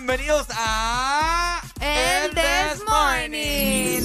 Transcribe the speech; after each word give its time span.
Bienvenidos 0.00 0.46
a 0.56 1.60
El 1.78 2.30
This 2.30 2.82
Morning. 2.88 4.00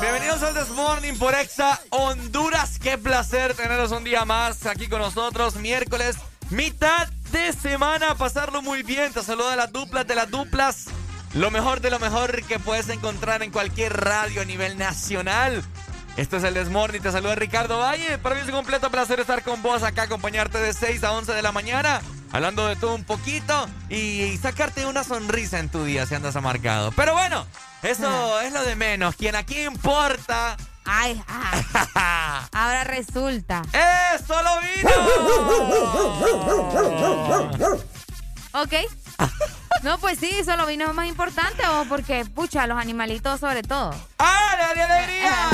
Bienvenidos 0.00 0.42
al 0.42 0.54
This 0.54 0.70
Morning 0.70 1.12
por 1.14 1.32
Exa 1.36 1.80
Honduras. 1.90 2.80
Qué 2.80 2.98
placer 2.98 3.54
tenerlos 3.54 3.92
un 3.92 4.02
día 4.02 4.24
más 4.24 4.66
aquí 4.66 4.88
con 4.88 5.00
nosotros. 5.00 5.54
Miércoles, 5.54 6.16
mitad 6.50 7.06
de 7.30 7.52
semana. 7.52 8.16
Pasarlo 8.16 8.62
muy 8.62 8.82
bien. 8.82 9.12
Te 9.12 9.22
saluda 9.22 9.54
las 9.54 9.70
duplas 9.70 10.04
de 10.08 10.16
las 10.16 10.28
duplas. 10.28 10.86
Lo 11.34 11.52
mejor 11.52 11.80
de 11.80 11.90
lo 11.90 12.00
mejor 12.00 12.44
que 12.46 12.58
puedes 12.58 12.88
encontrar 12.88 13.44
en 13.44 13.52
cualquier 13.52 13.92
radio 13.96 14.42
a 14.42 14.44
nivel 14.44 14.76
nacional. 14.76 15.62
Esto 16.16 16.36
es 16.36 16.42
el 16.42 16.54
Desmorning, 16.54 17.00
te 17.00 17.12
saluda 17.12 17.36
Ricardo 17.36 17.78
Valle. 17.78 18.18
Para 18.18 18.34
mí 18.34 18.40
es 18.40 18.48
un 18.48 18.54
completo 18.54 18.90
placer 18.90 19.20
estar 19.20 19.44
con 19.44 19.62
vos 19.62 19.84
acá, 19.84 20.02
acompañarte 20.02 20.58
de 20.58 20.72
6 20.72 21.04
a 21.04 21.12
11 21.12 21.32
de 21.32 21.42
la 21.42 21.52
mañana, 21.52 22.02
hablando 22.32 22.66
de 22.66 22.76
todo 22.76 22.94
un 22.94 23.04
poquito 23.04 23.68
y 23.88 24.36
sacarte 24.40 24.86
una 24.86 25.04
sonrisa 25.04 25.58
en 25.58 25.68
tu 25.68 25.84
día 25.84 26.06
si 26.06 26.14
andas 26.14 26.36
amargado. 26.36 26.92
Pero 26.92 27.12
bueno, 27.12 27.46
eso 27.82 28.40
es 28.40 28.52
lo 28.52 28.64
de 28.64 28.76
menos. 28.76 29.16
Quien 29.16 29.34
aquí 29.36 29.60
importa. 29.60 30.56
Ay, 30.84 31.22
ay. 31.26 31.64
Ahora 32.52 32.84
resulta. 32.84 33.62
¡Eh! 33.72 34.18
¡Solo 34.26 34.50
vino! 34.60 34.90
ok. 38.52 38.72
No, 39.82 39.98
pues 39.98 40.18
sí, 40.18 40.30
solo 40.44 40.66
vino 40.66 40.86
es 40.86 40.94
más 40.94 41.06
importante 41.06 41.66
o 41.66 41.84
porque, 41.86 42.24
pucha, 42.26 42.66
los 42.66 42.78
animalitos 42.78 43.40
sobre 43.40 43.62
todo. 43.62 43.94
¡Ah, 44.18 44.56
la 44.58 44.70
alegría! 44.70 45.48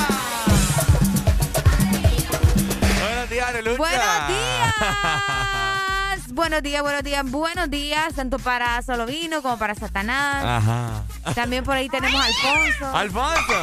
buenos 3.03 3.31
días, 3.31 3.79
Buenos 3.79 4.29
días. 4.29 5.63
Buenos 6.37 6.63
días, 6.63 6.83
buenos 6.83 7.03
días, 7.03 7.29
buenos 7.31 7.71
días, 7.71 8.15
tanto 8.15 8.39
para 8.39 8.81
Solovino 8.83 9.41
como 9.41 9.59
para 9.59 9.75
Satanás. 9.75 10.45
Ajá. 10.45 11.03
También 11.35 11.65
por 11.65 11.75
ahí 11.75 11.89
tenemos 11.89 12.21
a 12.21 12.27
Alfonso. 12.27 12.97
¡Alfonso! 12.97 13.55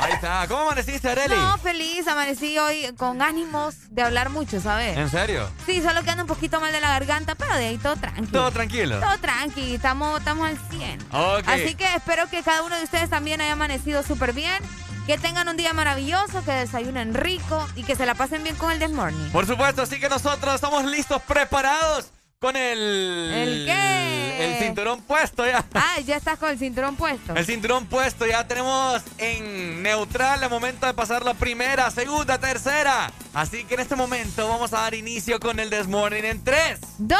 Ahí 0.00 0.12
está. 0.12 0.46
¿Cómo 0.46 0.62
amaneciste, 0.62 1.08
Areli? 1.08 1.34
No, 1.34 1.58
feliz. 1.58 2.06
Amanecí 2.06 2.58
hoy 2.58 2.94
con 2.96 3.22
ánimos 3.22 3.74
de 3.90 4.02
hablar 4.02 4.30
mucho, 4.30 4.60
¿sabes? 4.60 4.96
¿En 4.96 5.10
serio? 5.10 5.48
Sí, 5.66 5.82
solo 5.82 6.04
que 6.04 6.10
ando 6.10 6.24
un 6.24 6.28
poquito 6.28 6.60
mal 6.60 6.70
de 6.72 6.80
la 6.80 6.90
garganta, 6.90 7.34
pero 7.34 7.54
de 7.56 7.66
ahí 7.66 7.78
todo 7.78 7.96
tranquilo. 7.96 8.28
¿Todo 8.30 8.50
tranquilo? 8.52 9.00
Todo 9.00 9.18
tranquilo. 9.18 9.74
Estamos, 9.74 10.18
estamos 10.18 10.48
al 10.48 10.58
100. 10.70 11.06
Okay. 11.10 11.64
Así 11.64 11.74
que 11.74 11.92
espero 11.96 12.28
que 12.28 12.42
cada 12.42 12.62
uno 12.62 12.76
de 12.76 12.84
ustedes 12.84 13.10
también 13.10 13.40
haya 13.40 13.54
amanecido 13.54 14.02
súper 14.02 14.32
bien. 14.32 14.62
Que 15.06 15.18
tengan 15.18 15.48
un 15.48 15.56
día 15.58 15.74
maravilloso, 15.74 16.42
que 16.44 16.52
desayunen 16.52 17.12
rico 17.12 17.66
y 17.76 17.82
que 17.82 17.94
se 17.94 18.06
la 18.06 18.14
pasen 18.14 18.42
bien 18.42 18.56
con 18.56 18.72
el 18.72 18.78
This 18.78 18.90
Morning. 18.90 19.30
Por 19.32 19.46
supuesto, 19.46 19.82
así 19.82 20.00
que 20.00 20.08
nosotros 20.08 20.54
estamos 20.54 20.82
listos, 20.86 21.20
preparados 21.22 22.06
con 22.38 22.56
el. 22.56 23.30
¿El 23.34 23.66
qué? 23.66 24.44
El 24.44 24.58
cinturón 24.64 25.02
puesto 25.02 25.46
ya. 25.46 25.62
Ah, 25.74 26.00
ya 26.00 26.16
estás 26.16 26.38
con 26.38 26.50
el 26.50 26.58
cinturón 26.58 26.96
puesto. 26.96 27.34
El 27.34 27.44
cinturón 27.44 27.86
puesto, 27.86 28.26
ya 28.26 28.46
tenemos 28.48 29.02
en 29.18 29.82
neutral 29.82 30.42
el 30.42 30.48
momento 30.50 30.86
de 30.86 30.94
pasar 30.94 31.22
la 31.22 31.34
primera, 31.34 31.90
segunda, 31.90 32.38
tercera. 32.38 33.12
Así 33.34 33.64
que 33.64 33.74
en 33.74 33.80
este 33.80 33.96
momento 33.96 34.48
vamos 34.48 34.72
a 34.72 34.80
dar 34.80 34.94
inicio 34.94 35.38
con 35.38 35.60
el 35.60 35.68
Desmorning 35.68 36.24
en 36.24 36.42
3, 36.42 36.80
2, 36.98 37.18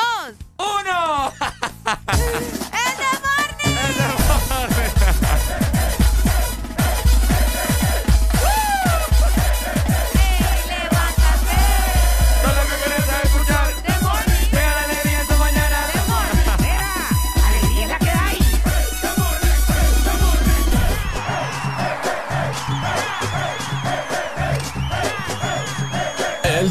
1. 0.59 1.33
¡El 1.41 2.97
Desmorning! 2.99 3.78
El 3.78 3.95
Desmorning. 3.95 4.23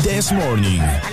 This 0.02 0.32
Morning. 0.32 1.13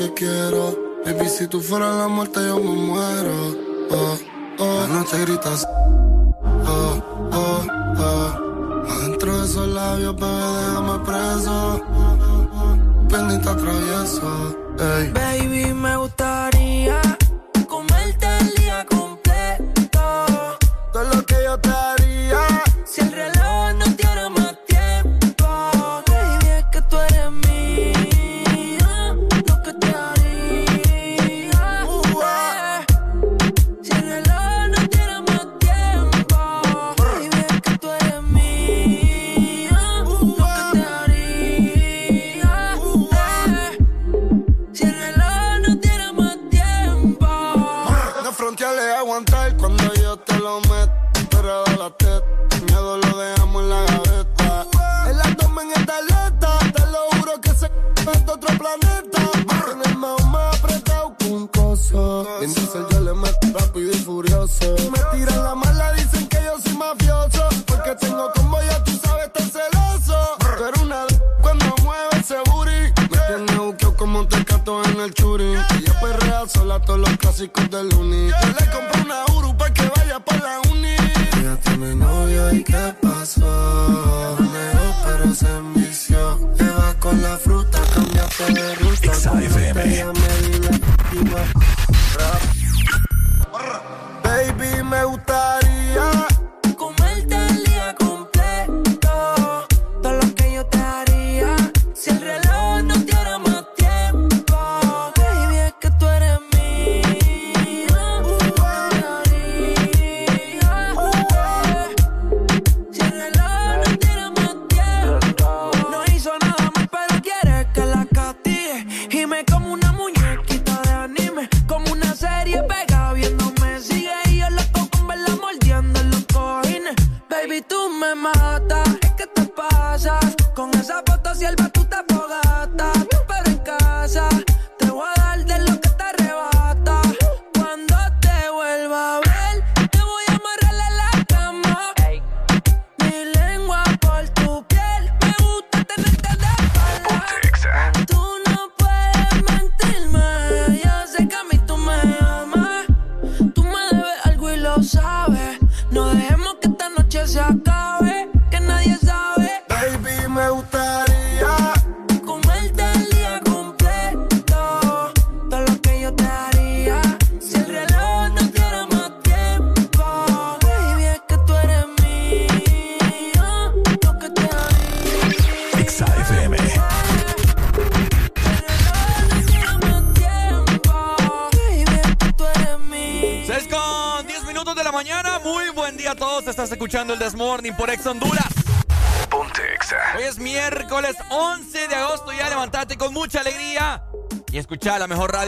Baby, 0.00 1.28
si 1.28 1.46
tú 1.46 1.60
fueras 1.60 1.94
la 1.94 2.08
muerte, 2.08 2.40
yo 2.46 2.56
me 2.58 2.72
muero. 2.72 3.56
Oh, 3.90 4.18
oh. 4.58 4.86
No 4.88 5.04
te 5.04 5.18
gritas 5.20 5.66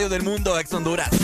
del 0.09 0.23
mundo, 0.23 0.59
ex 0.59 0.73
Honduras. 0.73 1.22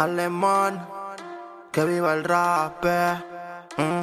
Alemán, 0.00 0.88
que 1.70 1.84
viva 1.84 2.14
el 2.14 2.24
rap. 2.24 2.82
Mm. 3.76 4.00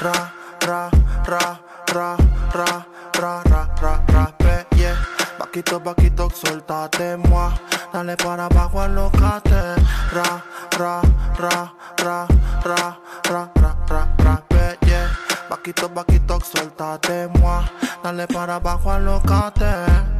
Ra, 0.00 0.32
ra, 0.60 0.90
ra, 1.26 1.58
ra, 1.92 2.16
ra, 2.54 2.86
ra, 3.18 3.42
ra, 3.42 3.68
ra, 3.82 4.04
ra, 4.06 4.34
yeah. 4.76 4.94
Vaquito, 5.40 5.80
vaquito, 5.80 6.30
soltate, 6.30 7.16
moi. 7.16 7.50
Dale 7.92 8.16
para 8.16 8.44
abajo, 8.44 8.80
alocate. 8.80 9.74
Ra, 10.12 10.40
ra, 10.78 11.02
ra, 11.36 11.72
ra, 11.96 12.28
ra, 12.64 12.96
ra, 13.24 13.50
ra, 13.50 13.50
ra, 13.58 13.76
ra, 13.88 14.08
yeah. 14.22 14.47
Vaquito, 15.48 15.88
vaquito, 15.88 16.38
soltate, 16.40 17.28
moi. 17.40 17.64
Dale 18.02 18.26
para 18.26 18.56
abajo, 18.56 18.90
alocate. 18.90 19.64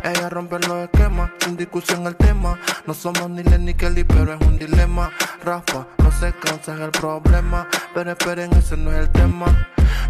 Ella 0.02 0.28
rompe 0.30 0.58
los 0.60 0.84
esquemas, 0.84 1.30
sin 1.40 1.56
discusión 1.56 2.06
el 2.06 2.16
tema. 2.16 2.58
No 2.86 2.94
somos 2.94 3.28
ni 3.28 3.42
Lenny 3.42 3.74
Kelly, 3.74 4.04
pero 4.04 4.32
es 4.32 4.40
un 4.46 4.58
dilema. 4.58 5.10
Rafa, 5.44 5.86
no 5.98 6.10
se 6.12 6.32
cansa, 6.32 6.74
es 6.74 6.80
el 6.80 6.90
problema. 6.90 7.68
Pero 7.94 8.12
esperen, 8.12 8.52
ese 8.54 8.76
no 8.76 8.90
es 8.90 9.00
el 9.00 9.10
tema. 9.10 9.46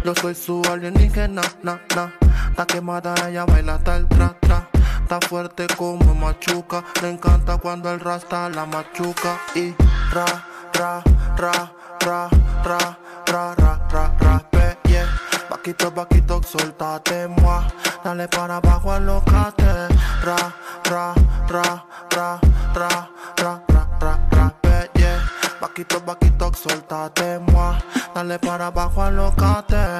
Yo 0.05 0.13
soy 0.15 0.35
su 0.35 0.61
alienígena, 0.71 1.41
na, 1.63 1.81
na. 1.95 2.13
Está 2.49 2.65
quemada, 2.65 3.13
ella 3.27 3.45
baila 3.45 3.75
hasta 3.75 3.97
el 3.97 4.07
tra, 4.07 4.35
tra. 4.39 4.69
Está 5.03 5.19
fuerte 5.27 5.67
como 5.75 6.15
machuca. 6.15 6.83
Le 7.01 7.09
encanta 7.09 7.57
cuando 7.57 7.91
el 7.91 7.99
rasta 7.99 8.49
la 8.49 8.65
machuca. 8.65 9.37
Y 9.53 9.75
ra, 10.13 10.25
ra, 10.73 11.03
ra, 11.35 11.73
ra, 11.99 12.29
ra, 12.63 12.99
Vaquito, 15.59 15.91
vaquito, 15.91 16.41
soltate, 16.41 17.27
moi. 17.27 17.67
Dale 18.01 18.29
para 18.29 18.55
abajo, 18.55 18.91
alocate. 18.93 19.89
Ra, 20.23 20.37
ra, 20.85 21.13
ra, 21.49 21.83
ra, 22.15 22.39
ra, 22.73 23.09
ra, 23.35 23.61
ra, 23.67 23.87
ra, 23.99 24.19
ra, 24.31 24.53
yeah. 24.95 25.19
Vaquito, 25.59 25.99
vaquito, 25.99 26.49
soltate, 26.53 27.39
moi. 27.51 27.75
Dale 28.15 28.39
para 28.39 28.67
abajo, 28.67 29.01
alocate. 29.01 29.99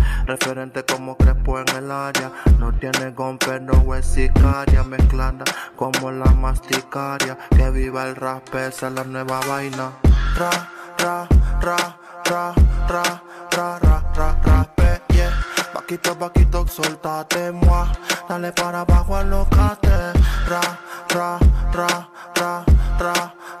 Referente 0.31 0.85
como 0.85 1.17
Crespo 1.17 1.59
en 1.59 1.67
el 1.75 1.91
área. 1.91 2.31
No 2.57 2.71
tiene 2.71 3.11
gomper, 3.11 3.61
no 3.61 3.93
es 3.93 4.05
sicaria. 4.05 4.81
Mezclada 4.81 5.43
como 5.75 6.09
la 6.09 6.31
masticaria. 6.31 7.37
Que 7.49 7.69
viva 7.69 8.05
el 8.05 8.15
rap, 8.15 8.55
esa 8.55 8.87
es 8.87 8.93
la 8.93 9.03
nueva 9.03 9.41
vaina 9.45 9.91
ra, 10.37 10.49
ra, 10.97 11.27
ra, 11.61 11.77
ra, 12.23 12.53
ra, 12.89 13.21
ra, 13.51 13.79
ra, 13.79 14.03
ra, 14.15 14.37
ra, 14.45 14.67
yeah. 15.09 15.31
Vaquito, 15.73 16.15
vaquito, 16.15 16.65
soltate, 16.67 17.51
moi. 17.51 17.87
Dale 18.29 18.51
para 18.53 18.81
abajo, 18.81 19.15
alocate. 19.15 20.13
Ra, 20.47 20.61
ra, 21.09 21.39
ra, 21.73 22.07
ra, 22.35 22.65
ra, 22.99 23.33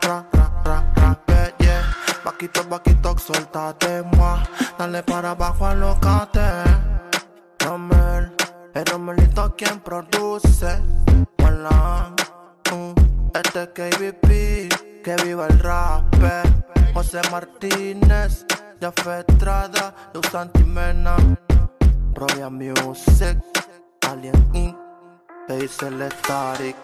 yeah. 2.23 2.31
Vaquito, 2.31 2.63
vaquito, 2.69 3.17
soltate, 3.17 4.03
moi. 4.03 4.39
Dale 4.77 5.03
para 5.03 5.31
abajo, 5.31 5.65
alocate. 5.65 6.63
Romel, 7.59 8.31
el 8.73 8.85
Romelito 8.85 9.55
quien 9.55 9.79
produce. 9.79 10.81
Uh, 12.71 12.93
este 13.33 13.67
KBP, 13.73 15.03
que 15.03 15.15
viva 15.23 15.47
el 15.47 15.59
rap. 15.59 16.03
José 16.93 17.21
Martínez, 17.31 18.45
Jafé 18.79 19.25
Estrada, 19.27 19.93
Luz 20.13 20.35
Antimena, 20.35 21.15
Roya 22.13 22.49
Music, 22.49 23.37
Alien 24.09 24.49
Inc., 24.53 24.77
Hazel 25.47 26.09
Static, 26.11 26.75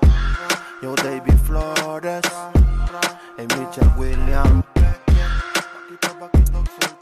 Yo 0.82 0.96
David 0.96 1.38
Flores, 1.46 2.24
y 3.38 3.42
Mitchell 3.42 3.92
Williams. 3.98 4.77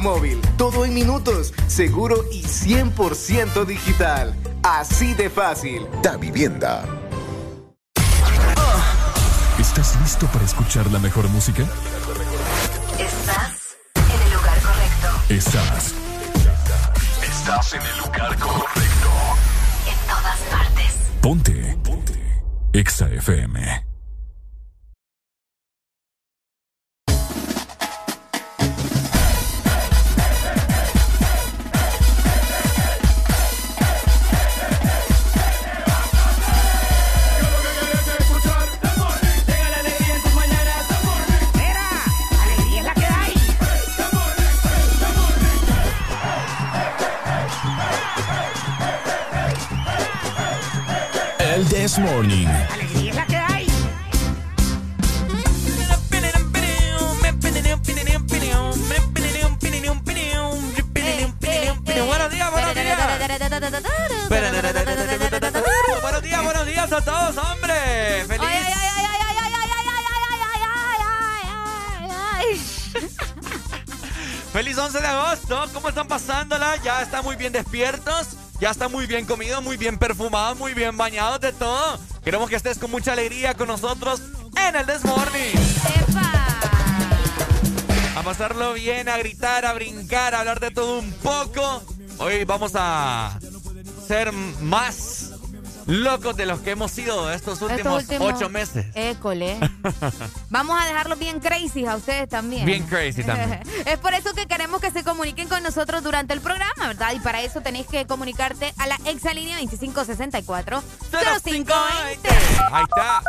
móvil. 0.00 0.40
Todo 0.56 0.84
en 0.84 0.94
minutos, 0.94 1.52
seguro 1.66 2.24
y 2.32 2.42
100% 2.42 3.64
digital. 3.64 4.34
Así 4.62 5.14
de 5.14 5.30
fácil. 5.30 5.86
Da 6.02 6.16
Vivienda. 6.16 6.84
¿Estás 9.58 9.98
listo 10.00 10.26
para 10.26 10.44
escuchar 10.44 10.90
la 10.90 10.98
mejor 10.98 11.28
música? 11.28 11.62
Estás 12.98 13.76
en 13.96 14.22
el 14.22 14.32
lugar 14.32 14.58
correcto. 14.60 15.34
Estás. 15.34 15.94
Estás 17.22 17.72
en 17.74 17.82
el 17.82 17.98
lugar 17.98 18.38
correcto. 18.38 19.10
En 19.86 20.06
todas 20.06 20.38
partes. 20.50 20.94
Ponte. 21.20 21.78
Ponte. 21.82 22.42
Exa 22.72 23.08
FM. 23.10 23.87
This 51.88 51.98
Morning. 52.00 52.46
Alegría 52.46 53.10
es 53.10 53.16
la 53.16 53.24
que 53.24 53.36
hay. 53.36 53.66
Buenos 62.06 62.30
días, 62.30 62.50
buenos 62.50 62.74
días. 62.74 62.98
Buenos 66.02 66.22
días, 66.22 66.44
buenos 66.44 66.66
días 66.66 66.92
a 66.92 67.00
todos, 67.00 67.38
hombre. 67.38 68.24
Feliz. 68.26 68.48
Feliz 74.52 74.76
11 74.76 75.00
de 75.00 75.06
agosto. 75.06 75.70
¿Cómo 75.72 75.88
están 75.88 76.06
pasándola? 76.06 76.76
Ya 76.84 77.00
están 77.00 77.24
muy 77.24 77.36
bien 77.36 77.54
despiertos. 77.54 78.36
Ya 78.60 78.70
están 78.70 78.90
muy 78.90 79.06
bien 79.06 79.24
comidos, 79.24 79.62
muy 79.62 79.76
bien 79.76 79.98
perfumados, 79.98 80.58
muy 80.58 80.74
bien 80.74 80.96
bañados 80.96 81.40
de 81.40 81.52
todo. 81.52 81.98
Queremos 82.24 82.50
que 82.50 82.56
estés 82.56 82.78
con 82.78 82.90
mucha 82.90 83.12
alegría 83.12 83.54
con 83.54 83.68
nosotros 83.68 84.20
en 84.56 84.74
el 84.74 84.84
This 84.84 85.04
Morning. 85.04 85.54
A 88.16 88.22
pasarlo 88.22 88.72
bien, 88.72 89.08
a 89.08 89.16
gritar, 89.16 89.64
a 89.64 89.72
brincar, 89.74 90.34
a 90.34 90.40
hablar 90.40 90.58
de 90.58 90.72
todo 90.72 90.98
un 90.98 91.12
poco. 91.12 91.82
Hoy 92.18 92.44
vamos 92.44 92.72
a 92.74 93.38
ser 94.08 94.32
más 94.32 95.17
locos 95.88 96.36
de 96.36 96.44
los 96.44 96.60
que 96.60 96.72
hemos 96.72 96.92
sido 96.92 97.32
estos 97.32 97.62
últimos, 97.62 98.04
ocho 98.20 98.50
meses. 98.50 98.86
École. 98.94 99.58
Vamos 100.50 100.78
a 100.80 100.86
dejarlos 100.86 101.18
bien 101.18 101.40
crazy 101.40 101.86
a 101.86 101.96
ustedes 101.96 102.28
también. 102.28 102.66
Bien 102.66 102.84
crazy 102.86 103.24
también. 103.24 103.62
es 103.86 103.98
por 103.98 104.12
eso 104.12 104.34
que 104.34 104.46
queremos 104.46 104.82
que 104.82 104.90
se 104.90 105.02
comuniquen 105.02 105.48
con 105.48 105.62
nosotros 105.62 106.04
durante 106.04 106.34
el 106.34 106.42
programa, 106.42 106.88
¿verdad? 106.88 107.12
Y 107.14 107.20
para 107.20 107.40
eso 107.40 107.62
tenéis 107.62 107.86
que 107.86 108.06
comunicarte 108.06 108.74
a 108.76 108.86
la 108.86 108.96
exalínea 109.06 109.56
2564 109.56 110.82
0520. 111.10 112.28
Ahí 112.70 112.84
está. 112.84 113.22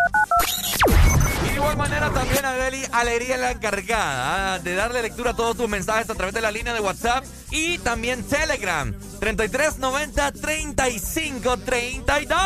Y 1.45 1.49
de 1.49 1.55
igual 1.55 1.77
manera 1.77 2.09
también 2.09 2.43
Adeli 2.43 2.83
Alegría 2.91 3.37
la 3.37 3.51
encargada 3.51 4.55
ah, 4.55 4.59
de 4.59 4.75
darle 4.75 5.01
lectura 5.01 5.31
a 5.31 5.35
todos 5.35 5.55
tus 5.55 5.69
mensajes 5.69 6.09
a 6.09 6.15
través 6.15 6.35
de 6.35 6.41
la 6.41 6.51
línea 6.51 6.73
de 6.73 6.81
WhatsApp 6.81 7.23
y 7.51 7.77
también 7.77 8.23
Telegram 8.23 8.93
3390 9.19 10.31
3532. 10.31 12.39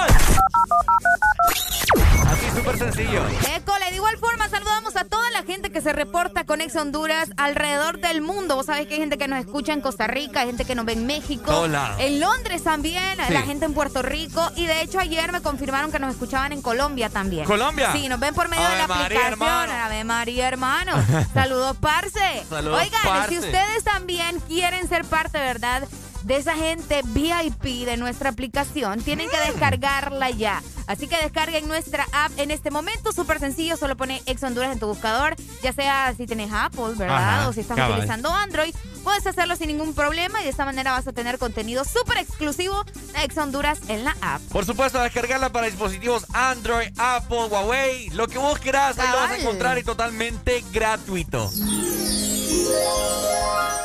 Así 2.26 2.46
súper 2.58 2.78
sencillo. 2.80 3.22
École, 3.56 3.90
de 3.92 3.96
igual 3.96 4.18
forma 4.18 4.50
saludamos 4.50 4.96
a 4.96 5.04
toda 5.04 5.30
la 5.32 5.44
gente 5.44 5.70
que 5.72 5.82
se 5.82 5.94
reporta 5.94 6.46
con 6.46 6.62
Ex 6.62 6.76
Honduras 6.76 7.30
alrededor 7.38 8.00
del 8.00 8.22
mundo. 8.22 8.56
Vos 8.56 8.66
sabés 8.68 8.88
que 8.88 8.96
hay 8.96 9.00
gente 9.02 9.18
que 9.20 9.28
nos 9.28 9.40
escucha 9.40 9.74
en 9.74 9.82
Costa 9.82 10.08
Rica, 10.08 10.40
hay 10.42 10.48
gente 10.48 10.66
que 10.66 10.74
nos 10.74 10.86
ve 10.86 10.94
en 10.94 11.06
México, 11.06 11.68
lados. 11.68 11.98
en 12.00 12.20
Londres 12.20 12.64
también, 12.64 13.04
Sí. 13.28 13.34
la 13.34 13.42
gente 13.44 13.66
en 13.66 13.74
Puerto 13.74 14.02
Rico 14.02 14.52
y 14.56 14.66
de 14.66 14.82
hecho 14.82 15.00
ayer 15.00 15.32
me 15.32 15.42
confirmaron 15.42 15.92
que 15.92 16.00
nos 16.00 16.12
escuchaban 16.12 16.54
en 16.54 16.62
Colombia 16.64 17.10
también. 17.10 17.46
¿Colombia? 17.46 17.92
Sí, 17.94 18.08
nos 18.10 18.20
ven 18.20 18.34
por 18.34 18.50
medio 18.50 18.66
Ave 18.66 18.74
de 18.76 18.82
la 18.82 18.88
María, 18.88 19.06
aplicación. 19.06 19.34
hermano. 19.34 19.74
Ave 19.74 20.04
María, 20.04 20.48
hermano. 20.48 20.94
Saludos, 21.34 21.78
parce. 21.80 22.46
Saludos, 22.50 22.82
Oigan, 22.82 23.02
parce. 23.04 23.30
si 23.30 23.38
ustedes 23.40 23.84
también 23.84 24.40
quieren 24.48 24.88
ser 24.90 25.06
parte, 25.06 25.38
¿verdad? 25.38 25.88
De 26.24 26.38
esa 26.38 26.56
gente 26.56 27.02
VIP 27.06 27.86
de 27.86 27.98
nuestra 27.98 28.30
aplicación, 28.30 29.02
tienen 29.02 29.28
Mm. 29.28 29.32
que 29.32 29.52
descargarla 29.52 30.30
ya. 30.30 30.62
Así 30.88 31.08
que 31.08 31.16
descarguen 31.18 31.68
nuestra 31.68 32.06
app 32.12 32.32
en 32.38 32.52
este 32.52 32.70
momento, 32.72 33.12
súper 33.14 33.40
sencillo, 33.40 33.78
solo 33.78 33.96
pone 33.96 34.22
Ex 34.26 34.44
Honduras 34.44 34.72
en 34.74 34.80
tu 34.80 34.88
buscador, 34.88 35.36
ya 35.62 35.72
sea 35.72 36.14
si 36.18 36.26
tienes 36.28 36.52
Apple, 36.54 36.94
¿verdad? 36.98 37.40
Ajá, 37.40 37.48
o 37.50 37.54
si 37.54 37.62
estás 37.62 37.78
cabal. 37.78 37.94
utilizando 37.94 38.30
Android, 38.34 38.76
puedes 39.04 39.26
hacerlo 39.26 39.56
sin 39.56 39.68
ningún 39.68 39.94
problema 39.94 40.42
y 40.42 40.44
de 40.44 40.50
esta 40.50 40.66
manera 40.66 40.92
vas 40.92 41.08
a 41.08 41.14
tener 41.14 41.38
contenido 41.38 41.86
súper 41.86 42.18
exclusivo 42.18 42.84
de 43.14 43.24
Ex 43.24 43.38
Honduras 43.38 43.80
en 43.88 44.04
la 44.04 44.16
app. 44.22 44.42
Por 44.50 44.66
supuesto, 44.66 45.00
descargarla 45.02 45.52
para 45.52 45.68
dispositivos 45.68 46.26
Android, 46.34 46.90
Apple, 46.98 47.46
Huawei, 47.50 48.10
lo 48.10 48.28
que 48.28 48.38
vos 48.38 48.60
quieras, 48.60 49.00
ahí 49.00 49.08
lo 49.10 49.16
vas 49.18 49.32
a 49.32 49.38
encontrar 49.38 49.78
y 49.78 49.84
totalmente 49.84 50.64
gratuito. 50.74 51.50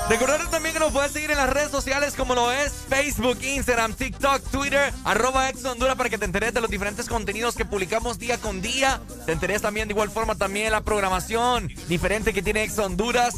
Recordar 0.09 0.49
también 0.51 0.73
que 0.73 0.81
nos 0.81 0.91
puedes 0.91 1.13
seguir 1.13 1.31
en 1.31 1.37
las 1.37 1.51
redes 1.51 1.71
sociales 1.71 2.15
como 2.15 2.35
lo 2.35 2.51
es 2.51 2.73
Facebook, 2.89 3.39
Instagram, 3.43 3.93
TikTok, 3.93 4.43
Twitter, 4.51 4.91
arroba 5.05 5.51
Ex 5.51 5.63
Honduras 5.67 5.97
para 5.97 6.09
que 6.09 6.17
te 6.17 6.25
enteres 6.25 6.55
de 6.55 6.63
los 6.63 6.71
diferentes 6.71 7.07
contenidos 7.09 7.55
que 7.55 7.67
publicamos 7.67 8.19
día 8.19 8.39
con 8.39 8.63
día. 8.63 9.03
Te 9.27 9.33
enteres 9.33 9.61
también 9.61 9.87
de 9.87 9.93
igual 9.93 10.11
forma 10.11 10.35
también 10.35 10.73
la 10.73 10.81
programación 10.81 11.69
diferente 11.89 12.33
que 12.33 12.43
tiene 12.43 12.63
Ex 12.63 12.79
Honduras. 12.79 13.35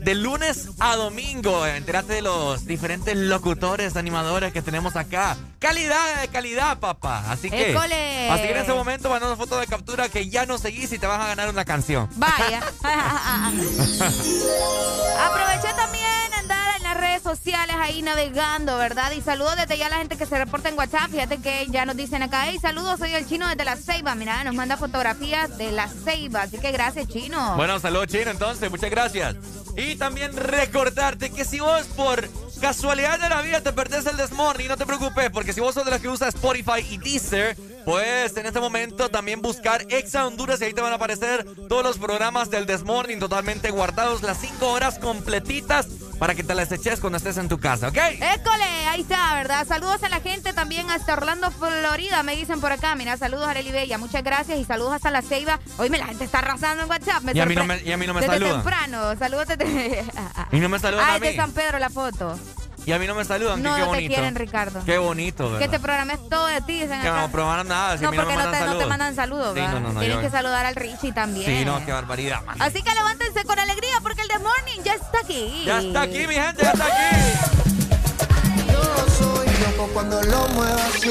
De 0.00 0.14
lunes 0.14 0.68
a 0.78 0.96
domingo, 0.96 1.66
entérate 1.66 2.14
de 2.14 2.22
los 2.22 2.64
diferentes 2.64 3.14
locutores, 3.16 3.96
animadores 3.96 4.50
que 4.52 4.62
tenemos 4.62 4.96
acá. 4.96 5.36
Calidad 5.58 6.22
de 6.22 6.28
calidad, 6.28 6.78
papá. 6.78 7.30
Así 7.30 7.50
que, 7.50 7.72
¡École! 7.72 8.30
a 8.30 8.36
seguir 8.38 8.56
en 8.56 8.62
ese 8.62 8.72
momento, 8.72 9.10
mandando 9.10 9.36
foto 9.36 9.58
de 9.60 9.66
captura 9.66 10.08
que 10.08 10.30
ya 10.30 10.46
nos 10.46 10.62
seguís 10.62 10.90
y 10.92 10.98
te 10.98 11.06
vas 11.06 11.20
a 11.20 11.26
ganar 11.28 11.50
una 11.50 11.66
canción. 11.66 12.08
Vaya. 12.16 12.60
Aproveché 15.20 15.74
también 15.76 16.06
andar 16.38 16.76
en 16.76 16.82
las 16.82 16.96
redes 16.96 17.22
sociales 17.22 17.76
ahí 17.78 18.00
navegando, 18.00 18.78
¿verdad? 18.78 19.12
Y 19.12 19.20
saludos 19.20 19.56
desde 19.56 19.76
ya 19.76 19.88
a 19.88 19.90
la 19.90 19.98
gente 19.98 20.16
que 20.16 20.24
se 20.24 20.38
reporta 20.38 20.70
en 20.70 20.78
WhatsApp. 20.78 21.10
Fíjate 21.10 21.38
que 21.38 21.66
ya 21.68 21.84
nos 21.84 21.96
dicen 21.96 22.22
acá, 22.22 22.44
hey, 22.46 22.58
saludos, 22.60 22.98
soy 22.98 23.14
el 23.14 23.28
chino 23.28 23.46
desde 23.48 23.64
La 23.64 23.76
Ceiba. 23.76 24.14
Mira, 24.14 24.42
nos 24.44 24.54
manda 24.54 24.78
fotografías 24.78 25.58
de 25.58 25.72
La 25.72 25.88
Ceiba. 25.88 26.42
Así 26.42 26.58
que 26.58 26.72
gracias, 26.72 27.08
chino. 27.08 27.56
Bueno, 27.56 27.78
saludos 27.78 28.06
chino 28.06 28.30
entonces, 28.30 28.70
muchas 28.70 28.90
gracias. 28.90 29.36
Y 29.76 29.96
también 29.96 30.36
recordarte 30.36 31.30
que 31.30 31.44
si 31.44 31.60
vos 31.60 31.86
por 31.96 32.28
casualidad 32.60 33.18
de 33.18 33.28
la 33.28 33.40
vida 33.42 33.60
te 33.60 33.72
perdés 33.72 34.06
el 34.06 34.16
Desmorning, 34.16 34.68
no 34.68 34.76
te 34.76 34.86
preocupes, 34.86 35.30
porque 35.30 35.52
si 35.52 35.60
vos 35.60 35.74
sos 35.74 35.84
de 35.84 35.90
los 35.90 36.00
que 36.00 36.08
usa 36.08 36.28
Spotify 36.28 36.84
y 36.90 36.98
Deezer, 36.98 37.56
puedes 37.84 38.36
en 38.36 38.46
este 38.46 38.60
momento 38.60 39.08
también 39.08 39.40
buscar 39.40 39.86
Exa 39.88 40.26
Honduras 40.26 40.60
y 40.60 40.64
ahí 40.64 40.74
te 40.74 40.82
van 40.82 40.92
a 40.92 40.96
aparecer 40.96 41.46
todos 41.68 41.82
los 41.82 41.98
programas 41.98 42.50
del 42.50 42.66
Desmorning 42.66 43.18
totalmente 43.18 43.70
guardados, 43.70 44.22
las 44.22 44.38
5 44.40 44.70
horas 44.70 44.98
completitas 44.98 45.86
para 46.20 46.34
que 46.36 46.44
te 46.44 46.54
las 46.54 46.70
eches 46.70 47.00
cuando 47.00 47.16
estés 47.16 47.36
en 47.38 47.48
tu 47.48 47.58
casa, 47.58 47.88
¿ok? 47.88 47.96
École, 47.96 48.64
ahí 48.88 49.00
está, 49.00 49.34
¿verdad? 49.34 49.66
Saludos 49.66 50.02
a 50.04 50.08
la 50.10 50.20
gente 50.20 50.52
también 50.52 50.88
hasta 50.90 51.14
Orlando, 51.14 51.50
Florida, 51.50 52.22
me 52.22 52.36
dicen 52.36 52.60
por 52.60 52.70
acá. 52.70 52.94
Mira, 52.94 53.16
saludos 53.16 53.48
a 53.48 53.50
Arely 53.52 53.72
Bella, 53.72 53.98
muchas 53.98 54.22
gracias 54.22 54.58
y 54.58 54.64
saludos 54.64 54.92
hasta 54.92 55.10
La 55.10 55.22
Ceiba. 55.22 55.58
Oíme, 55.78 55.96
la 55.98 56.06
gente 56.06 56.24
está 56.24 56.38
arrasando 56.40 56.84
en 56.84 56.90
WhatsApp. 56.90 57.22
Me 57.22 57.32
Y 57.34 57.40
a 57.40 57.46
mí 57.46 57.54
no 57.56 57.64
me- 57.64 57.82
y 57.82 57.90
a 57.90 57.96
mí 57.96 58.06
no 58.06 58.12
me 58.14 58.20
Desde 58.20 58.34
saludan. 58.34 58.54
temprano, 58.62 59.16
saludos 59.18 59.48
desde... 59.48 60.04
Y 60.52 60.60
no 60.60 60.68
me 60.68 60.78
saludan 60.78 61.04
Ah, 61.08 61.12
a 61.14 61.16
es 61.16 61.22
de 61.22 61.30
mí. 61.30 61.36
San 61.36 61.52
Pedro 61.52 61.78
la 61.78 61.88
foto. 61.90 62.38
Y 62.86 62.92
a 62.92 62.98
mí 62.98 63.06
no 63.06 63.14
me 63.14 63.24
saludan, 63.24 63.62
No, 63.62 63.70
que 63.70 63.74
qué 63.74 63.80
no 63.80 63.84
te 63.90 63.96
bonito. 63.96 64.14
quieren, 64.14 64.34
Ricardo. 64.34 64.82
Qué 64.84 64.98
bonito, 64.98 65.44
¿verdad? 65.44 65.58
Que 65.60 65.68
te 65.68 65.78
programes 65.80 66.18
todo 66.28 66.46
de 66.46 66.60
ti, 66.62 66.80
dicen 66.80 67.00
Que 67.00 67.08
acá. 67.08 67.20
no 67.22 67.30
probaron 67.30 67.68
nada, 67.68 67.98
si 67.98 68.04
a 68.04 68.10
no, 68.10 68.14
no 68.16 68.22
porque 68.22 68.34
no, 68.36 68.40
te, 68.40 68.46
no 68.46 68.52
te 68.52 68.58
saludos. 68.66 68.88
mandan 68.88 69.14
saludos, 69.14 69.54
Sí, 69.54 69.60
no, 69.60 69.80
no, 69.80 69.92
no, 69.92 70.02
yo- 70.02 70.20
que 70.20 70.30
saludar 70.30 70.66
al 70.66 70.74
Richie 70.74 71.12
también. 71.12 71.46
Sí, 71.46 71.64
no, 71.64 71.84
qué 71.84 71.92
barbaridad, 71.92 72.42
man. 72.44 72.56
Así 72.60 72.82
que 72.82 72.92
levántense 72.94 73.44
con 73.44 73.58
alegría 73.58 73.94
porque 74.02 74.22
el 74.22 74.28
The 74.28 74.38
Morning 74.38 74.82
ya 74.84 74.94
está 74.94 75.18
aquí. 75.22 75.62
Ya 75.66 75.78
está 75.80 76.02
aquí, 76.02 76.26
mi 76.26 76.34
gente, 76.34 76.62
ya 76.62 76.70
está 76.72 76.86
aquí. 76.86 78.72
Yo 78.72 78.82
soy 79.18 79.46
loco 79.46 79.88
cuando 79.92 80.22
lo 80.22 80.48
muevo 80.48 80.78
así. 80.88 81.10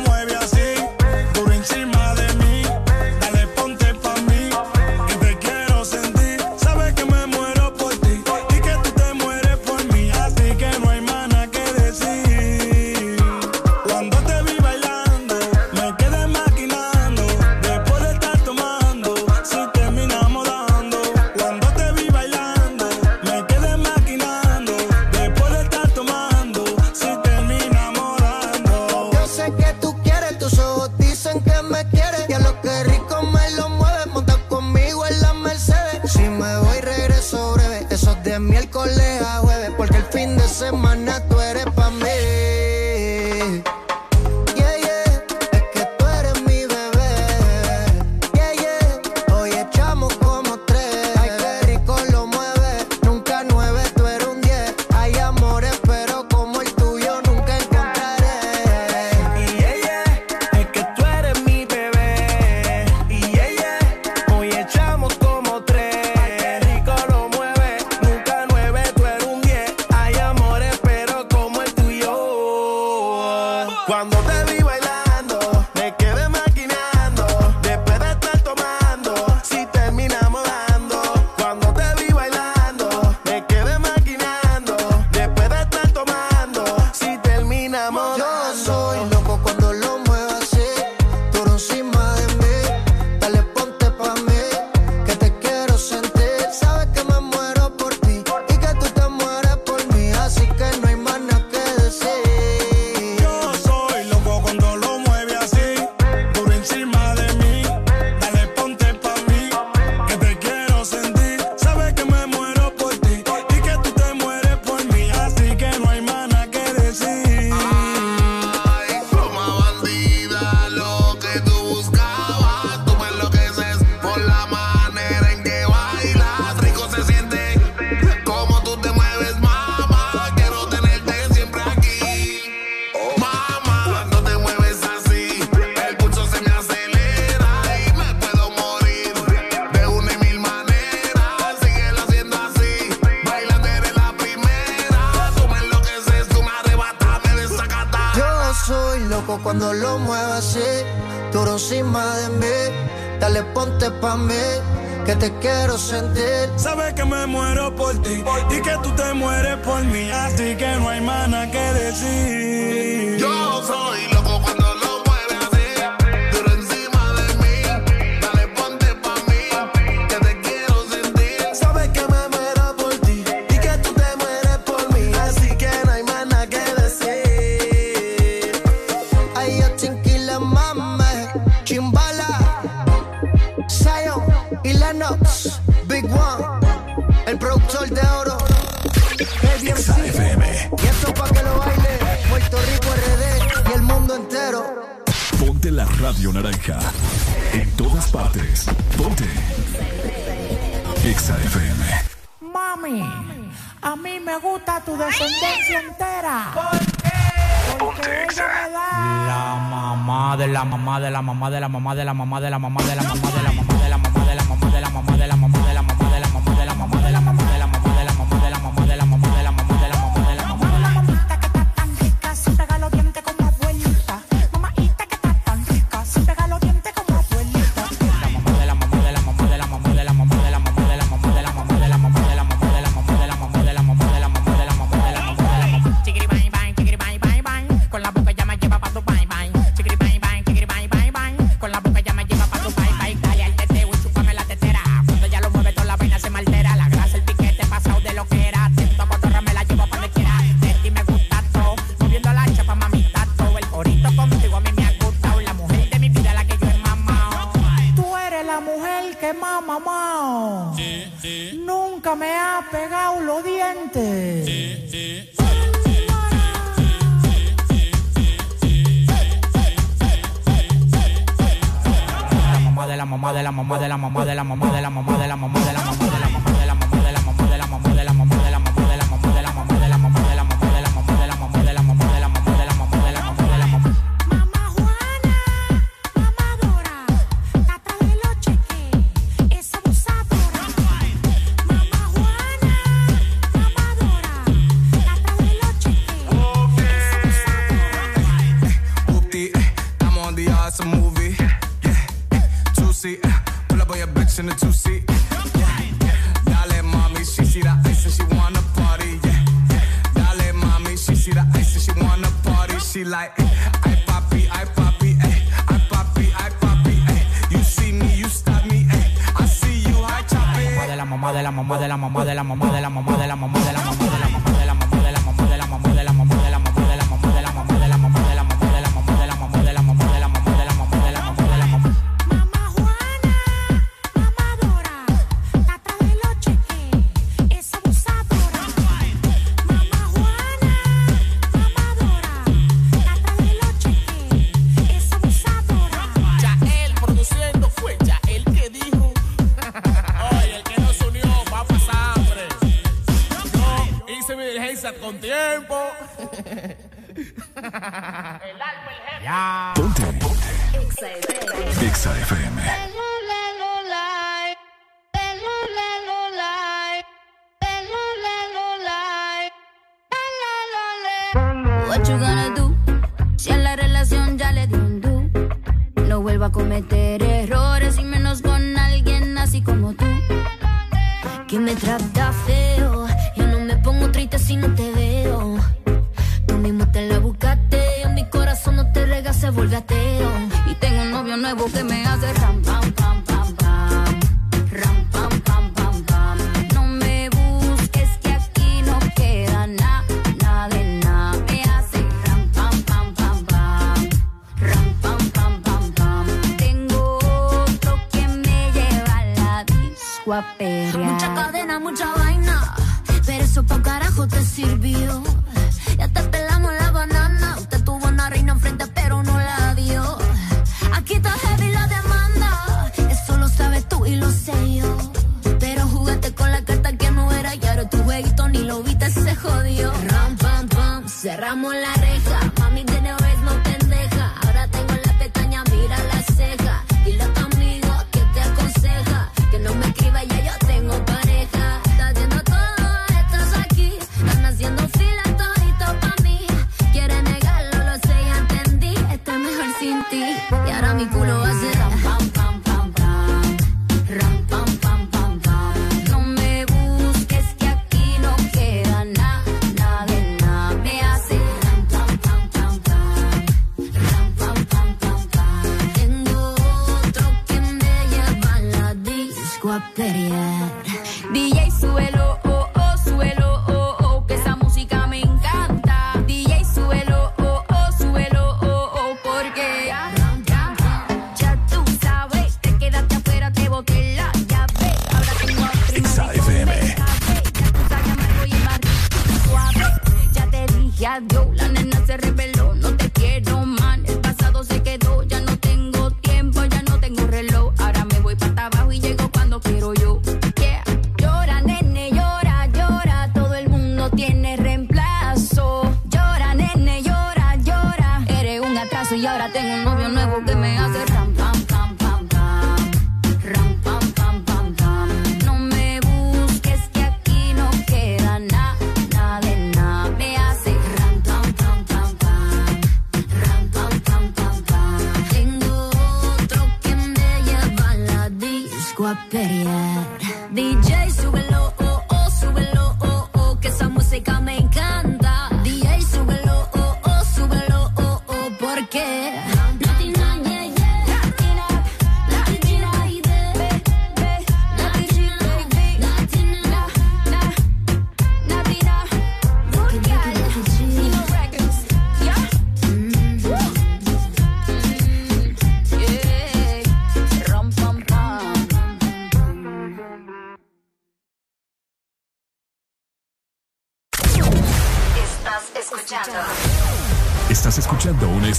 semana 40.61 41.30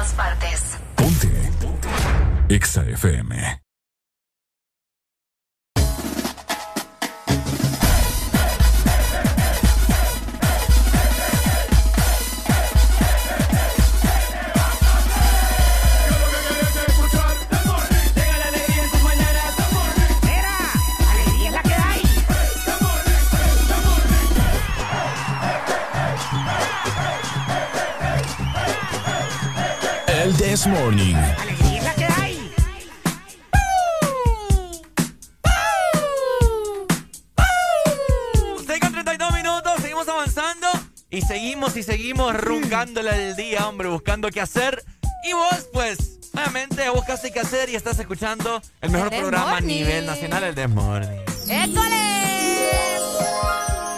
todas 0.00 0.12
partes. 0.14 0.78
Ponte. 0.96 1.28
Exa 2.48 2.82
FM. 2.82 3.59
El 30.20 30.36
This 30.36 30.66
Morning. 30.66 31.14
¡Alegría 31.14 31.94
que 31.94 32.04
hay! 32.04 32.52
6 38.66 38.80
con 38.80 38.92
32 38.92 39.32
minutos, 39.32 39.72
seguimos 39.80 40.06
avanzando 40.08 40.68
y 41.08 41.22
seguimos 41.22 41.74
y 41.78 41.82
seguimos 41.82 42.36
runcándole 42.36 43.30
el 43.30 43.36
día, 43.36 43.66
hombre, 43.66 43.88
buscando 43.88 44.28
qué 44.28 44.42
hacer. 44.42 44.84
Y 45.24 45.32
vos, 45.32 45.68
pues, 45.72 46.18
obviamente 46.34 46.86
buscas 46.90 47.22
qué 47.22 47.40
hacer 47.40 47.70
y 47.70 47.76
estás 47.76 47.98
escuchando 47.98 48.60
el 48.82 48.90
mejor 48.90 49.14
El 49.14 49.20
programa 49.22 49.52
a 49.52 49.54
Morning. 49.54 49.68
nivel 49.68 50.04
nacional, 50.04 50.44
el 50.44 50.54
Desmorning. 50.54 51.22
¡École! 51.48 52.20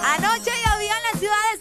Anoche 0.05 0.53
llovió 0.65 0.93
en 0.95 1.03
la 1.13 1.19
ciudad 1.19 1.51
de 1.51 1.52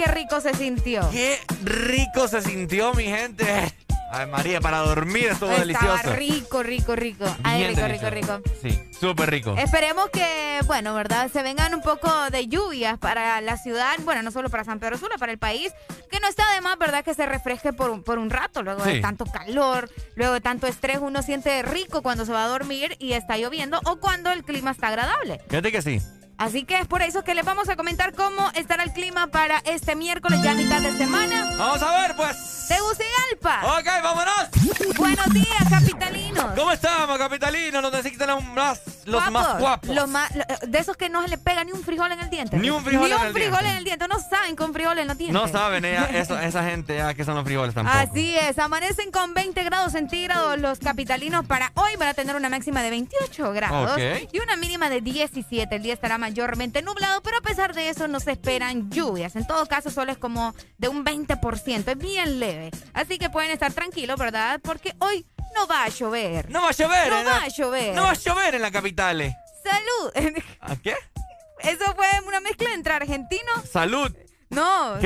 qué 0.00 0.10
rico 0.10 0.40
se 0.40 0.54
sintió. 0.54 1.08
Qué 1.10 1.38
rico 1.62 2.26
se 2.26 2.40
sintió, 2.40 2.94
mi 2.94 3.04
gente. 3.04 3.72
Ay, 4.12 4.26
María, 4.26 4.60
para 4.60 4.78
dormir 4.78 5.26
estuvo 5.26 5.50
Estaba 5.50 5.60
delicioso. 5.60 6.16
rico, 6.16 6.62
rico, 6.64 6.96
rico. 6.96 7.24
Ay, 7.44 7.68
rico, 7.68 7.86
rico, 7.86 8.10
rico. 8.10 8.40
Sí, 8.60 8.90
súper 8.98 9.30
rico. 9.30 9.54
Esperemos 9.56 10.10
que, 10.10 10.60
bueno, 10.66 10.94
¿verdad? 10.94 11.30
Se 11.30 11.42
vengan 11.44 11.74
un 11.74 11.82
poco 11.82 12.10
de 12.30 12.48
lluvias 12.48 12.98
para 12.98 13.40
la 13.40 13.56
ciudad, 13.56 13.94
bueno, 14.00 14.22
no 14.22 14.32
solo 14.32 14.48
para 14.50 14.64
San 14.64 14.80
Pedro 14.80 14.98
Sula, 14.98 15.16
para 15.18 15.30
el 15.30 15.38
país, 15.38 15.72
que 16.10 16.18
no 16.18 16.26
está 16.26 16.50
de 16.54 16.60
más, 16.60 16.76
¿verdad? 16.78 17.04
Que 17.04 17.14
se 17.14 17.24
refresque 17.26 17.72
por 17.72 17.90
un, 17.90 18.02
por 18.02 18.18
un 18.18 18.30
rato, 18.30 18.62
luego 18.62 18.82
de 18.82 19.00
tanto 19.00 19.26
calor, 19.26 19.88
luego 20.16 20.32
de 20.32 20.40
tanto 20.40 20.66
estrés, 20.66 20.98
uno 21.00 21.22
siente 21.22 21.62
rico 21.62 22.02
cuando 22.02 22.26
se 22.26 22.32
va 22.32 22.44
a 22.46 22.48
dormir 22.48 22.96
y 22.98 23.12
está 23.12 23.36
lloviendo 23.36 23.80
o 23.84 24.00
cuando 24.00 24.32
el 24.32 24.44
clima 24.44 24.72
está 24.72 24.88
agradable. 24.88 25.40
Fíjate 25.48 25.70
que 25.70 25.82
sí. 25.82 26.00
Así 26.40 26.64
que 26.64 26.78
es 26.78 26.86
por 26.88 27.02
eso 27.02 27.22
que 27.22 27.34
les 27.34 27.44
vamos 27.44 27.68
a 27.68 27.76
comentar 27.76 28.14
cómo 28.14 28.50
estará 28.54 28.82
el 28.82 28.92
clima 28.92 29.26
para 29.26 29.58
este 29.66 29.94
miércoles, 29.94 30.40
ya 30.42 30.54
mitad 30.54 30.80
de 30.80 30.96
semana. 30.96 31.54
Vamos 31.58 31.82
a 31.82 32.00
ver, 32.00 32.16
pues. 32.16 32.66
Tegucigalpa. 32.66 33.78
Ok, 33.78 33.86
vámonos. 34.02 34.96
Buenos 34.96 35.26
días, 35.34 35.64
capitalinos. 35.68 36.46
¿Cómo 36.56 36.70
estamos, 36.72 37.18
capitalinos? 37.18 37.82
Los 37.82 37.92
necesitan 37.92 38.28
los 38.28 38.44
más, 38.44 38.80
los 39.06 39.30
más 39.30 39.58
guapos. 39.58 39.90
Los 39.90 40.08
más, 40.08 40.30
de 40.32 40.78
esos 40.78 40.96
que 40.96 41.08
no 41.08 41.20
se 41.22 41.28
le 41.28 41.36
pega 41.36 41.64
ni 41.64 41.72
un 41.72 41.82
frijol 41.82 42.12
en 42.12 42.20
el 42.20 42.30
diente. 42.30 42.56
Ni 42.56 42.70
un 42.70 42.82
frijol 42.84 43.06
Ni 43.08 43.12
en 43.12 43.20
un 43.20 43.26
el 43.26 43.32
frijol 43.32 43.50
diente. 43.58 43.70
en 43.70 43.76
el 43.76 43.84
diente. 43.84 44.08
No 44.08 44.18
saben 44.20 44.54
con 44.56 44.72
frijol 44.72 44.98
en 44.98 45.08
los 45.08 45.18
dientes. 45.18 45.34
No 45.42 45.48
saben 45.48 45.84
ella, 45.84 46.04
eso- 46.14 46.38
esa 46.38 46.62
gente 46.64 46.96
ya 46.96 47.12
que 47.12 47.24
son 47.24 47.34
los 47.34 47.44
frijoles 47.44 47.74
tampoco. 47.74 47.98
Así 47.98 48.36
es, 48.36 48.58
amanecen 48.58 49.10
con 49.10 49.34
20 49.34 49.62
grados 49.64 49.92
centígrados 49.92 50.58
los 50.58 50.78
capitalinos 50.78 51.44
para 51.46 51.72
hoy. 51.74 51.90
Van 51.98 52.08
a 52.08 52.14
tener 52.14 52.36
una 52.36 52.48
máxima 52.48 52.82
de 52.82 52.90
28 52.90 53.52
grados 53.52 53.92
Ok. 53.92 54.28
y 54.32 54.38
una 54.38 54.56
mínima 54.56 54.88
de 54.88 55.00
17. 55.00 55.74
El 55.74 55.82
día 55.82 55.94
estará 55.94 56.18
mayormente 56.34 56.80
nublado, 56.82 57.20
pero 57.22 57.38
a 57.38 57.40
pesar 57.40 57.74
de 57.74 57.88
eso 57.88 58.06
no 58.06 58.20
se 58.20 58.30
esperan 58.32 58.88
lluvias. 58.90 59.34
En 59.34 59.46
todo 59.46 59.66
caso, 59.66 59.90
solo 59.90 60.12
es 60.12 60.18
como 60.18 60.54
de 60.78 60.88
un 60.88 61.04
20%, 61.04 61.88
es 61.90 61.98
bien 61.98 62.38
leve. 62.38 62.70
Así 62.94 63.18
que 63.18 63.30
pueden 63.30 63.50
estar 63.50 63.72
tranquilos, 63.72 64.16
¿verdad? 64.18 64.60
Porque 64.62 64.94
hoy 65.00 65.26
no 65.56 65.66
va 65.66 65.84
a 65.84 65.88
llover. 65.88 66.48
No 66.50 66.62
va 66.62 66.68
a 66.68 66.72
llover. 66.72 67.08
No 67.10 67.16
va 67.16 67.22
la- 67.24 67.36
a 67.44 67.48
llover. 67.48 67.94
No 67.96 68.02
va 68.04 68.10
a 68.12 68.14
llover 68.14 68.54
en 68.54 68.62
la 68.62 68.70
capital. 68.70 69.20
eh. 69.22 69.36
¡Salud! 69.64 70.34
¿A 70.60 70.76
qué? 70.76 70.94
Eso 71.62 71.94
fue 71.96 72.06
una 72.26 72.40
mezcla 72.40 72.72
entre 72.74 72.92
argentino. 72.94 73.50
Salud. 73.70 74.10
No, 74.50 74.98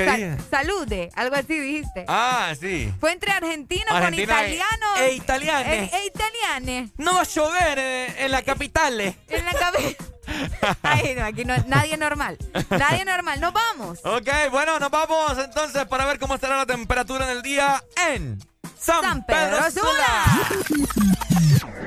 salude, 0.50 1.10
algo 1.14 1.36
así 1.36 1.58
dijiste. 1.58 2.06
Ah, 2.08 2.54
sí. 2.58 2.90
Fue 2.98 3.12
entre 3.12 3.30
argentino 3.30 3.84
Argentina 3.90 4.34
con 4.34 4.44
e- 4.44 4.48
italiano. 4.48 4.96
e 4.96 5.12
italiane. 5.14 5.84
E, 5.84 5.90
e 5.98 6.06
italiane. 6.06 6.88
No 6.96 7.14
va 7.14 7.20
a 7.20 7.24
llover 7.24 7.78
eh, 7.78 8.24
en 8.24 8.30
la 8.30 8.40
capital. 8.42 8.98
eh. 9.02 9.14
En 9.28 9.44
la 9.44 9.52
cabeza. 9.52 10.02
Ay, 10.82 11.14
no, 11.14 11.26
aquí 11.26 11.44
no, 11.44 11.54
nadie 11.66 11.98
normal. 11.98 12.38
Nadie 12.70 13.04
normal. 13.04 13.38
Nos 13.40 13.52
vamos. 13.52 13.98
Ok, 14.04 14.28
bueno, 14.50 14.78
nos 14.78 14.90
vamos 14.90 15.36
entonces 15.38 15.84
para 15.86 16.06
ver 16.06 16.18
cómo 16.18 16.36
estará 16.36 16.56
la 16.56 16.64
temperatura 16.66 17.26
en 17.30 17.36
el 17.36 17.42
día 17.42 17.84
en 18.08 18.38
San, 18.78 19.02
San 19.02 19.26
Pedro, 19.26 19.58
Pedro 19.58 19.70
Sula. 19.70 20.24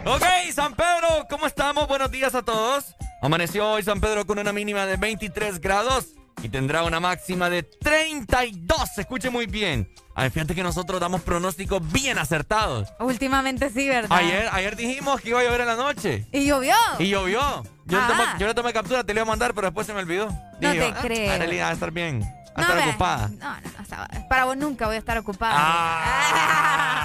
Ok, 0.06 0.24
San 0.54 0.76
Pedro, 0.76 1.26
¿cómo 1.28 1.48
estamos? 1.48 1.88
Buenos 1.88 2.12
días 2.12 2.36
a 2.36 2.44
todos. 2.44 2.96
Amaneció 3.24 3.68
hoy 3.72 3.82
San 3.82 4.00
Pedro 4.00 4.28
con 4.28 4.38
una 4.38 4.54
mínima 4.54 4.86
de 4.86 4.96
23 4.98 5.60
grados 5.60 6.10
y 6.44 6.50
tendrá 6.50 6.84
una 6.84 7.00
máxima 7.00 7.50
de 7.50 7.64
32. 7.64 8.98
Escuche 8.98 9.30
muy 9.30 9.46
bien. 9.48 9.90
Ay, 10.16 10.30
fíjate 10.30 10.54
que 10.56 10.64
nosotros 10.64 11.00
damos 11.00 11.22
pronósticos 11.22 11.80
bien 11.92 12.18
acertados. 12.18 12.90
Últimamente 13.00 13.70
sí, 13.70 13.88
¿verdad? 13.88 14.18
Ayer, 14.18 14.50
ayer 14.52 14.76
dijimos 14.76 15.22
que 15.22 15.30
iba 15.30 15.40
a 15.40 15.44
llover 15.44 15.62
en 15.62 15.68
la 15.68 15.76
noche. 15.76 16.26
Y 16.32 16.46
llovió. 16.46 16.74
Y 17.00 17.10
llovió. 17.10 17.64
Yo, 17.86 17.98
le 17.98 18.04
Ah. 18.04 18.08
tomé, 18.08 18.24
yo 18.40 18.48
le 18.48 18.54
tomé 18.54 18.74
captura, 18.74 19.04
te 19.04 19.14
lo 19.14 19.20
iba 19.20 19.28
a 19.28 19.30
mandar, 19.32 19.54
pero 19.54 19.68
después 19.68 19.86
se 19.88 19.94
me 19.94 20.00
olvidó. 20.00 20.28
No 20.60 20.72
te 20.72 20.84
ah, 20.86 20.98
creo. 21.02 21.32
Arely 21.34 21.60
va 21.60 21.70
a 21.70 21.74
estar 21.74 21.92
bien. 21.92 22.22
Va 22.22 22.26
a 22.56 22.62
No, 22.62 22.62
estar 22.64 22.76
ve- 22.78 22.90
ocupada. 22.90 23.28
No, 23.30 23.56
no, 23.56 24.28
para 24.28 24.46
vos 24.46 24.58
nunca 24.58 24.88
voy 24.88 24.96
a 24.96 25.00
estar 25.00 25.18
ocupada. 25.20 25.54
Ah. 25.58 27.04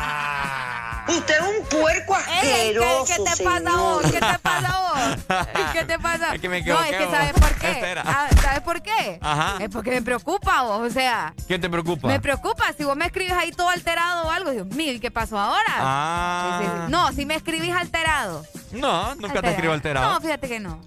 Usted 1.09 1.34
es 1.34 1.40
un 1.61 1.66
puerco 1.80 2.16
Ey, 2.16 2.40
¿qué, 2.42 2.53
asqueroso, 2.53 3.05
qué 3.16 3.22
te 3.30 3.36
señor. 3.36 3.53
pasa 3.64 3.76
vos? 3.76 4.03
¿Qué 4.03 4.20
te 4.20 4.38
pasa 4.38 4.78
vos? 4.80 5.46
¿Qué 5.72 5.84
te 5.84 5.98
pasa? 5.98 6.34
Es 6.34 6.40
que 6.40 6.48
me 6.48 6.62
no, 6.62 6.74
es 6.74 6.80
equivoqué, 6.90 6.98
que 6.98 7.05
vos. 7.07 7.14
¿sabes 7.14 7.32
por 7.32 7.55
qué? 7.59 7.94
Ah, 8.05 8.28
¿Sabes 8.40 8.61
por 8.61 8.82
qué? 8.82 9.18
Ajá. 9.20 9.57
Es 9.61 9.68
porque 9.70 9.90
me 9.90 10.03
preocupa 10.03 10.62
vos, 10.62 10.80
o 10.80 10.90
sea, 10.90 11.34
¿Qué 11.48 11.59
te 11.59 11.68
preocupa? 11.68 12.09
me 12.09 12.20
preocupa. 12.20 12.72
Si 12.76 12.84
vos 12.84 12.96
me 12.96 13.07
escribes 13.07 13.32
ahí 13.32 13.50
todo 13.53 13.68
alterado 13.68 14.26
o 14.26 14.30
algo, 14.30 14.50
Dios 14.50 14.66
mío, 14.68 14.92
¿y 14.92 15.00
qué 15.00 15.11
pasó 15.11 15.38
ahora? 15.38 15.62
Ah. 15.78 16.86
No, 16.88 17.12
si 17.12 17.26
me 17.26 17.34
escribís 17.34 17.74
alterado. 17.74 18.44
No, 18.70 19.14
nunca 19.16 19.42
te 19.42 19.50
escribo 19.50 19.72
alterado. 19.72 20.12
No, 20.14 20.20
fíjate 20.20 20.48
que 20.48 20.61
no. 20.61 20.80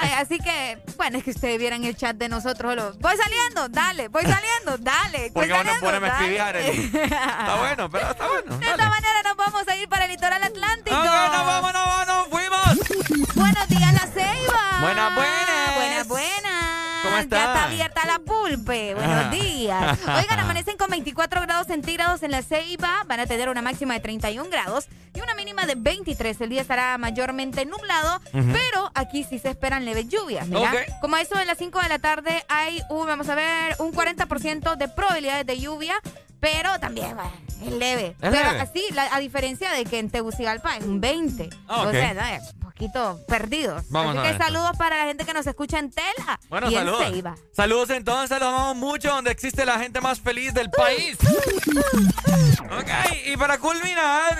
Ay, 0.00 0.12
así 0.18 0.38
que, 0.38 0.78
bueno, 0.96 1.18
es 1.18 1.24
que 1.24 1.30
ustedes 1.30 1.58
vieran 1.58 1.84
el 1.84 1.96
chat 1.96 2.16
de 2.16 2.28
nosotros. 2.28 2.74
lo- 2.76 2.94
Voy 2.94 3.16
saliendo, 3.16 3.68
dale, 3.68 4.08
voy 4.08 4.22
saliendo, 4.22 4.78
dale. 4.78 5.30
Porque 5.32 5.52
van 5.52 5.68
a 5.68 5.78
ponerme 5.80 6.08
a 6.08 6.12
dale. 6.12 6.40
Arely. 6.40 6.84
Está 6.94 7.56
bueno, 7.58 7.90
pero 7.90 8.10
está 8.10 8.26
bueno. 8.28 8.58
De 8.58 8.66
esta 8.66 8.88
manera 8.88 9.22
nos 9.24 9.36
vamos 9.36 9.68
a 9.68 9.76
ir 9.76 9.88
para 9.88 10.04
el 10.04 10.10
litoral 10.12 10.42
atlántico. 10.42 10.96
Ok, 10.96 11.04
nos 11.04 11.46
vamos, 11.46 11.72
nos 11.72 11.86
vamos, 11.86 12.06
nos 12.06 12.28
fuimos. 12.28 13.34
Buenos 13.34 13.68
días, 13.68 13.92
La 13.92 14.06
Ceiba. 14.12 14.78
Buenas. 14.80 15.14
Buenas, 15.14 15.43
¿Cómo 17.18 17.30
Ya 17.30 17.38
están? 17.38 17.54
está 17.56 17.64
abierta 17.64 18.06
la 18.06 18.18
pulpe. 18.18 18.94
Buenos 18.94 19.16
Ajá. 19.16 19.30
días. 19.30 19.98
Oigan, 20.18 20.40
amanecen 20.40 20.76
con 20.76 20.90
24 20.90 21.40
grados 21.42 21.66
centígrados 21.66 22.22
en 22.22 22.30
La 22.30 22.42
Ceiba. 22.42 23.02
Van 23.06 23.20
a 23.20 23.26
tener 23.26 23.48
una 23.48 23.62
máxima 23.62 23.94
de 23.94 24.00
31 24.00 24.48
grados 24.50 24.86
y 25.14 25.20
una 25.20 25.34
mínima 25.34 25.66
de 25.66 25.74
23. 25.76 26.40
El 26.40 26.50
día 26.50 26.60
estará 26.62 26.96
mayormente 26.98 27.64
nublado, 27.66 28.16
Ujú. 28.32 28.52
pero 28.52 28.90
aquí 28.94 29.24
sí 29.24 29.38
se 29.38 29.50
esperan 29.50 29.84
leves 29.84 30.08
lluvias. 30.08 30.46
Mira, 30.48 30.70
Ok. 30.72 31.00
como 31.00 31.16
eso 31.16 31.36
de 31.38 31.44
las 31.44 31.58
5 31.58 31.80
de 31.80 31.88
la 31.88 31.98
tarde 31.98 32.44
hay 32.48 32.82
un, 32.90 33.06
vamos 33.06 33.28
a 33.28 33.34
ver, 33.34 33.76
un 33.78 33.92
40% 33.92 34.76
de 34.76 34.88
probabilidades 34.88 35.46
de 35.46 35.58
lluvia. 35.58 35.94
Pero 36.40 36.78
también, 36.78 37.14
bueno, 37.14 37.32
es 37.64 37.72
leve. 37.72 38.06
¿Es 38.08 38.16
pero 38.30 38.32
leve? 38.50 38.60
así, 38.60 38.82
la- 38.92 39.14
a 39.14 39.18
diferencia 39.18 39.70
de 39.70 39.86
que 39.86 39.98
en 39.98 40.10
Tegucigalpa 40.10 40.76
es 40.76 40.84
un 40.84 41.00
20. 41.00 41.48
Ah, 41.68 41.82
O 41.82 41.84
ok. 41.86 41.92
sea, 41.92 42.12
¿no? 42.12 42.20
Es 42.26 42.52
poquito 42.74 43.20
perdidos. 43.28 43.84
Vamos 43.90 44.16
Así 44.16 44.18
a 44.18 44.22
que 44.32 44.38
ver. 44.38 44.46
saludos 44.46 44.76
para 44.76 44.98
la 44.98 45.04
gente 45.04 45.24
que 45.24 45.32
nos 45.32 45.46
escucha 45.46 45.78
en 45.78 45.90
Tela 45.90 46.40
Bueno, 46.48 46.70
y 46.70 46.74
saludos. 46.74 47.02
en 47.02 47.12
Ceiba. 47.12 47.34
Saludos 47.52 47.90
entonces, 47.90 48.38
los 48.40 48.48
amamos 48.48 48.76
mucho, 48.76 49.08
donde 49.10 49.30
existe 49.30 49.64
la 49.64 49.78
gente 49.78 50.00
más 50.00 50.20
feliz 50.20 50.52
del 50.54 50.70
país. 50.70 51.16
Ok, 52.76 52.90
y 53.26 53.36
para 53.36 53.58
culminar, 53.58 54.38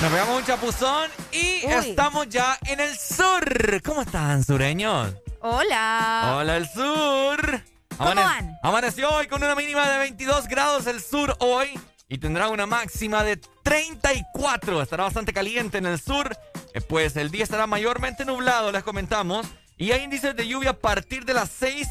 nos 0.00 0.10
pegamos 0.10 0.38
un 0.38 0.44
chapuzón 0.44 1.10
y 1.30 1.64
Uy. 1.64 1.72
estamos 1.90 2.28
ya 2.28 2.58
en 2.66 2.80
el 2.80 2.96
sur. 2.98 3.80
¿Cómo 3.84 4.02
están, 4.02 4.42
sureños? 4.44 5.14
Hola. 5.40 6.34
Hola, 6.38 6.56
el 6.56 6.68
sur. 6.68 7.62
¿Cómo 7.96 8.14
van? 8.14 8.56
Amaneció 8.62 9.10
hoy 9.10 9.26
con 9.28 9.42
una 9.44 9.54
mínima 9.54 9.88
de 9.88 9.98
22 9.98 10.48
grados 10.48 10.86
el 10.86 11.00
sur 11.00 11.36
hoy 11.40 11.78
y 12.12 12.18
tendrá 12.18 12.50
una 12.50 12.66
máxima 12.66 13.24
de 13.24 13.38
34. 13.62 14.82
Estará 14.82 15.04
bastante 15.04 15.32
caliente 15.32 15.78
en 15.78 15.86
el 15.86 15.98
sur. 15.98 16.36
Eh, 16.74 16.82
pues 16.82 17.16
el 17.16 17.30
día 17.30 17.42
estará 17.42 17.66
mayormente 17.66 18.26
nublado, 18.26 18.70
les 18.70 18.82
comentamos. 18.82 19.46
Y 19.78 19.92
hay 19.92 20.02
índices 20.02 20.36
de 20.36 20.46
lluvia 20.46 20.70
a 20.70 20.78
partir 20.78 21.24
de 21.24 21.32
las 21.32 21.48
6 21.48 21.88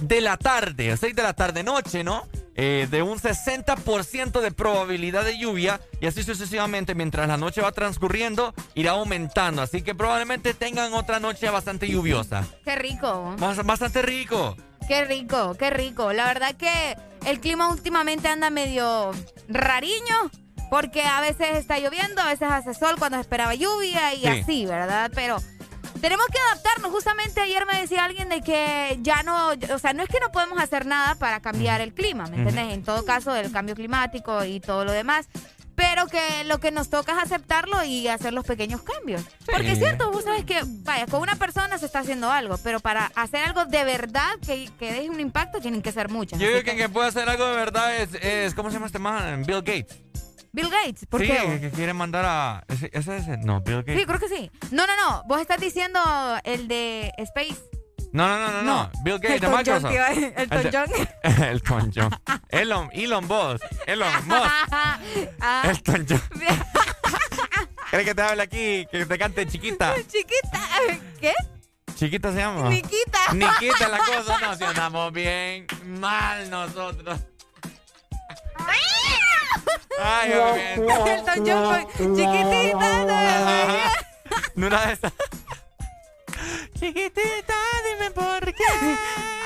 de 0.00 0.20
la 0.20 0.36
tarde, 0.36 0.96
6 0.96 1.14
de 1.14 1.22
la 1.22 1.34
tarde 1.34 1.62
noche, 1.62 2.04
¿no? 2.04 2.26
Eh, 2.56 2.86
de 2.88 3.02
un 3.02 3.18
60% 3.18 4.40
de 4.40 4.52
probabilidad 4.52 5.24
de 5.24 5.36
lluvia 5.36 5.80
y 6.00 6.06
así 6.06 6.22
sucesivamente 6.22 6.94
mientras 6.94 7.26
la 7.26 7.36
noche 7.36 7.60
va 7.60 7.72
transcurriendo 7.72 8.54
irá 8.74 8.92
aumentando. 8.92 9.60
Así 9.60 9.82
que 9.82 9.94
probablemente 9.94 10.54
tengan 10.54 10.94
otra 10.94 11.18
noche 11.18 11.50
bastante 11.50 11.88
lluviosa. 11.88 12.46
Qué 12.64 12.76
rico. 12.76 13.34
Bastante 13.64 14.02
rico. 14.02 14.56
Qué 14.86 15.04
rico, 15.04 15.56
qué 15.58 15.70
rico. 15.70 16.12
La 16.12 16.26
verdad 16.26 16.54
que 16.54 16.96
el 17.26 17.40
clima 17.40 17.70
últimamente 17.70 18.28
anda 18.28 18.50
medio 18.50 19.10
rariño. 19.48 20.30
Porque 20.70 21.02
a 21.02 21.20
veces 21.20 21.56
está 21.56 21.78
lloviendo, 21.78 22.20
a 22.22 22.26
veces 22.26 22.48
hace 22.50 22.74
sol 22.74 22.96
cuando 22.98 23.18
esperaba 23.18 23.54
lluvia 23.54 24.14
y 24.14 24.26
así, 24.26 24.66
¿verdad? 24.66 25.10
Pero 25.14 25.36
tenemos 26.00 26.26
que 26.26 26.38
adaptarnos. 26.50 26.90
Justamente 26.90 27.40
ayer 27.40 27.64
me 27.66 27.80
decía 27.80 28.04
alguien 28.04 28.28
de 28.28 28.40
que 28.40 28.98
ya 29.02 29.22
no, 29.22 29.50
o 29.50 29.78
sea, 29.78 29.92
no 29.92 30.02
es 30.02 30.08
que 30.08 30.20
no 30.20 30.30
podemos 30.32 30.60
hacer 30.60 30.86
nada 30.86 31.14
para 31.16 31.40
cambiar 31.40 31.80
el 31.80 31.92
clima, 31.92 32.26
¿me 32.26 32.36
entiendes? 32.36 32.74
En 32.74 32.84
todo 32.84 33.04
caso, 33.04 33.34
el 33.34 33.50
cambio 33.52 33.74
climático 33.74 34.44
y 34.44 34.60
todo 34.60 34.84
lo 34.84 34.92
demás. 34.92 35.28
Pero 35.76 36.06
que 36.06 36.44
lo 36.44 36.60
que 36.60 36.70
nos 36.70 36.88
toca 36.88 37.12
es 37.12 37.18
aceptarlo 37.24 37.82
y 37.82 38.06
hacer 38.06 38.32
los 38.32 38.44
pequeños 38.44 38.82
cambios. 38.82 39.22
Porque 39.44 39.72
es 39.72 39.78
cierto, 39.78 40.12
vos 40.12 40.22
sabes 40.22 40.44
que, 40.44 40.60
vaya, 40.64 41.06
con 41.06 41.20
una 41.20 41.34
persona 41.34 41.78
se 41.78 41.86
está 41.86 41.98
haciendo 41.98 42.30
algo, 42.30 42.58
pero 42.58 42.78
para 42.78 43.06
hacer 43.16 43.42
algo 43.42 43.64
de 43.64 43.82
verdad 43.82 44.30
que, 44.46 44.70
que 44.78 44.92
deje 44.92 45.10
un 45.10 45.18
impacto 45.18 45.60
tienen 45.60 45.82
que 45.82 45.90
ser 45.90 46.10
muchas. 46.10 46.38
Yo 46.38 46.46
creo 46.46 46.62
que, 46.62 46.76
que 46.76 46.88
puede 46.88 47.08
hacer 47.08 47.28
algo 47.28 47.44
de 47.46 47.56
verdad 47.56 47.96
es, 47.96 48.14
es, 48.22 48.54
¿cómo 48.54 48.70
se 48.70 48.74
llama 48.74 48.86
este 48.86 49.00
man? 49.00 49.42
Bill 49.44 49.62
Gates. 49.62 49.98
Bill 50.54 50.70
Gates, 50.70 51.04
¿por 51.06 51.20
sí, 51.20 51.26
qué? 51.26 51.58
que 51.60 51.70
quiere 51.72 51.92
mandar 51.92 52.24
a... 52.24 52.64
¿Ese, 52.68 52.88
ese, 52.92 53.16
ese? 53.16 53.38
No, 53.38 53.60
Bill 53.60 53.78
Gates. 53.78 53.98
Sí, 53.98 54.06
creo 54.06 54.20
que 54.20 54.28
sí. 54.28 54.50
No, 54.70 54.86
no, 54.86 54.94
no. 54.94 55.24
Vos 55.26 55.40
estás 55.40 55.60
diciendo 55.60 55.98
el 56.44 56.68
de 56.68 57.12
Space. 57.18 57.60
No, 58.12 58.28
no, 58.28 58.38
no, 58.38 58.52
no, 58.52 58.62
no. 58.62 58.90
Bill 59.02 59.18
Gates 59.18 59.40
de 59.40 59.48
Microsoft. 59.48 59.92
el 60.36 60.48
Tom 60.48 60.62
John. 60.72 61.08
el 61.42 61.62
Tom 61.62 61.90
John. 61.92 62.10
Elon, 62.50 62.88
Elon 62.92 63.26
Boss. 63.26 63.60
Elon 63.84 64.28
Musk. 64.28 64.50
Ah. 65.40 65.64
El 65.68 65.82
Tom 65.82 66.06
John. 66.08 66.22
¿Crees 67.90 68.04
que 68.04 68.14
te 68.14 68.22
hable 68.22 68.42
aquí? 68.44 68.86
Que 68.92 69.06
te 69.06 69.18
cante 69.18 69.48
chiquita. 69.48 69.96
Chiquita. 70.06 70.68
¿Qué? 71.20 71.32
Chiquita 71.96 72.32
se 72.32 72.38
llama. 72.38 72.68
Niquita. 72.68 73.32
Niquita 73.32 73.88
la 73.88 73.98
cosa. 73.98 74.38
No, 74.38 74.54
si 74.54 74.62
andamos 74.62 75.12
bien 75.12 75.66
mal 75.84 76.48
nosotros. 76.48 77.18
Ay, 80.02 80.32
El 80.76 80.86
Tom 80.86 81.44
John 81.46 81.86
con 81.96 82.16
chiquitita. 82.16 83.94
No, 84.56 84.66
una 84.66 84.86
de 84.86 84.92
esas. 84.92 85.12
Chiquitita, 86.78 87.54
dime 87.92 88.10
por 88.10 88.44
qué. 88.52 88.96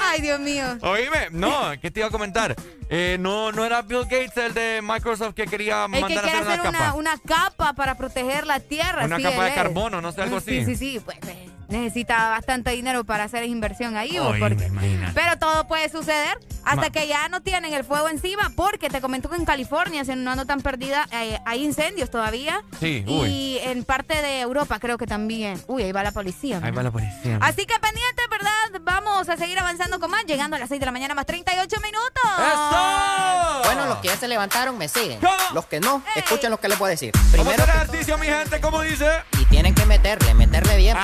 Ay, 0.03 0.21
Dios 0.21 0.41
mío. 0.41 0.65
Oíme, 0.83 1.29
no, 1.31 1.73
¿qué 1.81 1.91
te 1.91 2.01
iba 2.01 2.09
a 2.09 2.11
comentar? 2.11 2.55
Eh, 2.89 3.17
no, 3.21 3.53
no 3.53 3.65
era 3.65 3.83
Bill 3.83 4.05
Gates 4.05 4.37
el 4.37 4.55
de 4.55 4.81
Microsoft 4.83 5.35
que 5.35 5.47
quería 5.47 5.85
el 5.85 5.91
mandar 5.91 6.09
que 6.11 6.17
a 6.17 6.21
hacer 6.21 6.37
hacer 6.37 6.61
una, 6.61 6.73
capa. 6.73 6.95
Una, 6.95 7.19
capa 7.19 7.73
para 7.75 7.95
proteger 7.97 8.47
la 8.47 8.61
tierra. 8.61 9.05
Una 9.05 9.17
sí, 9.17 9.23
capa 9.23 9.43
de 9.45 9.49
es. 9.51 9.55
carbono, 9.55 10.01
no 10.01 10.13
sé, 10.13 10.23
algo 10.23 10.37
así. 10.39 10.65
Sí, 10.65 10.75
sí, 10.75 10.77
sí. 10.77 11.01
Pues, 11.05 11.19
pues, 11.21 11.37
necesita 11.69 12.31
bastante 12.31 12.71
dinero 12.71 13.05
para 13.05 13.25
hacer 13.25 13.45
inversión 13.45 13.97
ahí. 13.97 14.19
¿o? 14.19 14.29
Oíme, 14.29 14.41
porque, 14.49 14.71
pero 15.15 15.39
todo 15.39 15.67
puede 15.67 15.89
suceder 15.89 16.39
hasta 16.65 16.83
Ma- 16.83 16.91
que 16.91 17.07
ya 17.07 17.29
no 17.29 17.41
tienen 17.43 17.73
el 17.75 17.85
fuego 17.85 18.09
encima. 18.09 18.51
Porque 18.57 18.89
te 18.91 19.01
comento 19.01 19.29
que 19.31 19.37
en 19.37 19.45
California, 19.45 20.05
si 20.05 20.15
no 20.17 20.31
ando 20.33 20.45
tan 20.47 20.61
perdida, 20.61 21.07
eh, 21.13 21.39
hay 21.47 21.65
incendios 21.65 22.11
todavía. 22.11 22.63
Sí, 22.81 23.05
uy. 23.07 23.29
Y 23.29 23.59
en 23.63 23.85
parte 23.85 24.21
de 24.23 24.41
Europa 24.41 24.79
creo 24.79 24.99
que 24.99 25.07
también. 25.07 25.61
Uy, 25.67 25.83
ahí 25.83 25.93
va 25.93 26.03
la 26.03 26.13
policía. 26.13 26.61
Ahí 26.63 26.71
va 26.73 26.83
la 26.83 26.91
policía. 26.91 27.39
Así 27.41 27.65
que 27.67 27.79
pendiente, 27.79 28.23
¿verdad? 28.31 28.81
Vamos 28.83 29.29
a 29.29 29.37
seguir 29.37 29.59
avanzando 29.59 29.99
con 30.01 30.11
más, 30.11 30.25
llegando 30.27 30.57
a 30.57 30.59
las 30.59 30.69
6 30.69 30.81
de 30.81 30.87
la 30.87 30.93
mañana 30.93 31.15
más 31.15 31.27
38 31.27 31.77
minutos. 31.81 32.23
¡Eso! 32.25 33.63
Bueno, 33.65 33.87
los 33.87 33.99
que 33.99 34.09
ya 34.09 34.17
se 34.17 34.29
levantaron 34.29 34.77
me 34.79 34.89
siguen. 34.89 35.19
Los 35.55 35.67
que 35.67 35.81
no, 35.81 36.03
escuchen 36.17 36.51
lo 36.51 36.59
que 36.61 36.69
les 36.69 36.79
voy 36.79 36.89
a 36.89 36.91
decir. 36.91 37.13
Primero 37.33 37.65
que 37.65 37.71
ejercicio, 37.71 38.19
mi 38.19 38.27
gente, 38.27 38.61
¿cómo 38.61 38.83
dice? 38.83 39.07
y 39.41 39.45
tienen 39.47 39.75
que 39.75 39.85
meterle, 39.87 40.35
meterle 40.35 40.77
bien. 40.77 40.97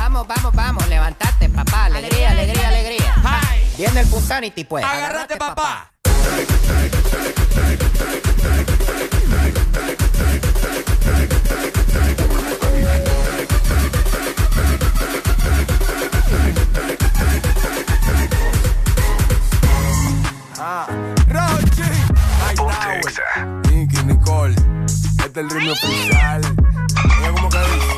Vamos, 0.00 0.28
vamos, 0.28 0.54
vamos, 0.54 0.88
levantate, 0.88 1.48
papá. 1.48 1.86
Alegría, 1.86 2.30
alegría, 2.30 2.68
alegría. 2.68 3.14
Viene 3.76 4.00
el 4.00 4.06
Punsanity, 4.06 4.62
pues. 4.62 4.84
Agárrate, 4.84 5.36
papá. 5.36 5.90
Ah, 20.60 20.86
Rochi. 21.28 21.82
Nicole. 24.06 24.54
Este 24.54 25.26
es 25.26 25.36
el 25.36 25.50
ritmo 25.50 25.72
oficial. 25.72 26.40
Como 27.34 27.48
que 27.48 27.58
dice. 27.58 27.97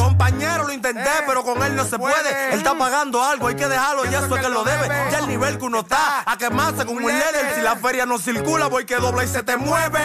Compañero, 0.00 0.64
lo 0.64 0.72
intenté, 0.72 1.10
pero 1.26 1.44
con 1.44 1.62
él 1.62 1.76
no 1.76 1.84
se 1.84 1.98
puede. 1.98 2.52
Él 2.52 2.58
está 2.58 2.76
pagando 2.76 3.22
algo, 3.22 3.48
hay 3.48 3.54
que 3.54 3.68
dejarlo, 3.68 4.06
ya 4.06 4.20
eso 4.20 4.34
es 4.34 4.42
que 4.42 4.48
lo 4.48 4.64
debe. 4.64 4.88
Ya 5.10 5.18
el 5.18 5.28
nivel 5.28 5.58
que 5.58 5.64
uno 5.66 5.80
está, 5.80 6.22
a 6.24 6.38
quemarse 6.38 6.86
con 6.86 6.96
un 6.96 7.02
líder. 7.02 7.54
Si 7.54 7.60
la 7.60 7.76
feria 7.76 8.06
no 8.06 8.18
circula, 8.18 8.68
voy 8.68 8.86
que 8.86 8.96
dobla 8.96 9.24
y 9.24 9.28
se 9.28 9.42
te 9.42 9.58
mueve. 9.58 10.00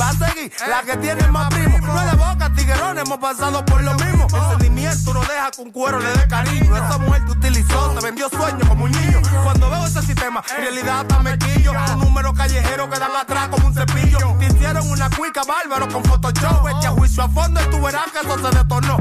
Va 0.00 0.08
a 0.08 0.12
seguir 0.12 0.52
la 0.68 0.82
que 0.82 0.96
tiene 0.96 1.26
más 1.28 1.48
primo. 1.54 1.78
No 1.78 2.00
es 2.00 2.10
de 2.10 2.16
boca, 2.16 2.52
tiguerón, 2.54 2.98
hemos 2.98 3.18
pasado 3.18 3.64
por 3.64 3.82
lo 3.82 3.94
mismo. 3.94 4.26
El 4.34 4.50
sentimiento 4.50 5.14
no 5.14 5.20
deja 5.20 5.50
que 5.52 5.62
un 5.62 5.70
cuero 5.70 6.00
le 6.00 6.10
dé 6.10 6.26
cariño. 6.26 6.76
Esa 6.76 6.98
mujer 6.98 7.24
te 7.24 7.32
utilizó, 7.32 7.90
te 7.90 8.04
vendió 8.04 8.28
sueños 8.28 8.68
como 8.68 8.84
un 8.84 8.90
niño. 8.90 9.22
Cuando 9.44 9.70
veo 9.70 9.86
ese 9.86 10.02
sistema, 10.02 10.42
en 10.56 10.62
realidad 10.62 11.00
hasta 11.00 11.20
me 11.20 11.38
quillo. 11.38 11.72
Un 11.94 12.00
número 12.00 12.34
callejero 12.34 12.90
que 12.90 12.98
dan 12.98 13.14
atrás 13.14 13.48
como 13.48 13.68
un 13.68 13.74
cepillo. 13.74 14.18
Te 14.38 14.46
hicieron 14.46 14.90
una 14.90 15.08
cuica 15.10 15.42
bárbaro 15.44 15.88
con 15.88 16.02
Photoshop. 16.04 16.68
Echa 16.78 16.90
juicio 16.90 17.22
a 17.22 17.28
fondo 17.28 17.60
y 17.62 17.70
tú 17.70 17.80
verás 17.80 18.10
que 18.12 18.18
eso 18.18 18.38
se 18.38 18.56
detornó. 18.56 18.98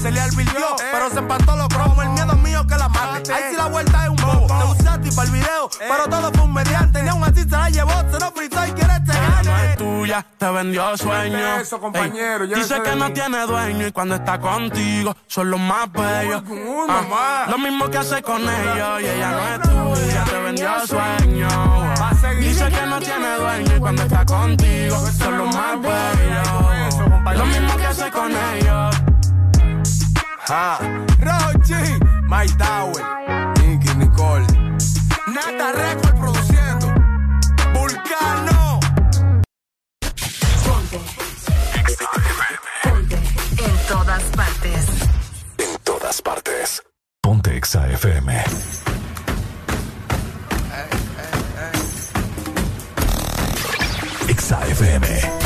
Se 0.00 0.10
le 0.10 0.20
advirtió, 0.20 0.76
pero 0.92 1.10
se 1.10 1.18
empató 1.18 1.56
los 1.56 1.68
cromos. 1.68 2.04
El 2.04 2.10
miedo 2.10 2.36
mío 2.36 2.66
que 2.66 2.76
la 2.76 2.88
mate. 2.88 3.32
Ahí 3.32 3.42
sí 3.50 3.56
la 3.56 3.66
vuelta 3.66 4.04
es 4.04 4.10
un 4.10 4.16
bobo. 4.16 4.46
Te 4.46 4.64
usé 4.80 4.88
a 4.88 5.00
ti 5.00 5.10
para 5.10 5.28
el 5.28 5.34
video, 5.34 5.70
pero 5.78 6.08
todo 6.08 6.32
fue 6.32 6.42
un 6.44 6.54
mediante. 6.54 7.02
Ni 7.02 7.08
aún 7.08 7.24
así 7.24 7.42
se 7.42 7.48
la 7.48 7.68
llevó, 7.70 7.92
se 8.10 8.20
lo 8.20 8.30
fritó 8.32 8.66
y 8.66 8.72
quiere 8.72 8.92
este 8.94 9.12
gane. 9.12 9.42
No 9.44 9.58
es 9.58 9.76
tuya, 9.76 10.26
te 10.38 10.50
vendió 10.50 10.96
sueño. 10.96 11.56
Eso, 11.60 11.80
compañero, 11.80 12.46
dice 12.46 12.80
que 12.82 12.96
no 12.96 13.12
tiene 13.12 13.46
dueño 13.46 13.86
y 13.88 13.92
cuando 13.92 14.14
está 14.14 14.38
contigo 14.38 15.16
son 15.26 15.50
los 15.50 15.60
más 15.60 15.90
bellos. 15.92 16.42
Ah, 16.88 17.46
lo 17.50 17.58
mismo 17.58 17.88
que 17.90 17.98
hace 17.98 18.22
con 18.22 18.42
ellos 18.42 19.00
y 19.00 19.06
ella 19.06 19.30
no 19.30 19.48
es 19.48 19.62
tuya, 19.62 20.24
te 20.24 20.40
vendió 20.40 20.86
sueño. 20.86 21.48
Dice 22.40 22.68
que 22.68 22.86
no 22.86 22.98
tiene 23.00 23.36
dueño 23.36 23.76
y 23.76 23.80
cuando 23.80 24.02
está 24.02 24.24
contigo 24.24 24.96
son 25.18 25.38
los 25.38 25.54
más 25.54 25.80
bellos. 25.80 27.36
Lo 27.36 27.46
mismo 27.46 27.76
que 27.76 27.86
hace 27.86 28.10
con 28.10 28.30
ellos. 28.30 29.05
Ah, 30.48 30.78
Rochi, 31.18 31.74
My 32.28 32.46
Tower, 32.56 33.02
Nicky 33.58 33.92
Nicole, 33.96 34.46
Nata 35.26 35.72
Record 35.72 36.20
produciendo, 36.20 36.94
Vulcano. 37.74 38.78
En 43.58 43.86
todas 43.88 44.22
partes. 44.36 44.86
En 45.58 45.78
todas 45.82 46.22
partes. 46.22 46.82
Ponte 47.20 47.56
Exa 47.56 47.88
FM. 47.88 48.44
Exa 54.28 54.60
FM. 54.68 55.45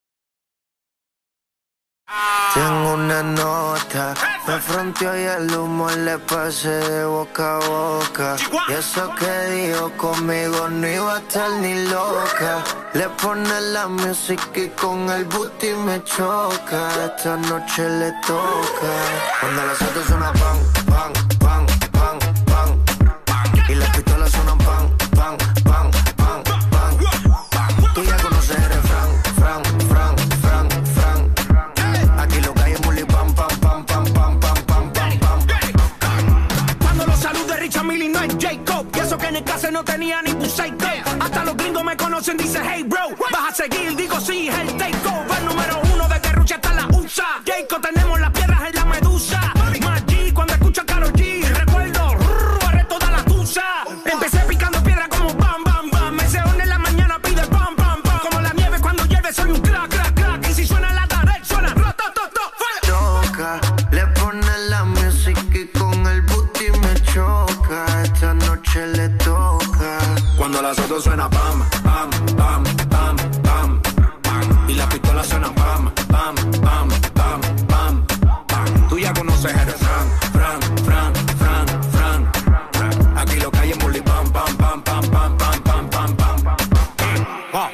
Tengo 2.53 2.93
una 2.95 3.23
nota, 3.23 4.13
me 4.45 4.59
fronteó 4.59 5.17
y 5.17 5.23
el 5.23 5.55
humo 5.55 5.89
le 5.89 6.19
pasé 6.19 6.67
de 6.69 7.05
boca 7.05 7.55
a 7.55 7.59
boca. 7.59 8.35
Y 8.67 8.73
eso 8.73 9.09
que 9.15 9.51
dijo 9.51 9.91
conmigo 9.95 10.67
no 10.67 10.87
iba 10.87 11.15
a 11.15 11.19
estar 11.19 11.49
ni 11.61 11.85
loca. 11.87 12.63
Le 12.93 13.07
pone 13.21 13.61
la 13.73 13.87
música 13.87 14.59
y 14.59 14.67
con 14.69 15.09
el 15.09 15.23
booty 15.25 15.73
me 15.85 16.03
choca. 16.03 16.89
Esta 17.05 17.37
noche 17.37 17.89
le 17.89 18.11
toca. 18.27 18.91
Cuando 19.39 19.65
las 19.65 19.77
pan, 19.77 20.19
pan, 20.19 20.33
pan, 20.33 21.13
pan, 21.13 21.30
no 39.81 39.85
tenía 39.85 40.21
ningún 40.21 40.49
psycho. 40.49 40.85
Hasta 41.19 41.43
los 41.43 41.57
gringos 41.57 41.83
me 41.83 41.97
conocen, 41.97 42.37
dice 42.37 42.59
hey 42.63 42.83
bro. 42.83 43.09
Vas 43.31 43.51
a 43.51 43.55
seguir, 43.55 43.95
digo 43.95 44.19
sí, 44.19 44.47
es 44.47 44.59
el 44.59 44.77
takeover 44.77 45.43
número 45.43 45.81
uno 45.93 46.07
de 46.07 46.31
Rucha 46.33 46.55
hasta 46.55 46.73
la 46.73 46.87
USA. 46.87 47.41
Jacob, 47.45 47.81
tenemos 47.81 48.19
las 48.19 48.31
piedras 48.31 48.61
en 48.61 48.75
la 48.75 48.85
medusa. 48.85 49.60
Autos 70.77 71.03
suena 71.03 71.29
pam, 71.29 71.63
pam, 71.83 72.09
pam, 72.37 72.63
pam, 72.89 73.15
pam, 73.43 73.81
pam. 74.23 74.69
Y 74.69 74.73
las 74.75 74.87
pistolas 74.87 75.27
suenan 75.27 75.53
pam, 75.53 75.91
pam, 76.07 76.35
pam, 76.61 76.87
pam, 77.13 77.41
pam, 77.67 78.05
pam. 78.47 78.87
Tú 78.87 78.97
ya 78.97 79.13
conoces 79.13 79.53
el 79.53 79.69
fran, 79.71 80.07
fran, 80.31 80.61
fran, 80.85 81.13
fran, 81.39 81.65
fran. 81.91 83.17
Aquí 83.17 83.35
lo 83.41 83.51
es 83.51 83.83
muli 83.83 84.01
pam, 84.01 84.31
pam, 84.31 84.55
pam, 84.55 84.81
pam, 84.81 85.09
pam, 85.11 85.37
pam, 85.37 85.61
pam, 85.65 85.89
pam, 85.89 86.15
pam. 86.15 86.37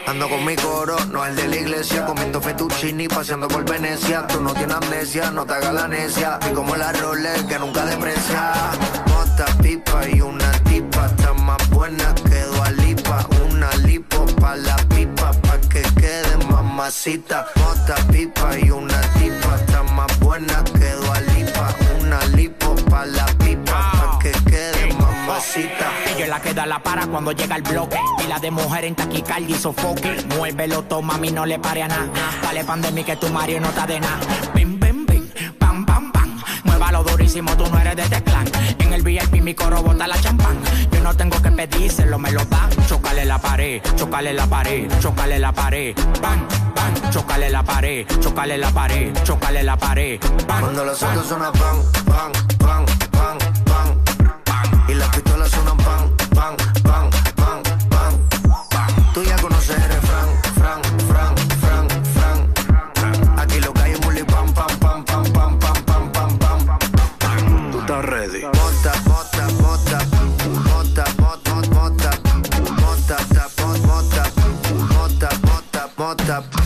Ando 0.07 0.27
con 0.27 0.43
mi 0.43 0.55
coro, 0.55 0.97
no 1.11 1.23
el 1.23 1.35
de 1.35 1.47
la 1.49 1.55
iglesia, 1.55 2.03
comiendo 2.03 2.41
fettuccini, 2.41 3.07
paseando 3.07 3.47
por 3.47 3.63
Venecia. 3.63 4.25
Tú 4.25 4.41
no 4.41 4.53
tienes 4.53 4.75
amnesia, 4.75 5.29
no 5.29 5.45
te 5.45 5.53
hagas 5.53 5.73
la 5.73 5.87
necia. 5.87 6.39
Y 6.49 6.53
como 6.53 6.75
la 6.75 6.91
Rolex 6.93 7.43
que 7.43 7.59
nunca 7.59 7.85
deprecia. 7.85 8.53
Mota, 9.07 9.45
pipa 9.61 10.07
y 10.09 10.21
una 10.21 10.36
mamacita. 16.77 17.47
Pipa 18.11 18.57
y 18.59 18.69
una 18.69 19.01
tipa, 19.13 19.55
está 19.55 19.81
más 19.83 20.19
buena 20.19 20.63
que 20.63 20.93
Lipa. 21.35 21.75
Una 21.99 22.23
lipo 22.35 22.75
pa' 22.89 23.05
la 23.05 23.25
pipa, 23.39 23.91
pa' 23.91 24.19
que 24.19 24.31
quede 24.45 24.93
mamacita. 24.93 25.91
Ella 26.15 26.27
la 26.27 26.39
que 26.39 26.53
da 26.53 26.65
la 26.67 26.81
para 26.83 27.07
cuando 27.07 27.31
llega 27.31 27.55
el 27.55 27.63
bloque. 27.63 27.97
Y 28.23 28.27
la 28.27 28.39
de 28.39 28.51
mujer 28.51 28.85
en 28.85 28.95
taquicardia 28.95 29.55
y 29.55 29.59
sofoque. 29.59 30.23
Muévelo, 30.37 30.83
toma, 30.83 31.13
mami, 31.13 31.31
no 31.31 31.45
le 31.45 31.57
pare 31.57 31.81
a 31.81 31.87
nada. 31.87 32.09
Dale 32.43 32.63
pandemia 32.63 33.03
que 33.03 33.15
tu 33.15 33.27
Mario 33.29 33.59
no 33.59 33.69
está 33.69 33.87
de 33.87 33.99
nada. 33.99 34.19
Durísimo, 37.07 37.55
tú 37.57 37.65
no 37.69 37.79
eres 37.79 37.95
de 37.95 38.03
este 38.03 38.23
clan. 38.23 38.47
En 38.79 38.93
el 38.93 39.01
VIP 39.01 39.41
mi 39.41 39.53
coro 39.53 39.81
bota 39.81 40.07
la 40.07 40.19
champán. 40.19 40.57
Yo 40.91 41.01
no 41.01 41.15
tengo 41.15 41.41
que 41.41 41.51
pedírselo, 41.51 42.19
me 42.19 42.31
lo 42.31 42.43
dan. 42.45 42.69
Chocale 42.87 43.25
la 43.25 43.39
pared, 43.39 43.81
chocale 43.95 44.33
la 44.33 44.47
pared, 44.47 44.89
chocale 44.99 45.39
la 45.39 45.51
pared. 45.51 45.95
Pan, 46.21 46.47
pan, 46.75 47.11
chocale 47.11 47.49
la 47.49 47.63
pared, 47.63 48.05
chocale 48.19 48.57
la 48.57 48.71
pared, 48.71 49.13
chocale 49.23 49.63
la 49.63 49.77
pared. 49.77 50.19
Pan, 50.47 50.61
Cuando 50.61 50.83
los 50.85 51.01
autos 51.03 51.27
suenan 51.27 51.51
pan, 51.53 51.77
pan, 52.05 52.31
pan, 52.57 52.85
pan, 53.11 53.37
pan. 53.65 54.85
Y 54.89 54.93
las 54.93 55.09
pistolas 55.09 55.51
suenan 55.51 55.77
pan, 55.77 56.16
nota. 76.07 76.56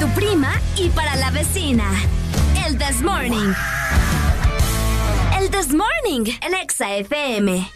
tu 0.00 0.08
prima 0.14 0.58
y 0.76 0.88
para 0.88 1.14
la 1.16 1.30
vecina. 1.30 1.84
El 2.66 2.78
This 2.78 3.02
Morning. 3.02 3.52
El 5.38 5.50
This 5.50 5.74
Morning, 5.74 6.24
el 6.40 6.54
Exa 6.54 6.96
FM. 6.96 7.70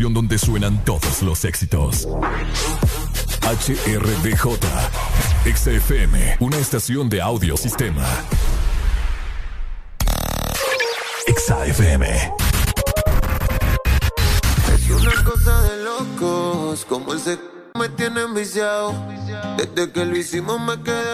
estación 0.00 0.14
donde 0.14 0.38
suenan 0.38 0.82
todos 0.86 1.20
los 1.20 1.44
éxitos. 1.44 2.08
HRDJ, 3.42 4.58
XFM, 5.44 6.36
una 6.40 6.56
estación 6.56 7.10
de 7.10 7.20
audio 7.20 7.54
sistema. 7.54 8.06
XAFM. 11.26 12.32
Es 14.74 14.90
una 14.90 15.22
cosa 15.22 15.62
de 15.64 15.84
locos, 15.84 16.86
como 16.86 17.12
el 17.12 17.20
se 17.20 17.38
me 17.78 17.90
tiene 17.90 18.22
enviciado. 18.22 18.94
Desde 19.58 19.92
que 19.92 20.06
lo 20.06 20.16
hicimos 20.16 20.58
me 20.62 20.82
quedé 20.82 21.09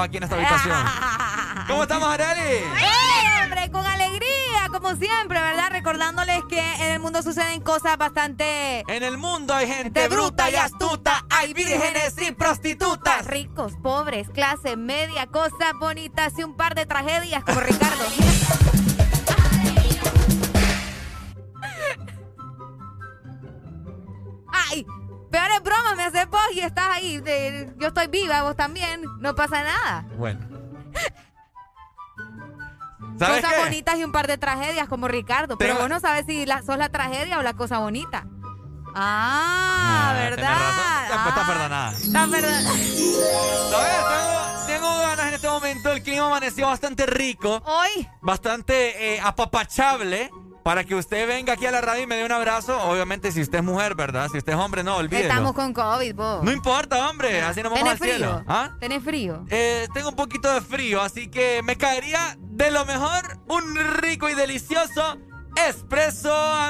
aquí 0.00 0.16
en 0.18 0.24
esta 0.24 0.36
habitación. 0.36 0.76
¿Cómo 1.66 1.82
estamos, 1.82 2.08
Areli? 2.08 2.56
¡Eh, 2.56 3.42
hombre! 3.44 3.70
Con 3.70 3.84
alegría, 3.84 4.68
como 4.70 4.96
siempre, 4.96 5.40
¿verdad? 5.40 5.70
Recordándoles 5.70 6.42
que 6.48 6.60
en 6.76 6.92
el 6.92 7.00
mundo 7.00 7.22
suceden 7.22 7.60
cosas 7.60 7.98
bastante... 7.98 8.84
En 8.88 9.02
el 9.02 9.18
mundo 9.18 9.54
hay 9.54 9.66
gente 9.66 10.08
bruta 10.08 10.50
y 10.50 10.56
astuta, 10.56 11.26
hay 11.28 11.52
vírgenes 11.52 12.14
y 12.26 12.32
prostitutas. 12.32 13.26
Ricos, 13.26 13.74
pobres, 13.82 14.30
clase 14.30 14.76
media, 14.76 15.26
cosas 15.26 15.72
bonitas 15.78 16.32
y 16.38 16.44
un 16.44 16.56
par 16.56 16.74
de 16.74 16.86
tragedias 16.86 17.44
como 17.44 17.60
Ricardo. 17.60 18.04
No 29.28 29.34
pasa 29.34 29.62
nada. 29.62 30.04
Bueno. 30.16 30.40
¿Sabes 33.18 33.42
Cosas 33.42 33.52
qué? 33.56 33.62
bonitas 33.64 33.98
y 33.98 34.04
un 34.04 34.12
par 34.12 34.26
de 34.26 34.38
tragedias 34.38 34.88
como 34.88 35.06
Ricardo. 35.06 35.58
Pero 35.58 35.74
Tengo- 35.74 35.82
vos 35.82 35.90
no 35.90 36.00
sabes 36.00 36.24
si 36.24 36.46
la- 36.46 36.62
sos 36.62 36.78
la 36.78 36.88
tragedia 36.88 37.38
o 37.38 37.42
la 37.42 37.52
cosa 37.52 37.78
bonita. 37.78 38.24
Ah, 38.94 40.12
Ah, 40.12 40.14
tenés 40.16 40.30
¿verdad? 40.36 40.50
razón. 40.50 40.84
Ya, 41.10 41.22
pues, 41.24 41.28
está 41.28 41.42
Ah, 41.42 41.46
perdonada. 41.46 41.92
Está 41.92 42.26
perdonada. 42.26 42.70
¿Sabes? 43.70 43.96
Tengo, 44.08 44.66
tengo 44.66 44.98
ganas 45.02 45.26
en 45.28 45.34
este 45.34 45.48
momento. 45.48 45.92
El 45.92 46.02
clima 46.02 46.26
amaneció 46.26 46.66
bastante 46.68 47.04
rico. 47.04 47.62
Hoy. 47.66 48.08
Bastante 48.22 49.14
eh, 49.16 49.20
apapachable. 49.22 50.30
Para 50.68 50.84
que 50.84 50.94
usted 50.94 51.26
venga 51.26 51.54
aquí 51.54 51.64
a 51.64 51.70
la 51.70 51.80
radio 51.80 52.02
y 52.02 52.06
me 52.06 52.16
dé 52.16 52.26
un 52.26 52.32
abrazo. 52.32 52.78
Obviamente, 52.82 53.32
si 53.32 53.40
usted 53.40 53.60
es 53.60 53.64
mujer, 53.64 53.94
¿verdad? 53.94 54.28
Si 54.30 54.36
usted 54.36 54.52
es 54.52 54.58
hombre, 54.58 54.84
no, 54.84 54.96
olvídelo. 54.96 55.26
Estamos 55.26 55.54
con 55.54 55.72
COVID, 55.72 56.14
vos. 56.14 56.44
No 56.44 56.52
importa, 56.52 57.08
hombre. 57.08 57.40
Así 57.40 57.62
nos 57.62 57.72
vamos 57.72 57.84
¿Tenés 57.84 57.92
al 57.92 57.98
frío? 57.98 58.14
cielo. 58.16 58.44
¿Ah? 58.46 58.76
¿Tenés 58.78 59.02
frío? 59.02 59.46
Eh, 59.48 59.88
tengo 59.94 60.10
un 60.10 60.14
poquito 60.14 60.52
de 60.52 60.60
frío, 60.60 61.00
así 61.00 61.28
que 61.28 61.62
me 61.62 61.76
caería 61.76 62.36
de 62.38 62.70
lo 62.70 62.84
mejor 62.84 63.38
un 63.48 63.76
rico 64.02 64.28
y 64.28 64.34
delicioso 64.34 65.16
espresso 65.56 66.28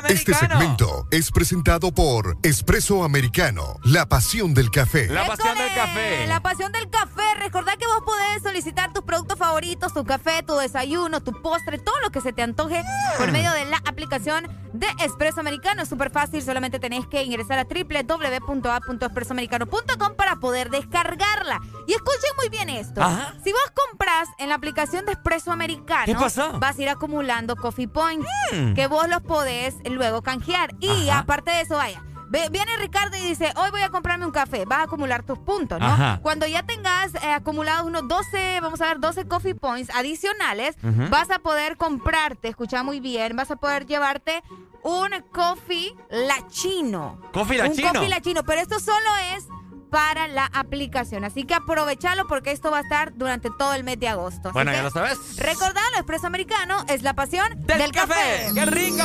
Este 0.09 0.33
americano. 0.35 0.61
segmento 0.61 1.07
es 1.11 1.31
presentado 1.31 1.93
por 1.93 2.39
Espresso 2.43 3.05
Americano, 3.05 3.79
la 3.85 4.07
pasión 4.09 4.55
del 4.55 4.71
café. 4.71 5.07
La 5.09 5.27
pasión 5.27 5.57
del 5.59 5.75
café. 5.75 6.27
La 6.27 6.41
pasión 6.41 6.73
del 6.73 6.89
café. 6.91 7.23
Recordá 7.39 7.77
que 7.77 7.87
vos 7.87 8.01
podés 8.05 8.43
solicitar 8.43 8.93
tus 8.93 9.05
productos 9.05 9.39
favoritos, 9.39 9.93
tu 9.95 10.05
café, 10.05 10.43
tu 10.43 10.57
desayuno, 10.57 11.21
tu 11.23 11.33
postre, 11.43 11.79
todo 11.79 11.95
lo 12.03 12.11
que 12.11 12.21
se 12.21 12.33
te 12.33 12.43
antoje 12.43 12.83
por 13.17 13.31
medio 13.33 13.53
de 13.53 13.65
la 13.67 13.77
aplicación 13.87 14.47
de 14.73 14.87
Espresso 15.05 15.41
Americano. 15.41 15.83
Es 15.83 15.89
súper 15.89 16.11
fácil, 16.11 16.43
solamente 16.43 16.79
tenés 16.79 17.07
que 17.07 17.23
ingresar 17.23 17.59
a 17.59 17.65
www.a.espressoamericano.com 17.65 20.15
para 20.17 20.37
poder 20.37 20.69
descargarla. 20.71 21.61
Y 21.87 21.93
escuchen 21.93 22.31
muy 22.37 22.49
bien 22.49 22.69
esto. 22.71 23.03
Ajá. 23.03 23.35
Si 23.45 23.53
vos 23.53 23.63
compras 23.75 24.29
en 24.39 24.49
la 24.51 24.55
aplicación 24.57 25.05
de 25.07 25.13
Espresso 25.13 25.53
Americano, 25.53 26.05
¿Qué 26.07 26.15
pasó? 26.15 26.59
vas 26.59 26.79
a 26.79 26.83
ir 26.83 26.89
acumulando 26.89 27.55
coffee 27.57 27.89
points 27.89 28.27
Mm. 28.53 28.73
Que 28.79 28.87
vos 28.87 29.09
los 29.09 29.21
podés 29.23 29.75
luego 29.91 30.23
canjear. 30.23 30.73
Y 30.79 31.09
Ajá. 31.09 31.19
aparte 31.19 31.51
de 31.51 31.63
eso, 31.63 31.75
vaya. 31.75 32.01
Viene 32.29 32.77
Ricardo 32.79 33.17
y 33.17 33.21
dice, 33.21 33.53
hoy 33.57 33.73
voy 33.73 33.81
a 33.81 33.89
comprarme 33.89 34.25
un 34.25 34.31
café, 34.31 34.67
vas 34.67 34.79
a 34.79 34.83
acumular 34.83 35.25
tus 35.25 35.37
puntos, 35.41 35.81
¿no? 35.81 35.87
Ajá. 35.87 36.21
Cuando 36.23 36.47
ya 36.47 36.63
tengas 36.63 37.13
eh, 37.17 37.33
acumulados 37.33 37.87
unos 37.87 38.07
12, 38.07 38.61
vamos 38.61 38.81
a 38.81 38.87
ver, 38.87 39.01
12 39.01 39.27
coffee 39.27 39.57
points 39.57 39.91
adicionales, 39.97 40.77
vas 41.11 41.29
a 41.33 41.41
poder 41.41 41.77
comprarte, 41.77 42.47
escucha 42.47 42.85
muy 42.85 43.01
bien, 43.01 43.35
vas 43.35 43.51
a 43.51 43.57
poder 43.57 43.85
llevarte 43.85 44.45
un 44.85 45.09
coffee 45.33 45.93
lachino. 46.11 47.19
¿Coffee 47.33 47.61
Un 47.63 47.69
lachino? 47.71 47.93
coffee 47.95 48.09
lachino, 48.09 48.45
pero 48.45 48.61
esto 48.61 48.79
solo 48.79 49.09
es 49.35 49.49
para 49.91 50.29
la 50.29 50.47
aplicación. 50.47 51.25
Así 51.25 51.45
que 51.45 51.55
aprovechalo 51.55 52.27
porque 52.27 52.53
esto 52.53 52.71
va 52.71 52.79
a 52.79 52.81
estar 52.83 53.17
durante 53.17 53.51
todo 53.59 53.75
el 53.75 53.85
mes 53.85 53.99
de 53.99 54.09
agosto. 54.09 54.49
Así 54.49 54.55
Bueno, 54.55 54.73
ya 54.73 54.83
lo 54.83 54.91
sabes. 54.91 55.19
Recordalo, 55.37 55.97
Expreso 55.97 56.27
Americano 56.27 56.85
es 56.89 57.03
la 57.03 57.15
pasión 57.15 57.49
Del, 57.67 57.79
del, 57.79 57.93
café. 57.93 58.51
¡Qué 58.55 58.67
rico! 58.67 59.03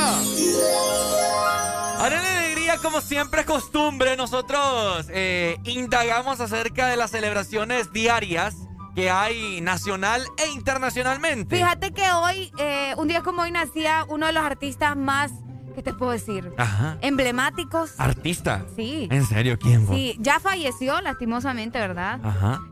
Ahora 1.98 2.20
en 2.20 2.26
alegría, 2.38 2.76
como 2.78 3.00
siempre 3.00 3.42
es 3.42 3.46
costumbre, 3.46 4.16
nosotros 4.16 5.06
eh, 5.10 5.58
indagamos 5.64 6.40
acerca 6.40 6.88
de 6.88 6.96
las 6.96 7.10
celebraciones 7.10 7.92
diarias 7.92 8.54
que 8.94 9.10
hay 9.10 9.60
nacional 9.60 10.24
e 10.36 10.50
internacionalmente. 10.50 11.56
Fíjate 11.56 11.92
que 11.92 12.10
hoy, 12.12 12.52
eh, 12.58 12.94
un 12.96 13.08
día 13.08 13.22
como 13.22 13.42
hoy, 13.42 13.50
nacía 13.50 14.04
uno 14.08 14.26
de 14.26 14.32
los 14.32 14.44
artistas 14.44 14.96
más, 14.96 15.32
¿qué 15.74 15.82
te 15.82 15.92
puedo 15.94 16.12
decir? 16.12 16.52
Ajá. 16.56 16.98
Emblemáticos. 17.00 17.98
Artista. 17.98 18.64
Sí. 18.76 19.08
¿En 19.10 19.26
serio? 19.26 19.58
¿Quién 19.58 19.86
vos? 19.86 19.94
Sí, 19.96 20.16
ya 20.20 20.40
falleció, 20.40 21.00
lastimosamente, 21.00 21.78
¿verdad? 21.78 22.20
Ajá. 22.24 22.60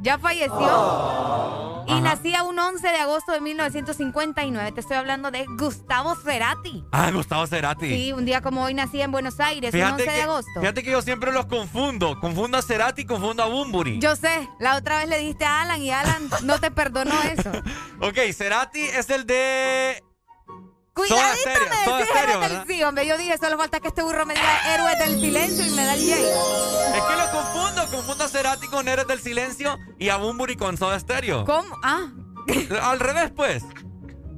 Ya 0.00 0.18
falleció. 0.18 1.84
Y 1.86 1.92
Ajá. 1.92 2.00
nacía 2.00 2.42
un 2.42 2.58
11 2.58 2.88
de 2.88 2.96
agosto 2.96 3.30
de 3.30 3.40
1959. 3.40 4.72
Te 4.72 4.80
estoy 4.80 4.96
hablando 4.96 5.30
de 5.30 5.46
Gustavo 5.56 6.16
Cerati. 6.16 6.84
Ah, 6.90 7.12
Gustavo 7.12 7.46
Cerati. 7.46 7.88
Sí, 7.88 8.12
un 8.12 8.24
día 8.24 8.40
como 8.40 8.64
hoy 8.64 8.74
nacía 8.74 9.04
en 9.04 9.12
Buenos 9.12 9.38
Aires, 9.38 9.72
un 9.72 9.80
11 9.80 10.04
que, 10.04 10.10
de 10.10 10.22
agosto. 10.22 10.50
fíjate 10.58 10.82
que 10.82 10.90
yo 10.90 11.02
siempre 11.02 11.30
los 11.30 11.46
confundo. 11.46 12.18
Confundo 12.18 12.58
a 12.58 12.62
Cerati 12.62 13.02
y 13.02 13.04
confundo 13.04 13.44
a 13.44 13.46
Bumburi. 13.46 14.00
Yo 14.00 14.16
sé, 14.16 14.48
la 14.58 14.76
otra 14.76 14.98
vez 14.98 15.08
le 15.08 15.18
dijiste 15.18 15.44
a 15.44 15.62
Alan 15.62 15.80
y 15.80 15.92
Alan 15.92 16.28
no 16.42 16.58
te 16.58 16.72
perdonó 16.72 17.14
eso. 17.22 17.50
Ok, 18.00 18.18
Cerati 18.34 18.80
es 18.80 19.08
el 19.10 19.24
de. 19.24 20.02
Decís 20.94 21.16
Stereo, 21.40 21.62
héroes 21.64 22.08
del 22.30 22.40
¿verdad? 22.40 22.64
sí, 22.68 22.82
hombre. 22.82 23.06
Yo 23.06 23.16
dije, 23.18 23.36
solo 23.38 23.56
falta 23.56 23.80
que 23.80 23.88
este 23.88 24.02
burro 24.02 24.26
me 24.26 24.34
diga 24.34 24.74
héroes 24.74 24.98
del 24.98 25.20
silencio 25.20 25.66
y 25.66 25.70
me 25.70 25.84
da 25.84 25.94
el 25.94 26.00
J. 26.00 26.96
Es 26.96 27.02
que 27.02 27.16
lo 27.16 27.30
confundo. 27.30 27.86
Confundo 27.90 28.24
a 28.24 28.28
Cerati 28.28 28.66
con 28.68 28.88
Héroes 28.88 29.06
del 29.06 29.20
Silencio 29.20 29.78
y 29.98 30.08
a 30.08 30.16
Bumburi 30.16 30.56
con 30.56 30.76
Soda 30.76 30.98
Stereo. 30.98 31.44
¿Cómo? 31.44 31.78
Ah. 31.82 32.06
Al 32.82 33.00
revés, 33.00 33.30
pues. 33.34 33.62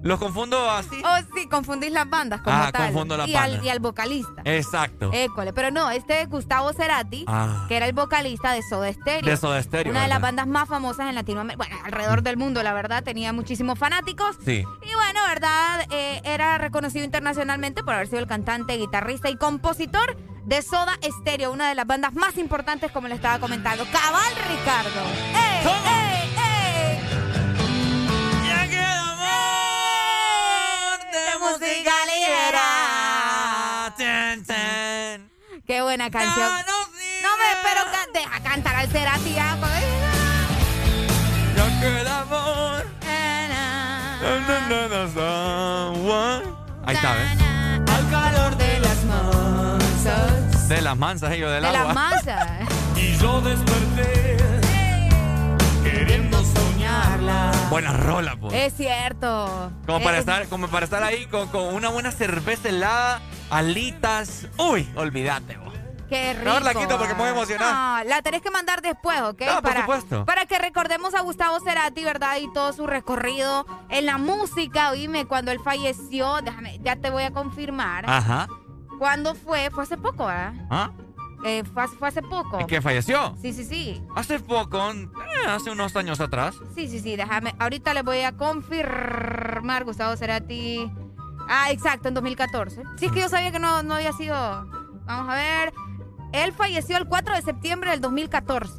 Los 0.04 0.18
confundo 0.20 0.70
así. 0.70 1.02
Oh, 1.02 1.16
sí, 1.34 1.48
confundís 1.48 1.90
las 1.90 2.08
bandas 2.08 2.42
como 2.42 2.54
Ah, 2.54 2.70
tal. 2.70 2.84
confundo 2.92 3.16
las 3.16 3.26
y 3.26 3.32
bandas. 3.32 3.58
Al, 3.58 3.64
y 3.64 3.68
al 3.70 3.78
vocalista. 3.80 4.42
Exacto. 4.44 5.10
École. 5.14 5.54
Pero 5.54 5.70
no, 5.70 5.90
este 5.90 6.20
es 6.20 6.28
Gustavo 6.28 6.72
Cerati, 6.74 7.24
Ah. 7.26 7.64
que 7.68 7.76
era 7.78 7.86
el 7.86 7.94
vocalista 7.94 8.52
de 8.52 8.62
Soda 8.62 8.92
Stereo. 8.92 9.22
De 9.30 9.36
Soda 9.38 9.62
Stereo, 9.62 9.90
Una 9.90 10.02
de 10.02 10.08
las 10.08 10.20
bandas 10.20 10.46
más 10.46 10.68
famosas 10.68 11.08
en 11.08 11.14
Latinoamérica. 11.14 11.56
Bueno, 11.56 11.76
alrededor 11.86 12.22
del 12.22 12.36
mundo, 12.36 12.62
la 12.62 12.74
verdad. 12.74 13.02
Tenía 13.02 13.32
muchísimos 13.32 13.78
fanáticos. 13.78 14.36
Sí. 14.44 14.58
Y 14.82 14.94
bueno, 14.94 15.20
¿verdad? 15.26 15.86
Eh, 15.90 16.20
era 16.24 16.58
reconocido 16.58 17.04
internacionalmente 17.04 17.82
por 17.82 17.94
haber 17.94 18.06
sido 18.06 18.18
el 18.20 18.26
cantante, 18.26 18.76
guitarrista 18.76 19.30
y 19.30 19.36
compositor 19.36 20.16
de 20.44 20.60
Soda 20.60 20.92
Stereo, 21.02 21.50
una 21.50 21.70
de 21.70 21.74
las 21.74 21.86
bandas 21.86 22.12
más 22.12 22.36
importantes, 22.36 22.92
como 22.92 23.08
le 23.08 23.14
estaba 23.14 23.38
comentando. 23.38 23.84
Cabal 23.90 24.34
Ricardo. 24.50 25.00
¡Ey, 25.32 25.66
ey, 25.66 26.10
ey! 26.10 26.13
Qué 35.66 35.82
buena 35.82 36.10
canción. 36.10 36.50
No 37.22 37.30
me 37.38 37.56
pero 37.62 37.84
ca- 37.90 38.06
deja 38.12 38.40
cantar 38.42 38.76
al 38.76 38.88
Cerati 38.88 39.32
ya. 39.32 39.56
pues. 39.60 39.84
Ya 41.56 41.80
que 41.80 42.00
el 42.00 42.06
amor. 42.08 42.84
Ahí 46.86 46.94
está, 46.96 47.14
¿ves? 47.14 47.30
Al 47.90 48.10
calor 48.10 48.56
de 48.56 48.80
las 48.80 49.04
masas. 49.04 50.68
De 50.68 50.82
las 50.82 50.96
mansas, 50.96 51.32
ellos 51.32 51.50
del 51.50 51.62
De 51.62 51.68
agua. 51.68 51.84
las 51.84 51.94
masas. 51.94 52.48
Y 52.96 53.16
yo 53.16 53.40
desperté 53.40 54.36
soñarla. 57.24 57.68
buena 57.70 57.92
rola, 57.92 58.36
pues. 58.40 58.54
Es 58.54 58.74
cierto. 58.74 59.72
Como 59.86 60.00
para, 60.02 60.16
Es- 60.18 60.20
estar, 60.20 60.46
como 60.48 60.68
para 60.68 60.84
estar 60.84 61.02
ahí 61.02 61.26
con, 61.26 61.48
con 61.48 61.74
una 61.74 61.88
buena 61.90 62.10
cerveza 62.10 62.68
helada, 62.68 63.20
alitas. 63.50 64.46
Uy, 64.58 64.88
olvídate, 64.96 65.56
vos. 65.56 65.74
Qué 66.08 66.34
rico. 66.34 66.44
Mejor 66.44 66.62
la 66.62 66.74
quito 66.74 66.98
porque 66.98 67.14
me 67.14 67.20
voy 67.20 67.28
a 67.28 67.32
emocionar. 67.32 68.04
No, 68.04 68.08
la 68.10 68.22
tenés 68.22 68.42
que 68.42 68.50
mandar 68.50 68.82
después, 68.82 69.20
¿ok? 69.22 69.40
No, 69.46 69.54
por 69.54 69.62
para, 69.62 69.80
supuesto. 69.80 70.24
Para 70.26 70.44
que 70.46 70.58
recordemos 70.58 71.14
a 71.14 71.22
Gustavo 71.22 71.58
Cerati, 71.60 72.04
¿verdad? 72.04 72.36
Y 72.40 72.52
todo 72.52 72.72
su 72.74 72.86
recorrido 72.86 73.66
en 73.88 74.04
la 74.06 74.18
música. 74.18 74.90
Oíme, 74.90 75.24
cuando 75.26 75.50
él 75.50 75.60
falleció, 75.64 76.40
déjame, 76.42 76.78
ya 76.82 76.96
te 76.96 77.08
voy 77.10 77.22
a 77.22 77.30
confirmar. 77.32 78.04
Ajá. 78.08 78.48
¿Cuándo 78.98 79.34
fue? 79.34 79.70
Fue 79.70 79.82
hace 79.84 79.96
poco, 79.96 80.26
¿verdad? 80.26 80.52
¿Ah? 80.70 80.90
Eh, 81.44 81.62
fue, 81.72 81.82
hace- 81.82 81.96
fue 81.96 82.08
hace 82.08 82.22
poco. 82.22 82.58
¿Es 82.58 82.66
que 82.66 82.80
falleció? 82.80 83.36
Sí, 83.40 83.52
sí, 83.52 83.64
sí. 83.64 84.02
Hace 84.16 84.40
poco, 84.40 84.78
eh, 84.92 85.08
hace 85.46 85.70
unos 85.70 85.94
años 85.96 86.20
atrás. 86.20 86.54
Sí, 86.74 86.88
sí, 86.88 87.00
sí, 87.00 87.16
déjame. 87.16 87.54
Ahorita 87.58 87.92
le 87.94 88.02
voy 88.02 88.20
a 88.22 88.32
confirmar, 88.32 89.84
Gustavo 89.84 90.16
Cerati. 90.16 90.90
Ah, 91.48 91.70
exacto, 91.70 92.08
en 92.08 92.14
2014. 92.14 92.82
Sí, 92.96 93.06
es 93.06 93.12
que 93.12 93.20
yo 93.20 93.28
sabía 93.28 93.52
que 93.52 93.58
no, 93.58 93.82
no 93.82 93.94
había 93.94 94.12
sido. 94.12 94.34
Vamos 95.06 95.28
a 95.28 95.34
ver. 95.34 95.72
Él 96.34 96.52
falleció 96.52 96.96
el 96.96 97.06
4 97.06 97.34
de 97.36 97.42
septiembre 97.42 97.90
del 97.90 98.00
2014. 98.00 98.72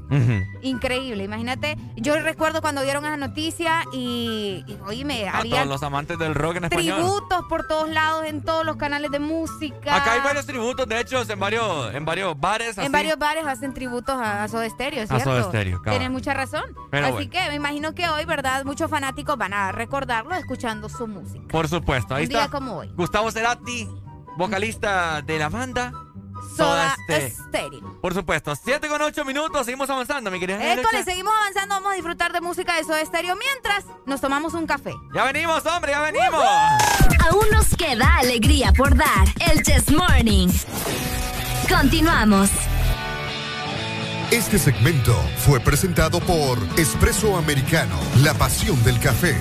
Increíble, 0.61 1.23
imagínate. 1.23 1.77
Yo 1.95 2.19
recuerdo 2.19 2.61
cuando 2.61 2.82
dieron 2.82 3.06
esa 3.06 3.18
noticia 3.18 3.84
y, 3.94 4.64
y 4.68 4.77
oíme, 4.86 5.27
A 5.30 5.40
había 5.40 5.56
todos 5.57 5.68
los 5.68 5.84
amantes 5.84 6.18
del 6.19 6.36
rock 6.36 6.57
en 6.57 6.65
español. 6.65 6.99
tributos 7.02 7.45
por 7.48 7.68
todos 7.68 7.90
lados, 7.90 8.26
en 8.26 8.44
todos 8.44 8.65
los 8.65 8.76
canales 8.76 9.11
de 9.11 9.19
música. 9.19 9.95
Acá 9.95 10.14
hay 10.14 10.22
varios 10.22 10.45
tributos, 10.45 10.88
de 10.88 10.99
hecho, 10.99 11.22
en 11.27 11.40
varios, 11.40 11.94
en 11.94 12.03
varios 12.06 12.40
bares. 12.40 12.77
así. 12.77 12.86
En 12.86 12.91
varios 12.91 13.18
bares 13.18 13.45
hacen 13.45 13.73
tributos 13.73 14.15
a, 14.15 14.44
a 14.44 14.48
Soda 14.48 14.69
Stereo, 14.69 15.03
A 15.03 15.07
¿cierto? 15.07 15.23
Soda 15.26 15.44
Stereo, 15.44 15.82
cabal. 15.82 15.99
Tienes 15.99 16.11
mucha 16.11 16.34
razón. 16.34 16.64
Pero 16.91 17.06
Así 17.07 17.14
bueno. 17.14 17.32
que 17.32 17.49
me 17.49 17.56
imagino 17.56 17.94
que 17.95 18.07
hoy, 18.10 18.26
¿verdad? 18.26 18.65
Muchos 18.65 18.90
fanáticos 18.90 19.38
van 19.38 19.53
a 19.53 19.72
recordarlo 19.72 20.36
escuchando 20.36 20.90
su 20.90 21.07
música. 21.07 21.45
Por 21.49 21.68
supuesto, 21.68 22.15
ahí 22.15 22.26
Un 22.26 22.32
está. 22.32 22.40
día 22.44 22.49
como 22.49 22.77
hoy. 22.77 22.91
Gustavo 22.95 23.32
Cerati, 23.32 23.88
vocalista 24.38 25.22
de 25.22 25.40
la 25.40 25.49
banda 25.49 25.91
Soda 26.56 26.95
Ste- 27.07 27.32
Stereo. 27.32 27.99
Por 28.02 28.14
supuesto, 28.14 28.56
7 28.56 28.88
con 28.88 29.02
8 29.02 29.26
minutos, 29.26 29.65
seguimos 29.65 29.90
avanzando, 29.90 30.32
mi 30.32 30.40
querida. 30.40 30.57
Esto 30.57 30.68
Nerecha. 30.84 30.98
le 30.98 31.03
seguimos 31.03 31.34
avanzando, 31.36 31.76
vamos 31.76 31.91
a 31.91 31.95
disfrutar 31.95 32.32
de 32.34 32.41
música 32.41 32.76
de 32.76 32.84
Soda 32.84 33.03
Stereo 33.06 33.36
mientras 33.36 33.84
nos 34.06 34.22
tomamos 34.22 34.53
un 34.53 34.65
café. 34.68 34.94
Ya 35.14 35.23
venimos, 35.26 35.65
hombre, 35.65 35.91
ya 35.91 36.02
venimos. 36.02 36.44
Aún 37.30 37.45
nos 37.52 37.68
queda 37.76 38.18
alegría 38.18 38.72
por 38.73 38.95
dar. 38.95 39.27
El 39.52 39.64
Chess 39.64 39.91
Morning. 39.91 40.48
Continuamos. 41.69 42.49
Este 44.32 44.57
segmento 44.57 45.15
fue 45.45 45.60
presentado 45.60 46.19
por 46.19 46.57
Espresso 46.77 47.38
Americano, 47.38 47.95
la 48.23 48.34
pasión 48.34 48.82
del 48.84 48.99
café. 48.99 49.36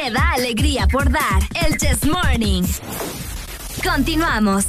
Nos 0.00 0.08
queda 0.08 0.30
alegría 0.32 0.86
por 0.86 1.10
dar. 1.10 1.42
El 1.66 1.76
Chess 1.76 2.06
Morning. 2.06 2.62
Continuamos. 3.84 4.66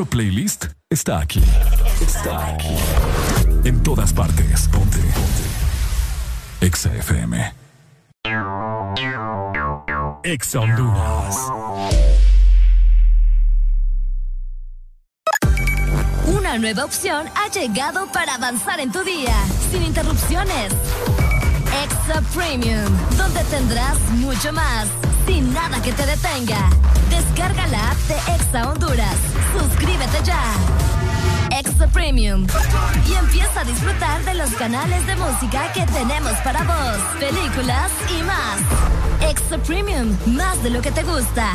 Verdadero 0.00 0.04
playlist 0.06 0.66
está 0.90 1.20
aquí. 1.20 1.42
Está 2.00 2.54
aquí. 2.54 2.76
En 3.64 3.82
todas 3.82 4.12
partes. 4.12 4.68
Ponte. 4.68 4.98
Ponte. 4.98 6.66
Exa 6.66 6.94
FM. 6.94 7.52
Exa 10.22 10.60
Honduras. 10.60 11.36
Una 16.26 16.58
nueva 16.58 16.84
opción 16.84 17.26
ha 17.34 17.48
llegado 17.50 18.06
para 18.12 18.34
avanzar 18.34 18.80
en 18.80 18.92
tu 18.92 19.02
día, 19.02 19.34
sin 19.70 19.82
interrupciones. 19.82 20.72
Extra 21.84 22.20
Premium, 22.34 22.92
donde 23.16 23.42
tendrás 23.44 23.98
mucho 24.12 24.52
más, 24.52 24.88
sin 25.30 25.54
nada 25.54 25.80
que 25.80 25.92
te 25.92 26.04
detenga. 26.04 26.70
Descarga 27.08 27.66
la 27.68 27.90
app 27.92 27.98
de 28.08 28.16
Exa 28.34 28.68
Honduras. 28.68 29.18
Suscríbete 29.56 30.18
ya. 30.24 30.42
Extra 31.56 31.86
Premium. 31.86 32.46
Y 33.08 33.14
empieza 33.14 33.60
a 33.60 33.64
disfrutar 33.64 34.24
de 34.24 34.34
los 34.34 34.50
canales 34.54 35.06
de 35.06 35.14
música 35.14 35.72
que 35.72 35.86
tenemos 35.86 36.32
para 36.42 36.64
vos, 36.64 37.00
películas 37.20 37.92
y 38.18 38.22
más. 38.24 38.58
Extra 39.30 39.58
Premium, 39.58 40.16
más 40.26 40.60
de 40.64 40.70
lo 40.70 40.82
que 40.82 40.90
te 40.90 41.04
gusta. 41.04 41.54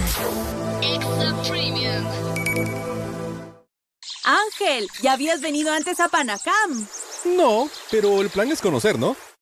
Extra 0.81 1.33
Premium. 1.49 2.05
Ángel, 4.23 4.87
¿ya 5.01 5.13
habías 5.13 5.41
venido 5.41 5.73
antes 5.73 5.99
a 5.99 6.07
Panacam? 6.07 6.87
No, 7.25 7.69
pero 7.91 8.21
el 8.21 8.29
plan 8.29 8.49
es 8.51 8.61
conocer, 8.61 8.97
¿no? 8.97 9.17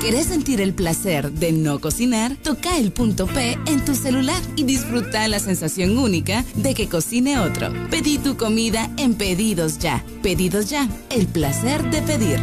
¿Querés 0.00 0.28
sentir 0.28 0.62
el 0.62 0.72
placer 0.72 1.30
de 1.30 1.52
no 1.52 1.78
cocinar? 1.78 2.34
Toca 2.42 2.78
el 2.78 2.90
punto 2.90 3.26
P 3.26 3.58
en 3.66 3.84
tu 3.84 3.94
celular 3.94 4.42
y 4.56 4.64
disfruta 4.64 5.28
la 5.28 5.38
sensación 5.38 5.98
única 5.98 6.42
de 6.54 6.72
que 6.72 6.88
cocine 6.88 7.38
otro. 7.38 7.70
Pedí 7.90 8.16
tu 8.16 8.38
comida 8.38 8.90
en 8.96 9.14
Pedidos 9.14 9.78
Ya. 9.78 10.02
Pedidos 10.22 10.70
Ya, 10.70 10.88
el 11.10 11.26
placer 11.26 11.82
de 11.90 12.00
pedir. 12.00 12.40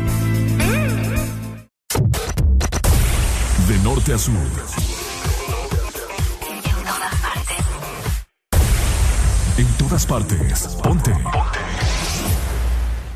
De 3.68 3.78
norte 3.84 4.14
a 4.14 4.18
sur. 4.20 4.36
En 9.58 9.68
todas 9.80 10.06
partes. 10.06 10.68
Ponte. 10.84 11.12
Ponte. 11.12 11.28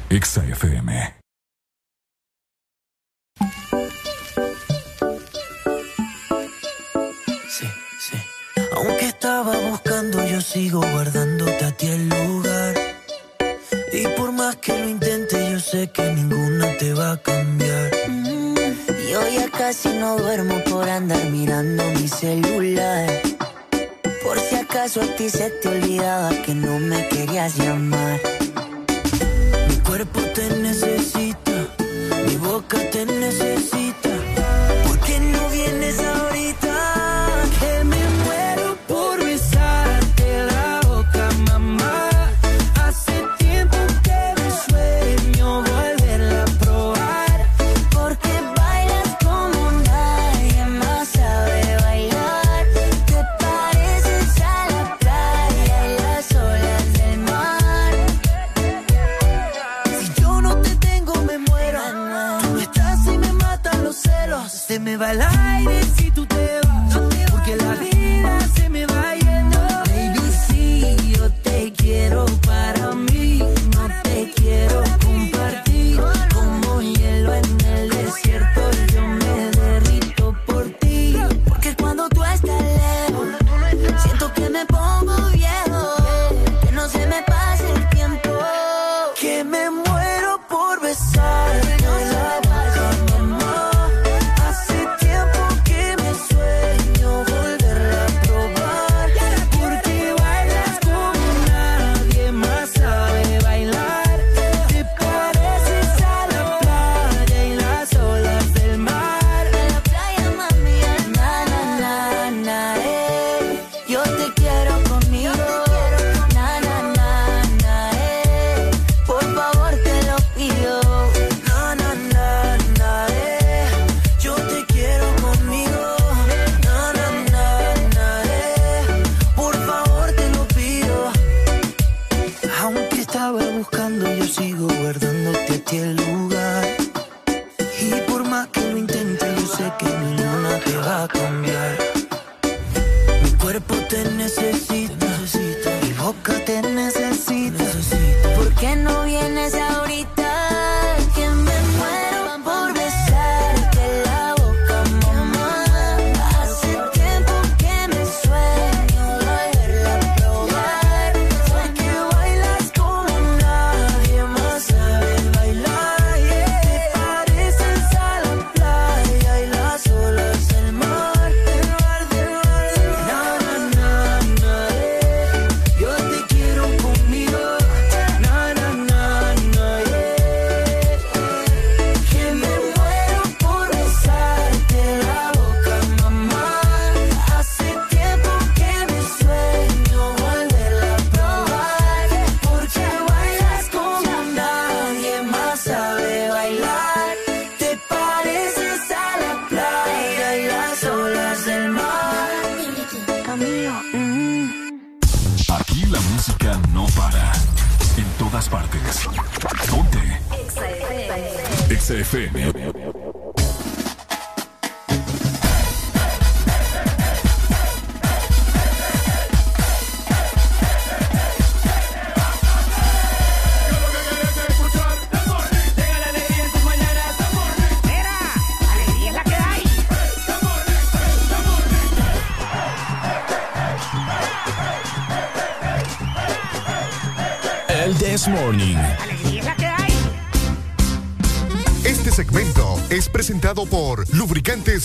Exa 0.10 0.44
FM. 0.46 1.21
Yo 10.42 10.48
sigo 10.48 10.82
guardándote 10.82 11.66
a 11.66 11.72
ti 11.72 11.88
el 11.88 12.10
lugar. 12.10 12.74
Y 13.94 14.08
por 14.18 14.32
más 14.32 14.56
que 14.56 14.78
lo 14.78 14.90
intente, 14.90 15.52
yo 15.52 15.60
sé 15.60 15.90
que 15.90 16.02
ninguna 16.14 16.78
te 16.78 16.94
va 16.94 17.12
a 17.12 17.18
cambiar. 17.18 17.92
Mm, 18.08 18.56
Yo 19.12 19.22
ya 19.28 19.50
casi 19.52 19.90
no 19.90 20.18
duermo 20.18 20.56
por 20.64 20.90
andar 20.90 21.24
mirando 21.30 21.84
mi 21.96 22.08
celular. 22.08 23.08
Por 24.24 24.40
si 24.40 24.56
acaso 24.56 25.02
a 25.02 25.08
ti 25.16 25.30
se 25.30 25.50
te 25.50 25.68
olvidaba 25.68 26.30
que 26.44 26.56
no 26.56 26.80
me 26.80 27.08
querías 27.10 27.58
llamar. 27.58 28.20
Mi 29.70 29.76
cuerpo 29.88 30.22
te 30.34 30.50
necesita, 30.58 31.68
mi 32.28 32.36
boca 32.38 32.78
te 32.90 33.06
necesita. 33.06 33.11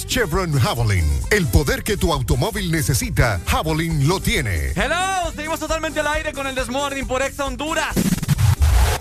Chevron 0.07 0.53
Javelin. 0.59 1.05
El 1.31 1.47
poder 1.49 1.83
que 1.83 1.97
tu 1.97 2.13
automóvil 2.13 2.71
necesita, 2.71 3.41
Javelin 3.47 4.07
lo 4.09 4.21
tiene. 4.21 4.73
Hello, 4.77 5.33
seguimos 5.35 5.61
totalmente 5.61 6.01
al 6.01 6.07
aire 6.09 6.33
con 6.33 6.47
el 6.47 6.55
Desmorning 6.55 7.07
por 7.07 7.23
Exa 7.23 7.45
Honduras. 7.45 7.95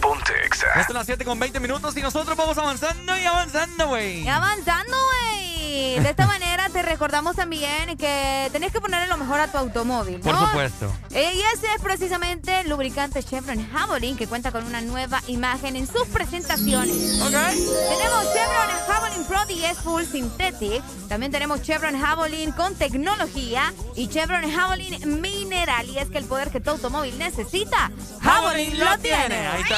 Ponte 0.02 0.34
Exa. 0.46 0.68
Esto 0.76 0.88
son 0.88 0.96
las 0.96 1.06
7 1.06 1.24
con 1.26 1.40
20 1.40 1.60
minutos 1.60 1.96
y 1.96 2.02
nosotros 2.02 2.36
vamos 2.36 2.58
avanzando 2.58 3.18
y 3.18 3.24
avanzando, 3.24 3.88
güey. 3.88 4.24
Y 4.24 4.28
avanzando, 4.28 4.94
güey. 4.94 6.00
De 6.00 6.10
esta 6.10 6.26
manera 6.26 6.70
te 6.70 6.82
recordamos 6.82 7.36
también 7.36 7.98
que 7.98 8.50
tenés 8.52 8.72
que 8.72 8.80
ponerle 8.80 9.08
lo 9.08 9.18
mejor 9.18 9.40
a 9.40 9.52
tu 9.52 9.58
automóvil, 9.58 10.20
¿no? 10.24 10.24
Por 10.24 10.48
supuesto. 10.48 10.92
Y 11.12 11.42
ese 11.54 11.68
es 11.76 11.82
precisamente 11.82 12.62
el 12.62 12.70
lubricante 12.70 13.24
Chevron 13.24 13.68
Javelin 13.72 14.16
que 14.16 14.28
cuenta 14.28 14.52
con 14.52 14.66
una 14.66 14.82
nueva 14.82 15.22
imagen 15.28 15.76
en 15.76 15.88
sus 15.88 16.08
presentaciones. 16.08 17.22
Ok. 17.22 17.32
Tenemos 17.32 18.34
Chevron 18.34 18.70
Javelin 18.88 19.24
Pro 19.26 19.46
10 19.46 19.78
Full 19.80 20.04
Synthetic. 20.04 20.84
También 21.08 21.32
tenemos 21.32 21.62
Chevron 21.62 22.00
Javelin 22.00 22.52
con 22.52 22.76
tecnología 22.76 23.74
y 23.96 24.08
Chevron 24.08 24.50
Javelin 24.52 25.22
Mineral. 25.22 25.88
Y 25.90 26.00
es 26.00 26.10
que 26.10 26.18
el 26.18 26.26
poder 26.26 26.50
que 26.50 26.60
tu 26.60 26.72
automóvil 26.72 27.18
necesita, 27.18 27.92
Javelin 28.22 28.80
lo 28.80 28.98
tiene. 29.00 29.48
Ahí 29.48 29.62
está. 29.62 29.78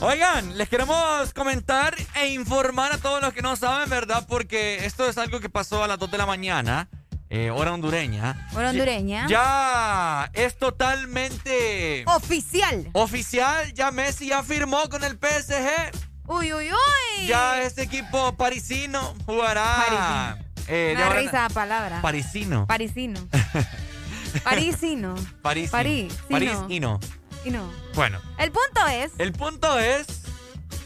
Oigan, 0.00 0.56
les 0.56 0.68
queremos 0.68 1.32
comentar 1.34 1.94
e 2.14 2.28
informar 2.28 2.92
a 2.92 2.98
todos 2.98 3.20
los 3.20 3.32
que 3.34 3.42
no 3.42 3.56
saben, 3.56 3.88
¿verdad? 3.90 4.24
Porque 4.28 4.84
esto 4.86 5.08
es 5.08 5.18
algo 5.18 5.40
que 5.40 5.48
pasó 5.50 5.82
a 5.82 5.88
las 5.88 5.98
2 5.98 6.10
de 6.12 6.18
la 6.18 6.26
mañana, 6.26 6.88
eh, 7.30 7.50
hora 7.50 7.74
hondureña. 7.74 8.48
Hora 8.54 8.70
hondureña. 8.70 9.26
Ya 9.28 10.30
es 10.34 10.56
totalmente 10.56 12.04
Oficial. 12.06 12.88
oficial. 12.92 13.72
Ya 13.74 13.90
Messi 13.90 14.28
ya 14.28 14.42
firmó 14.44 14.88
con 14.88 15.02
el 15.04 15.18
PSG. 15.18 16.07
Uy, 16.28 16.52
uy, 16.52 16.70
uy. 16.70 17.26
Ya 17.26 17.62
este 17.62 17.82
equipo 17.82 18.32
parisino 18.36 19.14
jugará. 19.26 20.36
eh, 20.68 20.94
da 20.96 21.06
ahora 21.06 21.20
en- 21.20 21.26
risa 21.26 21.42
la 21.42 21.48
palabra. 21.48 22.02
Parisino. 22.02 22.66
Parisino. 22.66 23.20
Parisino. 24.44 25.14
París. 25.42 25.70
París. 25.70 26.12
sí, 26.12 26.24
París 26.32 26.52
no. 26.52 26.66
y 26.68 26.80
no. 26.80 27.00
Y 27.44 27.50
no. 27.50 27.70
Bueno, 27.94 28.20
El 28.38 28.52
punto 28.52 28.86
es 28.86 29.12
el 29.18 29.32
punto 29.32 29.78
es 29.78 30.06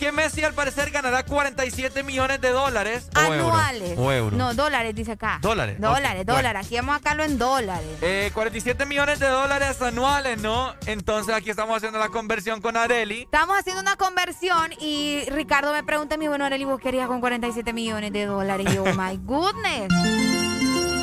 que 0.02 0.10
Messi 0.10 0.42
al 0.42 0.52
parecer 0.52 0.90
ganará 0.90 1.22
47 1.24 2.02
millones 2.02 2.40
de 2.40 2.50
dólares. 2.50 3.08
o 3.14 3.20
euros. 3.20 3.38
anuales. 3.52 3.94
O 3.96 4.10
euros. 4.10 4.36
No, 4.36 4.52
dólares, 4.52 4.96
dice 4.96 5.12
acá. 5.12 5.38
Dólares, 5.40 5.80
Dólares, 5.80 6.26
dólares. 6.26 6.66
Aquí 6.66 6.74
vamos 6.74 6.96
a 6.96 6.98
sacarlo 6.98 7.22
en 7.22 7.38
dólares. 7.38 7.86
Eh, 8.00 8.32
47 8.34 8.84
millones 8.84 9.20
de 9.20 9.28
dólares 9.28 9.80
anuales, 9.80 10.42
¿no? 10.42 10.74
Entonces 10.86 11.32
aquí 11.32 11.50
estamos 11.50 11.76
haciendo 11.76 12.00
la 12.00 12.08
conversión 12.08 12.60
con 12.60 12.76
Areli. 12.76 13.22
Estamos 13.22 13.56
haciendo 13.56 13.80
una 13.80 13.94
conversión 13.94 14.72
y 14.80 15.22
Ricardo 15.28 15.72
me 15.72 15.84
pregunta 15.84 16.16
a 16.16 16.18
mí, 16.18 16.26
bueno, 16.26 16.46
Arely, 16.46 16.64
¿vos 16.64 16.80
querías 16.80 17.06
con 17.06 17.20
47 17.20 17.72
millones 17.72 18.12
de 18.12 18.26
dólares? 18.26 18.66
Y 18.70 18.74
yo, 18.74 18.82
oh 18.82 18.86
my 18.96 19.16
goodness. 19.18 19.88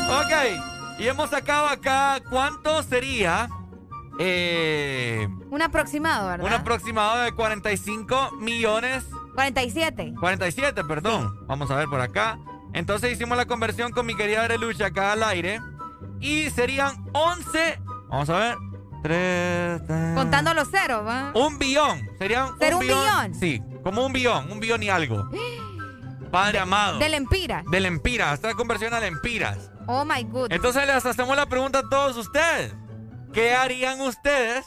Ok, 0.10 1.00
y 1.00 1.08
hemos 1.08 1.30
sacado 1.30 1.68
acá 1.68 2.20
cuánto 2.30 2.84
sería 2.84 3.48
eh, 4.20 5.28
Un 5.50 5.62
aproximado, 5.62 6.28
¿verdad? 6.28 6.46
un 6.46 6.54
aproximado 6.54 7.20
de 7.22 7.32
45 7.32 8.32
millones, 8.40 9.06
47. 9.34 10.14
47, 10.20 10.84
perdón. 10.84 11.34
Vamos 11.48 11.72
a 11.72 11.76
ver 11.76 11.88
por 11.88 12.02
acá. 12.02 12.38
Entonces 12.74 13.14
hicimos 13.14 13.38
la 13.38 13.46
conversión 13.46 13.92
con 13.92 14.06
mi 14.06 14.16
querida 14.16 14.44
Arelucha 14.44 14.88
acá 14.88 15.14
al 15.14 15.24
aire. 15.24 15.60
Y 16.20 16.50
serían 16.50 17.06
11, 17.14 17.80
vamos 18.10 18.30
a 18.30 18.38
ver, 18.38 18.58
3, 19.04 19.82
Contando 20.16 20.54
los 20.54 20.70
ceros, 20.70 21.06
¿va? 21.08 21.32
Un 21.34 21.58
billón. 21.58 22.10
Serían 22.18 22.60
¿Ser 22.60 22.76
un 22.76 22.82
billón? 22.82 23.34
Sí, 23.36 23.62
como 23.84 24.06
un 24.06 24.12
billón, 24.12 24.52
un 24.52 24.60
billón 24.60 24.84
y 24.84 24.90
algo. 24.90 25.30
Padre 26.30 26.60
amado. 26.60 27.00
Del 27.00 27.14
Empira. 27.14 27.64
Del 27.72 27.86
Empiras, 27.86 28.34
esta 28.34 28.54
conversión 28.54 28.94
al 28.94 29.04
Empiras. 29.04 29.72
Oh 29.88 30.04
my 30.06 30.24
goodness. 30.24 30.56
Entonces 30.56 30.86
les 30.86 31.06
hacemos 31.06 31.36
la 31.36 31.46
pregunta 31.46 31.80
a 31.80 31.90
todos 31.90 32.18
ustedes. 32.18 32.76
¿Qué 33.34 33.54
harían 33.56 34.02
ustedes 34.02 34.66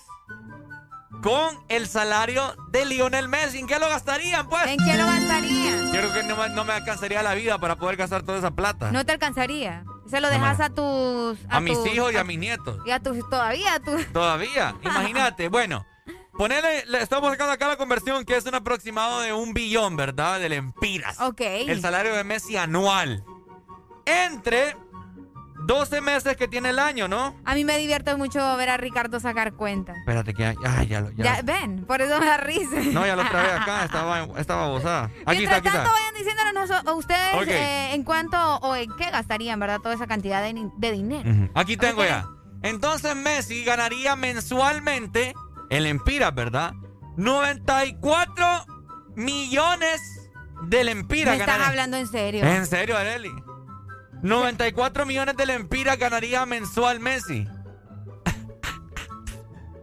con 1.23 1.57
el 1.69 1.87
salario 1.89 2.55
de 2.71 2.85
Lionel 2.85 3.29
Messi? 3.29 3.59
¿En 3.59 3.67
qué 3.67 3.79
lo 3.79 3.89
gastarían, 3.89 4.49
pues? 4.49 4.67
¿En 4.67 4.79
qué 4.79 4.97
lo 4.97 5.07
gastarían? 5.07 5.91
Creo 5.91 6.13
que 6.13 6.23
no, 6.25 6.37
me- 6.37 6.49
no 6.51 6.65
me 6.65 6.73
alcanzaría 6.73 7.23
la 7.23 7.35
vida 7.35 7.59
para 7.59 7.77
poder 7.77 7.97
gastar 7.97 8.23
toda 8.23 8.39
esa 8.39 8.51
plata. 8.53 8.91
No 8.93 9.05
te 9.05 9.13
alcanzaría. 9.13 9.85
Se 10.09 10.21
lo 10.21 10.29
dejas 10.31 10.61
a 10.61 10.71
tus... 10.71 11.39
a, 11.49 11.61
mis 11.61 11.79
tus- 11.79 11.87
hijos 11.93 12.13
y 12.13 12.17
a 12.17 12.25
mis 12.25 12.39
nietos. 12.39 12.79
Y 12.87 12.91
a 12.91 13.01
tus... 13.01 13.19
Todavía 13.31 13.75
a 13.75 13.81
tus... 13.81 14.07
Todavía. 14.13 14.75
Imagínate. 14.83 15.49
Bueno, 15.49 15.87
ponele, 16.37 16.85
le 16.87 17.03
estamos 17.03 17.31
sacando 17.31 17.53
acá 17.53 17.69
la 17.69 17.77
conversión 17.77 18.25
que 18.25 18.37
es 18.37 18.45
un 18.47 18.55
aproximado 18.55 19.21
de 19.21 19.33
un 19.33 19.55
billón, 19.55 19.97
¿verdad? 19.97 20.39
Del 20.41 20.53
Empiras. 20.53 21.21
Ok. 21.21 21.41
El 21.41 21.81
salario 21.81 22.15
de 22.15 22.25
Messi 22.25 22.57
anual. 22.57 23.25
Entre 24.05 24.77
12 25.67 26.01
meses 26.01 26.37
que 26.37 26.49
tiene 26.49 26.71
el 26.71 26.79
año, 26.79 27.09
¿no? 27.09 27.37
A 27.45 27.55
mí 27.55 27.65
me 27.65 27.79
divierte 27.79 28.15
mucho 28.17 28.57
ver 28.57 28.71
a 28.71 28.77
Ricardo 28.77 29.21
sacar 29.21 29.53
cuentas. 29.53 29.97
Espérate 29.99 30.35
que 30.35 30.45
ay, 30.65 30.87
ya, 30.89 31.01
lo- 31.03 31.11
ya. 31.11 31.25
Ya, 31.37 31.43
ven, 31.43 31.85
por 31.87 32.03
eso 32.03 32.19
me 32.19 32.27
da 32.27 32.37
risa. 32.39 32.77
No, 32.93 33.07
ya 33.07 33.15
lo 33.17 33.23
traje 33.29 33.53
acá, 33.53 33.85
estaba, 33.85 34.27
estaba 34.39 34.69
bozada. 34.69 35.05
Aquí 35.27 35.39
Mientras 35.39 35.59
está. 35.59 35.73
tanto, 35.73 35.91
vayan 35.93 36.15
diciéndonos 36.15 36.71
a 36.71 36.93
ustedes 36.95 37.49
eh, 37.49 37.95
en 37.95 38.03
cuánto 38.05 38.57
o 38.59 38.75
en 38.77 38.91
qué 38.97 39.11
gastarían, 39.11 39.61
¿verdad? 39.61 39.79
Toda 39.81 39.95
esa 39.95 40.07
cantidad 40.07 40.43
de, 40.43 40.69
de 40.77 40.93
dinero. 40.93 41.49
Aquí 41.55 41.77
tengo 41.77 42.05
ya. 42.05 42.27
Entonces 42.63 43.15
Messi 43.17 43.65
ganaría 43.65 44.15
mensualmente, 44.17 45.35
el 45.71 45.87
Empiras, 45.87 46.35
¿verdad? 46.35 46.73
94 47.17 48.67
millones 49.17 50.01
del 50.65 50.89
Empiras 50.89 51.35
¿Me 51.35 51.41
estás 51.41 51.47
ganaría. 51.47 51.69
hablando 51.69 51.97
en 51.97 52.07
serio? 52.07 52.45
¿En 52.45 52.67
serio, 52.67 52.97
Areli? 52.97 53.31
94 54.23 55.05
millones 55.07 55.37
del 55.37 55.51
Empira 55.51 55.97
ganaría 55.97 56.47
mensual 56.47 57.01
Messi. 57.01 57.47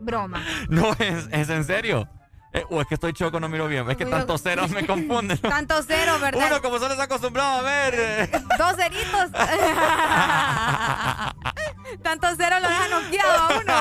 Broma. 0.02 0.42
No, 0.70 0.94
es, 0.98 1.28
es 1.32 1.50
en 1.50 1.64
serio. 1.66 2.08
Eh, 2.52 2.64
o 2.72 2.82
es 2.82 2.88
que 2.88 2.96
estoy 2.96 3.14
choco, 3.14 3.40
no 3.40 3.48
miro 3.48 3.68
bien. 3.68 3.88
Es 3.92 3.96
que 3.98 4.08
tantos 4.08 4.42
ceros 4.42 4.72
me 4.72 4.84
confunden. 4.88 5.38
Tanto 5.38 5.84
cero, 5.84 6.18
¿verdad? 6.20 6.48
Uno 6.48 6.62
como 6.64 6.80
solo 6.80 6.94
está 6.94 7.04
acostumbrado 7.04 7.60
a 7.60 7.62
ver. 7.62 7.94
eh, 7.96 8.32
Dos 8.58 8.76
ceritos. 8.76 9.30
Tantos 12.02 12.38
ceros 12.38 12.60
lo 12.62 12.70
dejan 12.70 12.90
noqueado 12.90 13.40
a 13.40 13.60
uno. 13.60 13.76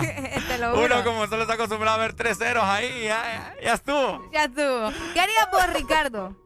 Te 0.48 0.58
lo 0.58 0.72
juro. 0.74 0.84
Uno 0.96 1.02
como 1.04 1.26
solo 1.28 1.42
está 1.42 1.54
acostumbrado 1.54 1.96
a 1.96 2.00
ver 2.00 2.12
tres 2.14 2.36
ceros 2.36 2.64
ahí, 2.64 3.04
ya, 3.04 3.22
ya, 3.22 3.54
ya 3.64 3.72
estuvo. 3.74 4.28
Ya 4.32 4.44
estuvo. 4.44 4.90
¿Qué 5.14 5.20
harías 5.20 5.48
vos, 5.50 5.66
Ricardo? 5.72 6.36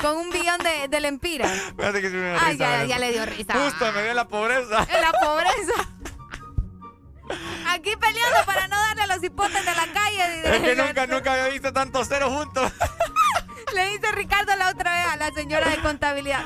Con 0.00 0.16
un 0.16 0.30
billón 0.30 0.58
de, 0.58 0.88
de 0.88 1.00
lempiras. 1.00 1.50
Que 1.76 1.92
me 1.92 2.00
dio 2.00 2.38
Ay, 2.40 2.52
risa 2.52 2.64
ya, 2.64 2.78
ver 2.78 2.86
ya 2.88 2.98
le 2.98 3.12
dio 3.12 3.26
risa. 3.26 3.54
Justo, 3.54 3.92
me 3.92 4.02
dio 4.02 4.14
la 4.14 4.28
pobreza. 4.28 4.86
En 4.88 5.00
la 5.00 5.12
pobreza. 5.12 5.88
Aquí 7.68 7.96
peleando 7.96 8.44
para 8.44 8.68
no 8.68 8.76
darle 8.76 9.02
a 9.02 9.06
los 9.06 9.24
hipotes 9.24 9.64
de 9.64 9.74
la 9.74 9.86
calle. 9.92 10.56
Es 10.56 10.60
que 10.62 10.76
nunca, 10.76 11.06
nunca 11.06 11.32
había 11.32 11.48
visto 11.48 11.72
tantos 11.72 12.08
ceros 12.08 12.30
juntos. 12.32 12.70
Le 13.74 13.88
dice 13.90 14.12
Ricardo 14.12 14.54
la 14.56 14.68
otra 14.70 14.92
vez 14.94 15.06
a 15.12 15.16
la 15.16 15.30
señora 15.32 15.68
de 15.70 15.78
contabilidad. 15.78 16.44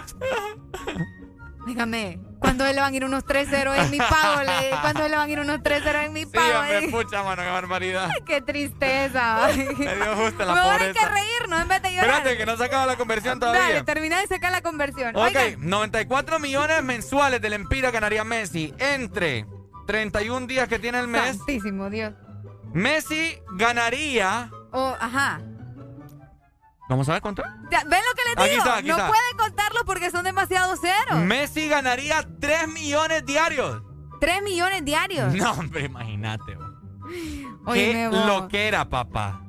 Dígame, 1.66 2.18
¿cuándo 2.40 2.64
le 2.64 2.80
van 2.80 2.92
a 2.92 2.96
ir 2.96 3.04
unos 3.04 3.24
3 3.24 3.48
ceros 3.48 3.76
en 3.78 3.90
mi 3.90 3.98
pago? 3.98 4.40
¿Cuándo 4.80 5.08
le 5.08 5.16
van 5.16 5.28
a 5.28 5.32
ir 5.32 5.40
unos 5.40 5.62
3 5.62 5.82
ceros 5.82 6.04
en 6.04 6.12
mi 6.12 6.20
Sí, 6.24 6.30
pago? 6.32 6.58
hombre, 6.60 6.78
Eh, 6.84 6.88
pucha, 6.90 7.22
mano, 7.22 7.42
qué 7.42 7.48
barbaridad. 7.48 8.08
Qué 8.26 8.40
tristeza. 8.40 9.48
Me 9.56 9.94
dio 9.96 10.16
justo 10.16 10.44
la 10.44 10.54
Mejor 10.54 10.82
hay 10.82 10.92
que 10.92 11.06
reírnos 11.06 11.60
en 11.62 11.68
vez 11.68 11.82
de 11.82 11.90
llorar. 11.94 12.08
Espérate, 12.10 12.36
que 12.36 12.46
no 12.46 12.56
se 12.56 12.64
acaba 12.64 12.86
la 12.86 12.96
conversión 12.96 13.38
Dale, 13.38 13.58
todavía. 13.58 13.84
termina 13.84 14.20
de 14.20 14.26
sacar 14.26 14.52
la 14.52 14.60
conversión. 14.62 15.14
Ok, 15.16 15.22
Oigan, 15.24 15.56
94 15.68 16.38
millones 16.38 16.82
mensuales 16.82 17.40
del 17.40 17.52
Empira 17.54 17.90
ganaría 17.90 18.24
Messi 18.24 18.74
entre 18.78 19.46
31 19.86 20.46
días 20.46 20.68
que 20.68 20.78
tiene 20.78 20.98
el 21.00 21.08
mes. 21.08 21.36
Santísimo 21.36 21.88
Dios. 21.90 22.12
Messi 22.72 23.38
ganaría. 23.56 24.50
Oh, 24.72 24.94
ajá. 25.00 25.40
¿Vamos 26.88 27.08
a 27.08 27.12
ver 27.12 27.22
cuánto? 27.22 27.42
¿Ven 27.42 27.70
lo 27.70 27.90
que 27.90 28.22
les 28.24 28.36
Aquí 28.38 28.48
digo? 28.50 28.58
está, 28.62 28.76
aquí 28.78 28.88
no 28.88 28.96
está. 28.96 29.08
pueden 29.08 29.36
contarlo 29.36 29.80
porque 29.84 30.10
son 30.10 30.24
demasiados 30.24 30.80
ceros. 30.80 31.20
Messi 31.24 31.68
ganaría 31.68 32.26
3 32.40 32.68
millones 32.68 33.26
diarios. 33.26 33.82
3 34.20 34.42
millones 34.42 34.84
diarios. 34.84 35.34
No, 35.34 35.52
hombre, 35.52 35.84
imagínate. 35.84 36.56
Qué 37.72 38.08
loquera, 38.26 38.88
papá. 38.88 39.42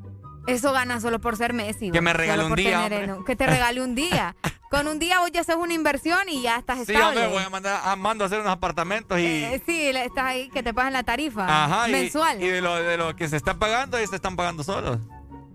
Eso 0.48 0.72
gana 0.74 1.00
solo 1.00 1.20
por 1.20 1.36
ser 1.38 1.54
Messi. 1.54 1.92
Que 1.92 2.02
me 2.02 2.12
regale 2.14 2.44
un 2.44 2.56
día, 2.56 2.88
el- 2.88 3.24
Que 3.26 3.36
te 3.36 3.46
regale 3.46 3.82
un 3.82 3.94
día. 3.96 4.36
Con 4.72 4.88
un 4.88 5.00
día 5.00 5.20
vos 5.20 5.32
ya 5.32 5.42
haces 5.42 5.56
una 5.56 5.74
inversión 5.74 6.30
y 6.30 6.44
ya 6.44 6.58
estás 6.58 6.86
Sí, 6.86 6.94
estable. 6.94 7.22
hombre, 7.24 7.28
voy 7.28 7.44
a 7.44 7.50
mandar 7.50 7.82
a 7.84 7.96
Mando 7.96 8.24
a 8.24 8.28
hacer 8.28 8.40
unos 8.40 8.52
apartamentos 8.54 9.18
y. 9.20 9.26
Eh, 9.26 9.62
sí, 9.66 9.92
le- 9.94 10.06
estás 10.06 10.26
ahí 10.26 10.50
que 10.50 10.62
te 10.62 10.74
pagan 10.74 10.94
la 10.94 11.04
tarifa 11.04 11.46
Ajá, 11.66 11.88
mensual. 11.88 12.42
Y, 12.42 12.48
de, 12.48 12.62
lo, 12.62 12.76
de 12.76 12.98
lo 12.98 13.16
que 13.16 13.28
se 13.28 13.36
está 13.38 13.56
pagando, 13.56 14.00
y 14.02 14.06
se 14.08 14.16
están 14.16 14.36
pagando 14.36 14.64
solos. 14.64 15.00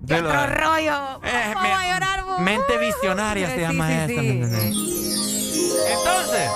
De 0.07 0.21
Otro 0.21 0.47
rollo. 0.47 1.21
Eh, 1.23 1.55
me- 1.63 1.73
a 1.73 1.93
llorar, 1.95 2.25
vos. 2.25 2.39
Mente 2.41 2.79
visionaria 2.79 3.47
Sí, 3.49 3.55
se 3.55 3.61
llama 3.61 3.87
sí, 3.89 3.93
esta, 3.95 4.07
sí. 4.09 4.15
¿me 4.15 4.31
entendés? 4.31 4.77
Entonces, 5.99 6.51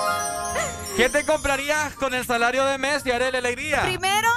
¿qué 0.97 1.09
te 1.09 1.25
comprarías 1.25 1.93
con 1.95 2.13
el 2.13 2.25
salario 2.25 2.65
de 2.65 2.77
Messi, 2.77 3.11
Arele 3.11 3.37
Alegría? 3.39 3.81
Primero, 3.83 4.27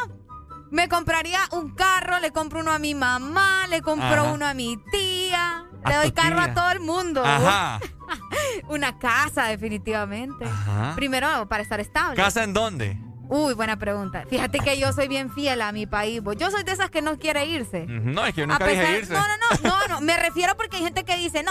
me 0.70 0.88
compraría 0.88 1.40
un 1.52 1.74
carro, 1.74 2.18
le 2.20 2.32
compro 2.32 2.60
uno 2.60 2.72
a 2.72 2.78
mi 2.78 2.94
mamá, 2.94 3.66
le 3.68 3.82
compro 3.82 4.06
Ajá. 4.22 4.32
uno 4.32 4.46
a 4.46 4.54
mi 4.54 4.78
tía, 4.90 5.64
A 5.84 5.90
le 5.90 5.96
doy 5.96 6.12
carro 6.12 6.36
tía. 6.36 6.44
a 6.44 6.54
todo 6.54 6.70
el 6.70 6.80
mundo. 6.80 7.22
Ajá. 7.24 7.80
Una 8.68 8.98
casa, 8.98 9.44
definitivamente. 9.46 10.44
Ajá. 10.44 10.92
Primero, 10.96 11.48
para 11.48 11.62
estar 11.62 11.80
estable. 11.80 12.16
¿Casa 12.16 12.44
en 12.44 12.52
dónde? 12.52 12.98
Uy, 13.34 13.54
buena 13.54 13.76
pregunta. 13.78 14.24
Fíjate 14.28 14.58
que 14.58 14.78
yo 14.78 14.92
soy 14.92 15.08
bien 15.08 15.30
fiel 15.32 15.62
a 15.62 15.72
mi 15.72 15.86
país. 15.86 16.22
vos. 16.22 16.36
Yo 16.36 16.50
soy 16.50 16.64
de 16.64 16.72
esas 16.72 16.90
que 16.90 17.00
no 17.00 17.18
quiere 17.18 17.46
irse. 17.46 17.86
No, 17.86 18.26
es 18.26 18.34
que 18.34 18.42
yo 18.42 18.46
nunca 18.46 18.64
pesar- 18.64 18.84
dije 18.86 18.98
irse. 18.98 19.14
No, 19.14 19.20
no, 19.20 19.26
no, 19.62 19.70
no, 19.70 19.88
no. 19.88 20.00
Me 20.02 20.16
refiero 20.18 20.54
porque 20.56 20.76
hay 20.76 20.82
gente 20.82 21.04
que 21.04 21.16
dice, 21.16 21.42
no, 21.42 21.50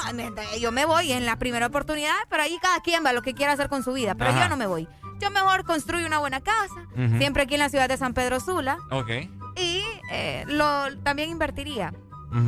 yo 0.59 0.71
me 0.71 0.85
voy 0.85 1.11
en 1.11 1.25
la 1.25 1.37
primera 1.37 1.65
oportunidad, 1.65 2.13
pero 2.29 2.43
ahí 2.43 2.59
cada 2.61 2.79
quien 2.81 3.03
va 3.03 3.13
lo 3.13 3.23
que 3.23 3.33
quiera 3.33 3.53
hacer 3.53 3.67
con 3.67 3.83
su 3.83 3.93
vida. 3.93 4.13
Pero 4.13 4.29
Ajá. 4.29 4.43
yo 4.43 4.49
no 4.49 4.57
me 4.57 4.67
voy. 4.67 4.87
Yo 5.19 5.31
mejor 5.31 5.63
construyo 5.65 6.05
una 6.05 6.19
buena 6.19 6.41
casa, 6.41 6.85
siempre 7.17 7.43
aquí 7.43 7.55
en 7.55 7.59
la 7.61 7.69
ciudad 7.69 7.87
de 7.89 7.97
San 7.97 8.13
Pedro 8.13 8.39
Sula, 8.39 8.77
Ok. 8.91 9.09
y 9.55 9.83
eh, 10.11 10.43
lo, 10.47 10.95
también 11.03 11.29
invertiría. 11.31 11.93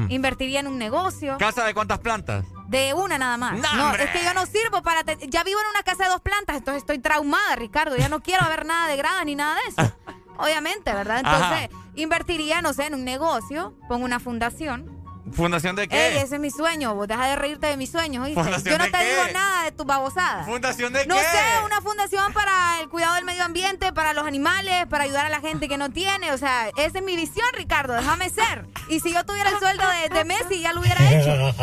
Invertiría 0.09 0.61
en 0.61 0.67
un 0.67 0.77
negocio. 0.77 1.37
¿Casa 1.37 1.65
de 1.65 1.73
cuántas 1.73 1.99
plantas? 1.99 2.45
De 2.67 2.93
una 2.93 3.17
nada 3.17 3.37
más. 3.37 3.59
¡No, 3.59 3.93
es 3.95 4.09
que 4.11 4.23
yo 4.23 4.33
no 4.33 4.45
sirvo 4.45 4.81
para... 4.81 5.03
ya 5.03 5.43
vivo 5.43 5.59
en 5.59 5.67
una 5.71 5.83
casa 5.83 6.05
de 6.05 6.09
dos 6.09 6.21
plantas, 6.21 6.57
entonces 6.57 6.81
estoy 6.83 6.99
traumada, 6.99 7.55
Ricardo. 7.55 7.97
Ya 7.97 8.09
no 8.09 8.21
quiero 8.21 8.47
ver 8.47 8.65
nada 8.65 8.87
de 8.87 8.97
grada 8.97 9.23
ni 9.25 9.35
nada 9.35 9.55
de 9.55 9.61
eso. 9.69 9.93
Obviamente, 10.37 10.93
¿verdad? 10.93 11.19
Entonces, 11.19 11.69
invertiría, 11.95 12.61
no 12.61 12.73
sé, 12.73 12.87
en 12.87 12.95
un 12.95 13.03
negocio, 13.03 13.75
pongo 13.87 14.05
una 14.05 14.19
fundación. 14.19 15.02
¿Fundación 15.31 15.75
de 15.77 15.87
qué? 15.87 16.07
Ey, 16.09 16.17
ese 16.17 16.35
es 16.35 16.41
mi 16.41 16.51
sueño, 16.51 16.93
vos 16.95 17.07
deja 17.07 17.25
de 17.27 17.35
reírte 17.37 17.67
de 17.67 17.77
mis 17.77 17.89
sueños, 17.89 18.25
¿oíste? 18.25 18.43
¿Fundación 18.43 18.71
Yo 18.73 18.77
no 18.77 18.83
de 18.85 18.91
te 18.91 18.97
qué? 18.97 19.09
digo 19.09 19.23
nada 19.33 19.63
de 19.63 19.71
tus 19.71 19.85
babosadas. 19.85 20.45
¿Fundación 20.45 20.91
de 20.93 21.05
No 21.07 21.15
qué? 21.15 21.21
sé, 21.21 21.63
una 21.65 21.79
fundación 21.81 22.33
para 22.33 22.79
el 22.81 22.89
cuidado 22.89 23.15
del 23.15 23.23
medio 23.23 23.43
ambiente, 23.45 23.93
para 23.93 24.11
los 24.13 24.27
animales, 24.27 24.85
para 24.87 25.05
ayudar 25.05 25.25
a 25.25 25.29
la 25.29 25.39
gente 25.39 25.69
que 25.69 25.77
no 25.77 25.89
tiene. 25.91 26.33
O 26.33 26.37
sea, 26.37 26.67
esa 26.77 26.97
es 26.99 27.03
mi 27.03 27.15
visión, 27.15 27.47
Ricardo, 27.53 27.93
déjame 27.93 28.29
ser. 28.29 28.67
Y 28.89 28.99
si 28.99 29.13
yo 29.13 29.25
tuviera 29.25 29.49
el 29.49 29.59
sueldo 29.59 29.83
de, 29.87 30.09
de 30.09 30.25
Messi, 30.25 30.59
ya 30.59 30.73
lo 30.73 30.81
hubiera 30.81 30.99
hecho. 31.11 31.55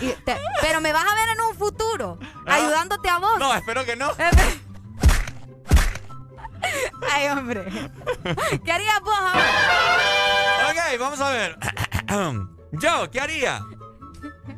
Y 0.00 0.08
te- 0.24 0.36
pero 0.60 0.80
me 0.80 0.92
vas 0.92 1.04
a 1.04 1.14
ver 1.14 1.28
en 1.28 1.40
un 1.42 1.56
futuro, 1.56 2.18
ayudándote 2.46 3.08
a 3.08 3.18
vos. 3.18 3.30
Ah. 3.36 3.38
No, 3.38 3.54
espero 3.54 3.84
que 3.84 3.94
no. 3.96 4.10
Ay, 7.12 7.28
hombre. 7.28 7.64
¿Qué 8.64 8.72
harías 8.72 9.00
vos 9.00 9.14
ahora? 9.18 10.70
Ok, 10.70 10.98
vamos 11.00 11.20
a 11.20 11.30
ver. 11.30 11.56
Yo, 12.72 13.10
¿qué 13.10 13.20
haría? 13.20 13.60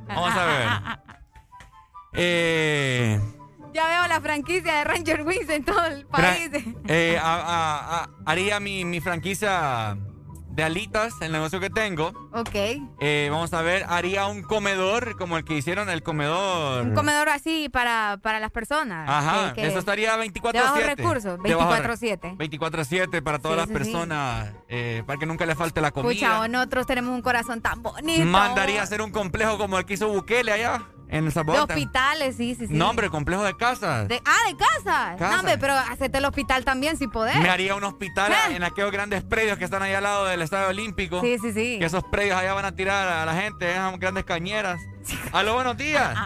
Vamos 0.09 0.33
a 0.37 0.45
ver. 0.45 0.69
Eh, 2.15 3.19
Ya 3.73 3.89
veo 3.89 4.07
la 4.07 4.21
franquicia 4.21 4.75
de 4.75 4.85
Ranger 4.85 5.23
Wings 5.23 5.49
en 5.49 5.65
todo 5.65 5.83
el 5.87 6.05
país. 6.07 6.51
eh, 6.87 7.19
a- 7.19 7.37
a- 7.37 8.03
a- 8.03 8.09
haría 8.27 8.61
mi, 8.61 8.85
mi 8.85 9.01
franquicia 9.01 9.97
de 10.53 10.63
alitas, 10.63 11.15
el 11.23 11.33
negocio 11.33 11.61
que 11.61 11.71
tengo. 11.71 12.09
Ok. 12.33 12.55
Eh, 13.01 13.29
vamos 13.31 13.53
a 13.55 13.63
ver, 13.63 13.85
haría 13.89 14.27
un 14.27 14.43
comedor 14.43 15.17
como 15.17 15.39
el 15.39 15.45
que 15.45 15.55
hicieron, 15.57 15.89
el 15.89 16.03
comedor. 16.03 16.83
Un 16.87 16.95
comedor 16.95 17.31
así 17.31 17.69
para, 17.71 18.19
para 18.23 18.39
las 18.39 18.51
personas. 18.51 19.09
Ajá, 19.09 19.55
que- 19.55 19.63
que- 19.63 19.69
eso 19.69 19.79
estaría 19.79 20.15
24-7. 20.17 20.75
De 20.79 20.95
recursos, 20.95 21.43
De 21.43 21.55
bajos- 21.57 21.71
24/7. 21.81 22.37
24-7 22.37 23.23
para 23.23 23.39
todas 23.39 23.55
Sí, 23.55 23.59
las 23.61 23.69
sí, 23.69 23.73
sí. 23.73 23.79
personas, 23.93 24.53
eh, 24.69 25.03
para 25.07 25.19
que 25.19 25.25
nunca 25.27 25.47
le 25.47 25.55
falte 25.55 25.81
la 25.81 25.91
comida. 25.91 26.41
O 26.41 26.49
nosotros 26.49 26.87
tenemos 26.87 27.15
un 27.15 27.23
corazón 27.23 27.61
tan 27.63 27.83
bonito. 27.83 28.25
Mandaría 28.27 28.81
a 28.81 28.85
hacer 28.85 29.01
un 29.01 29.11
complejo 29.11 29.57
como 29.57 29.79
el 29.79 29.87
que 29.87 29.95
hizo 29.95 30.09
Bukele 30.09 30.53
allá 30.53 30.83
en 31.13 31.19
El 31.19 31.25
De 31.27 31.31
Salvador. 31.31 31.69
hospitales, 31.71 32.37
sí, 32.37 32.55
sí, 32.59 32.67
sí. 32.67 32.73
No, 32.75 32.89
hombre, 32.89 33.11
complejo 33.11 33.45
de 33.45 33.55
casas. 33.55 34.09
De- 34.09 34.23
ah, 34.25 34.51
de 34.51 34.57
casa. 34.57 35.17
Casa. 35.19 35.31
No, 35.31 35.41
hombre, 35.41 35.59
pero 35.59 35.75
hacete 35.75 36.19
el 36.19 36.25
hospital 36.25 36.65
también 36.65 36.97
si 36.97 37.07
podés. 37.07 37.37
Me 37.37 37.51
haría 37.51 37.75
un 37.75 37.85
hospital 37.85 38.33
¿Eh? 38.33 38.37
en 38.57 38.65
aquellos 38.65 38.91
grandes 38.91 39.23
predios 39.23 39.59
que 39.59 39.65
están 39.65 39.83
ahí 39.83 39.93
al 39.93 40.03
lado 40.03 40.25
del 40.25 40.41
Estadio 40.41 40.69
Olímpico. 40.69 41.21
Sí, 41.21 41.37
sí, 41.39 41.53
sí. 41.53 41.79
Que 41.79 41.85
esos 41.85 42.03
predios 42.05 42.37
allá 42.37 42.55
van 42.55 42.65
a 42.65 42.73
tirar 42.75 43.07
a 43.09 43.27
la 43.27 43.35
gente, 43.35 43.71
esas 43.71 43.99
grandes 43.99 44.25
cañeras. 44.25 44.81
Aló, 45.33 45.55
buenos 45.55 45.77
días. 45.77 46.17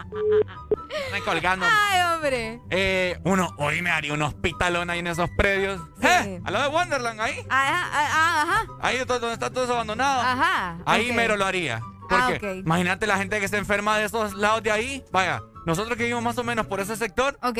Están 1.05 1.21
colgando. 1.25 1.65
Ay, 1.69 2.01
hombre. 2.13 2.61
Eh, 2.69 3.19
uno, 3.25 3.53
hoy 3.57 3.81
me 3.81 3.89
haría 3.89 4.13
un 4.13 4.21
hospitalón 4.21 4.89
ahí 4.89 4.99
en 4.99 5.07
esos 5.07 5.29
predios. 5.37 5.81
¿Eh? 6.01 6.39
A 6.45 6.51
lo 6.51 6.61
de 6.61 6.67
Wonderland, 6.69 7.19
ahí. 7.19 7.45
Ajá, 7.49 7.89
ah, 7.91 8.41
ajá. 8.43 8.65
Ahí 8.81 8.97
donde 8.99 9.33
está 9.33 9.49
todo 9.49 9.65
eso 9.65 9.73
abandonado. 9.73 10.21
Ajá. 10.21 10.77
Ahí 10.85 11.11
mero 11.11 11.35
lo 11.35 11.45
haría. 11.45 11.81
Ah, 12.09 12.27
Porque 12.29 12.51
ok. 12.59 12.65
imagínate 12.65 13.07
la 13.07 13.17
gente 13.17 13.39
que 13.39 13.47
se 13.47 13.57
enferma 13.57 13.97
de 13.97 14.05
esos 14.05 14.33
lados 14.33 14.63
de 14.63 14.71
ahí. 14.71 15.03
Vaya, 15.11 15.41
nosotros 15.65 15.97
que 15.97 16.03
vivimos 16.03 16.23
más 16.23 16.37
o 16.37 16.43
menos 16.43 16.65
por 16.67 16.79
ese 16.79 16.95
sector. 16.95 17.37
Ok. 17.43 17.59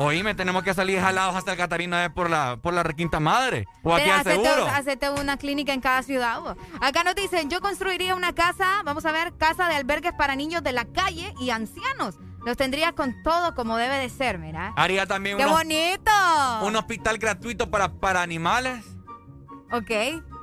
Oíme, 0.00 0.34
tenemos 0.36 0.62
que 0.62 0.74
salir 0.74 1.00
jalados 1.00 1.34
hasta 1.34 1.56
Catarina 1.56 2.02
de 2.02 2.10
por 2.10 2.30
la, 2.30 2.56
por 2.62 2.72
la 2.72 2.84
requinta 2.84 3.18
madre. 3.18 3.66
O 3.82 3.92
aquí 3.92 4.08
al 4.08 4.22
seguro. 4.22 4.66
hacete 4.68 5.10
una 5.10 5.36
clínica 5.38 5.72
en 5.72 5.80
cada 5.80 6.04
ciudad. 6.04 6.40
vos. 6.40 6.54
Acá 6.80 7.02
nos 7.02 7.16
dicen, 7.16 7.50
yo 7.50 7.60
construiría 7.60 8.14
una 8.14 8.32
casa, 8.32 8.82
vamos 8.84 9.04
a 9.06 9.10
ver, 9.12 9.36
casa 9.36 9.66
de 9.68 9.74
albergues 9.74 10.12
para 10.12 10.36
niños 10.36 10.62
de 10.62 10.72
la 10.72 10.84
calle 10.84 11.34
y 11.40 11.50
ancianos. 11.50 12.16
Los 12.46 12.56
tendría 12.56 12.92
con 12.92 13.20
todo 13.24 13.56
como 13.56 13.76
debe 13.76 13.96
de 13.96 14.08
ser, 14.08 14.38
mira. 14.38 14.72
Haría 14.76 15.04
también 15.06 15.36
¡Qué 15.36 15.46
bonito! 15.46 16.12
un 16.62 16.76
hospital 16.76 17.18
gratuito 17.18 17.68
para, 17.68 17.88
para 17.94 18.22
animales. 18.22 18.84
Ok, 19.72 19.90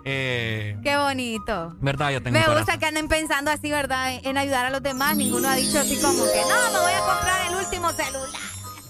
Eh, 0.08 0.78
qué 0.84 0.98
bonito. 0.98 1.76
¿Verdad? 1.82 2.12
Yo 2.12 2.22
tengo 2.22 2.34
Me 2.38 2.46
gusta 2.46 2.54
corazón. 2.54 2.80
que 2.80 2.86
anden 2.86 3.08
pensando 3.08 3.50
así, 3.52 3.72
¿verdad? 3.72 4.14
En, 4.24 4.38
ayudar 4.38 4.66
a 4.68 4.70
los 4.70 4.84
demás. 4.84 5.18
Ninguno 5.18 5.50
ha 5.50 5.56
dicho 5.56 5.80
así 5.80 6.00
como 6.00 6.24
que, 6.26 6.42
no, 6.42 6.74
me 6.74 6.80
voy 6.80 6.94
a 6.94 7.00
comprar 7.00 7.48
el 7.50 7.56
último 7.56 7.92
celular. 7.92 8.30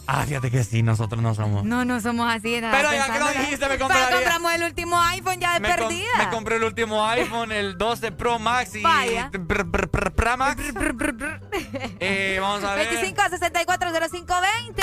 Ah, 0.07 0.23
fíjate 0.27 0.51
que 0.51 0.63
sí, 0.63 0.83
nosotros 0.83 1.19
no 1.21 1.33
somos. 1.33 1.63
No, 1.63 1.83
no 1.85 1.99
somos 2.01 2.31
así. 2.31 2.59
nada, 2.61 2.77
Pero 2.77 2.91
ya 2.91 3.11
que 3.11 3.17
lo 3.19 3.27
dijiste, 3.29 3.65
me 3.65 3.77
Pero 3.77 3.79
compraría. 3.87 4.15
compramos 4.17 4.53
el 4.53 4.63
último 4.63 5.01
iPhone 5.01 5.39
ya 5.39 5.53
de 5.55 5.59
me, 5.61 5.69
com- 5.69 5.77
perdida. 5.87 6.09
me 6.19 6.29
compré 6.29 6.55
el 6.57 6.63
último 6.65 7.05
iPhone, 7.07 7.51
el 7.53 7.77
12 7.77 8.11
Pro 8.11 8.37
Max 8.37 8.75
y 8.75 8.83
Vaya. 8.83 9.31
pr- 9.31 9.47
pr- 9.47 9.89
pr- 9.89 10.11
Pro 10.11 10.37
Max. 10.37 10.61
Eh, 12.01 12.37
vamos 12.41 12.63
a 12.65 12.75
ver. 12.75 12.87
25 12.89 13.21
64 13.29 13.89
0520. 14.11 14.81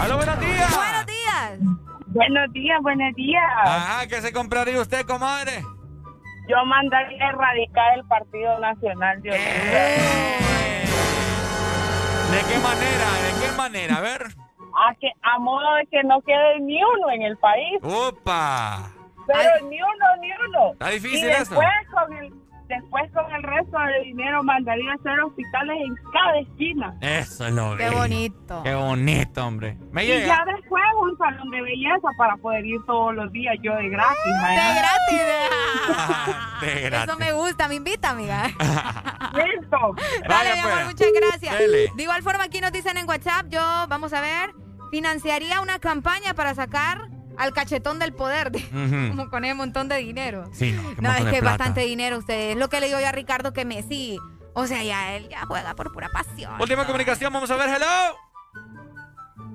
¡Aló, 0.00 0.16
buenos 0.16 0.40
días! 0.40 0.74
Buenos 0.76 1.06
días. 1.06 1.89
Buenos 2.12 2.52
días, 2.52 2.82
buenos 2.82 3.14
días. 3.14 3.44
Ajá, 3.64 4.06
¿qué 4.08 4.20
se 4.20 4.32
compraría 4.32 4.80
usted, 4.80 5.06
comadre? 5.06 5.62
Yo 6.48 6.56
mandaría 6.66 7.24
a 7.24 7.28
erradicar 7.28 7.98
el 7.98 8.04
Partido 8.06 8.58
Nacional 8.58 9.22
de 9.22 9.30
Honduras. 9.30 10.10
¿De 12.32 12.52
qué 12.52 12.58
manera? 12.58 13.06
¿De 13.22 13.46
qué 13.46 13.56
manera? 13.56 13.96
A 13.96 14.00
ver. 14.00 14.22
A, 14.22 14.94
que, 15.00 15.08
a 15.22 15.38
modo 15.38 15.74
de 15.76 15.86
que 15.86 16.02
no 16.02 16.20
quede 16.22 16.60
ni 16.60 16.82
uno 16.82 17.10
en 17.10 17.22
el 17.22 17.36
país. 17.36 17.78
¡Opa! 17.82 18.90
Pero 19.28 19.68
ni 19.68 19.80
uno, 19.80 20.16
ni 20.20 20.32
uno. 20.32 20.72
Está 20.72 20.88
difícil 20.88 21.28
y 21.28 21.30
eso. 21.30 21.38
después 21.38 21.68
Con 21.92 22.12
el, 22.16 22.32
después 22.70 23.10
con 23.12 23.30
el 23.32 23.42
resto 23.42 23.78
del 23.78 24.04
dinero 24.04 24.42
mandaría 24.42 24.90
a 24.92 24.94
hacer 24.94 25.20
hospitales 25.20 25.76
en 25.84 25.94
cada 26.12 26.38
esquina. 26.40 26.94
Eso 27.02 27.46
es 27.46 27.52
lo 27.52 27.76
Qué 27.76 27.84
bello. 27.84 27.98
bonito. 27.98 28.62
Qué 28.62 28.74
bonito, 28.74 29.46
hombre. 29.46 29.76
Me 29.92 30.04
Y 30.04 30.06
llega. 30.08 30.26
ya 30.26 30.44
después 30.56 30.82
un 31.02 31.18
salón 31.18 31.50
de 31.50 31.60
belleza 31.62 32.08
para 32.16 32.36
poder 32.38 32.64
ir 32.64 32.80
todos 32.86 33.14
los 33.14 33.30
días 33.32 33.54
yo 33.62 33.74
de 33.74 33.88
gratis. 33.90 34.16
De 34.24 34.54
gratis. 34.80 35.20
De 36.60 36.80
gratis. 36.90 37.08
Eso 37.10 37.18
me 37.18 37.32
gusta, 37.32 37.68
me 37.68 37.74
invita, 37.74 38.10
amiga. 38.10 38.44
Listo. 39.34 39.78
Dale, 40.26 40.28
Vaya, 40.28 40.54
mi 40.54 40.60
amor, 40.60 40.72
pues. 40.72 40.86
muchas 40.86 41.08
gracias. 41.12 41.58
Dele. 41.58 41.88
De 41.94 42.02
igual 42.02 42.22
forma, 42.22 42.44
aquí 42.44 42.60
nos 42.60 42.72
dicen 42.72 42.96
en 42.96 43.08
WhatsApp, 43.08 43.46
yo, 43.48 43.60
vamos 43.88 44.12
a 44.12 44.20
ver, 44.20 44.54
financiaría 44.90 45.60
una 45.60 45.78
campaña 45.78 46.34
para 46.34 46.54
sacar 46.54 47.08
al 47.40 47.54
cachetón 47.54 47.98
del 47.98 48.12
poder, 48.12 48.52
como 48.70 49.30
con 49.30 49.44
ese 49.44 49.54
montón 49.54 49.88
de 49.88 49.96
dinero. 49.96 50.50
Sí, 50.52 50.78
no, 51.00 51.12
es 51.14 51.24
que 51.24 51.38
es 51.38 51.42
bastante 51.42 51.80
dinero 51.80 52.18
ustedes. 52.18 52.52
Es 52.52 52.56
lo 52.58 52.68
que 52.68 52.80
le 52.80 52.86
digo 52.88 53.00
yo 53.00 53.08
a 53.08 53.12
Ricardo 53.12 53.54
que 53.54 53.64
Messi, 53.64 54.18
o 54.52 54.66
sea, 54.66 54.82
ya 54.84 55.16
él 55.16 55.28
ya 55.30 55.46
juega 55.46 55.74
por 55.74 55.90
pura 55.90 56.10
pasión. 56.10 56.60
Última 56.60 56.84
comunicación, 56.84 57.32
vamos 57.32 57.50
a 57.50 57.56
ver, 57.56 57.70
hello. 57.70 58.29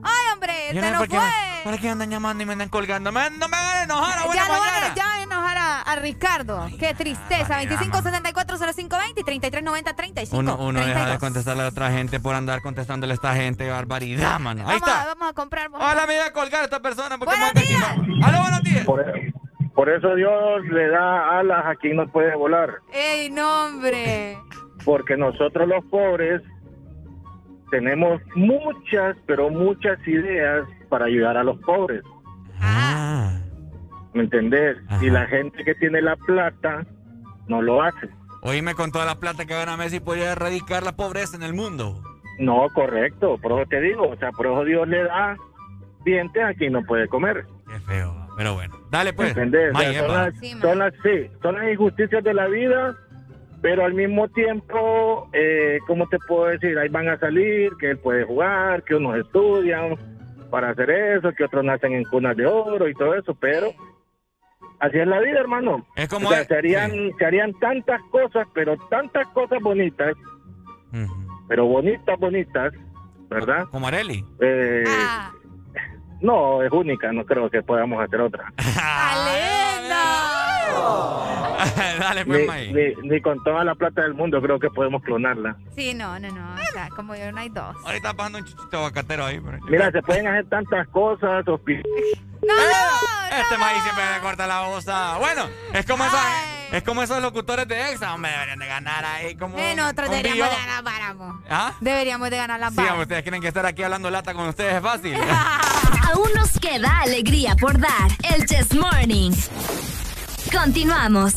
Ay, 0.05 0.33
hombre, 0.33 0.53
Yo 0.73 0.81
se 0.81 0.85
no 0.87 0.89
nos 0.91 0.99
por 0.99 1.07
qué 1.09 1.17
fue. 1.17 1.25
me- 1.25 1.63
¿Para 1.65 1.77
qué 1.79 1.89
andan 1.89 2.09
llamando 2.11 2.43
y 2.43 2.45
me 2.45 2.53
andan 2.53 2.69
colgando? 2.69 3.11
Me- 3.11 3.29
no 3.31 3.47
me 3.47 3.57
hagan 3.57 3.83
enojar, 3.85 4.19
a 4.19 4.25
buena 4.25 4.41
Ya 4.41 4.47
lo 4.53 4.59
van 4.59 4.83
a, 4.83 4.95
ya 4.95 5.05
van 5.05 5.19
a 5.19 5.23
enojar 5.23 5.57
a, 5.57 5.81
a 5.81 5.95
Ricardo. 5.95 6.67
Qué 6.79 6.93
tristeza. 6.93 7.57
Ay, 7.57 7.65
25 7.67 8.01
64 8.03 8.57
0520 8.57 9.21
y 9.21 9.23
33 9.23 9.63
90 9.63 9.93
35. 9.95 10.37
Uno, 10.37 10.55
uno 10.57 10.79
deja 10.79 10.89
de 10.89 10.93
32. 10.93 11.19
contestarle 11.19 11.63
a 11.63 11.67
otra 11.69 11.91
gente 11.91 12.19
por 12.19 12.35
andar 12.35 12.61
contestándole 12.61 13.13
a 13.13 13.15
esta 13.15 13.33
gente. 13.35 13.67
Barbaridad, 13.69 14.39
mano. 14.39 14.61
Ahí 14.67 14.79
Vamos, 14.79 14.87
a- 14.89 14.99
está. 15.01 15.05
vamos 15.15 15.29
a 15.31 15.33
comprar. 15.33 15.69
Hola, 15.73 16.05
me 16.07 16.17
voy 16.17 16.27
a 16.27 16.31
colgar 16.33 16.61
a 16.61 16.65
esta 16.65 16.79
persona 16.81 17.17
porque 17.17 17.33
¡Aló, 18.23 18.41
buenos 18.41 18.63
días! 18.63 18.85
Por, 18.85 19.03
por 19.73 19.89
eso 19.89 20.13
Dios 20.15 20.61
le 20.71 20.87
da 20.89 21.39
alas 21.39 21.65
a 21.65 21.75
quien 21.75 21.95
no 21.97 22.07
puede 22.11 22.35
volar. 22.35 22.75
¡Ey, 22.93 23.29
no, 23.31 23.65
hombre! 23.65 24.37
Porque 24.83 25.17
nosotros 25.17 25.67
los 25.67 25.83
pobres 25.85 26.41
tenemos 27.69 28.21
muchas, 28.35 29.15
pero 29.25 29.49
muchas 29.49 29.97
ideas 30.07 30.67
para 30.89 31.05
ayudar 31.05 31.37
a 31.37 31.43
los 31.43 31.57
pobres. 31.59 32.03
Ah. 32.59 33.37
¿Me 34.13 34.23
entendés? 34.23 34.77
Y 35.01 35.09
la 35.09 35.25
gente 35.27 35.63
que 35.63 35.75
tiene 35.75 36.01
la 36.01 36.15
plata 36.15 36.85
no 37.47 37.61
lo 37.61 37.81
hace. 37.81 38.09
Oíme, 38.41 38.75
con 38.75 38.91
toda 38.91 39.05
la 39.05 39.19
plata 39.19 39.45
que 39.45 39.53
gana 39.53 39.75
Messi 39.75 39.99
podría 39.99 40.31
erradicar 40.31 40.83
la 40.83 40.95
pobreza 40.95 41.35
en 41.35 41.43
el 41.43 41.53
mundo. 41.53 42.01
No, 42.39 42.67
correcto. 42.73 43.37
Por 43.41 43.53
eso 43.53 43.69
te 43.69 43.81
digo. 43.81 44.07
O 44.09 44.15
sea, 44.17 44.31
por 44.31 44.45
eso 44.45 44.63
Dios 44.63 44.87
le 44.87 45.03
da 45.03 45.35
dientes 46.05 46.43
a 46.43 46.53
quien 46.53 46.73
no 46.73 46.83
puede 46.83 47.07
comer. 47.07 47.45
Qué 47.67 47.79
feo, 47.81 48.27
pero 48.37 48.53
bueno. 48.53 48.75
Dale, 48.91 49.13
pues. 49.13 49.29
¿Entendés? 49.29 49.73
O 49.73 49.79
sea, 49.79 49.93
son, 49.93 50.13
las, 50.13 50.61
son, 50.61 50.79
las, 50.79 50.93
sí, 51.03 51.29
son 51.41 51.55
las 51.55 51.71
injusticias 51.71 52.23
de 52.23 52.33
la 52.33 52.47
vida, 52.47 52.95
pero 53.65 53.83
al 53.83 53.95
mismo 53.95 54.27
tiempo, 54.27 55.27
eh, 55.33 55.79
¿cómo 55.87 56.07
te 56.07 56.19
puedo 56.27 56.45
decir? 56.45 56.77
Ahí 56.77 56.87
van 56.87 57.09
a 57.09 57.17
salir, 57.17 57.71
que 57.79 57.89
él 57.89 57.97
puede 57.97 58.23
jugar, 58.23 58.83
que 58.83 58.93
unos 58.93 59.17
estudian 59.17 59.97
para 60.51 60.69
hacer 60.69 60.91
eso, 60.91 61.31
que 61.31 61.45
otros 61.45 61.63
nacen 61.65 61.93
en 61.93 62.03
cunas 62.03 62.37
de 62.37 62.45
oro 62.45 62.87
y 62.87 62.93
todo 62.93 63.15
eso, 63.15 63.33
pero 63.33 63.71
así 64.79 64.99
es 64.99 65.07
la 65.07 65.19
vida, 65.19 65.39
hermano. 65.39 65.83
Es 65.95 66.07
como 66.07 66.27
O 66.27 66.31
sea, 66.31 66.41
es- 66.41 66.47
se, 66.47 66.55
harían, 66.55 66.91
se 67.17 67.25
harían 67.25 67.53
tantas 67.55 67.99
cosas, 68.11 68.47
pero 68.53 68.77
tantas 68.91 69.25
cosas 69.29 69.59
bonitas, 69.63 70.13
pero 71.47 71.65
bonitas, 71.65 72.19
bonitas, 72.19 72.71
¿verdad? 73.31 73.65
Como 73.71 73.87
Areli. 73.87 74.23
Eh, 74.41 74.83
Ah. 74.87 75.31
No, 76.21 76.61
es 76.61 76.71
única, 76.71 77.11
no 77.11 77.25
creo 77.25 77.49
que 77.49 77.63
podamos 77.63 77.99
hacer 77.99 78.21
otra. 78.21 78.53
Dale, 81.99 82.25
pues, 82.25 82.41
ni, 82.41 82.47
May. 82.47 82.73
ni- 82.73 83.09
ni 83.09 83.21
con 83.21 83.41
toda 83.43 83.63
la 83.63 83.75
plata 83.75 84.01
del 84.01 84.13
mundo 84.13 84.41
creo 84.41 84.59
que 84.59 84.69
podemos 84.69 85.01
clonarla. 85.03 85.55
Sí, 85.75 85.93
no, 85.93 86.19
no, 86.19 86.29
no. 86.29 86.53
O 86.53 86.71
sea, 86.73 86.89
como 86.95 87.15
yo 87.15 87.31
no 87.31 87.39
hay 87.39 87.49
dos. 87.49 87.75
Ahorita 87.85 88.13
pasando 88.13 88.39
un 88.39 88.45
chuchito 88.45 88.77
aguacatero 88.77 89.25
ahí. 89.25 89.39
pero- 89.39 89.57
Mira, 89.69 89.91
se 89.91 90.01
pueden 90.01 90.27
hacer 90.27 90.47
tantas 90.49 90.87
cosas, 90.89 91.45
hospi- 91.45 91.81
Este 92.45 93.57
maíz 93.57 93.81
siempre 93.83 94.03
le 94.13 94.19
corta 94.21 94.45
la 94.47 94.61
voz. 94.67 94.87
a- 94.87 95.17
Bueno, 95.17 95.43
es 95.73 95.85
como, 95.85 96.05
esos, 96.05 96.19
es 96.71 96.83
como 96.83 97.01
esos 97.01 97.21
locutores 97.21 97.67
de 97.67 97.89
Exa, 97.91 98.13
hombre, 98.13 98.31
deberían 98.31 98.59
de 98.59 98.67
ganar 98.67 99.03
ahí 99.05 99.35
como 99.35 99.57
Eh, 99.57 99.75
nosotros 99.75 100.09
deberíamos 100.09 100.49
de 100.51 100.55
ganar 100.65 100.83
váramos. 100.83 101.35
¿Ah? 101.49 101.73
Deberíamos 101.81 102.29
de 102.29 102.37
ganar 102.37 102.59
las 102.59 102.73
Sí, 102.75 102.81
ustedes 103.01 103.23
quieren 103.23 103.41
que 103.41 103.47
estar 103.47 103.65
aquí 103.65 103.81
hablando 103.83 104.09
lata 104.11 104.33
con 104.33 104.47
ustedes 104.47 104.75
es 104.75 104.81
fácil. 104.81 105.15
Aún 106.13 106.29
nos 106.35 106.51
queda 106.59 106.99
alegría 107.01 107.55
por 107.55 107.79
dar. 107.79 108.11
El 108.35 108.45
Chess 108.45 108.73
Morning. 108.75 109.31
Continuamos. 110.55 111.33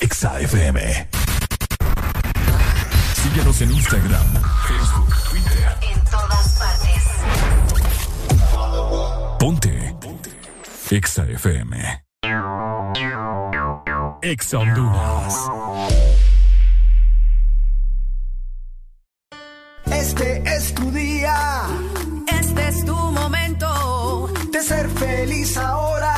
Exa 0.00 0.40
FM. 0.40 1.08
Síguenos 3.22 3.60
en 3.62 3.72
Instagram, 3.72 4.26
Facebook, 4.68 5.14
Twitter. 5.30 5.76
En 5.90 6.04
todas 6.04 6.58
partes. 6.58 7.02
Ponte. 9.38 9.96
Exa 10.90 11.24
FM. 11.24 12.04
Exa 14.22 14.58
Honduras. 14.58 15.34
Este 19.86 20.42
es 20.56 20.74
tu 20.74 20.90
día. 20.90 21.62
Este 22.40 22.68
es 22.68 22.84
tu 22.84 22.94
momento. 22.94 24.30
De 24.52 24.62
ser 24.62 24.88
feliz 24.90 25.56
ahora. 25.56 26.17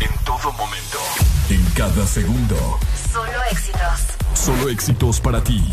En 0.00 0.24
todo 0.24 0.52
momento. 0.52 0.98
En 1.48 1.64
cada 1.74 2.06
segundo. 2.06 2.78
Solo 3.12 3.42
éxitos. 3.50 4.00
Solo 4.34 4.68
éxitos 4.68 5.20
para 5.20 5.42
ti. 5.42 5.72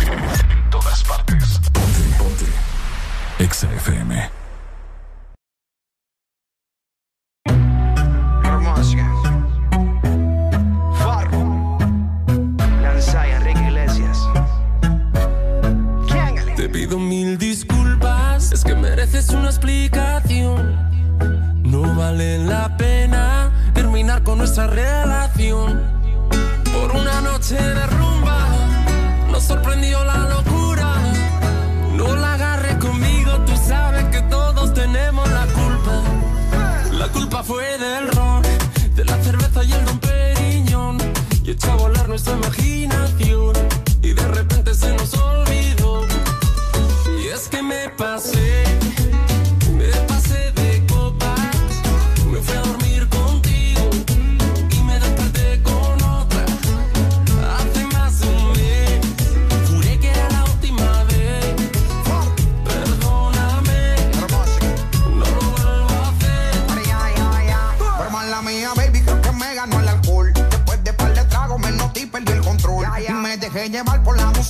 En 0.00 0.70
todas 0.70 1.04
partes. 1.04 1.60
Ponte, 1.72 2.00
ponte. 2.18 2.46
Exa 3.38 3.72
FM. 3.72 4.43
Por 26.72 26.96
una 26.96 27.20
noche 27.20 27.54
de 27.54 27.86
rumba, 27.86 28.48
nos 29.30 29.42
sorprendió 29.44 30.02
la 30.04 30.26
locura. 30.26 30.94
No 31.92 32.16
la 32.16 32.32
agarres 32.32 32.76
conmigo, 32.76 33.32
tú 33.44 33.52
sabes 33.68 34.04
que 34.04 34.22
todos 34.22 34.72
tenemos 34.72 35.28
la 35.30 35.46
culpa. 35.48 36.02
La 36.92 37.08
culpa 37.08 37.42
fue 37.42 37.76
del 37.76 38.08
ron, 38.08 38.42
de 38.94 39.04
la 39.04 39.22
cerveza 39.22 39.64
y 39.64 39.72
el 39.72 39.84
don 39.84 39.98
Periñón. 39.98 40.98
Y 41.44 41.50
echó 41.50 41.72
a 41.72 41.76
volar 41.76 42.08
nuestra 42.08 42.32
imaginación. 42.32 42.63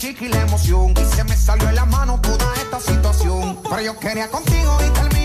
chica 0.05 0.25
y 0.27 0.29
la 0.29 0.43
emoción. 0.43 0.93
Y 1.01 1.15
se 1.17 1.25
me 1.25 1.37
salió 1.37 1.69
en 1.69 1.77
la 1.77 1.87
mano 1.87 2.21
toda 2.21 2.55
esta 2.57 2.79
situación. 2.79 3.59
Pero 3.63 3.81
yo 3.81 3.99
quería 3.99 4.29
contigo 4.29 4.77
y 4.85 4.91
terminé. 4.91 5.24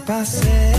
passei. 0.00 0.69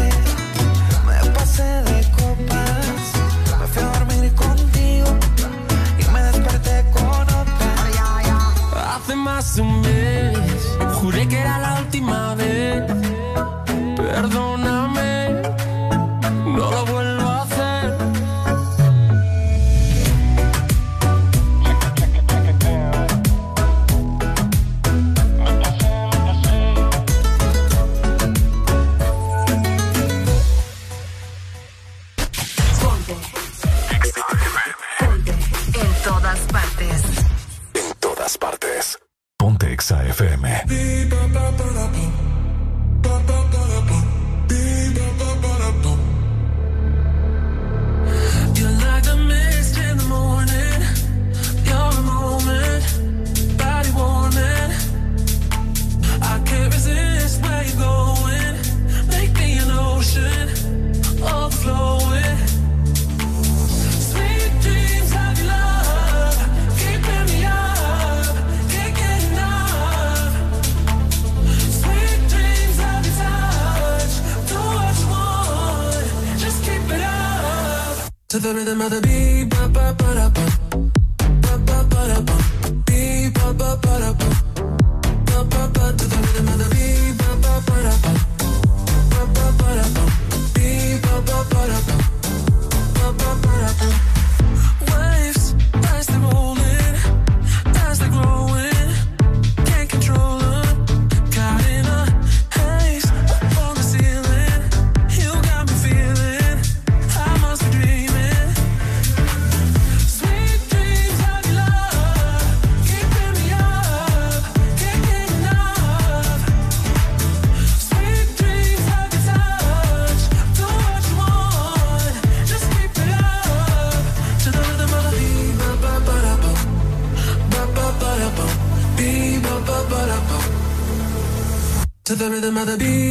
rhythm 132.41 132.57
of 132.57 132.65
the 132.65 132.77
beat. 132.77 133.10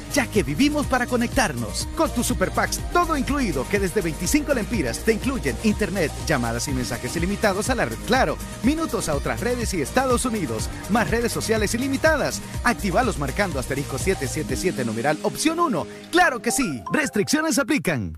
ya 0.13 0.27
que 0.27 0.43
vivimos 0.43 0.85
para 0.85 1.07
conectarnos. 1.07 1.87
Con 1.95 2.09
tus 2.11 2.27
Super 2.27 2.51
Packs, 2.51 2.79
todo 2.91 3.17
incluido, 3.17 3.65
que 3.69 3.79
desde 3.79 4.01
25 4.01 4.53
lempiras 4.53 4.99
te 4.99 5.13
incluyen 5.13 5.55
internet, 5.63 6.11
llamadas 6.25 6.67
y 6.67 6.71
mensajes 6.71 7.15
ilimitados 7.15 7.69
a 7.69 7.75
la 7.75 7.85
red 7.85 7.97
Claro, 8.07 8.37
minutos 8.63 9.09
a 9.09 9.15
otras 9.15 9.39
redes 9.39 9.73
y 9.73 9.81
Estados 9.81 10.25
Unidos, 10.25 10.69
más 10.89 11.09
redes 11.09 11.31
sociales 11.31 11.73
ilimitadas. 11.73 12.41
Actívalos 12.63 13.17
marcando 13.17 13.59
asterisco 13.59 13.97
777 13.97 14.85
numeral 14.85 15.17
opción 15.23 15.59
1. 15.59 15.87
¡Claro 16.11 16.41
que 16.41 16.51
sí! 16.51 16.81
Restricciones 16.91 17.59
aplican. 17.59 18.17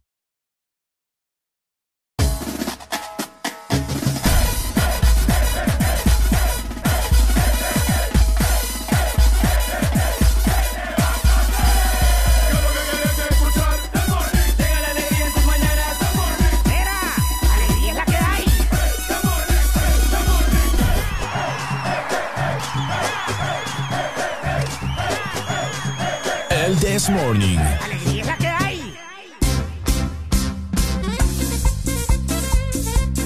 El 26.71 26.79
This 26.79 27.09
Morning. 27.09 27.57
¡Alegría 27.57 28.21
es 28.21 28.27
la 28.27 28.37
que 28.37 28.47
hay! 28.47 28.97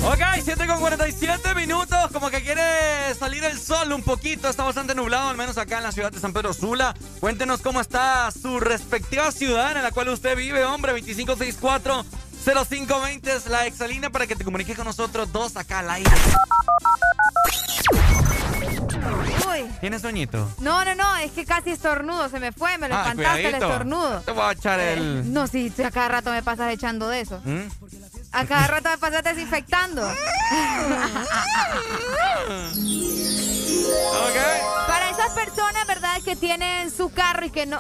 Ok, 0.03 0.19
7 0.43 0.65
con 0.65 0.79
47 0.79 1.53
minutos. 1.53 2.09
Como 2.11 2.31
que 2.31 2.41
quiere 2.41 2.63
salir 3.13 3.43
el 3.43 3.59
sol 3.59 3.93
un 3.93 4.01
poquito. 4.01 4.49
Está 4.49 4.63
bastante 4.63 4.95
nublado, 4.95 5.29
al 5.29 5.37
menos 5.37 5.59
acá 5.59 5.77
en 5.77 5.83
la 5.83 5.91
ciudad 5.91 6.11
de 6.11 6.19
San 6.19 6.33
Pedro 6.33 6.53
Sula. 6.53 6.95
Cuéntenos 7.19 7.61
cómo 7.61 7.81
está 7.81 8.31
su 8.31 8.59
respectiva 8.59 9.31
ciudad 9.31 9.77
en 9.77 9.83
la 9.83 9.91
cual 9.91 10.09
usted 10.09 10.35
vive, 10.35 10.65
hombre. 10.65 10.93
2564 10.93 12.03
0520 12.45 13.31
es 13.31 13.45
la 13.45 13.67
exalina 13.67 14.09
para 14.09 14.25
que 14.25 14.35
te 14.35 14.43
comuniques 14.43 14.75
con 14.75 14.85
nosotros 14.85 15.31
dos 15.31 15.55
acá 15.55 15.79
al 15.79 15.91
aire. 15.91 16.09
Uy. 19.49 19.69
¿Tienes 19.79 20.01
sueñito? 20.01 20.49
No, 20.59 20.83
no, 20.85 20.95
no, 20.95 21.15
es 21.17 21.31
que 21.31 21.45
casi 21.45 21.71
estornudo, 21.71 22.27
se 22.29 22.39
me 22.39 22.51
fue, 22.51 22.77
me 22.77 22.89
lo 22.89 22.95
Ah, 22.95 23.01
espantaste 23.01 23.47
el 23.47 23.53
estornudo. 23.55 24.21
Te 24.21 24.31
voy 24.31 24.43
a 24.43 24.51
echar 24.51 24.79
el. 24.79 25.31
No, 25.33 25.47
sí, 25.47 25.71
a 25.85 25.91
cada 25.91 26.07
rato 26.09 26.31
me 26.31 26.41
pasas 26.43 26.71
echando 26.73 27.07
de 27.07 27.21
eso. 27.21 27.41
¿Mm? 27.45 27.67
A 28.31 28.45
cada 28.45 28.67
rato 28.67 28.89
me 28.89 28.97
pasas 28.97 29.23
desinfectando. 29.23 30.01
Para 34.87 35.09
esas 35.09 35.29
personas, 35.31 35.87
¿verdad? 35.87 36.21
Que 36.23 36.35
tienen 36.35 36.91
su 36.91 37.11
carro 37.11 37.45
y 37.45 37.49
que 37.49 37.65
no, 37.65 37.79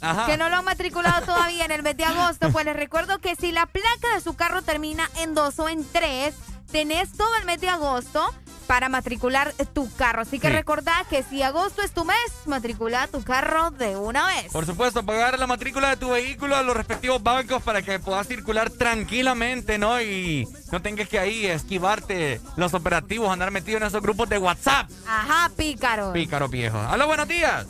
Ajá. 0.00 0.26
que 0.26 0.36
no 0.36 0.48
lo 0.48 0.56
han 0.56 0.64
matriculado 0.64 1.24
todavía 1.24 1.64
en 1.64 1.70
el 1.72 1.82
mes 1.82 1.96
de 1.96 2.04
agosto, 2.04 2.50
pues 2.50 2.64
les 2.64 2.76
recuerdo 2.76 3.18
que 3.18 3.36
si 3.36 3.52
la 3.52 3.66
placa 3.66 4.14
de 4.14 4.20
su 4.20 4.34
carro 4.34 4.62
termina 4.62 5.08
en 5.18 5.34
2 5.34 5.58
o 5.58 5.68
en 5.68 5.84
3, 5.90 6.34
tenés 6.70 7.12
todo 7.16 7.34
el 7.36 7.44
mes 7.46 7.60
de 7.60 7.68
agosto 7.68 8.32
para 8.70 8.88
matricular 8.88 9.52
tu 9.74 9.92
carro. 9.96 10.22
Así 10.22 10.38
que 10.38 10.46
Sí. 10.46 10.52
recordá 10.52 11.04
que 11.10 11.24
si 11.24 11.42
agosto 11.42 11.82
es 11.82 11.90
tu 11.90 12.04
mes, 12.04 12.16
matricula 12.46 13.08
tu 13.08 13.20
carro 13.24 13.72
de 13.72 13.96
una 13.96 14.24
vez. 14.28 14.52
Por 14.52 14.64
supuesto, 14.64 15.02
pagar 15.04 15.36
la 15.40 15.48
matrícula 15.48 15.88
de 15.88 15.96
tu 15.96 16.10
vehículo 16.10 16.54
a 16.54 16.62
los 16.62 16.76
respectivos 16.76 17.20
bancos 17.20 17.64
para 17.64 17.82
que 17.82 17.98
puedas 17.98 18.28
circular 18.28 18.70
tranquilamente, 18.70 19.76
¿no? 19.76 20.00
Y 20.00 20.46
no 20.70 20.80
tengas 20.80 21.08
que 21.08 21.18
ahí 21.18 21.46
esquivarte 21.46 22.40
los 22.54 22.72
operativos, 22.72 23.28
andar 23.28 23.50
metido 23.50 23.78
en 23.78 23.82
esos 23.82 24.00
grupos 24.02 24.28
de 24.28 24.38
WhatsApp. 24.38 24.88
Ajá, 25.04 25.50
pícaro. 25.56 26.12
Pícaro 26.12 26.48
viejo. 26.48 26.78
¡Aló, 26.78 27.08
buenos 27.08 27.26
días! 27.26 27.66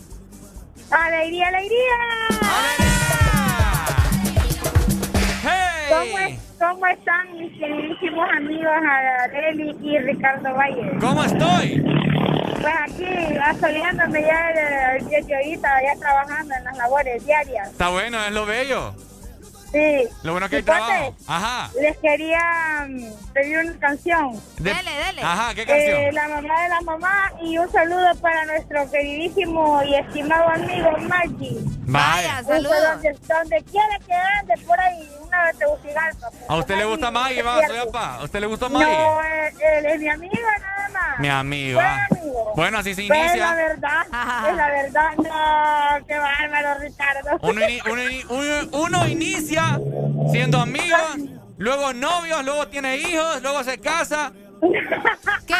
¡Alegría, 0.91 1.49
alegría! 1.49 3.30
¿Cómo, 5.91 6.19
es- 6.19 6.41
¿Cómo 6.59 6.87
están 6.87 7.39
mis 7.39 7.59
queridísimos 7.59 8.29
amigos 8.37 8.73
Areli 9.25 9.77
y 9.83 9.99
Ricardo 9.99 10.55
Valle? 10.55 10.91
¿Cómo 11.01 11.25
estoy? 11.25 11.83
Pues 12.61 12.75
aquí, 12.83 13.37
asoleándome 13.43 14.23
ya 14.23 14.51
el, 14.51 15.01
el 15.03 15.09
día 15.09 15.21
de 15.23 15.35
ahorita, 15.37 15.69
ya 15.83 15.99
trabajando 15.99 16.55
en 16.55 16.65
las 16.65 16.77
labores 16.77 17.25
diarias. 17.27 17.71
Está 17.71 17.89
bueno, 17.89 18.23
es 18.25 18.33
lo 18.33 18.45
bello. 18.47 18.95
Sí. 19.73 20.09
Lo 20.25 20.33
bueno 20.33 20.49
que 20.49 20.57
hay 20.57 20.63
trabajo. 20.63 21.15
Ajá. 21.27 21.71
Les 21.81 21.97
quería 21.99 22.87
mm, 22.89 23.33
pedir 23.33 23.59
una 23.59 23.79
canción. 23.79 24.33
De- 24.59 24.75
Dele, 24.75 24.91
dele. 25.07 25.23
Ajá, 25.23 25.55
¿qué 25.55 25.65
canción? 25.65 26.01
Eh, 26.01 26.13
la 26.13 26.29
mamá 26.29 26.63
de 26.63 26.69
la 26.69 26.81
mamá 26.81 27.33
y 27.43 27.57
un 27.59 27.71
saludo 27.71 28.15
para 28.21 28.45
nuestro 28.47 28.91
queridísimo 28.91 29.83
y 29.85 29.95
estimado 29.95 30.49
amigo 30.49 30.91
Maggi. 31.09 31.59
Vaya. 31.87 32.43
Donde, 32.43 32.69
donde, 32.69 33.19
donde 33.29 33.63
quiera 33.65 33.99
que 34.07 34.13
ande 34.15 34.55
por 34.67 34.79
ahí, 34.81 35.09
una 35.27 35.47
de 35.47 35.55
Tegucigalpa. 35.59 36.31
pues. 36.31 36.43
¿A 36.51 36.57
usted 36.57 36.77
le 36.77 36.85
gusta 36.85 37.11
Maggie, 37.11 37.43
va? 37.43 37.67
Soy 37.67 37.79
papá. 37.87 38.15
¿A 38.17 38.25
usted 38.25 38.41
le 38.41 38.47
gustó 38.47 38.71
Maggie? 38.71 38.93
No, 38.93 39.23
él, 39.23 39.55
él 39.61 39.87
es 39.87 40.01
mi 40.01 40.09
amigo 40.09 40.35
nada 40.61 40.89
más. 40.93 41.19
Mi 41.21 41.29
amigo. 41.29 41.81
Ah. 41.83 42.07
amigo. 42.11 42.53
Bueno, 42.57 42.79
así 42.79 42.95
se 42.95 43.07
Pues 43.07 43.19
es 43.33 43.39
la 43.39 43.49
inicia. 43.49 43.55
verdad, 43.55 44.03
es 44.51 44.57
la 44.57 44.67
verdad. 44.69 45.11
No, 45.17 46.07
qué 46.07 46.19
bárbaro, 46.19 46.81
Ricardo. 46.81 47.39
Uno, 47.43 47.61
ini- 47.63 47.83
uno 47.91 48.03
ini- 48.03 48.25
uno- 48.29 48.79
uno 48.85 49.09
inicia 49.09 49.60
siendo 50.31 50.61
amigos, 50.61 51.01
luego 51.59 51.93
novios, 51.93 52.45
luego 52.45 52.69
tiene 52.69 52.97
hijos, 52.99 53.43
luego 53.43 53.63
se 53.65 53.79
casa. 53.79 54.33
Qué 55.47 55.55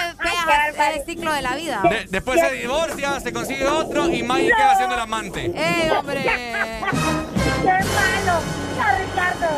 fea 0.75 0.91
el 0.95 1.05
ciclo 1.05 1.33
de 1.33 1.43
la 1.43 1.55
vida. 1.57 1.81
de- 1.89 2.07
después 2.11 2.39
se 2.41 2.51
divorcia, 2.53 3.19
se 3.21 3.33
consigue 3.33 3.67
otro 3.67 4.09
y 4.11 4.23
Maggie 4.23 4.51
queda 4.55 4.77
siendo 4.77 4.95
el 4.95 5.01
amante. 5.01 5.51
¡Eh, 5.55 5.91
hombre! 5.91 6.23
Qué 6.23 7.65
malo. 7.65 8.41
No, 8.77 8.99
Ricardo. 8.99 9.49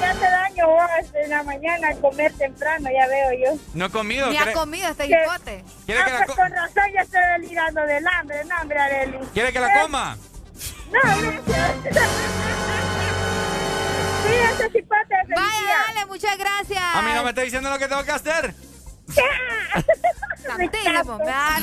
Te 0.00 0.04
hace 0.06 0.24
daño 0.24 0.66
vos 0.66 0.82
en 1.14 1.30
la 1.30 1.42
mañana 1.44 1.94
comer 2.00 2.32
temprano, 2.32 2.88
ya 2.92 3.06
veo 3.06 3.30
yo. 3.54 3.60
No 3.74 3.86
he 3.86 3.90
comido. 3.90 4.26
Ni 4.30 4.36
¿quiere, 4.36 4.50
ha 4.50 4.54
comido 4.54 4.88
este 4.88 5.06
hipote. 5.06 5.64
¿Quiere 5.86 6.04
que 6.04 6.10
Ah, 6.10 6.18
la 6.18 6.26
pues 6.26 6.36
co- 6.36 6.42
con 6.42 6.50
razón 6.50 6.84
ya 6.92 7.00
estoy 7.02 7.20
delirando 7.38 7.80
del 7.82 8.04
hambre, 8.08 8.44
no, 8.44 8.54
hombre, 8.62 8.78
Areli. 8.80 9.18
¿Quiere 9.32 9.52
que 9.52 9.60
la 9.60 9.68
Eh, 9.68 9.80
coma? 9.82 10.16
No, 10.92 11.00
gracias. 11.46 12.08
Vaya, 15.34 15.60
día. 15.60 15.76
dale, 15.86 16.06
muchas 16.06 16.38
gracias. 16.38 16.82
A 16.94 17.02
mí 17.02 17.10
no 17.14 17.22
me 17.22 17.30
está 17.30 17.42
diciendo 17.42 17.70
lo 17.70 17.78
que 17.78 17.88
tengo 17.88 18.04
que 18.04 18.12
hacer. 18.12 18.54
Santísimo, 20.46 21.18
me 21.18 21.24
da. 21.24 21.58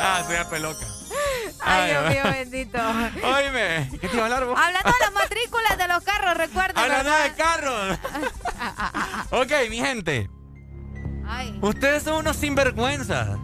Ah, 0.00 0.24
soy 0.26 0.36
peloca. 0.50 0.86
Ay, 1.60 1.90
Dios 1.90 2.08
mío, 2.08 2.22
bendito. 2.24 2.78
Oíme, 2.78 3.88
¿qué 4.00 4.08
te 4.08 4.14
iba 4.14 4.22
a 4.22 4.24
hablar 4.24 4.44
vos? 4.46 4.58
Hablando 4.60 4.90
de 4.90 4.98
las 5.00 5.12
matrículas 5.12 5.78
de 5.78 5.88
los 5.88 6.02
carros, 6.02 6.36
recuerda. 6.36 6.80
Hablando 6.80 7.10
¿verdad? 7.10 7.24
de 7.24 7.34
carros. 7.34 7.98
ok, 9.30 9.52
mi 9.68 9.78
gente. 9.78 10.30
Ay. 11.26 11.58
Ustedes 11.60 12.02
son 12.02 12.16
unos 12.16 12.36
sinvergüenzas. 12.36 13.38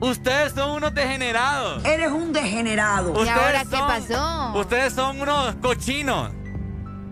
Ustedes 0.00 0.52
son 0.52 0.70
unos 0.70 0.94
degenerados. 0.94 1.84
Eres 1.84 2.10
un 2.10 2.32
degenerado. 2.32 3.12
¿Y 3.24 3.28
ahora 3.28 3.60
qué 3.64 3.76
pasó? 3.76 4.52
Ustedes 4.58 4.92
son 4.94 5.20
unos 5.20 5.54
cochinos. 5.56 6.30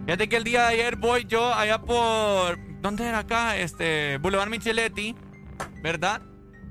Fíjate 0.07 0.29
que 0.29 0.37
el 0.37 0.45
día 0.45 0.63
de 0.63 0.69
ayer 0.69 0.97
voy 0.97 1.25
yo 1.27 1.53
allá 1.55 1.79
por. 1.81 2.59
¿Dónde 2.81 3.07
era 3.07 3.19
acá? 3.21 3.57
Este. 3.57 4.17
Boulevard 4.19 4.49
Micheletti. 4.49 5.15
¿Verdad? 5.83 6.23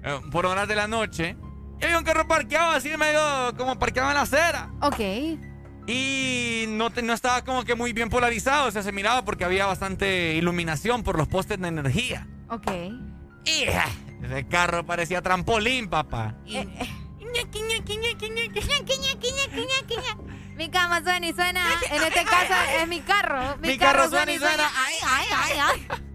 Eh, 0.04 0.20
por 0.32 0.46
horas 0.48 0.68
de 0.68 0.76
la 0.76 0.88
noche. 0.88 1.38
Y 1.80 1.86
había 1.86 2.00
un 2.00 2.04
carro 2.04 2.28
parqueado 2.28 2.72
así 2.72 2.90
medio 2.98 3.20
como 3.56 3.78
parqueado 3.78 4.10
en 4.10 4.16
la 4.16 4.22
acera. 4.22 4.72
Ok. 4.82 5.00
Y 5.90 6.66
no, 6.70 6.90
te- 6.90 7.02
no 7.04 7.14
estaba 7.14 7.44
como 7.44 7.64
que 7.64 7.76
muy 7.76 7.94
bien 7.94 8.10
polarizado. 8.10 8.68
O 8.68 8.72
sea, 8.72 8.82
se 8.82 8.92
miraba 8.92 9.24
porque 9.24 9.46
había 9.46 9.68
bastante 9.68 10.34
iluminación 10.34 11.04
por 11.04 11.18
los 11.18 11.28
postes 11.28 11.60
de 11.62 11.68
energía. 11.68 12.28
Ok. 12.50 12.68
Y 13.46 13.52
eh, 13.64 13.80
ese 14.24 14.48
carro 14.48 14.86
parecía 14.86 15.22
trampolín, 15.22 15.90
papá. 15.90 16.36
Eh, 16.48 16.68
Mi 20.56 20.70
cama 20.70 21.02
suena 21.04 21.28
y 21.28 21.34
suena. 21.34 21.62
En 21.92 22.04
este 22.04 22.24
caso 22.26 22.54
es 22.82 22.88
mi 22.88 23.02
carro. 23.02 23.58
Mi, 23.58 23.68
Mi 23.70 23.78
carro 23.78 24.10
suena 24.10 24.32
y 24.32 24.40
suena. 24.40 24.70
Ay, 24.76 24.96
ay, 25.06 25.26
ay, 25.36 25.60
ay. 25.60 25.88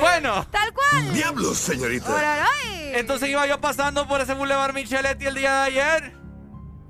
Bueno. 0.00 0.44
Tal 0.50 0.72
cual. 0.72 1.12
Diablos, 1.12 1.56
señorita. 1.56 2.08
Ororay. 2.10 2.94
Entonces 2.94 3.28
iba 3.28 3.46
yo 3.46 3.60
pasando 3.60 4.08
por 4.08 4.20
ese 4.20 4.34
Boulevard 4.34 4.74
Micheletti 4.74 5.26
el 5.26 5.34
día 5.36 5.52
de 5.54 5.66
ayer. 5.66 6.16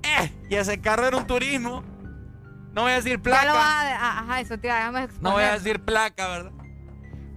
Eh, 0.01 0.33
y 0.49 0.55
ese 0.55 0.81
carro 0.81 1.05
era 1.05 1.17
un 1.17 1.27
turismo. 1.27 1.83
No 2.73 2.83
voy 2.83 2.93
a 2.93 2.95
decir 2.95 3.21
Ya 3.23 3.45
lo 3.45 3.53
vas 3.53 3.83
placa. 3.83 3.95
a... 3.95 4.09
ah, 4.09 4.19
Ajá, 4.21 4.39
eso 4.41 4.55
No 5.21 5.31
voy 5.33 5.43
a 5.43 5.53
decir 5.53 5.79
placa, 5.83 6.27
¿verdad? 6.29 6.51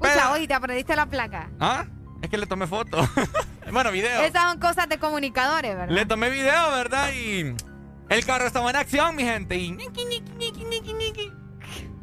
Pucha, 0.02 0.32
oye, 0.32 0.46
te 0.46 0.54
aprendiste 0.54 0.96
la 0.96 1.06
placa. 1.06 1.50
¿Ah? 1.60 1.84
Es 2.22 2.30
que 2.30 2.38
le 2.38 2.46
tomé 2.46 2.66
foto. 2.66 2.98
bueno, 3.72 3.90
video. 3.90 4.22
Esas 4.22 4.42
son 4.42 4.58
cosas 4.60 4.88
de 4.88 4.98
comunicadores, 4.98 5.76
¿verdad? 5.76 5.94
Le 5.94 6.06
tomé 6.06 6.30
video, 6.30 6.70
¿verdad? 6.70 7.10
Y 7.12 7.54
el 8.08 8.26
carro 8.26 8.46
estaba 8.46 8.70
en 8.70 8.76
acción, 8.76 9.16
mi 9.16 9.24
gente. 9.24 9.56
Y 9.56 9.76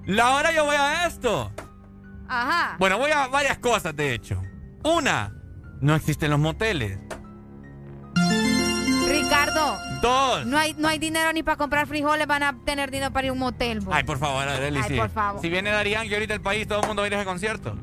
la 0.05 0.35
hora 0.35 0.51
yo 0.51 0.65
voy 0.65 0.75
a 0.75 1.05
esto. 1.07 1.51
Ajá. 2.27 2.75
Bueno, 2.79 2.97
voy 2.97 3.11
a 3.11 3.27
varias 3.27 3.57
cosas, 3.59 3.95
de 3.95 4.13
hecho. 4.13 4.41
Una, 4.83 5.33
no 5.81 5.95
existen 5.95 6.29
los 6.31 6.39
moteles. 6.39 6.99
Ricardo, 9.07 9.77
Dos, 10.01 10.45
no 10.45 10.57
hay, 10.57 10.73
no 10.77 10.87
hay 10.87 10.99
dinero 10.99 11.33
ni 11.33 11.43
para 11.43 11.57
comprar 11.57 11.87
frijoles, 11.87 12.25
van 12.27 12.43
a 12.43 12.55
tener 12.63 12.91
dinero 12.91 13.11
para 13.11 13.25
ir 13.27 13.29
a 13.31 13.33
un 13.33 13.39
motel. 13.39 13.79
vos. 13.81 13.93
Ay, 13.95 14.03
por 14.03 14.17
favor, 14.17 14.47
Arely, 14.47 14.79
Ay, 14.79 14.89
sí. 14.89 14.95
por 14.95 15.09
favor. 15.09 15.41
Si 15.41 15.49
viene 15.49 15.71
Darían, 15.71 16.07
que 16.07 16.13
ahorita 16.15 16.33
el 16.33 16.41
país, 16.41 16.67
todo 16.67 16.81
el 16.81 16.87
mundo 16.87 17.01
va 17.01 17.05
a 17.05 17.07
ir 17.07 17.13
a 17.15 17.17
ese 17.17 17.25
concierto. 17.25 17.75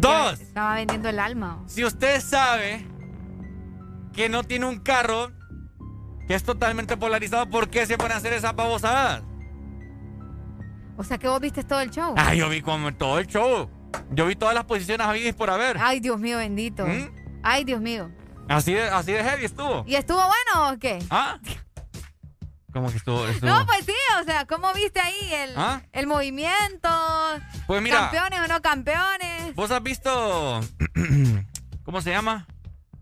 Dos, 0.00 0.40
Estaba 0.40 0.74
vendiendo 0.74 1.08
el 1.08 1.18
alma. 1.18 1.62
si 1.66 1.84
usted 1.84 2.20
sabe 2.20 2.86
que 4.12 4.28
no 4.28 4.44
tiene 4.44 4.66
un 4.66 4.78
carro 4.78 5.30
que 6.26 6.34
es 6.34 6.42
totalmente 6.42 6.96
polarizado, 6.96 7.48
¿por 7.48 7.68
qué 7.68 7.86
se 7.86 7.96
pone 7.96 8.14
a 8.14 8.16
hacer 8.16 8.32
esas 8.32 8.54
babosadas? 8.54 9.22
O 10.96 11.04
sea 11.04 11.18
que 11.18 11.28
vos 11.28 11.40
viste 11.40 11.62
todo 11.62 11.80
el 11.80 11.90
show. 11.90 12.14
Ah, 12.16 12.34
yo 12.34 12.48
vi 12.48 12.62
como 12.62 12.92
todo 12.94 13.18
el 13.18 13.26
show. 13.26 13.70
Yo 14.10 14.26
vi 14.26 14.34
todas 14.36 14.54
las 14.54 14.64
posiciones 14.64 15.06
habidas 15.06 15.34
por 15.34 15.50
haber. 15.50 15.76
Ay, 15.78 16.00
Dios 16.00 16.18
mío, 16.18 16.38
bendito. 16.38 16.86
¿Mm? 16.86 17.10
Ay, 17.42 17.64
Dios 17.64 17.80
mío. 17.80 18.10
Así 18.48 18.72
de, 18.74 18.88
así 18.88 19.12
de 19.12 19.22
heavy 19.22 19.44
estuvo. 19.44 19.84
¿Y 19.86 19.94
estuvo 19.94 20.18
bueno 20.18 20.72
o 20.72 20.78
qué? 20.78 20.98
¿Ah? 21.10 21.38
¿Cómo 22.76 22.90
que 22.90 22.98
estuvo? 22.98 23.26
estuvo? 23.26 23.48
No, 23.48 23.64
pues 23.64 23.86
sí, 23.86 23.94
o 24.20 24.24
sea, 24.24 24.44
¿cómo 24.44 24.70
viste 24.74 25.00
ahí 25.00 25.32
el, 25.32 25.54
¿Ah? 25.56 25.80
el 25.92 26.06
movimiento? 26.06 26.90
Pues 27.66 27.80
mira. 27.80 28.10
¿Campeones 28.10 28.40
o 28.40 28.48
no 28.48 28.60
campeones? 28.60 29.54
¿Vos 29.54 29.70
has 29.70 29.82
visto... 29.82 30.60
¿Cómo 31.84 32.02
se 32.02 32.10
llama? 32.10 32.46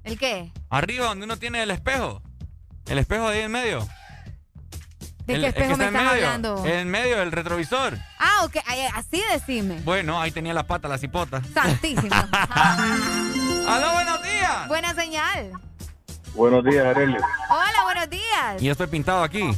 ¿El 0.05 0.17
qué? 0.17 0.53
Arriba, 0.71 1.07
donde 1.07 1.25
uno 1.25 1.39
tiene 1.39 1.61
el 1.65 1.73
espejo. 1.73 2.23
El 2.87 2.99
espejo 2.99 3.29
de 3.31 3.39
ahí 3.39 3.43
en 3.43 3.51
medio. 3.51 3.89
¿De 5.27 5.35
El- 5.35 5.41
qué 5.41 5.47
espejo 5.49 5.77
me 5.77 5.87
estás 5.87 6.05
medio, 6.05 6.09
hablando? 6.29 6.65
En 6.67 6.89
medio, 6.89 7.21
el 7.21 7.33
retrovisor. 7.33 7.99
Ah, 8.21 8.45
ok, 8.45 8.59
así 8.95 9.25
decime. 9.33 9.81
Bueno, 9.81 10.21
ahí 10.21 10.31
tenía 10.31 10.55
la 10.55 10.69
pata, 10.69 10.87
la 10.87 10.99
cipota. 10.99 11.43
Santísimo. 11.53 12.15
¡Aló, 13.69 13.93
buenos 13.95 14.23
días! 14.23 14.69
Buena 14.69 14.95
señal. 14.95 15.51
Buenos 16.35 16.65
días, 16.65 16.85
Areli. 16.85 17.17
Hola, 17.49 17.85
buenos 17.85 18.11
días. 18.11 18.61
Y 18.61 18.67
yo 18.67 18.73
estoy 18.73 18.87
pintado 18.89 19.23
aquí. 19.23 19.57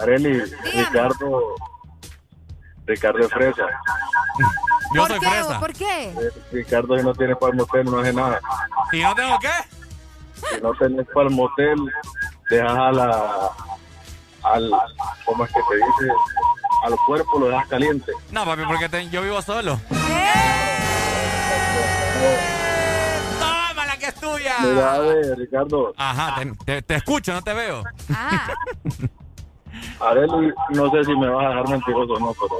Areli, 0.00 0.40
Ricardo. 0.74 1.54
Ricardo 2.86 3.18
es 3.20 3.30
fresa. 3.32 3.62
Yo 4.94 5.02
¿Por 5.02 5.08
soy 5.10 5.20
qué? 5.20 5.26
fresa. 5.28 5.60
¿Por 5.60 5.72
qué? 5.74 6.04
Eh, 6.08 6.30
Ricardo, 6.50 6.96
si 6.96 7.04
no 7.04 7.12
tiene 7.12 7.36
para 7.36 7.50
el 7.52 7.58
motel, 7.58 7.84
no 7.84 7.98
hace 7.98 8.10
nada. 8.14 8.40
¿Y 8.90 9.02
no 9.02 9.14
tengo 9.14 9.38
qué? 9.38 9.50
Si 10.54 10.60
no 10.62 10.72
tenés 10.78 11.06
para 11.12 11.28
el 11.28 11.34
motel, 11.34 11.76
dejas 12.48 12.70
a 12.72 12.92
la. 12.92 13.50
Al, 14.44 14.70
¿Cómo 15.26 15.44
es 15.44 15.50
que 15.52 15.60
te 15.68 15.74
dice? 15.76 16.12
Al 16.86 16.94
cuerpo 17.06 17.38
lo 17.38 17.48
dejas 17.50 17.68
caliente. 17.68 18.12
No, 18.30 18.46
papi, 18.46 18.62
porque 18.66 18.88
te- 18.88 19.10
yo 19.10 19.20
vivo 19.20 19.42
solo. 19.42 19.78
¡Toma 19.90 19.98
la 22.22 22.38
que 22.48 22.57
es 24.26 24.32
tuya! 24.32 24.54
Mira, 24.62 24.92
a 24.94 24.98
ver, 24.98 25.38
Ricardo. 25.38 25.92
Ajá, 25.96 26.34
te, 26.40 26.52
te- 26.64 26.82
te 26.82 26.94
escucho, 26.96 27.32
no 27.32 27.42
te 27.42 27.52
veo. 27.54 27.82
Ah, 28.14 28.48
Areli, 30.00 30.52
no 30.70 30.90
sé 30.90 31.04
si 31.04 31.14
me 31.16 31.28
vas 31.28 31.44
a 31.44 31.48
dejar 31.50 31.68
mentiroso 31.68 32.12
o 32.14 32.18
no, 32.20 32.32
pero 32.34 32.58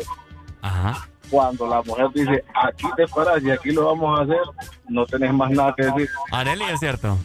Ajá. 0.62 1.08
cuando 1.30 1.66
la 1.66 1.82
mujer 1.82 2.06
dice, 2.14 2.44
aquí 2.62 2.86
te 2.96 3.06
paras 3.08 3.42
y 3.42 3.50
aquí 3.50 3.70
lo 3.72 3.86
vamos 3.86 4.18
a 4.18 4.22
hacer, 4.22 4.40
no 4.88 5.06
tenés 5.06 5.32
más 5.32 5.50
nada 5.50 5.74
que 5.76 5.84
decir. 5.86 6.08
Areli, 6.30 6.64
es 6.64 6.80
cierto. 6.80 7.18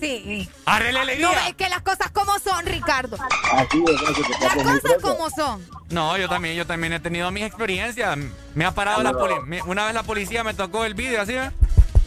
sí. 0.00 0.48
¡Areli 0.64 0.98
alegría! 0.98 1.26
No, 1.28 1.32
es 1.48 1.54
que 1.54 1.68
las 1.68 1.80
cosas 1.82 2.10
como 2.12 2.38
son, 2.38 2.64
Ricardo. 2.66 3.16
Así 3.52 3.84
es, 3.86 4.00
que 4.26 4.44
Las 4.64 4.80
cosas 4.80 5.02
como 5.02 5.30
son. 5.30 5.62
No, 5.90 6.16
yo 6.16 6.28
también, 6.28 6.54
yo 6.56 6.66
también 6.66 6.92
he 6.92 7.00
tenido 7.00 7.30
mis 7.30 7.44
experiencias. 7.44 8.16
Me 8.54 8.64
ha 8.64 8.70
parado 8.72 9.02
la 9.02 9.12
policía. 9.12 9.64
Una 9.66 9.84
vez 9.86 9.94
la 9.94 10.02
policía 10.04 10.44
me 10.44 10.54
tocó 10.54 10.84
el 10.84 10.94
vídeo, 10.94 11.20
¿así 11.20 11.32
ves? 11.34 11.50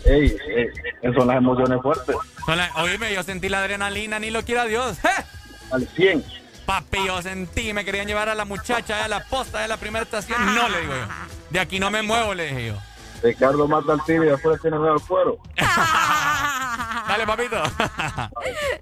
Ey, 0.06 0.36
ey, 1.04 1.14
son 1.14 1.28
las 1.28 1.38
emociones 1.38 1.82
fuertes. 1.82 2.16
La- 2.48 2.72
Oíme, 2.84 3.14
yo 3.14 3.24
sentí 3.24 3.50
la 3.50 3.60
adrenalina, 3.60 4.20
ni 4.20 4.32
lo 4.32 4.44
quiera 4.44 4.66
Dios. 4.66 4.98
¡Eh! 5.04 5.24
Al 5.72 5.88
100. 5.88 6.24
Papi, 6.66 7.06
yo 7.06 7.22
sentí, 7.22 7.74
me 7.74 7.84
querían 7.86 8.08
llevar 8.08 8.30
a 8.30 8.36
la 8.36 8.46
muchacha 8.46 9.04
a 9.04 9.08
la 9.08 9.24
posta 9.26 9.60
de 9.62 9.68
la 9.68 9.78
primera 9.78 10.04
estación. 10.04 10.44
No, 10.56 10.70
le 10.70 10.82
digo 10.82 10.94
yo. 10.94 11.08
De 11.50 11.60
aquí 11.60 11.80
no 11.80 11.92
me 11.92 12.02
muevo, 12.02 12.34
le 12.34 12.46
dije 12.48 12.68
yo. 12.68 12.76
Ricardo 13.22 13.68
mata 13.68 13.94
al 13.94 14.04
tibio 14.04 14.26
y 14.26 14.30
después 14.30 14.62
tiene 14.62 14.78
al 14.78 15.02
cuero. 15.02 15.38
Dale, 17.08 17.26
papito. 17.28 17.62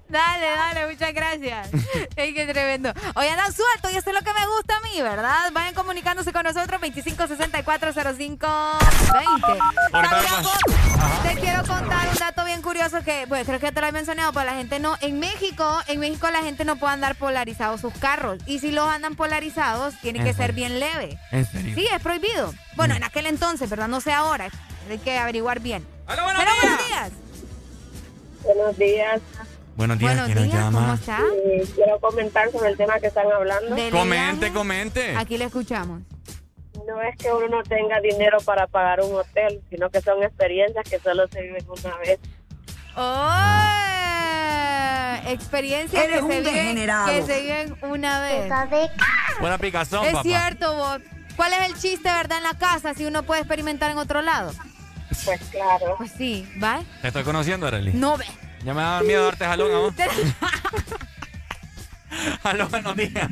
Dale, 0.08 0.46
dale, 0.46 0.86
muchas 0.88 1.12
gracias. 1.14 1.68
Ey, 2.16 2.34
qué 2.34 2.46
tremendo. 2.46 2.92
Hoy 3.14 3.26
andan 3.26 3.52
sueltos 3.52 3.92
y 3.92 3.96
eso 3.96 4.10
es 4.10 4.16
lo 4.16 4.22
que 4.22 4.32
me 4.32 4.46
gusta 4.46 4.76
a 4.76 4.80
mí, 4.80 5.00
¿verdad? 5.02 5.50
Vayan 5.52 5.74
comunicándose 5.74 6.32
con 6.32 6.44
nosotros 6.44 6.80
25640520. 6.80 8.78
También 9.92 10.42
vos, 10.42 10.58
te 11.22 11.34
quiero 11.40 11.64
contar 11.64 12.08
un 12.08 12.18
dato 12.18 12.44
bien 12.44 12.62
curioso 12.62 13.02
que, 13.04 13.26
bueno, 13.26 13.44
creo 13.44 13.60
que 13.60 13.72
te 13.72 13.80
lo 13.80 13.86
he 13.86 13.92
mencionado, 13.92 14.32
pero 14.32 14.46
la 14.46 14.54
gente 14.54 14.78
no, 14.80 14.96
en 15.00 15.18
México, 15.18 15.80
en 15.88 16.00
México 16.00 16.28
la 16.30 16.42
gente 16.42 16.64
no 16.64 16.76
puede 16.76 16.94
andar 16.94 17.16
polarizados 17.16 17.80
sus 17.80 17.94
carros. 17.94 18.38
Y 18.46 18.60
si 18.60 18.70
los 18.72 18.88
andan 18.88 19.16
polarizados, 19.16 19.94
tiene 20.00 20.20
¿En 20.20 20.24
que 20.24 20.34
ser 20.34 20.52
bien 20.52 20.78
leve. 20.80 21.18
¿En 21.30 21.44
serio? 21.46 21.74
Sí, 21.74 21.86
es 21.92 22.00
prohibido. 22.02 22.54
Bueno, 22.76 22.94
en 22.94 23.02
aquel 23.04 23.26
entonces, 23.26 23.68
¿verdad? 23.68 23.88
No 23.88 24.00
sé 24.00 24.12
ahora. 24.12 24.29
Hay 24.32 24.98
que 25.02 25.18
averiguar 25.18 25.58
bien. 25.60 25.84
¡Hola, 26.08 26.22
buenos 26.22 26.42
Pero 26.44 26.52
días! 26.86 27.10
buenos 28.44 28.78
días. 28.78 28.78
Buenos 28.78 28.78
días. 28.78 29.20
Buenos 29.76 29.98
días, 29.98 30.12
Buenos 30.12 30.26
¿quién 30.26 30.38
nos 30.38 30.46
días, 30.46 30.64
¿cómo 30.72 30.94
está? 30.94 31.18
Quiero 31.74 31.98
comentar 32.00 32.50
sobre 32.52 32.68
el 32.70 32.76
tema 32.76 33.00
que 33.00 33.06
están 33.08 33.26
hablando. 33.32 33.74
Dele, 33.74 33.90
Comente, 33.90 34.52
comente. 34.52 35.16
Aquí 35.16 35.36
le 35.38 35.46
escuchamos. 35.46 36.02
No 36.86 37.02
es 37.02 37.16
que 37.16 37.32
uno 37.32 37.48
no 37.48 37.62
tenga 37.64 37.98
dinero 38.00 38.38
para 38.44 38.66
pagar 38.68 39.00
un 39.00 39.12
hotel, 39.16 39.60
sino 39.70 39.90
que 39.90 40.00
son 40.00 40.22
experiencias 40.22 40.88
que 40.88 41.00
solo 41.00 41.26
se 41.28 41.42
viven 41.42 41.66
una 41.68 41.96
vez. 41.98 42.20
¡Oh! 42.96 43.10
Experiencias 45.30 46.04
Eres 46.04 46.18
que, 46.18 46.22
un 46.24 46.30
se 46.30 46.40
viven, 46.40 46.76
que 47.06 47.22
se 47.26 47.40
viven 47.40 47.76
una 47.82 48.20
vez. 48.20 48.48
Buena 49.40 49.58
picazón, 49.58 50.04
Es 50.06 50.12
papá. 50.12 50.22
cierto, 50.22 50.72
vos. 50.74 51.00
¿Cuál 51.40 51.54
es 51.54 51.70
el 51.70 51.80
chiste, 51.80 52.10
verdad, 52.10 52.36
en 52.36 52.44
la 52.44 52.52
casa 52.52 52.92
si 52.92 53.06
uno 53.06 53.22
puede 53.22 53.40
experimentar 53.40 53.90
en 53.90 53.96
otro 53.96 54.20
lado? 54.20 54.52
Pues 55.24 55.40
claro. 55.50 55.94
Pues 55.96 56.12
sí, 56.12 56.46
¿va? 56.62 56.82
Te 57.00 57.08
estoy 57.08 57.22
conociendo, 57.22 57.66
Arely. 57.66 57.94
No 57.94 58.18
ve. 58.18 58.26
Ya 58.62 58.74
me 58.74 58.82
daba 58.82 59.00
miedo 59.00 59.24
darte 59.24 59.46
jalón 59.46 59.72
a 59.72 59.78
vos. 59.78 59.94
Aló, 62.42 62.68
buenos 62.68 62.94
días. 62.94 63.30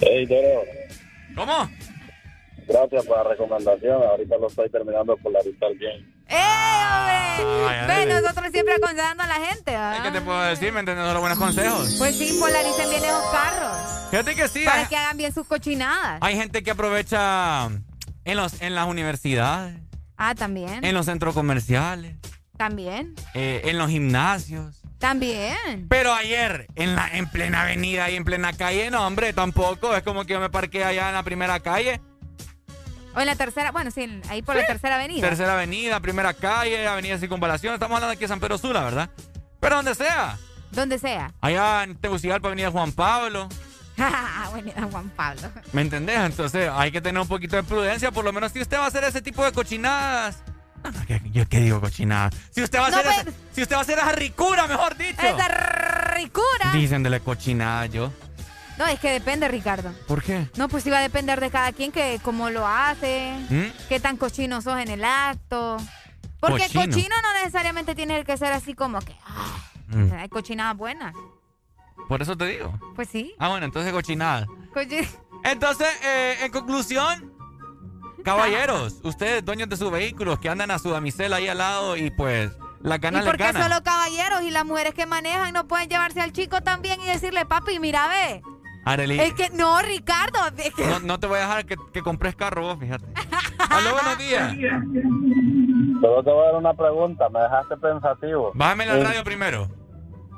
Ey, 0.00 0.26
Toro, 0.26 0.64
¿Cómo? 1.36 1.70
gracias 2.66 3.06
por 3.06 3.18
la 3.18 3.22
recomendación. 3.22 4.02
Ahorita 4.02 4.36
lo 4.38 4.48
estoy 4.48 4.68
terminando 4.68 5.14
de 5.14 5.22
polarizar 5.22 5.72
bien. 5.76 6.19
¡Eh, 6.30 6.36
hombre! 6.94 7.86
Ve, 8.06 8.06
nosotros 8.20 8.46
siempre 8.52 8.74
aconsejando 8.74 9.22
a 9.22 9.26
la 9.26 9.34
gente, 9.46 9.74
¿ah? 9.76 10.00
¿Qué 10.02 10.10
te 10.10 10.20
puedo 10.20 10.40
decir? 10.42 10.72
¿Me 10.72 10.80
entiendes? 10.80 11.06
Los 11.06 11.20
buenos 11.20 11.38
consejos. 11.38 11.94
Pues 11.98 12.16
sí, 12.16 12.36
polaricen 12.40 12.88
bien 12.90 13.04
esos 13.04 13.24
carros. 13.30 13.76
Fíjate 14.10 14.34
que 14.34 14.48
sí. 14.48 14.64
Para 14.64 14.80
hay- 14.82 14.86
que 14.86 14.96
hagan 14.96 15.16
bien 15.16 15.32
sus 15.34 15.46
cochinadas. 15.46 16.18
Hay 16.20 16.36
gente 16.36 16.62
que 16.62 16.70
aprovecha 16.70 17.66
en, 18.24 18.36
los, 18.36 18.60
en 18.62 18.74
las 18.74 18.86
universidades, 18.86 19.76
Ah, 20.16 20.34
también. 20.34 20.84
en 20.84 20.94
los 20.94 21.06
centros 21.06 21.34
comerciales, 21.34 22.16
También. 22.56 23.14
eh, 23.34 23.62
en 23.64 23.78
los 23.78 23.88
gimnasios. 23.90 24.76
También. 24.98 25.86
Pero 25.88 26.12
ayer, 26.12 26.66
en, 26.74 26.94
la, 26.94 27.08
en 27.08 27.26
plena 27.30 27.62
avenida 27.62 28.10
y 28.10 28.16
en 28.16 28.24
plena 28.24 28.52
calle, 28.52 28.90
no, 28.90 29.06
hombre, 29.06 29.32
tampoco. 29.32 29.96
Es 29.96 30.02
como 30.02 30.24
que 30.26 30.34
yo 30.34 30.40
me 30.40 30.50
parqué 30.50 30.84
allá 30.84 31.08
en 31.08 31.14
la 31.14 31.22
primera 31.22 31.58
calle. 31.60 32.02
O 33.20 33.22
en 33.22 33.26
la 33.26 33.36
tercera, 33.36 33.70
bueno, 33.70 33.90
sí, 33.90 34.22
ahí 34.30 34.40
por 34.40 34.56
la 34.56 34.64
tercera 34.64 34.94
avenida. 34.94 35.20
Tercera 35.28 35.52
avenida, 35.52 36.00
primera 36.00 36.32
calle, 36.32 36.86
avenida 36.88 37.18
Circunvalación. 37.18 37.74
Estamos 37.74 37.96
hablando 37.96 38.12
aquí 38.14 38.22
de 38.22 38.28
San 38.28 38.40
Pedro 38.40 38.56
Sula, 38.56 38.82
¿verdad? 38.82 39.10
Pero 39.60 39.76
donde 39.76 39.94
sea. 39.94 40.38
Donde 40.70 40.98
sea. 40.98 41.30
Allá 41.42 41.82
en 41.84 41.96
Tegucigalpa, 41.96 42.48
avenida 42.48 42.70
Juan 42.70 42.92
Pablo. 42.92 43.46
Avenida 43.98 44.88
Juan 44.90 45.10
Pablo. 45.10 45.42
¿Me 45.72 45.82
entendés? 45.82 46.18
Entonces 46.20 46.70
hay 46.72 46.90
que 46.90 47.02
tener 47.02 47.20
un 47.20 47.28
poquito 47.28 47.56
de 47.56 47.62
prudencia. 47.62 48.10
Por 48.10 48.24
lo 48.24 48.32
menos 48.32 48.52
si 48.52 48.60
usted 48.62 48.78
va 48.78 48.84
a 48.84 48.88
hacer 48.88 49.04
ese 49.04 49.20
tipo 49.20 49.44
de 49.44 49.52
cochinadas. 49.52 50.42
No, 50.82 50.90
no, 50.90 51.04
¿qué- 51.06 51.20
¿Yo 51.30 51.46
qué 51.46 51.60
digo 51.60 51.78
cochinadas? 51.78 52.34
Si 52.52 52.62
usted 52.62 52.78
va 52.78 52.86
a 52.86 52.90
No, 52.90 52.96
hacer, 53.00 53.24
pues- 53.24 53.36
si 53.52 53.60
usted 53.62 53.74
va 53.76 53.80
a 53.80 53.82
hacer 53.82 53.98
esa 53.98 54.12
ricura, 54.12 54.66
mejor 54.66 54.96
dicho. 54.96 55.20
Esa 55.20 55.48
ricura. 56.14 56.72
Dicen 56.72 57.02
de 57.02 57.10
la 57.10 57.20
cochinada 57.20 57.84
yo. 57.84 58.10
No, 58.78 58.86
es 58.86 58.98
que 58.98 59.10
depende, 59.10 59.46
Ricardo. 59.48 59.92
¿Por 60.08 60.22
qué? 60.22 60.48
No, 60.56 60.68
pues 60.68 60.90
va 60.90 60.98
a 60.98 61.02
depender 61.02 61.38
de 61.40 61.50
cada 61.50 61.72
quien 61.72 61.92
que 61.92 62.18
cómo 62.22 62.48
lo 62.50 62.66
hace, 62.66 63.32
¿Mm? 63.50 63.88
qué 63.88 64.00
tan 64.00 64.16
cochino 64.16 64.62
sos 64.62 64.78
en 64.78 64.88
el 64.88 65.04
acto. 65.04 65.76
Porque 66.40 66.62
Cochino. 66.62 66.84
cochino, 66.86 67.14
no 67.22 67.32
necesariamente 67.40 67.94
tiene 67.94 68.24
que 68.24 68.36
ser 68.38 68.52
así 68.52 68.74
como 68.74 69.00
que 69.00 69.14
ah, 69.26 69.56
Mm. 69.88 70.12
hay 70.12 70.28
cochinadas 70.28 70.76
buenas. 70.76 71.14
Por 72.08 72.22
eso 72.22 72.36
te 72.36 72.46
digo. 72.46 72.72
Pues 72.96 73.08
sí. 73.08 73.34
Ah, 73.38 73.48
bueno, 73.48 73.66
entonces 73.66 73.92
cochinada. 73.92 74.46
Cochi- 74.74 75.06
Entonces, 75.44 75.88
eh, 76.04 76.36
en 76.42 76.50
conclusión, 76.52 77.32
caballeros, 78.24 78.96
ustedes 79.02 79.44
dueños 79.44 79.68
de 79.68 79.76
sus 79.76 79.90
vehículos 79.90 80.38
que 80.38 80.48
andan 80.48 80.70
a 80.70 80.78
su 80.78 80.90
damisela 80.90 81.36
ahí 81.36 81.48
al 81.48 81.58
lado 81.58 81.96
y 81.96 82.10
pues 82.10 82.50
la 82.82 82.96
¿Y 82.96 82.98
gana 82.98 83.18
les 83.20 83.26
por 83.26 83.36
qué 83.36 83.52
solo 83.52 83.82
caballeros 83.82 84.42
y 84.42 84.50
las 84.50 84.64
mujeres 84.64 84.94
que 84.94 85.06
manejan 85.06 85.52
no 85.52 85.66
pueden 85.68 85.88
llevarse 85.88 86.20
al 86.20 86.32
chico 86.32 86.62
también 86.62 87.00
y 87.00 87.06
decirle, 87.06 87.44
papi, 87.46 87.78
mira, 87.78 88.08
ve? 88.08 88.42
Arely, 88.84 89.20
Es 89.20 89.34
que, 89.34 89.50
no, 89.50 89.80
Ricardo. 89.82 90.38
es 90.56 90.74
que- 90.74 90.86
no, 90.86 91.00
no 91.00 91.20
te 91.20 91.26
voy 91.26 91.38
a 91.38 91.42
dejar 91.42 91.66
que, 91.66 91.76
que 91.92 92.02
compres 92.02 92.34
carro 92.36 92.62
vos, 92.62 92.78
fíjate. 92.78 93.04
Aló, 93.70 93.92
buenos 93.92 94.18
días. 94.18 94.54
Solo 96.00 96.22
te 96.24 96.30
voy 96.30 96.42
a 96.42 96.46
dar 96.46 96.54
una 96.56 96.74
pregunta, 96.74 97.28
me 97.28 97.40
dejaste 97.40 97.76
pensativo. 97.76 98.52
Bájame 98.54 98.86
la 98.86 98.96
¿En- 98.96 99.04
radio 99.04 99.24
primero. 99.24 99.68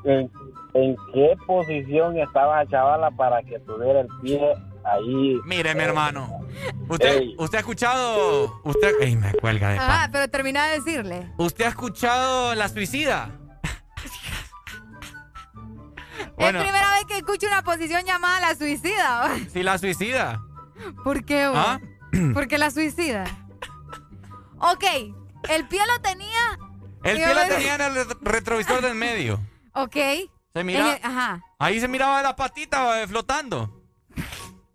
¿En, 0.04 0.28
en 0.74 0.96
qué 1.14 1.36
posición 1.46 2.18
estaba 2.18 2.64
la 2.64 2.70
chavala 2.70 3.10
para 3.12 3.42
que 3.44 3.60
tuviera 3.60 4.00
el 4.00 4.08
pie 4.22 4.40
ahí? 4.84 5.38
Mire, 5.44 5.74
mi 5.76 5.82
hermano. 5.84 6.40
Usted, 6.88 7.18
Ey. 7.18 7.36
usted 7.38 7.58
ha 7.58 7.60
escuchado. 7.60 8.60
Usted. 8.64 9.00
Ey, 9.00 9.14
me 9.16 9.32
cuelga 9.34 9.68
de 9.70 9.78
Ajá, 9.78 9.86
pan. 10.02 10.10
pero 10.12 10.28
termina 10.28 10.66
de 10.66 10.80
decirle. 10.80 11.32
¿Usted 11.38 11.66
ha 11.66 11.68
escuchado 11.68 12.54
la 12.56 12.68
suicida? 12.68 13.30
Bueno. 16.36 16.58
Es 16.60 16.64
primera 16.64 16.90
vez 16.92 17.04
que 17.06 17.16
escucho 17.18 17.46
una 17.46 17.62
posición 17.62 18.04
llamada 18.04 18.40
la 18.40 18.54
suicida. 18.54 19.30
Sí, 19.52 19.62
la 19.62 19.78
suicida. 19.78 20.42
¿Por 21.04 21.24
qué, 21.24 21.46
vos? 21.48 21.56
¿Ah? 21.58 21.80
¿Por 22.34 22.48
qué 22.48 22.58
la 22.58 22.70
suicida? 22.70 23.24
Ok, 24.58 24.84
el 25.48 25.66
pie 25.68 25.80
lo 25.86 26.00
tenía. 26.02 26.58
El 27.04 27.16
pie 27.16 27.34
me- 27.34 27.46
tenía 27.48 27.74
en 27.74 27.80
el 27.80 27.94
ret- 27.94 28.18
retrovisor 28.20 28.80
del 28.80 28.94
medio. 28.94 29.40
Ok. 29.74 29.96
Se 30.54 30.64
mira. 30.64 30.80
En 30.80 30.86
el- 30.96 31.00
ajá. 31.02 31.42
Ahí 31.58 31.80
se 31.80 31.88
miraba 31.88 32.20
la 32.22 32.36
patita 32.36 33.00
eh, 33.02 33.06
flotando. 33.08 33.82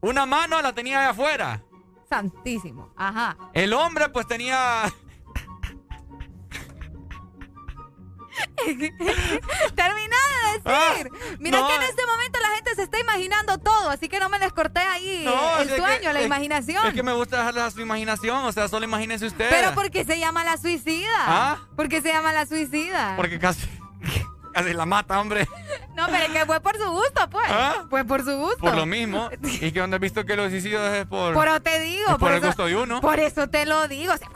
Una 0.01 0.25
mano 0.25 0.59
la 0.61 0.73
tenía 0.73 0.99
de 1.01 1.05
afuera. 1.07 1.61
Santísimo. 2.09 2.91
Ajá. 2.97 3.37
El 3.53 3.73
hombre, 3.73 4.09
pues 4.09 4.25
tenía. 4.27 4.91
Termina 9.75 10.15
de 10.17 10.95
decir. 10.95 11.11
Mira 11.39 11.57
Ah, 11.59 11.61
no. 11.61 11.67
que 11.67 11.75
en 11.75 11.81
este 11.83 12.05
momento 12.05 12.39
la 12.41 12.55
gente 12.55 12.75
se 12.75 12.83
está 12.83 12.99
imaginando 12.99 13.57
todo, 13.59 13.89
así 13.89 14.09
que 14.09 14.19
no 14.19 14.29
me 14.29 14.39
les 14.39 14.51
corté 14.53 14.79
ahí 14.79 15.23
No, 15.25 15.59
el 15.59 15.69
que- 15.69 15.77
sueño, 15.77 16.13
la 16.13 16.19
es- 16.19 16.25
imaginación. 16.25 16.87
Es 16.87 16.93
que 16.93 17.03
me 17.03 17.13
gusta 17.13 17.37
dejarla 17.37 17.65
a 17.67 17.71
su 17.71 17.81
imaginación. 17.81 18.43
O 18.45 18.51
sea, 18.51 18.67
solo 18.67 18.85
imagínense 18.85 19.25
ustedes. 19.25 19.53
Pero 19.53 19.73
¿por 19.73 19.89
qué 19.91 20.03
se 20.05 20.19
llama 20.19 20.43
la 20.43 20.57
suicida? 20.57 21.07
¿Ah? 21.19 21.57
¿Por 21.75 21.87
qué 21.89 22.01
se 22.01 22.09
llama 22.09 22.33
la 22.33 22.45
suicida? 22.45 23.13
Porque 23.15 23.39
casi. 23.39 23.67
Casi 24.53 24.73
la 24.73 24.87
mata, 24.87 25.19
hombre. 25.21 25.47
No, 25.95 26.07
pero 26.07 26.17
es 26.17 26.29
que 26.31 26.45
fue 26.47 26.59
por 26.61 26.75
su 26.77 26.89
gusto, 26.89 27.29
pues. 27.29 27.45
¿Ah? 27.47 27.85
Fue 27.91 28.03
por 28.05 28.23
su 28.25 28.35
gusto. 28.37 28.57
Por 28.57 28.75
lo 28.75 28.87
mismo. 28.87 29.29
¿Y 29.43 29.71
que 29.71 29.79
donde 29.81 29.97
has 29.97 30.01
visto 30.01 30.25
que 30.25 30.35
los 30.35 30.49
suicidios 30.49 30.81
es 30.95 31.05
por. 31.05 31.35
Pero 31.37 31.61
te 31.61 31.79
digo. 31.79 32.09
es 32.09 32.15
por 32.17 32.31
el 32.31 32.37
eso- 32.39 32.47
gusto 32.47 32.65
de 32.65 32.75
uno? 32.75 32.99
Por 32.99 33.19
eso 33.19 33.47
te 33.49 33.67
lo 33.67 33.87
digo. 33.87 34.13
o 34.13 34.17
sea, 34.17 34.27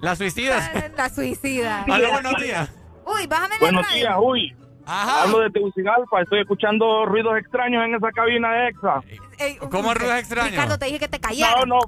Las 0.00 0.18
suicidas. 0.18 0.68
la 0.96 1.08
suicida. 1.08 1.84
Aló, 1.88 2.10
buenos 2.10 2.34
días. 2.42 2.68
Uy, 3.14 3.26
bájame 3.26 3.54
la 3.54 3.60
Buenos 3.60 3.86
radio. 3.86 3.98
días, 3.98 4.16
uy. 4.20 4.56
Hablo 4.86 5.40
de 5.40 5.50
Tegucigalpa, 5.50 6.22
estoy 6.22 6.40
escuchando 6.40 7.04
ruidos 7.06 7.36
extraños 7.38 7.84
en 7.84 7.94
esa 7.94 8.10
cabina 8.10 8.50
de 8.52 8.68
EXA. 8.68 9.00
Ey, 9.38 9.56
¿Cómo 9.70 9.94
ruidos 9.94 10.16
extraños? 10.18 10.50
Ricardo, 10.52 10.78
te 10.78 10.86
dije 10.86 10.98
que 10.98 11.08
te 11.08 11.20
callaras. 11.20 11.66
No, 11.66 11.76
no. 11.76 11.80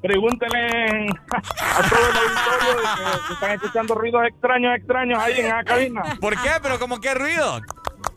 Pregúntele 0.00 1.06
a 1.32 1.88
todo 1.88 2.08
el 2.10 2.16
auditorio 2.16 2.82
que, 2.96 3.26
que 3.26 3.32
están 3.34 3.50
escuchando 3.52 3.94
ruidos 3.94 4.22
extraños, 4.26 4.74
extraños 4.76 5.18
ahí 5.18 5.40
en 5.40 5.46
esa 5.46 5.64
cabina. 5.64 6.02
¿Por 6.20 6.34
qué? 6.42 6.50
¿Pero 6.62 6.78
como 6.78 7.00
qué 7.00 7.14
ruido? 7.14 7.60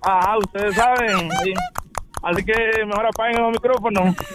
Ajá, 0.01 0.37
ustedes 0.37 0.75
saben. 0.75 1.29
Así 2.23 2.43
que 2.45 2.85
mejor 2.85 3.05
apaguen 3.07 3.41
los 3.41 3.51
micrófonos. 3.51 4.15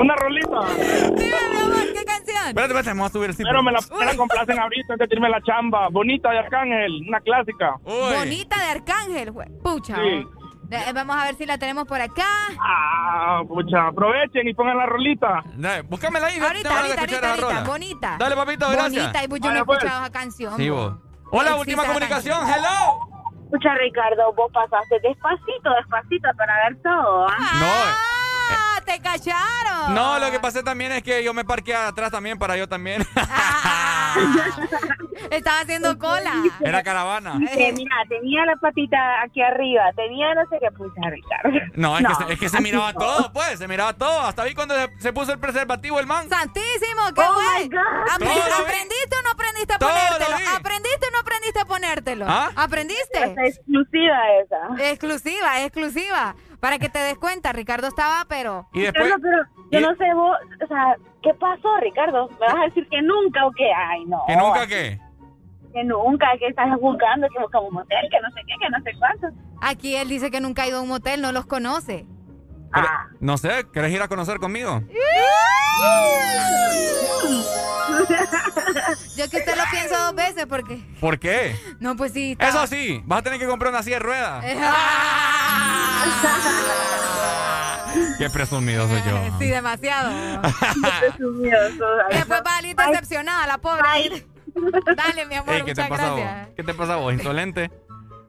Una 0.00 0.14
rolita. 0.16 0.60
¿Qué 0.76 2.04
canción? 2.04 2.36
Espérate, 2.48 2.60
espérate, 2.62 2.88
vamos 2.90 3.10
a 3.10 3.12
subir 3.12 3.30
el 3.30 3.36
Pero 3.36 3.62
me 3.62 3.72
la, 3.72 3.80
me 3.98 4.04
la 4.06 4.14
complacen 4.16 4.58
ahorita 4.58 4.92
antes 4.94 5.08
de 5.08 5.14
irme 5.16 5.28
la 5.28 5.42
chamba. 5.42 5.88
Bonita 5.90 6.30
de 6.30 6.38
Arcángel, 6.38 7.02
una 7.08 7.20
clásica. 7.20 7.76
Bonita 7.82 8.56
de 8.58 8.64
Arcángel, 8.70 9.32
güey. 9.32 9.48
Pucha. 9.62 9.96
Sí. 9.96 10.24
oh. 10.24 10.38
De- 10.68 10.92
vamos 10.92 11.16
a 11.16 11.24
ver 11.24 11.34
si 11.36 11.46
la 11.46 11.56
tenemos 11.56 11.86
por 11.86 11.98
acá. 12.00 12.26
Ah, 12.60 13.40
pucha, 13.48 13.86
aprovechen 13.86 14.46
y 14.46 14.52
pongan 14.54 14.76
la 14.76 14.84
rolita. 14.86 15.42
Dale, 15.56 15.80
búscamela 15.82 16.26
ahí. 16.26 16.38
Ahorita, 16.38 16.80
ahorita, 16.80 17.30
ahorita. 17.30 17.64
Bonita. 17.64 18.16
Dale, 18.18 18.36
papito, 18.36 18.68
gracias. 18.68 19.02
Bonita, 19.06 19.24
y 19.24 19.28
pues 19.28 19.40
yo 19.40 19.50
no 19.50 19.60
he 19.60 19.64
pues. 19.64 19.78
escuchado 19.78 20.02
esa 20.04 20.12
canción. 20.12 20.56
Sí, 20.58 20.68
vos. 20.68 20.92
Hola, 21.30 21.56
última 21.56 21.84
comunicación. 21.84 22.38
canción. 22.38 22.58
Hello. 22.64 23.18
Escucha, 23.44 23.74
Ricardo, 23.76 24.34
vos 24.34 24.52
pasaste 24.52 25.00
despacito, 25.02 25.70
despacito 25.78 26.28
para 26.36 26.54
ver 26.68 26.82
todo. 26.82 27.26
¿ah? 27.28 27.36
¡Ah! 27.40 28.17
¡Te 28.88 29.00
cacharon! 29.00 29.94
No, 29.94 30.18
lo 30.18 30.30
que 30.30 30.40
pasé 30.40 30.62
también 30.62 30.92
es 30.92 31.02
que 31.02 31.22
yo 31.22 31.34
me 31.34 31.44
parqué 31.44 31.74
atrás 31.74 32.10
también 32.10 32.38
para 32.38 32.56
yo 32.56 32.66
también. 32.68 33.02
Estaba 35.30 35.60
haciendo 35.60 35.98
cola. 35.98 36.32
Era 36.60 36.82
caravana. 36.82 37.34
Mira, 37.34 37.96
tenía 38.08 38.46
la 38.46 38.56
patita 38.56 38.96
aquí 39.22 39.42
arriba, 39.42 39.82
tenía 39.94 40.34
no 40.34 40.40
sé 40.48 40.56
qué 40.60 40.70
pucha, 40.70 41.10
Ricardo. 41.10 41.50
No, 41.74 41.98
es, 41.98 42.06
Que, 42.06 42.14
se, 42.14 42.32
es 42.32 42.38
que 42.40 42.48
se 42.48 42.56
así 42.56 42.64
miraba 42.64 42.92
no. 42.94 42.98
todo, 42.98 43.30
pues. 43.32 43.58
Se 43.58 43.68
miraba 43.68 43.92
todo. 43.92 44.20
Hasta 44.22 44.44
vi 44.44 44.54
cuando 44.54 44.74
se, 44.74 44.88
se 45.00 45.12
puso 45.12 45.32
el 45.32 45.38
preservativo 45.38 46.00
el 46.00 46.06
man. 46.06 46.28
¡Santísimo! 46.30 47.02
¡Qué 47.14 47.20
Oh 47.20 47.24
Todo 47.24 47.38
vi. 47.58 47.70
¿Aprendiste 48.14 49.16
o 49.18 49.22
no 49.28 49.36
aprendiste 49.64 49.74
a 49.74 49.78
Todo 49.78 49.90
ponértelo? 49.90 50.36
vi. 50.38 50.56
¿Aprendiste 50.56 51.06
o 51.06 51.10
no 51.12 51.18
aprendiste 51.20 51.60
a 51.60 51.64
ponértelo? 51.64 52.24
¿Ah? 52.28 52.50
¿Aprendiste? 52.56 53.22
Esa 53.24 53.44
exclusiva 53.46 54.16
esa. 54.42 54.90
Exclusiva, 54.90 55.62
exclusiva. 55.62 56.34
Para 56.60 56.78
que 56.78 56.88
te 56.88 56.98
des 56.98 57.16
cuenta, 57.18 57.52
Ricardo 57.52 57.86
estaba, 57.86 58.24
pero... 58.28 58.68
Y 58.72 58.80
después. 58.80 59.04
Ricardo, 59.04 59.22
pero 59.22 59.68
yo 59.70 59.78
y- 59.78 59.82
no 59.82 59.94
sé 59.96 60.12
vos, 60.14 60.36
o 60.64 60.66
sea, 60.66 60.96
¿qué 61.22 61.32
pasó, 61.34 61.76
Ricardo? 61.80 62.28
¿Me 62.30 62.46
vas 62.46 62.56
a 62.56 62.64
decir 62.64 62.86
que 62.90 63.00
nunca 63.02 63.46
o 63.46 63.52
qué? 63.52 63.70
Ay, 63.72 64.04
no. 64.06 64.22
¿Que 64.26 64.36
nunca 64.36 64.66
qué? 64.66 64.98
Que 65.72 65.84
nunca, 65.84 66.26
que 66.38 66.46
estás 66.48 66.68
buscando, 66.80 67.28
que 67.28 67.38
buscamos 67.38 67.68
un 67.68 67.74
motel, 67.74 68.08
que 68.10 68.20
no 68.20 68.28
sé 68.30 68.40
qué, 68.46 68.54
que 68.60 68.70
no 68.70 68.82
sé 68.82 68.90
cuánto. 68.98 69.28
Aquí 69.60 69.94
él 69.94 70.08
dice 70.08 70.30
que 70.30 70.40
nunca 70.40 70.62
ha 70.62 70.66
ido 70.68 70.78
a 70.78 70.82
un 70.82 70.88
motel, 70.88 71.20
no 71.22 71.30
los 71.30 71.46
conoce. 71.46 72.06
Ah. 72.72 73.06
No 73.20 73.38
sé, 73.38 73.66
¿querés 73.72 73.92
ir 73.92 74.02
a 74.02 74.08
conocer 74.08 74.38
conmigo? 74.38 74.82
Yo 79.16 79.28
que 79.28 79.38
usted 79.38 79.56
lo 79.56 79.64
pienso 79.70 79.98
dos 79.98 80.14
veces 80.14 80.46
porque... 80.46 80.80
¿Por 81.00 81.18
qué? 81.18 81.56
No, 81.80 81.96
pues 81.96 82.12
sí. 82.12 82.32
está- 82.32 82.48
Eso 82.48 82.66
sí, 82.66 83.02
vas 83.04 83.20
a 83.20 83.22
tener 83.22 83.38
que 83.40 83.46
comprar 83.46 83.72
una 83.72 83.82
silla 83.82 83.96
de 83.96 84.00
ruedas. 84.04 84.44
Qué 88.18 88.28
presumido 88.30 88.86
soy 88.88 89.00
yo. 89.08 89.18
Sí, 89.38 89.46
demasiado. 89.48 90.10
Presumioso. 91.00 91.84
Después 92.10 92.42
va 92.44 92.50
a 92.50 92.54
salir 92.56 92.76
decepcionada, 92.76 93.46
la 93.46 93.58
pobre. 93.58 93.82
Dale, 94.96 95.26
mi 95.26 95.34
amor, 95.36 95.54
Ey, 95.54 95.62
¿qué 95.62 95.74
te 95.74 95.82
muchas 95.82 95.98
pasa 95.98 96.10
vos? 96.10 96.20
gracias. 96.20 96.48
¿Qué 96.56 96.62
te 96.64 96.74
pasa 96.74 96.96
vos, 96.96 97.12
insolente? 97.12 97.70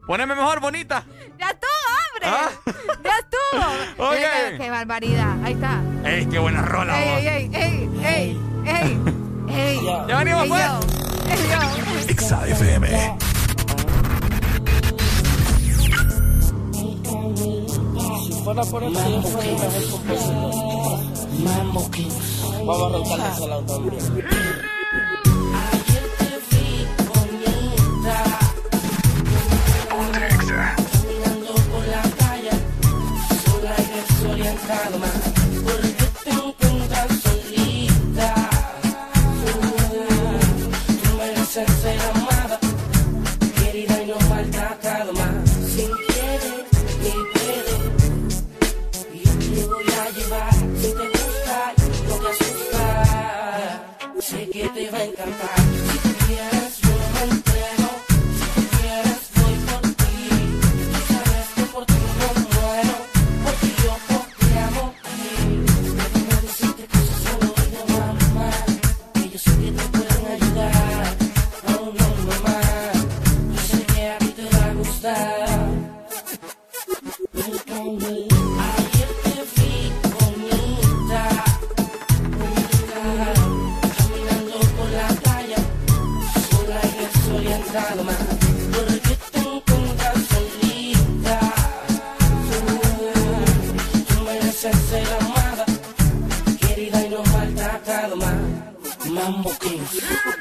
Poneme 0.09 0.33
mejor, 0.33 0.59
bonita. 0.59 1.03
Ya 1.37 1.49
estuvo, 1.51 1.69
hombre. 2.09 2.25
¿Ah? 2.25 2.49
Ya 3.03 3.19
estuvo. 3.19 4.07
Oye. 4.09 4.25
Okay. 4.39 4.57
Qué 4.57 4.69
barbaridad. 4.71 5.43
Ahí 5.43 5.53
está. 5.53 5.83
Ey, 6.03 6.25
qué 6.25 6.39
buena 6.39 6.63
rola. 6.63 6.99
Ey, 6.99 7.27
ey, 7.27 7.51
ey, 7.53 7.89
ey, 8.03 8.39
ey, 8.65 8.99
ey. 9.49 9.79
Ya 10.07 10.17
venimos, 10.17 10.43
ey, 10.45 10.49
pues. 10.49 12.09
Exa 12.09 12.47
FM. 12.47 13.17
por 18.43 18.55
yo 18.55 18.63
fuera 18.65 18.87
una 18.87 18.99
Vamos 22.65 22.81
a 22.81 22.85
arrancarles 22.87 23.41
a 23.41 23.47
la 23.47 23.57
otra. 23.57 24.78
Porque 34.69 36.05
tengo 36.23 36.55
que 36.55 36.65
andar 36.67 37.07
solita. 37.23 38.49
Tú 41.01 41.17
mereces 41.17 41.71
ser 41.81 41.99
amada, 42.13 42.59
querida 43.55 44.03
y 44.03 44.05
no 44.05 44.19
falta 44.19 44.77
calma. 44.79 45.43
Si 45.73 45.87
quieres, 46.07 46.69
te 47.01 47.13
quiere 47.33 47.77
Y 49.11 49.15
yo 49.23 49.31
te 49.39 49.65
voy 49.65 49.85
a 49.85 50.09
llevar. 50.11 50.53
Si 50.53 50.89
te 50.93 51.07
gusta, 51.17 51.73
no 52.07 52.15
te 52.15 52.27
asusta. 52.29 52.85
Sé 54.19 54.49
que 54.51 54.69
te 54.69 54.91
va 54.91 54.99
a 54.99 55.03
encantar. 55.03 55.58
I'm 99.29 99.43
walking. 99.43 100.38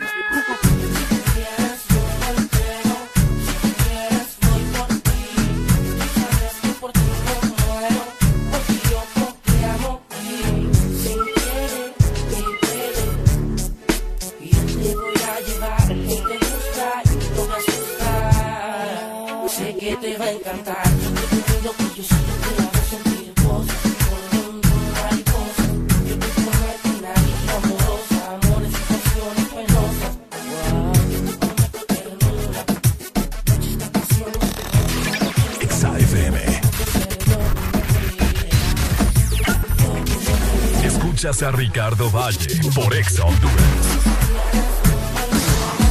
escuchas 41.38 41.42
a 41.42 41.50
Ricardo 41.52 42.10
Valle 42.10 42.60
por 42.74 42.94
Exa 42.94 43.24
Honduras. 43.24 43.56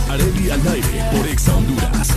Areli 0.10 0.49
al 0.49 0.68
aire 0.68 1.06
por 1.11 1.28
Exa 1.28 1.56
Honduras. 1.56 2.16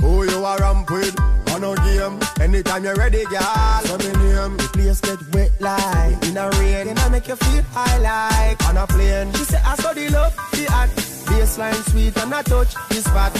Who 0.00 0.24
you 0.24 0.44
are 0.44 0.58
ramp 0.58 0.90
with? 0.90 1.18
On 1.52 1.64
a 1.64 1.74
game. 1.84 2.18
Anytime 2.40 2.84
you're 2.84 2.94
ready, 2.94 3.24
girl. 3.24 3.80
So 3.84 3.98
me 3.98 4.10
name. 4.12 4.56
The 4.56 4.68
place 4.72 5.00
get 5.00 5.20
wet 5.34 5.52
like 5.60 6.24
in 6.28 6.36
a 6.36 6.48
rain. 6.58 6.86
Then 6.86 6.98
I 6.98 7.08
make 7.08 7.28
you 7.28 7.36
feel 7.36 7.62
high 7.74 7.98
like 7.98 8.68
on 8.68 8.76
a 8.76 8.86
plane. 8.86 9.32
She 9.34 9.44
say 9.44 9.60
I 9.64 9.74
saw 9.76 9.92
the 9.92 10.08
love, 10.10 10.34
the 10.52 10.64
hot. 10.70 10.88
Baseline 11.30 11.82
sweet 11.90 12.16
and 12.16 12.34
I 12.34 12.42
touch 12.42 12.74
the 12.88 12.94
spot. 12.96 13.32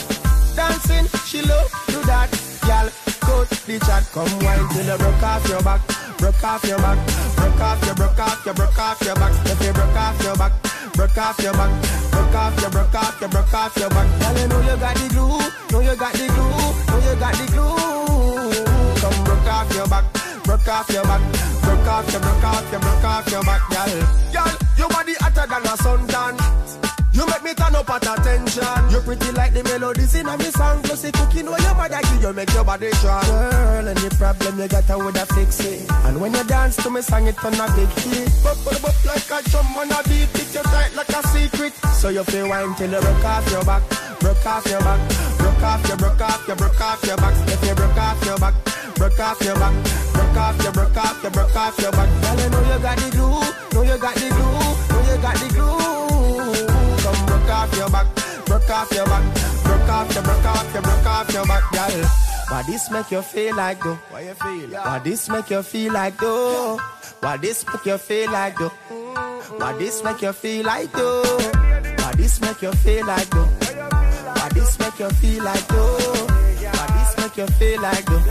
Dancing, 0.54 1.06
she 1.26 1.42
love 1.42 1.70
do 1.88 2.00
that. 2.04 2.30
Girl, 2.62 2.88
cut 3.20 3.50
the 3.66 3.78
chat. 3.80 4.04
Come 4.12 4.32
wine 4.44 4.68
till 4.72 4.86
you 4.86 4.98
broke 4.98 5.22
off 5.22 5.48
your 5.48 5.62
back. 5.62 5.80
Broke 6.18 6.44
off 6.44 6.64
your 6.64 6.78
back. 6.78 6.98
Broke 7.36 7.60
off 7.60 7.84
your, 7.86 7.94
broke 7.94 8.18
off 8.18 8.44
your, 8.44 8.54
broke 8.54 8.78
off 8.78 9.00
your 9.02 9.14
back. 9.14 9.32
If 9.46 9.64
you 9.64 9.72
broke 9.72 9.96
off 9.96 10.22
your 10.22 10.36
back. 10.36 10.52
Broke 11.00 11.16
off 11.16 11.40
your 11.40 11.54
back, 11.54 11.70
broke 12.10 12.34
off 12.34 12.60
your, 12.60 12.68
broke 12.68 12.94
off 12.94 13.20
your, 13.22 13.30
broke 13.30 13.54
off 13.54 13.74
your 13.74 13.88
back. 13.88 14.20
Girl, 14.20 14.36
you 14.36 14.48
know 14.48 14.60
you 14.60 14.76
got 14.76 14.94
the 14.96 15.08
glue, 15.08 15.40
know 15.72 15.80
you 15.80 15.96
got 15.96 16.12
the 16.12 16.26
glue, 16.28 16.52
know 16.92 17.00
you 17.00 17.16
got 17.16 17.34
the 17.40 17.46
glue. 17.56 19.00
Come 19.00 19.24
broke 19.24 19.48
off 19.48 19.74
your 19.74 19.88
back, 19.88 20.04
broke 20.44 20.68
off 20.68 20.90
your 20.90 21.02
back, 21.04 21.22
broke 21.64 21.88
off 21.88 22.12
your, 22.12 22.20
broke 22.20 22.44
off 22.44 22.70
your, 22.70 22.80
broke 22.80 23.04
off 23.04 23.30
your 23.32 23.42
back, 23.44 23.62
girl. 23.70 23.96
Girl, 24.28 24.52
your 24.76 24.88
body 24.90 25.14
hotter 25.14 25.46
than 25.48 25.64
a 25.64 25.74
suntan. 25.80 26.36
You 27.14 27.26
make 27.26 27.42
me 27.44 27.54
turn 27.54 27.74
up 27.74 27.88
at 27.88 28.04
attention. 28.04 28.90
You 28.90 29.00
pretty 29.00 29.32
like 29.32 29.54
the 29.54 29.64
melodies 29.64 30.14
in 30.14 30.28
a 30.28 30.36
me 30.36 30.52
song. 30.52 30.82
Plus 30.82 31.00
the 31.00 31.12
cooking 31.12 31.46
where 31.46 31.60
your 31.60 31.74
mother 31.74 32.00
give 32.12 32.22
you 32.22 32.32
make 32.34 32.52
your 32.52 32.64
body 32.64 32.90
strong. 32.92 33.24
Girl, 33.24 33.88
any 33.88 34.08
problem 34.20 34.60
you 34.60 34.68
got, 34.68 34.88
I 34.88 34.96
woulda 34.96 35.24
fix 35.32 35.60
it. 35.60 35.90
And 36.04 36.20
when 36.20 36.34
you 36.34 36.44
dance 36.44 36.76
to 36.76 36.90
me 36.90 37.00
song, 37.00 37.26
it 37.26 37.36
turn 37.36 37.54
a 37.54 37.66
big 37.74 37.88
hit. 38.04 38.28
Bop, 38.44 38.56
bop, 38.64 38.82
bop 38.82 39.04
like 39.04 39.30
a 39.32 39.48
drum 39.48 39.76
on 39.76 39.90
a 39.90 40.02
beat. 40.04 40.39
It 40.50 40.56
you 40.56 40.62
tight 40.64 40.94
like 40.96 41.08
a 41.10 41.22
secret. 41.28 41.72
So 41.94 42.08
you 42.08 42.24
feel 42.24 42.48
wine 42.48 42.74
till 42.74 42.90
you 42.90 43.00
broke 43.00 43.24
off 43.24 43.48
your 43.52 43.64
back, 43.64 43.82
broke 44.18 44.46
off 44.46 44.66
your 44.66 44.80
back, 44.80 44.98
broke 45.38 45.62
off 45.62 45.86
your, 45.86 45.96
broke 45.96 46.20
off 46.20 46.48
your, 46.48 46.56
broke 46.56 46.80
off 46.80 47.06
your 47.06 47.16
back. 47.16 47.34
If 47.48 47.62
you 47.68 47.74
broke 47.76 47.96
off 47.96 48.24
your 48.24 48.38
back, 48.38 48.54
broke 48.96 49.20
off 49.20 49.40
your 49.42 49.54
back, 49.54 49.74
broke 50.12 50.36
off 50.36 50.62
your, 50.62 50.72
broke 50.72 50.96
off 50.96 51.22
your, 51.22 51.30
broke 51.30 51.54
off 51.54 51.78
your 51.78 51.92
back. 51.92 52.08
Girl, 52.22 52.40
you 52.40 52.50
know 52.50 52.62
you 52.66 52.82
got 52.82 52.98
the 52.98 53.10
glue, 53.14 53.38
know 53.70 53.82
you 53.86 53.98
got 54.00 54.14
the 54.16 54.26
glue, 54.26 54.90
know 54.90 55.00
you 55.06 55.22
got 55.22 55.36
the 55.38 55.48
glue. 55.54 56.98
Come 56.98 57.26
broke 57.26 57.50
off 57.54 57.76
your 57.76 57.90
back, 57.90 58.06
broke 58.46 58.70
off 58.70 58.90
your 58.90 59.06
back, 59.06 59.24
broke 59.62 59.88
off 59.88 60.14
your, 60.14 60.22
broke 60.24 60.46
off 60.46 60.74
your, 60.74 60.82
broke 60.82 61.06
off 61.06 61.32
your 61.32 61.46
back, 61.46 61.64
girl. 61.70 62.10
Why 62.48 62.62
this 62.66 62.90
make 62.90 63.10
you 63.12 63.22
feel 63.22 63.54
like 63.54 63.80
though? 63.84 63.94
Why 64.10 64.22
you 64.22 64.34
feel? 64.34 64.70
Why 64.82 64.98
this 64.98 65.28
make 65.28 65.50
you 65.50 65.62
feel 65.62 65.92
like 65.92 66.18
though? 66.18 66.80
Why 67.20 67.36
this 67.36 67.66
make 67.66 67.84
you 67.84 67.98
feel 67.98 68.32
like 68.32 68.58
though? 68.58 68.68
Why 69.58 69.76
this 69.78 70.02
make 70.02 70.22
you 70.22 70.32
feel 70.32 70.64
like 70.64 70.90
though? 70.92 71.22
Why 71.22 72.12
this 72.16 72.40
make 72.40 72.62
you 72.62 72.72
feel 72.72 73.06
like 73.06 73.28
though? 73.28 73.44
Why 73.44 74.48
this 74.54 74.78
make 74.78 74.98
you 74.98 75.10
feel 75.10 75.44
like 75.44 75.66
though? 75.68 75.98
Why 75.98 76.86
this 76.96 77.16
make 77.18 77.36
you 77.36 77.46
feel 77.58 77.82
like 77.82 78.06
though? 78.06 78.24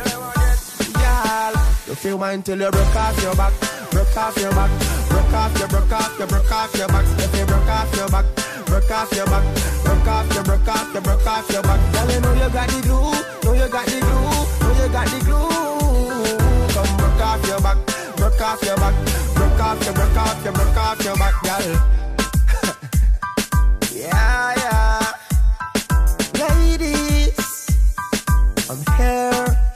Girl, 0.97 1.53
you 1.87 1.95
feel 1.95 2.17
mine 2.17 2.41
till 2.41 2.59
you 2.59 2.71
broke 2.71 2.95
off 2.95 3.21
your 3.21 3.35
back, 3.35 3.53
broke 3.91 4.17
off 4.17 4.37
your 4.37 4.51
back, 4.51 4.71
broke 5.09 5.33
off 5.33 5.59
your, 5.59 5.67
broke 5.67 5.91
off 5.91 6.17
your, 6.17 6.27
broke 6.27 6.51
off 6.51 6.75
your 6.75 6.87
back. 6.87 7.05
If 7.19 7.39
you 7.39 7.45
broke 7.45 7.69
off 7.69 7.95
your 7.95 8.09
back, 8.09 8.25
broke 8.65 8.91
off 8.91 9.11
your 9.13 9.25
back, 9.27 9.43
broke 9.83 10.07
off 10.07 10.33
your, 10.33 10.43
broke 10.43 10.67
off 10.67 10.93
your, 10.93 11.01
broke 11.03 11.27
off 11.27 11.49
your 11.51 11.61
back. 11.61 11.93
Girl, 11.93 12.11
you 12.11 12.21
know 12.21 12.33
you 12.33 12.49
got 12.49 12.67
the 12.69 12.81
glue, 12.81 13.13
know 13.45 13.53
you 13.53 13.71
got 13.71 13.85
the 13.85 13.99
glue, 14.01 14.65
know 14.65 14.83
you 14.83 14.91
got 14.91 15.07
the 15.07 15.19
glue. 15.25 15.78
Broke 18.39 18.51
off 18.51 18.63
your 18.63 18.77
back, 18.77 18.95
broke 19.35 19.59
off 19.59 19.83
your, 19.83 19.93
broke 19.93 20.15
off 20.15 20.43
your, 20.45 20.53
broke 20.53 20.77
off 20.77 21.03
your 21.03 21.15
back, 21.17 21.33
girl. 21.43 21.75
yeah, 23.91 24.55
yeah. 24.55 25.11
Ladies, 26.39 27.67
I'm 28.69 28.95
here. 28.95 29.68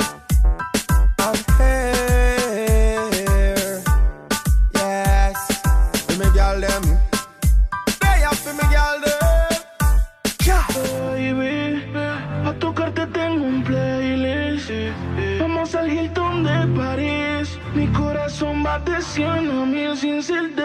De 18.79 19.01
100 19.01 19.51
a 19.51 19.65
mil 19.65 19.95
sin 19.95 20.23
ser 20.23 20.55
de 20.55 20.63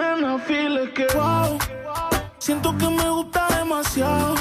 siento 2.38 2.76
que 2.78 2.88
me 2.88 3.10
gusta 3.10 3.46
demasiado. 3.58 4.34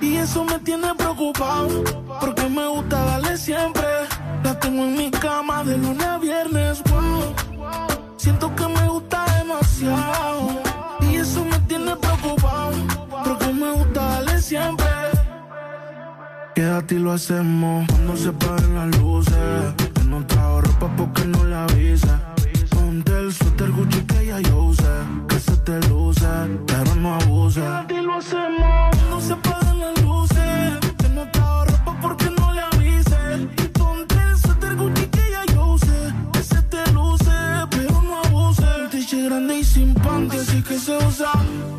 Y 0.00 0.16
eso 0.16 0.44
me 0.44 0.58
tiene 0.58 0.92
preocupado. 0.96 1.84
Porque 2.20 2.48
me 2.48 2.66
gusta 2.66 3.04
darle 3.04 3.36
siempre. 3.36 3.86
La 4.42 4.58
tengo 4.58 4.82
en 4.82 4.96
mi 4.96 5.10
cama 5.10 5.62
de 5.62 5.78
lunes 5.78 6.04
a 6.04 6.18
viernes. 6.18 6.82
Wow, 6.90 7.32
siento 8.16 8.52
que 8.56 8.66
me 8.66 8.88
gusta 8.88 9.24
demasiado. 9.38 10.48
Y 11.02 11.16
eso 11.16 11.44
me 11.44 11.58
tiene 11.60 11.94
preocupado. 11.94 12.72
Porque 13.24 13.52
me 13.52 13.70
gusta 13.70 14.00
darle 14.00 14.42
siempre. 14.42 14.86
Quédate 16.56 16.96
y 16.96 16.98
lo 16.98 17.12
hacemos 17.12 17.86
cuando 17.88 18.16
se 18.16 18.32
paguen 18.32 18.74
las 18.74 18.98
luces. 18.98 19.74
No 20.08 20.26
trajo 20.26 20.60
ropa 20.60 20.90
porque 20.96 21.24
no 21.24 21.44
la 21.44 21.64
avise. 21.64 21.91
No 27.60 27.86
y 27.88 28.00
lo 28.00 28.14
hacemos 28.14 28.96
cuando 28.96 29.20
se 29.20 29.36
paguen 29.36 29.78
las 29.80 30.02
luces. 30.02 30.78
Que 30.98 31.08
no 31.10 31.30
trajo 31.30 31.64
ropa 31.66 31.98
porque 32.00 32.30
no 32.30 32.52
le 32.52 32.60
avise. 32.62 33.48
Y 33.62 33.68
ponte 33.68 34.14
el 34.14 34.38
suéter 34.38 34.76
Gucci 34.76 35.06
que 35.06 35.30
ya 35.30 35.44
yo 35.52 35.66
usé. 35.66 36.14
Que 36.32 36.42
se 36.42 36.62
te 36.62 36.92
luce, 36.92 37.32
pero 37.70 38.02
no 38.02 38.20
abuse. 38.24 38.64
Un 38.84 38.90
t 38.90 39.22
grande 39.28 39.58
y 39.58 39.64
sin 39.64 39.92
panty, 39.94 40.36
así 40.38 40.62
que 40.62 40.78
se 40.78 40.96
usa. 40.96 41.32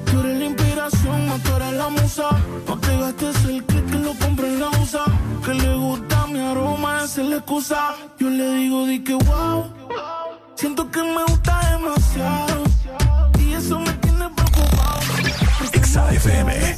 Tú 0.05 0.19
eres 0.19 0.39
la 0.39 0.45
inspiración, 0.45 1.27
no 1.27 1.39
tú 1.39 1.51
la 1.59 1.89
musa. 1.89 2.29
No 2.67 2.77
te 2.77 2.97
gastes 2.97 3.45
el 3.45 3.63
clip 3.63 3.89
que 3.89 3.97
lo 3.97 4.13
compre 4.13 4.47
en 4.47 4.59
la 4.59 4.69
USA. 4.69 5.05
Que 5.43 5.53
le 5.55 5.75
gusta 5.75 6.27
mi 6.27 6.39
aroma, 6.39 7.03
esa 7.03 7.21
es 7.21 7.29
la 7.29 7.37
excusa. 7.37 7.95
Yo 8.19 8.29
le 8.29 8.53
digo, 8.55 8.85
di 8.85 9.03
que 9.03 9.15
wow. 9.15 9.73
Siento 10.55 10.89
que 10.91 11.01
me 11.01 11.23
gusta 11.23 11.53
demasiado. 11.71 12.72
Siempre. 15.93 16.75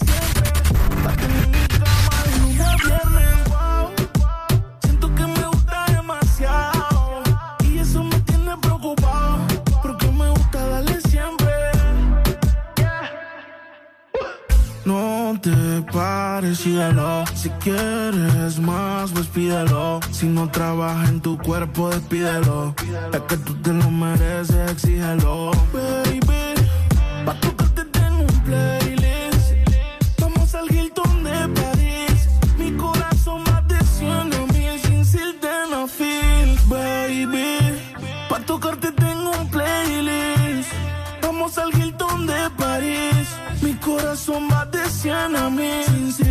No 14.83 15.39
te 15.41 15.49
pares 15.93 16.57
síguelo. 16.59 17.23
Si 17.35 17.49
quieres 17.63 18.59
más, 18.59 19.11
pues. 19.11 19.29
Si 20.11 20.25
no 20.25 20.49
trabaja 20.49 21.05
en 21.07 21.21
tu 21.21 21.37
cuerpo, 21.37 21.89
despídelo. 21.89 22.75
Es 23.13 23.21
que 23.21 23.37
tú 23.37 23.53
te 23.61 23.71
lo 23.71 23.89
mereces, 23.89 24.71
exígelo. 24.71 25.51
Corazón 44.15 44.47
va 44.49 44.65
de 44.67 44.89
100 44.89 45.35
a 45.35 45.49
sin 46.13 46.24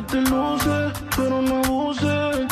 Que 0.00 0.06
te 0.06 0.20
luce, 0.22 0.92
pero 1.14 1.42
no 1.42 1.58
abuse. 1.62 2.46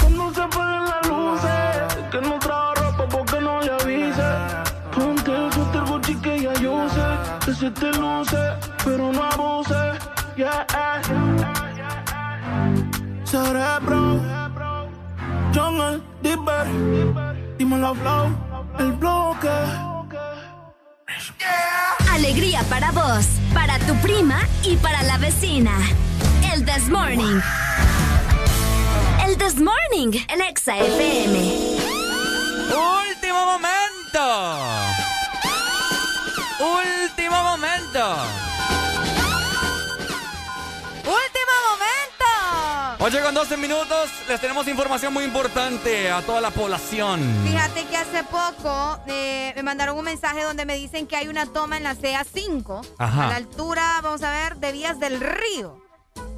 Cuando 0.00 0.32
se 0.32 0.40
apaguen 0.40 0.84
las 0.86 1.08
luces. 1.08 2.08
Que 2.10 2.20
no 2.22 2.38
trajo 2.38 2.74
ropa 2.76 3.06
porque 3.06 3.38
no 3.38 3.60
le 3.60 3.70
avise. 3.70 4.30
Ponte 4.90 5.30
el 5.30 5.52
suéter 5.52 5.82
Gucci 5.82 6.14
que 6.22 6.40
ya 6.40 6.54
yo 6.54 6.72
use. 6.86 7.06
Que 7.44 7.54
se 7.54 7.70
te 7.70 7.92
luce, 7.98 8.42
pero 8.82 9.12
no 9.12 9.24
abuse. 9.24 9.74
Yeah. 10.36 10.66
Cerebro. 13.24 14.20
Jungle, 15.54 16.00
Dipper. 16.22 16.66
Dímelo, 17.58 17.94
Flow. 17.94 18.28
El 18.78 18.92
bloque. 18.92 19.50
Alegría 22.10 22.62
para 22.70 22.90
vos, 22.92 23.26
para 23.52 23.78
tu 23.80 23.94
prima 23.96 24.38
y 24.62 24.76
para 24.76 25.02
la 25.02 25.18
vecina. 25.18 25.72
El 26.54 26.64
This 26.64 26.88
Morning. 26.88 27.40
El 29.26 29.36
This 29.36 29.56
Morning, 29.56 30.12
el 30.28 30.40
Exa 30.42 30.78
FM. 30.78 31.36
Último 32.70 33.44
momento. 33.44 34.58
Último 36.60 37.42
momento. 37.42 38.16
¡Último 41.02 41.54
momento! 41.70 43.04
8 43.04 43.18
con 43.24 43.34
12 43.34 43.56
minutos, 43.56 44.10
les 44.28 44.40
tenemos 44.40 44.68
información 44.68 45.12
muy 45.12 45.24
importante 45.24 46.08
a 46.08 46.22
toda 46.22 46.40
la 46.40 46.52
población. 46.52 47.20
Fíjate 47.44 47.84
que 47.86 47.96
hace 47.96 48.22
poco 48.22 49.00
eh, 49.08 49.52
me 49.56 49.64
mandaron 49.64 49.98
un 49.98 50.04
mensaje 50.04 50.44
donde 50.44 50.64
me 50.66 50.76
dicen 50.76 51.08
que 51.08 51.16
hay 51.16 51.26
una 51.26 51.46
toma 51.46 51.78
en 51.78 51.82
la 51.82 51.96
CA5, 51.96 52.86
Ajá. 52.98 53.24
a 53.26 53.30
la 53.30 53.36
altura, 53.36 53.98
vamos 54.04 54.22
a 54.22 54.30
ver, 54.30 54.56
de 54.58 54.70
Vías 54.70 55.00
del 55.00 55.20
Río. 55.20 55.83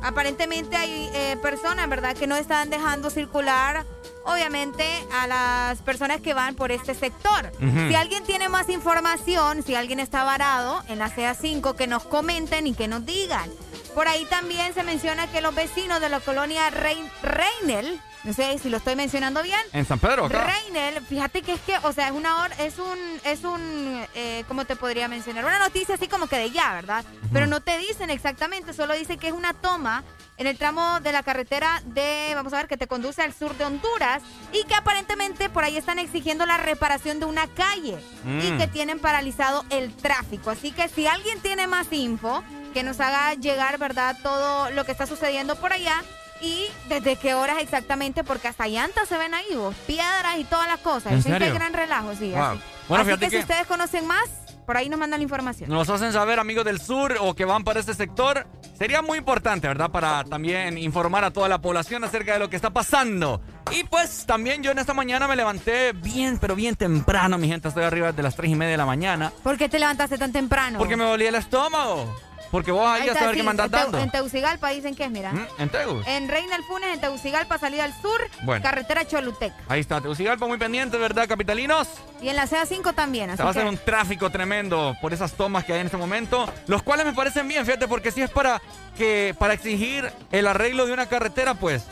Aparentemente 0.07 0.77
hay 0.77 1.11
eh, 1.15 1.37
personas, 1.43 1.89
¿verdad?, 1.89 2.15
que 2.17 2.29
no 2.29 2.37
están 2.37 2.71
dejando 2.71 3.11
circular, 3.11 3.85
obviamente, 4.25 4.87
a 5.13 5.27
las 5.27 5.79
personas 5.83 6.21
que 6.21 6.33
van 6.33 6.55
por 6.55 6.71
este 6.71 6.95
sector. 6.95 7.51
Si 7.89 7.95
alguien 7.97 8.23
tiene 8.23 8.49
más 8.49 8.69
información, 8.69 9.65
si 9.65 9.75
alguien 9.75 9.99
está 9.99 10.23
varado 10.23 10.81
en 10.89 11.01
la 11.01 11.11
CA5, 11.11 11.75
que 11.75 11.89
nos 11.89 12.05
comenten 12.05 12.69
y 12.69 12.75
que 12.75 12.87
nos 12.87 13.05
digan. 13.05 13.51
Por 13.97 14.07
ahí 14.07 14.25
también 14.27 14.75
se 14.75 14.85
menciona 14.85 15.27
que 15.27 15.41
los 15.41 15.53
vecinos 15.57 16.01
de 16.01 16.09
la 16.09 16.21
colonia 16.21 16.71
Rein- 16.71 17.11
Reinel, 17.23 18.01
no 18.27 18.33
sé 18.33 18.59
si 18.59 18.69
lo 18.69 18.77
estoy 18.79 18.97
mencionando 18.97 19.43
bien, 19.43 19.61
En 19.73 19.87
San 19.87 19.99
Pedro, 19.99 20.27
acá. 20.27 20.45
Reinel, 20.45 21.01
fíjate 21.07 21.43
que 21.43 21.53
es 21.55 21.61
que, 21.61 21.79
o 21.79 21.93
sea, 21.93 22.09
es 22.09 22.13
una 22.13 22.43
hora, 22.43 22.55
es 22.57 22.79
un, 22.79 22.99
es 23.25 23.45
un, 23.45 24.05
eh, 24.15 24.45
¿cómo 24.49 24.65
te 24.65 24.77
podría 24.77 25.09
mencionar? 25.09 25.45
Una 25.45 25.59
noticia 25.61 25.95
así 25.95 26.09
como 26.09 26.27
que 26.27 26.37
de 26.37 26.51
ya, 26.51 26.75
¿verdad? 26.75 27.05
Pero 27.33 27.47
no 27.47 27.61
te 27.61 27.79
dicen 27.79 28.11
exactamente, 28.11 28.73
solo 28.73 28.95
dice 28.95 29.17
que 29.17 29.29
es 29.29 29.33
una 29.33 29.55
toma 29.55 30.03
en 30.39 30.47
el 30.47 30.59
tramo 30.59 31.01
de 31.01 31.13
la 31.13 31.23
carretera 31.23 31.81
de, 31.87 32.33
vamos 32.35 32.53
a 32.53 32.57
ver, 32.57 32.69
que 32.69 32.77
te 32.77 32.87
conduce 32.87 33.23
al 33.23 33.33
sur 33.33 33.57
de 33.57 33.65
Honduras 33.65 34.23
y 34.53 34.65
que 34.65 34.75
aparentemente 34.75 35.49
por 35.49 35.65
ahí 35.65 35.77
están 35.79 35.99
exigiendo 35.99 36.45
la 36.45 36.59
reparación 36.59 37.21
de 37.21 37.27
una 37.27 37.47
calle 37.47 37.97
y 38.25 38.51
Mm. 38.53 38.59
que 38.59 38.67
tienen 38.67 38.99
paralizado 38.99 39.65
el 39.71 39.95
tráfico. 39.97 40.51
Así 40.51 40.73
que 40.73 40.89
si 40.89 41.07
alguien 41.07 41.41
tiene 41.41 41.67
más 41.67 41.87
info, 41.93 42.43
que 42.75 42.83
nos 42.83 43.01
haga 43.01 43.33
llegar, 43.35 43.79
¿verdad? 43.79 44.17
Todo 44.23 44.71
lo 44.73 44.85
que 44.85 44.93
está 44.93 45.07
sucediendo 45.07 45.57
por 45.57 45.73
allá 45.73 46.03
y 46.41 46.67
desde 46.89 47.17
qué 47.17 47.35
horas 47.35 47.57
exactamente, 47.61 48.25
porque 48.25 48.49
hasta 48.49 48.67
llantas 48.69 49.09
se 49.09 49.17
ven 49.19 49.35
ahí, 49.35 49.55
vos, 49.55 49.75
piedras 49.87 50.39
y 50.39 50.45
todas 50.45 50.67
las 50.69 50.81
cosas. 50.81 51.13
¿En 51.13 51.23
que 51.23 51.31
serio? 51.31 51.55
gran 51.55 51.73
relajo, 51.73 52.15
sí. 52.19 52.31
Wow. 52.31 52.41
Así, 52.43 52.61
Bueno, 52.89 53.03
Así 53.03 53.11
fíjate 53.11 53.25
que, 53.27 53.31
si 53.31 53.37
que- 53.37 53.43
ustedes 53.43 53.67
conocen 53.67 54.07
más, 54.07 54.25
por 54.67 54.77
ahí 54.77 54.89
nos 54.89 54.99
mandan 54.99 55.21
la 55.21 55.23
información. 55.25 55.71
Nos 55.71 55.89
hacen 55.89 56.13
saber, 56.13 56.41
amigos 56.41 56.65
del 56.65 56.81
sur 56.81 57.17
o 57.21 57.35
que 57.35 57.45
van 57.45 57.63
para 57.65 57.79
este 57.81 57.95
sector. 57.95 58.47
Sería 58.77 59.01
muy 59.01 59.19
importante, 59.19 59.69
¿verdad? 59.69 59.91
Para 59.91 60.25
también 60.25 60.77
informar 60.77 61.25
a 61.25 61.31
toda 61.31 61.49
la 61.49 61.59
población 61.61 62.03
acerca 62.05 62.33
de 62.33 62.41
lo 62.41 62.51
que 62.51 62.57
está 62.57 62.71
pasando. 62.71 63.41
Y 63.71 63.85
pues 63.85 64.27
también 64.27 64.63
yo 64.65 64.73
en 64.73 64.79
esta 64.81 64.93
mañana 64.93 65.29
me 65.29 65.37
levanté 65.37 65.93
bien, 65.93 66.39
pero 66.39 66.55
bien 66.57 66.75
temprano, 66.77 67.39
mi 67.39 67.47
gente. 67.49 67.69
Estoy 67.69 67.85
arriba 67.85 68.11
de 68.13 68.23
las 68.25 68.35
3 68.37 68.51
y 68.51 68.55
media 68.57 68.73
de 68.73 68.77
la 68.77 68.87
mañana. 68.87 69.33
¿Por 69.43 69.57
qué 69.57 69.69
te 69.69 69.79
levantaste 69.79 70.19
tan 70.19 70.33
temprano? 70.33 70.79
Porque 70.79 70.97
me 70.97 71.05
dolía 71.05 71.29
el 71.31 71.37
estómago. 71.37 72.15
Porque 72.51 72.71
vos 72.73 72.87
ahí, 72.87 73.03
Ahí 73.03 73.09
a 73.09 73.13
está, 73.13 73.21
saber 73.25 73.37
sí, 73.37 73.47
qué 73.47 73.69
dando. 73.69 73.99
En 73.99 74.11
Teucigalpa 74.11 74.71
dicen 74.71 74.95
que 74.95 75.05
es, 75.05 75.11
mira. 75.11 75.33
¿Mm? 75.33 75.47
¿En 75.59 75.69
Tegus? 75.69 76.07
En 76.07 76.29
Reina 76.29 76.57
del 76.57 76.65
Funes, 76.65 76.95
en 76.95 77.01
Teucigalpa, 77.01 77.59
salida 77.59 77.85
al 77.85 77.93
sur, 78.01 78.21
Bueno. 78.43 78.63
carretera 78.63 79.07
Choluteca. 79.07 79.57
Ahí 79.69 79.81
está, 79.81 80.01
Tegucigalpa 80.01 80.47
muy 80.47 80.59
pendiente, 80.59 80.97
¿verdad, 80.97 81.29
capitalinos? 81.29 81.89
Y 82.21 82.29
en 82.29 82.37
la 82.37 82.47
CA5 82.47 82.95
también, 82.95 83.31
así 83.31 83.39
Se 83.39 83.43
va 83.43 83.49
a 83.49 83.51
hacer 83.51 83.67
un 83.67 83.77
tráfico 83.79 84.31
tremendo 84.31 84.97
por 85.01 85.13
esas 85.13 85.33
tomas 85.33 85.65
que 85.65 85.73
hay 85.73 85.81
en 85.81 85.87
este 85.87 85.97
momento, 85.99 86.51
los 86.67 86.83
cuales 86.83 87.05
me 87.07 87.13
parecen 87.13 87.49
bien, 87.49 87.65
fíjate, 87.67 87.89
porque 87.89 88.11
si 88.11 88.23
es 88.23 88.31
para 88.31 88.63
que 88.97 89.35
para 89.39 89.55
exigir 89.55 90.11
el 90.33 90.47
arreglo 90.47 90.87
de 90.87 90.93
una 90.93 91.07
carretera, 91.07 91.55
pues, 91.55 91.85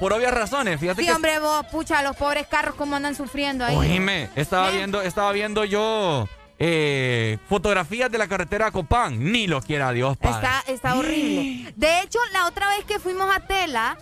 por 0.00 0.12
obvias 0.12 0.32
razones, 0.32 0.78
fíjate 0.78 1.02
Sí, 1.02 1.08
que 1.08 1.12
hombre, 1.12 1.38
vos, 1.40 1.66
pucha, 1.66 2.02
los 2.02 2.16
pobres 2.16 2.46
carros 2.46 2.76
cómo 2.76 2.96
andan 2.96 3.14
sufriendo 3.16 3.64
ahí. 3.64 3.76
Oíme, 3.76 4.30
estaba 4.36 4.70
viendo, 4.70 5.02
estaba 5.02 5.32
viendo 5.32 5.64
yo 5.64 6.28
eh, 6.58 7.38
fotografías 7.48 8.10
de 8.10 8.18
la 8.18 8.26
carretera 8.28 8.66
a 8.66 8.70
Copán, 8.70 9.32
ni 9.32 9.46
lo 9.46 9.60
quiera 9.62 9.92
Dios, 9.92 10.16
padre. 10.16 10.36
Está, 10.36 10.72
está 10.72 10.94
horrible. 10.96 11.72
De 11.76 12.00
hecho, 12.02 12.18
la 12.32 12.46
otra 12.46 12.68
vez 12.70 12.84
que 12.84 12.98
fuimos 12.98 13.28
a 13.34 13.40
Tela, 13.40 13.96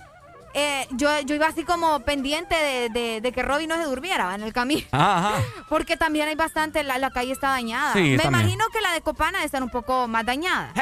eh, 0.54 0.86
yo, 0.92 1.20
yo 1.20 1.34
iba 1.34 1.46
así 1.48 1.64
como 1.64 2.00
pendiente 2.00 2.54
de, 2.54 2.88
de- 2.88 3.20
de 3.20 3.32
que 3.32 3.42
Robin 3.42 3.68
no 3.68 3.76
se 3.76 3.82
durmiera 3.84 4.34
en 4.34 4.42
el 4.42 4.52
camino. 4.54 4.86
Ajá, 4.90 5.18
ajá. 5.18 5.42
Porque 5.68 5.96
también 5.98 6.28
hay 6.28 6.34
bastante, 6.34 6.82
la, 6.82 6.96
la 6.98 7.10
calle 7.10 7.32
está 7.32 7.48
dañada. 7.50 7.92
Sí, 7.92 8.00
Me 8.00 8.16
también. 8.18 8.42
imagino 8.44 8.64
que 8.72 8.80
la 8.80 8.92
de 8.92 9.02
Copana 9.02 9.38
debe 9.38 9.44
estar 9.46 9.62
un 9.62 9.70
poco 9.70 10.08
más 10.08 10.24
dañada. 10.24 10.72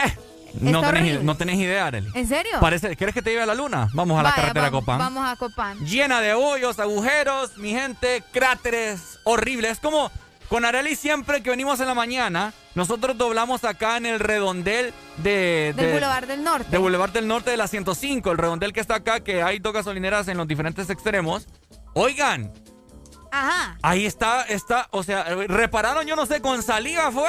No 0.60 0.78
Está 0.80 0.92
tenés, 0.92 1.20
no 1.24 1.36
tenés 1.36 1.56
idea, 1.56 1.88
Arely. 1.88 2.08
¿En 2.14 2.28
serio? 2.28 2.52
Parece, 2.60 2.94
¿Quieres 2.94 3.12
que 3.12 3.22
te 3.22 3.30
lleve 3.30 3.42
a 3.42 3.46
la 3.46 3.56
luna? 3.56 3.88
Vamos 3.92 4.20
a 4.20 4.22
la 4.22 4.32
carretera 4.32 4.66
vamos, 4.66 4.80
Copán. 4.82 4.98
Vamos 5.00 5.28
a 5.28 5.34
Copán. 5.34 5.78
llena 5.84 6.20
de 6.20 6.32
hoyos, 6.34 6.78
agujeros, 6.78 7.56
mi 7.58 7.70
gente, 7.72 8.22
cráteres 8.32 9.18
horribles. 9.24 9.72
Es 9.72 9.80
como 9.80 10.12
con 10.48 10.64
Areli 10.64 10.94
siempre 10.96 11.42
que 11.42 11.50
venimos 11.50 11.80
en 11.80 11.86
la 11.86 11.94
mañana, 11.94 12.52
nosotros 12.74 13.16
doblamos 13.18 13.64
acá 13.64 13.96
en 13.96 14.06
el 14.06 14.20
redondel 14.20 14.92
de... 15.18 15.72
Del 15.74 15.86
de- 15.86 15.92
Boulevard 15.92 16.26
del 16.26 16.44
Norte. 16.44 16.70
De 16.70 16.78
Boulevard 16.78 17.10
del 17.10 17.26
Norte 17.26 17.50
de 17.50 17.56
la 17.56 17.68
105, 17.68 18.30
el 18.30 18.38
redondel 18.38 18.72
que 18.72 18.80
está 18.80 18.96
acá, 18.96 19.20
que 19.20 19.42
hay 19.42 19.58
dos 19.58 19.72
gasolineras 19.72 20.28
en 20.28 20.36
los 20.36 20.46
diferentes 20.46 20.90
extremos. 20.90 21.46
Oigan, 21.94 22.52
Ajá. 23.30 23.76
ahí 23.82 24.06
está, 24.06 24.42
está, 24.42 24.88
o 24.90 25.02
sea, 25.02 25.24
repararon, 25.48 26.06
yo 26.06 26.16
no 26.16 26.26
sé, 26.26 26.40
con 26.40 26.62
saliva 26.62 27.10
fue. 27.10 27.28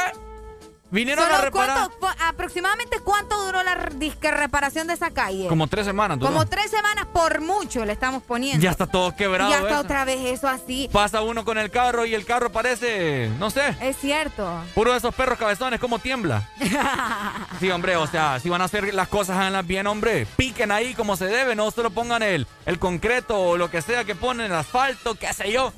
Vinieron 0.96 1.26
a 1.26 1.28
Solo 1.30 1.42
reparar 1.44 1.78
cuánto- 1.90 2.00
cu- 2.00 2.08
aproximadamente 2.26 3.00
cuánto 3.00 3.46
duró 3.46 3.62
la 3.64 3.76
disque 3.96 4.32
reparación 4.32 4.88
de 4.88 4.94
esa 4.94 5.12
calle. 5.12 5.48
como 5.48 5.68
tres 5.68 5.86
semanas. 5.86 6.18
duró. 6.18 6.32
Como 6.32 6.46
tres 6.46 6.72
semanas 6.72 7.06
por 7.14 7.42
mucho 7.42 7.84
le 7.86 7.94
estamos 7.94 8.24
poniendo. 8.24 8.64
Ya 8.64 8.72
está 8.72 8.88
todo 8.88 9.16
quebrado. 9.16 9.50
Ya 9.52 9.58
está 9.58 9.70
eso. 9.72 9.80
otra 9.82 10.06
vez 10.06 10.20
eso 10.26 10.48
así. 10.48 10.90
Pasa 10.92 11.22
uno 11.22 11.44
con 11.46 11.58
el 11.58 11.70
carro 11.70 12.06
y 12.06 12.16
el 12.16 12.26
carro 12.26 12.52
parece, 12.52 13.30
no 13.40 13.50
sé, 13.50 13.76
Es 13.82 13.98
cierto. 13.98 14.50
Puro 14.74 14.92
de 14.94 14.98
esos 14.98 15.14
perros 15.14 15.38
cabezones, 15.38 15.80
como 15.80 16.00
tiembla. 16.00 16.50
Sí, 17.60 17.70
hombre, 17.72 17.96
o 17.96 18.08
sea, 18.08 18.40
si 18.40 18.50
van 18.50 18.62
a 18.62 18.66
hacer 18.66 18.94
las 18.94 19.08
cosas 19.08 19.38
háganlas 19.38 19.66
bien, 19.66 19.88
hombre, 19.88 20.26
piquen 20.36 20.72
ahí 20.72 20.94
como 20.94 21.16
se 21.16 21.26
debe, 21.26 21.56
no 21.56 21.72
solo 21.72 21.90
pongan 21.90 22.22
el, 22.24 22.48
el 22.66 22.80
concreto 22.80 23.40
o 23.40 23.58
lo 23.58 23.70
que 23.70 23.82
sea 23.82 24.04
que 24.04 24.16
ponen, 24.16 24.48
el 24.48 24.54
asfalto, 24.54 25.16
qué 25.16 25.32
sé 25.34 25.52
yo, 25.52 25.72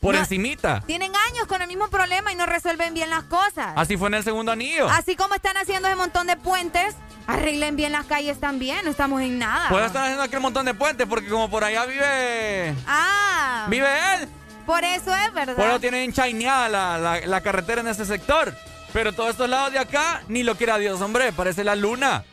por 0.00 0.14
No. 0.14 0.20
encimita. 0.20 0.80
Tienen 0.86 1.12
años 1.28 1.46
con 1.46 1.60
el 1.62 1.68
mismo 1.68 1.88
problema 1.88 2.32
y 2.32 2.34
no 2.34 2.46
resuelven 2.46 2.94
bien 2.94 3.10
las 3.10 3.24
cosas. 3.24 3.72
Así 3.76 3.96
fue 3.96 4.08
en 4.08 4.14
el 4.14 4.24
segundo 4.24 4.52
anillo. 4.52 4.88
Así 4.88 5.14
como 5.14 5.34
están 5.34 5.56
haciendo 5.56 5.88
ese 5.88 5.96
montón 5.96 6.26
de 6.26 6.36
puentes 6.36 6.96
Arreglen 7.26 7.76
bien 7.76 7.92
las 7.92 8.06
calles 8.06 8.40
también, 8.40 8.84
no 8.84 8.90
estamos 8.90 9.20
en 9.22 9.38
nada. 9.38 9.68
Puede 9.68 9.86
estar 9.86 10.02
haciendo 10.02 10.24
aquel 10.24 10.40
montón 10.40 10.66
de 10.66 10.74
puentes 10.74 11.06
porque 11.06 11.28
como 11.28 11.48
por 11.48 11.62
allá 11.62 11.86
vive... 11.86 12.74
Ah. 12.88 13.66
Vive 13.68 13.86
él. 14.14 14.28
Por 14.66 14.82
eso 14.82 15.14
es, 15.14 15.32
¿verdad? 15.32 15.54
Por 15.54 15.66
eso 15.66 15.78
tiene 15.78 16.02
hinchaineada 16.04 16.68
la, 16.68 16.98
la, 16.98 17.20
la 17.26 17.40
carretera 17.40 17.82
en 17.82 17.88
ese 17.88 18.04
sector. 18.04 18.52
Pero 18.92 19.12
todos 19.12 19.30
estos 19.30 19.48
lados 19.48 19.70
de 19.72 19.78
acá, 19.78 20.22
ni 20.26 20.42
lo 20.42 20.56
quiera 20.56 20.76
Dios, 20.78 21.00
hombre, 21.00 21.32
parece 21.32 21.62
la 21.62 21.76
luna. 21.76 22.24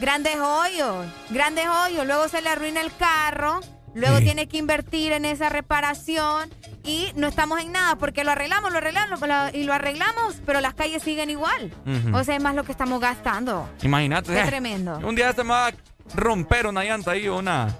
Grandes 0.00 0.36
hoyos, 0.36 1.06
grandes 1.28 1.66
hoyos. 1.68 2.06
Luego 2.06 2.26
se 2.28 2.40
le 2.40 2.48
arruina 2.48 2.80
el 2.80 2.94
carro, 2.96 3.60
luego 3.94 4.18
Sí. 4.18 4.24
tiene 4.24 4.46
que 4.48 4.58
invertir 4.58 5.12
en 5.12 5.24
esa 5.24 5.48
reparación 5.48 6.50
y 6.84 7.12
no 7.16 7.26
estamos 7.28 7.60
en 7.60 7.72
nada 7.72 7.96
porque 7.96 8.24
lo 8.24 8.32
arreglamos, 8.32 8.70
lo 8.72 8.78
arreglamos 8.78 9.20
lo- 9.20 9.48
y 9.58 9.64
lo 9.64 9.72
arreglamos, 9.72 10.36
pero 10.44 10.60
las 10.60 10.74
calles 10.74 11.02
siguen 11.02 11.30
igual. 11.30 11.72
O 12.12 12.22
sea, 12.24 12.36
es 12.36 12.42
más 12.42 12.54
lo 12.54 12.64
que 12.64 12.72
estamos 12.72 13.00
gastando. 13.00 13.68
Imagínate. 13.82 14.32
Qué 14.32 14.40
eh, 14.40 14.46
tremendo. 14.46 14.98
Un 14.98 15.14
día 15.14 15.32
se 15.32 15.42
me 15.44 15.50
va 15.50 15.68
a 15.68 15.72
romper 16.14 16.66
una 16.66 16.84
llanta 16.84 17.12
ahí, 17.12 17.28
una... 17.28 17.74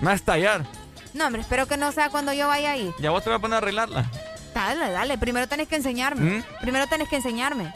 Me 0.00 0.06
va 0.06 0.12
a 0.12 0.14
estallar. 0.16 0.64
No, 1.14 1.26
hombre, 1.26 1.42
espero 1.42 1.66
que 1.66 1.76
no 1.76 1.92
sea 1.92 2.08
cuando 2.10 2.32
yo 2.32 2.48
vaya 2.48 2.72
ahí. 2.72 2.92
Ya 3.00 3.10
vos 3.10 3.22
te 3.22 3.30
voy 3.30 3.36
a 3.36 3.40
poner 3.40 3.54
a 3.56 3.58
arreglarla. 3.58 4.06
Dale, 4.54 4.90
dale. 4.90 5.18
Primero 5.18 5.46
tenés 5.46 5.68
que 5.68 5.76
enseñarme. 5.76 6.38
¿Mm? 6.38 6.44
Primero 6.62 6.86
tenés 6.86 7.08
que 7.08 7.16
enseñarme. 7.16 7.72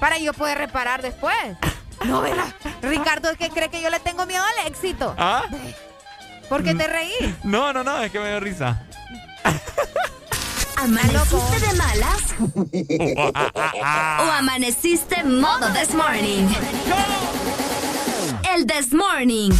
Para 0.00 0.18
yo 0.18 0.32
poder 0.32 0.58
reparar 0.58 1.02
después. 1.02 1.36
No, 2.06 2.22
verás. 2.22 2.54
Ricardo 2.80 3.28
es 3.28 3.36
que 3.36 3.50
cree 3.50 3.68
que 3.68 3.82
yo 3.82 3.90
le 3.90 4.00
tengo 4.00 4.24
miedo 4.24 4.42
al 4.42 4.66
éxito. 4.66 5.14
¿Ah? 5.18 5.42
¿Por 6.50 6.64
qué 6.64 6.74
te 6.74 6.88
reí? 6.88 7.36
No, 7.44 7.72
no, 7.72 7.84
no, 7.84 8.02
es 8.02 8.10
que 8.10 8.18
me 8.18 8.28
dio 8.28 8.40
risa. 8.40 8.82
¿Amaneciste 10.76 11.60
de 11.60 11.74
malas? 11.74 12.34
¿O 14.20 14.32
amaneciste 14.32 15.22
modo 15.22 15.72
this 15.72 15.94
morning? 15.94 16.48
El 18.52 18.66
this 18.66 18.92
morning. 18.92 19.52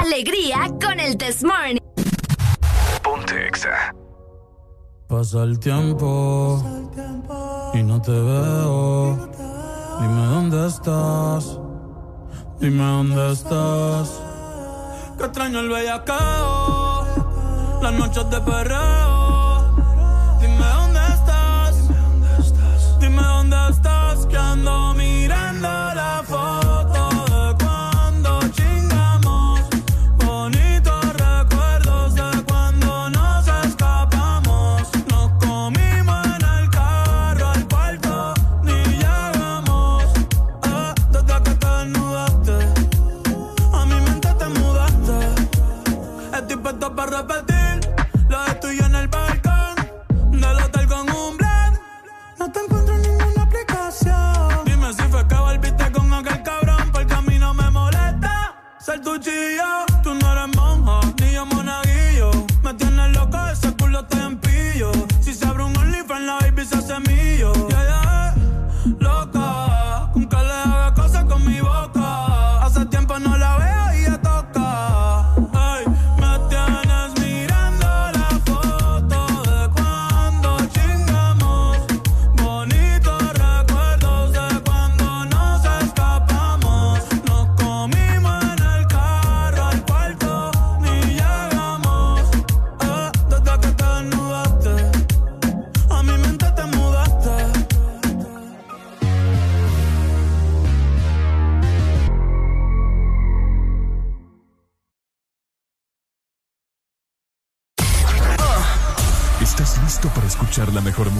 Alegría 0.00 0.70
con 0.80 1.00
el 1.00 1.18
this 1.18 1.42
morning. 1.42 1.80
Ponte 3.02 3.48
Exa. 3.48 3.92
Pasa 5.08 5.42
el 5.42 5.58
tiempo 5.58 6.62
y 7.74 7.82
no 7.82 8.00
te 8.00 8.12
veo. 8.12 9.28
Dime 10.00 10.26
dónde 10.26 10.68
estás. 10.68 11.58
Dime 12.60 12.82
dónde 12.82 13.32
estás. 13.32 14.20
Que 15.18 15.24
extraño 15.24 15.60
el 15.60 15.68
bellacao. 15.68 17.06
Las 17.82 17.92
noches 17.92 18.30
de 18.30 18.40
perreo. 18.40 19.76
Dime 20.40 20.66
dónde 20.74 21.00
estás. 21.14 21.88
Dime 22.98 23.22
dónde 23.22 23.56
estás. 23.70 24.26
Que 24.26 24.36
ando 24.36 24.94
mirando 24.94 25.15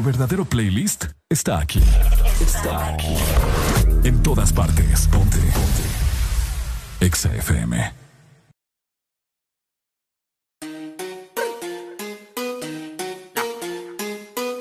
Tu 0.00 0.06
verdadero 0.06 0.46
playlist 0.46 1.04
está 1.28 1.58
aquí. 1.58 1.82
Está 2.40 2.94
aquí. 2.94 3.14
En 4.02 4.22
todas 4.22 4.50
partes. 4.50 5.06
Ponte. 5.08 5.36
Ponte. 5.36 7.04
Exa 7.04 7.28
FM. 7.34 7.92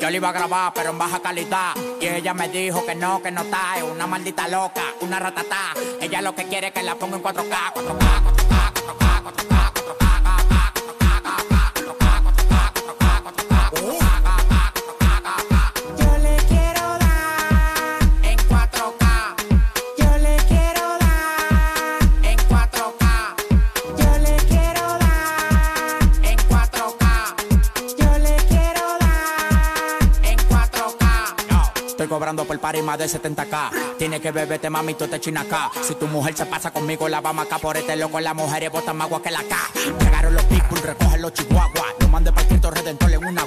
Yo 0.01 0.09
le 0.09 0.17
iba 0.17 0.27
a 0.27 0.33
grabar, 0.33 0.73
pero 0.75 0.89
en 0.89 0.97
baja 0.97 1.21
calidad. 1.21 1.73
Y 2.01 2.07
ella 2.07 2.33
me 2.33 2.49
dijo 2.49 2.85
que 2.85 2.95
no, 2.95 3.21
que 3.21 3.31
no 3.31 3.43
está. 3.43 3.77
Es 3.77 3.83
una 3.83 4.07
maldita 4.07 4.45
loca, 4.49 4.83
una 4.99 5.19
ratatá. 5.19 5.73
Ella 6.01 6.21
lo 6.21 6.35
que 6.35 6.49
quiere 6.49 6.67
es 6.67 6.73
que 6.73 6.83
la 6.83 6.95
ponga 6.95 7.15
en 7.15 7.23
4K, 7.23 7.73
4K, 7.75 7.75
4K, 7.75 8.73
4K, 8.73 9.23
4K, 9.23 9.23
4K. 9.23 9.71
4K. 9.71 9.98
cobrando 32.29 32.45
por 32.45 32.59
par 32.59 32.75
y 32.75 32.83
más 32.83 32.99
de 32.99 33.05
70k. 33.05 33.97
Tiene 33.97 34.21
que 34.21 34.31
beberte, 34.31 34.69
mami, 34.69 34.93
tú 34.93 35.07
te 35.07 35.19
china 35.19 35.41
acá. 35.41 35.71
Si 35.81 35.95
tu 35.95 36.05
mujer 36.05 36.35
se 36.35 36.45
pasa 36.45 36.69
conmigo, 36.69 37.09
la 37.09 37.21
vamos 37.21 37.47
acá 37.47 37.57
por 37.57 37.75
este 37.75 37.95
loco. 37.95 38.19
Las 38.19 38.35
mujeres 38.35 38.71
botan 38.71 38.97
más 38.97 39.07
agua 39.07 39.19
que 39.21 39.31
la 39.31 39.41
K. 39.43 39.55
Llegaron 39.99 40.35
los 40.35 40.43
people, 40.43 40.79
recogen 40.79 41.21
los 41.23 41.33
chihuahuas. 41.33 41.95
Lo 41.99 42.07
mandé 42.09 42.31
para 42.31 42.47
Cristo 42.47 42.69
Redentor 42.69 43.11
en 43.11 43.25
una 43.25 43.45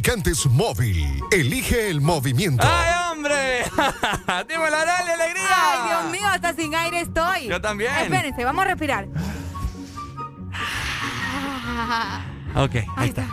Lubricantes 0.00 0.46
Móvil. 0.46 1.22
Elige 1.30 1.90
el 1.90 2.00
movimiento. 2.00 2.66
¡Ay, 2.66 3.12
hombre! 3.12 3.64
¡Dímelo, 4.48 4.78
dale, 4.78 5.12
alegría! 5.12 5.42
Ay, 5.50 5.88
Dios 5.88 6.10
mío, 6.10 6.26
hasta 6.26 6.54
sin 6.54 6.74
aire 6.74 7.02
estoy. 7.02 7.48
Yo 7.48 7.60
también. 7.60 7.94
Espérense, 7.94 8.42
vamos 8.42 8.64
a 8.64 8.68
respirar. 8.68 9.08
Ok, 12.56 12.76
ahí 12.96 13.10
está. 13.10 13.28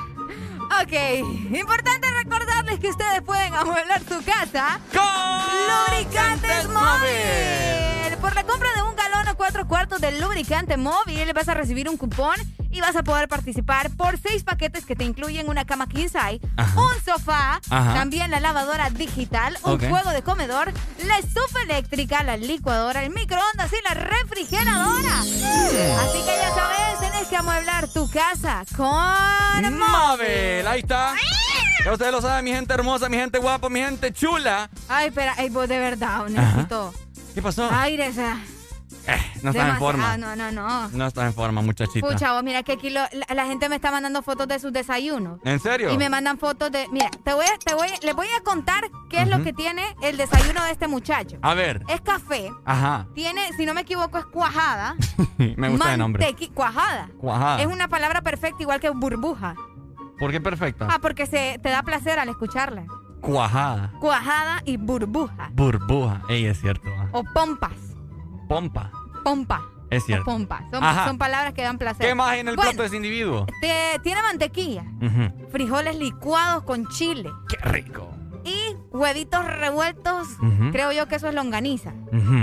Ok, 0.82 1.56
importante 1.58 2.06
recordarles 2.22 2.80
que 2.82 2.90
ustedes 2.90 3.22
pueden 3.22 3.54
amueblar 3.54 4.02
su 4.02 4.22
casa 4.26 4.82
con 4.92 5.94
Lubricantes 5.94 6.68
Móvil. 6.68 8.18
Por 8.20 8.36
la 8.36 8.44
compra 8.44 8.68
de 8.76 8.82
un 8.82 8.94
galón 8.94 9.26
o 9.30 9.38
cuatro 9.38 9.66
cuartos 9.70 10.02
de 10.02 10.20
lubricante 10.20 10.76
móvil 10.76 11.32
vas 11.34 11.48
a 11.48 11.54
recibir 11.54 11.88
un 11.88 11.96
cupón 11.96 12.36
y 12.78 12.82
vas 12.82 12.96
a 12.96 13.02
poder 13.04 13.28
participar 13.28 13.90
por 13.92 14.20
seis 14.20 14.44
paquetes 14.44 14.86
que 14.86 14.96
te 14.96 15.04
incluyen 15.04 15.50
una 15.50 15.66
cama 15.66 15.88
king 15.88 16.08
size, 16.10 16.40
un 16.76 17.04
sofá, 17.04 17.60
Ajá. 17.72 17.94
también 17.96 18.30
la 18.30 18.40
lavadora 18.40 18.92
digital, 18.92 19.58
un 19.64 19.74
Ok. 19.74 19.90
juego 19.90 20.12
de 20.12 20.22
comedor, 20.22 20.72
la 21.06 21.18
estufa 21.18 21.62
eléctrica, 21.64 22.22
la 22.24 22.38
licuadora, 22.38 23.04
el 23.04 23.10
microondas 23.10 23.72
y 23.74 23.84
la 23.84 23.96
refrigeradora. 23.96 25.20
Así 25.22 26.20
que 26.20 26.36
ya 26.40 26.54
sabes, 26.54 27.00
tenés 27.00 27.28
que 27.28 27.36
amueblar 27.38 27.88
tu 27.88 28.08
casa 28.12 28.64
con 28.76 29.78
Móvil, 29.78 30.68
ahí 30.68 30.80
está. 30.82 31.16
Ya 31.84 31.92
ustedes 31.94 32.12
lo 32.12 32.22
saben, 32.22 32.46
mi 32.46 32.52
gente 32.52 32.74
hermosa, 32.74 33.10
mi 33.10 33.18
gente 33.18 33.40
guapa, 33.40 33.70
mi 33.70 33.80
gente 33.80 34.14
chula. 34.14 34.70
Ay, 34.88 35.08
espera, 35.08 35.34
ay, 35.38 35.50
vos 35.50 35.68
de 35.68 35.80
verdad, 35.80 36.26
necesito 36.28 36.94
¿Qué 37.34 37.42
pasó? 37.42 37.70
aire, 37.72 38.10
o 38.10 38.14
sea, 38.14 38.38
No 39.44 39.50
estás 39.52 39.70
en 39.70 39.78
forma. 39.78 40.18
No, 40.18 40.36
no, 40.36 40.52
no. 40.52 40.90
No 40.90 41.08
estás 41.08 41.26
en 41.26 41.34
forma, 41.34 41.62
muchachita. 41.62 42.08
Pucha, 42.08 42.34
vos, 42.34 42.44
mira 42.44 42.64
que 42.64 42.74
aquí 42.74 42.90
lo- 42.90 43.02
la, 43.12 43.36
la 43.36 43.46
gente 43.46 43.70
me 43.70 43.76
está 43.76 43.92
mandando 43.92 44.22
fotos 44.22 44.48
de 44.48 44.60
sus 44.60 44.72
desayunos. 44.74 45.40
¿En 45.44 45.60
serio? 45.60 45.92
Y 45.92 45.98
me 45.98 46.10
mandan 46.10 46.38
fotos 46.38 46.72
de. 46.72 46.88
Mira, 46.92 47.10
te 47.24 47.34
voy 47.34 47.46
a, 47.46 47.58
te 47.58 47.74
voy, 47.76 47.88
les 48.04 48.16
voy 48.16 48.28
a 48.38 48.44
contar 48.44 48.90
qué 49.10 49.22
es 49.22 49.28
lo 49.28 49.44
que 49.44 49.54
tiene 49.54 49.84
el 50.02 50.18
desayuno 50.18 50.64
de 50.64 50.72
este 50.72 50.88
muchacho. 50.88 51.38
A 51.42 51.54
ver. 51.54 51.84
Es 51.88 52.02
café. 52.02 52.52
Ajá. 52.66 53.08
Tiene, 53.14 53.42
si 53.58 53.66
no 53.66 53.74
me 53.74 53.82
equivoco, 53.82 54.18
es 54.18 54.26
cuajada. 54.26 54.96
Me 55.38 55.70
gusta 55.70 55.94
el 55.94 56.00
nombre. 56.00 56.36
Cuajada. 56.54 57.10
Cuajada. 57.20 57.62
Es 57.62 57.68
una 57.68 57.88
palabra 57.88 58.22
perfecta, 58.22 58.62
igual 58.62 58.80
que 58.80 58.90
burbuja. 58.90 59.56
¿Por 60.20 60.32
qué 60.32 60.42
perfecta? 60.42 60.88
Ah, 60.90 61.00
porque 61.00 61.26
se 61.28 61.60
te 61.62 61.70
da 61.70 61.84
placer 61.84 62.18
al 62.20 62.30
escucharla. 62.30 62.86
Cuajada. 63.22 63.92
Cuajada 64.00 64.62
y 64.66 64.78
burbuja. 64.78 65.50
Burbuja. 65.54 66.22
Ey, 66.30 66.46
es 66.46 66.60
cierto. 66.62 66.90
ah. 66.98 67.08
O 67.12 67.24
pompas. 67.24 67.74
Pompa. 68.48 68.92
Pompa. 69.28 69.62
Es 69.90 70.06
cierto. 70.06 70.24
Pompa. 70.24 70.64
Son, 71.06 71.18
palabras 71.18 71.54
que 71.54 71.62
dan 71.62 71.78
placer. 71.78 72.06
¿Qué 72.08 72.16
más 72.16 72.30
hay 72.30 72.40
en 72.40 72.48
el 72.48 72.56
Bueno, 72.56 72.72
plato 72.72 72.84
de 72.84 72.88
ese 72.88 72.96
individuo? 72.96 73.46
te- 73.60 74.00
tiene 74.04 74.22
mantequilla, 74.22 74.86
frijoles 75.52 75.98
licuados 75.98 76.64
con 76.64 76.88
chile. 76.88 77.30
Qué 77.50 77.58
rico. 77.70 78.10
Y 78.46 78.76
huevitos 78.96 79.44
revueltos. 79.46 80.30
Creo 80.72 80.94
yo 80.94 81.10
que 81.10 81.16
eso 81.16 81.28
es 81.28 81.36
longaniza. 81.36 81.92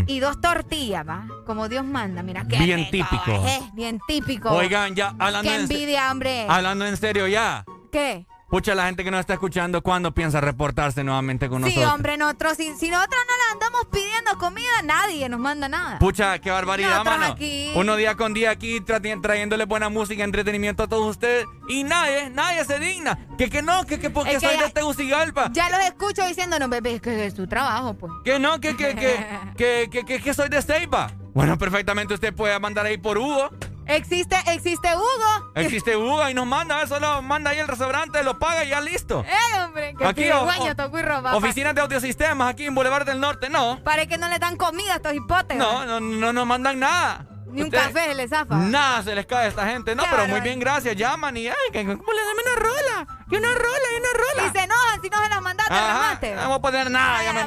Y 0.07 0.21
dos 0.21 0.43
tortillas, 0.43 1.09
va. 1.09 1.27
Como 1.47 1.71
Dios 1.71 1.87
manda. 1.87 2.23
Mira 2.23 2.45
qué 2.47 2.59
Bien 2.59 2.87
rico, 2.91 3.09
típico. 3.09 3.47
eh, 3.47 3.61
bien 3.73 3.99
típico. 4.07 4.51
Oigan, 4.51 4.95
ya 4.95 5.15
hablando 5.19 5.49
Qué 5.49 5.55
en, 5.57 5.63
envidia, 5.63 6.11
hombre. 6.11 6.45
hablando 6.49 6.87
en 6.87 6.99
serio 6.99 7.27
ya. 7.27 7.65
¿Qué? 7.91 8.27
Pucha, 8.51 8.75
la 8.77 8.87
gente 8.87 9.03
que 9.03 9.11
nos 9.11 9.19
está 9.21 9.33
escuchando, 9.33 9.83
¿cuándo 9.83 10.13
piensa 10.15 10.41
reportarse 10.41 11.03
nuevamente 11.03 11.49
con 11.49 11.63
Sí, 11.65 11.71
nosotros? 11.71 11.93
hombre, 11.93 12.17
nosotros, 12.17 12.57
si, 12.57 12.73
si 12.77 12.89
nosotros 12.89 13.21
no 13.27 13.35
le 13.37 13.53
andamos 13.55 13.87
pidiendo 13.91 14.39
comida, 14.39 14.83
nadie 14.85 15.29
nos 15.29 15.41
manda 15.41 15.69
nada. 15.69 15.99
Pucha, 15.99 16.39
qué 16.39 16.51
barbaridad, 16.53 16.91
Nosotros 16.91 17.19
mano. 17.19 17.33
aquí. 17.33 17.73
Uno 17.75 17.97
día 17.97 18.15
con 18.15 18.33
día 18.33 18.51
aquí 18.51 18.79
tra- 18.81 19.21
trayéndole 19.21 19.65
buena 19.65 19.89
música, 19.89 20.23
entretenimiento 20.23 20.85
a 20.85 20.87
todos 20.89 21.11
ustedes. 21.11 21.47
Y 21.69 21.83
nadie, 21.83 22.31
nadie 22.31 22.65
se 22.65 22.79
digna. 22.79 23.19
Que 23.37 23.51
que 23.51 23.61
no, 23.63 23.85
que, 23.87 23.99
que 23.99 24.11
porque 24.11 24.35
Es 24.35 24.41
que 24.41 24.47
soy 24.47 24.57
ya- 24.59 24.67
de 24.67 24.71
Tegucigalpa. 24.71 25.51
Ya 25.53 25.69
los 25.71 25.81
escucho 25.81 26.25
diciendo, 26.25 26.57
no, 26.61 26.69
bebé, 26.69 26.95
es 26.97 27.01
que 27.03 27.27
es 27.27 27.35
tu 27.35 27.49
trabajo, 27.49 27.95
pues. 27.95 28.13
Que 28.25 28.39
no, 28.39 28.61
que, 28.61 28.77
que, 28.77 28.95
que, 28.95 29.27
que, 29.57 29.89
que, 29.91 30.05
que, 30.05 30.23
que 30.23 30.35
soy 30.35 30.49
de 30.49 30.63
Ceiba. 30.63 31.11
Bueno, 31.33 31.59
perfectamente 31.59 32.15
usted 32.15 32.33
puede 32.33 32.57
mandar 32.61 32.87
ahí 32.87 32.99
por 32.99 33.19
Hugo. 33.19 33.51
Existe, 33.87 34.37
existe 34.47 34.89
Hugo. 34.97 35.53
Existe 35.55 35.97
Hugo 35.97 36.29
y 36.29 36.35
nos 36.35 36.47
manda, 36.47 36.83
eso 36.83 36.99
lo 37.01 37.21
manda 37.23 37.51
ahí 37.51 37.59
el 37.59 37.69
restaurante, 37.69 38.23
lo 38.23 38.39
paga 38.39 38.65
y 38.65 38.71
ya 38.71 38.81
listo. 38.81 39.25
Eh, 39.29 39.61
hombre, 39.65 39.95
que 39.97 40.07
Aquí, 40.07 40.31
o- 40.31 40.75
tocó 40.77 40.99
y 40.99 41.03
roba. 41.03 41.35
Oficinas 41.37 41.75
de 41.75 41.81
audiosistemas 41.83 42.51
aquí 42.51 42.65
en 42.67 42.75
Boulevard 42.75 43.05
del 43.05 43.21
Norte, 43.21 43.49
no. 43.51 43.83
Para 43.85 44.07
que 44.07 44.17
no 44.19 44.29
le 44.29 44.39
dan 44.39 44.57
comida 44.57 44.95
a 44.95 44.97
estos 44.97 45.15
hipotes. 45.15 45.57
No, 45.57 45.85
no, 45.85 46.01
no 46.01 46.33
nos 46.33 46.47
mandan 46.47 46.81
nada. 46.81 47.27
Ni 47.47 47.61
un 47.61 47.67
Ustedes- 47.69 47.87
café 47.93 48.05
se 48.09 48.15
les 48.17 48.31
zafa. 48.31 48.57
Nada 48.57 49.03
se 49.05 49.15
les 49.15 49.27
cae 49.27 49.45
a 49.45 49.47
esta 49.49 49.67
gente. 49.67 49.95
No, 49.95 50.03
Qué 50.03 50.09
pero 50.11 50.27
muy 50.27 50.41
bien, 50.41 50.59
gracias. 50.59 50.97
Llaman 50.97 51.37
y, 51.37 51.47
ay, 51.47 51.55
¿cómo 51.73 51.85
le 51.85 52.25
dame 52.25 52.43
una 52.47 52.57
rola? 52.57 53.19
Y 53.31 53.37
una 53.37 53.55
rola, 53.55 53.87
y 53.95 54.01
una 54.01 54.09
rola. 54.13 54.49
Y 54.49 54.59
se 54.59 54.65
enojan 54.65 55.03
si 55.03 55.09
no 55.11 55.23
se 55.23 55.29
las 55.29 55.41
mandaste 55.43 55.75
remate. 55.75 56.31
no 56.35 56.41
vamos 56.41 56.59
a 56.59 56.63
poner 56.63 56.91
nada, 56.91 57.23
ya 57.23 57.33
me. 57.33 57.45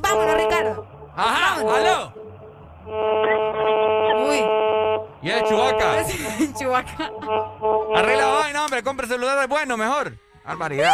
Vámonos, 0.00 0.34
Ricardo. 0.36 1.12
Ajá, 1.16 1.54
aló. 1.54 2.23
Uy. 2.86 4.44
Y 5.22 5.30
es 5.30 5.44
Chubaca. 5.48 6.04
Chubaca. 6.58 7.10
Arregla 7.96 8.26
la 8.26 8.32
vaina, 8.34 8.64
hombre, 8.64 8.82
compre 8.82 9.06
celulares 9.06 9.48
bueno, 9.48 9.76
mejor. 9.76 10.18
Barbaridad. 10.44 10.92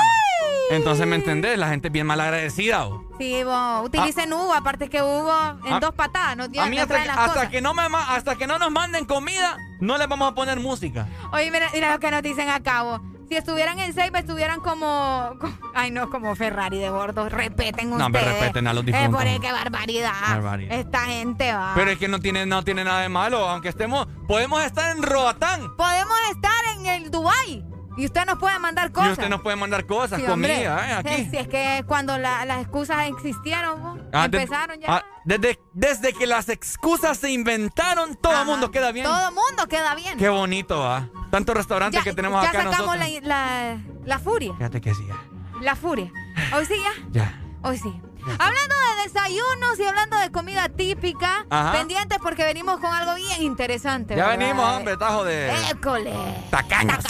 Entonces, 0.71 1.05
¿me 1.07 1.17
entendés? 1.17 1.59
La 1.59 1.69
gente 1.69 1.89
es 1.89 1.93
bien 1.93 2.07
mal 2.07 2.21
agradecida. 2.21 2.87
¿o? 2.87 3.03
Sí, 3.19 3.43
vos, 3.43 3.85
utilicen 3.87 4.33
Hugo, 4.33 4.55
aparte 4.55 4.89
que 4.89 5.03
Hugo 5.03 5.37
en 5.65 5.73
Ah. 5.75 5.81
dos 5.81 5.93
patadas 5.95 6.37
nos, 6.37 6.47
A 6.57 6.67
mí 6.67 6.79
hasta, 6.79 7.01
que, 7.01 7.07
las 7.07 7.19
hasta 7.19 7.33
cosas. 7.35 7.49
que 7.51 7.61
no 7.61 7.75
me 7.75 7.83
hasta 7.83 8.37
que 8.37 8.47
no 8.47 8.59
nos 8.61 8.71
manden 8.71 9.05
comida, 9.05 9.57
no 9.81 9.99
les 9.99 10.09
vamos 10.09 10.31
a 10.31 10.35
poner 10.35 10.61
música. 10.61 11.09
Oye, 11.33 11.51
mira, 11.51 11.69
mira 11.75 11.93
lo 11.93 11.99
que 11.99 12.11
nos 12.13 12.23
dicen 12.23 12.49
acá, 12.49 12.83
vos. 12.83 13.01
Si 13.31 13.37
estuvieran 13.37 13.79
en 13.79 13.95
Seiba, 13.95 14.19
estuvieran 14.19 14.59
como, 14.59 15.37
como- 15.41 15.57
Ay, 15.73 15.93
no, 15.93 16.11
como 16.11 16.35
Ferrari 16.35 16.79
de 16.79 16.91
gordos. 16.91 17.31
Respeten 17.31 17.89
No, 17.91 18.05
hombre, 18.07 18.23
ustedes. 18.23 18.41
respeten 18.41 18.67
a 18.67 18.73
los 18.75 18.83
Eh, 18.83 18.87
difuntos. 18.87 19.15
por 19.21 19.25
ahí, 19.25 19.39
qué 19.39 19.53
barbaridad. 19.53 20.13
Barbaridad. 20.31 20.75
Esta 20.77 21.01
gente 21.05 21.53
va. 21.53 21.71
Pero 21.77 21.93
es 21.93 21.99
que 21.99 22.09
no 22.09 22.19
tiene, 22.19 22.45
no 22.45 22.65
tiene 22.65 22.83
nada 22.83 23.03
de 23.03 23.09
malo, 23.09 23.49
aunque 23.49 23.69
estemos, 23.69 24.09
podemos 24.27 24.65
estar 24.65 24.97
en 24.97 25.05
Roatán 25.05 25.77
Podemos 25.77 26.17
estar 26.33 26.51
en 26.77 26.87
el 26.87 27.11
Dubai 27.13 27.65
y 28.01 28.07
usted 28.07 28.25
nos 28.27 28.39
puede 28.39 28.59
mandar 28.59 28.91
cosas. 28.93 29.11
y 29.11 29.13
usted 29.13 29.29
nos 29.29 29.41
puede 29.43 29.57
mandar 29.57 29.87
cosas, 29.87 30.21
Sí, 30.21 30.27
comida, 30.27 30.89
¿eh? 30.89 30.93
Aquí. 30.95 31.29
Si 31.31 31.37
es 31.37 31.49
que 31.49 31.85
cuando 31.87 32.17
la- 32.19 32.45
las 32.45 32.61
excusas 32.63 33.07
existieron, 33.09 34.09
Ah, 34.13 34.29
de- 34.29 34.43
empezaron 34.43 34.81
ya. 34.81 34.87
ah, 34.97 35.05
desde, 35.25 35.61
desde 35.73 36.13
que 36.13 36.27
las 36.27 36.49
excusas 36.49 37.19
se 37.19 37.31
inventaron, 37.31 38.15
todo 38.17 38.41
el 38.41 38.47
mundo 38.47 38.71
queda 38.71 38.91
bien. 38.93 39.07
Todo 39.07 39.31
mundo 39.33 39.67
queda 39.69 39.95
bien. 39.95 40.19
Qué 40.19 40.29
bonito, 40.29 40.79
va. 40.81 41.09
Tantos 41.31 41.55
restaurantes 41.55 42.01
ya, 42.01 42.05
que 42.05 42.15
tenemos 42.15 42.43
ya 42.43 42.49
acá 42.49 42.63
sacamos 42.65 42.97
nosotros. 42.97 43.23
la, 43.23 43.75
la, 43.75 43.79
la 44.05 44.19
furia. 44.19 44.55
Fíjate 44.55 44.81
que 44.81 44.95
sí, 44.95 45.03
ya. 45.07 45.17
La 45.61 45.77
furia. 45.77 46.11
Hoy 46.57 46.65
sí 46.67 46.75
ya. 46.83 47.09
Ya. 47.11 47.41
Hoy 47.63 47.77
sí. 47.79 48.01
Hablando 48.39 48.75
de 48.97 49.03
desayunos 49.09 49.79
y 49.79 49.85
hablando 49.87 50.17
de 50.19 50.31
comida 50.31 50.69
típica, 50.69 51.45
Ajá. 51.51 51.73
pendientes 51.73 52.19
porque 52.23 52.45
venimos 52.45 52.79
con 52.81 52.93
algo 52.93 53.15
bien 53.15 53.43
interesante. 53.43 54.17
Ya 54.17 54.29
¿verdad? 54.29 54.39
venimos, 54.39 54.65
hombre, 54.77 54.97
tajo 54.97 55.25
de 55.25 55.51
École. 55.71 56.13
tacaños. 56.51 57.05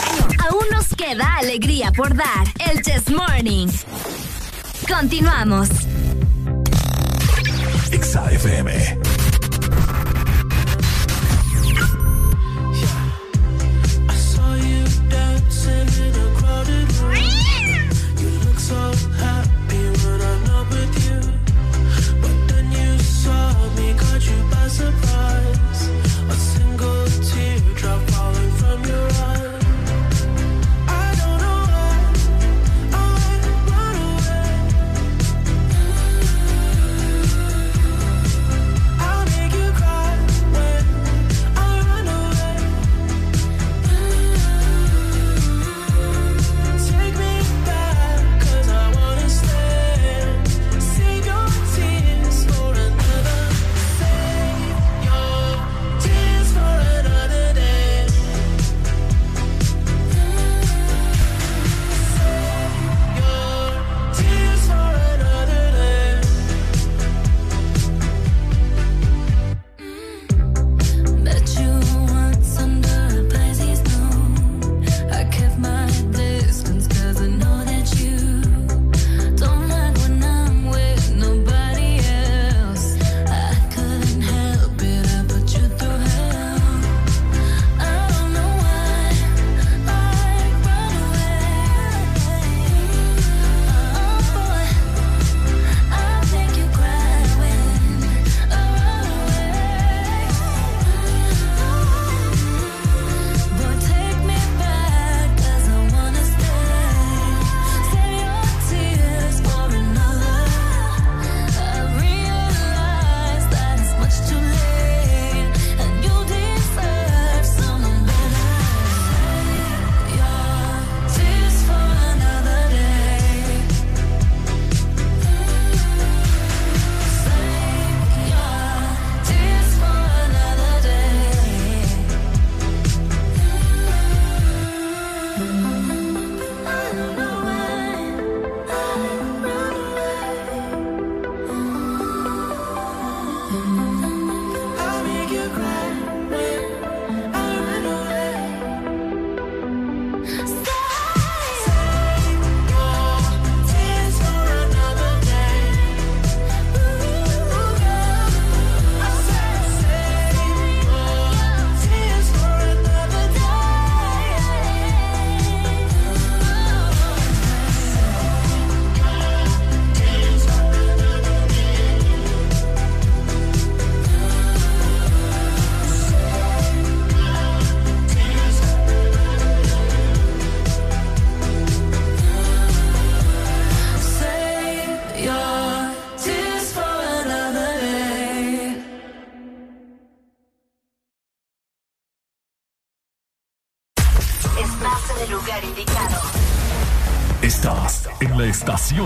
Aún 0.49 0.65
nos 0.73 0.89
queda 0.97 1.36
alegría 1.36 1.92
por 1.92 2.15
dar. 2.15 2.47
El 2.70 2.82
Chess 2.82 3.10
Morning. 3.10 3.68
Continuamos. 4.89 5.68
Exa 7.92 8.31
FM. 8.32 8.99
Saw 23.23 23.68
me, 23.76 23.92
caught 23.99 24.24
you 24.26 24.42
by 24.50 24.68
surprise. 24.68 26.09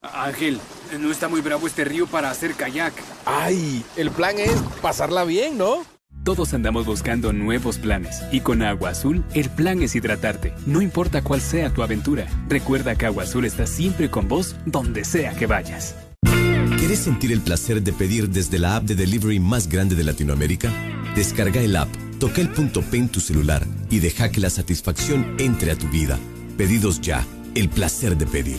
Ángel, 0.00 0.60
no 1.00 1.10
está 1.10 1.28
muy 1.28 1.40
bravo 1.40 1.66
este 1.66 1.84
río 1.84 2.06
para 2.06 2.30
hacer 2.30 2.54
kayak. 2.54 2.94
¡Ay! 3.26 3.84
El 3.96 4.10
plan 4.10 4.38
es 4.38 4.54
pasarla 4.80 5.24
bien, 5.24 5.58
¿no? 5.58 5.84
Todos 6.24 6.54
andamos 6.54 6.86
buscando 6.86 7.32
nuevos 7.32 7.78
planes 7.78 8.22
y 8.30 8.40
con 8.40 8.62
Agua 8.62 8.90
Azul 8.90 9.24
el 9.34 9.50
plan 9.50 9.82
es 9.82 9.94
hidratarte, 9.94 10.52
no 10.66 10.82
importa 10.82 11.22
cuál 11.22 11.40
sea 11.40 11.72
tu 11.72 11.82
aventura. 11.82 12.26
Recuerda 12.48 12.96
que 12.96 13.06
Agua 13.06 13.24
Azul 13.24 13.44
está 13.44 13.66
siempre 13.66 14.10
con 14.10 14.28
vos 14.28 14.54
donde 14.66 15.04
sea 15.04 15.34
que 15.34 15.46
vayas. 15.46 15.96
¿Quieres 16.78 16.98
sentir 17.00 17.32
el 17.32 17.40
placer 17.40 17.82
de 17.82 17.92
pedir 17.92 18.28
desde 18.28 18.58
la 18.58 18.76
app 18.76 18.84
de 18.84 18.94
delivery 18.94 19.40
más 19.40 19.68
grande 19.68 19.96
de 19.96 20.04
Latinoamérica? 20.04 20.70
Descarga 21.16 21.60
el 21.60 21.74
app, 21.74 21.88
toca 22.20 22.40
el 22.40 22.50
punto 22.50 22.82
P 22.82 22.98
en 22.98 23.08
tu 23.08 23.20
celular 23.20 23.66
y 23.90 23.98
deja 23.98 24.30
que 24.30 24.40
la 24.40 24.50
satisfacción 24.50 25.34
entre 25.38 25.72
a 25.72 25.76
tu 25.76 25.88
vida. 25.88 26.18
Pedidos 26.56 27.00
ya, 27.00 27.26
el 27.54 27.68
placer 27.68 28.16
de 28.16 28.26
pedir. 28.26 28.58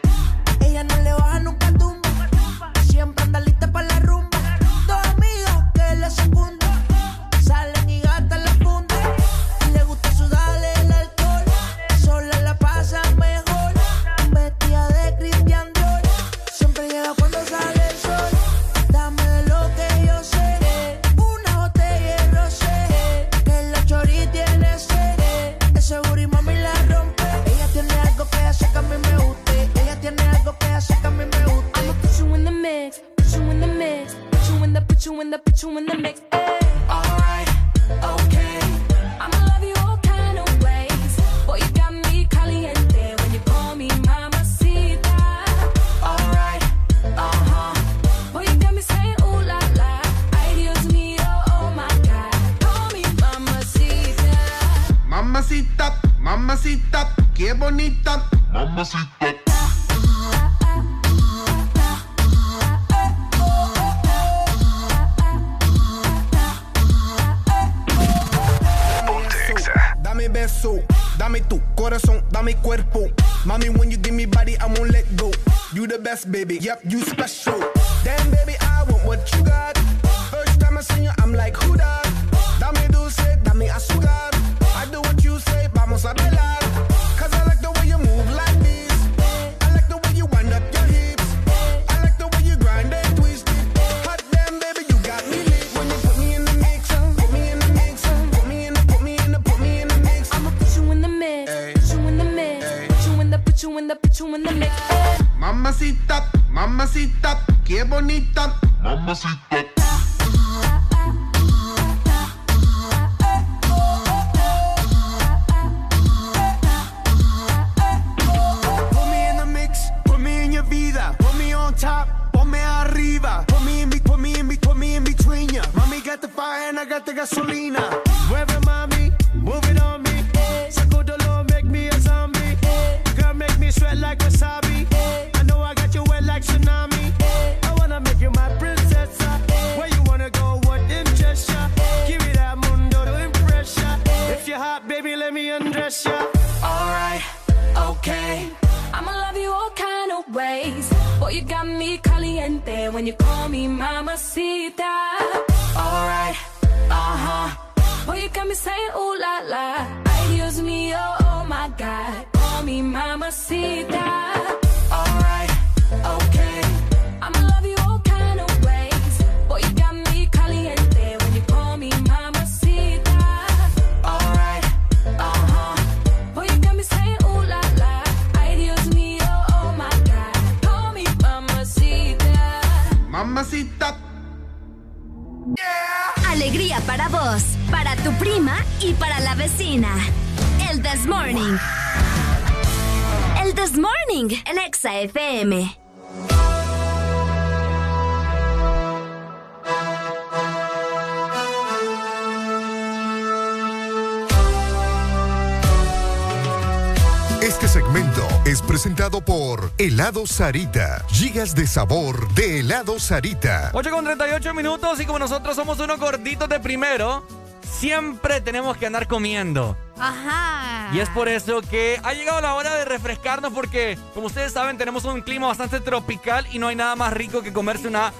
Helado 210.11 210.27
Sarita. 210.27 211.05
Gigas 211.07 211.55
de 211.55 211.65
sabor 211.65 212.27
de 212.33 212.59
Helado 212.59 212.99
Sarita. 212.99 213.71
8 213.71 213.91
con 213.91 214.03
38 214.03 214.53
minutos 214.53 214.99
y 214.99 215.05
como 215.05 215.19
nosotros 215.19 215.55
somos 215.55 215.79
unos 215.79 216.01
gorditos 216.01 216.49
de 216.49 216.59
primero, 216.59 217.25
siempre 217.61 218.41
tenemos 218.41 218.75
que 218.75 218.87
andar 218.87 219.07
comiendo. 219.07 219.77
Ajá. 219.97 220.89
Y 220.93 220.99
es 220.99 221.07
por 221.11 221.29
eso 221.29 221.61
que 221.61 221.97
ha 222.03 222.11
llegado 222.11 222.41
la 222.41 222.55
hora 222.55 222.75
de 222.75 222.83
refrescarnos 222.83 223.53
porque, 223.53 223.97
como 224.13 224.27
ustedes 224.27 224.51
saben, 224.51 224.77
tenemos 224.77 225.05
un 225.05 225.21
clima 225.21 225.47
bastante 225.47 225.79
tropical 225.79 226.45
y 226.51 226.59
no 226.59 226.67
hay 226.67 226.75
nada 226.75 226.97
más 226.97 227.13
rico 227.13 227.41
que 227.41 227.53
comerse 227.53 227.87
una 227.87 228.11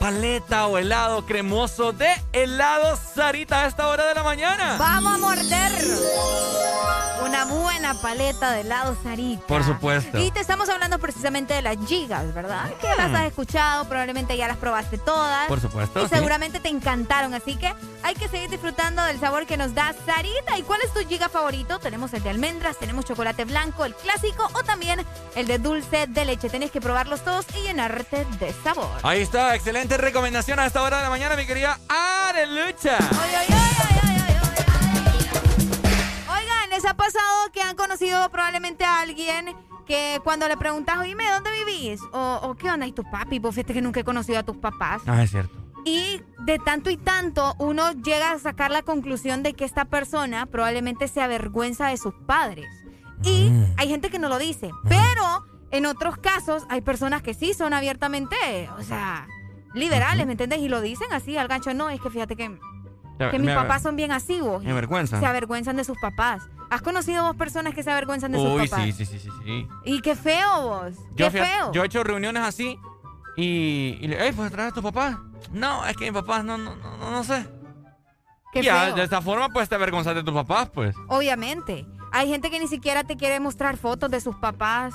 paleta 0.00 0.66
o 0.66 0.78
helado 0.78 1.26
cremoso 1.26 1.92
de 1.92 2.08
helado 2.32 2.98
Sarita 3.14 3.62
a 3.62 3.66
esta 3.68 3.86
hora 3.86 4.04
de 4.06 4.14
la 4.16 4.24
mañana. 4.24 4.74
Vamos 4.80 5.14
a 5.14 5.18
morder 5.18 5.72
una 7.30 7.44
buena 7.44 7.94
paleta 7.94 8.50
de 8.50 8.62
helado 8.62 8.96
Sarita. 9.04 9.46
Por 9.46 9.62
supuesto. 9.64 10.18
Y 10.18 10.32
te 10.32 10.40
estamos 10.40 10.68
hablando 10.68 10.98
precisamente 10.98 11.54
de 11.54 11.62
las 11.62 11.76
gigas, 11.86 12.34
¿verdad? 12.34 12.68
Que 12.80 12.88
las 12.96 13.14
has 13.14 13.26
escuchado, 13.26 13.84
probablemente 13.84 14.36
ya 14.36 14.48
las 14.48 14.56
probaste 14.56 14.98
todas. 14.98 15.46
Por 15.46 15.60
supuesto, 15.60 16.00
Y 16.00 16.08
sí. 16.08 16.08
seguramente 16.12 16.58
te 16.58 16.68
encantaron, 16.68 17.32
así 17.32 17.54
que 17.56 17.72
hay 18.02 18.14
que 18.16 18.26
seguir 18.28 18.50
disfrutando 18.50 19.04
del 19.04 19.20
sabor 19.20 19.46
que 19.46 19.56
nos 19.56 19.74
da 19.74 19.94
Sarita. 20.04 20.58
¿Y 20.58 20.62
cuál 20.62 20.80
es 20.82 20.92
tu 20.92 21.06
giga 21.08 21.28
favorito? 21.28 21.78
Tenemos 21.78 22.12
el 22.14 22.22
de 22.24 22.30
almendras, 22.30 22.76
tenemos 22.78 23.04
chocolate 23.04 23.44
blanco, 23.44 23.84
el 23.84 23.94
clásico 23.94 24.50
o 24.52 24.62
también 24.64 25.06
el 25.36 25.46
de 25.46 25.58
dulce 25.58 26.08
de 26.08 26.24
leche. 26.24 26.50
Tenés 26.50 26.72
que 26.72 26.80
probarlos 26.80 27.20
todos 27.24 27.46
y 27.56 27.62
llenarte 27.62 28.24
de 28.40 28.52
sabor. 28.64 28.90
Ahí 29.04 29.20
está, 29.20 29.54
excelente 29.54 29.96
recomendación 29.96 30.58
a 30.58 30.66
esta 30.66 30.82
hora 30.82 30.96
de 30.96 31.04
la 31.04 31.10
mañana, 31.10 31.36
mi 31.36 31.46
querida 31.46 31.78
Arelucha. 31.88 32.98
Oigan, 32.98 33.69
¿les 36.80 36.90
ha 36.90 36.94
pasado 36.94 37.52
que 37.52 37.60
han 37.60 37.76
conocido 37.76 38.30
probablemente 38.30 38.84
a 38.84 39.00
alguien 39.00 39.54
que 39.86 40.18
cuando 40.24 40.48
le 40.48 40.56
preguntas, 40.56 40.96
oíme, 40.98 41.24
¿dónde 41.30 41.50
vivís? 41.64 42.00
O, 42.12 42.40
o 42.42 42.54
¿qué 42.54 42.70
onda? 42.70 42.86
¿Y 42.86 42.92
tu 42.92 43.02
papi? 43.04 43.38
Vos 43.38 43.54
fíjate 43.54 43.74
que 43.74 43.82
nunca 43.82 44.00
he 44.00 44.04
conocido 44.04 44.38
a 44.38 44.42
tus 44.44 44.56
papás. 44.56 45.02
Ah, 45.06 45.22
es 45.22 45.30
cierto. 45.30 45.52
Y 45.84 46.22
de 46.38 46.58
tanto 46.58 46.88
y 46.88 46.96
tanto 46.96 47.54
uno 47.58 47.92
llega 47.92 48.32
a 48.32 48.38
sacar 48.38 48.70
la 48.70 48.80
conclusión 48.80 49.42
de 49.42 49.52
que 49.52 49.66
esta 49.66 49.84
persona 49.86 50.46
probablemente 50.46 51.06
se 51.08 51.20
avergüenza 51.20 51.88
de 51.88 51.98
sus 51.98 52.14
padres. 52.26 52.68
Y 53.24 53.52
hay 53.76 53.88
gente 53.88 54.08
que 54.08 54.18
no 54.18 54.30
lo 54.30 54.38
dice, 54.38 54.70
pero 54.88 55.46
en 55.70 55.84
otros 55.84 56.16
casos 56.16 56.64
hay 56.70 56.80
personas 56.80 57.20
que 57.20 57.34
sí 57.34 57.52
son 57.52 57.74
abiertamente, 57.74 58.36
o 58.78 58.82
sea, 58.82 59.28
liberales, 59.74 60.24
¿me 60.24 60.32
entiendes? 60.32 60.60
Y 60.60 60.68
lo 60.68 60.80
dicen 60.80 61.12
así 61.12 61.36
al 61.36 61.46
gancho, 61.46 61.74
no, 61.74 61.90
es 61.90 62.00
que 62.00 62.08
fíjate 62.08 62.36
que, 62.36 62.58
que 63.30 63.38
mis 63.38 63.54
papás 63.54 63.82
son 63.82 63.96
bien 63.96 64.12
así, 64.12 64.40
vos. 64.40 64.64
Se 65.20 65.26
avergüenzan 65.26 65.76
de 65.76 65.84
sus 65.84 65.98
papás. 65.98 66.48
¿Has 66.70 66.82
conocido 66.82 67.24
vos 67.24 67.36
personas 67.36 67.74
que 67.74 67.82
se 67.82 67.90
avergüenzan 67.90 68.32
de 68.32 68.38
sus 68.38 68.46
Uy, 68.48 68.68
papás? 68.68 68.84
sí, 68.84 68.92
sí, 68.92 69.04
sí, 69.06 69.18
sí, 69.18 69.28
sí. 69.44 69.68
Y 69.84 70.00
qué 70.02 70.14
feo 70.14 70.62
vos. 70.68 70.94
Yo, 71.16 71.30
qué 71.30 71.42
feo. 71.44 71.72
yo 71.72 71.82
he 71.82 71.86
hecho 71.86 72.04
reuniones 72.04 72.42
así 72.44 72.78
y, 73.36 73.98
y 74.00 74.06
le, 74.08 74.16
hey, 74.20 74.32
pues 74.34 74.50
traes 74.52 74.70
a 74.72 74.74
tu 74.74 74.82
papá. 74.82 75.22
No, 75.52 75.84
es 75.86 75.96
que 75.96 76.04
mi 76.04 76.12
papá 76.12 76.42
no, 76.42 76.56
no, 76.58 76.76
no, 76.76 77.10
no 77.10 77.24
sé. 77.24 77.46
Qué 78.52 78.60
Y 78.60 78.64
ya, 78.64 78.86
feo. 78.86 78.94
de 78.96 79.02
esta 79.04 79.20
forma, 79.20 79.48
pues 79.48 79.68
te 79.68 79.74
avergonzas 79.74 80.14
de 80.14 80.22
tus 80.22 80.34
papás, 80.34 80.70
pues. 80.70 80.94
Obviamente. 81.08 81.86
Hay 82.12 82.28
gente 82.28 82.50
que 82.50 82.58
ni 82.58 82.66
siquiera 82.66 83.04
te 83.04 83.16
quiere 83.16 83.38
mostrar 83.38 83.76
fotos 83.76 84.10
de 84.10 84.20
sus 84.20 84.34
papás. 84.34 84.94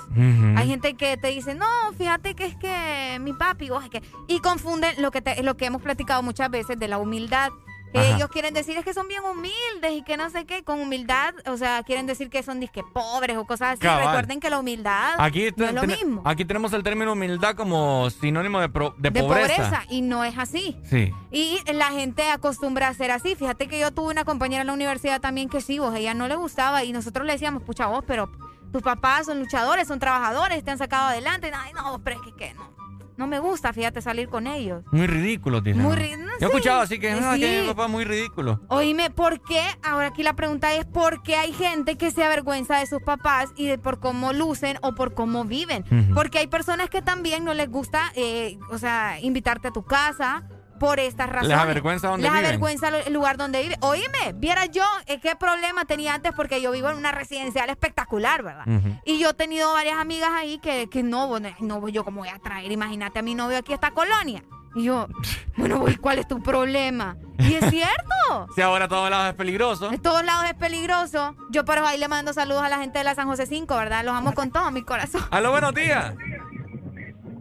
Hay 0.58 0.68
gente 0.68 0.96
que 0.96 1.16
te 1.16 1.30
dice, 1.30 1.56
no, 1.56 1.66
fíjate 1.98 2.36
que 2.36 2.46
es 2.46 2.58
que 2.58 3.18
mi 3.22 3.32
papi, 3.32 3.70
vos 3.70 3.86
es 3.86 3.90
que... 3.90 4.02
Y 4.28 4.40
confunden 4.40 5.02
lo 5.02 5.12
que, 5.12 5.22
te- 5.22 5.42
lo 5.42 5.56
que 5.56 5.66
hemos 5.66 5.82
platicado 5.82 6.22
muchas 6.24 6.50
veces 6.52 6.78
de 6.78 6.90
la 6.90 6.98
humildad. 6.98 7.52
Que 7.96 8.02
Ajá. 8.08 8.16
ellos 8.18 8.30
quieren 8.30 8.54
decir 8.54 8.78
es 8.78 8.84
que 8.84 8.94
son 8.94 9.08
bien 9.08 9.24
humildes 9.24 9.92
y 9.94 10.02
que 10.04 10.18
no 10.18 10.30
sé 10.30 10.46
qué. 10.46 10.64
Con 10.64 10.82
humildad, 10.82 11.34
o 11.48 11.56
sea, 11.56 11.82
quieren 11.84 12.06
decir 12.08 12.30
que 12.30 12.44
son 12.44 12.60
disque 12.60 12.84
pobres 12.94 13.38
o 13.38 13.46
cosas 13.46 13.70
así. 13.74 13.80
Cabal. 13.82 14.06
Recuerden 14.08 14.40
que 14.42 14.50
la 14.50 14.60
humildad 14.60 15.16
Aquí, 15.18 15.48
no 15.56 15.66
es 15.66 15.74
lo 15.74 15.84
mismo. 15.84 16.22
aquí 16.26 16.44
tenemos 16.44 16.74
el 16.74 16.84
término 16.84 17.14
humildad 17.14 17.56
como 17.56 18.10
sinónimo 18.10 18.60
de, 18.60 18.68
pro- 18.68 18.94
de 18.98 19.12
de 19.12 19.22
pobreza. 19.22 19.56
pobreza. 19.56 19.84
Y 19.90 20.02
no 20.02 20.24
es 20.26 20.38
así. 20.38 20.78
Sí. 20.84 21.12
Y 21.32 21.60
la 21.74 21.92
gente 21.92 22.30
acostumbra 22.30 22.90
a 22.90 22.94
ser 22.94 23.12
así. 23.12 23.36
Fíjate 23.36 23.68
que 23.68 23.80
yo 23.80 23.92
tuve 23.92 24.12
una 24.12 24.26
compañera 24.26 24.62
en 24.62 24.68
la 24.68 24.74
universidad 24.74 25.22
también 25.22 25.48
que 25.48 25.62
sí, 25.62 25.80
vos, 25.80 25.96
ella 25.96 26.14
no 26.14 26.28
le 26.28 26.36
gustaba 26.36 26.84
y 26.84 26.92
nosotros 26.92 27.26
le 27.26 27.32
decíamos, 27.34 27.64
pucha 27.64 27.86
vos, 27.88 28.04
pero 28.06 28.30
tus 28.74 28.82
papás 28.82 29.28
son 29.28 29.40
luchadores, 29.40 29.88
son 29.88 30.00
trabajadores, 30.00 30.64
te 30.66 30.72
han 30.72 30.78
sacado 30.78 31.08
adelante. 31.08 31.50
Ay, 31.56 31.72
no, 31.74 32.02
pero 32.04 32.18
es 32.18 32.24
que, 32.24 32.36
que 32.36 32.54
no, 32.56 32.70
no 33.18 33.28
me 33.28 33.40
gusta, 33.40 33.72
fíjate, 33.74 34.02
salir 34.02 34.30
con 34.30 34.48
ellos. 34.48 34.84
Muy 34.92 35.08
ridículo, 35.08 35.62
dicen. 35.62 35.82
Muy 35.82 35.96
¿no? 35.96 36.02
ri- 36.02 36.18
no 36.18 36.26
Yo 36.40 36.48
he 36.48 36.50
escuchado 36.50 36.82
así 36.82 37.00
que, 37.00 37.12
ah, 37.12 37.36
Sí. 37.36 37.42
que 37.42 37.62
mi 37.62 37.68
papá 37.68 37.86
es 37.86 37.92
muy 37.92 38.04
ridículo. 38.06 38.62
Oíme, 38.70 39.10
¿por 39.10 39.42
qué? 39.42 39.62
Ahora 39.84 40.08
aquí 40.08 40.22
la 40.24 40.34
pregunta 40.36 40.74
es, 40.74 40.86
¿por 40.86 41.24
qué 41.24 41.36
hay 41.36 41.54
gente 41.54 41.98
que 41.98 42.12
se 42.12 42.24
avergüenza 42.24 42.80
de 42.80 42.88
sus 42.88 43.02
papás 43.02 43.50
y 43.56 43.68
de 43.68 43.78
por 43.78 44.00
cómo 44.00 44.34
lucen 44.34 44.78
o 44.82 44.96
por 44.96 45.14
cómo 45.14 45.46
viven? 45.46 45.84
Porque 46.14 46.40
hay 46.40 46.48
personas 46.48 46.90
que 46.90 47.02
también 47.02 47.44
no 47.46 47.54
les 47.54 47.70
gusta, 47.70 48.12
eh, 48.16 48.58
o 48.72 48.78
sea, 48.78 49.20
invitarte 49.22 49.70
a 49.70 49.72
tu 49.72 49.84
casa 49.84 50.44
por 50.80 51.00
estas 51.00 51.30
razones. 51.30 51.58
avergüenza 51.58 52.08
donde 52.10 52.24
Les 52.24 52.32
viven. 52.32 52.46
avergüenza 52.46 52.90
el 52.90 53.14
lugar 53.14 53.38
donde 53.38 53.62
vive. 53.62 53.76
Oíme, 53.82 54.34
viera 54.36 54.66
yo 54.66 54.84
eh, 55.08 55.20
qué 55.20 55.36
problema 55.36 55.86
tenía 55.86 56.14
antes 56.14 56.34
porque 56.36 56.62
yo 56.62 56.72
vivo 56.72 56.90
en 56.90 56.98
una 56.98 57.12
residencial 57.12 57.70
espectacular, 57.70 58.44
¿verdad? 58.44 58.66
Y 59.06 59.20
yo 59.20 59.30
he 59.30 59.34
tenido 59.34 59.72
varias 59.74 59.98
amigas 59.98 60.30
ahí 60.34 60.58
que, 60.60 60.88
que 60.90 61.04
no, 61.04 61.28
bueno, 61.28 61.50
no, 61.60 61.88
yo 61.90 62.04
como 62.04 62.20
voy 62.22 62.30
a 62.30 62.40
traer, 62.40 62.72
imagínate 62.72 63.20
a 63.20 63.22
mi 63.22 63.36
novio 63.36 63.58
aquí 63.58 63.72
a 63.72 63.76
esta 63.76 63.92
colonia. 63.92 64.44
Y 64.78 64.84
yo, 64.84 65.08
bueno, 65.58 65.80
güey, 65.80 65.96
¿cuál 65.96 66.20
es 66.20 66.28
tu 66.28 66.44
problema? 66.44 67.16
Y 67.40 67.54
es 67.56 67.70
cierto. 67.70 68.04
Si 68.56 68.62
ahora 68.62 68.86
a 68.86 68.88
todos 68.88 69.10
lados 69.10 69.28
es 69.30 69.34
peligroso. 69.36 69.92
En 69.92 70.02
todos 70.02 70.24
lados 70.26 70.46
es 70.46 70.54
peligroso. 70.56 71.36
Yo 71.52 71.64
por 71.64 71.78
ahí 71.78 71.98
le 72.00 72.08
mando 72.08 72.34
saludos 72.34 72.64
a 72.64 72.70
la 72.70 72.78
gente 72.80 72.98
de 72.98 73.04
la 73.04 73.14
San 73.16 73.28
José 73.28 73.46
5, 73.46 73.76
¿verdad? 73.76 74.04
Los 74.04 74.16
amo 74.16 74.34
con 74.36 74.52
todo 74.52 74.72
mi 74.72 74.82
corazón. 74.84 75.22
Aló, 75.32 75.52
buenos 75.52 75.74
días. 75.74 76.14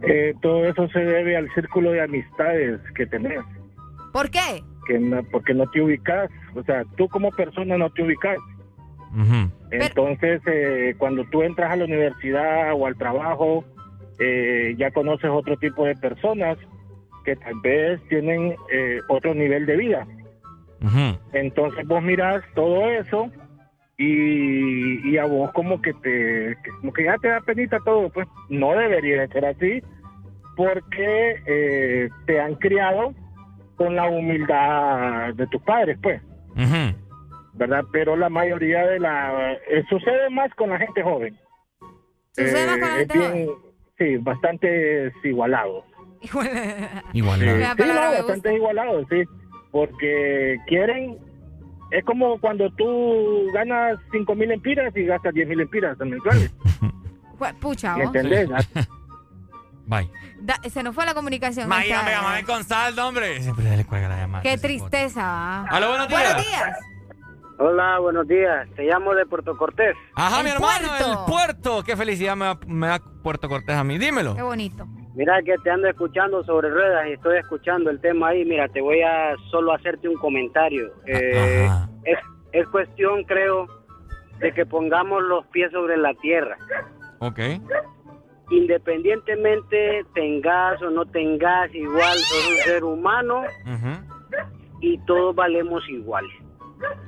Eh, 0.03 0.33
todo 0.41 0.65
eso 0.67 0.87
se 0.89 0.99
debe 0.99 1.37
al 1.37 1.51
círculo 1.53 1.91
de 1.91 2.01
amistades 2.01 2.79
que 2.95 3.05
tenés, 3.05 3.39
¿Por 4.11 4.29
qué? 4.29 4.63
que 4.87 4.99
no- 4.99 5.23
porque 5.31 5.53
no 5.53 5.69
te 5.71 5.81
ubicas, 5.81 6.29
o 6.53 6.63
sea, 6.63 6.83
tú 6.95 7.07
como 7.09 7.31
persona 7.31 7.77
no 7.77 7.89
te 7.89 8.03
ubicas. 8.03 8.37
Entonces, 9.71 10.41
eh, 10.45 10.93
cuando 10.97 11.23
tú 11.25 11.41
entras 11.41 11.71
a 11.71 11.75
la 11.77 11.85
universidad 11.85 12.73
o 12.73 12.85
al 12.85 12.95
trabajo, 12.97 13.63
eh, 14.19 14.75
ya 14.77 14.91
conoces 14.91 15.29
otro 15.29 15.55
tipo 15.57 15.85
de 15.85 15.95
personas 15.95 16.57
que 17.23 17.35
tal 17.37 17.55
vez 17.63 17.99
tienen 18.09 18.55
eh, 18.71 18.99
otro 19.09 19.33
nivel 19.33 19.65
de 19.65 19.77
vida. 19.77 20.07
Entonces 21.33 21.87
vos 21.87 22.03
mirás 22.03 22.43
todo 22.53 22.89
eso 22.91 23.31
y, 23.97 25.09
y 25.09 25.17
a 25.17 25.25
vos 25.25 25.51
como 25.53 25.81
que 25.81 25.93
te 25.93 26.55
como 26.81 26.91
que 26.93 27.05
ya 27.05 27.17
te 27.17 27.29
da 27.29 27.41
penita 27.41 27.77
todo, 27.85 28.09
pues 28.09 28.27
no 28.49 28.71
debería 28.75 29.21
de 29.21 29.27
ser 29.29 29.45
así 29.45 29.81
porque 30.55 31.35
eh, 31.45 32.09
te 32.25 32.39
han 32.39 32.55
criado 32.55 33.13
con 33.75 33.95
la 33.95 34.07
humildad 34.07 35.33
de 35.33 35.47
tus 35.47 35.61
padres, 35.63 35.97
pues, 36.01 36.21
¿verdad? 37.53 37.83
Pero 37.91 38.15
la 38.15 38.29
mayoría 38.29 38.85
de 38.87 38.99
la 38.99 39.53
eh, 39.69 39.83
sucede 39.89 40.29
más 40.29 40.53
con 40.55 40.69
la 40.69 40.77
gente 40.77 41.03
joven. 41.03 41.37
Sucede 42.31 42.65
más 42.67 42.77
con 42.79 42.87
la 42.89 43.01
Eh, 43.01 43.07
gente 43.07 43.49
Sí, 43.97 44.17
bastante 44.17 44.67
desigualado. 44.67 45.85
Igual. 47.13 47.39
Sí, 47.39 47.45
La 47.45 47.75
sí, 47.77 47.83
no, 47.85 47.93
bastante 48.17 48.53
igualado, 48.53 49.05
sí. 49.09 49.23
Porque 49.71 50.57
quieren. 50.67 51.17
Es 51.95 52.03
como 52.03 52.37
cuando 52.39 52.69
tú 52.71 53.47
ganas 53.53 53.97
5 54.11 54.35
mil 54.35 54.51
empiras 54.51 54.95
y 54.97 55.05
gastas 55.05 55.33
10 55.33 55.47
mil 55.47 55.61
empiras 55.61 55.97
mensuales. 55.99 56.53
Pucha, 57.61 57.95
¿Me 57.95 58.03
entendés? 58.03 58.49
Bye. 59.87 60.09
Da- 60.41 60.59
se 60.69 60.83
nos 60.83 60.93
fue 60.95 61.05
la 61.05 61.13
comunicación. 61.13 61.69
May, 61.69 61.89
Está- 61.89 62.03
me 62.03 62.11
llamaba 62.11 62.41
con 62.43 62.63
saldo, 62.63 63.07
hombre. 63.07 63.41
Siempre 63.41 63.77
le 63.77 63.85
cuelga 63.85 64.09
la 64.09 64.17
llamada. 64.17 64.41
Qué 64.43 64.57
tristeza. 64.57 65.21
¿va? 65.21 65.61
Aló, 65.69 65.89
buenos 65.89 66.07
días. 66.09 66.21
Buenos 66.33 66.45
días. 66.45 66.79
Hola, 67.59 67.99
buenos 67.99 68.27
días. 68.27 68.67
Te 68.75 68.83
llamo 68.83 69.13
de 69.13 69.25
Puerto 69.25 69.57
Cortés. 69.57 69.95
Ajá, 70.15 70.39
El 70.39 70.43
mi 70.45 70.49
hermano, 70.51 70.87
puerto. 70.89 71.11
el 71.11 71.17
puerto. 71.31 71.83
Qué 71.83 71.95
felicidad 71.95 72.35
me 72.35 72.45
da, 72.45 72.59
me 72.67 72.87
da 72.87 72.99
Puerto 72.99 73.47
Cortés 73.47 73.75
a 73.77 73.83
mí. 73.85 73.97
Dímelo. 73.97 74.35
Qué 74.35 74.41
bonito. 74.41 74.85
Mira 75.15 75.41
que 75.43 75.55
te 75.63 75.71
ando 75.71 75.87
escuchando 75.87 76.43
sobre 76.43 76.69
ruedas 76.69 77.07
y 77.07 77.13
estoy 77.13 77.37
escuchando 77.37 77.89
el 77.89 77.99
tema 78.01 78.29
ahí. 78.29 78.43
Mira, 78.43 78.67
te 78.67 78.81
voy 78.81 79.01
a 79.01 79.35
solo 79.49 79.73
hacerte 79.73 80.09
un 80.09 80.15
comentario. 80.15 80.91
Eh, 81.05 81.69
es, 82.03 82.17
es 82.51 82.67
cuestión, 82.67 83.23
creo, 83.23 83.67
de 84.39 84.51
que 84.53 84.65
pongamos 84.65 85.23
los 85.23 85.45
pies 85.47 85.71
sobre 85.71 85.95
la 85.97 86.13
tierra. 86.15 86.57
Ok. 87.19 87.39
Independientemente 88.49 90.05
tengas 90.13 90.81
o 90.81 90.89
no 90.89 91.05
tengas, 91.05 91.73
igual 91.73 92.17
sos 92.17 92.51
un 92.51 92.57
ser 92.57 92.83
humano 92.83 93.43
y 94.81 94.97
todos 95.05 95.33
valemos 95.33 95.81
igual. 95.89 96.25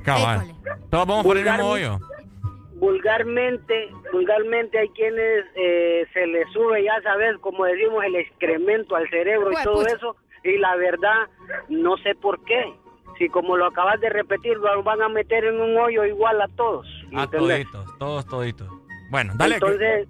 Cabal. 0.04 0.56
Todos 0.90 1.08
vamos 1.08 1.26
por 1.26 1.38
el 1.38 1.44
mismo 1.44 1.68
hoyo. 1.68 2.00
Vulgarmente, 2.80 3.90
vulgarmente 4.12 4.80
hay 4.80 4.90
quienes 4.90 5.46
eh, 5.56 6.06
se 6.14 6.28
les 6.28 6.52
sube, 6.52 6.84
ya 6.84 7.02
sabes, 7.02 7.38
como 7.40 7.66
decimos, 7.66 8.04
el 8.04 8.16
excremento 8.16 8.96
al 8.96 9.10
cerebro 9.10 9.52
y 9.52 9.64
todo 9.64 9.82
pucha. 9.82 9.96
eso, 9.96 10.16
y 10.44 10.58
la 10.58 10.76
verdad, 10.76 11.28
no 11.70 11.98
sé 11.98 12.16
por 12.16 12.44
qué. 12.46 12.74
Si 13.18 13.30
como 13.30 13.58
lo 13.58 13.66
acabas 13.66 14.00
de 14.00 14.10
repetir, 14.10 14.58
lo 14.58 14.84
van 14.84 15.02
a 15.02 15.10
meter 15.10 15.44
en 15.46 15.60
un 15.60 15.76
hoyo 15.78 16.06
igual 16.06 16.40
a 16.40 16.48
todos. 16.50 16.88
A 17.16 17.24
¿entendés? 17.24 17.66
toditos, 17.72 17.98
todos 17.98 18.26
toditos. 18.28 18.68
Bueno, 19.10 19.34
dale. 19.36 19.56
Entonces, 19.56 20.08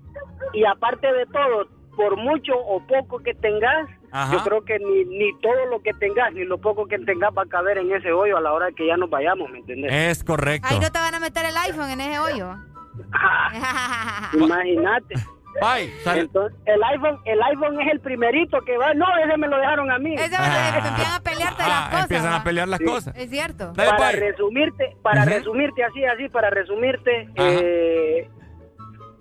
y 0.53 0.65
aparte 0.65 1.11
de 1.13 1.25
todo, 1.27 1.67
por 1.95 2.17
mucho 2.17 2.53
o 2.57 2.85
poco 2.85 3.19
que 3.19 3.33
tengas, 3.33 3.89
Ajá. 4.11 4.33
yo 4.33 4.43
creo 4.43 4.61
que 4.63 4.79
ni, 4.79 5.03
ni 5.05 5.37
todo 5.41 5.65
lo 5.69 5.81
que 5.81 5.93
tengas, 5.93 6.33
ni 6.33 6.43
lo 6.45 6.57
poco 6.57 6.87
que 6.87 6.97
tengas 6.99 7.31
va 7.37 7.43
a 7.43 7.47
caber 7.47 7.77
en 7.77 7.91
ese 7.91 8.11
hoyo 8.11 8.37
a 8.37 8.41
la 8.41 8.53
hora 8.53 8.67
que 8.71 8.87
ya 8.87 8.97
nos 8.97 9.09
vayamos, 9.09 9.49
¿me 9.49 9.59
entendés? 9.59 9.91
Es 9.91 10.23
correcto. 10.23 10.67
Ahí 10.69 10.79
no 10.79 10.91
te 10.91 10.99
van 10.99 11.13
a 11.15 11.19
meter 11.19 11.45
el 11.45 11.57
iPhone 11.57 11.89
en 11.89 12.01
ese 12.01 12.19
hoyo. 12.19 12.55
Imagínate. 14.33 15.15
Bye. 15.59 15.91
Entonces, 16.19 16.57
el 16.65 16.83
iPhone, 16.83 17.19
el 17.25 17.41
iPhone 17.41 17.81
es 17.81 17.91
el 17.91 17.99
primerito 17.99 18.61
que 18.61 18.77
va. 18.77 18.93
No, 18.93 19.05
ese 19.25 19.37
me 19.37 19.47
lo 19.47 19.57
dejaron 19.57 19.89
a 19.89 19.97
mí. 19.97 20.13
Ese 20.13 20.37
va 20.37 20.45
a 20.45 20.71
que 20.81 20.87
empiezan 20.87 21.13
a 21.13 21.19
pelearte 21.23 21.63
las 21.63 21.81
cosas. 21.81 21.93
Ah, 21.93 22.01
empiezan 22.03 22.31
¿va? 22.31 22.35
a 22.37 22.43
pelear 22.43 22.67
las 22.67 22.79
Sí. 22.79 22.85
cosas. 22.85 23.15
Es 23.17 23.29
cierto. 23.31 23.73
Dale, 23.73 23.89
para 23.89 24.11
pues. 24.11 24.19
resumirte, 24.19 24.97
para 25.01 25.25
resumirte 25.25 25.83
así, 25.83 26.05
así, 26.05 26.29
para 26.29 26.49
resumirte, 26.51 27.27
eh, 27.35 28.29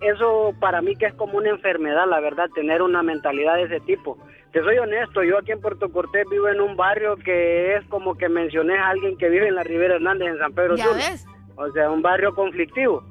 eso 0.01 0.53
para 0.59 0.81
mí 0.81 0.95
que 0.95 1.07
es 1.07 1.13
como 1.15 1.37
una 1.37 1.49
enfermedad, 1.49 2.07
la 2.09 2.19
verdad, 2.19 2.49
tener 2.55 2.81
una 2.81 3.03
mentalidad 3.03 3.55
de 3.55 3.63
ese 3.63 3.79
tipo. 3.81 4.17
Te 4.51 4.61
soy 4.61 4.77
honesto, 4.77 5.23
yo 5.23 5.37
aquí 5.37 5.51
en 5.51 5.61
Puerto 5.61 5.89
Cortés 5.91 6.25
vivo 6.31 6.47
en 6.47 6.61
un 6.61 6.75
barrio 6.77 7.15
que 7.17 7.75
es 7.75 7.85
como 7.87 8.15
que 8.15 8.29
mencioné 8.29 8.77
a 8.77 8.89
alguien 8.89 9.17
que 9.17 9.29
vive 9.29 9.47
en 9.47 9.55
la 9.55 9.63
Ribera 9.63 9.95
Hernández, 9.95 10.29
en 10.29 10.37
San 10.39 10.53
Pedro 10.53 10.75
Ya 10.75 10.85
Sula. 10.85 10.95
ves. 10.97 11.25
O 11.57 11.69
sea, 11.71 11.89
un 11.91 12.01
barrio 12.01 12.33
conflictivo. 12.35 13.03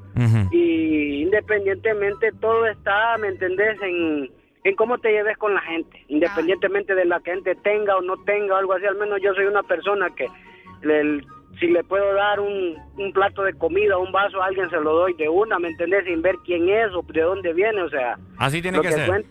Y 0.51 1.23
independientemente 1.23 2.31
todo 2.41 2.67
está, 2.67 3.19
¿me 3.19 3.29
entendés? 3.29 3.81
En, 3.83 4.31
en 4.65 4.75
cómo 4.77 4.97
te 4.99 5.11
lleves 5.13 5.37
con 5.37 5.53
la 5.55 5.61
gente. 5.61 6.03
Independientemente 6.09 6.95
de 6.95 7.05
la 7.05 7.21
que 7.21 7.33
gente 7.33 7.55
tenga 7.57 7.97
o 7.97 8.01
no 8.03 8.17
tenga 8.25 8.55
o 8.55 8.59
algo 8.59 8.73
así, 8.73 8.87
al 8.87 8.97
menos 8.97 9.21
yo 9.23 9.35
soy 9.35 9.45
una 9.45 9.63
persona 9.63 10.09
que 10.17 10.27
le- 10.83 11.21
si 11.61 11.67
le 11.69 11.83
puedo 11.85 12.13
dar 12.15 12.41
un, 12.41 12.77
un 12.99 13.13
plato 13.13 13.43
de 13.43 13.55
comida, 13.55 13.97
un 13.99 14.13
vaso 14.13 14.43
a 14.43 14.47
alguien, 14.47 14.69
se 14.71 14.77
lo 14.81 14.93
doy 14.95 15.15
de 15.15 15.29
una, 15.29 15.59
¿me 15.59 15.69
entendés? 15.69 16.05
Sin 16.05 16.21
ver 16.23 16.37
quién 16.45 16.69
es 16.69 16.93
o 16.95 17.03
de 17.09 17.23
dónde 17.23 17.53
viene, 17.53 17.81
o 17.83 17.89
sea... 17.89 18.17
Así 18.39 18.61
tiene 18.63 18.77
lo 18.79 18.83
que 18.83 18.93
ser. 18.93 19.09
cuen- 19.09 19.27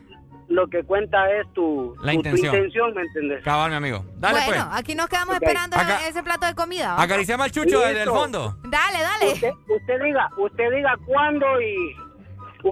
lo 0.48 0.68
que 0.68 0.84
cuenta 0.84 1.28
es 1.32 1.52
tu, 1.54 1.96
La 2.02 2.12
tu- 2.12 2.22
tu 2.22 2.28
intención. 2.30 2.56
intención, 2.56 2.94
¿me 2.94 3.02
entendés? 3.02 3.44
Cabal, 3.44 3.72
mi 3.72 3.78
amigo. 3.78 4.06
Dale, 4.18 4.46
bueno, 4.46 4.66
pues. 4.70 4.80
aquí 4.80 4.94
nos 4.94 5.08
quedamos 5.08 5.36
esperando 5.36 5.76
Acá- 5.76 6.08
ese 6.08 6.22
plato 6.22 6.46
de 6.46 6.54
comida. 6.54 6.94
¿va? 6.96 7.02
Acariciame 7.02 7.44
al 7.46 7.52
chucho 7.52 7.80
del 7.80 7.96
Listo. 7.96 8.14
fondo. 8.14 8.56
Dale, 8.64 9.02
dale. 9.02 9.34
Usted, 9.34 9.52
usted 9.68 10.04
diga, 10.04 10.30
usted 10.38 10.72
diga 10.72 10.96
cuándo 11.08 11.46
y 11.62 11.96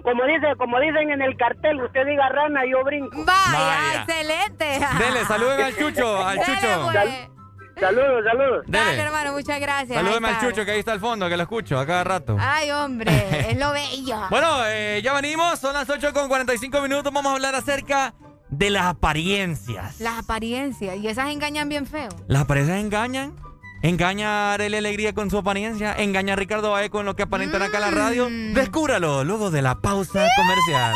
como 0.04 0.24
dice, 0.26 0.48
como 0.58 0.80
dicen 0.80 1.12
en 1.12 1.22
el 1.22 1.36
cartel, 1.38 1.82
usted 1.82 2.06
diga 2.06 2.30
rana 2.30 2.66
y 2.66 2.72
yo 2.72 2.84
brinco. 2.84 3.16
Vaya, 3.26 3.52
Vaya. 3.54 4.02
excelente. 4.02 4.66
Dele, 5.00 5.26
salúdeme 5.26 5.64
al 5.64 5.76
chucho, 5.76 6.18
al 6.26 6.38
Dele, 6.38 6.46
chucho. 6.48 6.90
pues. 6.92 7.30
Saludos, 7.80 8.24
saludos. 8.24 8.66
Dale, 8.68 9.02
hermano, 9.02 9.34
muchas 9.34 9.60
gracias. 9.60 9.98
Ahí 9.98 10.14
al 10.24 10.40
chucho 10.40 10.66
que 10.66 10.72
ahí 10.72 10.80
está 10.80 10.92
al 10.92 11.00
fondo, 11.00 11.27
que 11.27 11.35
lo 11.35 11.43
escucho 11.43 11.80
a 11.80 11.85
cada 11.85 12.03
rato. 12.03 12.38
Ay, 12.40 12.72
hombre, 12.72 13.11
es 13.50 13.58
lo 13.58 13.72
bello. 13.72 14.18
Bueno, 14.30 14.66
eh, 14.68 15.02
ya 15.03 15.14
venimos, 15.14 15.60
son 15.60 15.74
las 15.74 15.90
8 15.90 16.14
con 16.14 16.27
45 16.27 16.82
minutos. 16.82 17.11
Vamos 17.11 17.32
a 17.32 17.35
hablar 17.35 17.56
acerca 17.56 18.14
de 18.50 18.69
las 18.69 18.85
apariencias. 18.85 20.00
Las 20.00 20.19
apariencias, 20.19 20.98
y 20.98 21.08
esas 21.08 21.30
engañan 21.30 21.68
bien 21.69 21.85
feo. 21.88 22.10
¿Las 22.27 22.43
apariencias 22.43 22.80
engañan? 22.80 23.35
¿Engaña 23.82 24.52
a 24.52 24.53
Arely 24.53 24.77
Alegría 24.77 25.14
con 25.14 25.30
su 25.30 25.38
apariencia? 25.38 25.93
¿Engaña 25.93 26.34
a 26.34 26.35
Ricardo 26.38 26.72
Bae 26.72 26.90
con 26.90 27.06
lo 27.06 27.18
que 27.18 27.24
aparentan 27.24 27.61
acá 27.64 27.77
en 27.77 27.82
la 27.82 27.92
radio? 27.92 28.30
Mm. 28.30 28.53
Descúbralo 28.53 29.26
luego 29.26 29.52
de 29.52 29.61
la 29.61 29.82
pausa 29.82 30.26
comercial. 30.38 30.95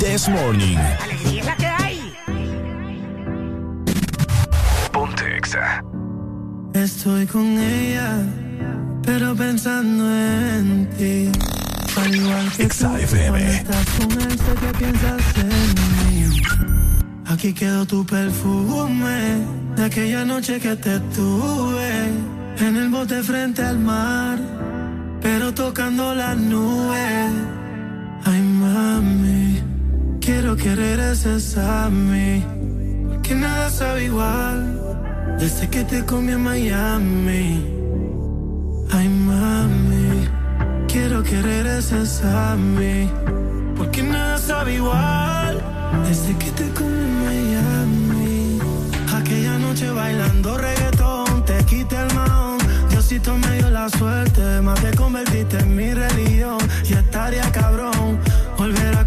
This 0.00 0.30
Morning. 0.30 0.78
Alegría 0.78 1.40
es 1.40 1.46
la 1.46 1.56
que 1.56 1.66
hay. 1.66 2.12
Ponte 4.92 5.36
Exa. 5.36 5.84
Estoy 6.72 7.26
con 7.26 7.58
ella, 7.58 8.24
pero 9.04 9.36
pensando 9.36 10.04
en 10.10 10.88
ti. 10.96 11.30
Al 12.00 12.16
igual 12.16 12.50
que 12.56 12.66
tú, 12.66 12.86
cuando 12.86 13.36
estás 13.36 13.86
con 13.98 14.12
él, 14.22 14.38
sé 14.38 14.52
que 14.62 14.78
piensas 14.78 15.36
en 15.36 15.74
mí. 16.06 16.42
Aquí 17.26 17.52
quedó 17.52 17.84
tu 17.84 18.06
perfume 18.06 19.44
de 19.76 19.84
aquella 19.84 20.24
noche 20.24 20.58
que 20.60 20.76
te 20.76 20.98
tuve 21.14 22.08
en 22.58 22.76
el 22.76 22.88
bote 22.88 23.22
frente 23.22 23.62
al 23.62 23.78
mar, 23.78 24.38
pero 25.20 25.52
tocando 25.52 26.14
las 26.14 26.38
nubes. 26.38 27.30
Ay, 28.24 28.40
mami, 28.42 29.69
quiero 30.30 30.54
que 30.54 30.76
regreses 30.76 31.56
a 31.58 31.90
mí, 31.90 32.44
porque 33.08 33.34
nada 33.34 33.68
sabe 33.68 34.04
igual 34.04 34.58
desde 35.40 35.68
que 35.68 35.82
te 35.82 36.04
comí 36.04 36.32
en 36.32 36.42
Miami. 36.44 37.46
Ay, 38.92 39.08
mami, 39.08 40.28
quiero 40.86 41.24
que 41.24 41.36
regreses 41.42 42.22
a 42.22 42.54
mí, 42.54 43.10
porque 43.76 44.04
nada 44.04 44.38
sabe 44.38 44.74
igual 44.74 45.54
desde 46.06 46.32
que 46.42 46.50
te 46.58 46.66
comí 46.78 47.02
en 47.08 47.14
Miami. 47.28 48.58
Aquella 49.18 49.58
noche 49.58 49.90
bailando 49.90 50.56
reggaetón, 50.56 51.44
te 51.44 51.56
quité 51.64 51.96
el 52.06 52.14
maón. 52.14 52.58
Diosito 52.88 53.36
me 53.36 53.52
dio 53.58 53.68
la 53.70 53.88
suerte, 53.88 54.60
más 54.62 54.80
te 54.80 54.96
convertiste 54.96 55.58
en 55.58 55.74
mi 55.74 55.92
religión. 55.92 56.58
Y 56.88 56.92
estaría 56.92 57.50
cabrón 57.50 58.18
volver 58.56 58.94
a 58.96 59.06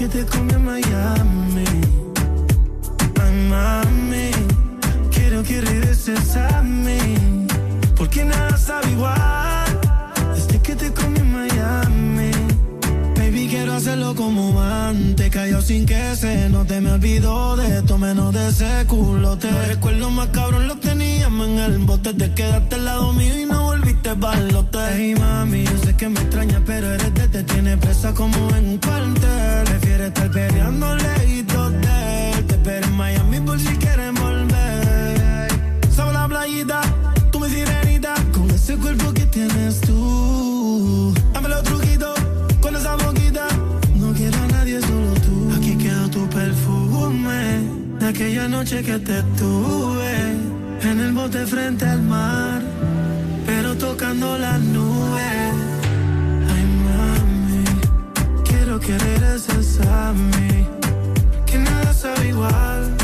Que 0.00 0.08
te 0.08 0.24
comí 0.24 0.50
en 0.54 0.64
Miami. 0.64 1.64
Ay, 3.22 3.48
mami. 3.50 4.30
Quiero 5.10 5.42
que 5.42 5.60
regreses 5.60 6.36
a 6.36 6.62
mí. 6.62 7.46
Porque 7.98 8.24
nada 8.24 8.56
sabe 8.56 8.92
igual. 8.92 9.78
Desde 10.34 10.58
que 10.62 10.74
te 10.74 10.90
comí 10.94 11.18
en 11.18 11.32
Miami. 11.32 12.30
Baby, 13.14 13.46
quiero 13.50 13.74
hacerlo 13.74 14.14
como 14.14 14.58
antes. 14.58 15.19
Cayó 15.50 15.62
sin 15.62 15.84
que 15.84 16.14
se 16.14 16.48
no 16.48 16.64
te 16.64 16.80
me 16.80 16.92
olvidó 16.92 17.56
de 17.56 17.78
esto, 17.78 17.98
menos 17.98 18.32
de 18.32 18.50
ese 18.50 18.86
culo. 18.86 19.36
Te 19.36 19.50
recuerdo 19.66 20.08
más 20.08 20.28
cabrón, 20.28 20.68
lo 20.68 20.76
tenés 20.76 21.24
el 21.24 21.78
bote, 21.78 22.14
te 22.14 22.32
quedaste 22.34 22.76
al 22.76 22.84
lado 22.84 23.12
mío 23.12 23.36
y 23.36 23.46
no 23.46 23.64
volviste 23.64 24.12
balote. 24.14 24.78
Hey 24.94 25.16
mami, 25.18 25.64
yo 25.64 25.76
sé 25.84 25.96
que 25.96 26.08
me 26.08 26.20
extraña, 26.20 26.62
pero 26.64 26.92
eres 26.92 27.12
de 27.14 27.26
te 27.26 27.42
tiene 27.42 27.76
presa 27.78 28.14
como 28.14 28.36
en 28.54 28.64
un 28.68 28.78
cuartel. 28.78 29.64
Prefiere 29.64 30.06
estar 30.06 30.30
peleando 30.30 30.94
lejitos 30.94 31.72
de. 31.72 32.44
Te 32.46 32.54
espero 32.54 32.86
en 32.86 32.96
Miami 32.96 33.40
por 33.40 33.58
si 33.58 33.74
quieres 33.76 34.12
volver. 34.20 35.48
Sobre 35.96 36.12
la 36.12 36.28
playita, 36.28 36.80
tú 37.32 37.40
me 37.40 37.48
sirenita, 37.48 38.14
con 38.32 38.48
ese 38.52 38.76
cuerpo 38.76 39.12
que 39.12 39.26
tienes 39.26 39.80
tú. 39.80 41.12
Aquella 48.10 48.48
noche 48.48 48.82
que 48.82 48.98
te 48.98 49.22
tuve. 49.38 50.16
En 50.82 50.98
el 50.98 51.12
bote 51.12 51.46
frente 51.46 51.84
al 51.84 52.02
mar, 52.02 52.60
pero 53.46 53.76
tocando 53.76 54.36
las 54.38 54.60
nubes. 54.60 55.52
Ay, 56.52 56.64
mami, 56.86 57.64
quiero 58.48 58.80
que 58.80 58.98
regreses 58.98 59.80
a 59.86 60.12
mí. 60.12 60.66
Que 61.46 61.58
nada 61.58 61.92
sabe 61.92 62.28
igual 62.28 62.96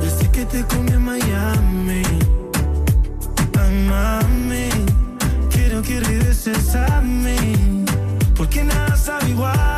desde 0.00 0.30
que 0.30 0.44
te 0.46 0.64
comí 0.64 0.92
en 0.92 1.04
Miami. 1.04 2.02
Ay, 3.60 3.74
mami, 3.92 4.68
quiero 5.50 5.82
que 5.82 6.00
regreses 6.00 6.74
a 6.74 7.00
mí. 7.00 7.84
Porque 8.36 8.64
nada 8.64 8.96
sabe 8.96 9.30
igual 9.30 9.77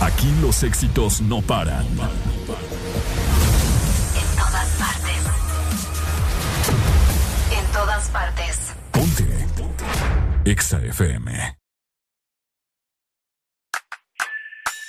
Aquí 0.00 0.32
los 0.40 0.62
éxitos 0.62 1.20
no 1.20 1.42
paran. 1.42 1.84
En 1.84 1.96
todas 4.36 4.68
partes. 4.78 5.22
En 7.50 7.66
todas 7.72 8.08
partes. 8.08 8.72
Ponte. 8.92 9.46
EXA 10.44 10.78
FM. 10.84 11.56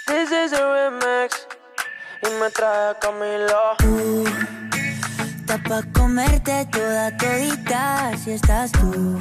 This 0.07 0.31
is 0.31 0.53
a 0.53 0.73
remix 0.73 1.47
y 2.23 2.29
me 2.39 2.49
trae 2.51 2.91
a 2.91 2.99
Camilo. 2.99 3.75
Está 5.39 5.57
pa' 5.57 5.83
comerte 5.91 6.65
toda 6.71 7.17
todita 7.17 8.11
si 8.23 8.31
estás 8.31 8.71
tú. 8.71 9.17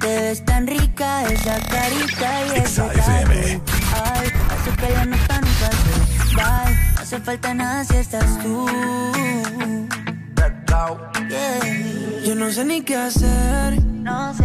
Te 0.00 0.20
ves 0.20 0.44
tan 0.44 0.66
rica 0.66 1.22
esa 1.24 1.58
carita 1.68 2.46
y 2.46 2.58
ese 2.58 2.82
tatu. 2.82 3.62
Ay, 3.94 4.32
hace 4.66 4.76
que 4.76 4.92
la 4.92 5.04
nota 5.04 5.40
nunca 5.40 5.70
se 5.70 6.36
va. 6.36 6.64
No 6.94 7.00
hace 7.00 7.20
falta 7.20 7.54
nada 7.54 7.84
si 7.84 7.96
estás 7.96 8.38
tú. 8.42 8.66
Yeah. 11.28 12.22
Yo 12.24 12.34
no 12.34 12.50
sé 12.50 12.64
ni 12.64 12.82
qué 12.82 12.96
hacer 12.96 13.80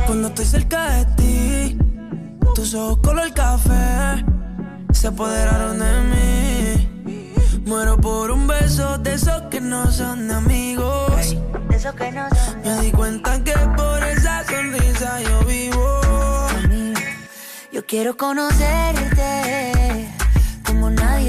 cuando 0.08 0.30
estoy 0.30 0.46
cerca 0.46 0.90
de 0.92 1.06
ti. 1.18 1.78
Tus 2.56 2.74
ojos 2.74 3.00
color 3.04 3.34
café 3.34 4.24
se 4.94 5.08
apoderaron 5.08 5.80
de 5.80 6.02
mí. 6.12 7.64
Muero 7.66 7.98
por 7.98 8.32
un 8.32 8.48
beso 8.48 8.98
de 8.98 9.14
esos 9.14 9.44
que 9.50 9.62
no 9.62 9.92
son 9.92 10.28
de 10.28 10.34
amigos. 10.34 11.36
De 11.70 11.76
esos 11.76 11.94
que 11.94 12.12
no 12.12 12.28
son 12.30 12.62
Me 12.64 12.82
di 12.82 12.92
cuenta 12.92 13.44
que 13.44 13.54
por 13.78 14.04
esa 14.04 14.44
sonrisa 14.46 15.22
yo 15.22 15.46
vivo. 15.46 16.02
Yo 17.72 17.86
quiero 17.86 18.18
conocerte 18.18 19.71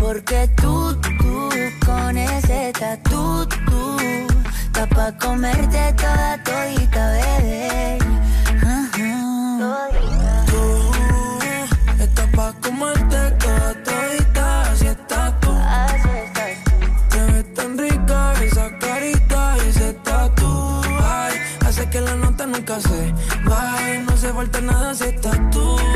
Porque 0.00 0.48
tú, 0.56 0.98
tú, 1.18 1.50
con 1.84 2.16
ese 2.16 2.72
tatu, 2.72 3.46
tú, 3.66 3.96
está 4.64 4.86
pa' 4.86 5.12
comerte 5.18 5.92
toda 5.92 6.42
todita, 6.42 7.12
bebé. 7.12 7.98
Tú 10.46 10.62
estás 12.02 12.28
pa' 12.34 12.52
comerte 12.62 13.30
toda 13.42 13.74
todita, 13.84 14.62
así 14.72 14.86
estás 14.86 15.38
tú. 15.40 15.52
Te 17.10 17.32
ves 17.32 17.54
tan 17.54 17.76
rica 17.76 18.32
esa 18.42 18.78
carita 18.78 19.56
y 19.64 19.68
ese 19.68 19.92
tatu. 20.02 20.80
Ay, 21.04 21.34
hace 21.66 21.88
que 21.90 22.00
la 22.00 22.14
nota 22.16 22.46
nunca 22.46 22.80
se 22.80 23.12
vaya. 23.44 24.00
No 24.06 24.12
hace 24.14 24.32
falta 24.32 24.60
nada 24.62 24.94
si 24.94 25.04
estás 25.04 25.38
tú. 25.50 25.89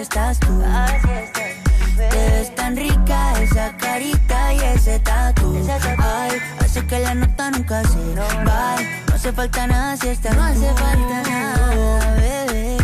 estás 0.00 0.40
tú. 0.40 0.62
Así 0.64 1.10
estás. 1.10 2.10
Te 2.10 2.30
ves 2.30 2.54
tan 2.54 2.76
rica 2.76 3.32
esa 3.42 3.76
carita 3.76 4.54
y 4.54 4.58
ese 4.58 4.98
tatu. 5.00 5.54
Ay, 5.98 6.38
hace 6.58 6.86
que 6.86 6.98
la 6.98 7.14
nota 7.14 7.50
nunca 7.50 7.82
se 7.84 7.98
no, 7.98 8.26
Bye. 8.44 8.86
No 9.08 9.14
hace 9.14 9.32
falta 9.32 9.66
nada 9.66 9.96
si 9.98 10.08
estás 10.08 10.34
No 10.34 10.42
hace 10.42 10.72
falta 10.74 11.22
nada, 11.30 12.14
bebé. 12.14 12.76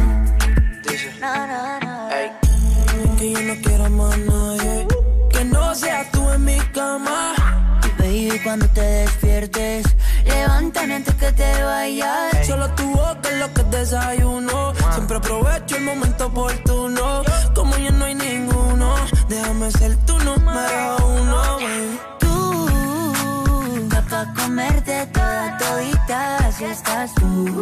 No, 1.20 1.46
no, 1.46 1.80
no. 1.80 2.08
Que 3.16 3.32
yo 3.32 3.40
no 3.40 3.54
quiero 3.62 3.90
más 3.90 4.18
nadie. 4.18 4.86
Que 5.30 5.44
no 5.44 5.74
seas 5.74 6.10
tú 6.12 6.30
en 6.30 6.44
mi 6.44 6.58
cama. 6.74 7.34
Baby, 7.98 8.40
cuando 8.44 8.68
te 8.68 8.82
despiertes 8.82 9.86
Levántame 10.26 10.94
antes 10.96 11.14
que 11.14 11.32
te 11.32 11.62
vayas. 11.62 12.46
Solo 12.46 12.68
tu 12.74 12.84
boca 12.90 13.28
es 13.30 13.38
lo 13.40 13.52
que 13.54 13.62
desayuno. 13.64 14.72
Siempre 14.92 15.16
aprovecho 15.16 15.76
el 15.76 15.84
momento 15.84 16.26
oportuno. 16.26 17.22
Como 17.54 17.76
ya 17.76 17.90
no 17.90 18.04
hay 18.04 18.14
ninguno, 18.14 18.94
déjame 19.28 19.70
ser 19.70 19.96
tu 20.06 20.18
número 20.18 20.96
uno. 21.06 21.42
Baby. 21.56 22.00
Tú, 22.18 22.68
para 24.08 24.32
comerte 24.34 25.06
toda 25.12 25.58
todita, 25.58 26.36
así 26.46 26.64
estás 26.64 27.14
tú. 27.14 27.60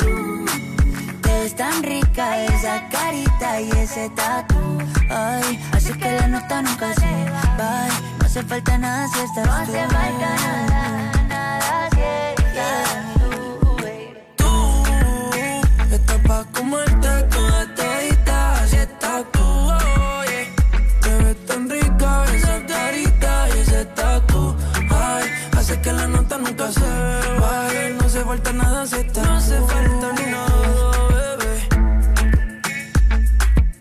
Te 1.22 1.30
ves 1.40 1.54
tan 1.56 1.82
rica 1.82 2.44
esa 2.44 2.88
carita 2.88 3.60
y 3.60 3.70
ese 3.70 4.08
tatu. 4.10 4.78
Ay, 5.10 5.60
así 5.72 5.92
que 5.92 6.10
la 6.12 6.28
nota 6.28 6.62
nunca 6.62 6.94
se 6.94 7.30
va. 7.30 7.88
No 8.18 8.26
hace 8.26 8.42
falta 8.42 8.78
nada 8.78 9.08
si 9.08 9.20
estás 9.20 9.46
no 9.46 9.64
tú. 9.66 9.72
No 9.72 9.78
hace 9.78 9.88
falta 9.88 10.28
nada. 10.68 11.14
Pa' 16.26 16.44
comerte 16.52 17.22
toda 17.30 17.66
todita, 17.76 18.52
así 18.62 18.76
estás 18.76 19.24
tú, 19.32 19.42
oye. 19.42 20.52
Te 21.02 21.10
ves 21.22 21.46
tan 21.46 21.68
rica 21.68 22.24
esa 22.34 22.64
carita 22.66 23.48
y 23.54 23.58
ese 23.60 23.84
tatu, 23.86 24.56
ay. 24.90 25.24
Hace 25.56 25.80
que 25.82 25.92
la 25.92 26.06
nota 26.06 26.38
nunca 26.38 26.72
se 26.72 26.90
baje, 27.40 27.96
no 28.00 28.08
se 28.08 28.24
falta 28.24 28.52
nada 28.52 28.86
si 28.86 28.96
está. 28.96 29.22
No 29.22 29.40
se 29.40 29.60
falta 29.60 30.12
ni 30.16 30.26
nada, 30.32 30.58
bebé. 31.10 31.54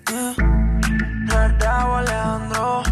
Yeah. 0.10 0.36
Alejandro, 1.98 2.84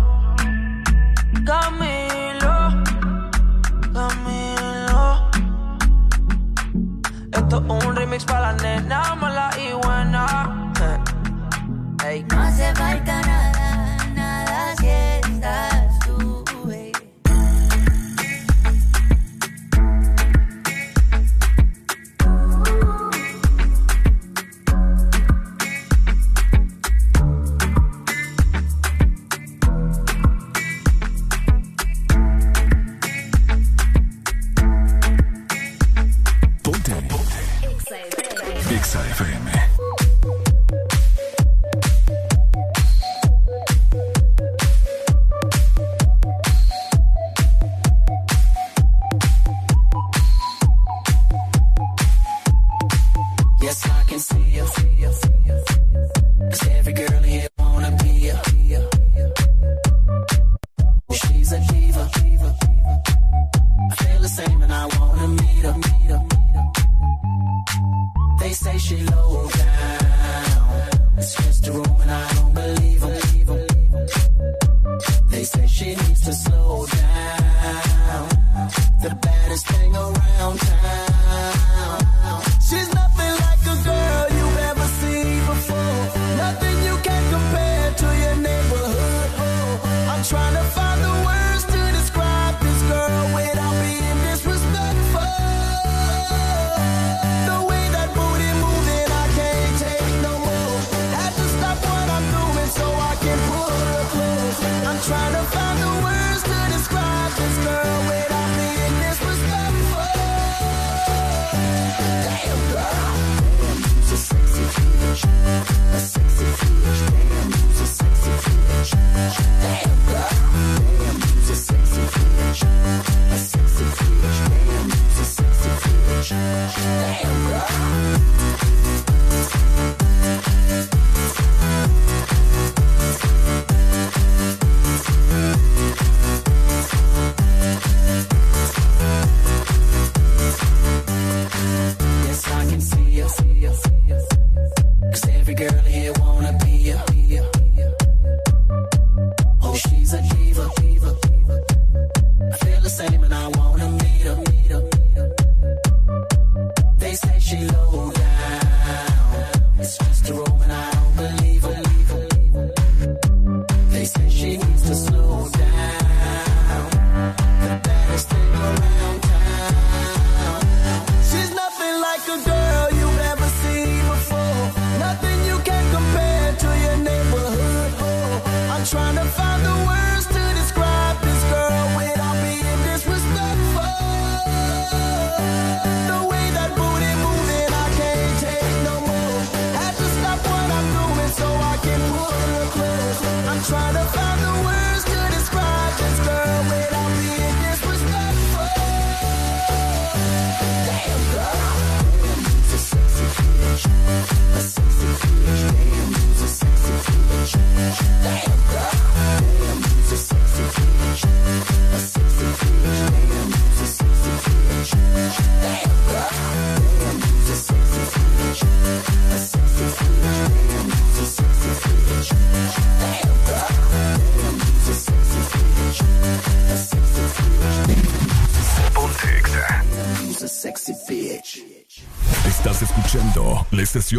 Camilo, 1.46 2.56
Camilo. 3.94 5.30
Esto 7.34 7.58
es 7.58 7.86
un 7.86 7.96
remix 7.96 8.24
para 8.26 8.54
la 8.54 8.54
nena, 8.64 9.16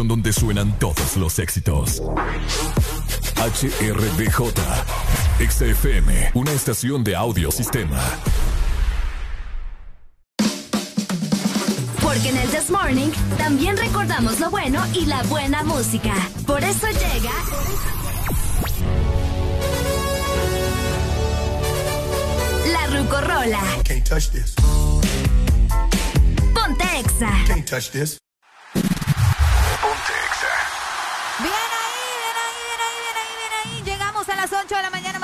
donde 0.01 0.33
suenan 0.33 0.77
todos 0.79 1.17
los 1.17 1.37
éxitos. 1.37 2.01
HRDJ, 3.37 4.51
XFM, 5.39 6.31
una 6.33 6.51
estación 6.51 7.03
de 7.03 7.15
audiosistema. 7.15 8.01
Porque 12.01 12.29
en 12.29 12.37
el 12.37 12.49
This 12.49 12.71
Morning 12.71 13.09
también 13.37 13.77
recordamos 13.77 14.39
lo 14.39 14.49
bueno 14.49 14.83
y 14.93 15.05
la 15.05 15.21
buena 15.23 15.63
música. 15.63 16.13
Por 16.47 16.63
eso 16.63 16.87
llega... 16.87 17.31
La 22.71 22.87
Rucorola. 22.87 23.61
Ponte 26.55 26.83
Exa. 26.99 27.31
Can't 27.45 27.69
touch 27.69 27.91
this. 27.91 28.22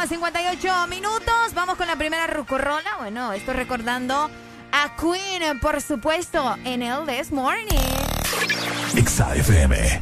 58 0.08 0.88
minutos. 0.88 1.54
Vamos 1.54 1.76
con 1.76 1.88
la 1.88 1.96
primera 1.96 2.28
rucorrola. 2.28 2.98
Bueno, 3.00 3.34
estoy 3.34 3.56
recordando 3.56 4.30
a 4.72 4.96
Queen, 4.96 5.60
por 5.60 5.82
supuesto, 5.82 6.56
en 6.64 6.84
el 6.84 7.06
This 7.06 7.32
Morning. 7.32 7.66
XAFM. 8.96 10.02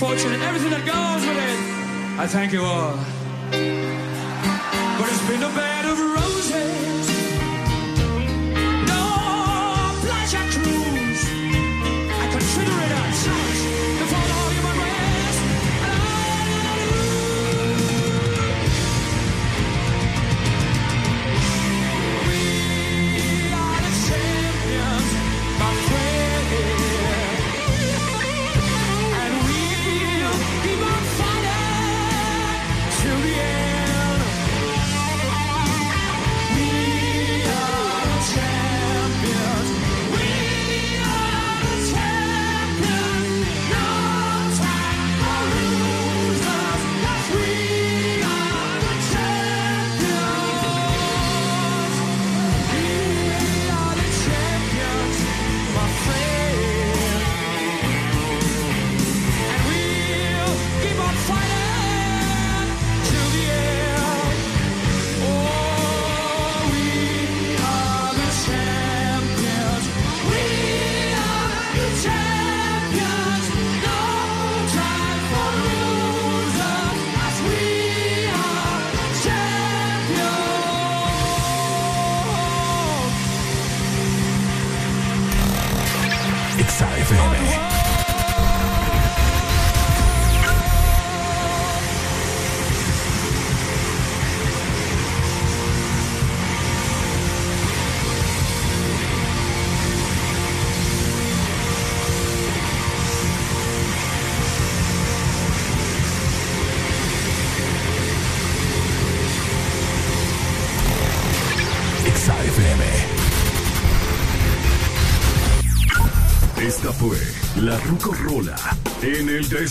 fortune 0.00 0.32
and 0.32 0.42
everything 0.42 0.70
that 0.70 0.84
goes 0.86 1.22
with 1.28 1.36
it. 1.36 1.58
I 2.18 2.26
thank 2.26 2.52
you 2.52 2.62
all. 2.64 2.79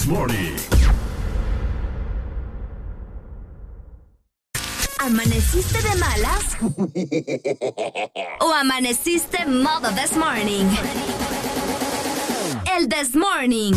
Morning. 0.10 0.58
¿Amaneciste 4.98 5.82
de 5.84 5.96
malas? 5.98 6.58
¿O 8.40 8.52
amaneciste 8.52 9.46
modo 9.46 9.92
this 9.92 10.18
morning? 10.18 10.66
El 12.76 12.90
this 12.90 13.16
morning. 13.16 13.74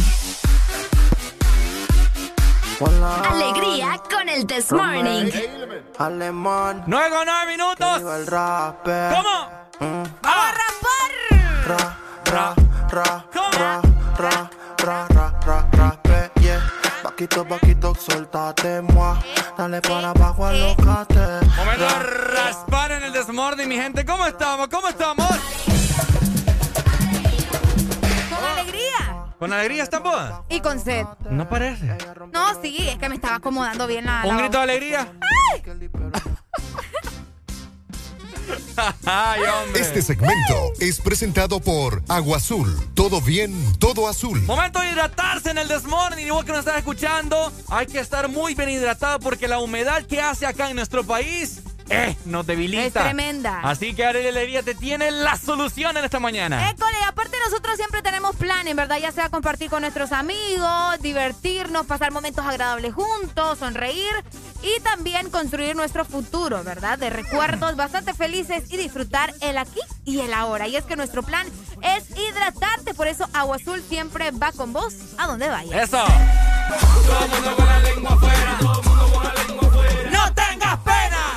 Alegría 3.31 4.01
con 4.11 4.27
el 4.31 4.47
this 4.47 4.73
morning. 4.73 5.31
Alemán. 5.99 6.85
Nueve 6.87 7.11
con 7.15 7.27
nueve 7.27 7.53
minutos. 7.53 8.01
¿Cómo? 8.01 9.37
Mm. 9.81 10.05
¡Vamos 10.23 10.45
a 10.47 10.53
rapar! 10.63 11.11
Ra, 11.67 11.99
ra, 12.25 12.55
ra, 12.91 13.05
ra, 13.05 13.32
Vaquito, 17.23 17.45
vaquito, 17.45 17.95
suéltate, 17.95 18.81
moi. 18.83 19.17
Dale 19.57 19.81
para 19.81 20.11
abajo, 20.11 20.45
alócate. 20.45 21.15
Momento 21.57 21.85
de 21.87 22.01
raspar 22.35 22.91
en 22.91 23.05
el 23.05 23.13
Desmorning, 23.13 23.69
mi 23.69 23.77
gente. 23.77 24.05
¿Cómo 24.05 24.27
estamos? 24.27 24.67
¿Cómo 24.67 24.89
estamos? 24.89 25.29
Con 28.29 28.45
alegría. 28.45 29.27
¿Con 29.39 29.53
alegría 29.53 29.83
estamos? 29.85 30.17
Y 30.49 30.59
con 30.61 30.81
sed. 30.81 31.07
No 31.31 31.49
parece. 31.49 31.97
No, 32.33 32.61
sí, 32.61 32.89
es 32.89 32.99
que 32.99 33.09
me 33.09 33.15
estaba 33.15 33.37
acomodando 33.37 33.87
bien 33.87 34.05
la. 34.05 34.23
¿Un 34.25 34.29
la- 34.31 34.37
grito 34.39 34.57
de 34.59 34.65
alegría? 34.65 35.07
Ay, 35.55 35.63
Este 39.75 40.03
segmento 40.03 40.73
es 40.81 41.01
presentado 41.01 41.61
por 41.61 42.03
Agua 42.09 42.39
Azul. 42.39 42.75
Todo 42.95 43.21
bien, 43.21 43.55
todo 43.79 44.09
azul. 44.09 44.41
Momento 44.43 44.81
de 44.81 44.91
hidratarse 44.91 45.51
en 45.51 45.59
el 45.59 45.69
Desmorning. 45.69 46.27
Igual 46.27 46.45
que 46.45 46.53
nos 46.53 46.61
estás 46.61 46.79
escuchando, 46.79 47.53
hay 47.69 47.87
que 47.87 48.01
estar 48.01 48.29
muy 48.29 48.55
bien 48.55 48.71
hidratado 48.71 49.21
porque 49.21 49.49
la 49.49 49.59
humedad 49.59 50.05
que 50.07 50.21
hace 50.21 50.47
acá 50.47 50.71
en 50.71 50.77
nuestro 50.77 51.05
país, 51.05 51.61
eh, 51.93 52.17
nos 52.25 52.47
debilita. 52.47 52.87
Es 52.87 52.93
tremenda. 52.93 53.61
Así 53.63 53.95
que 53.95 54.05
Ariel 54.05 54.29
Alegría 54.29 54.63
te 54.63 54.75
tiene 54.75 55.11
la 55.11 55.37
solución 55.37 55.97
en 55.97 56.05
esta 56.05 56.21
mañana. 56.21 56.71
École, 56.71 56.97
aparte 57.07 57.37
nosotros 57.45 57.77
siempre 57.77 58.03
tenemos 58.03 58.37
planes, 58.37 58.75
¿verdad? 58.75 58.99
Ya 58.99 59.13
sea 59.13 59.29
compartir 59.29 59.71
con 59.71 59.83
nuestros 59.83 60.13
amigos, 60.13 61.01
divertirnos, 61.01 61.87
pasar 61.87 62.13
momentos 62.13 62.45
agradables 62.45 62.95
juntos, 62.95 63.59
sonreír 63.59 64.13
y 64.63 64.81
también 64.81 65.31
construir 65.31 65.77
nuestro 65.77 66.05
futuro, 66.05 66.63
¿verdad? 66.65 66.99
De 66.99 67.11
recuerdos 67.11 67.77
bastante 67.77 68.15
felices 68.15 68.65
y 68.71 68.77
disfrutar 68.77 69.35
el 69.41 69.59
aquí 69.59 69.81
y 70.05 70.21
el 70.21 70.33
ahora. 70.33 70.69
Y 70.69 70.77
es 70.77 70.85
que 70.85 70.97
nuestro 70.97 71.23
plan 71.23 71.47
es 71.83 72.05
hidratarte, 72.17 72.95
por 72.95 73.09
eso 73.09 73.29
Agua 73.33 73.57
Azul 73.57 73.83
siempre 73.89 74.31
va 74.31 74.53
con 74.53 74.73
vos 74.73 74.95
a 75.19 75.27
donde 75.27 75.49
vayas. 75.49 75.89
Eso. 75.89 76.05
Todo 77.07 77.25
el 77.25 77.31
mundo 77.31 77.57
con 77.57 77.67
la 77.67 77.79
lengua 77.81 78.13
afuera. 78.13 78.57
Todo 78.61 78.81
el 78.81 78.89
mundo 78.89 79.13
con 79.13 79.25
la 79.25 79.35
lengua 79.35 79.69
afuera. 79.69 80.11
No 80.11 80.35
tengas 80.35 80.79
pena. 80.79 81.32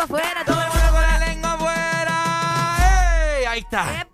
Lengua 0.00 0.04
afuera. 0.04 0.44
Todo 0.44 0.60
el 0.62 0.68
mundo 0.68 0.90
con 0.92 1.02
la 1.02 1.18
lengua 1.18 1.52
afuera. 1.52 3.36
¡Ey! 3.38 3.44
Ahí 3.46 3.58
está. 3.60 4.06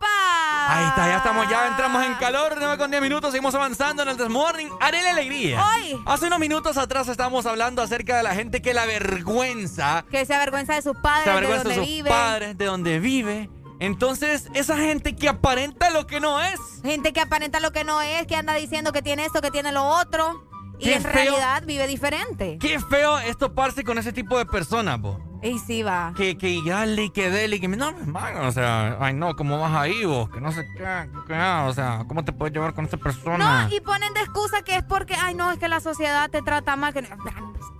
Ahí 0.68 0.84
está, 0.88 1.06
ya 1.06 1.16
estamos, 1.18 1.48
ya 1.48 1.68
entramos 1.68 2.04
en 2.04 2.14
calor, 2.14 2.56
9 2.58 2.76
con 2.76 2.90
10 2.90 3.00
minutos, 3.00 3.30
seguimos 3.30 3.54
avanzando 3.54 4.02
en 4.02 4.08
el 4.08 4.16
This 4.16 4.28
Morning. 4.28 4.66
Haré 4.80 5.08
alegría. 5.08 5.64
Hoy. 5.64 5.96
Hace 6.06 6.26
unos 6.26 6.40
minutos 6.40 6.76
atrás 6.76 7.06
estábamos 7.06 7.46
hablando 7.46 7.82
acerca 7.82 8.16
de 8.16 8.24
la 8.24 8.34
gente 8.34 8.60
que 8.60 8.74
la 8.74 8.84
vergüenza, 8.84 10.04
Que 10.10 10.26
se 10.26 10.34
avergüenza 10.34 10.74
de 10.74 10.82
sus 10.82 10.96
padres, 10.96 11.24
se 11.24 11.40
de 11.40 11.46
donde 11.54 11.68
de 11.68 11.74
sus 11.76 11.86
vive. 11.86 12.10
padres, 12.10 12.58
de 12.58 12.64
donde 12.64 12.98
vive. 12.98 13.48
Entonces, 13.78 14.48
esa 14.54 14.76
gente 14.76 15.14
que 15.14 15.28
aparenta 15.28 15.90
lo 15.90 16.08
que 16.08 16.18
no 16.18 16.42
es. 16.42 16.58
Gente 16.82 17.12
que 17.12 17.20
aparenta 17.20 17.60
lo 17.60 17.70
que 17.72 17.84
no 17.84 18.02
es, 18.02 18.26
que 18.26 18.34
anda 18.34 18.54
diciendo 18.54 18.90
que 18.92 19.02
tiene 19.02 19.24
esto, 19.24 19.40
que 19.40 19.52
tiene 19.52 19.70
lo 19.70 19.84
otro. 19.84 20.48
Y 20.80 20.90
en 20.90 21.02
feo. 21.02 21.12
realidad 21.12 21.62
vive 21.64 21.86
diferente. 21.86 22.58
Qué 22.60 22.80
feo 22.80 23.18
es 23.20 23.38
toparse 23.38 23.84
con 23.84 23.98
ese 23.98 24.12
tipo 24.12 24.36
de 24.36 24.46
personas, 24.46 24.98
po. 24.98 25.20
Y 25.46 25.58
sí 25.60 25.82
va. 25.82 26.12
Que, 26.16 26.36
que 26.36 26.60
dale, 26.66 27.04
y 27.04 27.10
que 27.10 27.30
dele, 27.30 27.56
y 27.56 27.60
que 27.60 27.68
no, 27.68 27.90
hermano, 27.90 28.48
o 28.48 28.52
sea, 28.52 28.96
ay 29.00 29.14
no, 29.14 29.36
¿cómo 29.36 29.60
vas 29.60 29.72
ahí 29.74 30.04
vos? 30.04 30.28
Que 30.30 30.40
no 30.40 30.50
sé 30.50 30.66
qué, 30.76 31.08
qué, 31.28 31.34
o 31.34 31.72
sea, 31.72 32.04
¿cómo 32.08 32.24
te 32.24 32.32
puedes 32.32 32.52
llevar 32.52 32.74
con 32.74 32.86
esa 32.86 32.96
persona? 32.96 33.68
No, 33.68 33.74
y 33.74 33.80
ponen 33.80 34.12
de 34.14 34.20
excusa 34.20 34.62
que 34.62 34.76
es 34.76 34.82
porque, 34.82 35.14
ay, 35.14 35.34
no, 35.34 35.52
es 35.52 35.58
que 35.58 35.68
la 35.68 35.80
sociedad 35.80 36.28
te 36.30 36.42
trata 36.42 36.74
mal. 36.74 36.92
Que... 36.92 37.08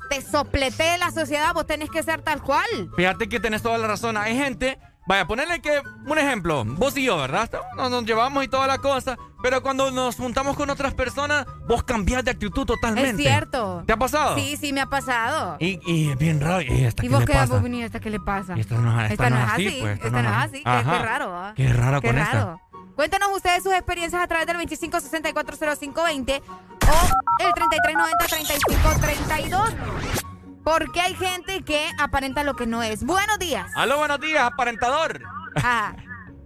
Te 0.09 0.23
soplete 0.23 0.97
la 0.99 1.11
sociedad, 1.11 1.53
vos 1.53 1.67
tenés 1.67 1.91
que 1.91 2.03
ser 2.03 2.23
tal 2.23 2.41
cual. 2.41 2.67
Fíjate 2.97 3.28
que 3.28 3.41
tenés 3.41 3.62
toda 3.62 3.78
la 3.78 3.89
razón. 3.89 4.17
Hay 4.17 4.36
gente, 4.36 4.78
vaya, 5.07 5.26
ponerle 5.26 5.60
que, 5.60 5.83
un 6.07 6.18
ejemplo, 6.18 6.65
vos 6.65 6.97
y 6.97 7.05
yo, 7.05 7.17
¿verdad? 7.17 7.51
Nos, 7.76 7.91
nos 7.91 8.05
llevamos 8.05 8.44
y 8.44 8.49
toda 8.49 8.67
la 8.67 8.78
cosa, 8.78 9.17
pero 9.43 9.62
cuando 9.62 9.91
nos 9.91 10.17
juntamos 10.17 10.57
con 10.57 10.70
otras 10.70 10.94
personas, 10.94 11.47
vos 11.68 11.83
cambiás 11.83 12.25
de 12.25 12.31
actitud 12.33 12.65
totalmente. 12.67 13.10
Es 13.10 13.17
cierto. 13.17 13.83
¿Te 13.86 13.93
ha 13.93 13.97
pasado? 13.97 14.36
Sí, 14.36 14.57
sí, 14.57 14.73
me 14.73 14.81
ha 14.81 14.86
pasado. 14.86 15.57
Y, 15.60 15.81
y 15.86 16.10
es 16.10 16.18
bien 16.18 16.41
raro. 16.41 16.62
¿Y 16.62 16.85
esta 16.85 17.05
¿Y 17.05 17.09
qué 17.09 17.15
vos 17.15 17.20
le 17.20 17.26
qué 17.26 17.47
vos 17.47 17.62
venís, 17.62 17.85
esta 17.85 18.01
qué 18.01 18.10
le 18.10 18.20
pasa? 18.20 18.57
Y 18.57 18.60
esta 18.60 18.75
no, 18.76 19.01
esta 19.01 19.12
Esta 19.12 19.31
no 19.31 19.39
es 19.39 19.49
así, 19.52 19.78
pues. 19.81 19.97
esta 19.97 20.10
no 20.10 20.18
es 20.28 20.36
así. 20.36 20.62
Ajá. 20.65 20.99
qué 20.99 21.05
raro, 21.05 21.35
¿ah? 21.35 21.52
Qué 21.55 21.73
raro 21.73 22.01
Qué 22.01 22.09
con 22.09 22.17
raro. 22.17 22.60
Cuéntanos 22.97 23.28
ustedes 23.36 23.62
sus 23.62 23.73
experiencias 23.75 24.23
a 24.23 24.26
través 24.26 24.47
del 24.47 24.57
25640520 24.57 26.41
o 26.41 27.36
el 27.39 27.52
3390-3532. 27.52 30.25
Porque 30.67 31.01
hay 31.01 31.15
gente 31.15 31.62
que 31.62 31.81
aparenta 31.97 32.43
lo 32.43 32.55
que 32.55 32.67
no 32.67 32.83
es. 32.83 33.05
Buenos 33.05 33.39
días. 33.39 33.70
Aló, 33.77 33.99
buenos 33.99 34.19
días, 34.19 34.43
aparentador. 34.43 35.23
Ah. 35.62 35.95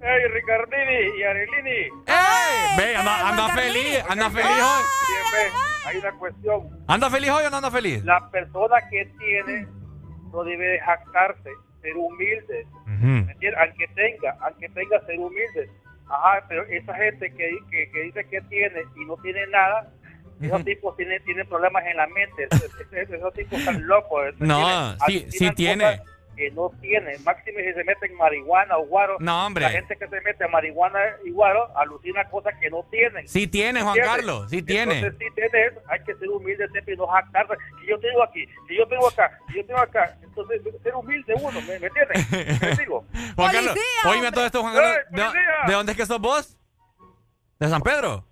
Hey, 0.03 0.29
Ricardini 0.35 1.19
y 1.19 1.23
Arelini. 1.23 1.81
¡Ey! 2.07 2.77
Ve, 2.77 2.97
anda, 2.97 3.29
anda 3.31 3.49
feliz, 3.49 4.05
anda 4.11 4.29
feliz 4.29 4.47
hoy. 4.47 4.85
Bien, 5.09 5.23
ve, 5.33 5.59
hay 5.87 5.97
una 5.97 6.13
cuestión. 6.13 6.85
¿Anda 6.87 7.09
feliz 7.09 7.31
hoy 7.31 7.45
o 7.47 7.51
no 7.51 7.57
anda 7.57 7.71
feliz? 7.71 8.05
La 8.05 8.31
persona 8.31 8.77
que 8.91 9.07
tiene 9.19 9.67
no 10.31 10.45
debe 10.45 10.67
de 10.67 10.81
jactarse, 10.81 11.51
ser 11.81 11.97
humilde. 11.97 12.67
¿Me 12.85 13.21
entiendes? 13.21 13.59
Aunque 13.59 13.89
tenga, 13.95 14.37
aunque 14.43 14.69
tenga, 14.69 15.01
ser 15.07 15.19
humilde. 15.19 15.71
Ajá, 16.11 16.45
pero 16.47 16.67
esa 16.67 16.95
gente 16.95 17.33
que, 17.35 17.59
que, 17.71 17.91
que 17.91 18.03
dice 18.03 18.25
que 18.29 18.43
tiene 18.43 18.83
y 18.97 19.05
no 19.07 19.17
tiene 19.23 19.47
nada, 19.47 19.91
esos 20.41 20.65
tipos 20.65 20.97
tienen, 20.97 21.23
tienen 21.25 21.47
problemas 21.49 21.85
en 21.87 21.97
la 21.97 22.07
mente. 22.07 22.45
Esos, 22.51 22.65
esos- 22.93 23.11
esos 23.15 23.33
tipos 23.35 23.59
están 23.59 23.87
locos. 23.87 24.35
¿me 24.39 24.47
No, 24.47 24.93
entiendes? 24.93 25.35
sí, 25.39 25.51
tiene. 25.53 26.01
Que 26.37 26.51
no 26.53 26.71
tienen. 26.81 27.23
Máximo 27.23 27.59
si 27.59 27.71
se 27.75 27.85
meten 27.85 28.15
marihuana 28.17 28.79
o 28.79 28.87
guaro. 28.87 29.17
No, 29.21 29.45
hombre. 29.47 29.63
La 29.65 29.71
gente 29.71 29.95
que 29.95 30.09
se 30.09 30.21
mete 30.23 30.49
marihuana 30.49 30.99
y 31.23 31.31
guaro 31.33 31.77
alucina 31.77 32.25
cosas 32.31 32.55
que 32.59 32.71
no 32.71 32.83
tienen. 32.91 33.29
Sí 33.29 33.47
tiene, 33.47 33.83
Juan 33.83 33.95
¿Entiendes? 33.99 34.17
Carlos, 34.17 34.51
sí 34.51 34.63
tiene. 34.63 35.01
Entonces, 35.01 35.19
sí 35.19 35.35
tiene 35.35 35.67
eso. 35.67 35.81
Hay 35.89 36.01
que 36.03 36.15
ser 36.15 36.29
humilde 36.31 36.67
siempre 36.71 36.95
y 36.95 36.97
no 36.97 37.07
jactarse. 37.09 37.53
Si 37.83 37.91
yo 37.91 38.01
tengo 38.01 38.23
aquí, 38.23 38.47
si 38.69 38.75
yo 38.79 38.89
tengo 38.89 39.07
acá, 39.09 39.39
si 39.49 39.57
yo 39.59 39.67
tengo 39.67 39.81
acá. 39.81 40.17
Entonces, 40.23 40.63
ser 40.83 40.95
humilde 40.95 41.35
uno, 41.43 41.61
¿me, 41.61 41.79
me 41.79 41.87
entiendes? 41.89 42.31
¿Me 42.63 42.77
digo? 42.85 43.05
Juan 43.37 43.53
Carlos, 43.53 43.75
oíme 44.07 44.33
todo 44.33 44.47
esto, 44.47 44.63
Juan 44.63 44.75
Carlos. 44.75 44.97
¡Ey, 45.11 45.17
¿De, 45.17 45.67
de 45.67 45.73
dónde 45.75 45.93
es 45.93 45.99
que 45.99 46.07
sos 46.07 46.21
vos? 46.21 46.57
¿De 47.59 47.69
San 47.69 47.83
Pedro? 47.83 48.25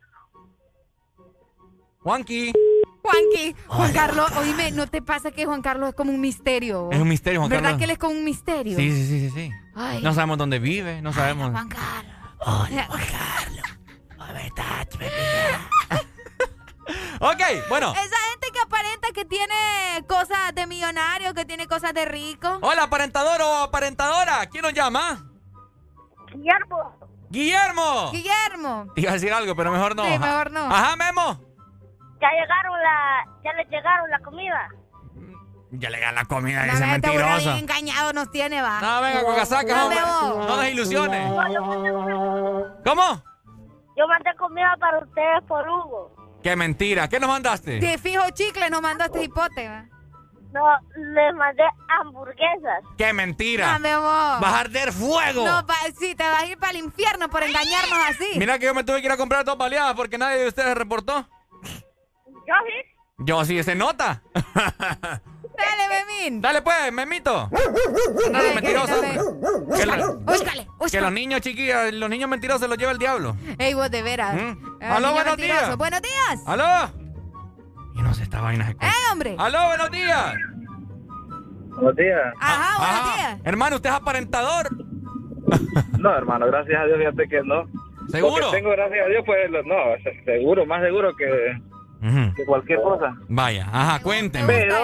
Juanqui. 2.09 2.55
Juanqui, 3.03 3.55
Juan 3.67 3.93
Carlos, 3.93 4.31
oíme, 4.39 4.71
¿no 4.71 4.87
te 4.87 5.03
pasa 5.03 5.31
que 5.31 5.45
Juan 5.45 5.61
Carlos 5.61 5.91
es 5.91 5.95
como 5.95 6.11
un 6.11 6.23
misterio? 6.23 6.89
Es 6.91 6.99
un 6.99 7.07
misterio, 7.07 7.41
Juan 7.41 7.51
¿Verdad 7.51 7.65
Carlos. 7.65 7.79
que 7.79 7.85
él 7.85 7.91
es 7.91 7.99
como 7.99 8.13
un 8.15 8.25
misterio? 8.25 8.79
Sí, 8.79 8.91
sí, 8.93 9.07
sí, 9.07 9.29
sí. 9.29 9.31
sí. 9.31 9.53
Ay. 9.75 10.01
No 10.03 10.15
sabemos 10.15 10.39
dónde 10.39 10.59
vive, 10.59 11.03
no 11.03 11.13
sabemos. 11.13 11.51
Juan 11.51 11.69
Carlos. 11.69 12.15
Hola, 12.41 12.87
Juan 12.87 13.03
Carlos. 13.13 13.67
¿Cómo 14.17 14.39
estás, 14.39 14.89
Ok, 17.21 17.69
bueno. 17.69 17.91
Esa 17.91 18.17
gente 18.31 18.49
que 18.55 18.61
aparenta 18.61 19.09
que 19.13 19.25
tiene 19.27 19.55
cosas 20.09 20.55
de 20.55 20.67
millonario, 20.67 21.35
que 21.35 21.45
tiene 21.45 21.67
cosas 21.67 21.93
de 21.93 22.07
rico. 22.07 22.59
Hola, 22.63 22.85
aparentador 22.85 23.43
o 23.43 23.55
aparentadora. 23.65 24.47
¿Quién 24.47 24.63
nos 24.63 24.73
llama? 24.73 25.31
Guillermo. 26.33 26.97
Guillermo. 27.29 28.13
Guillermo. 28.13 28.87
Te 28.95 29.03
Iba 29.03 29.11
a 29.11 29.15
decir 29.15 29.31
algo, 29.31 29.55
pero 29.55 29.71
mejor 29.71 29.95
no. 29.95 30.05
Sí, 30.05 30.19
mejor 30.19 30.51
no. 30.53 30.61
Ajá, 30.61 30.97
Memo. 30.97 31.48
Ya 32.21 32.29
llegaron 32.33 32.81
la, 32.83 33.25
ya 33.45 33.53
les 33.53 33.69
llegaron 33.69 34.11
la 34.11 34.19
comida. 34.21 34.69
Ya 35.71 35.91
le 35.91 36.01
gana 36.01 36.23
la 36.23 36.25
comida 36.25 36.65
No, 36.67 36.73
ese 36.73 36.87
mentiroso. 36.87 37.39
bien 37.45 37.59
engañado 37.59 38.13
nos 38.15 38.31
tiene, 38.31 38.63
va. 38.63 38.81
No, 38.81 39.01
venga, 39.03 39.23
con 39.23 39.37
casaca, 39.37 39.85
hombre. 39.85 39.99
No 40.01 40.57
des 40.57 40.73
ilusiones. 40.73 41.31
¿Cómo? 42.85 43.23
Yo 43.97 44.07
mandé 44.09 44.31
comida 44.39 44.75
para 44.81 44.99
ustedes 44.99 45.43
por 45.47 45.69
Hugo. 45.69 46.39
Qué 46.43 46.55
mentira. 46.57 47.09
¿Qué 47.09 47.19
nos 47.21 47.29
mandaste? 47.29 47.81
De 47.81 47.99
fijo 47.99 48.23
chicle 48.33 48.71
nos 48.71 48.81
mandó 48.81 49.05
este 49.05 49.25
hipote, 49.25 49.69
va. 49.69 49.85
No, 50.53 50.65
les 50.97 51.35
mandé 51.35 51.63
hamburguesas. 52.01 52.83
Qué 52.97 53.13
mentira. 53.13 53.67
Dame 53.67 53.95
vos. 53.97 54.41
Vas 54.41 54.53
a 54.55 54.61
arder 54.61 54.93
fuego. 54.93 55.45
No, 55.45 55.67
pa- 55.67 55.75
sí, 55.99 56.15
te 56.15 56.23
vas 56.25 56.43
a 56.45 56.47
ir 56.47 56.57
para 56.59 56.71
el 56.71 56.79
infierno 56.79 57.29
por 57.29 57.43
engañarnos 57.43 57.99
así. 58.09 58.39
Mira 58.39 58.59
que 58.59 58.65
yo 58.67 58.75
me 58.75 58.85
tuve 58.85 59.01
que 59.01 59.07
ir 59.07 59.13
a 59.13 59.17
comprar 59.19 59.45
dos 59.45 59.59
baleadas 59.59 59.95
porque 59.95 60.17
nadie 60.17 60.39
de 60.39 60.49
ustedes 60.49 60.75
reportó. 60.77 61.29
Yo 62.49 62.55
sí. 62.67 62.75
Yo 63.19 63.45
sí, 63.45 63.63
se 63.63 63.75
nota. 63.75 64.23
Dale, 65.59 65.89
Memín. 65.91 66.41
Dale 66.41 66.63
pues, 66.63 66.93
memito. 66.93 67.51
No, 67.51 68.31
Dale, 68.33 68.55
mentiroso. 68.55 69.01
Que, 69.77 69.87
lo- 71.01 71.01
los 71.03 71.13
niños 71.13 71.41
chiquillos, 71.41 71.93
los 71.95 72.09
niños 72.09 72.29
mentirosos 72.31 72.69
los 72.69 72.79
lleva 72.79 72.93
el 72.93 72.99
diablo. 72.99 73.37
Ey, 73.59 73.75
vos 73.75 73.91
de 73.91 74.03
veras. 74.03 74.35
¿Mm? 74.35 74.83
Aló, 74.83 75.13
buenos 75.13 75.37
mentiroso. 75.37 75.65
días. 75.65 75.77
Buenos 75.77 76.01
días. 76.03 76.43
¡Aló! 76.47 76.91
Y 77.97 78.03
no 78.03 78.15
sé 78.15 78.23
esta 78.23 78.41
vaina 78.41 78.67
se 78.67 78.73
¡Eh, 78.73 78.91
hombre! 79.13 79.35
¡Aló, 79.39 79.67
buenos 79.67 79.91
días! 79.91 80.35
Buenos 81.75 81.97
días. 81.97 82.21
Ajá, 82.41 82.79
buenos 82.79 83.01
Ajá. 83.01 83.17
días. 83.17 83.41
Hermano, 83.45 83.77
¿usted 83.77 83.91
es 83.91 83.97
aparentador? 83.97 84.69
No, 85.99 86.15
hermano, 86.15 86.47
gracias 86.47 86.81
a 86.81 86.85
Dios, 86.85 86.99
fíjate 86.99 87.29
que 87.29 87.43
no. 87.43 87.65
¿Seguro? 88.09 88.47
Lo 88.47 88.51
que 88.53 88.57
tengo, 88.59 88.71
gracias 88.71 89.05
a 89.05 89.09
Dios, 89.09 89.23
pues, 89.27 89.51
no, 89.51 89.75
se- 90.05 90.25
seguro, 90.25 90.65
más 90.67 90.83
seguro 90.83 91.17
que, 91.17 91.27
que 92.01 92.45
cualquier 92.45 92.81
cosa. 92.83 93.17
Vaya, 93.29 93.67
ajá, 93.73 94.03
cuénteme. 94.03 94.47
Pero, 94.47 94.77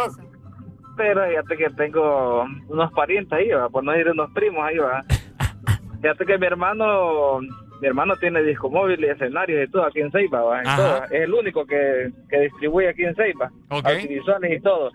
pero 0.96 1.28
fíjate 1.28 1.56
que 1.56 1.70
tengo 1.70 2.44
unos 2.68 2.92
parientes 2.92 3.32
ahí, 3.32 3.50
¿va? 3.50 3.68
por 3.68 3.84
no 3.84 3.92
decir 3.92 4.10
unos 4.10 4.30
primos 4.32 4.64
ahí, 4.64 4.78
va. 4.78 5.04
Fíjate 6.00 6.26
que 6.26 6.36
mi 6.36 6.46
hermano, 6.46 7.40
mi 7.80 7.88
hermano 7.88 8.14
tiene 8.16 8.42
disco 8.42 8.68
móvil 8.68 9.02
y 9.02 9.08
escenarios 9.08 9.66
y 9.66 9.70
todo 9.70 9.86
aquí 9.86 10.00
en 10.00 10.10
Ceiba, 10.10 10.42
¿va? 10.42 10.58
En 10.58 10.76
todo. 10.76 11.04
Es 11.04 11.22
el 11.22 11.32
único 11.32 11.64
que, 11.64 12.12
que 12.28 12.40
distribuye 12.40 12.90
aquí 12.90 13.04
en 13.04 13.14
Ceiba. 13.14 13.50
Ok. 13.70 13.86
Audiovisuales 13.86 14.58
y 14.58 14.60
todo. 14.60 14.90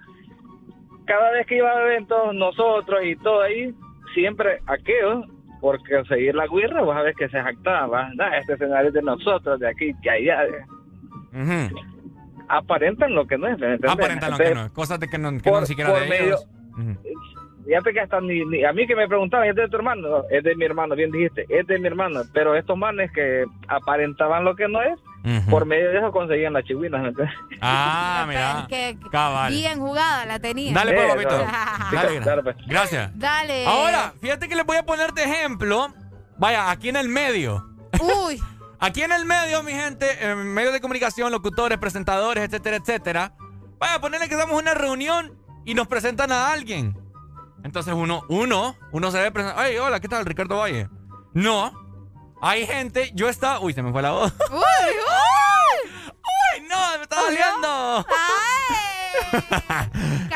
Cada 1.05 1.31
vez 1.31 1.47
que 1.47 1.57
iba 1.57 1.71
a 1.71 1.81
eventos, 1.81 2.35
nosotros 2.35 2.99
y 3.03 3.15
todo 3.15 3.41
ahí, 3.41 3.73
siempre 4.13 4.59
aquellos, 4.67 5.25
porque 5.59 5.95
al 5.95 6.07
seguir 6.07 6.35
la 6.35 6.45
guirra, 6.47 6.83
vos 6.83 6.93
sabés 6.93 7.15
que 7.15 7.27
se 7.29 7.41
jactaba, 7.41 8.11
¿va? 8.19 8.37
este 8.37 8.53
escenario 8.53 8.89
es 8.89 8.93
de 8.93 9.01
nosotros, 9.01 9.59
de 9.59 9.67
aquí, 9.67 9.93
que 10.03 10.09
allá. 10.09 10.45
Ujú. 11.33 11.75
Aparentan 12.49 13.13
lo 13.15 13.27
que 13.27 13.37
no 13.37 13.47
es, 13.47 13.57
¿me 13.59 13.67
entendés? 13.67 13.91
Aparentan 13.91 14.31
lo 14.31 14.37
que 14.37 14.55
no. 14.55 14.73
Cosas 14.73 14.99
de 14.99 15.07
que 15.07 15.17
no, 15.17 15.29
que 15.39 15.51
no 15.51 15.61
ni 15.61 15.67
siquiera 15.67 15.91
por 15.91 16.01
de 16.01 16.07
medio- 16.09 16.25
ellos. 16.25 16.47
Fíjate 17.65 17.93
que 17.93 17.99
hasta 17.99 18.19
ni, 18.21 18.43
ni- 18.45 18.63
a 18.65 18.73
mí 18.73 18.87
que 18.87 18.95
me 18.95 19.07
preguntaban, 19.07 19.47
¿es 19.47 19.55
de 19.55 19.67
tu 19.69 19.75
hermano? 19.77 20.07
No, 20.09 20.23
es 20.31 20.43
de 20.43 20.55
mi 20.55 20.65
hermano, 20.65 20.95
bien 20.95 21.11
dijiste, 21.11 21.45
es 21.49 21.67
de 21.67 21.77
mi 21.77 21.85
hermano. 21.87 22.21
Pero 22.33 22.55
estos 22.55 22.75
manes 22.75 23.11
que 23.11 23.45
aparentaban 23.67 24.43
lo 24.43 24.55
que 24.55 24.67
no 24.67 24.81
es, 24.81 24.97
por 25.49 25.65
medio 25.67 25.91
de 25.91 25.97
eso 25.99 26.11
conseguían 26.11 26.53
las 26.53 26.63
chigüinas. 26.63 26.99
¿me 27.03 27.09
entiendes? 27.09 27.35
Ah, 27.61 28.25
mira. 28.27 28.65
Que 28.67 28.97
Cabal. 29.11 29.53
bien 29.53 29.77
jugada 29.79 30.25
la 30.25 30.39
tenía. 30.39 30.73
Dale, 30.73 30.93
pues, 30.93 31.07
papito. 31.13 31.37
no. 31.37 31.45
Dale, 31.91 32.19
claro, 32.21 32.43
pues. 32.43 32.55
Gracias. 32.65 33.19
Dale. 33.19 33.67
Ahora, 33.67 34.13
fíjate 34.19 34.47
que 34.49 34.55
les 34.55 34.65
voy 34.65 34.77
a 34.77 34.83
poner 34.83 35.13
de 35.13 35.23
ejemplo. 35.25 35.89
Vaya, 36.39 36.71
aquí 36.71 36.89
en 36.89 36.95
el 36.95 37.09
medio. 37.09 37.63
Uy. 38.01 38.39
Aquí 38.79 39.01
en 39.01 39.11
el 39.11 39.25
medio, 39.25 39.61
mi 39.63 39.73
gente, 39.73 40.25
en 40.25 40.37
medios 40.53 40.71
de 40.73 40.79
comunicación, 40.79 41.31
locutores, 41.31 41.77
presentadores, 41.77 42.45
etcétera, 42.45 42.77
etcétera. 42.77 43.33
Vaya, 43.77 43.99
ponerle 43.99 44.29
que 44.29 44.35
damos 44.35 44.59
una 44.61 44.73
reunión 44.73 45.37
y 45.65 45.73
nos 45.73 45.87
presentan 45.87 46.31
a 46.31 46.51
alguien. 46.51 46.97
Entonces 47.63 47.93
uno, 47.93 48.23
uno, 48.29 48.77
uno 48.91 49.11
se 49.11 49.17
debe 49.17 49.31
presentar. 49.31 49.59
Ay, 49.63 49.77
hola, 49.77 49.99
¿qué 49.99 50.07
tal, 50.07 50.25
Ricardo 50.25 50.57
Valle? 50.57 50.89
No. 51.33 51.73
Hay 52.41 52.65
gente, 52.65 53.11
yo 53.13 53.27
estaba. 53.27 53.59
Uy, 53.59 53.73
se 53.73 53.83
me 53.83 53.91
fue 53.91 54.01
la 54.01 54.11
voz. 54.11 54.33
Uy, 54.49 54.57
uy. 54.59 55.91
¡Ay, 56.53 56.61
no! 56.69 56.97
¡Me 56.97 57.03
está 57.03 57.21
doliendo! 57.21 58.05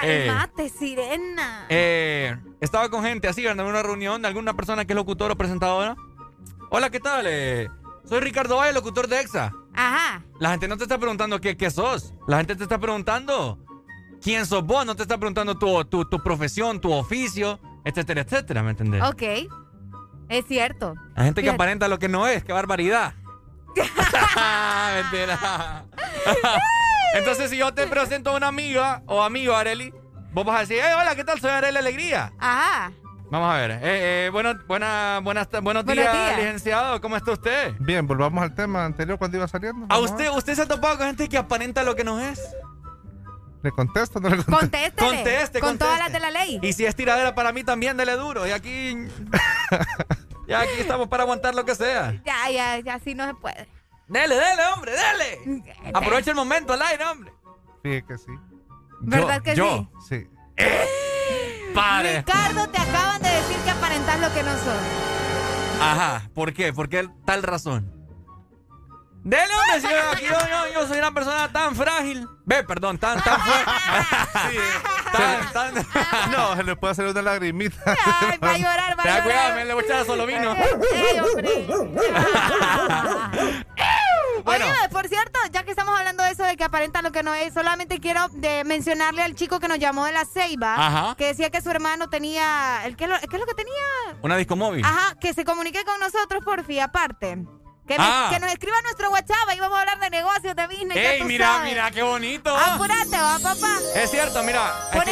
Eh, 0.06 0.26
Calmate, 0.28 0.68
sirena. 0.68 1.66
eh, 1.70 2.36
estaba 2.60 2.90
con 2.90 3.04
gente 3.04 3.30
así, 3.30 3.48
en 3.48 3.60
una 3.62 3.82
reunión 3.82 4.22
de 4.22 4.28
alguna 4.28 4.54
persona 4.54 4.84
que 4.84 4.92
es 4.92 4.98
locutor 4.98 5.32
o 5.32 5.38
presentadora. 5.38 5.96
Hola, 6.70 6.90
¿qué 6.90 7.00
tal? 7.00 7.26
Eh, 7.26 7.70
soy 8.06 8.20
Ricardo 8.20 8.58
Valle, 8.58 8.74
locutor 8.74 9.08
de 9.08 9.20
EXA. 9.22 9.52
Ajá. 9.74 10.24
La 10.40 10.52
gente 10.52 10.68
no 10.68 10.78
te 10.78 10.84
está 10.84 10.98
preguntando 10.98 11.40
qué, 11.42 11.58
qué 11.58 11.72
sos. 11.72 12.14
La 12.28 12.38
gente 12.38 12.56
te 12.56 12.64
está 12.64 12.78
preguntando 12.80 13.60
quién 14.22 14.46
sos 14.46 14.64
vos. 14.64 14.86
No 14.86 14.96
te 14.96 15.04
está 15.04 15.18
preguntando 15.18 15.58
tu, 15.58 15.84
tu, 15.86 16.06
tu 16.06 16.22
profesión, 16.22 16.80
tu 16.80 16.92
oficio, 16.92 17.60
etcétera, 17.86 18.22
etcétera. 18.22 18.62
¿Me 18.64 18.72
entendés? 18.72 19.02
Ok. 19.04 19.24
Es 20.30 20.46
cierto. 20.48 20.96
Hay 21.16 21.26
gente 21.26 21.42
que 21.44 21.50
aparenta 21.50 21.88
lo 21.88 22.00
que 22.00 22.10
no 22.10 22.28
es. 22.28 22.44
¡Qué 22.44 22.54
barbaridad! 22.54 23.14
Mentira. 24.96 25.86
Entonces, 27.16 27.50
si 27.50 27.58
yo 27.58 27.74
te 27.74 27.88
presento 27.88 28.32
a 28.32 28.38
una 28.38 28.48
amiga 28.48 29.04
o 29.08 29.22
amigo, 29.22 29.56
Areli, 29.56 29.94
vos 30.32 30.46
vas 30.46 30.58
a 30.58 30.60
decir, 30.62 30.78
"Hey, 30.82 30.94
hola, 31.00 31.16
¿qué 31.16 31.24
tal? 31.24 31.40
Soy 31.40 31.52
Areli 31.52 31.78
Alegría. 31.78 32.32
Ajá. 32.40 32.92
Vamos 33.34 33.52
a 33.52 33.58
ver. 33.58 33.72
Eh, 33.72 33.80
eh, 33.82 34.30
bueno, 34.32 34.54
buena, 34.68 35.20
buenas, 35.24 35.50
buenos, 35.50 35.84
Buenos 35.84 36.04
días, 36.06 36.14
días. 36.14 36.38
licenciado. 36.38 37.02
¿Cómo 37.02 37.18
está 37.18 37.32
usted? 37.32 37.74
Bien, 37.80 38.06
volvamos 38.06 38.44
al 38.44 38.54
tema 38.54 38.86
anterior 38.86 39.18
cuando 39.18 39.38
iba 39.38 39.48
saliendo. 39.48 39.88
¿A 39.90 39.98
usted, 39.98 40.30
usted 40.30 40.54
se 40.54 40.62
ha 40.62 40.68
topado 40.68 41.00
con 41.00 41.08
gente 41.08 41.28
que 41.28 41.36
aparenta 41.40 41.82
lo 41.82 41.96
que 41.96 42.04
no 42.04 42.20
es? 42.22 42.40
¿Le 43.64 43.72
contesto 43.72 44.20
o 44.20 44.22
no 44.22 44.30
le 44.30 44.36
contesto? 44.44 44.60
Contéstele. 44.60 45.08
Conteste, 45.16 45.60
Con 45.60 45.70
conteste. 45.70 45.84
todas 45.84 45.98
las 46.00 46.14
de 46.14 46.20
la 46.20 46.30
ley. 46.30 46.60
Y 46.62 46.74
si 46.74 46.86
es 46.86 46.96
tiradera 46.96 47.34
para 47.34 47.52
mí 47.52 47.64
también, 47.64 47.98
dele 47.98 48.12
duro. 48.18 48.46
Y 48.46 48.52
aquí. 48.52 48.96
ya 50.48 50.60
aquí 50.60 50.74
estamos 50.78 51.08
para 51.08 51.24
aguantar 51.24 51.56
lo 51.56 51.66
que 51.66 51.74
sea. 51.74 52.14
Ya, 52.24 52.52
ya, 52.52 52.78
ya, 52.82 52.94
así 52.94 53.16
no 53.16 53.26
se 53.26 53.34
puede. 53.34 53.68
Dele, 54.10 54.36
dele, 54.36 54.62
hombre, 54.76 54.92
dele. 54.92 55.64
Aprovecha 55.92 56.30
el 56.30 56.36
momento 56.36 56.74
al 56.74 56.84
aire, 56.84 57.04
hombre. 57.06 57.34
Fíjate 57.82 58.06
que 58.06 58.18
sí. 58.20 58.32
¿Verdad 59.02 59.38
Yo- 59.38 59.44
que 59.44 59.56
yo. 59.56 59.90
sí? 60.08 60.28
Sí. 60.28 60.30
Pare. 61.74 62.18
Ricardo, 62.20 62.68
te 62.70 62.82
acaban 62.82 63.22
de 63.22 63.30
decir 63.30 63.58
que 63.58 63.70
aparentas 63.72 64.20
lo 64.20 64.34
que 64.34 64.44
no 64.44 64.52
sos. 64.52 65.82
Ajá. 65.82 66.22
¿Por 66.34 66.54
qué? 66.54 66.74
¿Por 66.74 66.90
qué 66.90 67.10
tal 67.26 67.44
razón? 67.44 67.92
Dele, 69.24 69.54
hombre, 69.56 69.80
si 69.80 69.88
yo, 69.94 70.12
aquí 70.12 70.26
yo, 70.26 70.74
yo- 70.82 70.88
soy 70.88 70.98
una 70.98 71.14
persona 71.14 71.50
tan 71.52 71.76
frágil. 71.78 72.28
Ve, 72.46 72.62
perdón, 72.66 72.98
tan, 72.98 73.22
tan 73.24 73.40
fuerte. 73.40 73.72
tan, 75.14 75.52
tan. 75.54 75.74
No, 76.32 76.56
se 76.58 76.64
le 76.64 76.76
puede 76.76 76.92
hacer 76.92 77.06
una 77.08 77.22
lagrimita. 77.22 77.78
Ay, 77.86 78.38
va 78.38 78.52
a 78.52 78.58
llorar, 78.58 79.00
va 79.00 79.04
a 79.04 79.08
da 79.08 79.24
cuidado, 79.24 79.50
llorar. 79.50 79.56
me 79.56 79.66
le 79.66 79.74
voy 79.74 79.84
a 79.84 79.86
echar 79.86 80.06
solo 80.06 80.26
vino. 80.26 80.54
Ey, 80.54 81.20
hombre. 81.20 81.68
Bueno. 84.44 84.66
Oye, 84.66 84.90
por 84.90 85.08
cierto, 85.08 85.40
ya 85.52 85.64
que 85.64 85.72
estamos 85.72 85.98
hablando 85.98 86.24
de 86.24 86.32
eso 86.32 86.44
de 86.44 86.56
que 86.58 86.64
aparenta 86.64 87.02
lo 87.02 87.12
que 87.12 87.24
no 87.24 87.34
es, 87.34 87.54
solamente 87.54 88.00
quiero 88.00 88.28
de 88.34 88.64
mencionarle 88.64 89.22
al 89.22 89.36
chico 89.36 89.60
que 89.60 89.68
nos 89.68 89.80
llamó 89.80 90.06
de 90.06 90.12
la 90.12 90.26
Ceiba, 90.26 90.76
Ajá. 90.76 91.16
que 91.18 91.28
decía 91.28 91.50
que 91.50 91.62
su 91.62 91.70
hermano 91.72 92.10
tenía, 92.10 92.82
¿el 92.86 92.96
qué, 92.96 93.06
es 93.06 93.10
lo- 93.10 93.20
qué 93.20 93.36
es 93.36 93.40
lo 93.40 93.46
que 93.46 93.54
tenía? 93.54 93.74
Una 94.22 94.36
disco 94.38 94.56
móvil. 94.56 94.84
Ajá, 94.86 95.16
que 95.20 95.34
se 95.34 95.46
comunique 95.46 95.84
con 95.86 96.00
nosotros, 96.00 96.44
porfi, 96.44 96.80
aparte. 96.80 97.38
Que, 97.88 97.98
me- 98.00 98.06
Ah. 98.08 98.30
que 98.32 98.40
nos 98.40 98.50
escriba 98.50 98.82
nuestro 98.84 99.10
WhatsApp, 99.12 99.50
ahí 99.50 99.60
vamos 99.60 99.78
a 99.78 99.82
hablar 99.82 100.00
de 100.00 100.10
negocios, 100.10 100.56
de 100.56 100.68
business, 100.68 100.96
ya 100.96 101.14
¡Ey, 101.14 101.20
tú 101.20 101.26
mira, 101.26 101.48
sabes. 101.48 101.70
mira, 101.70 101.92
qué 101.92 102.02
bonito! 102.02 102.56
Apúrate, 102.58 103.18
va, 103.18 103.40
papá. 103.40 103.78
Es 103.96 104.10
cierto, 104.10 104.42
mira. 104.44 104.72
es 104.94 105.04
que- 105.04 105.12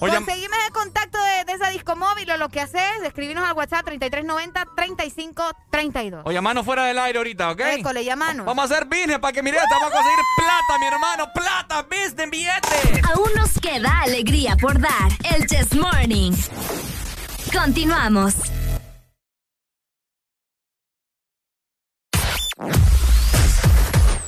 Oye, 0.00 0.14
Conseguime 0.14 0.56
el 0.66 0.72
contacto 0.72 1.18
de, 1.22 1.44
de 1.44 1.52
esa 1.52 1.68
disco 1.70 1.94
móvil 1.96 2.30
o 2.30 2.36
lo 2.36 2.48
que 2.48 2.60
haces, 2.60 3.02
escribinos 3.04 3.44
al 3.48 3.56
WhatsApp 3.56 3.86
3390-3532. 3.88 6.22
Oye, 6.24 6.40
mano 6.40 6.62
fuera 6.64 6.84
del 6.84 6.98
aire 6.98 7.18
ahorita, 7.18 7.50
¿ok? 7.50 7.60
École, 7.78 8.04
llamanos. 8.04 8.46
Vamos 8.46 8.70
a 8.70 8.74
hacer 8.74 8.84
business 8.86 9.18
para 9.18 9.32
que 9.32 9.42
mire, 9.42 9.58
vamos 9.70 9.88
a 9.88 9.92
conseguir 9.92 10.18
plata, 10.36 10.78
mi 10.78 10.86
hermano. 10.86 11.32
Plata, 11.32 11.82
business, 11.82 12.30
billete. 12.30 13.02
Aún 13.12 13.30
nos 13.36 13.52
queda 13.60 14.00
alegría 14.02 14.56
por 14.56 14.78
dar. 14.80 15.10
El 15.34 15.46
Chess 15.46 15.74
Morning. 15.74 16.32
Continuamos. 17.52 18.34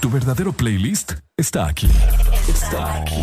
Tu 0.00 0.10
verdadero 0.10 0.52
playlist 0.52 1.12
está 1.36 1.66
aquí. 1.66 1.89
Está 2.48 2.97
aquí. 2.97 3.23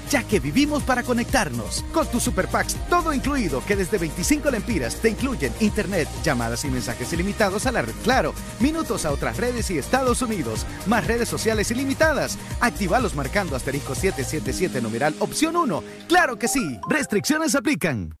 ya 0.11 0.23
que 0.23 0.39
vivimos 0.39 0.83
para 0.83 1.03
conectarnos. 1.03 1.83
Con 1.93 2.05
tus 2.07 2.23
Super 2.23 2.47
todo 2.89 3.13
incluido, 3.13 3.63
que 3.65 3.75
desde 3.75 3.97
25 3.97 4.51
lempiras 4.51 4.95
te 4.97 5.09
incluyen 5.09 5.53
internet, 5.61 6.07
llamadas 6.23 6.65
y 6.65 6.69
mensajes 6.69 7.11
ilimitados 7.13 7.65
a 7.65 7.71
la 7.71 7.81
red 7.81 7.95
Claro, 8.03 8.33
minutos 8.59 9.05
a 9.05 9.11
otras 9.11 9.37
redes 9.37 9.71
y 9.71 9.77
Estados 9.77 10.21
Unidos, 10.21 10.65
más 10.85 11.07
redes 11.07 11.29
sociales 11.29 11.71
ilimitadas. 11.71 12.37
Actívalos 12.59 13.15
marcando 13.15 13.55
asterisco 13.55 13.95
777 13.95 14.81
numeral 14.81 15.15
opción 15.19 15.55
1. 15.55 15.83
¡Claro 16.07 16.37
que 16.37 16.47
sí! 16.47 16.79
Restricciones 16.89 17.55
aplican. 17.55 18.20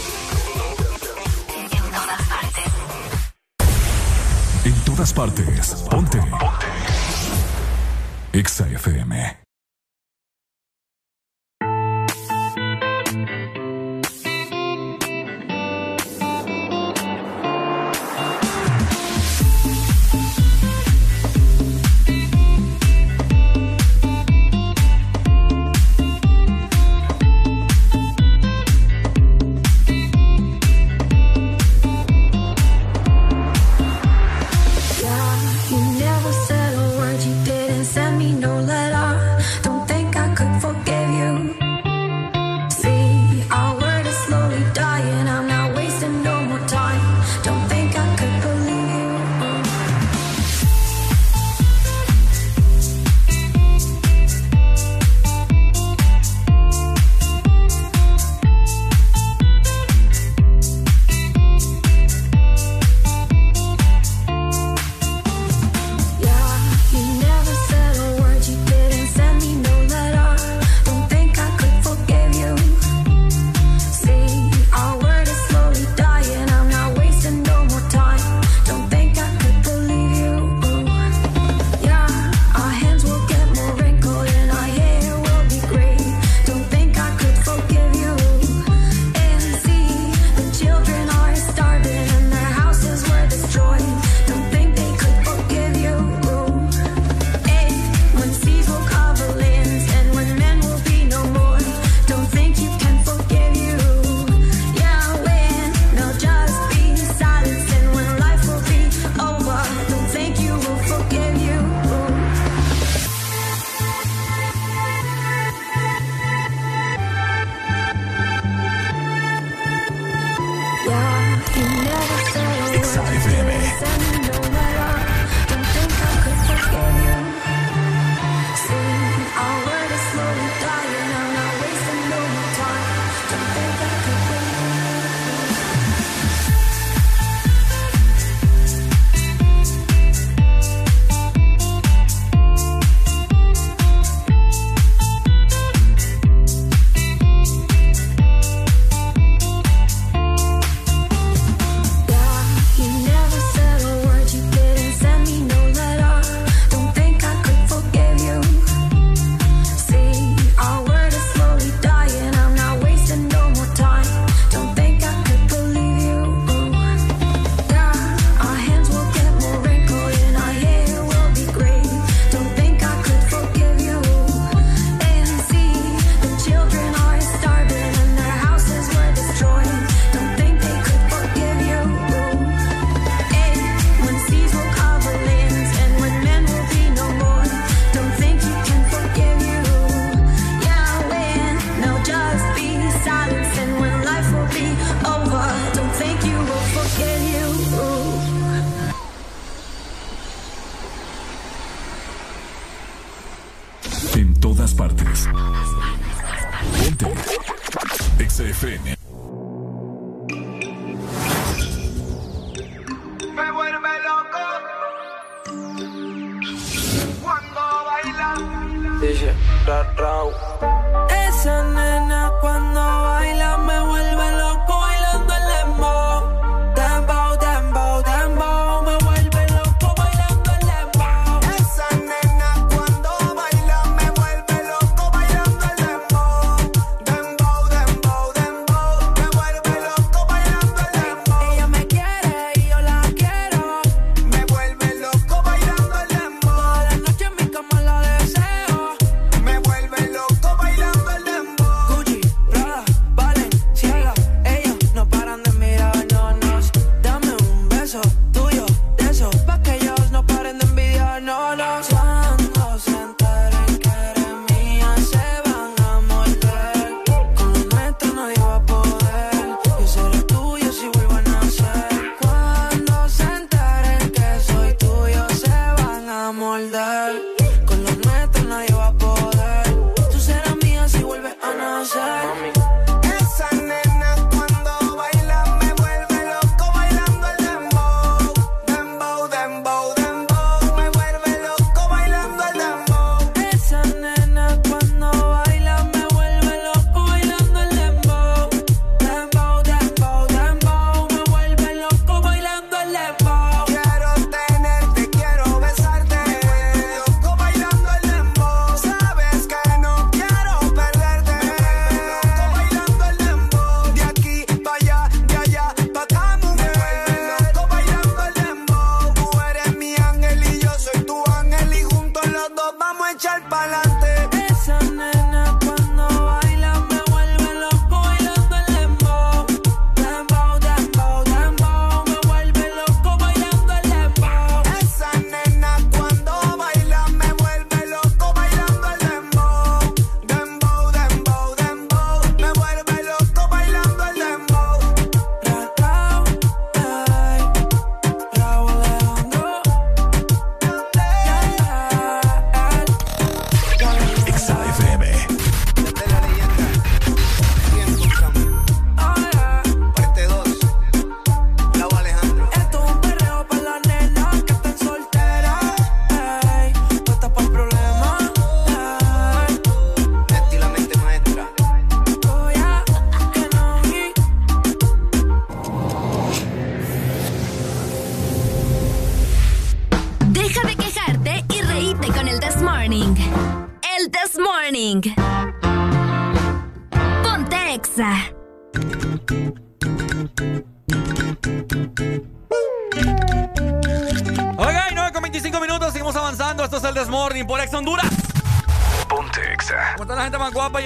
Todas 5.01 5.13
partes. 5.13 5.73
Ponte. 5.89 6.19
Exa 8.33 8.67
FM. 8.67 9.40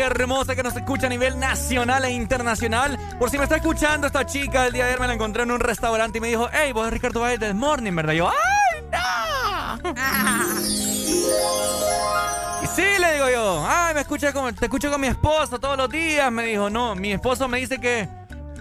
Hermosa 0.06 0.56
que 0.56 0.64
nos 0.64 0.75
escucha 0.75 1.08
a 1.08 1.09
nivel 1.09 1.40
nacional 1.40 2.06
e 2.06 2.11
internacional? 2.11 2.98
Por 3.19 3.30
si 3.30 3.38
me 3.38 3.43
está 3.43 3.56
escuchando 3.58 4.08
esta 4.08 4.25
chica, 4.25 4.66
el 4.67 4.74
día 4.74 4.84
de 4.85 4.90
ayer 4.92 5.00
me 5.01 5.08
la 5.08 5.14
encontré 5.14 5.43
en 5.43 5.51
un 5.51 5.59
restaurante 5.59 6.17
y 6.17 6.22
me 6.22 6.27
dijo, 6.30 6.48
hey, 6.51 6.72
vos 6.72 6.84
eres 6.88 6.93
Ricardo 6.93 7.22
Valle 7.22 7.38
del 7.38 7.56
Morning, 7.56 7.93
¿verdad? 7.95 8.14
Y 8.14 8.17
yo, 8.17 8.30
¡ay, 8.30 8.82
no! 8.92 9.92
Y 12.64 12.67
sí, 12.67 12.84
le 13.00 13.14
digo 13.14 13.30
yo, 13.30 13.66
ay, 13.67 13.93
me 13.93 14.01
escucha 14.01 14.34
con, 14.34 14.53
te 14.56 14.66
escucho 14.66 14.90
con 14.92 15.00
mi 15.01 15.08
esposo 15.08 15.59
todos 15.59 15.77
los 15.77 15.90
días. 15.90 16.32
Me 16.32 16.45
dijo, 16.45 16.69
no, 16.69 16.95
mi 16.95 17.11
esposo 17.11 17.48
me 17.48 17.59
dice 17.59 17.80
que 17.80 18.08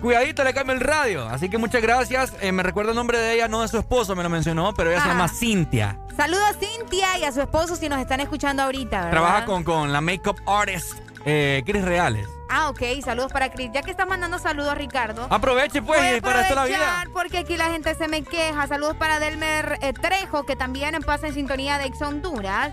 cuidadito 0.00 0.44
le 0.44 0.52
cambio 0.52 0.74
el 0.74 0.80
radio. 0.80 1.26
Así 1.28 1.48
que 1.48 1.56
muchas 1.58 1.80
gracias. 1.82 2.32
Eh, 2.40 2.52
me 2.52 2.62
recuerdo 2.62 2.90
el 2.90 2.96
nombre 2.96 3.18
de 3.18 3.34
ella, 3.34 3.48
no 3.48 3.62
de 3.62 3.68
su 3.68 3.78
esposo, 3.78 4.14
me 4.14 4.22
lo 4.22 4.28
mencionó, 4.28 4.74
pero 4.74 4.90
ella 4.90 5.00
se 5.00 5.08
Ah. 5.08 5.12
llama 5.12 5.28
Cintia. 5.28 5.98
Saludos 6.16 6.44
a 6.48 6.52
Cintia 6.54 7.18
y 7.18 7.24
a 7.24 7.32
su 7.32 7.40
esposo 7.40 7.74
si 7.76 7.88
nos 7.88 7.98
están 7.98 8.20
escuchando 8.20 8.62
ahorita, 8.62 8.96
¿verdad? 9.06 9.10
Trabaja 9.10 9.44
con, 9.46 9.64
con 9.64 9.92
la 9.92 10.00
makeup 10.00 10.36
artist 10.46 10.92
eh, 11.24 11.62
Chris 11.64 11.84
Reales. 11.84 12.28
Ah, 12.48 12.68
ok. 12.68 12.82
Saludos 13.02 13.32
para 13.32 13.50
Chris. 13.50 13.70
Ya 13.72 13.82
que 13.82 13.90
estás 13.90 14.06
mandando 14.06 14.38
saludos, 14.38 14.76
Ricardo. 14.76 15.26
Aproveche 15.30 15.82
pues, 15.82 16.20
para 16.20 16.42
esto 16.42 16.54
la 16.54 16.64
vida. 16.66 17.04
Porque 17.12 17.38
aquí 17.38 17.56
la 17.56 17.70
gente 17.70 17.94
se 17.94 18.08
me 18.08 18.22
queja. 18.22 18.66
Saludos 18.66 18.96
para 18.96 19.18
Delmer 19.18 19.78
eh, 19.80 19.92
Trejo, 19.92 20.44
que 20.44 20.54
también 20.56 20.94
pasa 21.04 21.26
en 21.26 21.34
sintonía 21.34 21.78
de 21.78 21.86
Ex 21.86 22.00
Honduras. 22.02 22.72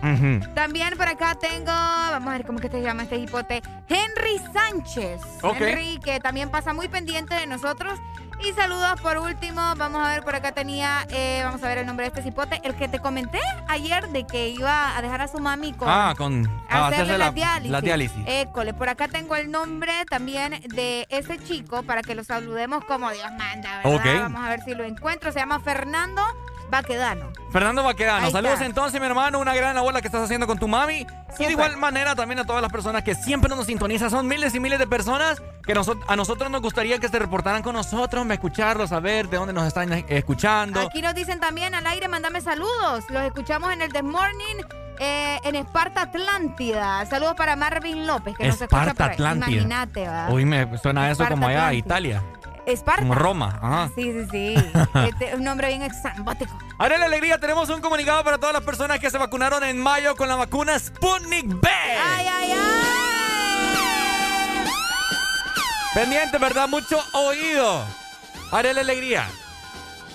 También 0.53 0.95
por 0.97 1.07
acá 1.07 1.35
tengo, 1.35 1.65
vamos 1.65 2.29
a 2.29 2.31
ver 2.33 2.45
cómo 2.45 2.59
que 2.59 2.69
se 2.69 2.81
llama 2.81 3.03
este 3.03 3.17
hipote, 3.17 3.61
Henry 3.87 4.39
Sánchez. 4.53 5.21
Ok. 5.41 5.61
Henry, 5.61 5.99
que 5.99 6.19
también 6.19 6.49
pasa 6.49 6.73
muy 6.73 6.87
pendiente 6.87 7.33
de 7.35 7.47
nosotros. 7.47 7.99
Y 8.43 8.53
saludos 8.53 8.99
por 9.01 9.17
último, 9.19 9.61
vamos 9.77 10.01
a 10.01 10.09
ver, 10.09 10.23
por 10.23 10.35
acá 10.35 10.51
tenía, 10.51 11.05
eh, 11.09 11.41
vamos 11.43 11.61
a 11.63 11.67
ver 11.67 11.77
el 11.77 11.85
nombre 11.85 12.05
de 12.05 12.07
este 12.07 12.23
cipote, 12.23 12.59
el 12.63 12.75
que 12.75 12.87
te 12.87 12.99
comenté 12.99 13.39
ayer 13.67 14.07
de 14.09 14.25
que 14.25 14.49
iba 14.49 14.97
a 14.97 15.01
dejar 15.01 15.21
a 15.21 15.27
su 15.27 15.39
mami 15.39 15.73
con... 15.73 15.87
Ah, 15.87 16.15
con 16.17 16.49
a 16.67 16.85
a 16.85 16.87
hacerle 16.87 17.19
la, 17.19 17.25
la, 17.25 17.31
diálisis. 17.31 17.71
la 17.71 17.81
diálisis. 17.81 18.23
École, 18.25 18.73
por 18.73 18.89
acá 18.89 19.07
tengo 19.07 19.35
el 19.35 19.51
nombre 19.51 19.91
también 20.09 20.59
de 20.69 21.05
ese 21.09 21.37
chico 21.37 21.83
para 21.83 22.01
que 22.01 22.15
lo 22.15 22.23
saludemos 22.23 22.83
como 22.85 23.11
Dios 23.11 23.31
manda, 23.37 23.81
¿verdad? 23.83 24.21
Vamos 24.23 24.43
a 24.43 24.49
ver 24.49 24.61
si 24.63 24.73
lo 24.73 24.83
encuentro. 24.85 25.31
Se 25.31 25.39
llama 25.39 25.59
Fernando 25.59 26.21
Baquedano. 26.71 27.31
Fernando 27.51 27.83
Baquedano, 27.83 28.25
Ahí 28.27 28.31
saludos 28.31 28.53
está. 28.53 28.65
entonces, 28.65 28.99
mi 28.99 29.05
hermano. 29.05 29.37
Una 29.39 29.53
gran 29.53 29.75
labor 29.75 29.93
la 29.93 30.01
que 30.01 30.07
estás 30.07 30.23
haciendo 30.23 30.47
con 30.47 30.57
tu 30.57 30.67
mami. 30.67 31.05
Y 31.37 31.45
de 31.45 31.51
igual 31.51 31.77
manera 31.77 32.15
también 32.15 32.39
a 32.39 32.45
todas 32.45 32.61
las 32.61 32.71
personas 32.71 33.03
que 33.03 33.13
siempre 33.13 33.49
nos 33.55 33.65
sintonizan. 33.67 34.09
Son 34.09 34.27
miles 34.27 34.55
y 34.55 34.59
miles 34.59 34.79
de 34.79 34.87
personas 34.87 35.41
que 35.63 35.73
noso- 35.75 35.99
a 36.07 36.15
nosotros 36.15 36.49
nos 36.49 36.61
gustaría 36.61 36.97
que 36.99 37.07
se 37.09 37.19
reportaran 37.19 37.61
con 37.61 37.73
nosotros, 37.75 38.25
escucharlos, 38.31 38.89
saber 38.89 39.27
de 39.29 39.37
dónde 39.37 39.53
nos 39.53 39.67
están 39.67 39.91
escuchando. 40.07 40.79
Aquí 40.79 41.01
nos 41.01 41.13
dicen 41.13 41.39
también 41.39 41.75
al 41.75 41.85
aire, 41.85 42.07
mándame 42.07 42.41
saludos. 42.41 43.03
Los 43.09 43.23
escuchamos 43.23 43.71
en 43.73 43.81
el 43.81 43.91
The 43.93 44.01
Morning 44.03 44.55
eh, 44.99 45.39
en 45.43 45.55
Esparta 45.55 46.03
Atlántida. 46.03 47.05
Saludos 47.07 47.33
para 47.35 47.55
Marvin 47.55 48.07
López, 48.07 48.35
que 48.37 48.45
nos 48.47 48.61
escucha 48.61 48.81
Esparta 48.81 49.03
por. 49.05 49.13
Atlántida. 49.13 49.49
Imagínate. 49.51 50.07
Uy, 50.29 50.45
me 50.45 50.77
suena 50.77 51.05
eso 51.11 51.23
Esparta 51.23 51.33
como 51.35 51.47
allá, 51.47 51.67
Atlántida. 51.67 51.85
Italia. 51.85 52.23
Esparta. 52.65 53.01
Como 53.01 53.15
Roma. 53.15 53.59
Ajá. 53.61 53.89
Sí, 53.95 54.11
sí, 54.11 54.27
sí. 54.31 54.55
Este, 55.07 55.35
un 55.35 55.43
nombre 55.43 55.67
bien 55.67 55.81
exambótico. 55.81 56.57
Ahora 56.77 56.97
la 56.97 57.05
alegría, 57.05 57.37
tenemos 57.37 57.69
un 57.69 57.81
comunicado 57.81 58.23
para 58.23 58.37
todas 58.37 58.53
las 58.53 58.63
personas 58.63 58.99
que 58.99 59.09
se 59.09 59.17
vacunaron 59.17 59.63
en 59.63 59.79
mayo 59.79 60.15
con 60.15 60.27
la 60.27 60.35
vacuna 60.35 60.77
Sputnik 60.77 61.47
B. 61.47 61.69
¡Ay, 61.69 62.27
ay, 62.27 62.51
ay! 62.51 62.91
Pendiente, 65.93 66.37
¿verdad? 66.37 66.69
Mucho 66.69 67.03
oído. 67.13 67.83
Haré 68.51 68.73
la 68.73 68.81
alegría. 68.81 69.27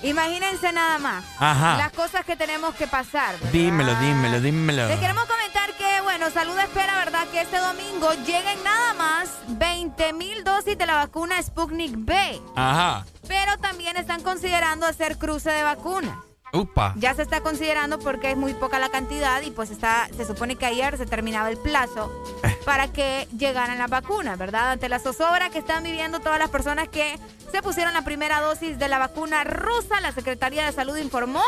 Imagínense 0.02 0.72
nada 0.72 0.98
más. 0.98 1.24
Ajá. 1.38 1.76
Las 1.78 1.92
cosas 1.92 2.24
que 2.24 2.36
tenemos 2.36 2.74
que 2.74 2.86
pasar. 2.86 3.32
¿verdad? 3.34 3.50
Dímelo, 3.50 3.94
dímelo, 3.96 4.40
dímelo. 4.40 4.88
Les 4.88 5.00
queremos 5.00 5.24
comentar 5.24 5.72
que, 5.74 6.00
bueno, 6.02 6.30
Salud 6.30 6.58
espera, 6.58 6.96
¿verdad? 6.98 7.26
Que 7.32 7.40
este 7.42 7.58
domingo 7.58 8.12
lleguen 8.26 8.62
nada 8.64 8.94
más 8.94 9.30
20 9.48 10.12
mil 10.12 10.44
dosis 10.44 10.76
de 10.76 10.86
la 10.86 10.94
vacuna 10.96 11.42
Sputnik 11.42 11.92
B. 11.96 12.40
Ajá. 12.54 13.04
Pero 13.26 13.56
también 13.58 13.96
están 13.96 14.22
considerando 14.22 14.86
hacer 14.86 15.18
cruce 15.18 15.50
de 15.50 15.62
vacunas. 15.62 16.16
Upa. 16.56 16.94
Ya 16.96 17.14
se 17.14 17.22
está 17.22 17.40
considerando 17.40 17.98
porque 17.98 18.30
es 18.30 18.36
muy 18.36 18.54
poca 18.54 18.78
la 18.78 18.88
cantidad 18.88 19.42
y 19.42 19.50
pues 19.50 19.70
está, 19.70 20.08
se 20.16 20.24
supone 20.24 20.56
que 20.56 20.66
ayer 20.66 20.96
se 20.96 21.06
terminaba 21.06 21.50
el 21.50 21.56
plazo 21.58 22.10
para 22.64 22.92
que 22.92 23.28
llegaran 23.36 23.78
las 23.78 23.90
vacunas, 23.90 24.38
¿verdad? 24.38 24.72
Ante 24.72 24.88
la 24.88 24.98
zozobra 24.98 25.50
que 25.50 25.58
están 25.58 25.84
viviendo 25.84 26.20
todas 26.20 26.38
las 26.38 26.50
personas 26.50 26.88
que 26.88 27.18
se 27.52 27.62
pusieron 27.62 27.94
la 27.94 28.02
primera 28.02 28.40
dosis 28.40 28.78
de 28.78 28.88
la 28.88 28.98
vacuna 28.98 29.44
rusa, 29.44 30.00
la 30.00 30.12
Secretaría 30.12 30.64
de 30.66 30.72
Salud 30.72 30.96
informó 30.96 31.42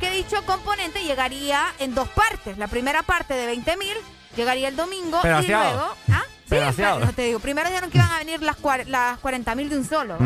que 0.00 0.10
dicho 0.10 0.44
componente 0.46 1.04
llegaría 1.04 1.62
en 1.78 1.94
dos 1.94 2.08
partes. 2.08 2.58
La 2.58 2.68
primera 2.68 3.02
parte 3.02 3.34
de 3.34 3.46
20 3.46 3.76
mil 3.76 3.96
llegaría 4.36 4.68
el 4.68 4.76
domingo 4.76 5.20
Pedaceado. 5.22 5.70
y 5.70 5.74
luego... 5.74 5.94
¿Ah? 6.10 6.22
Sí, 6.46 6.56
pero 6.76 7.12
te 7.12 7.22
digo, 7.22 7.38
primero 7.40 7.68
dijeron 7.68 7.90
que 7.90 7.98
iban 7.98 8.10
a 8.10 8.18
venir 8.18 8.42
las, 8.42 8.56
las 8.86 9.18
40 9.20 9.54
mil 9.54 9.70
de 9.70 9.78
un 9.78 9.84
solo. 9.84 10.18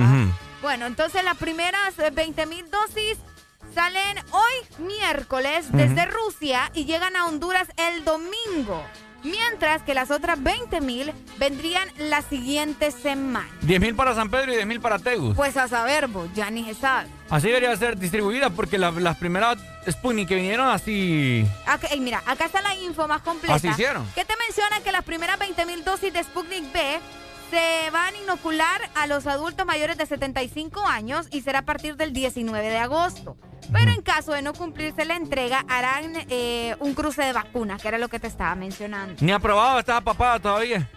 Bueno, 0.60 0.86
entonces 0.86 1.22
las 1.22 1.36
primeras 1.36 1.94
20 2.12 2.46
mil 2.46 2.68
dosis 2.70 3.18
salen 3.82 4.18
hoy 4.32 4.84
miércoles 4.88 5.66
desde 5.70 6.04
Rusia 6.06 6.68
y 6.74 6.84
llegan 6.84 7.14
a 7.14 7.26
Honduras 7.26 7.68
el 7.76 8.04
domingo. 8.04 8.82
Mientras 9.22 9.82
que 9.82 9.94
las 9.94 10.10
otras 10.10 10.42
20 10.42 10.80
mil 10.80 11.12
vendrían 11.38 11.88
la 11.96 12.22
siguiente 12.22 12.90
semana. 12.90 13.48
10 13.62 13.80
mil 13.80 13.94
para 13.94 14.16
San 14.16 14.30
Pedro 14.30 14.50
y 14.52 14.56
10 14.56 14.66
mil 14.66 14.80
para 14.80 14.98
Tegus. 14.98 15.36
Pues 15.36 15.56
a 15.56 15.68
saber, 15.68 16.08
vos, 16.08 16.28
ya 16.34 16.50
ni 16.50 16.64
se 16.64 16.74
sabe. 16.74 17.08
Así 17.30 17.46
debería 17.46 17.76
ser 17.76 17.96
distribuida 17.96 18.50
porque 18.50 18.78
la- 18.78 18.90
las 18.90 19.16
primeras 19.16 19.58
Sputnik 19.88 20.26
que 20.26 20.34
vinieron 20.34 20.68
así. 20.68 21.46
Acá, 21.64 21.86
ey, 21.92 22.00
mira, 22.00 22.20
acá 22.26 22.46
está 22.46 22.60
la 22.60 22.74
info 22.74 23.06
más 23.06 23.22
completa. 23.22 23.54
Así 23.54 23.68
hicieron. 23.68 24.04
Que 24.12 24.24
te 24.24 24.34
menciona 24.44 24.80
que 24.80 24.90
las 24.90 25.04
primeras 25.04 25.38
20 25.38 25.66
mil 25.66 25.84
dosis 25.84 26.12
de 26.12 26.22
Sputnik 26.24 26.72
B 26.72 26.98
se 27.50 27.90
van 27.90 28.14
a 28.14 28.18
inocular 28.18 28.80
a 28.94 29.06
los 29.06 29.26
adultos 29.26 29.66
mayores 29.66 29.96
de 29.96 30.06
75 30.06 30.86
años 30.86 31.26
y 31.30 31.40
será 31.42 31.60
a 31.60 31.62
partir 31.62 31.96
del 31.96 32.12
19 32.12 32.68
de 32.68 32.78
agosto. 32.78 33.36
Pero 33.72 33.90
en 33.90 34.00
caso 34.02 34.32
de 34.32 34.40
no 34.42 34.54
cumplirse 34.54 35.04
la 35.04 35.16
entrega, 35.16 35.64
harán 35.68 36.12
eh, 36.30 36.74
un 36.80 36.94
cruce 36.94 37.22
de 37.22 37.32
vacunas, 37.32 37.82
que 37.82 37.88
era 37.88 37.98
lo 37.98 38.08
que 38.08 38.18
te 38.18 38.26
estaba 38.26 38.54
mencionando. 38.54 39.14
Ni 39.20 39.30
aprobado, 39.32 39.78
estaba 39.78 40.00
papada 40.00 40.40
todavía. 40.40 40.88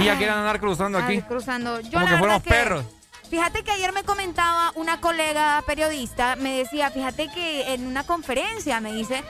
Y 0.00 0.04
ya 0.04 0.16
quieren 0.16 0.36
andar 0.36 0.60
cruzando 0.60 0.98
Ay, 0.98 1.04
aquí. 1.18 1.22
cruzando. 1.22 1.80
Yo 1.80 1.92
Como 1.92 2.04
la 2.04 2.10
que 2.12 2.18
fuéramos 2.18 2.42
perros. 2.44 2.84
Fíjate 3.32 3.62
que 3.64 3.70
ayer 3.70 3.94
me 3.94 4.02
comentaba 4.04 4.72
una 4.74 5.00
colega 5.00 5.62
periodista, 5.66 6.36
me 6.36 6.58
decía, 6.58 6.90
fíjate 6.90 7.28
que 7.34 7.72
en 7.72 7.86
una 7.86 8.04
conferencia, 8.04 8.78
me 8.82 8.92
dice, 8.92 9.24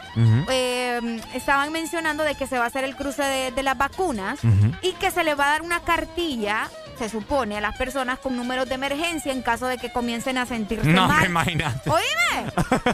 eh, 0.51 1.21
estaban 1.35 1.71
mencionando 1.71 2.25
de 2.25 2.35
que 2.35 2.49
se 2.49 2.59
va 2.59 2.65
a 2.65 2.67
hacer 2.67 2.83
el 2.83 2.97
cruce 2.97 3.23
de, 3.23 3.53
de 3.53 3.63
las 3.63 3.79
vacunas 3.79 4.41
y 4.83 4.91
que 4.95 5.13
se 5.13 5.23
le 5.23 5.37
va 5.37 5.47
a 5.47 5.51
dar 5.51 5.63
una 5.63 5.85
cartilla, 5.85 6.69
se 6.99 7.09
supone, 7.09 7.59
a 7.59 7.61
las 7.61 7.77
personas 7.79 8.19
con 8.19 8.37
números 8.37 8.69
de 8.69 8.75
emergencia 8.75 9.31
en 9.31 9.41
caso 9.41 9.67
de 9.69 9.79
que 9.79 9.93
comiencen 9.93 10.37
a 10.37 10.47
sentirse 10.47 10.89
No, 10.89 11.03
me 11.07 11.15
mal. 11.15 11.25
imagínate. 11.27 11.89
Oíme. 11.89 12.51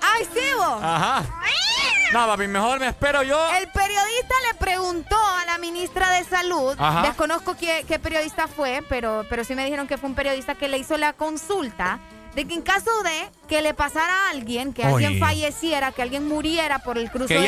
Ay, 0.00 0.24
sí, 0.32 0.40
vos. 0.56 0.82
Ajá. 0.82 1.24
No, 2.12 2.26
papi, 2.26 2.46
mejor 2.48 2.80
me 2.80 2.88
espero 2.88 3.22
yo. 3.22 3.38
El 3.58 3.68
periodista 3.70 4.34
le 4.50 4.58
preguntó 4.58 5.16
a 5.16 5.44
la 5.44 5.58
ministra 5.58 6.10
de 6.12 6.24
Salud, 6.24 6.74
Ajá. 6.78 7.02
desconozco 7.02 7.54
qué, 7.56 7.84
qué 7.86 7.98
periodista 7.98 8.48
fue, 8.48 8.82
pero, 8.88 9.26
pero 9.28 9.44
sí 9.44 9.54
me 9.54 9.64
dijeron 9.64 9.86
que 9.86 9.98
fue 9.98 10.08
un 10.08 10.14
periodista 10.14 10.54
que 10.54 10.68
le 10.68 10.78
hizo 10.78 10.96
la 10.96 11.12
consulta 11.12 11.98
de 12.34 12.46
que 12.46 12.54
en 12.54 12.62
caso 12.62 12.90
de 13.02 13.30
que 13.48 13.60
le 13.62 13.74
pasara 13.74 14.12
a 14.12 14.30
alguien, 14.30 14.72
que 14.72 14.84
alguien 14.84 15.18
falleciera, 15.18 15.92
que 15.92 16.02
alguien 16.02 16.26
muriera 16.28 16.78
por 16.78 16.96
el 16.96 17.10
cruce 17.10 17.34
de. 17.34 17.40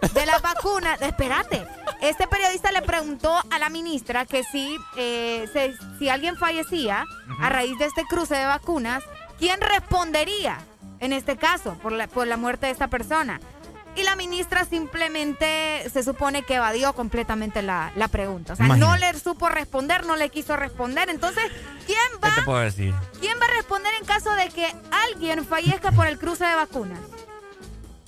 La, 0.00 0.08
de 0.12 0.26
la 0.26 0.38
vacuna, 0.38 0.94
espérate, 1.00 1.66
este 2.02 2.26
periodista 2.28 2.70
le 2.70 2.82
preguntó 2.82 3.40
a 3.50 3.58
la 3.58 3.68
ministra 3.70 4.26
que 4.26 4.44
si, 4.44 4.76
eh, 4.96 5.48
se- 5.52 5.74
si 5.98 6.08
alguien 6.08 6.36
fallecía 6.36 7.04
a 7.40 7.48
raíz 7.48 7.76
de 7.78 7.86
este 7.86 8.04
cruce 8.04 8.34
de 8.36 8.44
vacunas, 8.44 9.02
¿quién 9.38 9.60
respondería 9.60 10.58
en 11.04 11.12
este 11.12 11.36
caso 11.36 11.74
por 11.82 11.92
la, 11.92 12.06
por 12.06 12.26
la 12.26 12.36
muerte 12.36 12.66
de 12.66 12.72
esta 12.72 12.88
persona? 12.88 13.40
Y 13.96 14.02
la 14.02 14.16
ministra 14.16 14.64
simplemente 14.64 15.88
se 15.92 16.02
supone 16.02 16.42
que 16.42 16.56
evadió 16.56 16.94
completamente 16.94 17.62
la, 17.62 17.92
la 17.94 18.08
pregunta. 18.08 18.54
O 18.54 18.56
sea, 18.56 18.66
no 18.66 18.96
le 18.96 19.16
supo 19.18 19.48
responder, 19.48 20.04
no 20.04 20.16
le 20.16 20.30
quiso 20.30 20.56
responder. 20.56 21.08
Entonces, 21.10 21.44
¿quién 21.86 21.98
¿Qué 22.20 22.28
te 22.30 22.40
va, 22.40 22.44
puedo 22.44 22.58
decir? 22.58 22.92
¿quién 23.20 23.36
va 23.40 23.46
a 23.46 23.56
responder 23.56 23.92
en 24.00 24.04
caso 24.04 24.30
de 24.34 24.48
que 24.48 24.66
alguien 25.12 25.44
fallezca 25.46 25.92
por 25.92 26.08
el 26.08 26.18
cruce 26.18 26.44
de 26.44 26.56
vacunas? 26.56 26.98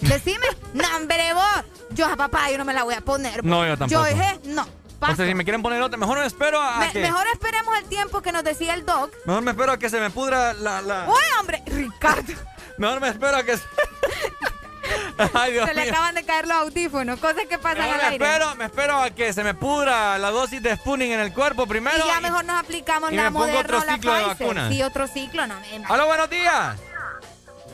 Decime, 0.00 0.46
no, 0.74 0.84
hombre, 0.96 1.32
vos. 1.34 1.64
Yo 1.90 2.06
a 2.06 2.16
papá, 2.16 2.50
yo 2.50 2.58
no 2.58 2.64
me 2.64 2.74
la 2.74 2.82
voy 2.82 2.94
a 2.94 3.00
poner. 3.00 3.44
No, 3.44 3.64
yo 3.64 3.76
tampoco. 3.78 4.02
Yo 4.02 4.12
dije, 4.12 4.40
no. 4.46 4.66
O 4.98 5.14
sea, 5.14 5.26
si 5.26 5.34
me 5.34 5.44
quieren 5.44 5.62
poner 5.62 5.80
otra, 5.82 5.98
mejor 5.98 6.18
me 6.18 6.26
espero 6.26 6.60
a 6.60 6.78
Me- 6.78 6.90
que... 6.90 7.00
mejor 7.00 7.26
esperemos 7.32 7.76
el 7.78 7.84
tiempo 7.84 8.22
que 8.22 8.32
nos 8.32 8.42
decía 8.42 8.74
el 8.74 8.84
doc. 8.84 9.12
Mejor 9.24 9.42
me 9.42 9.50
espero 9.52 9.72
a 9.72 9.78
que 9.78 9.88
se 9.88 10.00
me 10.00 10.10
pudra 10.10 10.52
la... 10.54 10.80
la... 10.82 11.06
Uy, 11.08 11.14
hombre, 11.38 11.62
Ricardo. 11.66 12.32
Mejor 12.78 13.00
me 13.00 13.08
espero 13.08 13.36
a 13.38 13.42
que... 13.44 13.56
se- 13.56 13.64
Ay, 15.34 15.52
Dios 15.52 15.66
Se 15.66 15.74
le 15.74 15.82
mío. 15.82 15.92
acaban 15.92 16.14
de 16.14 16.24
caer 16.24 16.46
los 16.46 16.56
audífonos, 16.58 17.18
cosas 17.18 17.44
que 17.48 17.58
pasan 17.58 17.78
Mejor 17.78 17.94
al 17.94 18.00
me 18.00 18.06
aire. 18.12 18.24
espero, 18.26 18.54
me 18.54 18.64
espero 18.66 19.02
a 19.02 19.10
que 19.10 19.32
se 19.32 19.42
me 19.42 19.54
pudra 19.54 20.18
la 20.18 20.30
dosis 20.30 20.62
de 20.62 20.76
spooning 20.76 21.12
en 21.12 21.20
el 21.20 21.32
cuerpo 21.32 21.66
primero. 21.66 21.96
y 22.04 22.06
ya 22.06 22.20
mejor 22.20 22.44
nos 22.44 22.60
aplicamos 22.60 23.10
y 23.12 23.16
la 23.16 23.30
Moderna 23.30 23.60
otro 23.60 23.84
la 23.84 23.94
ciclo 23.94 24.14
de 24.14 24.24
vacuna. 24.26 24.68
Sí, 24.70 24.82
otro 24.82 25.06
ciclo, 25.06 25.46
no 25.46 25.58
me 25.60 25.82
Hola, 25.88 26.04
buenos 26.04 26.30
días. 26.30 26.78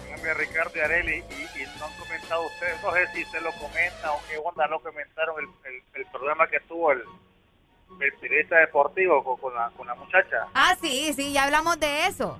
Dígame, 0.06 0.34
Ricardo 0.34 0.70
y 0.76 0.81
Areli, 0.81 1.16
y, 1.16 1.60
y 1.60 1.66
no 1.78 1.84
han 1.86 1.92
comentado 1.98 2.47
ustedes, 2.47 2.81
no 2.82 2.92
sé 2.92 3.06
si 3.14 3.24
se 3.26 3.40
lo 3.40 3.52
comentan 3.55 4.10
o 4.10 4.20
qué 4.28 4.39
onda 4.42 4.66
lo 4.68 4.81
comentaron 4.81 5.34
el, 5.40 5.72
el, 5.72 5.82
el 5.94 6.06
programa 6.12 6.47
que 6.47 6.60
tuvo 6.60 6.92
el, 6.92 7.02
el 8.00 8.12
periodista 8.20 8.56
deportivo 8.56 9.22
con, 9.24 9.36
con 9.39 9.55
la, 9.55 9.70
con 9.76 9.86
la 9.86 9.94
muchacha. 9.97 10.47
Ah, 10.55 10.76
sí, 10.81 11.12
sí, 11.14 11.32
ya 11.32 11.44
hablamos 11.44 11.78
de 11.81 12.06
eso. 12.06 12.39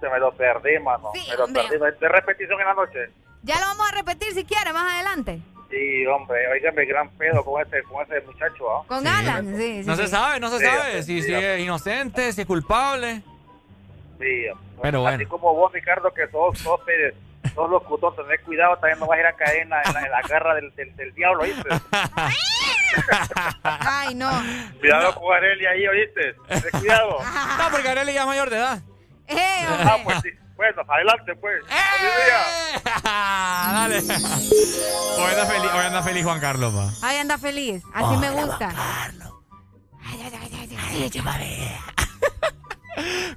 Se 0.00 0.08
me 0.08 0.18
lo 0.18 0.32
perdí, 0.34 0.78
mano. 0.80 1.10
Sí, 1.14 1.26
me 1.30 1.36
lo 1.36 1.44
hombre. 1.44 1.62
perdí. 1.68 1.98
¿De 2.00 2.08
repetición 2.08 2.60
en 2.60 2.66
la 2.66 2.74
noche? 2.74 3.10
Ya 3.42 3.54
lo 3.60 3.66
vamos 3.66 3.88
a 3.90 3.94
repetir 3.94 4.32
si 4.32 4.44
quiere 4.44 4.72
más 4.72 4.92
adelante. 4.94 5.40
Sí, 5.70 6.06
hombre, 6.06 6.46
oígame, 6.52 6.84
gran 6.84 7.08
pedo 7.10 7.44
con 7.44 7.60
ese, 7.60 7.82
con 7.84 8.02
ese 8.04 8.20
muchacho, 8.26 8.70
¿ah? 8.70 8.84
Con 8.86 9.06
Alan, 9.06 9.56
sí, 9.56 9.82
sí. 9.82 9.86
No 9.88 9.96
se 9.96 10.04
sí. 10.04 10.08
sabe, 10.08 10.38
no 10.40 10.48
se 10.50 10.58
Sí, 10.58 10.64
sabe 10.64 11.02
sí, 11.02 11.02
si, 11.02 11.22
sí, 11.22 11.22
si 11.22 11.28
sí. 11.28 11.34
es 11.34 11.60
inocente, 11.60 12.32
si 12.32 12.40
es 12.42 12.46
culpable. 12.46 13.22
Sí, 14.20 14.46
Pero 14.80 15.06
así 15.06 15.16
bueno. 15.16 15.28
como 15.30 15.54
vos, 15.54 15.72
Ricardo, 15.72 16.12
que 16.14 16.26
te- 16.26 17.14
todos 17.54 17.70
los 17.70 17.82
cutos, 17.82 18.14
tenés 18.16 18.40
cuidado, 18.42 18.76
también 18.78 18.98
no 19.00 19.06
vas 19.06 19.16
a 19.18 19.20
ir 19.20 19.26
a 19.26 19.32
caer 19.34 19.62
en 19.62 19.68
la, 19.70 19.82
en 19.82 19.94
la, 19.94 20.00
en 20.02 20.10
la 20.10 20.22
garra 20.22 20.54
del, 20.54 20.74
del, 20.76 20.94
del 20.96 21.12
diablo, 21.14 21.42
¿oíste? 21.42 21.68
Ay, 23.62 24.14
no. 24.14 24.30
Cuidado 24.80 25.14
con 25.14 25.34
Areli 25.36 25.66
ahí, 25.66 25.86
¿oíste? 25.86 26.34
Ten 26.48 26.80
cuidado. 26.80 27.18
No, 27.58 27.70
porque 27.70 27.88
Arely 27.88 28.12
ya 28.12 28.20
es 28.22 28.26
mayor 28.26 28.50
de 28.50 28.56
edad. 28.56 28.78
Eh, 29.28 29.66
Ah, 29.66 29.98
pues 30.04 30.18
sí. 30.22 30.28
Bueno, 30.56 30.82
adelante, 30.88 31.34
pues. 31.36 31.64
Feliz 31.66 32.12
día. 32.26 32.82
Dale. 33.72 33.98
Hoy 33.98 35.30
anda 35.30 35.46
feliz, 35.46 35.70
hoy 35.72 35.84
anda 35.86 36.02
feliz 36.02 36.24
Juan 36.24 36.40
Carlos, 36.40 36.72
pa. 36.74 37.08
Ay, 37.08 37.16
anda 37.18 37.38
feliz. 37.38 37.82
Así 37.92 38.16
me 38.18 38.30
gusta. 38.30 38.72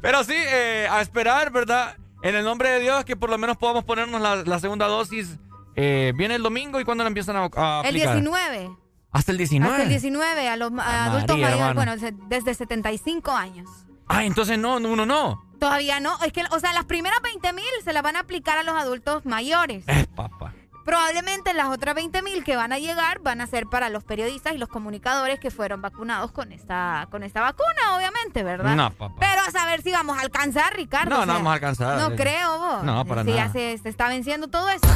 Pero 0.02 0.24
sí, 0.24 0.36
eh, 0.36 0.88
a 0.90 1.02
esperar, 1.02 1.52
¿verdad? 1.52 1.98
En 2.22 2.36
el 2.36 2.44
nombre 2.44 2.70
de 2.70 2.80
Dios, 2.80 3.04
que 3.06 3.16
por 3.16 3.30
lo 3.30 3.38
menos 3.38 3.58
podamos 3.58 3.84
ponernos 3.84 4.22
la, 4.22 4.38
la 4.38 4.60
segunda 4.60 4.88
dosis. 4.88 5.38
Eh, 5.76 6.14
viene 6.16 6.36
el 6.36 6.44
domingo 6.44 6.80
y 6.80 6.84
cuándo 6.86 7.04
la 7.04 7.08
empiezan 7.08 7.36
a, 7.36 7.50
a 7.56 7.82
El 7.82 7.88
aplicar. 7.88 8.16
19. 8.16 8.70
Hasta 9.12 9.32
el 9.32 9.38
19. 9.38 9.72
Hasta 9.72 9.84
el 9.84 9.90
19 9.90 10.50
a 10.50 10.58
los 10.58 10.72
a 10.80 11.06
adultos 11.06 11.38
mayores, 11.38 11.76
bueno, 11.76 11.96
desde 12.28 12.54
75 12.54 13.32
años. 13.32 13.70
Ah, 14.08 14.24
entonces 14.26 14.58
no, 14.60 14.78
uno 14.78 15.06
no. 15.06 15.44
Todavía 15.60 16.00
no. 16.00 16.18
Es 16.24 16.32
que, 16.34 16.44
o 16.52 16.60
sea, 16.60 16.74
las 16.74 16.86
primeras 16.86 17.20
20 17.22 17.54
mil 17.54 17.66
se 17.84 17.94
las 17.94 18.04
van 18.04 18.16
a 18.16 18.20
aplicar 18.22 18.58
a 18.58 18.64
los 18.64 18.76
adultos 18.76 19.26
mayores. 19.26 19.84
Eh, 19.88 20.06
papá. 20.16 20.54
Probablemente 20.86 21.54
las 21.54 21.68
otras 21.68 21.96
20 21.96 22.22
mil 22.22 22.46
que 22.46 22.56
van 22.56 22.72
a 22.72 22.80
llegar 22.80 23.20
van 23.20 23.42
a 23.42 23.48
ser 23.48 23.66
para 23.66 23.90
los 23.90 24.06
periodistas 24.06 24.54
y 24.54 24.58
los 24.58 24.70
comunicadores 24.70 25.38
que 25.38 25.52
fueron 25.52 25.82
vacunados 25.82 26.32
con 26.32 26.54
esta, 26.54 27.10
con 27.12 27.24
esta 27.24 27.42
vacuna, 27.42 27.98
obviamente, 27.98 28.42
¿verdad? 28.42 28.74
No, 28.74 28.90
papá. 28.94 29.16
Pero 29.20 29.42
a 29.42 29.52
saber 29.52 29.82
si 29.82 29.92
vamos 29.92 30.18
a 30.18 30.22
alcanzar, 30.22 30.74
Ricardo. 30.76 31.10
No, 31.14 31.24
o 31.24 31.26
no 31.26 31.34
vamos 31.34 31.50
a 31.52 31.54
alcanzar. 31.56 32.00
No 32.00 32.16
creo, 32.16 32.58
vos. 32.60 32.84
No, 32.86 33.04
para 33.04 33.24
Si 33.26 33.32
ya 33.34 33.48
nada. 33.48 33.52
se, 33.52 33.78
se 33.80 33.90
está 33.90 34.08
venciendo 34.08 34.48
todo 34.48 34.70
eso. 34.70 34.88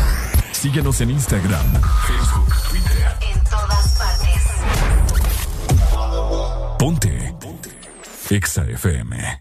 Síguenos 0.54 1.02
en 1.02 1.12
Instagram, 1.12 1.74
Facebook, 2.08 2.54
Twitter. 2.70 3.18
En 3.22 3.44
todas 3.44 3.98
partes. 3.98 4.52
Ponte. 6.80 7.36
Exa 8.30 8.64
FM. 8.64 9.41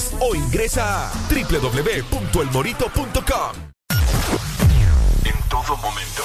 2283-6676 0.01 0.17
o 0.19 0.35
ingresa 0.35 1.07
a 1.07 1.11
www.elmorito.com. 1.29 3.51
En 5.25 5.35
todo 5.49 5.77
momento, 5.77 6.23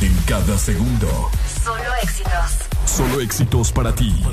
en 0.00 0.14
cada 0.26 0.56
segundo, 0.58 1.30
Solo 1.64 1.94
éxitos. 2.02 2.52
solo 2.86 3.20
éxitos 3.20 3.70
para 3.72 3.92
ti. 3.92 4.24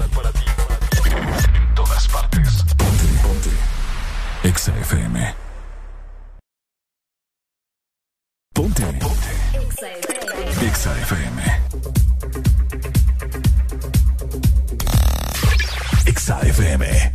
En 1.05 1.75
todas 1.75 2.07
partes. 2.07 2.63
Ponte, 2.77 3.05
ponte. 3.21 3.49
Exa 4.43 4.71
FM. 4.79 5.35
Ponte. 8.53 8.83
Ponte. 8.83 9.35
Exa 10.65 10.91
FM. 11.01 11.43
Exa 16.05 16.39
FM. 16.41 17.14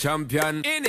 champion. 0.00 0.62
In 0.64 0.79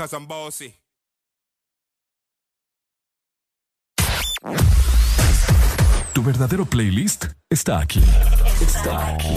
cause 0.00 0.16
Tu 6.14 6.22
verdadero 6.22 6.64
playlist 6.64 7.26
está 7.50 7.80
aquí. 7.80 8.02
Está 8.60 9.14
aquí. 9.14 9.36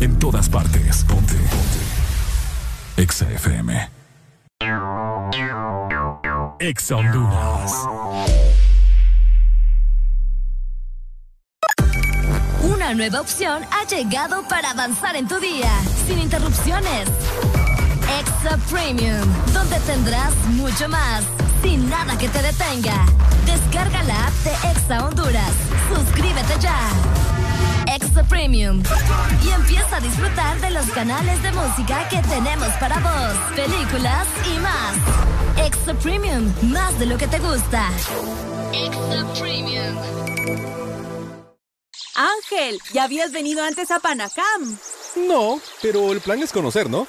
En 0.00 0.18
todas 0.18 0.48
partes. 0.48 1.04
Ponte. 1.04 1.34
Ponte. 1.34 3.02
Exa 3.02 3.30
FM. 3.30 3.90
Exa 6.58 6.96
Honduras. 6.96 7.72
Una 12.62 12.94
nueva 12.94 13.20
opción 13.20 13.62
ha 13.70 13.84
llegado 13.86 14.42
para 14.48 14.70
avanzar 14.70 15.16
en 15.16 15.28
tu 15.28 15.38
día. 15.38 15.70
Sin 16.06 16.18
interrupciones 16.18 17.10
Ultra 18.46 18.64
Premium, 18.70 19.52
donde 19.52 19.76
tendrás 19.80 20.32
mucho 20.50 20.88
más, 20.88 21.24
sin 21.64 21.90
nada 21.90 22.16
que 22.16 22.28
te 22.28 22.40
detenga. 22.40 23.04
Descarga 23.44 24.04
la 24.04 24.26
app 24.26 24.32
de 24.44 24.70
Exa 24.70 25.04
Honduras. 25.04 25.52
Suscríbete 25.92 26.54
ya. 26.60 26.78
Exa 27.92 28.22
Premium. 28.22 28.84
Y 29.44 29.48
empieza 29.50 29.96
a 29.96 30.00
disfrutar 30.00 30.60
de 30.60 30.70
los 30.70 30.86
canales 30.92 31.42
de 31.42 31.50
música 31.50 32.08
que 32.08 32.18
tenemos 32.18 32.68
para 32.78 33.00
vos, 33.00 33.36
películas 33.56 34.28
y 34.54 34.58
más. 34.60 35.66
Exa 35.66 35.94
Premium, 35.94 36.52
más 36.70 36.96
de 37.00 37.06
lo 37.06 37.18
que 37.18 37.26
te 37.26 37.40
gusta. 37.40 37.90
Exa 38.72 39.26
Premium. 39.40 39.96
Ángel, 42.14 42.78
¿ya 42.92 43.02
habías 43.02 43.32
venido 43.32 43.64
antes 43.64 43.90
a 43.90 43.98
Panacam? 43.98 44.78
No, 45.16 45.60
pero 45.82 46.12
el 46.12 46.20
plan 46.20 46.40
es 46.40 46.52
conocer, 46.52 46.88
¿no? 46.88 47.08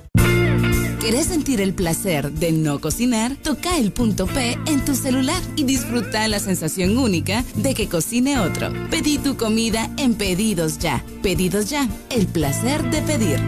¿Querés 1.11 1.27
sentir 1.27 1.59
el 1.59 1.73
placer 1.73 2.31
de 2.31 2.53
no 2.53 2.79
cocinar? 2.79 3.35
Toca 3.35 3.77
el 3.77 3.91
punto 3.91 4.27
P 4.27 4.57
en 4.65 4.85
tu 4.85 4.95
celular 4.95 5.43
y 5.57 5.65
disfruta 5.65 6.25
la 6.29 6.39
sensación 6.39 6.97
única 6.97 7.43
de 7.55 7.73
que 7.73 7.89
cocine 7.89 8.39
otro. 8.39 8.71
Pedí 8.89 9.17
tu 9.17 9.35
comida 9.35 9.89
en 9.97 10.13
Pedidos 10.13 10.79
Ya. 10.79 11.03
Pedidos 11.21 11.69
Ya, 11.69 11.89
el 12.11 12.27
placer 12.27 12.89
de 12.89 13.01
pedir. 13.01 13.41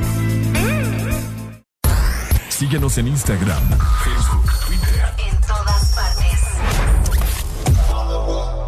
Síguenos 2.50 2.98
en 2.98 3.08
Instagram, 3.08 3.64
Facebook, 4.04 4.52
Twitter. 4.68 5.06
En 5.32 5.40
todas 5.48 5.96
partes. 5.96 6.42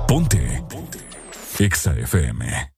Ponte. 0.08 0.64
Ponte. 0.70 1.00
Exa 1.60 2.00
FM. 2.00 2.75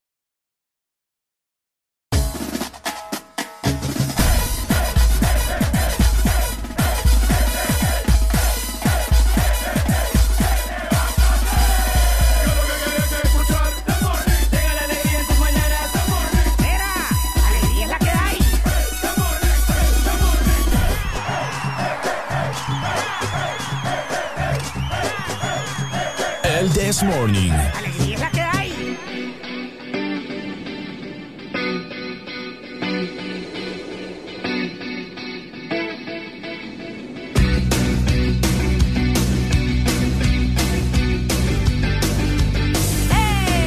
This 26.97 27.03
Morning. 27.03 27.51
Alegría 27.51 28.15
es 28.15 28.19
la 28.19 28.31
que 28.31 28.41
hay. 28.41 28.97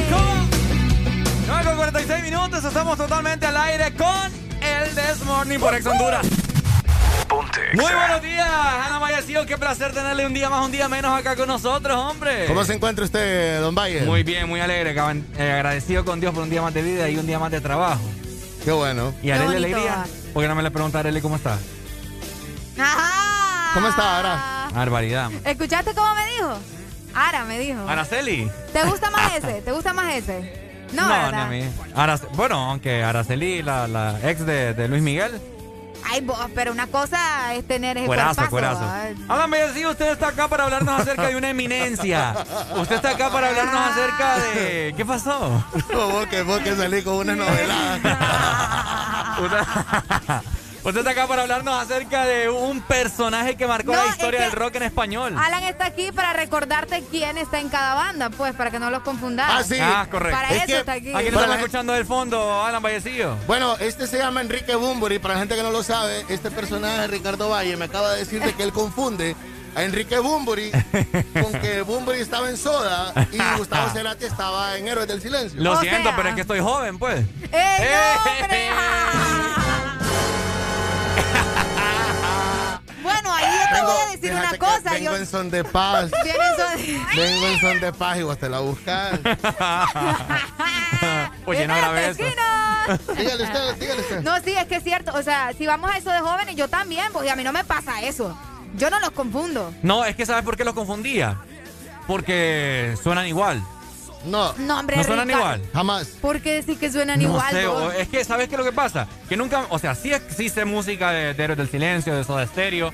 ¿Cómo? 0.09 0.49
9 1.47 1.63
con 1.63 1.75
46 1.77 2.23
minutos, 2.23 2.65
estamos 2.65 2.97
totalmente 2.97 3.45
al 3.45 3.55
aire 3.55 3.93
con 3.93 4.09
el 4.61 4.89
This 4.93 5.23
Morning 5.25 5.57
por 5.57 5.73
Ex 5.73 5.85
Honduras. 5.85 6.40
Muy 7.73 7.93
buenos 7.93 8.21
días, 8.21 8.47
Ana 8.49 8.99
Mayacío. 8.99 9.45
Qué 9.45 9.57
placer 9.57 9.93
tenerle 9.93 10.25
un 10.25 10.33
día 10.33 10.49
más, 10.49 10.65
un 10.65 10.71
día 10.71 10.87
menos 10.87 11.17
acá 11.17 11.35
con 11.35 11.47
nosotros, 11.47 11.95
hombre. 11.97 12.45
¿Cómo 12.47 12.63
se 12.63 12.73
encuentra 12.73 13.03
usted, 13.05 13.59
don 13.61 13.75
Valle? 13.75 14.01
Muy 14.01 14.23
bien, 14.23 14.47
muy 14.47 14.59
alegre. 14.59 14.91
Eh, 15.37 15.51
agradecido 15.51 16.05
con 16.05 16.19
Dios 16.19 16.33
por 16.33 16.43
un 16.43 16.49
día 16.49 16.61
más 16.61 16.73
de 16.73 16.81
vida 16.81 17.09
y 17.09 17.17
un 17.17 17.25
día 17.27 17.39
más 17.39 17.51
de 17.51 17.61
trabajo. 17.61 18.01
Qué 18.63 18.71
bueno. 18.71 19.13
Y 19.23 19.31
Arely 19.31 19.55
Alegría. 19.55 20.05
¿Por 20.33 20.43
qué 20.43 20.47
no 20.47 20.55
me 20.55 20.63
le 20.63 20.71
pregunta 20.71 20.99
a 20.99 21.01
Arely 21.01 21.21
cómo 21.21 21.35
está? 21.35 21.57
Ajá. 22.79 23.71
¿Cómo 23.73 23.87
está 23.87 24.17
ahora? 24.17 24.67
Barbaridad. 24.73 25.31
¿Escuchaste 25.43 25.93
cómo 25.93 26.13
me 26.15 26.25
dijo? 26.33 26.57
Ara 27.13 27.43
me 27.45 27.59
dijo. 27.59 27.79
Araceli. 27.87 28.49
¿Te 28.71 28.83
gusta 28.83 29.09
más 29.11 29.33
ese? 29.35 29.61
¿Te 29.61 29.71
gusta 29.71 29.93
más 29.93 30.13
ese? 30.13 30.87
No, 30.93 31.03
ni 31.03 31.09
¿verdad? 31.09 31.41
a 31.41 31.47
mí. 31.47 31.63
Arace- 31.95 32.27
bueno, 32.33 32.69
aunque 32.69 33.03
Araceli, 33.03 33.61
la, 33.63 33.87
la 33.87 34.19
ex 34.29 34.45
de, 34.45 34.73
de 34.73 34.87
Luis 34.87 35.01
Miguel, 35.01 35.41
Ay, 36.09 36.21
vos, 36.21 36.37
pero 36.55 36.71
una 36.71 36.87
cosa 36.87 37.53
es 37.53 37.67
tener 37.67 37.97
ese 37.97 38.05
Cuerazo, 38.05 38.49
cuerpazo. 38.49 38.85
Hágame 39.29 39.59
decir, 39.59 39.87
usted 39.87 40.11
está 40.11 40.29
acá 40.29 40.47
para 40.47 40.63
hablarnos 40.65 41.01
acerca 41.01 41.27
de 41.27 41.35
una 41.35 41.49
eminencia. 41.49 42.35
Usted 42.75 42.95
está 42.95 43.11
acá 43.11 43.29
para 43.29 43.49
hablarnos 43.49 43.81
acerca 43.91 44.37
de... 44.39 44.93
¿Qué 44.95 45.05
pasó? 45.05 45.63
vos 45.93 46.27
que, 46.27 46.41
vos 46.43 46.59
que 46.59 46.75
salí 46.75 47.01
con 47.01 47.15
una 47.15 47.35
novelada. 47.35 47.99
Usted 50.83 50.97
está 51.01 51.11
acá 51.11 51.27
para 51.27 51.43
hablarnos 51.43 51.79
acerca 51.79 52.25
de 52.25 52.49
un 52.49 52.81
personaje 52.81 53.55
que 53.55 53.67
marcó 53.67 53.91
No, 53.91 53.99
la 53.99 54.05
es 54.05 54.11
historia 54.13 54.39
que 54.39 54.45
del 54.45 54.53
rock 54.53 54.75
en 54.77 54.83
español. 54.83 55.35
Alan 55.37 55.63
está 55.65 55.85
aquí 55.85 56.11
para 56.11 56.33
recordarte 56.33 57.03
quién 57.11 57.37
está 57.37 57.59
en 57.59 57.69
cada 57.69 57.93
banda, 57.93 58.31
pues, 58.31 58.55
para 58.55 58.71
que 58.71 58.79
no 58.79 58.89
los 58.89 59.03
confundas. 59.03 59.47
Ah, 59.51 59.63
sí. 59.63 59.77
Ah, 59.79 60.07
correcto. 60.09 60.35
Para 60.35 60.49
Es 60.49 60.55
eso 60.57 60.65
que- 60.65 60.77
está 60.79 60.93
aquí. 60.93 61.13
Aquí 61.13 61.27
estamos 61.27 61.47
la- 61.49 61.55
escuchando 61.57 61.93
del 61.93 62.05
fondo, 62.05 62.63
Alan 62.63 62.81
Vallecillo. 62.81 63.35
Bueno, 63.45 63.75
este 63.79 64.07
se 64.07 64.17
llama 64.17 64.41
Enrique 64.41 64.73
Bumburi. 64.73 65.19
Para 65.19 65.35
la 65.35 65.39
gente 65.41 65.55
que 65.55 65.61
no 65.61 65.69
lo 65.69 65.83
sabe, 65.83 66.25
este 66.29 66.49
personaje, 66.49 67.05
Ricardo 67.07 67.49
Valle, 67.49 67.77
me 67.77 67.85
acaba 67.85 68.13
de 68.13 68.19
decir 68.19 68.41
de 68.41 68.53
que 68.53 68.63
él 68.63 68.73
confunde 68.73 69.35
a 69.75 69.83
Enrique 69.83 70.17
Bumburi 70.17 70.71
con 71.41 71.51
que 71.61 71.83
Bumburi 71.83 72.19
estaba 72.21 72.49
en 72.49 72.57
Soda 72.57 73.13
y 73.31 73.37
Gustavo 73.57 73.87
Cerati 73.93 74.25
estaba 74.25 74.75
en 74.77 74.87
Héroes 74.87 75.07
del 75.07 75.21
Silencio. 75.21 75.61
Lo 75.61 75.79
siento, 75.79 76.09
pero 76.15 76.29
es 76.29 76.35
que 76.35 76.41
estoy 76.41 76.59
joven, 76.59 76.97
pues. 76.97 77.23
¡Ey, 77.51 77.87
no! 79.55 79.60
bueno, 83.03 83.33
ahí 83.33 83.45
yo 83.45 83.75
te 83.75 83.81
voy 83.83 83.95
a 84.01 84.11
decir 84.11 84.33
una 84.33 84.57
cosa. 84.57 84.91
Vengo 84.91 85.11
Yo... 85.11 85.17
en 85.17 85.25
son 85.25 85.49
de 85.49 85.63
paz. 85.63 86.11
Son- 86.57 86.81
Vengo 87.15 87.47
en 87.47 87.59
son 87.59 87.79
de 87.79 87.93
paz 87.93 88.17
y 88.17 88.23
vos 88.23 88.37
te 88.37 88.49
la 88.49 88.59
buscas. 88.59 89.19
Oye, 91.45 91.67
no 91.67 91.75
grabé 91.75 92.09
eso. 92.09 92.23
dígale 93.17 93.43
usted, 93.43 93.75
dígale 93.79 94.01
usted. 94.01 94.21
No, 94.21 94.39
sí, 94.41 94.51
es 94.51 94.65
que 94.65 94.75
es 94.75 94.83
cierto. 94.83 95.13
O 95.15 95.23
sea, 95.23 95.51
si 95.57 95.65
vamos 95.65 95.91
a 95.91 95.97
eso 95.97 96.11
de 96.11 96.19
jóvenes, 96.19 96.55
yo 96.55 96.67
también, 96.67 97.07
porque 97.11 97.29
a 97.31 97.35
mí 97.35 97.43
no 97.43 97.51
me 97.53 97.63
pasa 97.63 98.01
eso. 98.01 98.37
Yo 98.75 98.89
no 98.89 98.99
los 98.99 99.11
confundo. 99.11 99.73
No, 99.83 100.05
es 100.05 100.15
que 100.15 100.25
¿sabes 100.25 100.43
por 100.43 100.55
qué 100.57 100.63
los 100.63 100.73
confundía? 100.73 101.37
Porque 102.07 102.95
suenan 103.01 103.27
igual. 103.27 103.61
No. 104.25 104.53
No, 104.57 104.79
hombre, 104.79 104.97
¿No 104.97 105.03
suenan 105.03 105.27
Ricardo. 105.27 105.45
igual? 105.55 105.69
Jamás. 105.73 106.07
¿Por 106.21 106.41
qué 106.41 106.53
decir 106.53 106.77
que 106.77 106.91
suenan 106.91 107.19
No 107.19 107.29
igual? 107.29 107.51
sé, 107.51 107.67
vos? 107.67 107.83
o- 107.83 107.91
es 107.91 108.07
que 108.07 108.23
¿sabes 108.23 108.47
qué 108.49 108.55
es 108.55 108.59
lo 108.59 108.65
que 108.65 108.71
pasa? 108.71 109.07
Que 109.27 109.35
nunca, 109.37 109.65
o 109.69 109.79
sea, 109.79 109.95
sí 109.95 110.13
existe 110.13 110.63
música 110.65 111.11
de, 111.11 111.33
de 111.33 111.43
Héroes 111.43 111.57
del 111.57 111.69
Silencio, 111.69 112.15
de 112.15 112.23
Soda 112.23 112.45
Stereo, 112.47 112.91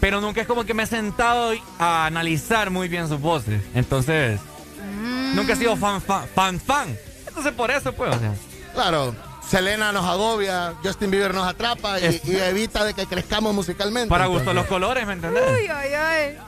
pero 0.00 0.20
nunca 0.20 0.40
es 0.40 0.46
como 0.46 0.64
que 0.64 0.74
me 0.74 0.84
he 0.84 0.86
sentado 0.86 1.52
a 1.78 2.06
analizar 2.06 2.70
muy 2.70 2.88
bien 2.88 3.08
sus 3.08 3.20
voces. 3.20 3.60
Entonces, 3.74 4.38
nunca 5.34 5.54
he 5.54 5.56
sido 5.56 5.76
fan, 5.76 6.00
fan, 6.00 6.26
fan, 6.34 6.60
fan. 6.60 6.96
Entonces 7.26 7.52
por 7.52 7.70
eso, 7.70 7.92
pues, 7.92 8.14
o 8.14 8.18
sea. 8.18 8.32
Claro. 8.74 9.14
Selena 9.48 9.92
nos 9.92 10.04
agobia, 10.04 10.74
Justin 10.82 11.10
Bieber 11.10 11.32
nos 11.32 11.46
atrapa 11.46 12.00
y, 12.00 12.20
evita 12.26 12.84
de 12.84 12.94
que 12.94 13.06
crezcamos 13.06 13.54
musicalmente. 13.54 14.08
Para 14.08 14.26
gusto 14.26 14.52
los 14.52 14.66
colores, 14.66 15.06
¿me 15.06 15.12
entendés? 15.12 15.44
Uy, 15.60 15.68
ay, 15.68 15.92
ay. 15.94 16.38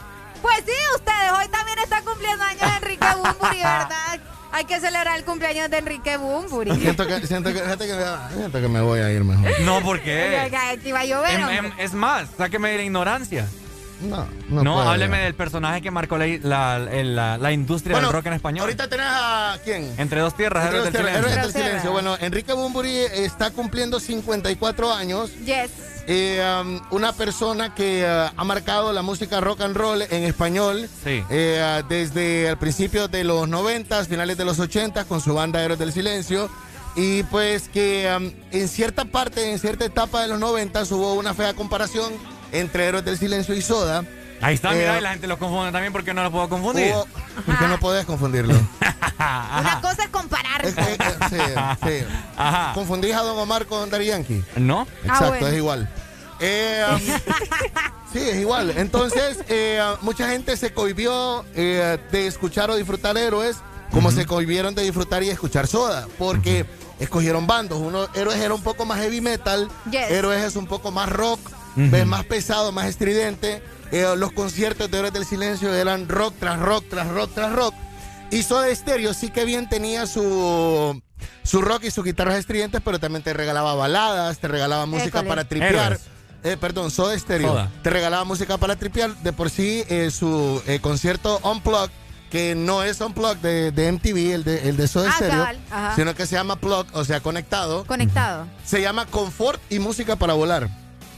Pues 0.42 0.56
sí, 0.66 0.72
ustedes 0.96 1.32
hoy 1.38 1.48
también 1.48 1.78
están 1.78 2.04
cumpliendo 2.04 2.44
años 2.44 2.62
Enrique 2.80 3.06
Bumburi, 3.14 3.56
¿verdad? 3.58 4.20
Hay 4.52 4.64
que 4.64 4.80
celebrar 4.80 5.18
el 5.18 5.24
cumpleaños 5.24 5.70
de 5.70 5.78
Enrique 5.78 6.16
Bumburi. 6.16 6.74
Siento 6.76 7.06
que, 7.06 7.26
siento 7.26 7.52
que, 7.52 7.60
fíjate 7.60 7.86
que, 7.86 8.04
siento 8.34 8.60
que 8.60 8.68
me 8.68 8.80
voy 8.80 9.00
a 9.00 9.10
ir 9.12 9.22
mejor. 9.24 9.60
No, 9.60 9.80
¿por 9.82 10.00
qué? 10.00 10.50
Aquí 10.72 10.92
va 10.92 11.00
a 11.00 11.04
llover. 11.04 11.38
Em- 11.40 11.66
em- 11.66 11.72
es 11.78 11.92
más, 11.92 12.28
sáqueme 12.36 12.70
de 12.70 12.76
la 12.78 12.82
ignorancia. 12.84 13.46
No, 14.00 14.26
No, 14.48 14.62
no, 14.62 14.74
puedo. 14.74 14.88
hábleme 14.90 15.18
del 15.18 15.34
personaje 15.34 15.82
que 15.82 15.90
marcó 15.90 16.18
la, 16.18 16.26
la, 16.42 16.78
la- 16.78 17.38
la 17.38 17.52
industria 17.52 17.94
Bueno, 17.96 18.08
del 18.08 18.16
rock 18.16 18.26
en 18.26 18.32
español. 18.34 18.62
Ahorita 18.62 18.88
tenés 18.88 19.06
a 19.08 19.58
quién? 19.64 19.92
Entre 19.98 20.20
dos 20.20 20.34
tierras, 20.36 20.64
Entre 20.66 20.78
Héroes 20.78 20.84
los 20.84 20.92
del 20.92 21.02
ter- 21.02 21.12
Silencio. 21.14 21.30
Héroes 21.38 21.54
del 21.54 21.62
Silencio. 21.64 21.92
Bueno, 21.92 22.16
Enrique 22.20 22.52
Bumburi 22.52 22.96
está 22.96 23.50
cumpliendo 23.50 23.98
54 24.00 24.92
años. 24.92 25.30
Yes. 25.44 25.70
Eh, 26.06 26.40
um, 26.62 26.80
una 26.90 27.12
persona 27.12 27.74
que 27.74 28.02
uh, 28.04 28.32
ha 28.34 28.44
marcado 28.44 28.92
la 28.94 29.02
música 29.02 29.40
rock 29.40 29.60
and 29.60 29.76
roll 29.76 30.00
en 30.00 30.24
español 30.24 30.88
Sí. 31.04 31.22
eh, 31.28 31.80
uh, 31.82 31.86
desde 31.86 32.48
el 32.48 32.56
principio 32.56 33.08
de 33.08 33.24
los 33.24 33.46
90, 33.46 34.04
finales 34.06 34.38
de 34.38 34.44
los 34.46 34.58
80 34.58 35.04
con 35.04 35.20
su 35.20 35.34
banda 35.34 35.62
Héroes 35.62 35.78
del 35.78 35.92
Silencio. 35.92 36.48
Y 36.96 37.24
pues 37.24 37.68
que 37.68 38.10
um, 38.16 38.32
en 38.52 38.68
cierta 38.68 39.04
parte, 39.04 39.52
en 39.52 39.58
cierta 39.58 39.84
etapa 39.84 40.22
de 40.22 40.28
los 40.28 40.38
90 40.40 40.82
hubo 40.92 41.12
una 41.14 41.34
fea 41.34 41.52
comparación 41.54 42.12
entre 42.52 42.86
Héroes 42.86 43.04
del 43.04 43.18
Silencio 43.18 43.54
y 43.54 43.62
Soda. 43.62 44.04
Ahí 44.40 44.54
está, 44.54 44.72
Eh, 44.72 44.78
mira, 44.78 44.98
y 44.98 45.00
la 45.00 45.10
gente 45.10 45.26
lo 45.26 45.38
confunde 45.38 45.72
también 45.72 45.92
porque 45.92 46.14
no 46.14 46.22
lo 46.22 46.30
puedo 46.30 46.48
confundir. 46.48 46.92
hubo- 46.94 47.06
porque 47.44 47.66
no 47.66 47.78
podés 47.80 48.04
confundirlo. 48.06 48.54
Una 49.18 49.80
cosa 49.82 50.04
es 50.04 50.08
comparar. 50.10 50.64
Es 50.64 50.74
que, 50.74 50.80
eh, 50.92 50.98
sí, 51.28 51.36
sí. 51.88 52.04
Ajá. 52.36 52.72
¿Confundís 52.74 53.14
a 53.14 53.22
Don 53.22 53.36
Omar 53.38 53.66
con 53.66 53.90
Daddy 53.90 54.06
Yankee? 54.06 54.44
¿No? 54.56 54.86
Exacto, 55.02 55.24
Ah, 55.24 55.28
bueno. 55.30 55.46
es 55.48 55.54
igual. 55.56 55.88
Eh, 56.40 56.84
um, 56.92 56.98
sí, 58.12 58.20
es 58.20 58.36
igual. 58.36 58.72
Entonces, 58.76 59.38
eh, 59.48 59.82
mucha 60.02 60.28
gente 60.28 60.56
se 60.56 60.72
cohibió 60.72 61.44
eh, 61.54 61.98
de 62.12 62.26
escuchar 62.28 62.70
o 62.70 62.76
disfrutar 62.76 63.18
héroes, 63.18 63.56
como 63.90 64.12
se 64.12 64.24
cohibieron 64.24 64.74
de 64.76 64.82
disfrutar 64.84 65.22
y 65.24 65.30
escuchar 65.30 65.66
soda, 65.66 66.06
porque 66.16 66.64
escogieron 67.00 67.46
bandos. 67.48 67.78
Uno, 67.78 68.06
héroes 68.14 68.38
era 68.38 68.54
un 68.54 68.62
poco 68.62 68.84
más 68.84 68.98
heavy 69.00 69.20
metal, 69.20 69.68
Yes. 69.90 70.10
héroes 70.10 70.44
es 70.44 70.54
un 70.56 70.66
poco 70.68 70.92
más 70.92 71.08
rock, 71.08 71.40
Ves, 71.90 72.06
más 72.06 72.24
pesado, 72.24 72.72
más 72.72 72.86
estridente. 72.86 73.62
Eh, 73.92 74.04
los 74.16 74.32
conciertos 74.32 74.90
de 74.90 74.98
Héroes 74.98 75.12
del 75.12 75.24
Silencio 75.24 75.72
eran 75.72 76.08
rock 76.08 76.34
tras 76.40 76.58
rock, 76.58 76.84
tras 76.90 77.08
rock, 77.08 77.30
tras 77.34 77.52
rock. 77.52 77.74
Y 78.30 78.42
Soda 78.42 78.74
Stereo 78.74 79.14
sí 79.14 79.30
que 79.30 79.44
bien 79.44 79.68
tenía 79.68 80.06
su 80.06 81.00
su 81.42 81.62
rock 81.62 81.84
y 81.84 81.90
sus 81.90 82.04
guitarras 82.04 82.36
estridentes, 82.36 82.82
pero 82.84 82.98
también 83.00 83.22
te 83.22 83.32
regalaba 83.32 83.74
baladas, 83.74 84.38
te 84.38 84.48
regalaba 84.48 84.84
música 84.86 85.20
École. 85.20 85.28
para 85.28 85.44
tripear. 85.44 85.98
Eh, 86.44 86.56
perdón, 86.60 86.90
Soda 86.90 87.18
Stereo. 87.18 87.48
Soda. 87.48 87.70
Te 87.82 87.90
regalaba 87.90 88.24
música 88.24 88.58
para 88.58 88.76
tripear. 88.76 89.14
De 89.22 89.32
por 89.32 89.48
sí, 89.50 89.82
eh, 89.88 90.10
su 90.10 90.62
eh, 90.66 90.78
concierto 90.80 91.40
Unplugged, 91.42 91.90
que 92.30 92.54
no 92.54 92.82
es 92.82 93.00
Unplugged 93.00 93.38
de, 93.38 93.72
de 93.72 93.92
MTV, 93.92 94.34
el 94.34 94.44
de, 94.44 94.68
el 94.68 94.76
de 94.76 94.86
Soda 94.88 95.10
Ah, 95.10 95.14
Stereo, 95.16 95.46
sino 95.96 96.14
que 96.14 96.26
se 96.26 96.34
llama 96.36 96.56
Plug, 96.56 96.86
o 96.92 97.04
sea, 97.04 97.20
conectado. 97.20 97.84
Conectado. 97.86 98.46
Se 98.66 98.82
llama 98.82 99.06
Confort 99.06 99.60
y 99.70 99.78
Música 99.78 100.16
para 100.16 100.34
Volar. 100.34 100.68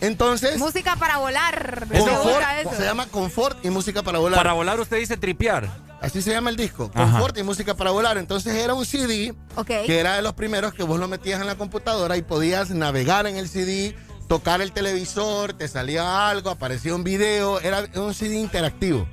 Entonces, 0.00 0.58
Música 0.58 0.96
para 0.96 1.18
volar. 1.18 1.86
Confort, 1.88 2.44
eso. 2.60 2.74
se 2.76 2.84
llama 2.84 3.06
Confort 3.06 3.64
y 3.64 3.70
Música 3.70 4.02
para 4.02 4.18
Volar. 4.18 4.38
Para 4.38 4.52
volar 4.54 4.80
usted 4.80 4.98
dice 4.98 5.16
tripear. 5.16 5.68
Así 6.00 6.22
se 6.22 6.30
llama 6.30 6.48
el 6.48 6.56
disco, 6.56 6.90
Ajá. 6.94 7.12
Confort 7.12 7.36
y 7.36 7.42
Música 7.42 7.74
para 7.74 7.90
Volar. 7.90 8.16
Entonces 8.16 8.54
era 8.54 8.72
un 8.74 8.86
CD 8.86 9.34
Ok. 9.56 9.66
que 9.66 9.98
era 10.00 10.16
de 10.16 10.22
los 10.22 10.32
primeros 10.32 10.72
que 10.72 10.82
vos 10.82 10.98
lo 10.98 11.08
metías 11.08 11.40
en 11.40 11.46
la 11.46 11.56
computadora 11.56 12.16
y 12.16 12.22
podías 12.22 12.70
navegar 12.70 13.26
en 13.26 13.36
el 13.36 13.48
CD, 13.48 13.94
tocar 14.26 14.62
el 14.62 14.72
televisor, 14.72 15.52
te 15.52 15.68
salía 15.68 16.28
algo, 16.30 16.48
aparecía 16.50 16.94
un 16.94 17.04
video, 17.04 17.60
era 17.60 17.84
un 17.96 18.14
CD 18.14 18.36
interactivo. 18.36 19.06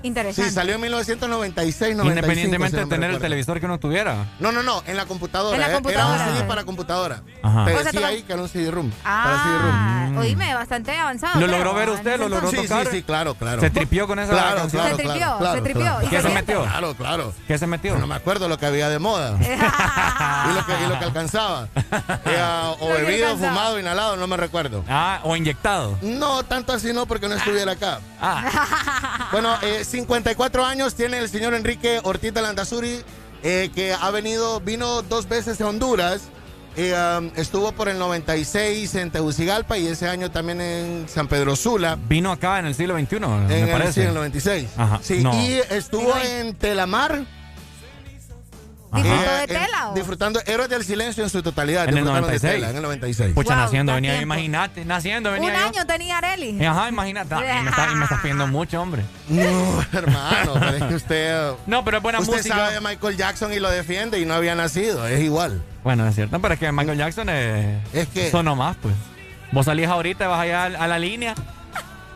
Qué 0.00 0.04
Sí, 0.04 0.08
interesante. 0.08 0.50
salió 0.52 0.74
en 0.76 0.80
1996, 0.80 1.94
95. 1.94 2.08
Independientemente 2.08 2.70
si 2.70 2.76
de 2.76 2.82
no 2.84 2.88
tener 2.88 3.10
el 3.10 3.18
televisor 3.18 3.60
que 3.60 3.66
uno 3.66 3.78
tuviera. 3.78 4.24
No, 4.38 4.50
no, 4.50 4.62
no, 4.62 4.82
en 4.86 4.96
la 4.96 5.04
computadora. 5.04 5.54
En 5.56 5.60
la 5.60 5.68
eh, 5.68 5.72
computadora. 5.74 6.14
Era 6.22 6.24
un 6.32 6.36
CD 6.38 6.44
para 6.48 6.64
computadora. 6.64 7.22
Ajá. 7.42 7.64
Te 7.66 7.70
O 7.70 7.74
sea, 7.74 7.84
decía 7.84 8.00
toma- 8.00 8.06
ahí 8.08 8.22
que 8.22 8.32
era 8.32 8.40
un 8.42 8.48
CD-ROOM. 8.48 8.90
para 9.02 9.42
CD-ROOM. 9.42 9.74
Ah, 9.74 10.10
oíme, 10.20 10.54
bastante 10.54 10.96
avanzado. 10.96 11.38
¿Lo 11.38 11.46
creo, 11.46 11.58
logró 11.58 11.74
ver 11.74 11.90
usted? 11.90 12.18
¿Lo 12.18 12.28
logró 12.30 12.50
Sí, 12.50 12.56
sí, 12.56 12.62
tocar? 12.68 12.86
sí, 12.86 13.02
claro, 13.02 13.34
claro. 13.34 13.60
¿Se 13.60 13.68
tripió 13.70 14.06
con 14.06 14.18
esa 14.20 14.32
Claro, 14.32 14.56
canción? 14.56 14.82
claro, 14.82 14.96
Se 14.96 15.02
tripió, 15.02 15.18
claro, 15.20 15.38
claro, 15.38 15.54
se 15.56 15.60
tripió. 15.62 15.82
claro. 15.82 16.06
¿Y 16.06 16.08
¿Qué 16.08 16.22
se 16.22 16.28
metió? 16.30 16.62
Claro, 16.62 16.94
claro. 16.94 17.34
¿Qué 17.46 17.58
se 17.58 17.66
metió? 17.66 17.98
No 17.98 18.06
me 18.06 18.14
acuerdo 18.14 18.48
lo 18.48 18.58
que 18.58 18.64
había 18.66 18.88
de 18.88 18.98
moda. 18.98 19.36
y, 19.40 20.54
lo 20.54 20.66
que, 20.66 20.72
y 20.84 20.88
lo 20.88 20.98
que 20.98 21.04
alcanzaba. 21.04 21.68
Era 22.24 22.70
o 22.70 22.88
bebido, 22.88 23.26
alcanzaba. 23.26 23.52
fumado, 23.52 23.78
inhalado, 23.78 24.16
no 24.16 24.26
me 24.26 24.36
recuerdo. 24.38 24.82
Ah, 24.88 25.20
o 25.24 25.36
inyectado. 25.36 25.98
No, 26.00 26.42
tanto 26.44 26.72
así 26.72 26.92
no, 26.94 27.04
porque 27.06 27.28
no 27.28 27.34
estuviera 27.34 27.72
acá. 27.72 28.00
Ah, 28.20 29.28
Bueno, 29.32 29.54
eh, 29.62 29.84
54 29.90 30.64
años 30.64 30.94
tiene 30.94 31.18
el 31.18 31.28
señor 31.28 31.54
Enrique 31.54 32.00
Ortiz 32.04 32.32
de 32.32 32.42
Landazuri, 32.42 33.00
eh, 33.42 33.70
que 33.74 33.92
ha 33.92 34.10
venido, 34.10 34.60
vino 34.60 35.02
dos 35.02 35.28
veces 35.28 35.60
a 35.60 35.68
Honduras. 35.68 36.22
eh, 36.76 36.94
um, 37.18 37.30
estuvo 37.34 37.72
por 37.72 37.88
el 37.88 37.98
96 37.98 38.94
en 38.94 39.10
Tegucigalpa 39.10 39.76
y 39.76 39.88
ese 39.88 40.08
año 40.08 40.30
también 40.30 40.60
en 40.60 41.08
San 41.08 41.26
Pedro 41.26 41.56
Sula. 41.56 41.98
vino 42.08 42.30
acá 42.30 42.60
en 42.60 42.66
el 42.66 42.74
siglo 42.76 42.96
XXI, 42.96 43.16
En 43.16 43.46
me 43.48 43.62
el, 43.62 43.70
parece. 43.70 43.92
sí, 43.94 44.00
en 44.02 44.08
el 44.08 44.14
96. 44.14 44.68
Ajá, 44.76 45.00
Sí, 45.02 45.18
no. 45.22 45.34
y 45.34 45.60
estuvo 45.70 46.14
en 46.18 46.54
Telamar. 46.54 47.24
¿Disfrutó 48.92 49.22
eh, 49.22 49.46
de 49.46 49.54
en- 49.54 49.62
tela 49.64 49.88
o? 49.90 49.94
disfrutando 49.94 50.40
Héroes 50.46 50.68
del 50.68 50.84
Silencio 50.84 51.22
en 51.24 51.30
su 51.30 51.42
totalidad. 51.42 51.84
En 51.84 51.90
el 51.90 51.94
disfrutaron 51.96 52.22
de 52.22 52.30
96. 52.38 52.54
Tela, 52.54 52.70
en 52.70 52.76
el 52.76 52.82
96. 52.82 53.34
Pucha, 53.34 53.54
Wow, 53.54 53.62
naciendo 53.64 53.94
venía 53.94 54.20
imagínate, 54.20 54.84
naciendo 54.84 55.30
venía 55.32 55.48
Un 55.50 55.54
yo. 55.54 55.66
año 55.66 55.86
tenía 55.86 56.18
Areli. 56.18 56.60
Eh, 56.60 56.66
Ajá, 56.66 56.88
imagínate. 56.88 57.34
Y 57.34 57.38
me, 57.62 57.70
está, 57.70 57.88
y 57.92 57.94
me 57.94 58.04
estás 58.04 58.20
pidiendo 58.20 58.46
mucho, 58.48 58.80
hombre. 58.80 59.02
No, 59.28 59.84
hermano, 59.92 60.54
pero 60.54 60.76
es 60.76 60.82
que 60.84 60.94
usted. 60.94 61.50
No, 61.66 61.84
pero 61.84 61.98
es 61.98 62.02
buena 62.02 62.18
usted 62.20 62.36
música. 62.38 62.56
sabe 62.56 62.74
de 62.74 62.80
Michael 62.80 63.16
Jackson 63.16 63.52
y 63.52 63.60
lo 63.60 63.70
defiende 63.70 64.18
y 64.18 64.24
no 64.24 64.34
había 64.34 64.54
nacido, 64.54 65.06
es 65.06 65.20
igual. 65.20 65.62
Bueno, 65.84 66.06
es 66.06 66.14
cierto, 66.14 66.40
pero 66.40 66.54
es 66.54 66.60
que 66.60 66.72
Michael 66.72 66.98
Jackson 66.98 67.28
es. 67.28 67.78
Es 67.94 68.08
que- 68.08 68.28
Eso 68.28 68.42
nomás, 68.42 68.76
pues. 68.82 68.94
Vos 69.52 69.66
salís 69.66 69.86
ahorita, 69.88 70.28
vas 70.28 70.40
allá 70.40 70.62
a, 70.62 70.66
a 70.66 70.86
la 70.88 70.98
línea. 70.98 71.34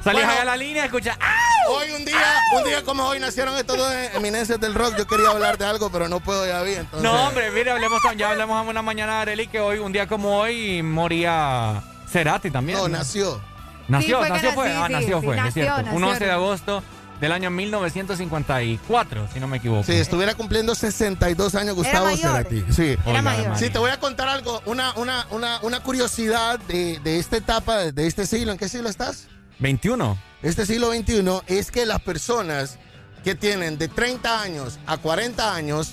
Salís 0.05 0.21
Bueno. 0.21 0.33
allá 0.33 0.43
a 0.43 0.45
la 0.45 0.57
línea, 0.57 0.85
escucha. 0.85 1.17
¡Ah! 1.21 1.35
Hoy 1.71 1.91
un 1.93 2.05
día, 2.05 2.17
un 2.59 2.65
día 2.65 2.83
como 2.85 3.05
hoy 3.07 3.19
nacieron 3.19 3.57
estos 3.57 3.79
dos 3.79 3.91
eminencias 4.15 4.61
del 4.61 4.75
rock. 4.75 4.97
Yo 4.99 5.07
quería 5.07 5.31
hablar 5.31 5.57
de 5.57 5.65
algo, 5.65 5.91
pero 5.91 6.09
no 6.09 6.21
puedo 6.21 6.47
ya. 6.47 6.61
Entonces, 6.61 7.03
No, 7.03 7.29
hombre, 7.29 7.51
mire, 7.53 7.71
hablemos, 7.71 8.03
ya 8.19 8.31
hablamos 8.31 8.69
una 8.69 8.83
mañana 8.83 9.17
de 9.17 9.23
Arely 9.23 9.47
que 9.47 9.61
hoy, 9.61 9.79
un 9.79 9.91
día 9.93 10.07
como 10.07 10.39
hoy, 10.39 10.83
moría 10.83 11.83
Cerati 12.11 12.51
también. 12.51 12.77
No, 12.79 12.89
nació. 12.89 13.41
Nació, 13.89 14.19
Sí, 14.19 14.29
fue 14.29 14.29
nació 14.31 14.53
fue. 14.53 14.69
nací, 14.69 14.79
ah, 14.83 14.87
sí, 14.87 14.93
nació 14.93 15.21
sí, 15.21 15.27
fue, 15.27 15.37
es 15.37 15.43
nació, 15.45 15.63
cierto. 15.63 15.81
Un 15.81 16.01
nació. 16.03 16.09
11 16.09 16.25
de 16.27 16.31
agosto 16.31 16.83
del 17.21 17.33
año 17.33 17.51
1954, 17.51 19.29
si 19.33 19.41
no 19.41 19.47
me 19.47 19.57
equivoco. 19.57 19.85
Si 19.85 19.93
estuviera 19.93 20.35
cumpliendo 20.35 20.75
62 20.75 21.55
años 21.55 21.75
Gustavo 21.77 22.07
mayor. 22.07 22.19
Cerati. 22.45 22.65
Sí. 22.71 22.97
Era 23.07 23.23
mayor. 23.23 23.57
Sí, 23.59 23.71
te 23.71 23.79
voy 23.79 23.91
a 23.91 23.99
contar 24.01 24.29
algo, 24.29 24.61
una, 24.67 24.93
una, 24.97 25.27
una, 25.31 25.61
una 25.63 25.81
curiosidad 25.81 26.59
de, 26.61 26.99
de 27.01 27.19
esta 27.19 27.39
etapa, 27.39 27.77
de 27.93 28.07
este 28.07 28.27
siglo. 28.27 28.53
¿En 28.53 28.59
qué 28.59 28.69
siglo 28.69 28.89
estás? 28.91 29.29
21. 29.59 30.19
Este 30.43 30.67
siglo 30.67 30.93
XXI 30.93 31.25
es 31.47 31.71
que 31.71 31.87
las 31.87 32.01
personas 32.03 32.79
que 33.23 33.35
tienen 33.35 33.79
de 33.79 33.89
30 33.89 34.43
años 34.43 34.79
a 34.87 34.97
40 34.99 35.55
años, 35.55 35.93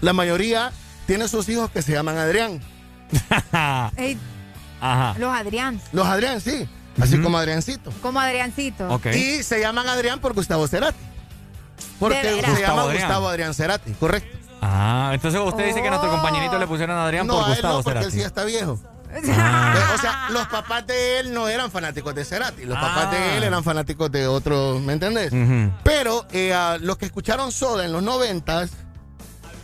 la 0.00 0.12
mayoría 0.12 0.72
tiene 1.06 1.28
sus 1.28 1.48
hijos 1.48 1.70
que 1.70 1.82
se 1.82 1.92
llaman 1.92 2.18
Adrián. 2.18 2.60
Ajá. 3.52 5.14
los 5.18 5.32
Adrián. 5.34 5.80
Los 5.92 6.06
Adrián, 6.06 6.40
sí. 6.40 6.68
Así 7.00 7.18
como 7.20 7.38
Adriancito. 7.38 7.92
Como 8.02 8.18
Adriancito. 8.20 8.88
Ok. 8.92 9.06
Y 9.06 9.42
se 9.44 9.60
llaman 9.60 9.88
Adrián 9.88 10.20
por 10.20 10.34
Gustavo 10.34 10.66
Cerati. 10.66 10.98
Porque 12.00 12.20
se 12.22 12.42
llama 12.42 12.50
Gustavo 12.50 12.80
Adrián. 12.88 13.02
Gustavo 13.06 13.28
Adrián 13.28 13.54
Cerati, 13.54 13.92
correcto. 13.92 14.36
Ah, 14.60 15.10
entonces 15.14 15.40
usted 15.40 15.66
dice 15.66 15.80
que 15.80 15.88
nuestro 15.88 16.08
Oh. 16.10 16.14
compañerito 16.14 16.58
le 16.58 16.66
pusieron 16.66 16.96
a 16.96 17.04
Adrián 17.04 17.26
no, 17.28 17.34
por 17.34 17.42
a 17.44 17.46
él 17.46 17.52
Gustavo 17.52 17.76
no, 17.78 17.82
porque 17.84 18.00
él 18.00 18.10
sí 18.12 18.18
ya 18.18 18.26
está 18.26 18.44
viejo. 18.44 18.80
Ah. 19.36 19.92
O 19.94 19.98
sea, 19.98 20.26
los 20.30 20.46
papás 20.48 20.86
de 20.86 21.20
él 21.20 21.32
no 21.32 21.48
eran 21.48 21.70
fanáticos 21.70 22.14
de 22.14 22.24
Cerati. 22.24 22.64
Los 22.64 22.78
papás 22.78 23.06
Ah. 23.08 23.10
de 23.10 23.36
él 23.38 23.42
eran 23.44 23.64
fanáticos 23.64 24.10
de 24.12 24.26
otros, 24.26 24.80
¿me 24.82 24.92
entendés? 24.92 25.32
Pero 25.84 26.26
eh, 26.32 26.52
a 26.54 26.78
los 26.78 26.98
que 26.98 27.06
escucharon 27.06 27.50
Soda 27.52 27.84
en 27.84 27.92
los 27.92 28.02
noventas, 28.02 28.70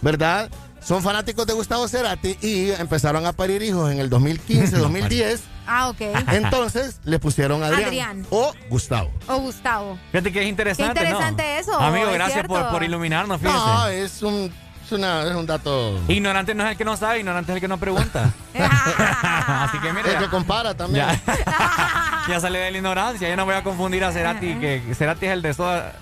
¿verdad? 0.01 0.51
Son 0.83 1.03
fanáticos 1.03 1.47
de 1.47 1.55
Gustavo 1.55 1.89
Cerati 1.89 2.37
y 2.43 2.71
empezaron 2.73 3.25
a 3.27 3.33
parir 3.33 3.63
hijos 3.63 3.91
en 3.91 4.01
el 4.01 4.11
2015, 4.11 4.77
2010. 4.77 5.41
Ah, 5.67 5.89
ok. 5.89 6.01
Entonces 6.33 7.01
le 7.05 7.19
pusieron 7.19 7.63
Adrián, 7.63 7.85
Adrián. 7.87 8.27
o 8.29 8.53
Gustavo. 8.69 9.11
O 9.29 9.39
Gustavo. 9.39 9.99
Fíjate 10.13 10.31
que 10.31 10.43
es 10.43 10.47
interesante, 10.49 10.93
Qué 11.01 11.07
interesante 11.07 11.43
¿no? 11.43 11.61
eso, 11.61 11.81
Amigo, 11.81 12.09
es 12.09 12.15
gracias 12.15 12.47
por, 12.47 12.69
por 12.69 12.83
iluminarnos, 12.83 13.41
fíjese. 13.41 13.57
No, 13.59 13.87
es 13.89 14.23
un, 14.23 14.53
es, 14.85 14.93
una- 14.93 15.23
es 15.23 15.35
un 15.35 15.47
dato. 15.47 16.01
Ignorante 16.09 16.55
no 16.55 16.65
es 16.65 16.71
el 16.73 16.77
que 16.77 16.85
no 16.85 16.97
sabe, 16.97 17.19
ignorante 17.21 17.53
es 17.53 17.57
el 17.57 17.61
que 17.61 17.69
no 17.69 17.79
pregunta. 17.79 18.31
Así 18.55 19.79
que 19.79 19.93
mire, 19.93 20.13
El 20.13 20.19
que 20.19 20.29
compara 20.29 20.75
también. 20.75 21.07
ya, 21.07 22.25
ya 22.29 22.41
sale 22.41 22.59
de 22.59 22.71
la 22.71 22.77
ignorancia. 22.79 23.29
Ya 23.29 23.37
no 23.37 23.45
voy 23.45 23.55
a 23.55 23.63
confundir 23.63 24.05
a 24.05 24.13
Cerati, 24.13 24.55
que 24.57 24.95
Cerati 24.97 25.27
es 25.27 25.33
el 25.33 25.43
de 25.43 25.55
Soda, 25.55 25.93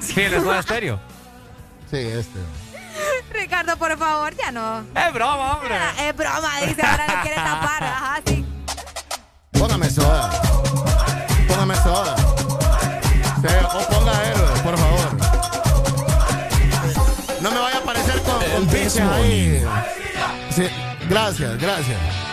sí, 0.00 0.20
el 0.20 0.32
de 0.32 0.40
Soda 0.40 0.62
Stereo. 0.62 1.00
Sí, 1.90 1.96
este. 1.98 2.38
Ricardo, 3.32 3.76
por 3.76 3.96
favor, 3.98 4.34
ya 4.36 4.50
no. 4.50 4.80
Es 4.94 5.12
broma, 5.12 5.54
hombre. 5.54 5.76
Es 6.00 6.16
broma, 6.16 6.50
dice, 6.66 6.82
ahora 6.82 7.04
lo 7.06 7.20
quiere 7.22 7.36
tapar. 7.36 7.84
Ajá, 7.84 8.20
sí. 8.26 8.44
Póngame 9.52 9.90
soda. 9.90 10.30
Póngame 11.48 11.74
soda. 11.76 12.16
Sí, 12.16 13.48
o 13.64 13.78
ponga 13.94 14.24
héroe, 14.24 14.45
gracias, 21.08 21.60
gracias. 21.60 22.26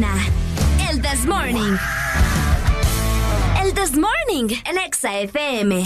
La. 0.00 0.14
El 0.90 1.00
This 1.00 1.24
Morning. 1.24 1.76
El 3.62 3.72
This 3.72 3.92
Morning 3.92 4.54
en 4.64 4.78
Exa 4.78 5.20
FM. 5.20 5.84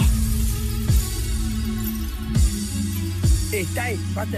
Está 3.51 3.83
ahí, 3.83 3.99
pata 4.13 4.37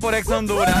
Por 0.00 0.14
Ex 0.14 0.28
Honduras. 0.28 0.76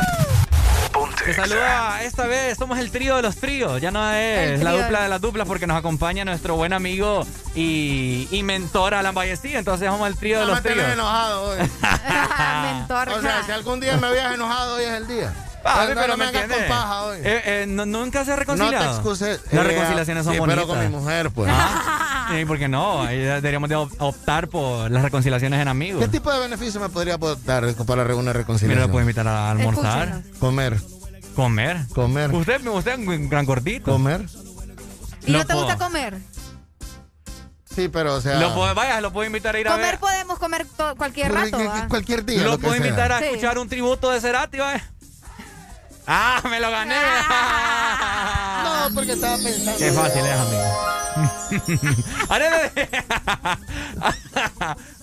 Te 1.24 1.34
saluda, 1.34 2.02
esta 2.02 2.26
vez 2.26 2.58
somos 2.58 2.78
el 2.78 2.90
trío 2.90 3.14
de 3.16 3.22
los 3.22 3.36
tríos, 3.36 3.80
ya 3.80 3.90
no 3.92 4.10
es 4.10 4.60
la 4.62 4.72
dupla 4.72 5.02
de 5.02 5.08
las 5.08 5.20
duplas 5.20 5.46
porque 5.46 5.66
nos 5.68 5.76
acompaña 5.76 6.24
nuestro 6.24 6.56
buen 6.56 6.72
amigo 6.72 7.24
y, 7.54 8.26
y 8.32 8.42
mentor 8.42 8.94
Alan 8.94 9.14
Vallecillo, 9.14 9.58
entonces 9.58 9.88
somos 9.88 10.08
el 10.08 10.16
trío 10.16 10.40
de 10.40 10.46
No 10.46 10.52
los 10.54 10.64
me 10.64 10.70
tríos. 10.70 10.88
enojado 10.92 11.42
hoy. 11.44 11.58
Mentor. 12.64 13.08
O 13.10 13.20
sea, 13.22 13.42
si 13.44 13.52
algún 13.52 13.78
día 13.80 13.96
me 13.98 14.08
habías 14.08 14.34
enojado, 14.34 14.74
hoy 14.74 14.84
es 14.84 14.90
el 14.90 15.06
día. 15.06 15.32
Ah, 15.64 15.86
No, 15.88 15.94
pero 15.94 16.08
no 16.08 16.16
me 16.16 16.24
entiendes. 16.24 16.58
con 16.58 16.68
paja 16.68 17.02
hoy. 17.04 17.18
Eh, 17.22 17.42
eh, 17.44 17.64
no- 17.68 17.86
nunca 17.86 18.24
se 18.24 18.32
ha 18.32 18.34
No 18.34 18.40
reconciliado. 18.40 18.84
te 18.84 18.90
excuses. 18.90 19.40
Las 19.52 19.64
Eh, 19.64 19.68
reconciliaciones 19.68 20.24
son 20.24 20.32
sí, 20.34 20.40
bonitas. 20.40 20.64
pero 20.64 20.74
con 20.74 20.80
mi 20.84 20.88
mujer, 20.88 21.30
pues. 21.30 21.52
Ah, 21.54 21.81
sí, 22.38 22.44
porque 22.44 22.68
no, 22.68 23.02
ahí 23.02 23.18
deberíamos 23.18 23.68
de 23.68 23.76
op- 23.76 23.92
optar 24.00 24.48
por 24.48 24.90
las 24.90 25.02
reconciliaciones 25.02 25.60
en 25.60 25.68
amigos. 25.68 26.00
¿Qué 26.02 26.08
tipo 26.08 26.32
de 26.32 26.40
beneficio 26.40 26.80
me 26.80 26.88
podría 26.88 27.16
dar 27.44 27.74
para 27.86 28.14
una 28.14 28.20
Mira, 28.20 28.32
reconciliación? 28.32 28.80
lo 28.86 28.90
puedo 28.90 29.00
invitar 29.02 29.26
a 29.28 29.50
almorzar. 29.50 30.08
Escúchenos. 30.08 30.38
Comer. 30.38 30.80
Comer. 31.34 31.86
Comer. 31.94 32.34
Usted, 32.34 32.66
usted 32.66 32.92
es 32.92 32.98
un 33.06 33.28
gran 33.28 33.44
gordito. 33.46 33.90
Comer. 33.92 34.26
¿Y 35.26 35.32
no, 35.32 35.38
No 35.38 35.46
te 35.46 35.54
gusta 35.54 35.78
comer? 35.78 36.18
Sí, 37.74 37.88
pero 37.88 38.16
o 38.16 38.20
sea. 38.20 38.38
Lo 38.38 38.54
puedo, 38.54 38.74
vaya, 38.74 39.00
lo 39.00 39.12
puedo 39.14 39.26
invitar 39.26 39.56
a 39.56 39.60
ir 39.60 39.66
a 39.68 39.72
Comer 39.72 39.98
podemos 39.98 40.38
comer 40.38 40.66
cualquier 40.98 41.32
rato, 41.32 41.50
Cualquier- 41.56 41.68
¿va? 41.70 41.88
cualquier 41.88 42.24
día. 42.26 42.42
Lo 42.42 42.58
puedo 42.58 42.74
sea. 42.74 42.84
invitar 42.84 43.12
a 43.12 43.18
Sí. 43.20 43.24
escuchar 43.26 43.58
un 43.58 43.68
tributo 43.68 44.10
de 44.10 44.20
Cerati, 44.20 44.58
vaya. 44.58 44.84
Ah, 46.06 46.42
me 46.50 46.58
lo 46.58 46.68
gané. 46.70 46.96
No, 48.64 48.94
porque 48.94 49.12
estaba 49.12 49.36
pensando. 49.36 49.78
Qué 49.78 49.92
fácil 49.92 50.26
es, 50.26 50.32
amigo. 50.36 50.62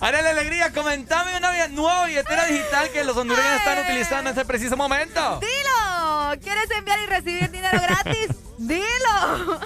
La 0.00 0.30
alegría, 0.30 0.72
comentame 0.72 1.36
una 1.36 1.68
nueva 1.68 2.06
billetera 2.06 2.46
digital 2.46 2.90
que 2.90 3.04
los 3.04 3.16
hondureños 3.16 3.56
están 3.56 3.78
utilizando 3.78 4.30
en 4.30 4.38
este 4.38 4.44
preciso 4.44 4.76
momento. 4.76 5.40
¡Dilo! 5.40 6.40
¿Quieres 6.40 6.70
enviar 6.76 6.98
y 7.00 7.06
recibir 7.06 7.50
dinero 7.50 7.80
gratis? 7.80 8.28
¡Dilo! 8.58 9.60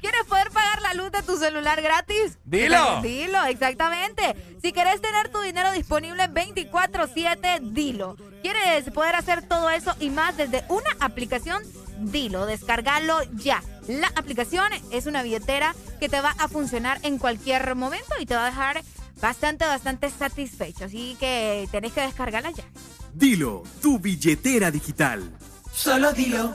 ¿Quieres 0.00 0.24
poder 0.28 0.50
pagar 0.50 0.82
la 0.82 0.94
luz 0.94 1.10
de 1.12 1.22
tu 1.22 1.36
celular 1.36 1.80
gratis? 1.80 2.38
Dilo. 2.44 3.00
Dilo, 3.02 3.44
exactamente. 3.44 4.36
Si 4.62 4.72
quieres 4.72 5.00
tener 5.00 5.30
tu 5.30 5.40
dinero 5.40 5.72
disponible 5.72 6.28
24/7, 6.28 7.60
dilo. 7.60 8.16
¿Quieres 8.42 8.90
poder 8.90 9.16
hacer 9.16 9.42
todo 9.42 9.70
eso 9.70 9.94
y 10.00 10.10
más 10.10 10.36
desde 10.36 10.64
una 10.68 10.90
aplicación? 11.00 11.62
Dilo, 12.10 12.46
descargalo 12.46 13.18
ya. 13.34 13.62
La 13.88 14.08
aplicación 14.16 14.70
es 14.90 15.06
una 15.06 15.22
billetera 15.22 15.74
que 16.00 16.08
te 16.08 16.20
va 16.20 16.34
a 16.38 16.48
funcionar 16.48 16.98
en 17.02 17.18
cualquier 17.18 17.74
momento 17.74 18.14
y 18.20 18.26
te 18.26 18.34
va 18.34 18.42
a 18.46 18.50
dejar 18.50 18.82
bastante, 19.20 19.64
bastante 19.64 20.10
satisfecho. 20.10 20.84
Así 20.84 21.16
que 21.20 21.68
tenés 21.70 21.92
que 21.92 22.00
descargarla 22.02 22.50
ya. 22.50 22.64
Dilo, 23.12 23.62
tu 23.80 23.98
billetera 23.98 24.70
digital. 24.70 25.36
Solo 25.72 26.12
dilo. 26.12 26.54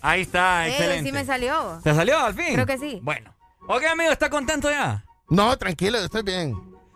Ahí 0.00 0.22
está, 0.22 0.66
Eh, 0.66 0.70
excelente. 0.72 1.10
sí 1.10 1.12
me 1.12 1.24
salió. 1.24 1.80
¿Te 1.82 1.94
salió 1.94 2.18
al 2.18 2.34
fin? 2.34 2.54
Creo 2.54 2.66
que 2.66 2.78
sí. 2.78 2.98
Bueno. 3.02 3.32
Ok, 3.68 3.84
amigo, 3.84 4.10
¿está 4.10 4.28
contento 4.28 4.68
ya? 4.70 5.04
No, 5.30 5.56
tranquilo, 5.56 5.98
estoy 5.98 6.22
bien. 6.22 6.54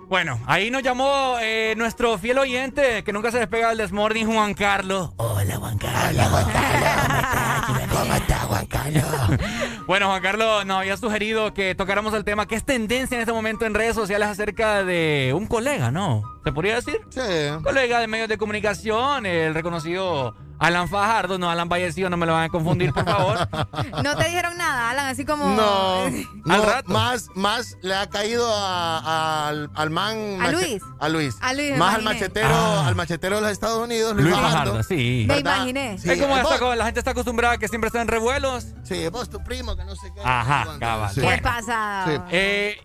Bueno, 0.08 0.38
ahí 0.46 0.70
nos 0.70 0.84
llamó 0.84 1.36
eh, 1.40 1.74
nuestro 1.76 2.16
fiel 2.16 2.38
oyente 2.38 3.02
que 3.02 3.12
nunca 3.12 3.32
se 3.32 3.40
despega 3.40 3.70
del 3.70 3.78
Desmorning, 3.78 4.26
Juan 4.26 4.54
Carlos. 4.54 5.10
Hola, 5.16 5.56
Juan 5.56 5.78
Carlos. 5.78 6.26
Juan 6.28 6.46
Carlos. 6.52 7.88
¿Cómo 7.90 8.14
está, 8.14 8.36
Juan 8.38 8.66
Carlos? 8.66 9.04
bueno, 9.88 10.06
Juan 10.06 10.22
Carlos 10.22 10.64
nos 10.64 10.78
había 10.78 10.96
sugerido 10.96 11.52
que 11.54 11.74
tocáramos 11.74 12.14
el 12.14 12.22
tema 12.22 12.46
que 12.46 12.54
es 12.54 12.64
tendencia 12.64 13.16
en 13.16 13.22
este 13.22 13.32
momento 13.32 13.66
en 13.66 13.74
redes 13.74 13.96
sociales 13.96 14.28
acerca 14.28 14.84
de 14.84 15.32
un 15.34 15.46
colega, 15.46 15.90
¿no? 15.90 16.22
¿Se 16.46 16.52
podría 16.52 16.76
decir? 16.76 17.00
Sí. 17.10 17.20
Colega 17.64 17.98
de 17.98 18.06
medios 18.06 18.28
de 18.28 18.38
comunicación, 18.38 19.26
el 19.26 19.52
reconocido 19.52 20.36
Alan 20.60 20.88
Fajardo, 20.88 21.38
no 21.38 21.50
Alan 21.50 21.68
Vallecillo, 21.68 22.08
no 22.08 22.16
me 22.16 22.24
lo 22.24 22.34
van 22.34 22.44
a 22.44 22.48
confundir, 22.50 22.92
por 22.92 23.04
favor. 23.04 23.48
No 24.04 24.16
te 24.16 24.26
dijeron 24.28 24.56
nada, 24.56 24.90
Alan, 24.90 25.06
así 25.06 25.24
como. 25.24 25.44
No, 25.56 26.08
no 26.44 26.64
más, 26.86 27.30
más 27.34 27.76
le 27.82 27.96
ha 27.96 28.08
caído 28.08 28.46
a- 28.48 28.98
a- 29.00 29.48
al, 29.48 29.70
al 29.74 29.90
man. 29.90 30.38
¿A 30.40 30.52
Luis? 30.52 30.80
A 31.00 31.08
Luis. 31.08 31.34
A 31.40 31.52
Luis, 31.52 31.76
Más 31.76 31.96
al 31.96 32.02
machetero, 32.04 32.48
Ah. 32.54 32.86
al 32.86 32.94
machetero 32.94 33.36
de 33.36 33.42
los 33.42 33.50
Estados 33.50 33.82
Unidos, 33.82 34.12
Luis, 34.14 34.26
Luis 34.26 34.36
Fajardo. 34.36 34.56
Fajardo, 34.70 34.82
sí. 34.84 35.24
Me 35.26 35.40
imaginé. 35.40 35.98
Sí, 35.98 36.10
es 36.12 36.20
como 36.22 36.34
vos- 36.36 36.44
esta 36.44 36.58
cosa, 36.60 36.76
la 36.76 36.84
gente 36.84 37.00
está 37.00 37.10
acostumbrada 37.10 37.54
a 37.54 37.58
que 37.58 37.66
siempre 37.66 37.88
están 37.88 38.06
revuelos. 38.06 38.68
Sí, 38.84 39.08
vos 39.08 39.28
tu 39.28 39.42
primo, 39.42 39.74
que 39.74 39.84
no 39.84 39.96
sé 39.96 40.12
qué. 40.14 40.20
Ajá, 40.24 40.76
cabal. 40.78 41.10
Sí. 41.12 41.20
¿Qué 41.22 41.26
Bueno. 41.26 41.42
pasa? 41.42 42.04
Sí. 42.06 42.12
Eh, 42.30 42.80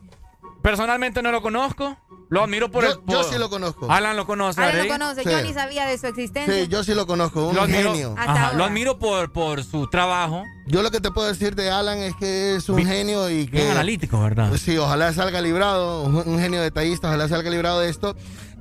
personalmente 0.63 1.21
no 1.21 1.31
lo 1.31 1.43
conozco. 1.43 1.95
Lo 2.31 2.43
admiro 2.43 2.71
por 2.71 2.83
Yo- 2.85 2.91
el. 2.91 2.99
por- 2.99 3.13
yo 3.13 3.23
sí 3.25 3.37
lo 3.37 3.49
conozco. 3.49 3.91
Alan 3.91 4.15
lo 4.15 4.25
conoce. 4.25 4.59
Alan 4.63 4.87
lo 4.87 4.93
conoce, 4.93 5.23
Sí. 5.23 5.29
yo 5.29 5.41
ni 5.43 5.53
sabía 5.53 5.85
de 5.85 5.97
su 5.97 6.07
existencia. 6.07 6.51
Sí, 6.51 6.67
yo 6.69 6.83
sí 6.83 6.95
lo 6.95 7.05
conozco, 7.05 7.45
un 7.49 7.55
Lo 7.55 7.61
admiro, 7.63 7.91
genio. 7.91 8.15
Ajá, 8.17 8.53
lo 8.53 8.63
admiro 8.63 8.97
por, 8.97 9.31
por 9.33 9.63
su 9.65 9.87
trabajo. 9.87 10.43
Yo 10.65 10.81
lo 10.81 10.89
que 10.91 11.01
te 11.01 11.11
puedo 11.11 11.27
decir 11.27 11.55
de 11.55 11.69
Alan 11.69 11.97
es 11.99 12.15
que 12.15 12.55
es 12.55 12.69
un 12.69 12.77
Bien- 12.77 12.87
genio 12.87 13.29
y 13.29 13.45
que... 13.47 13.57
Bien 13.57 13.71
analítico, 13.71 14.19
¿verdad? 14.21 14.49
Sí, 14.55 14.77
ojalá 14.77 15.11
salga 15.13 15.41
librado, 15.41 16.03
un, 16.03 16.15
un 16.25 16.39
genio 16.39 16.61
detallista, 16.61 17.09
ojalá 17.09 17.27
salga 17.27 17.49
librado 17.51 17.81
de 17.81 17.89
esto. 17.89 18.15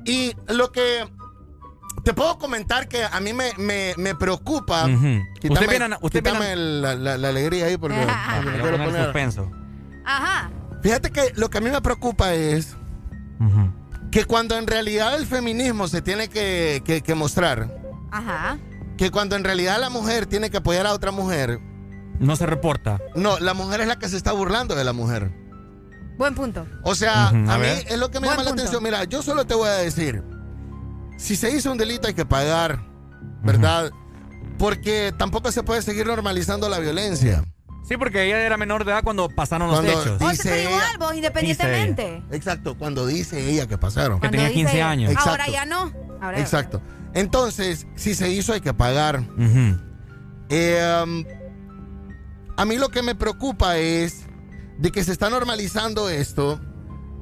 Y 0.04 0.34
lo 0.48 0.72
que 0.72 1.08
te 2.02 2.12
puedo 2.12 2.38
comentar 2.38 2.88
que 2.88 3.04
a 3.04 3.20
mí 3.20 3.32
me, 3.32 3.52
me, 3.56 3.94
me 3.96 4.16
preocupa, 4.16 4.86
Ujú. 4.86 5.20
quítame, 5.40 5.52
Usted 5.60 5.68
viene 5.68 5.94
a- 5.94 5.98
usted 6.00 6.18
quítame 6.24 6.46
viene 6.46 6.56
la, 6.56 6.94
la- 6.96 7.18
la 7.18 7.28
alegría 7.28 7.66
ahí 7.66 7.76
porque, 7.76 7.94
quiero 8.62 8.74
en 8.76 8.82
poner- 8.82 9.04
suspenso. 9.04 9.48
Ajá. 10.04 10.50
Fíjate 10.82 11.10
que 11.12 11.32
lo 11.36 11.50
que 11.50 11.58
a 11.58 11.60
mí 11.60 11.70
me 11.70 11.80
preocupa 11.82 12.32
es 12.34 12.74
Que 14.10 14.24
cuando 14.24 14.56
en 14.58 14.66
realidad 14.66 15.14
el 15.16 15.26
feminismo 15.26 15.86
se 15.88 16.02
tiene 16.02 16.28
que, 16.28 16.82
que- 16.84 17.00
que 17.02 17.14
mostrar, 17.14 17.70
Ajá. 18.10 18.58
que 18.96 19.10
cuando 19.10 19.36
en 19.36 19.44
realidad 19.44 19.78
la 19.80 19.88
mujer 19.90 20.26
tiene 20.26 20.50
que 20.50 20.56
apoyar 20.58 20.86
a 20.86 20.92
otra 20.92 21.10
mujer, 21.12 21.60
No 22.18 22.34
se 22.36 22.46
reporta. 22.46 22.98
no, 23.14 23.38
la 23.38 23.54
mujer 23.54 23.80
es 23.82 23.86
la 23.88 23.98
que 23.98 24.08
se 24.08 24.16
está 24.16 24.32
burlando 24.32 24.74
de 24.74 24.84
la 24.84 24.92
mujer. 24.92 25.30
Buen 26.18 26.34
punto. 26.34 26.66
O 26.82 26.94
sea, 26.94 27.28
a 27.28 27.28
a, 27.28 27.32
mí 27.58 27.66
es 27.88 27.98
lo 27.98 28.10
que 28.10 28.20
me 28.20 28.26
Buen 28.26 28.36
llama 28.38 28.44
la 28.44 28.50
atención. 28.54 28.82
Mira, 28.82 29.04
yo 29.04 29.22
solo 29.22 29.46
te 29.46 29.54
voy 29.54 29.68
a 29.68 29.72
decir, 29.74 30.22
si 31.16 31.34
se 31.36 31.50
hizo 31.50 31.72
un 31.72 31.78
delito 31.78 32.08
hay 32.08 32.14
que 32.14 32.26
pagar, 32.26 32.84
¿verdad? 33.42 33.90
Porque 34.58 35.14
tampoco 35.16 35.50
se 35.52 35.62
puede 35.62 35.80
seguir 35.80 36.06
normalizando 36.06 36.68
la 36.68 36.78
violencia. 36.78 37.42
Sí, 37.88 37.96
porque 37.96 38.24
ella 38.24 38.40
era 38.40 38.56
menor 38.56 38.84
de 38.84 38.92
edad 38.92 39.02
cuando 39.02 39.28
pasaron 39.28 39.68
los 39.68 39.80
Cuando- 39.80 40.00
hechos. 40.00 40.18
Sí. 40.18 40.24
O 40.24 40.30
Dice 40.30 40.42
sea, 40.44 40.62
igual, 40.62 40.98
vos, 40.98 41.14
independientemente. 41.14 42.22
Exacto, 42.30 42.76
cuando 42.78 43.06
dice 43.06 43.50
ella 43.50 43.66
que 43.66 43.78
pasaron. 43.78 44.18
Que 44.20 44.28
Cuando 44.28 44.36
tenía 44.38 44.52
15 44.52 44.72
dice- 44.72 44.82
años. 44.82 45.14
Ahora 45.26 45.48
ya 45.48 45.64
no. 45.64 45.92
Ahora 46.20 46.36
ya- 46.36 46.42
Exacto. 46.44 46.80
Entonces, 47.14 47.86
si 47.96 48.14
se 48.14 48.30
hizo 48.30 48.52
hay 48.52 48.60
que 48.60 48.72
pagar. 48.74 49.24
Eh, 50.48 51.02
um, 51.04 51.24
a 52.56 52.64
mí 52.64 52.76
lo 52.76 52.88
que 52.90 53.02
me 53.02 53.14
preocupa 53.14 53.76
es 53.78 54.26
de 54.78 54.90
que 54.92 55.02
se 55.04 55.12
está 55.12 55.30
normalizando 55.30 56.08
esto. 56.08 56.60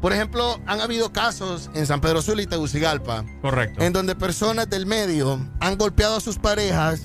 Por 0.01 0.13
ejemplo, 0.13 0.61
han 0.67 0.81
habido 0.81 1.13
casos 1.13 1.71
en 1.75 1.87
San 1.87 2.01
Pedro 2.01 2.23
Sula 2.23 2.43
y 2.43 2.47
Tegucigalpa 2.47 3.25
Correcto. 3.43 3.83
en 3.83 3.93
donde 3.93 4.15
personas 4.15 4.71
del 4.71 4.87
medio 4.87 5.41
han 5.61 5.77
golpeado 5.77 6.19
a 6.19 6.21
sus 6.21 6.39
parejas 6.39 7.03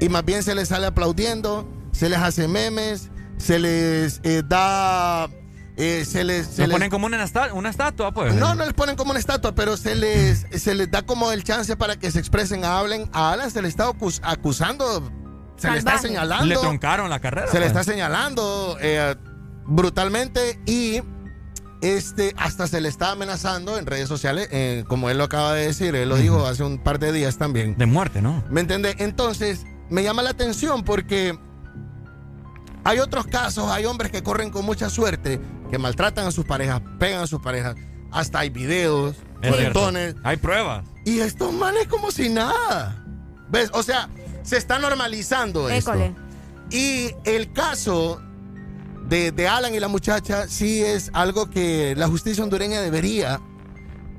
y 0.00 0.08
más 0.10 0.24
bien 0.24 0.42
se 0.42 0.54
les 0.54 0.68
sale 0.68 0.86
aplaudiendo, 0.86 1.66
se 1.98 2.08
les 2.08 2.18
hace 2.18 2.46
memes, 2.46 3.10
se 3.38 3.58
les 3.58 4.20
eh, 4.22 4.42
da... 4.46 5.28
eh, 5.76 6.04
se 6.04 6.22
les, 6.24 6.46
se 6.46 6.66
les- 6.66 6.70
ponen 6.74 6.90
como 6.90 7.06
una, 7.06 7.24
una 7.54 7.70
estatua, 7.70 8.12
pues. 8.12 8.34
no, 8.34 8.54
no 8.54 8.64
les 8.64 8.74
ponen 8.74 8.94
como 8.96 9.10
una 9.10 9.18
estatua, 9.20 9.54
pero 9.54 9.76
se 9.76 9.94
les, 9.94 10.46
se 10.62 10.74
les 10.74 10.90
da 10.90 11.02
como 11.02 11.32
el 11.32 11.42
chance 11.44 11.76
para 11.76 11.96
que 11.96 12.10
se 12.10 12.18
expresen, 12.20 12.64
hablen. 12.64 13.08
A 13.12 13.32
Alan 13.32 13.50
se 13.50 13.62
le 13.62 13.68
está 13.68 13.88
acus- 13.88 14.20
acusando, 14.22 15.10
se 15.56 15.70
le 15.70 15.78
está 15.78 15.98
señalando. 15.98 16.46
Le 16.46 16.56
troncaron 16.56 17.10
la 17.10 17.18
carrera. 17.20 17.46
Se 17.48 17.54
le 17.60 17.66
pues. 17.66 17.76
está 17.76 17.84
señalando 17.84 18.76
eh, 18.80 19.14
brutalmente 19.66 20.60
y 20.66 21.00
este 21.80 22.34
hasta 22.36 22.66
se 22.66 22.80
le 22.80 22.88
está 22.88 23.12
amenazando 23.12 23.78
en 23.78 23.86
redes 23.86 24.08
sociales, 24.08 24.48
eh, 24.50 24.84
como 24.88 25.10
él 25.10 25.18
lo 25.18 25.24
acaba 25.24 25.54
de 25.54 25.66
decir, 25.66 25.94
él 25.94 26.08
lo 26.08 26.16
dijo 26.16 26.44
hace 26.46 26.64
un 26.64 26.78
par 26.78 26.98
de 26.98 27.12
días 27.12 27.38
también. 27.38 27.76
De 27.78 27.86
muerte, 27.86 28.20
¿no? 28.20 28.42
¿Me 28.50 28.60
entiende? 28.62 28.96
Entonces, 28.98 29.64
me 29.90 30.02
llama 30.02 30.22
la 30.22 30.30
atención 30.30 30.82
porque 30.82 31.38
hay 32.84 32.98
otros 33.00 33.26
casos, 33.26 33.70
hay 33.70 33.84
hombres 33.84 34.10
que 34.10 34.22
corren 34.22 34.50
con 34.50 34.64
mucha 34.64 34.88
suerte, 34.90 35.40
que 35.70 35.78
maltratan 35.78 36.26
a 36.26 36.30
sus 36.30 36.44
parejas, 36.44 36.80
pegan 36.98 37.22
a 37.22 37.26
sus 37.26 37.40
parejas, 37.40 37.74
hasta 38.10 38.40
hay 38.40 38.50
videos, 38.50 39.16
Es 39.42 39.54
cierto. 39.56 39.80
montones, 39.80 40.14
Hay 40.24 40.36
pruebas. 40.38 40.84
y 41.04 41.20
estos 41.20 41.52
manes 41.52 41.86
como 41.88 42.10
si 42.10 42.28
nada. 42.28 43.04
¿Ves? 43.50 43.70
O 43.72 43.82
sea, 43.82 44.08
se 44.42 44.56
está 44.56 44.78
normalizando 44.78 45.68
esto. 45.70 45.92
École. 45.92 46.14
Y 46.70 47.10
el 47.24 47.52
caso 47.52 48.20
de, 49.08 49.32
de 49.32 49.48
Alan 49.48 49.74
y 49.74 49.80
la 49.80 49.88
muchacha 49.88 50.46
sí 50.48 50.82
es 50.82 51.10
algo 51.14 51.48
que 51.50 51.94
la 51.96 52.08
justicia 52.08 52.44
hondureña 52.44 52.80
debería 52.80 53.40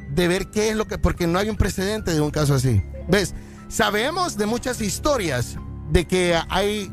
de 0.10 0.28
ver 0.28 0.50
qué 0.50 0.70
es 0.70 0.76
lo 0.76 0.86
que... 0.88 0.98
Porque 0.98 1.28
no 1.28 1.38
hay 1.38 1.50
un 1.50 1.56
precedente 1.58 2.12
de 2.12 2.22
un 2.22 2.32
caso 2.32 2.56
así. 2.56 2.82
¿Ves? 3.08 3.36
Sabemos 3.68 4.36
de 4.38 4.48
muchas 4.48 4.82
historias 4.82 5.58
de 5.92 6.08
que 6.08 6.36
hay 6.50 6.92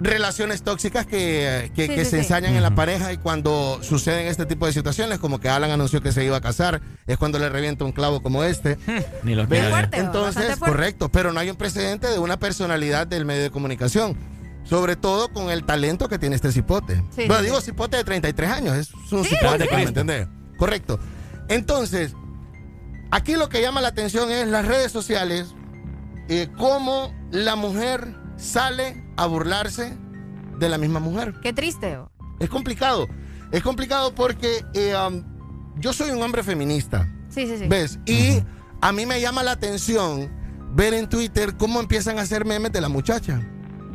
relaciones 0.00 0.62
tóxicas 0.62 1.06
que, 1.06 1.70
que- 1.74 1.86
Sí, 1.86 1.94
que 1.94 2.04
sí, 2.04 2.10
se 2.10 2.16
sí. 2.16 2.16
ensañan 2.22 2.54
en 2.54 2.62
la 2.62 2.74
pareja 2.74 3.12
y 3.12 3.18
cuando 3.18 3.78
suceden 3.82 4.26
este 4.26 4.46
tipo 4.46 4.66
de 4.66 4.72
situaciones, 4.72 5.18
como 5.18 5.38
que 5.40 5.48
Alan 5.48 5.70
anunció 5.70 6.00
que 6.02 6.10
se 6.12 6.24
iba 6.24 6.36
a 6.38 6.40
casar, 6.40 6.80
es 7.06 7.16
cuando 7.18 7.38
le 7.38 7.48
revienta 7.48 7.84
un 7.84 7.92
clavo 7.92 8.22
como 8.22 8.42
este. 8.42 8.78
Ni 9.22 9.34
lo 9.34 9.42
¿Ves? 9.46 9.48
quiero 9.60 9.64
ver. 9.64 9.70
fuerte, 9.70 9.98
Entonces, 9.98 10.56
correcto, 10.56 11.10
pero 11.10 11.32
no 11.32 11.40
hay 11.40 11.50
un 11.50 11.56
precedente 11.56 12.06
de 12.08 12.18
una 12.18 12.38
personalidad 12.38 13.06
del 13.06 13.24
medio 13.24 13.42
de 13.42 13.50
comunicación. 13.50 14.16
Sobre 14.64 14.94
todo 14.96 15.28
con 15.32 15.50
el 15.50 15.64
talento 15.64 16.08
que 16.08 16.18
tiene 16.18 16.36
este 16.36 16.52
cipote. 16.52 16.96
Sí, 17.14 17.24
bueno, 17.26 17.38
sí, 17.38 17.44
digo 17.46 17.60
cipote 17.60 17.96
de 17.96 18.04
33 18.04 18.50
años, 18.50 18.76
es 18.76 18.92
un 19.12 19.24
Sí, 19.24 19.30
cipote, 19.36 19.64
sí. 19.64 19.74
¿me 19.74 19.82
entendés? 19.82 20.28
Correcto. 20.58 21.00
Entonces, 21.48 22.14
aquí 23.10 23.34
lo 23.34 23.48
que 23.48 23.62
llama 23.62 23.80
la 23.80 23.88
atención 23.88 24.30
es 24.30 24.46
las 24.46 24.66
redes 24.66 24.92
sociales, 24.92 25.54
eh, 26.28 26.48
cómo 26.58 27.12
la 27.32 27.56
mujer 27.56 28.14
sale 28.36 29.02
a 29.22 29.26
burlarse 29.26 29.96
de 30.58 30.68
la 30.68 30.78
misma 30.78 30.98
mujer. 30.98 31.34
Qué 31.42 31.52
triste. 31.52 31.96
oh. 31.98 32.10
Es 32.38 32.48
complicado. 32.48 33.06
Es 33.52 33.62
complicado 33.62 34.14
porque 34.14 34.64
eh, 34.74 34.94
um, 34.96 35.22
yo 35.78 35.92
soy 35.92 36.10
un 36.10 36.22
hombre 36.22 36.42
feminista. 36.42 37.06
Sí, 37.28 37.46
sí, 37.46 37.58
sí. 37.58 37.66
¿Ves? 37.68 37.98
Y 38.06 38.42
a 38.80 38.92
mí 38.92 39.04
me 39.04 39.20
llama 39.20 39.42
la 39.42 39.52
atención 39.52 40.30
ver 40.72 40.94
en 40.94 41.08
Twitter 41.08 41.54
cómo 41.58 41.80
empiezan 41.80 42.18
a 42.18 42.22
hacer 42.22 42.44
memes 42.46 42.72
de 42.72 42.80
la 42.80 42.88
muchacha. 42.88 43.40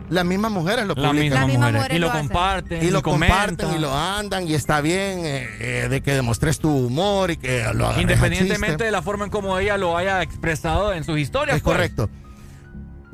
Las 0.10 0.24
mismas 0.26 0.52
mujeres 0.52 0.86
lo 0.86 0.94
La 0.94 1.10
publican. 1.10 1.18
misma 1.18 1.40
Las 1.40 1.48
mismas 1.48 1.72
mujer. 1.72 1.76
mujeres 1.82 1.98
Y 1.98 2.00
lo 2.00 2.12
comparten. 2.12 2.84
Y 2.86 2.92
lo 2.92 3.02
comparten 3.02 3.56
comentan. 3.56 3.76
y 3.76 3.80
lo 3.82 3.98
andan 3.98 4.48
y 4.48 4.54
está 4.54 4.82
bien 4.82 5.26
eh, 5.26 5.48
eh, 5.60 5.88
de 5.90 6.02
que 6.02 6.14
demostres 6.14 6.60
tu 6.60 6.70
humor 6.70 7.32
y 7.32 7.38
que 7.38 7.66
lo 7.74 7.88
a 7.90 8.00
Independientemente 8.00 8.84
de 8.84 8.92
la 8.92 9.02
forma 9.02 9.26
en 9.26 9.32
cómo 9.32 9.58
ella 9.58 9.78
lo 9.78 9.98
haya 9.98 10.22
expresado 10.22 10.94
en 10.94 11.04
sus 11.04 11.18
historias. 11.18 11.58
Es 11.58 11.64
pues. 11.64 11.74
correcto. 11.76 12.10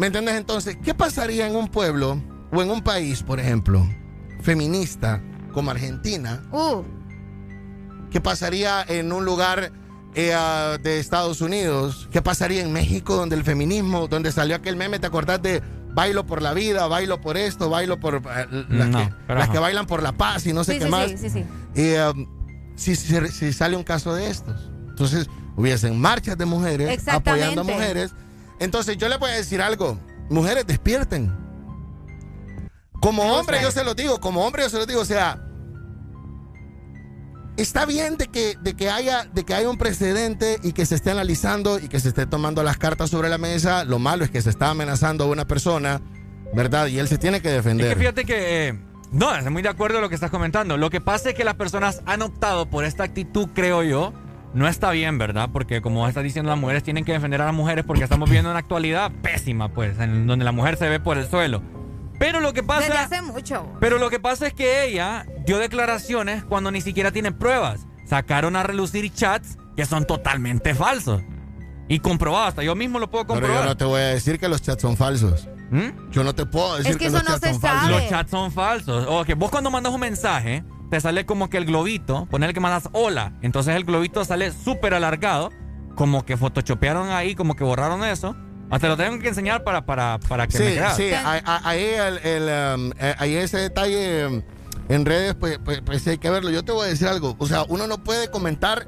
¿Me 0.02 0.08
entiendes 0.08 0.34
entonces? 0.36 0.78
¿Qué 0.84 0.96
pasaría 0.96 1.46
en 1.46 1.56
un 1.56 1.68
pueblo 1.68 2.20
o 2.52 2.60
en 2.64 2.72
un 2.72 2.82
país, 2.82 3.22
por 3.22 3.40
ejemplo, 3.40 3.88
feminista 4.42 5.22
como 5.54 5.70
Argentina? 5.70 6.42
Uh, 6.52 6.82
¿Qué 8.10 8.20
pasaría 8.20 8.84
en 8.88 9.14
un 9.14 9.26
lugar 9.26 9.72
eh, 10.16 10.36
de 10.82 11.00
Estados 11.00 11.40
Unidos? 11.42 12.10
¿Qué 12.12 12.20
pasaría 12.24 12.64
en 12.64 12.74
México 12.74 13.16
donde 13.16 13.36
el 13.36 13.44
feminismo, 13.44 14.08
donde 14.08 14.32
salió 14.32 14.56
aquel 14.56 14.76
meme, 14.76 14.98
¿te 14.98 15.06
acordás 15.06 15.40
de 15.44 15.62
bailo 15.94 16.26
por 16.26 16.42
la 16.42 16.56
vida, 16.56 16.88
bailo 16.88 17.22
por 17.22 17.38
esto, 17.38 17.70
bailo 17.70 18.00
por 18.00 18.16
eh, 18.16 18.66
las, 18.70 18.90
No, 18.90 18.98
que, 19.28 19.34
las 19.36 19.50
que 19.50 19.60
bailan 19.60 19.86
por 19.86 20.02
la 20.02 20.14
paz 20.14 20.48
y 20.48 20.54
no 20.54 20.64
sé 20.64 20.74
sí, 20.74 20.80
qué 20.80 20.86
sí, 20.86 20.90
más? 20.92 21.12
sí, 21.12 21.18
sí, 21.20 21.30
sí. 21.30 21.46
Um, 22.16 22.26
si, 22.76 22.96
si- 22.96 23.28
si 23.28 23.54
sale 23.54 23.78
un 23.78 23.84
caso 23.84 24.16
de 24.16 24.32
estos, 24.32 24.72
entonces 24.90 25.30
hubiesen 25.56 26.00
marchas 26.02 26.40
de 26.40 26.46
mujeres 26.46 27.08
apoyando 27.08 27.62
a 27.62 27.64
mujeres. 27.66 28.16
Entonces 28.62 28.96
yo 28.98 29.10
le 29.10 29.18
voy 29.18 29.32
a 29.32 29.34
decir 29.34 29.62
algo, 29.62 29.98
mujeres 30.30 30.66
despierten. 30.68 31.36
Como 33.02 33.24
hombre 33.34 33.60
yo 33.62 33.72
se 33.72 33.84
lo 33.84 33.96
digo, 33.96 34.22
como 34.22 34.46
hombre 34.46 34.62
yo 34.62 34.70
se 34.70 34.78
lo 34.78 34.86
digo, 34.86 35.02
o 35.02 35.06
sea, 35.06 35.42
está 37.58 37.86
bien 37.88 38.18
de 38.18 38.28
que, 38.28 38.56
de 38.62 38.76
que 38.76 38.90
haya, 38.92 39.26
de 39.26 39.44
que 39.44 39.56
haya 39.56 39.68
un 39.68 39.80
precedente 39.80 40.60
y 40.62 40.74
que 40.74 40.86
se 40.86 40.94
esté 40.96 41.10
analizando 41.10 41.80
y 41.80 41.88
que 41.88 42.00
se 42.00 42.10
esté 42.10 42.28
tomando 42.28 42.62
las 42.64 42.78
cartas 42.78 43.10
sobre 43.10 43.30
la 43.30 43.40
mesa. 43.40 43.84
Lo 43.84 43.98
malo 43.98 44.24
es 44.24 44.30
que 44.30 44.42
se 44.44 44.52
está 44.52 44.70
amenazando 44.70 45.24
a 45.24 45.28
una 45.28 45.48
persona, 45.48 46.00
¿verdad? 46.54 46.86
Y 46.88 47.00
él 47.00 47.08
se 47.08 47.18
tiene 47.18 47.42
que 47.42 47.50
Es 47.50 47.56
defender. 47.56 47.90
que 47.94 48.00
fíjate 48.00 48.26
que 48.26 48.68
eh, 48.70 48.80
No, 49.12 49.36
estoy 49.36 49.52
muy 49.52 49.64
de 49.64 49.70
acuerdo 49.70 49.98
en 49.98 50.04
lo 50.04 50.10
que 50.10 50.16
estás 50.16 50.30
comentando. 50.32 50.78
Lo 50.78 50.92
que 50.92 51.02
pasa 51.02 51.30
es 51.30 51.36
que 51.36 51.44
las 51.44 51.56
personas 51.56 52.04
han 52.06 52.22
optado 52.22 52.70
por 52.70 52.86
esta 52.86 53.04
actitud, 53.04 53.50
creo 53.56 53.82
yo. 53.82 54.14
No 54.54 54.68
está 54.68 54.92
bien, 54.92 55.18
¿verdad? 55.18 55.50
Porque 55.52 55.82
como 55.82 56.08
estás 56.08 56.24
diciendo, 56.24 56.50
las 56.50 56.60
mujeres 56.60 56.84
tienen 56.84 57.06
que 57.06 57.14
defender 57.14 57.42
a 57.42 57.46
las 57.46 57.54
mujeres 57.54 57.86
porque 57.86 58.04
estamos 58.04 58.30
viendo 58.30 58.50
una 58.50 58.60
actualidad 58.60 59.12
pésima, 59.22 59.70
pues, 59.70 59.98
en 60.00 60.28
donde 60.28 60.44
la 60.44 60.52
mujer 60.52 60.78
se 60.78 60.90
ve 60.90 61.00
por 61.00 61.18
el 61.18 61.30
suelo. 61.30 61.62
Pero 62.20 62.40
lo 62.40 62.54
que 62.54 62.62
pasa... 62.62 62.82
Desde 62.82 62.98
hace 62.98 63.22
mucho. 63.22 63.66
Pero 63.80 63.98
lo 63.98 64.10
que 64.10 64.20
pasa 64.20 64.46
es 64.48 64.54
que 64.54 64.86
ella 64.86 65.26
dio 65.46 65.58
declaraciones 65.58 66.44
cuando 66.44 66.70
ni 66.70 66.82
siquiera 66.82 67.12
tiene 67.12 67.32
pruebas. 67.32 67.88
Sacaron 68.06 68.56
a 68.56 68.64
relucir 68.64 69.12
chats 69.14 69.58
que 69.76 69.86
son 69.86 70.06
totalmente 70.06 70.76
falsos. 70.76 71.22
Y 71.88 72.00
comprobados, 72.00 72.50
hasta 72.50 72.64
yo 72.64 72.76
mismo 72.76 73.00
lo 73.00 73.10
puedo 73.10 73.26
Pero 73.26 73.40
comprobar. 73.40 73.64
yo 73.64 73.70
no 73.70 73.78
te 73.78 73.86
voy 73.86 74.02
a 74.02 74.08
decir 74.08 74.38
que 74.38 74.48
los 74.50 74.62
chats 74.62 74.82
son 74.82 74.98
falsos. 74.98 75.48
¿Mm? 75.72 76.12
Yo 76.12 76.24
no 76.24 76.36
te 76.36 76.46
puedo 76.46 76.76
decir 76.76 76.92
Es 76.92 76.98
que 76.98 77.06
que, 77.06 77.08
eso 77.08 77.18
los 77.18 77.24
no 77.24 77.30
chats 77.32 77.48
se 77.48 77.52
son 77.54 77.62
falsos. 77.62 77.90
Los 77.92 78.10
chats 78.10 78.32
son 78.32 78.52
falsos. 78.52 79.06
O 79.08 79.24
que 79.24 79.34
vos 79.34 79.50
cuando 79.50 79.72
mandas 79.72 79.94
un 79.94 80.02
mensaje, 80.02 80.64
te 80.92 81.00
sale 81.02 81.26
como 81.26 81.50
que 81.50 81.58
el 81.58 81.66
globito, 81.66 82.26
poner 82.28 82.54
que 82.54 82.60
mandas 82.60 82.90
hola. 82.92 83.32
Entonces 83.42 83.76
el 83.76 83.86
globito 83.86 84.24
sale 84.26 84.52
súper 84.52 84.94
alargado, 84.94 85.50
como 85.96 86.26
que 86.26 86.36
photoshopearon 86.36 87.10
ahí, 87.10 87.34
como 87.34 87.56
que 87.56 87.64
borraron 87.64 88.04
eso. 88.04 88.36
Hasta 88.70 88.90
lo 88.90 88.98
tengo 88.98 89.18
que 89.20 89.30
enseñar 89.30 89.64
para, 89.64 89.86
para, 89.86 90.20
para 90.28 90.48
que 90.48 90.60
me 90.60 90.66
Sí, 90.68 90.72
creas. 90.76 90.96
sí, 90.98 91.12
ahí, 91.46 91.84
el, 91.84 92.18
el, 92.20 92.76
um, 92.76 92.92
eh, 93.00 93.16
ahí 93.18 93.36
ese 93.36 93.58
detalle 93.58 94.28
um, 94.28 94.42
en 94.90 95.06
redes, 95.06 95.34
pues, 95.36 95.60
pues, 95.64 95.82
pues 95.86 96.06
hay 96.08 96.18
que 96.18 96.30
verlo. 96.30 96.50
Yo 96.50 96.64
te 96.64 96.74
voy 96.74 96.86
a 96.88 96.90
decir 96.90 97.08
algo. 97.08 97.36
O 97.40 97.48
sea, 97.48 97.64
uno 97.70 97.88
no 97.88 98.04
puede 98.04 98.30
comentar, 98.30 98.86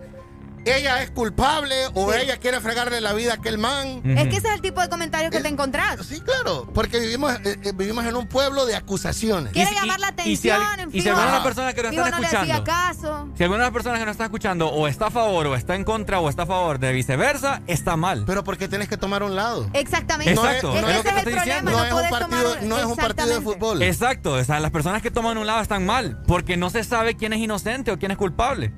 ella 0.66 1.02
es 1.04 1.12
culpable 1.12 1.76
o 1.94 2.14
ella 2.14 2.38
quiere 2.38 2.60
fregarle 2.62 3.02
la 3.02 3.14
vida 3.14 3.32
a 3.34 3.36
aquel 3.36 3.58
man. 3.58 4.02
Es 4.06 4.28
que 4.30 4.38
ese 4.38 4.48
es 4.48 4.54
el 4.56 4.62
tipo 4.62 4.82
de 4.82 4.90
comentarios 4.90 5.32
que 5.32 5.40
te 5.42 5.48
encontrás. 5.48 6.06
Sí, 6.06 6.22
claro, 6.22 6.70
porque 6.74 7.00
vivimos, 7.00 7.34
eh, 7.44 7.58
eh, 7.64 7.72
vivimos 7.76 8.06
en 8.06 8.16
un 8.16 8.28
pueblo 8.28 8.66
de 8.66 8.76
acusaciones. 8.76 9.54
Quiere 9.54 9.72
llamar 9.74 10.00
la 10.00 10.14
y 10.26 10.36
si 10.38 10.50
atención, 10.50 10.62
al- 10.62 10.80
en 10.80 10.90
y 10.96 11.02
si 11.02 11.10
alguna 11.10 11.26
de 11.28 11.32
las 11.34 11.44
personas 11.44 11.74
que 11.74 11.84
nos 11.84 11.92
están 11.94 12.12
no 12.12 12.20
le 12.20 12.26
escuchando- 12.28 12.64
caso. 12.64 13.30
Si 13.38 13.44
alguna 13.44 13.60
de 13.64 13.66
las 13.66 13.74
personas 13.74 14.00
que 14.00 14.06
nos 14.06 14.12
está 14.14 14.24
escuchando 14.26 14.68
o 14.70 14.88
está 14.88 15.08
a 15.08 15.12
favor 15.12 15.48
o 15.48 15.56
está 15.56 15.76
en 15.76 15.84
contra 15.84 16.20
o 16.20 16.30
está 16.30 16.44
a 16.44 16.46
favor 16.48 16.80
de 16.80 16.92
viceversa, 16.94 17.62
está 17.68 17.96
mal. 17.98 18.24
Pero 18.26 18.44
¿por 18.44 18.58
qué 18.58 18.68
tienes 18.68 18.88
que 18.88 18.98
tomar 18.98 19.24
un 19.24 19.36
lado? 19.36 19.70
Exactamente. 19.74 20.32
Exacto, 20.34 20.72
Es- 20.72 20.76
es 20.78 20.82
lo 20.82 20.90
ese 20.90 20.94
que 20.94 20.98
es 20.98 21.04
te 21.04 21.10
el 21.10 21.18
estoy 21.18 21.34
problema. 21.34 21.44
diciendo. 21.44 21.72
No, 21.72 21.78
No 21.78 21.84
es 21.86 21.94
un 21.94 22.10
partido- 22.10 22.44
tomar- 22.54 22.64
no 22.64 22.78
es 22.78 22.86
un 22.86 22.96
partido 22.96 23.28
de 23.28 23.42
fútbol. 23.42 23.82
Exacto, 23.84 24.34
o 24.34 24.44
sea, 24.44 24.60
las 24.60 24.72
personas 24.72 25.02
que 25.02 25.12
toman 25.12 25.38
un 25.38 25.48
lado 25.48 25.62
están 25.62 25.86
mal, 25.86 26.22
porque 26.28 26.58
no 26.58 26.70
se 26.70 26.84
sabe 26.84 27.16
quién 27.16 27.34
es 27.34 27.40
inocente 27.40 27.92
o 27.92 28.00
quién 28.00 28.12
es 28.12 28.18
culpable. 28.18 28.74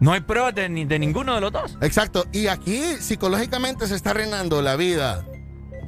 No 0.00 0.12
hay 0.12 0.20
pruebas 0.20 0.54
de, 0.54 0.68
ni- 0.68 0.84
de 0.84 0.98
ninguno 0.98 1.34
de 1.34 1.40
los 1.40 1.52
dos. 1.52 1.76
Exacto. 1.80 2.24
Y 2.32 2.46
aquí 2.48 2.78
psicológicamente 3.00 3.86
se 3.86 3.94
está 3.96 4.10
arruinando 4.10 4.62
la 4.62 4.76
vida 4.76 5.24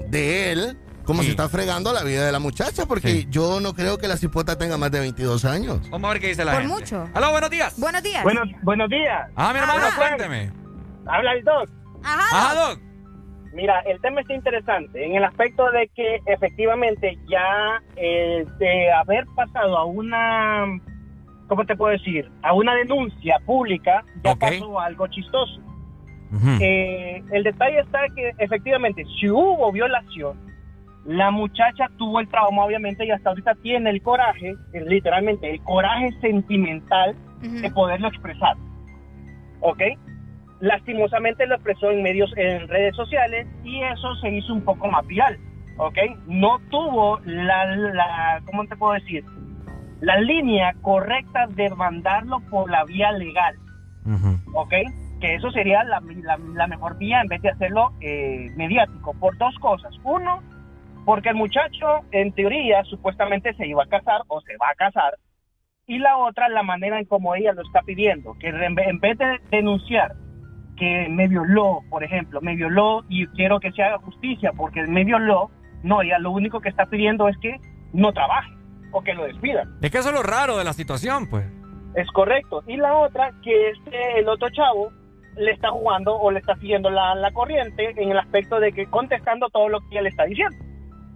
de 0.09 0.53
él, 0.53 0.79
como 1.05 1.21
Sí. 1.21 1.27
se 1.27 1.31
está 1.33 1.49
fregando 1.49 1.93
la 1.93 2.03
vida 2.03 2.27
de 2.27 2.33
la 2.33 2.39
muchacha, 2.41 2.87
porque 2.87 3.27
yo 3.31 3.61
no 3.61 3.73
creo 3.75 3.99
que 3.99 4.09
la 4.09 4.17
cipota 4.17 4.59
tenga 4.59 4.77
más 4.77 4.91
de 4.91 5.01
22 5.01 5.45
años. 5.45 5.89
Vamos 5.91 6.09
a 6.11 6.13
ver 6.15 6.21
qué 6.23 6.29
dice 6.29 6.45
la 6.45 6.53
Por 6.53 6.61
gente. 6.63 6.75
mucho. 6.77 7.09
Aló, 7.15 7.31
buenos 7.31 7.51
días. 7.51 7.79
Buenos 7.79 8.03
días. 8.03 8.23
Buenos, 8.25 8.49
buenos 8.63 8.89
días. 8.91 9.29
Ah, 9.37 9.53
mi 9.53 9.61
hermano, 9.61 9.87
Ajá. 9.87 9.97
cuénteme. 9.97 10.53
Habla 11.07 11.33
el 11.33 11.45
Doc. 11.45 11.69
Ajá. 12.03 12.37
Ajá, 12.49 12.55
Doc. 12.69 12.81
Mira, 13.53 13.81
el 13.81 14.01
tema 14.01 14.21
está 14.21 14.35
interesante 14.35 15.05
en 15.05 15.17
el 15.17 15.25
aspecto 15.25 15.69
de 15.73 15.89
que 15.97 16.21
efectivamente 16.27 17.19
ya 17.29 17.83
eh, 17.97 18.45
de 18.59 18.93
haber 18.93 19.25
pasado 19.35 19.77
a 19.77 19.85
una, 19.87 20.67
¿cómo 21.51 21.67
te 21.67 21.75
puedo 21.75 21.91
decir? 21.91 22.31
A 22.43 22.55
una 22.55 22.77
denuncia 22.77 23.41
pública, 23.45 24.05
ya 24.23 24.37
pasó 24.37 24.79
algo 24.79 25.09
chistoso. 25.09 25.61
Eh, 26.61 27.25
el 27.33 27.43
detalle 27.43 27.81
está 27.81 28.09
que 28.15 28.33
efectivamente, 28.39 29.05
si 29.19 29.29
hubo 29.29 29.73
violación, 29.73 30.39
la 31.05 31.33
muchacha 31.33 31.91
tuvo 31.99 32.21
el 32.21 32.29
trauma, 32.29 32.65
obviamente, 32.65 33.05
y 33.05 33.11
hasta 33.11 33.31
ahorita 33.31 33.57
tiene 33.57 33.91
el 33.91 34.01
coraje, 34.01 34.55
eh, 34.73 34.85
literalmente, 34.87 35.51
el 35.51 35.61
coraje 35.63 36.13
sentimental 36.21 37.17
de 37.41 37.69
poderlo 37.73 38.07
expresar. 38.07 38.57
¿Ok? 39.59 39.83
Lastimosamente 40.61 41.49
lo 41.49 41.57
expresó 41.57 41.91
en 41.91 42.05
medios, 42.05 42.33
en 42.37 42.69
redes 42.69 42.95
sociales, 42.95 43.49
y 43.65 43.83
eso 43.83 44.15
se 44.21 44.31
hizo 44.31 44.55
un 44.55 44.63
poco 44.63 44.87
más 44.87 45.05
viral. 45.09 45.37
¿Ok? 45.79 45.99
No 46.29 46.61
tuvo 46.71 47.19
la, 47.25 47.67
la 47.75 48.41
¿cómo 48.47 48.65
te 48.67 48.77
puedo 48.77 48.93
decir? 48.93 49.25
La 50.01 50.19
línea 50.19 50.73
correcta 50.83 51.47
de 51.49 51.71
mandarlo 51.71 52.41
por 52.51 52.71
la 52.71 52.85
vía 52.85 53.13
legal. 53.13 53.55
¿ok? 54.55 54.73
Que 55.21 55.35
eso 55.35 55.51
sería 55.51 55.85
la, 55.85 56.01
la- 56.23 56.39
la 56.55 56.67
mejor 56.67 56.97
vía 56.99 57.21
en 57.21 57.29
vez 57.29 57.43
de 57.43 57.51
hacerlo 57.51 57.93
eh, 58.01 58.51
mediático, 58.57 59.13
por 59.21 59.37
dos 59.37 59.55
cosas. 59.59 59.95
Uno, 60.03 60.43
porque 61.05 61.29
el 61.31 61.35
muchacho, 61.35 62.01
en 62.13 62.33
teoría, 62.33 62.83
supuestamente 62.85 63.53
se 63.55 63.67
iba 63.67 63.83
a 63.85 63.87
casar 63.89 64.23
o 64.29 64.41
se 64.41 64.57
va 64.57 64.71
a 64.71 64.75
casar. 64.75 65.15
Y 65.87 65.99
la 65.99 66.17
otra, 66.17 66.49
la 66.49 66.63
manera 66.63 66.99
en 66.99 67.05
cómo 67.05 67.35
ella 67.35 67.53
lo 67.53 67.63
está 67.63 67.83
pidiendo, 67.83 68.35
que 68.39 68.49
en 68.49 69.01
vez 69.01 69.19
de 69.19 69.39
denunciar 69.51 70.13
que 70.77 71.09
me 71.11 71.29
violó, 71.29 71.81
por 71.91 72.03
ejemplo, 72.05 72.41
me 72.41 72.57
violó 72.57 73.05
y 73.09 73.27
quiero 73.29 73.61
que 73.61 73.73
se 73.73 73.83
haga 73.83 73.99
justicia 73.99 74.53
porque 74.57 74.83
me 74.87 75.05
violó, 75.05 75.51
no, 75.83 76.01
ella 76.01 76.19
lo 76.19 76.31
único 76.31 76.61
que 76.61 76.71
está 76.71 76.87
pidiendo 76.87 77.29
es 77.29 77.37
que 77.39 77.57
no 77.93 78.13
trabaje 78.13 78.51
o 78.93 79.03
que 79.03 79.15
lo 79.15 79.25
despidan. 79.25 79.77
Es 79.83 79.91
que 79.91 79.99
eso 79.99 80.09
es 80.09 80.15
lo 80.15 80.23
raro 80.23 80.57
de 80.57 80.65
la 80.65 80.73
situación, 80.73 81.29
pues. 81.29 81.47
Es 81.95 82.09
correcto. 82.13 82.63
Y 82.67 82.77
la 82.77 82.95
otra, 82.97 83.33
que 83.43 83.71
este, 83.71 84.19
el 84.21 84.29
otro 84.29 84.49
chavo 84.51 84.93
le 85.37 85.53
está 85.53 85.71
jugando 85.71 86.15
o 86.17 86.31
le 86.31 86.39
está 86.41 86.55
siguiendo 86.57 86.91
la, 86.91 87.15
la 87.15 87.31
corriente 87.33 87.91
en 87.97 88.11
el 88.11 88.19
aspecto 88.19 88.61
de 88.61 88.73
que 88.73 88.87
contestando 88.87 89.49
todo 89.51 89.69
lo 89.69 89.81
que 89.81 89.87
ella 89.93 90.03
le 90.03 90.09
está 90.11 90.25
diciendo. 90.25 90.57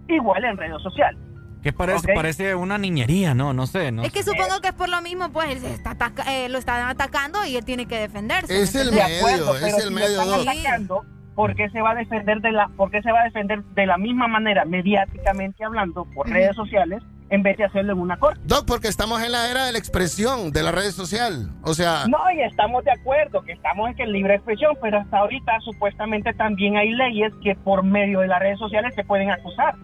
Igual 0.07 0.43
en 0.45 0.57
redes 0.57 0.81
sociales. 0.81 1.19
Que 1.63 1.73
parece, 1.73 2.11
Ok. 2.11 2.15
parece 2.15 2.53
una 2.55 2.77
niñería, 2.77 3.33
¿no? 3.33 3.51
No 3.53 3.65
sé, 3.65 3.91
¿no? 3.91 4.03
Es 4.03 4.11
que 4.11 4.21
supongo 4.21 4.61
que 4.61 4.67
es 4.67 4.73
por 4.75 4.87
lo 4.87 5.01
mismo, 5.01 5.31
pues 5.31 5.49
él 5.49 5.59
se 5.59 5.73
está 5.73 5.91
ataca- 5.91 6.23
eh, 6.31 6.47
lo 6.47 6.59
están 6.59 6.87
atacando 6.87 7.43
y 7.45 7.55
él 7.57 7.65
tiene 7.65 7.87
que 7.87 7.97
defenderse. 7.99 8.61
Es 8.61 8.75
¿me 8.75 8.81
el? 8.81 8.91
De 8.91 9.01
acuerdo, 9.01 9.55
es 9.55 9.61
pero 9.63 9.75
el 9.77 9.81
si 9.81 9.89
lo 9.89 9.95
medio, 9.95 10.21
están 10.21 10.27
Doc. 10.27 10.47
atacando, 10.47 11.05
¿por 11.33 11.55
qué 11.55 11.69
se 11.71 11.81
va 11.81 11.91
a 11.91 11.95
defender 11.95 12.39
de 12.41 12.51
la, 12.51 12.67
por 12.77 12.91
qué 12.91 13.01
se 13.01 13.11
va 13.11 13.21
a 13.21 13.23
defender 13.23 13.63
de 13.63 13.85
la 13.87 13.97
misma 13.97 14.27
manera, 14.27 14.63
mediáticamente 14.65 15.63
hablando, 15.65 16.05
por 16.13 16.29
redes 16.29 16.55
sociales, 16.55 17.01
en 17.29 17.41
vez 17.43 17.57
de 17.57 17.63
hacerlo 17.65 17.93
en 17.93 17.99
una 17.99 18.17
corte? 18.17 18.39
Doc, 18.43 18.65
porque 18.67 18.87
estamos 18.87 19.21
en 19.23 19.31
la 19.31 19.49
era 19.49 19.65
de 19.65 19.71
la 19.71 19.77
expresión 19.79 20.51
de 20.51 20.61
la 20.63 20.71
red 20.71 20.91
social. 20.91 21.49
O 21.63 21.73
sea, 21.73 22.05
No, 22.07 22.19
y 22.35 22.41
estamos 22.41 22.83
de 22.83 22.91
acuerdo 22.91 23.41
que 23.43 23.53
estamos 23.53 23.89
en 23.89 23.95
que 23.95 24.05
libre 24.05 24.35
expresión, 24.35 24.77
pero 24.81 24.99
hasta 24.99 25.17
ahorita 25.17 25.59
supuestamente 25.61 26.33
también 26.33 26.77
hay 26.77 26.91
leyes 26.91 27.33
que 27.43 27.55
por 27.55 27.83
medio 27.83 28.19
de 28.19 28.27
las 28.27 28.39
redes 28.39 28.59
sociales 28.59 28.93
se 28.95 29.03
pueden 29.03 29.31
acusar. 29.31 29.75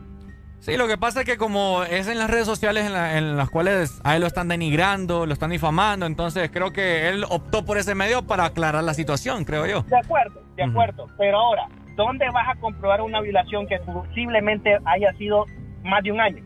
Sí, 0.60 0.78
lo 0.78 0.88
que 0.88 0.96
pasa 0.96 1.22
es 1.22 1.26
que 1.26 1.38
como 1.38 1.82
es 1.82 2.08
en 2.08 2.20
las 2.20 2.30
redes 2.30 2.46
sociales 2.46 2.86
en, 2.86 2.94
la- 2.94 3.18
en 3.18 3.36
las 3.36 3.50
cuales 3.50 4.00
a 4.04 4.14
él 4.16 4.22
lo 4.22 4.28
están 4.28 4.48
denigrando, 4.48 5.26
lo 5.26 5.34
están 5.34 5.50
difamando, 5.50 6.06
entonces 6.06 6.52
creo 6.54 6.72
que 6.72 7.10
él 7.10 7.26
optó 7.28 7.66
por 7.66 7.80
ese 7.80 7.96
medio 7.96 8.22
para 8.28 8.46
aclarar 8.46 8.84
la 8.84 8.94
situación, 8.94 9.44
creo 9.44 9.66
yo. 9.66 9.82
De 9.90 9.98
acuerdo, 9.98 10.40
de 10.56 10.64
acuerdo. 10.64 11.08
Pero 11.18 11.40
ahora, 11.40 11.64
¿dónde 11.96 12.28
vas 12.32 12.48
a 12.56 12.60
comprobar 12.60 13.02
una 13.02 13.22
violación 13.22 13.66
que 13.66 13.80
posiblemente 13.80 14.78
haya 14.86 15.12
sido 15.14 15.46
más 15.84 16.04
de 16.04 16.12
un 16.12 16.22
año? 16.22 16.44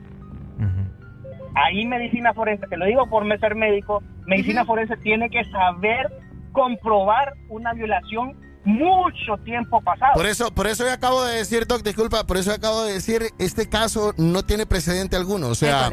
Ahí 1.56 1.86
medicina 1.86 2.34
forense, 2.34 2.68
te 2.68 2.78
lo 2.78 2.86
digo 2.86 3.08
por 3.08 3.26
ser 3.40 3.56
médico, 3.56 4.04
medicina 4.26 4.66
forense 4.66 4.98
tiene 4.98 5.30
que 5.30 5.44
saber 5.46 6.12
comprobar 6.52 7.34
una 7.50 7.74
violación 7.74 8.38
mucho 8.66 9.38
tiempo 9.44 9.80
pasado. 9.82 10.14
por 10.16 10.26
eso, 10.26 10.54
por 10.54 10.68
eso 10.68 10.86
yo 10.86 10.92
acabo 10.92 11.24
de 11.24 11.38
decir, 11.38 11.68
Doc, 11.68 11.84
disculpa, 11.84 12.26
por 12.26 12.38
eso 12.38 12.52
acabo 12.52 12.84
de 12.84 12.94
decir, 12.94 13.22
este 13.38 13.70
caso 13.70 14.14
no 14.18 14.44
tiene 14.44 14.66
precedente 14.66 15.16
alguno. 15.16 15.50
O 15.50 15.56
sea, 15.56 15.92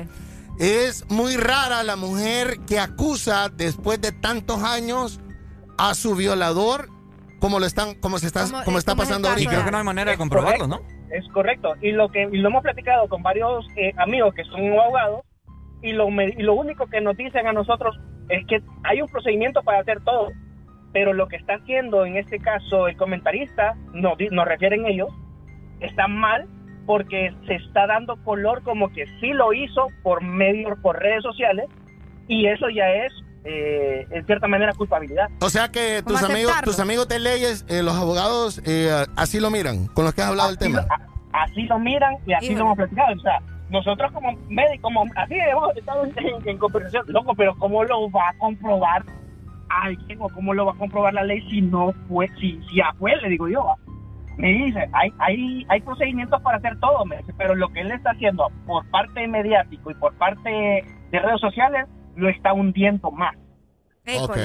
es 0.59 1.09
muy 1.11 1.37
rara 1.37 1.83
la 1.83 1.97
mujer 1.97 2.59
que 2.67 2.81
acusa 2.81 3.49
después 3.51 4.01
de 4.01 4.11
tantos 4.11 4.63
años 4.63 5.21
a 5.79 5.95
su 5.95 6.17
violador 6.17 6.89
como 7.41 7.59
lo 7.59 7.67
están, 7.67 7.95
como 7.97 8.19
se 8.19 8.27
está, 8.27 8.47
como, 8.65 8.79
está 8.79 8.95
pasando 8.95 9.29
ahorita. 9.29 9.51
Y 9.51 9.53
creo 9.53 9.65
que 9.65 9.71
no 9.71 9.79
hay 9.79 9.85
manera 9.85 10.11
de 10.11 10.15
Es 10.15 10.19
comprobarlo, 10.19 10.67
¿no? 10.67 10.79
correcto, 10.79 11.15
Es 11.15 11.29
correcto. 11.33 11.75
Y 11.83 11.91
lo 11.93 12.09
que 12.11 12.23
y 12.23 12.39
lo 12.39 12.49
hemos 12.49 12.63
platicado 12.63 13.09
con 13.09 13.23
varios 13.23 13.67
eh, 13.77 13.93
amigos 13.99 14.33
que 14.35 14.45
son 14.45 14.61
abogados 14.73 15.23
y 15.83 15.93
lo, 15.93 16.11
me- 16.11 16.35
y 16.37 16.43
lo 16.43 16.55
único 16.55 16.87
que 16.87 17.01
nos 17.01 17.17
dicen 17.17 17.47
a 17.47 17.53
nosotros 17.53 17.99
es 18.29 18.47
que 18.47 18.63
hay 18.85 19.03
un 19.03 19.09
procedimiento 19.09 19.63
para 19.63 19.81
hacer 19.81 20.01
todo. 20.05 20.29
Pero 20.93 21.13
lo 21.15 21.27
que 21.27 21.37
está 21.37 21.55
haciendo 21.55 22.05
en 22.05 22.17
este 22.17 22.39
caso 22.39 22.87
el 22.87 22.97
comentarista, 22.97 23.75
nos, 23.95 24.15
nos 24.31 24.45
refieren 24.47 24.87
ellos, 24.87 25.09
está 25.81 26.07
mal 26.07 26.47
porque 26.87 27.33
se 27.47 27.55
está 27.55 27.87
dando 27.87 28.17
color 28.25 28.63
como 28.63 28.91
que 28.93 29.07
sí 29.21 29.33
lo 29.33 29.53
hizo 29.53 29.87
por 30.03 30.23
medio, 30.23 30.77
por 30.83 30.99
redes 30.99 31.23
sociales 31.23 31.67
y 32.29 32.47
eso 32.47 32.69
ya 32.69 32.89
es 32.91 33.13
eh, 33.45 34.07
en 34.11 34.25
cierta 34.27 34.47
manera 34.49 34.73
culpabilidad. 34.75 35.29
O 35.41 35.49
sea 35.51 35.69
que 35.71 36.03
tus 36.07 36.21
¿Cómo 36.21 36.33
amigos, 36.33 36.53
tus 36.63 36.79
amigos 36.79 37.09
de 37.09 37.19
leyes, 37.19 37.65
eh, 37.69 37.83
los 37.83 37.95
abogados, 37.97 38.61
eh, 38.67 38.91
así 39.17 39.41
lo 39.41 39.51
miran, 39.51 39.87
con 39.89 40.05
los 40.05 40.15
que 40.15 40.23
has 40.23 40.29
hablado 40.29 40.49
del 40.51 40.59
tema. 40.59 40.85
así 41.33 41.63
lo 41.65 41.79
miran 41.79 42.17
y 42.27 42.35
así 42.35 42.55
lo 42.55 42.61
hemos 42.61 42.77
platicado. 42.77 43.15
O 43.17 43.21
sea, 43.21 43.39
nosotros 43.73 44.13
como 44.13 44.33
médicos, 44.49 44.81
como, 44.83 45.05
así 45.17 45.35
hemos 45.35 45.77
estado 45.77 46.05
en, 46.05 46.15
en 46.49 46.59
conversación, 46.59 47.05
loco, 47.09 47.35
pero 47.35 47.57
¿cómo 47.57 47.83
lo 47.85 48.11
va 48.11 48.29
a 48.29 48.39
comprobar 48.39 49.03
alguien 49.71 50.19
o 50.21 50.29
cómo 50.29 50.53
lo 50.53 50.67
va 50.67 50.73
a 50.73 50.77
comprobar 50.77 51.15
la 51.15 51.25
ley 51.25 51.41
si 51.49 51.63
no 51.63 51.93
fue, 52.07 52.29
si, 52.39 52.61
si 52.69 52.77
ya 52.77 52.93
fue, 52.99 53.17
le 53.17 53.31
digo 53.31 53.49
yo? 53.49 53.65
Me 54.37 54.49
dice, 54.49 54.89
hay, 54.93 55.11
hay, 55.19 55.67
hay 55.69 55.81
procedimientos 55.81 56.41
para 56.43 56.59
hacer 56.59 56.79
todo, 56.81 57.05
me 57.07 57.17
dice, 57.19 57.35
pero 57.37 57.55
lo 57.55 57.69
que 57.71 57.81
él 57.81 57.91
está 57.91 58.11
haciendo 58.11 58.51
por 58.67 58.89
parte 58.91 59.27
mediático 59.27 59.91
y 59.91 59.95
por 59.95 60.15
parte 60.19 60.51
de 61.11 61.19
redes 61.19 61.41
sociales 61.41 61.87
lo 62.15 62.29
está 62.29 62.53
hundiendo 62.53 63.11
más. 63.11 63.35
Ok. 64.21 64.37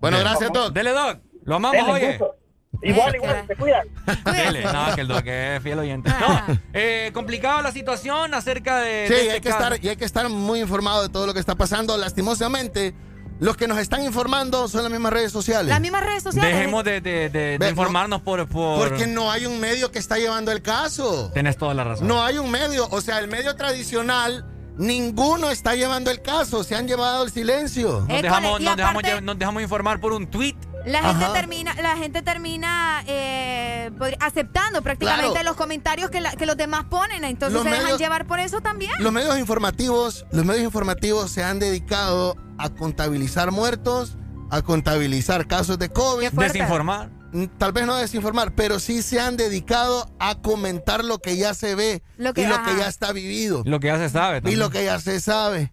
Bueno, 0.00 0.18
gracias, 0.18 0.52
Doc. 0.52 0.72
Dele, 0.72 0.90
Doc. 0.90 1.20
Lo 1.44 1.56
amamos, 1.56 1.76
Dele, 1.76 1.92
oye. 1.92 2.08
gusto. 2.18 2.36
Igual, 2.82 3.14
igual, 3.16 3.44
te 3.46 3.56
cuidan. 3.56 3.86
Dele. 4.24 4.62
No, 4.64 4.94
que 4.94 5.00
el 5.00 5.08
Doc 5.08 5.26
es 5.26 5.62
fiel 5.62 5.78
oyente. 5.80 6.10
No, 6.10 6.58
eh, 6.72 7.10
complicado 7.12 7.60
la 7.62 7.72
situación 7.72 8.34
acerca 8.34 8.78
de. 8.78 9.06
Sí, 9.08 9.14
de 9.14 9.18
y 9.18 9.22
este 9.26 9.32
hay 9.34 9.40
que, 9.40 9.48
caso. 9.50 9.62
estar, 9.64 9.84
y 9.84 9.88
hay 9.88 9.96
que 9.96 10.04
estar 10.04 10.28
muy 10.28 10.60
informado 10.60 11.02
de 11.02 11.08
todo 11.08 11.26
lo 11.26 11.34
que 11.34 11.40
está 11.40 11.56
pasando. 11.56 11.96
Lastimosamente, 11.96 12.94
los 13.40 13.56
que 13.56 13.66
nos 13.68 13.78
están 13.78 14.04
informando 14.04 14.68
son 14.68 14.82
las 14.84 14.92
mismas 14.92 15.12
redes 15.12 15.32
sociales. 15.32 15.68
Las 15.68 15.80
mismas 15.80 16.04
redes 16.04 16.22
sociales. 16.22 16.54
Dejemos 16.54 16.84
de, 16.84 17.00
de- 17.00 17.28
de- 17.30 17.40
de 17.52 17.58
Ve, 17.58 17.70
informarnos 17.70 18.22
por, 18.22 18.46
por. 18.48 18.88
Porque 18.88 19.06
no 19.08 19.30
hay 19.32 19.46
un 19.46 19.58
medio 19.58 19.90
que 19.90 19.98
está 19.98 20.18
llevando 20.18 20.52
el 20.52 20.62
caso. 20.62 21.30
Tenés 21.34 21.56
toda 21.56 21.74
la 21.74 21.82
razón. 21.84 22.06
No 22.06 22.22
hay 22.24 22.38
un 22.38 22.50
medio, 22.50 22.86
o 22.90 23.00
sea, 23.00 23.18
el 23.18 23.26
medio 23.28 23.56
tradicional, 23.56 24.44
ninguno 24.76 25.50
está 25.50 25.74
llevando 25.74 26.10
el 26.10 26.22
caso, 26.22 26.62
se 26.64 26.76
han 26.76 26.86
llevado 26.86 27.24
el 27.24 27.32
silencio. 27.32 28.04
Nos 28.08 28.22
dejamos, 28.22 28.60
nos, 28.60 28.76
dejamos, 28.76 29.02
nos 29.22 29.38
dejamos 29.38 29.62
informar 29.62 30.00
por 30.00 30.12
un 30.12 30.28
tweet. 30.28 30.54
La 30.88 31.02
gente 31.02 31.24
Ajá. 31.24 31.32
termina, 31.34 31.74
la 31.82 31.96
gente 31.96 32.22
termina 32.22 33.02
eh, 33.06 33.90
aceptando 34.20 34.82
prácticamente 34.82 35.30
Claro. 35.32 35.44
los 35.44 35.56
comentarios 35.56 36.10
que, 36.10 36.20
la- 36.20 36.32
que 36.32 36.46
los 36.46 36.56
demás 36.56 36.84
ponen, 36.90 37.24
entonces 37.24 37.54
Los 37.54 37.62
se 37.64 37.68
dejan 37.70 37.84
medios- 37.84 38.00
llevar 38.00 38.26
por 38.26 38.40
eso 38.40 38.60
también. 38.60 38.92
Los 38.98 39.12
medios 39.12 39.38
informativos, 39.38 40.24
los 40.32 40.44
medios 40.44 40.64
informativos 40.64 41.30
se 41.30 41.44
han 41.44 41.58
dedicado 41.58 42.36
a 42.58 42.70
contabilizar 42.70 43.50
muertos, 43.52 44.16
a 44.50 44.62
contabilizar 44.62 45.46
casos 45.46 45.78
de 45.78 45.90
COVID. 45.90 46.30
Desinformar. 46.30 47.10
Mm, 47.32 47.44
Tal 47.58 47.72
vez 47.72 47.84
no 47.86 47.94
desinformar, 47.96 48.54
pero 48.54 48.80
sí 48.80 49.02
se 49.02 49.20
han 49.20 49.36
dedicado 49.36 50.10
a 50.18 50.36
comentar 50.36 51.04
lo 51.04 51.18
que 51.18 51.36
ya 51.36 51.52
se 51.52 51.74
ve 51.74 52.02
Lo 52.16 52.32
que- 52.32 52.42
y 52.42 52.46
lo 52.46 52.54
ajá. 52.54 52.64
que 52.64 52.76
ya 52.78 52.88
está 52.88 53.12
vivido. 53.12 53.62
Lo 53.66 53.78
que 53.80 53.88
ya 53.88 53.98
se 53.98 54.08
sabe. 54.08 54.40
Y 54.50 54.56
lo 54.56 54.70
que 54.70 54.84
ya 54.86 54.98
se 54.98 55.20
sabe. 55.20 55.72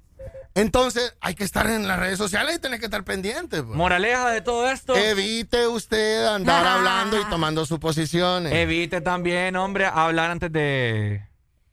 Entonces, 0.55 1.13
hay 1.19 1.35
que 1.35 1.43
estar 1.43 1.67
en 1.67 1.85
las 1.85 1.99
redes 1.99 2.17
sociales 2.17 2.55
y 2.55 2.59
tener 2.59 2.79
que 2.79 2.85
estar 2.85 3.03
pendiente. 3.03 3.61
pues. 3.61 3.75
Moraleja 3.75 4.29
de 4.29 4.39
todo 4.41 4.69
esto. 4.69 4.95
Evite 4.95 5.67
usted 5.67 6.25
andar 6.25 6.65
hablando 6.65 7.19
y 7.19 7.25
tomando 7.25 7.65
suposiciones. 7.65 8.53
Evite 8.53 9.01
también, 9.01 9.57
hombre, 9.57 9.85
hablar 9.85 10.31
antes 10.31 10.49
de, 10.53 11.27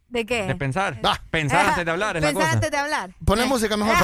¿De 0.08 0.26
qué? 0.26 0.42
de 0.48 0.54
pensar. 0.56 1.00
Pensar 1.30 1.66
antes 1.68 1.84
de 1.84 1.90
hablar 1.92 2.16
es 2.16 2.22
la 2.22 2.28
Pensar 2.30 2.42
cosa. 2.44 2.54
antes 2.54 2.70
de 2.72 2.76
hablar. 2.76 3.10
Poné 3.24 3.44
música 3.46 3.76
mejor. 3.76 3.94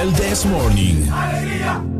El 0.00 0.12
This 0.14 0.46
Morning. 0.46 1.06
Ponte 1.06 1.99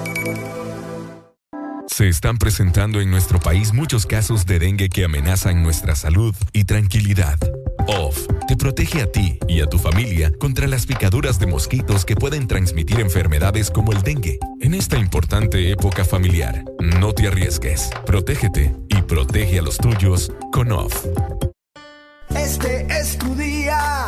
Se 2.01 2.09
están 2.09 2.39
presentando 2.39 2.99
en 2.99 3.11
nuestro 3.11 3.39
país 3.39 3.73
muchos 3.73 4.07
casos 4.07 4.47
de 4.47 4.57
dengue 4.57 4.89
que 4.89 5.05
amenazan 5.05 5.61
nuestra 5.61 5.95
salud 5.95 6.35
y 6.51 6.63
tranquilidad. 6.63 7.37
OFF 7.85 8.25
te 8.47 8.57
protege 8.57 9.03
a 9.03 9.11
ti 9.11 9.37
y 9.47 9.61
a 9.61 9.67
tu 9.67 9.77
familia 9.77 10.31
contra 10.39 10.65
las 10.65 10.87
picaduras 10.87 11.37
de 11.37 11.45
mosquitos 11.45 12.03
que 12.03 12.15
pueden 12.15 12.47
transmitir 12.47 12.99
enfermedades 13.01 13.69
como 13.69 13.91
el 13.91 14.01
dengue. 14.01 14.39
En 14.61 14.73
esta 14.73 14.97
importante 14.97 15.69
época 15.69 16.03
familiar, 16.03 16.63
no 16.79 17.13
te 17.13 17.27
arriesgues, 17.27 17.91
protégete 18.03 18.75
y 18.89 19.03
protege 19.03 19.59
a 19.59 19.61
los 19.61 19.77
tuyos 19.77 20.31
con 20.51 20.71
OFF. 20.71 21.05
Este 22.35 22.87
es 22.99 23.15
tu 23.19 23.35
día. 23.35 24.07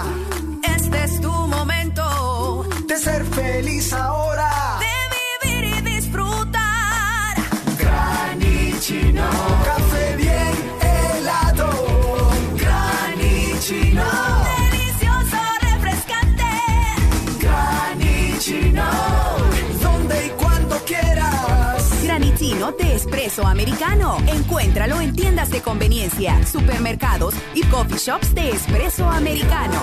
Este 0.63 1.03
es 1.03 1.22
tu 1.22 1.31
momento. 1.31 2.67
De 2.88 2.97
ser 2.97 3.23
feliz 3.23 3.93
ahora. 3.93 4.12
Espresso 23.03 23.45
americano. 23.45 24.17
Encuéntralo 24.27 25.01
en 25.01 25.14
tiendas 25.14 25.49
de 25.49 25.61
conveniencia, 25.61 26.45
supermercados 26.45 27.35
y 27.53 27.64
coffee 27.65 27.98
shops 27.98 28.33
de 28.33 28.51
espresso 28.51 29.06
americano. 29.09 29.80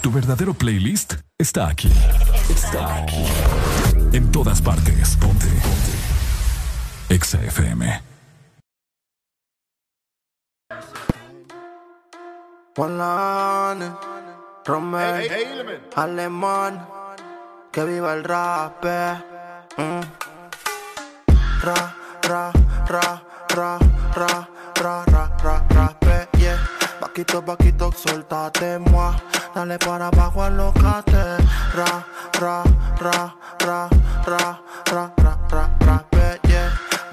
Tu 0.00 0.10
verdadero 0.12 0.54
playlist 0.54 1.14
está 1.36 1.68
aquí. 1.68 1.90
Está 2.48 3.02
aquí. 3.02 3.24
En 4.12 4.30
todas 4.30 4.62
partes. 4.62 5.16
Ponte. 5.16 5.46
Ponte. 5.46 7.14
Exa 7.14 7.42
FM. 7.42 8.02
Juan 12.74 13.96
Romeo, 14.64 15.80
Alemán, 15.94 16.86
que 17.72 17.84
viva 17.84 18.12
el 18.12 18.22
rap. 18.22 18.84
eh. 18.84 19.14
Mm. 19.78 20.00
Ra, 21.64 21.94
ra, 22.28 22.52
ra, 22.86 23.22
ra, 23.48 23.78
ra, 24.14 24.48
ra, 24.76 25.04
ra, 25.06 25.30
ra, 25.42 25.64
rap, 25.70 26.04
eh, 26.06 26.28
yeah. 26.38 26.58
Vaquito, 27.00 27.40
vaquito, 27.40 27.90
suéltate, 27.96 28.78
moi. 28.78 29.14
Dale 29.54 29.78
para 29.78 30.08
abajo, 30.08 30.42
alocate. 30.42 31.38
Ra, 31.74 32.04
ra, 32.40 32.62
ra, 33.00 33.34
ra, 33.64 33.88
ra, 34.26 34.58
ra, 34.90 35.10
ra, 35.16 35.38
ra, 35.50 35.68
rap, 35.80 35.82
eh, 35.82 36.06
yeah. 36.10 36.11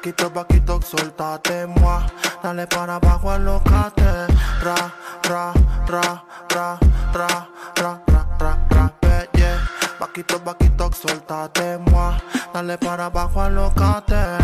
Vaquito, 0.00 0.30
vaquito, 0.30 0.80
suéltate, 0.80 1.66
moi. 1.66 2.00
Dale 2.42 2.66
para 2.66 2.94
abajo, 2.94 3.28
alocate. 3.28 4.28
Ra, 4.62 4.90
ra, 5.28 5.52
ra, 5.86 6.22
ra, 6.48 6.78
ra, 7.12 7.48
ra, 7.76 8.00
ra, 8.08 8.26
ra, 8.38 8.56
ra, 8.70 8.90
yeah. 9.34 9.60
Vaquito, 9.98 10.40
vaquito, 10.42 10.90
suéltate, 10.94 11.76
moi. 11.90 12.16
Dale 12.50 12.78
para 12.78 13.04
abajo, 13.04 13.40
alocate. 13.42 14.38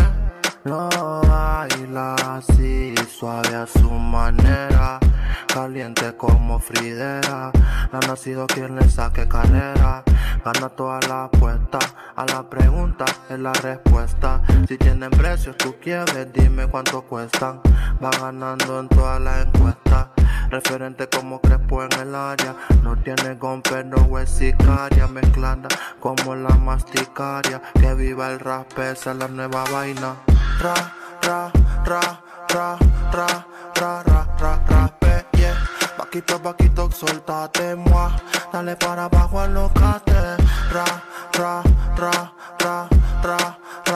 Lo 0.67 0.89
baila 0.89 2.15
así, 2.15 2.93
suave 3.09 3.55
a 3.55 3.65
su 3.65 3.89
manera. 3.89 4.99
Caliente 5.47 6.13
como 6.17 6.59
Fridera. 6.59 7.53
No 7.93 7.99
ha 7.99 8.05
nacido 8.05 8.45
quien 8.47 8.75
le 8.75 8.89
saque 8.89 9.29
carrera. 9.29 10.03
Gana 10.43 10.67
toda 10.67 10.99
la 11.07 11.23
apuesta. 11.23 11.79
A 12.17 12.25
la 12.25 12.49
pregunta 12.49 13.05
es 13.29 13.39
la 13.39 13.53
respuesta. 13.53 14.41
Si 14.67 14.77
tienen 14.77 15.11
precios, 15.11 15.55
tú 15.55 15.73
quieres, 15.81 16.33
dime 16.33 16.67
cuánto 16.67 17.01
cuestan. 17.01 17.61
Va 18.03 18.09
ganando 18.19 18.81
en 18.81 18.89
todas 18.89 19.21
las 19.21 19.45
encuestas. 19.45 20.07
Referente 20.49 21.07
como 21.09 21.41
Crespo 21.41 21.83
en 21.83 21.91
el 21.93 22.15
área. 22.15 22.55
No 22.83 22.95
tiene 22.97 23.35
gon, 23.35 23.61
pero 23.61 24.17
es 24.19 24.29
sicaria. 24.29 25.07
Mezclada 25.07 25.67
como 25.99 26.35
la 26.35 26.55
masticaria. 26.55 27.61
Que 27.73 27.93
viva 27.93 28.31
el 28.31 28.39
rap, 28.39 28.67
esa 28.79 29.11
es 29.11 29.17
la 29.17 29.27
nueva 29.27 29.63
vaina. 29.71 30.15
Ra, 30.61 30.73
ra, 31.21 31.51
ra, 31.85 32.21
ra, 32.49 32.77
ra, 33.11 33.45
ra, 33.75 34.03
ra, 34.03 34.35
ra, 34.39 34.61
ra, 34.67 34.93
yeah. 35.33 35.55
Vaquito, 35.97 36.39
vaquito, 36.39 36.89
suéltate, 36.91 37.75
moi. 37.75 38.11
Dale 38.51 38.75
para 38.75 39.05
abajo, 39.05 39.39
alocate. 39.39 40.37
Ra, 40.71 40.85
ra, 41.33 41.61
ra, 41.97 42.33
ra, 42.59 42.89
ra, 43.23 43.57
ra, 43.85 43.86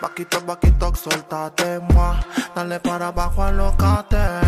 yeah. 0.00 0.08
Vaquito, 0.08 0.40
vaquito, 0.46 0.94
suéltate, 0.94 1.78
moi. 1.92 2.16
Dale 2.54 2.80
para 2.80 3.08
abajo, 3.08 3.42
alocate. 3.42 4.40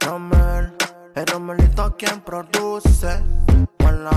Romel, 0.00 0.72
el 1.14 1.26
Romelito 1.26 1.94
quien 1.96 2.20
produce. 2.20 3.22
Juan 3.80 4.08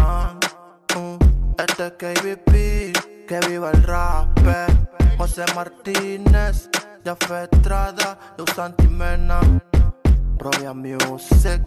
mm, 0.96 1.18
este 1.60 1.88
es 1.88 1.94
KBP, 1.94 3.28
que 3.28 3.40
viva 3.48 3.72
el 3.72 3.84
rap. 3.84 4.28
José 5.18 5.46
Martínez, 5.56 6.70
Jafé 7.04 7.50
Estrada, 7.52 8.18
Luz 8.38 8.50
Santimena, 8.56 9.40
Proya 10.38 10.74
Music, 10.74 11.62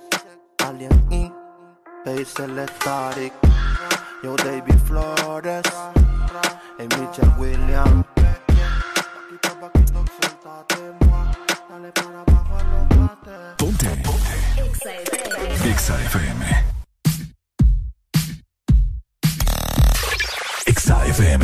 Alien 0.65 1.07
Inc., 1.11 1.35
dice 2.05 2.47
Static, 2.77 3.33
Yo 4.23 4.37
David 4.37 4.79
Flores, 4.87 5.65
y 6.79 6.83
Mitchell 6.83 7.33
Williams. 7.39 8.20
Exa 15.71 15.97
FM. 16.13 16.39
Exa 20.67 20.97
FM. 21.19 21.43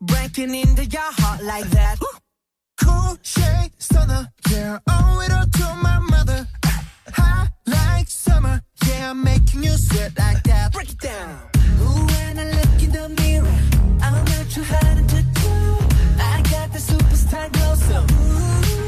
breaking 0.00 0.54
into 0.54 0.84
your 0.84 1.10
heart 1.20 1.42
like 1.42 1.68
that. 1.70 1.96
Cool 2.82 3.16
shade 3.22 3.70
stunner, 3.78 4.28
yeah, 4.50 4.78
owe 4.88 5.20
it 5.24 5.32
all 5.32 5.46
to 5.46 5.66
my 5.82 5.98
mother. 5.98 6.46
Like 7.66 8.08
summer, 8.08 8.60
yeah, 8.86 9.10
I'm 9.10 9.22
making 9.22 9.62
you 9.62 9.72
sweat 9.72 10.12
like 10.18 10.42
that. 10.44 10.72
Break 10.72 10.90
it 10.90 10.98
down. 10.98 11.38
Ooh, 11.80 12.06
when 12.06 12.38
I 12.38 12.44
look 12.58 12.82
in 12.82 12.90
the 12.92 13.08
mirror, 13.20 13.58
I'm 14.02 14.24
not 14.24 14.50
too 14.50 14.64
hard 14.64 15.08
to 15.08 15.22
do. 15.22 15.54
I 16.18 16.42
got 16.50 16.72
the 16.72 16.78
superstar 16.78 17.50
glow, 17.52 17.74
so 17.74 17.98
ooh, 18.00 18.81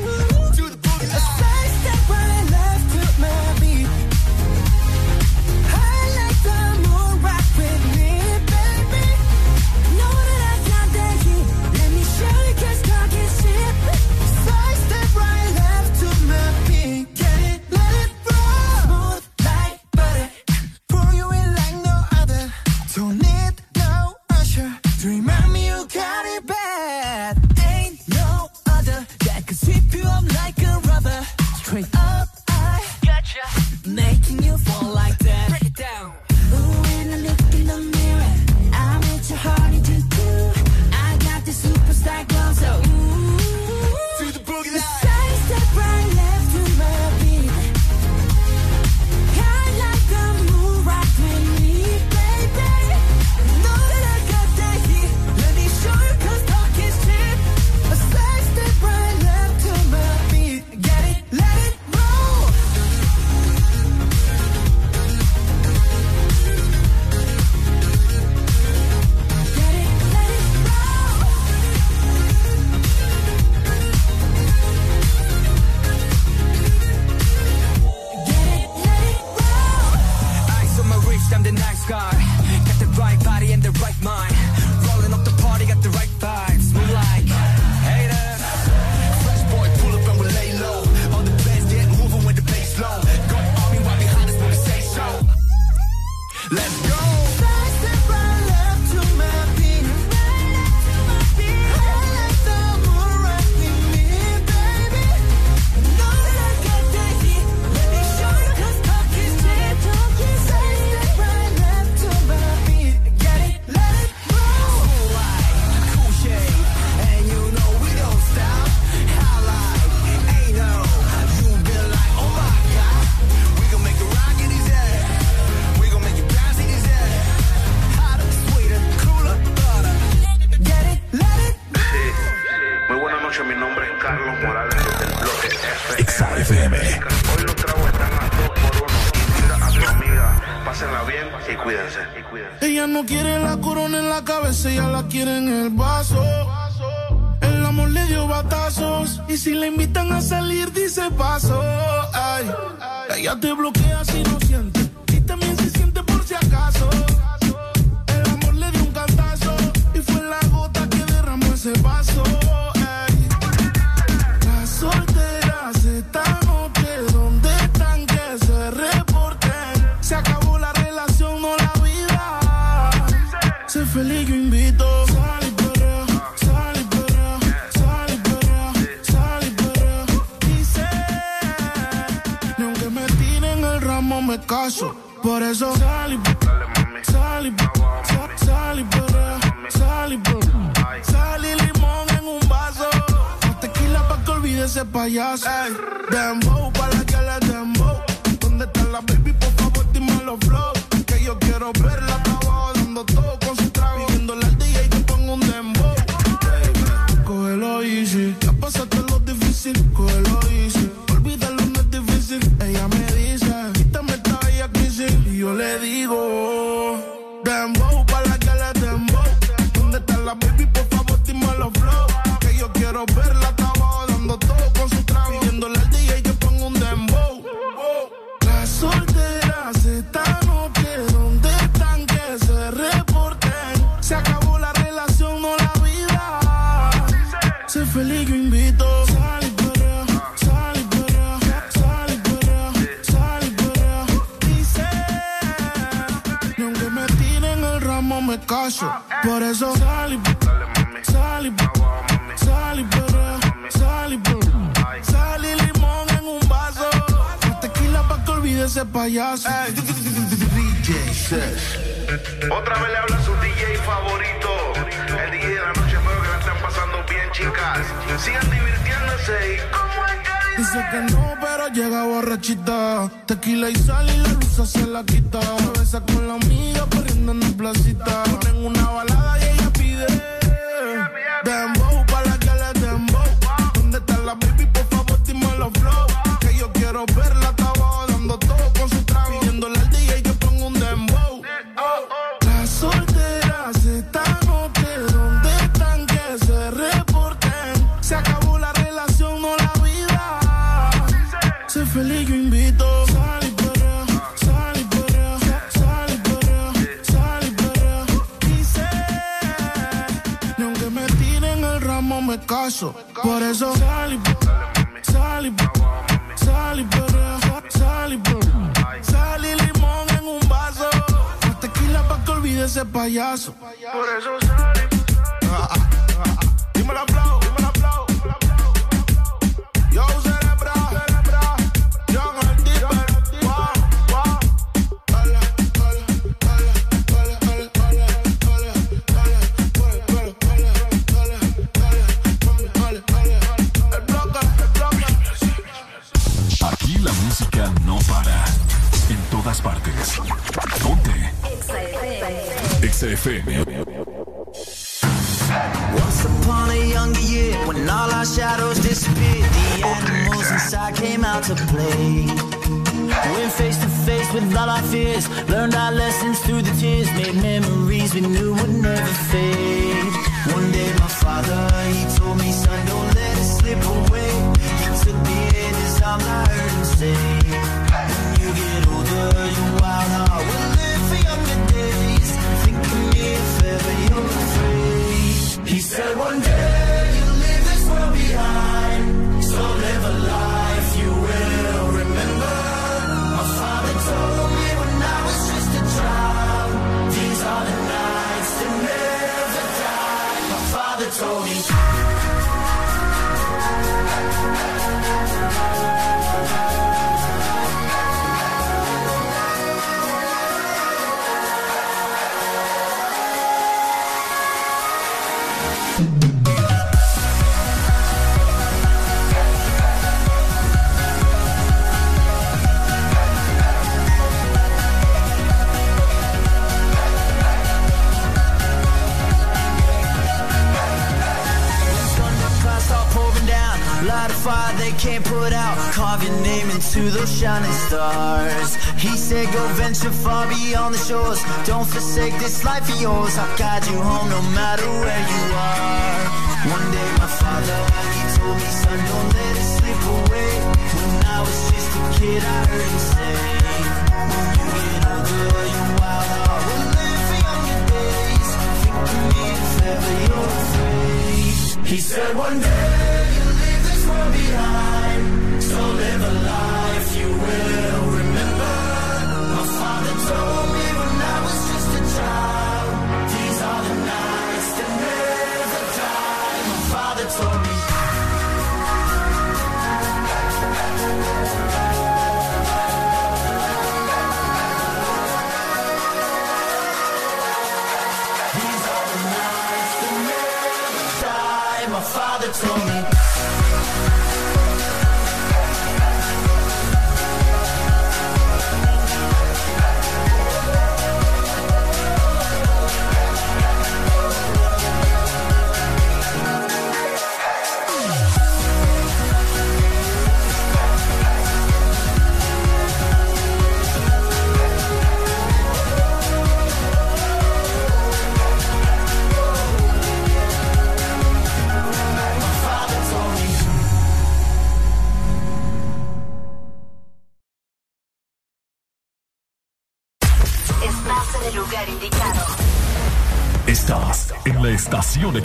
straight 31.74 31.96
up. 31.96 32.28
I 32.48 32.86
got 33.04 33.24
gotcha. 33.24 33.88
Making 33.88 34.44
you 34.44 34.56
fall 34.58 34.92
like 34.94 35.23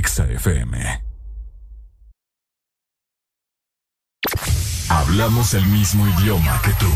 Exa 0.00 0.24
FM. 0.24 1.02
Hablamos 4.88 5.52
el 5.52 5.66
mismo 5.66 6.08
idioma 6.08 6.58
que 6.62 6.70
tú. 6.72 6.90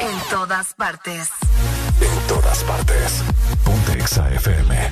En 0.00 0.18
todas 0.28 0.74
partes. 0.74 1.30
En 2.00 2.26
todas 2.26 2.64
partes. 2.64 3.22
Ponte 3.64 3.92
Exa 3.92 4.28
FM. 4.34 4.90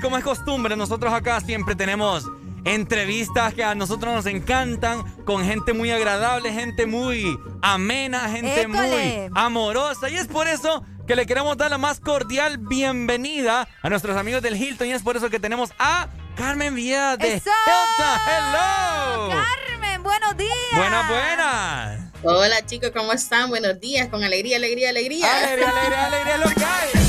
Y 0.00 0.02
como 0.02 0.16
es 0.16 0.24
costumbre, 0.24 0.76
nosotros 0.76 1.12
acá 1.12 1.42
siempre 1.42 1.74
tenemos 1.74 2.24
entrevistas 2.64 3.52
que 3.52 3.62
a 3.62 3.74
nosotros 3.74 4.14
nos 4.14 4.24
encantan. 4.24 5.02
Con 5.26 5.44
gente 5.44 5.74
muy 5.74 5.90
agradable, 5.90 6.50
gente 6.54 6.86
muy 6.86 7.38
amena, 7.60 8.30
gente 8.30 8.62
École. 8.62 9.28
muy 9.28 9.30
amorosa. 9.34 10.08
Y 10.08 10.16
es 10.16 10.26
por 10.26 10.48
eso 10.48 10.82
que 11.06 11.14
le 11.14 11.26
queremos 11.26 11.58
dar 11.58 11.70
la 11.70 11.76
más 11.76 12.00
cordial 12.00 12.56
bienvenida 12.56 13.68
a 13.82 13.90
nuestros 13.90 14.16
amigos 14.16 14.40
del 14.40 14.56
Hilton. 14.56 14.86
Y 14.86 14.92
es 14.92 15.02
por 15.02 15.18
eso 15.18 15.28
que 15.28 15.38
tenemos 15.38 15.68
a 15.78 16.08
Carmen 16.34 16.74
Villa 16.74 17.18
de 17.18 17.34
¡Eso! 17.34 17.50
Hilton. 17.50 18.20
¡Hello! 18.26 19.28
Carmen, 19.68 20.02
buenos 20.02 20.34
días. 20.38 20.56
Buenas, 20.76 21.08
buenas. 21.10 22.00
Hola 22.22 22.64
chicos, 22.64 22.90
¿cómo 22.96 23.12
están? 23.12 23.50
Buenos 23.50 23.78
días, 23.80 24.08
con 24.08 24.24
alegría, 24.24 24.56
alegría, 24.56 24.88
alegría. 24.88 25.26
Alegría, 25.30 25.68
alegría, 25.68 26.06
alegría, 26.06 26.36
lo 26.38 26.48
que 26.48 26.64
hay. 26.64 26.99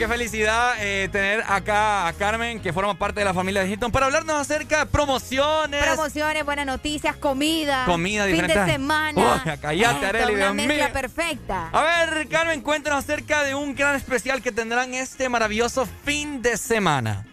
Qué 0.00 0.08
felicidad 0.08 0.76
eh, 0.80 1.10
tener 1.12 1.42
acá 1.46 2.08
a 2.08 2.14
Carmen, 2.14 2.58
que 2.58 2.72
forma 2.72 2.98
parte 2.98 3.20
de 3.20 3.26
la 3.26 3.34
familia 3.34 3.62
de 3.62 3.68
Hilton, 3.68 3.92
para 3.92 4.06
hablarnos 4.06 4.34
acerca 4.34 4.78
de 4.78 4.86
promociones. 4.86 5.84
Promociones, 5.84 6.42
buenas 6.42 6.64
noticias, 6.64 7.16
comida. 7.16 7.84
Comida 7.84 8.24
fin 8.24 8.46
de 8.46 8.54
semana. 8.64 9.42
Uy, 9.44 9.58
cállate, 9.60 9.94
Esto, 9.96 10.06
Arely, 10.06 10.34
una 10.36 10.44
Dios 10.44 10.54
mezcla 10.54 10.74
mío. 10.86 10.92
perfecta. 10.94 11.68
A 11.70 11.82
ver, 11.82 12.28
Carmen, 12.28 12.62
cuéntanos 12.62 13.04
acerca 13.04 13.44
de 13.44 13.54
un 13.54 13.74
gran 13.74 13.94
especial 13.94 14.40
que 14.40 14.52
tendrán 14.52 14.94
este 14.94 15.28
maravilloso 15.28 15.86
fin 16.02 16.40
de 16.40 16.56
semana. 16.56 17.26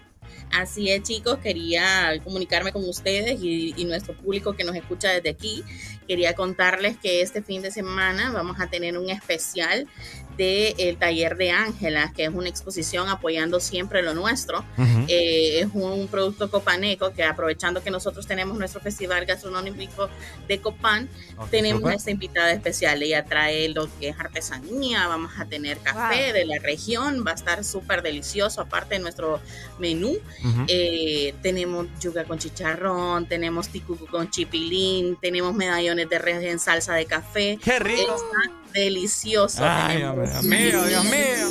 Así 0.51 0.91
es, 0.91 1.03
chicos, 1.03 1.39
quería 1.39 2.19
comunicarme 2.21 2.73
con 2.73 2.83
ustedes 2.83 3.39
y, 3.41 3.75
y 3.77 3.85
nuestro 3.85 4.13
público 4.13 4.57
que 4.57 4.65
nos 4.65 4.75
escucha 4.75 5.07
desde 5.09 5.29
aquí. 5.29 5.63
Quería 6.05 6.33
contarles 6.35 6.97
que 6.97 7.21
este 7.21 7.41
fin 7.41 7.61
de 7.61 7.71
semana 7.71 8.31
vamos 8.31 8.59
a 8.59 8.67
tener 8.67 8.97
un 8.97 9.09
especial 9.09 9.87
del 10.37 10.97
taller 10.97 11.35
de 11.37 11.51
Ángelas, 11.51 12.13
que 12.13 12.23
es 12.25 12.29
una 12.29 12.47
exposición 12.49 13.09
apoyando 13.09 13.59
siempre 13.59 14.01
lo 14.03 14.13
nuestro. 14.13 14.59
Ujú. 14.77 15.05
Eh, 15.07 15.61
es 15.61 15.67
un 15.73 16.07
producto 16.07 16.49
copaneco 16.49 17.11
que 17.13 17.23
aprovechando 17.23 17.83
que 17.83 17.89
nosotros 17.91 18.27
tenemos 18.27 18.57
nuestro 18.57 18.79
festival 18.81 19.25
gastronómico 19.25 20.09
de 20.47 20.59
Copán, 20.61 21.09
Ok, 21.37 21.49
tenemos 21.49 21.81
súper. 21.81 21.95
esta 21.95 22.11
invitada 22.11 22.51
especial. 22.53 23.01
Ella 23.01 23.25
trae 23.25 23.69
lo 23.69 23.89
que 23.99 24.09
es 24.09 24.19
artesanía, 24.19 25.07
vamos 25.07 25.31
a 25.37 25.45
tener 25.45 25.79
café 25.79 26.25
Wow. 26.25 26.33
de 26.33 26.45
la 26.45 26.59
región, 26.59 27.23
va 27.25 27.31
a 27.31 27.35
estar 27.35 27.63
súper 27.63 28.01
delicioso, 28.03 28.61
aparte 28.61 28.95
de 28.95 28.99
nuestro 28.99 29.41
menú. 29.79 30.09
Ujú. 30.43 30.65
Eh, 30.67 31.33
tenemos 31.41 31.87
yuca 32.01 32.23
con 32.25 32.37
chicharrón, 32.39 33.27
tenemos 33.27 33.69
ticucu 33.69 34.05
con 34.07 34.29
chipilín, 34.29 35.17
tenemos 35.21 35.53
medallones 35.55 36.09
de 36.09 36.19
res 36.19 36.43
en 36.43 36.59
salsa 36.59 36.93
de 36.93 37.05
café. 37.05 37.57
¡Qué 37.63 37.79
rico! 37.79 38.15
Está 38.15 38.66
delicioso. 38.79 39.59
Ay, 39.61 39.97
Tenemos- 39.97 40.29
Dios 40.31 40.43
mío, 40.43 40.83
Dios 40.85 41.03
mío. 41.05 41.47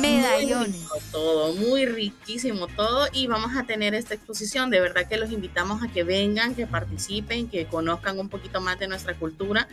Medallones. 0.00 0.82
Todo, 1.12 1.54
muy 1.54 1.86
riquísimo 1.86 2.66
todo. 2.66 3.06
Y 3.12 3.28
vamos 3.28 3.56
a 3.56 3.64
tener 3.64 3.94
esta 3.94 4.14
exposición. 4.14 4.68
De 4.68 4.80
verdad 4.80 5.06
que 5.08 5.16
los 5.16 5.30
invitamos 5.30 5.82
a 5.82 5.88
que 5.88 6.02
vengan, 6.02 6.54
que 6.54 6.66
participen, 6.66 7.48
que 7.48 7.66
conozcan 7.66 8.18
un 8.18 8.28
poquito 8.28 8.60
más 8.60 8.78
de 8.78 8.88
nuestra 8.88 9.14
cultura. 9.14 9.68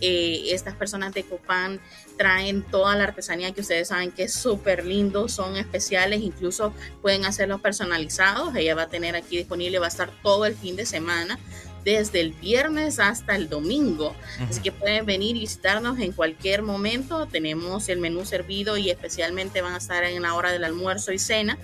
Eh, 0.00 0.44
estas 0.50 0.74
personas 0.74 1.12
de 1.14 1.24
Copán 1.24 1.80
traen 2.16 2.62
toda 2.62 2.94
la 2.96 3.04
artesanía 3.04 3.52
que 3.52 3.60
ustedes 3.60 3.88
saben 3.88 4.12
que 4.12 4.22
es 4.24 4.32
súper 4.34 4.86
lindo, 4.86 5.28
son 5.28 5.56
especiales, 5.56 6.20
incluso 6.22 6.72
pueden 7.02 7.24
hacerlos 7.26 7.60
personalizados. 7.60 8.54
Ella 8.54 8.74
va 8.74 8.82
a 8.82 8.88
tener 8.88 9.16
aquí 9.16 9.36
disponible, 9.36 9.78
va 9.80 9.86
a 9.86 9.88
estar 9.88 10.10
todo 10.22 10.46
el 10.46 10.54
fin 10.54 10.76
de 10.76 10.86
semana 10.86 11.38
desde 11.86 12.20
el 12.20 12.32
viernes 12.32 12.98
hasta 12.98 13.36
el 13.36 13.48
domingo. 13.48 14.16
Así 14.50 14.60
que 14.60 14.72
pueden 14.72 15.06
venir 15.06 15.36
y 15.36 15.40
visitarnos 15.40 16.00
en 16.00 16.10
cualquier 16.10 16.62
momento. 16.62 17.26
Tenemos 17.26 17.88
el 17.88 18.00
menú 18.00 18.26
servido 18.26 18.76
y 18.76 18.90
especialmente 18.90 19.62
van 19.62 19.74
a 19.74 19.78
estar 19.78 20.02
en 20.02 20.20
la 20.20 20.34
hora 20.34 20.50
del 20.50 20.64
almuerzo 20.64 21.12
y 21.12 21.20
cena. 21.20 21.56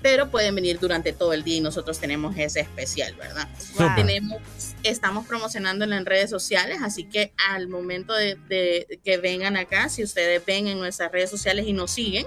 Pero 0.00 0.30
pueden 0.30 0.54
venir 0.54 0.80
durante 0.80 1.12
todo 1.12 1.34
el 1.34 1.44
día 1.44 1.58
y 1.58 1.60
nosotros 1.60 2.00
tenemos 2.00 2.34
ese 2.38 2.60
especial, 2.60 3.14
¿verdad? 3.14 3.46
Súper. 3.60 3.94
Tenemos, 3.94 4.40
estamos 4.84 5.26
promocionando 5.26 5.84
en 5.84 6.06
redes 6.06 6.30
sociales, 6.30 6.78
así 6.82 7.04
que 7.04 7.34
al 7.50 7.68
momento 7.68 8.14
de, 8.14 8.36
de 8.48 9.00
que 9.04 9.18
vengan 9.18 9.58
acá, 9.58 9.90
si 9.90 10.02
ustedes 10.02 10.44
ven 10.46 10.66
en 10.66 10.78
nuestras 10.78 11.12
redes 11.12 11.28
sociales 11.28 11.66
y 11.68 11.74
nos 11.74 11.90
siguen, 11.90 12.26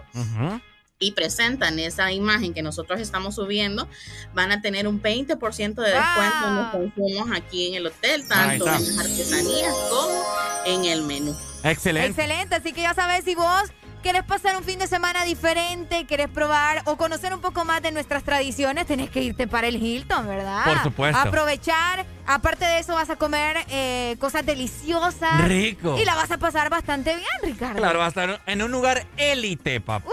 y 0.99 1.11
presentan 1.11 1.77
esa 1.79 2.11
imagen 2.11 2.53
que 2.53 2.61
nosotros 2.61 2.99
estamos 2.99 3.35
subiendo, 3.35 3.87
van 4.33 4.51
a 4.51 4.61
tener 4.61 4.87
un 4.87 5.01
20% 5.01 5.75
de 5.75 5.91
descuento 5.91 6.47
en 6.47 6.55
los 6.55 6.67
consumos 6.71 7.29
aquí 7.35 7.67
en 7.67 7.75
el 7.75 7.87
hotel, 7.87 8.27
tanto 8.27 8.65
en 8.65 8.71
las 8.71 8.97
artesanías 8.97 9.73
como 9.89 10.23
en 10.65 10.85
el 10.85 11.01
menú. 11.03 11.35
Excelente. 11.63 12.09
Excelente, 12.09 12.55
así 12.55 12.73
que 12.73 12.81
ya 12.81 12.93
sabes, 12.93 13.25
si 13.25 13.35
vos 13.35 13.71
querés 14.05 14.23
pasar 14.23 14.55
un 14.55 14.63
fin 14.63 14.77
de 14.77 14.85
semana 14.85 15.23
diferente, 15.23 16.05
querés 16.05 16.29
probar 16.29 16.83
o 16.85 16.95
conocer 16.95 17.33
un 17.33 17.41
poco 17.41 17.65
más 17.65 17.81
de 17.81 17.91
nuestras 17.91 18.21
tradiciones, 18.23 18.85
tenés 18.85 19.09
que 19.09 19.19
irte 19.23 19.47
para 19.47 19.65
el 19.65 19.81
Hilton, 19.81 20.27
¿verdad? 20.27 20.63
Por 20.63 20.83
supuesto. 20.83 21.17
Aprovechar, 21.19 22.05
aparte 22.27 22.65
de 22.65 22.77
eso 22.77 22.93
vas 22.93 23.09
a 23.09 23.15
comer 23.15 23.57
eh, 23.67 24.15
cosas 24.19 24.45
deliciosas. 24.45 25.43
Rico. 25.47 25.97
Y 25.97 26.05
la 26.05 26.13
vas 26.13 26.29
a 26.29 26.37
pasar 26.37 26.69
bastante 26.69 27.15
bien, 27.15 27.27
Ricardo. 27.41 27.77
Claro, 27.77 27.97
va 27.97 28.05
a 28.05 28.09
estar 28.09 28.41
en 28.45 28.61
un 28.61 28.69
lugar 28.71 29.07
élite, 29.17 29.81
papá. 29.81 30.07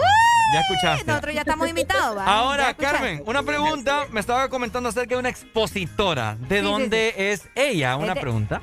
Ya 0.55 0.61
escuchaste. 0.61 1.05
Nosotros 1.05 1.35
ya 1.35 1.41
estamos 1.41 1.69
invitados, 1.69 2.17
¿va? 2.17 2.25
Ya 2.25 2.31
Ahora. 2.31 2.73
Carmen, 2.73 3.21
una 3.27 3.43
pregunta. 3.43 4.07
Me 4.11 4.19
estaba 4.19 4.49
comentando 4.49 4.89
acerca 4.89 5.13
de 5.13 5.19
una 5.19 5.29
expositora. 5.29 6.35
¿De 6.39 6.59
Sí, 6.59 6.63
dónde 6.63 7.13
es 7.15 7.47
ella? 7.53 7.95
Una 7.97 8.15
pregunta. 8.15 8.59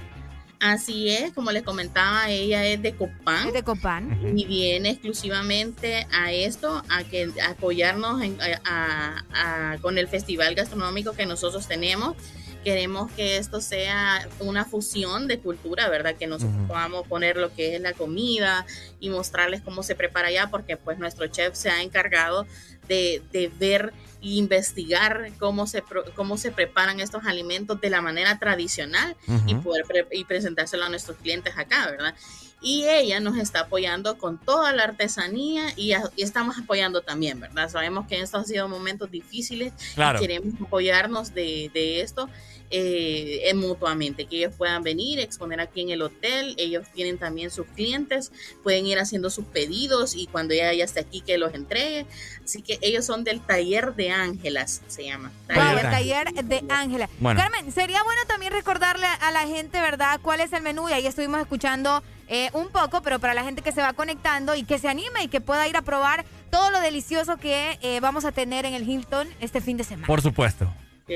Así 0.60 1.08
es, 1.08 1.32
como 1.32 1.50
les 1.52 1.62
comentaba, 1.62 2.28
ella 2.28 2.66
es 2.66 2.82
de 2.82 2.94
Copán. 2.94 3.50
de 3.52 3.62
Copán. 3.62 4.32
Y 4.38 4.44
viene 4.44 4.90
exclusivamente 4.90 6.06
a 6.12 6.32
esto, 6.32 6.82
a 6.90 7.02
que 7.04 7.30
a 7.42 7.52
apoyarnos 7.52 8.22
en- 8.22 8.36
a- 8.42 9.24
a- 9.32 9.78
con 9.80 9.96
el 9.96 10.06
festival 10.06 10.54
gastronómico 10.54 11.12
que 11.14 11.24
nosotros 11.24 11.66
tenemos. 11.66 12.14
Queremos 12.62 13.10
que 13.12 13.38
esto 13.38 13.62
sea 13.62 14.28
una 14.38 14.66
fusión 14.66 15.28
de 15.28 15.38
cultura, 15.38 15.88
¿verdad? 15.88 16.16
Que 16.16 16.26
nosotros 16.26 16.58
podamos 16.68 17.06
poner 17.08 17.38
lo 17.38 17.54
que 17.54 17.76
es 17.76 17.80
la 17.80 17.94
comida 17.94 18.66
y 19.00 19.08
mostrarles 19.08 19.62
cómo 19.62 19.82
se 19.82 19.94
prepara 19.94 20.28
allá, 20.28 20.48
porque 20.50 20.76
pues 20.76 20.98
nuestro 20.98 21.26
chef 21.28 21.54
se 21.54 21.70
ha 21.70 21.80
encargado 21.82 22.46
de, 22.86 23.22
de 23.32 23.48
ver 23.58 23.94
e 24.22 24.34
investigar 24.36 25.30
cómo 25.38 25.66
se, 25.66 25.82
cómo 26.14 26.36
se 26.36 26.50
preparan 26.52 27.00
estos 27.00 27.24
alimentos 27.26 27.80
de 27.80 27.90
la 27.90 28.00
manera 28.02 28.38
tradicional 28.38 29.16
y 29.46 29.54
Ujú. 29.54 29.62
poder 29.62 29.84
pre- 29.86 30.06
y 30.12 30.24
presentárselo 30.24 30.84
a 30.84 30.88
nuestros 30.88 31.16
clientes 31.18 31.54
acá, 31.56 31.90
¿verdad? 31.90 32.14
Y 32.62 32.84
ella 32.84 33.20
nos 33.20 33.38
está 33.38 33.60
apoyando 33.60 34.18
con 34.18 34.36
toda 34.36 34.72
la 34.72 34.82
artesanía 34.84 35.72
y, 35.76 35.92
y 36.16 36.22
estamos 36.22 36.58
apoyando 36.58 37.00
también, 37.00 37.40
¿verdad? 37.40 37.70
Sabemos 37.70 38.06
que 38.06 38.20
estos 38.20 38.40
han 38.40 38.46
sido 38.46 38.68
momentos 38.68 39.10
difíciles 39.10 39.72
Claro. 39.94 40.18
y 40.18 40.22
queremos 40.26 40.52
apoyarnos 40.60 41.32
de, 41.32 41.70
de 41.72 42.02
esto 42.02 42.28
eh, 42.70 43.48
eh, 43.48 43.54
mutuamente, 43.54 44.26
que 44.26 44.36
ellos 44.36 44.54
puedan 44.56 44.82
venir, 44.82 45.18
exponer 45.18 45.60
aquí 45.60 45.80
en 45.80 45.90
el 45.90 46.02
hotel, 46.02 46.54
ellos 46.56 46.86
tienen 46.94 47.18
también 47.18 47.50
sus 47.50 47.66
clientes, 47.66 48.30
pueden 48.62 48.86
ir 48.86 48.98
haciendo 48.98 49.28
sus 49.28 49.44
pedidos 49.44 50.14
y 50.14 50.26
cuando 50.26 50.54
ella 50.54 50.72
ya 50.72 50.84
esté 50.84 51.00
aquí 51.00 51.20
que 51.20 51.36
los 51.36 51.52
entregue. 51.54 52.06
Así 52.44 52.62
que 52.62 52.78
ellos 52.80 53.04
son 53.04 53.24
del 53.24 53.40
taller 53.40 53.94
de 53.94 54.10
Ángelas, 54.10 54.82
se 54.86 55.04
llama. 55.04 55.32
Wow, 55.48 55.78
el 55.78 55.90
taller 55.90 56.32
de 56.32 56.64
Ángela. 56.68 57.08
Bueno. 57.18 57.40
Carmen, 57.40 57.72
sería 57.72 58.02
bueno 58.04 58.20
también 58.28 58.52
recordarle 58.52 59.06
a 59.06 59.30
la 59.32 59.46
gente, 59.46 59.80
¿verdad?, 59.80 60.20
cuál 60.22 60.40
es 60.40 60.52
el 60.52 60.62
menú. 60.62 60.88
Y 60.88 60.92
ahí 60.92 61.06
estuvimos 61.06 61.40
escuchando 61.40 62.02
eh, 62.28 62.50
un 62.52 62.68
poco, 62.68 63.02
pero 63.02 63.18
para 63.18 63.34
la 63.34 63.42
gente 63.42 63.62
que 63.62 63.72
se 63.72 63.82
va 63.82 63.92
conectando 63.92 64.54
y 64.54 64.62
que 64.62 64.78
se 64.78 64.88
anime 64.88 65.24
y 65.24 65.28
que 65.28 65.40
pueda 65.40 65.66
ir 65.66 65.76
a 65.76 65.82
probar 65.82 66.24
todo 66.50 66.70
lo 66.70 66.80
delicioso 66.80 67.36
que 67.36 67.78
eh, 67.82 67.98
vamos 68.00 68.24
a 68.24 68.30
tener 68.30 68.64
en 68.64 68.74
el 68.74 68.88
Hilton 68.88 69.28
este 69.40 69.60
fin 69.60 69.76
de 69.76 69.82
semana. 69.82 70.06
Por 70.06 70.22
supuesto. 70.22 70.72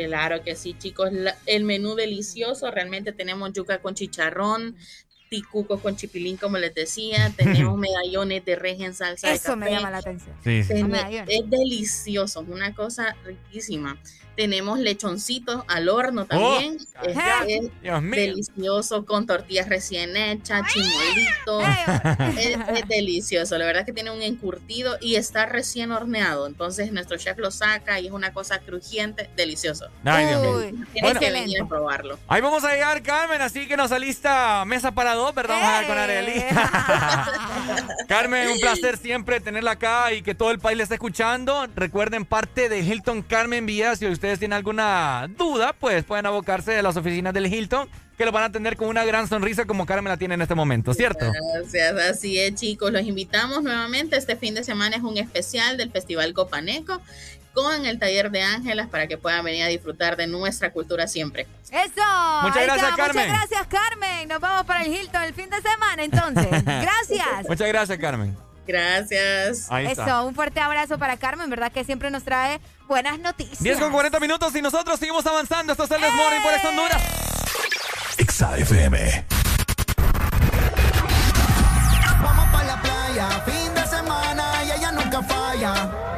Claro 0.06 0.42
que 0.42 0.56
sí, 0.56 0.74
chicos. 0.78 1.12
La- 1.12 1.36
el 1.46 1.62
menú 1.64 1.94
delicioso, 1.94 2.70
realmente 2.70 3.12
tenemos 3.12 3.52
yuca 3.52 3.78
con 3.78 3.94
chicharrón, 3.94 4.76
ticucos 5.30 5.80
con 5.80 5.96
chipilín, 5.96 6.36
como 6.36 6.58
les 6.58 6.74
decía. 6.74 7.32
Tenemos 7.72 7.78
medallones 7.78 8.44
de 8.44 8.56
res 8.56 8.80
en 8.80 8.94
salsa 8.94 9.28
de 9.28 9.34
Eso 9.34 9.56
me 9.56 9.70
llama 9.70 9.90
la 9.90 9.98
atención. 9.98 10.34
Sí, 10.42 10.62
sí. 10.62 10.68
Ten- 10.74 10.90
es 11.28 11.48
delicioso, 11.50 12.42
es 12.42 12.48
una 12.48 12.74
cosa 12.74 13.16
riquísima. 13.24 13.98
Tenemos 14.36 14.78
lechoncitos 14.78 15.62
al 15.68 15.88
horno 15.88 16.26
también. 16.26 16.78
Oh, 17.00 17.06
es, 17.06 17.14
cállate. 17.16 17.56
es 17.56 17.82
Dios 17.82 18.02
mío. 18.02 18.20
delicioso 18.20 19.04
con 19.06 19.26
tortillas 19.26 19.68
recién 19.68 20.16
hechas, 20.16 20.62
chimolito. 20.72 21.60
es, 22.38 22.58
es 22.80 22.88
delicioso. 22.88 23.56
La 23.58 23.66
verdad 23.66 23.80
es 23.82 23.86
que 23.86 23.92
tiene 23.92 24.10
un 24.10 24.22
encurtido 24.22 24.96
y 25.00 25.16
está 25.16 25.46
recién 25.46 25.92
horneado. 25.92 26.46
Entonces 26.46 26.92
nuestro 26.92 27.16
chef 27.16 27.38
lo 27.38 27.50
saca 27.50 28.00
y 28.00 28.06
es 28.06 28.12
una 28.12 28.32
cosa 28.32 28.58
crujiente, 28.58 29.30
delicioso. 29.36 29.86
Ay, 30.04 30.26
Dios 30.26 30.42
mío. 30.42 30.58
Tienes 30.60 30.86
Bueno. 31.02 31.20
que 31.20 31.30
venir 31.30 31.62
a 31.62 31.66
probarlo. 31.68 32.18
Ahí 32.28 32.40
vamos 32.40 32.64
a 32.64 32.72
llegar, 32.72 33.02
Carmen, 33.02 33.40
así 33.40 33.66
que 33.68 33.76
nos 33.76 33.92
alista 33.92 34.64
mesa 34.64 34.92
para 34.92 35.14
dos, 35.14 35.34
¿verdad? 35.34 35.54
Vamos 35.60 35.68
a 35.68 35.78
ver 35.78 35.88
con 35.88 35.98
Arely. 35.98 36.44
Carmen, 38.08 38.48
un 38.50 38.58
placer 38.60 38.96
siempre 38.96 39.40
tenerla 39.40 39.72
acá 39.72 40.12
y 40.12 40.22
que 40.22 40.34
todo 40.34 40.50
el 40.50 40.58
país 40.58 40.76
le 40.76 40.82
esté 40.82 40.94
escuchando. 40.94 41.66
Recuerden, 41.74 42.24
parte 42.24 42.68
de 42.68 42.80
Hilton 42.80 43.22
Carmen 43.22 43.66
Villa, 43.66 43.96
si 43.96 44.06
ustedes 44.24 44.38
tienen 44.38 44.56
alguna 44.56 45.28
duda, 45.36 45.74
pues 45.78 46.02
pueden 46.02 46.24
abocarse 46.24 46.72
de 46.72 46.82
las 46.82 46.96
oficinas 46.96 47.34
del 47.34 47.52
Hilton, 47.52 47.90
que 48.16 48.24
lo 48.24 48.32
van 48.32 48.44
a 48.44 48.46
atender 48.46 48.74
con 48.74 48.88
una 48.88 49.04
gran 49.04 49.28
sonrisa 49.28 49.66
como 49.66 49.84
Carmen 49.84 50.10
la 50.10 50.16
tiene 50.16 50.32
en 50.32 50.40
este 50.40 50.54
momento, 50.54 50.94
¿cierto? 50.94 51.30
Gracias, 51.54 51.94
así 51.98 52.38
es 52.38 52.54
chicos, 52.54 52.90
los 52.90 53.02
invitamos 53.02 53.62
nuevamente. 53.62 54.16
Este 54.16 54.34
fin 54.34 54.54
de 54.54 54.64
semana 54.64 54.96
es 54.96 55.02
un 55.02 55.18
especial 55.18 55.76
del 55.76 55.90
Festival 55.90 56.32
Copaneco 56.32 57.02
con 57.52 57.84
el 57.84 57.98
taller 57.98 58.30
de 58.30 58.40
Ángelas 58.40 58.88
para 58.88 59.08
que 59.08 59.18
puedan 59.18 59.44
venir 59.44 59.64
a 59.64 59.68
disfrutar 59.68 60.16
de 60.16 60.26
nuestra 60.26 60.72
cultura 60.72 61.06
siempre. 61.06 61.46
Eso. 61.70 62.02
Muchas 62.42 62.56
Ahí 62.56 62.64
gracias, 62.64 62.90
está. 62.90 62.96
Carmen. 62.96 63.28
Muchas 63.28 63.48
gracias, 63.50 63.66
Carmen. 63.66 64.28
Nos 64.28 64.40
vamos 64.40 64.64
para 64.64 64.84
el 64.84 64.92
Hilton 64.94 65.22
el 65.22 65.34
fin 65.34 65.50
de 65.50 65.60
semana, 65.60 66.02
entonces. 66.02 66.64
Gracias. 66.64 67.46
Muchas 67.46 67.68
gracias, 67.68 67.98
Carmen. 67.98 68.34
Gracias. 68.66 69.70
Ahí 69.70 69.86
está. 69.86 70.06
Eso, 70.06 70.26
un 70.26 70.34
fuerte 70.34 70.60
abrazo 70.60 70.98
para 70.98 71.18
Carmen, 71.18 71.50
¿verdad? 71.50 71.70
Que 71.70 71.84
siempre 71.84 72.10
nos 72.10 72.24
trae 72.24 72.58
buenas 72.86 73.18
noticias. 73.18 73.62
10 73.62 73.78
con 73.78 73.92
40 73.92 74.20
minutos 74.20 74.54
y 74.54 74.62
nosotros 74.62 74.98
seguimos 74.98 75.24
avanzando. 75.26 75.72
Esto 75.72 75.84
es 75.84 75.90
el 75.90 76.00
Desmorning 76.00 76.42
por 76.42 76.52
Ex 76.52 76.64
Honduras. 76.64 77.02
Exa 78.18 78.56
FM. 78.58 79.26
Vamos 82.22 82.48
para 82.52 82.64
la 82.64 82.82
playa, 82.82 83.28
fin 83.44 83.74
de 83.74 83.86
semana 83.86 84.64
y 84.64 84.70
ella 84.72 84.92
nunca 84.92 85.22
falla. 85.22 86.13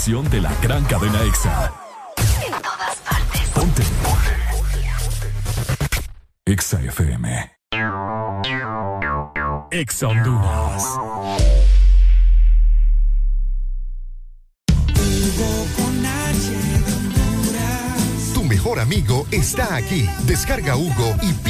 Estación 0.00 0.30
de 0.30 0.40
la 0.40 0.50
gran 0.62 0.82
cadena 0.84 1.22
Exa. 1.24 1.72
en 2.46 2.52
todas 2.62 2.96
partes. 3.06 3.40
Ponte. 3.52 3.82
Exa 6.46 6.80
FM. 6.80 7.50
Exa 9.70 10.08
Honduras. 10.08 10.84
Hugo 14.96 15.66
con 15.76 16.06
H 16.06 16.50
de 16.50 16.92
Honduras. 16.94 18.48
mejor 18.48 18.80
amigo 18.80 19.26
está 19.30 19.76
aquí. 19.76 20.08
Descarga 20.24 20.76
Hugo 20.76 21.14
y 21.22 21.32
pide 21.34 21.49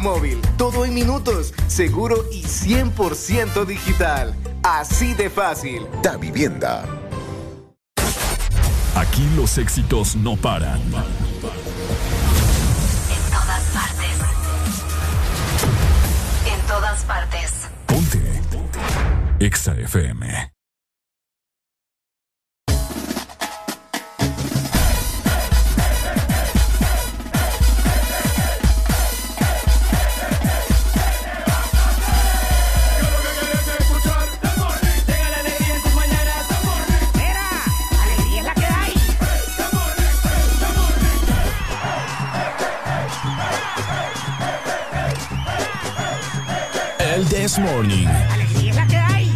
móvil. 0.00 0.40
Todo 0.56 0.84
en 0.84 0.94
minutos, 0.94 1.52
seguro 1.66 2.24
y 2.32 2.42
100% 2.44 3.64
digital. 3.64 4.34
Así 4.62 5.14
de 5.14 5.30
fácil. 5.30 5.86
Da 6.02 6.16
Vivienda. 6.16 6.84
Aquí 8.94 9.28
los 9.36 9.58
éxitos 9.58 10.16
no 10.16 10.36
paran. 10.36 10.80
En 10.80 10.92
todas 13.30 13.62
partes. 13.72 14.16
En 16.52 16.60
todas 16.66 17.04
partes. 17.04 17.52
Ponte. 17.86 18.42
Exa 19.40 19.74
FM. 19.74 20.57
El 47.18 47.26
This 47.26 47.58
Morning. 47.58 48.06
Alegría 48.06 48.70
es 48.70 48.76
la 48.76 48.86
que 48.86 48.96
hay. 48.96 49.26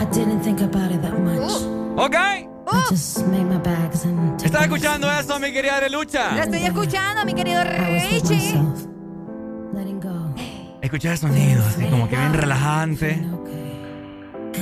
I 0.00 0.04
didn't 0.12 0.42
think 0.42 0.60
about 0.60 0.90
it 0.90 1.02
that 1.02 1.16
much. 1.20 1.52
Ok. 1.96 2.16
I 2.16 2.48
just 2.90 3.24
made 3.28 3.44
my 3.44 3.58
bags 3.58 4.04
and 4.06 4.36
took 4.36 4.46
¿Estás 4.46 4.62
escuchando 4.62 5.08
eso, 5.08 5.38
mi 5.38 5.52
querida 5.52 5.76
Arelucha? 5.76 6.32
Lo 6.34 6.42
estoy 6.42 6.64
escuchando, 6.64 7.24
mi 7.24 7.32
querido 7.32 7.62
Richie. 7.62 8.60
Escucha 10.82 11.12
el 11.12 11.18
sonido, 11.18 11.64
así 11.64 11.84
como 11.84 12.08
que 12.08 12.16
bien 12.16 12.34
relajante. 12.34 13.24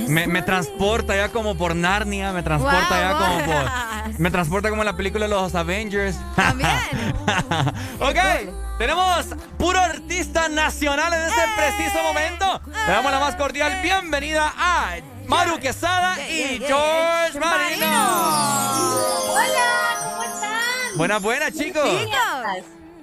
Me, 0.08 0.26
me 0.26 0.42
transporta 0.42 1.16
ya 1.16 1.28
como 1.30 1.56
por 1.56 1.74
Narnia, 1.74 2.32
me 2.32 2.42
transporta 2.42 2.90
ya 2.90 3.12
como 3.18 3.44
por... 3.44 4.20
Me 4.20 4.30
transporta 4.30 4.70
como 4.70 4.82
en 4.82 4.86
la 4.86 4.96
película 4.96 5.26
de 5.26 5.30
los 5.30 5.54
Avengers. 5.54 6.16
También. 6.36 6.70
ok, 8.00 8.18
tenemos 8.78 9.26
puro 9.58 9.78
artista 9.78 10.48
nacional 10.48 11.12
en 11.12 11.22
este 11.22 11.42
preciso 11.56 12.02
momento. 12.02 12.60
Le 12.86 12.92
damos 12.92 13.12
la 13.12 13.20
más 13.20 13.36
cordial 13.36 13.80
bienvenida 13.82 14.52
a 14.56 14.96
Maru 15.26 15.58
Quesada 15.58 16.16
y 16.28 16.58
George 16.66 17.38
Marino. 17.38 17.86
Hola, 19.30 19.98
¿cómo 20.04 20.22
están? 20.22 20.96
Buenas, 20.96 21.22
buenas, 21.22 21.52
chicos. 21.52 21.88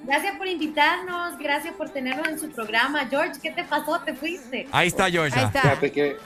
Gracias 0.06 0.38
por 0.38 0.48
invitarnos, 0.48 1.38
gracias 1.38 1.74
por 1.76 1.90
tenernos 1.90 2.28
en 2.28 2.40
su 2.40 2.50
programa. 2.50 3.06
George, 3.10 3.34
¿qué 3.42 3.52
te 3.52 3.64
pasó? 3.64 4.00
¿Te 4.00 4.14
fuiste? 4.14 4.68
Ahí 4.72 4.88
está 4.88 5.10
George. 5.10 5.38
Fíjate 5.52 5.92
que, 5.92 6.18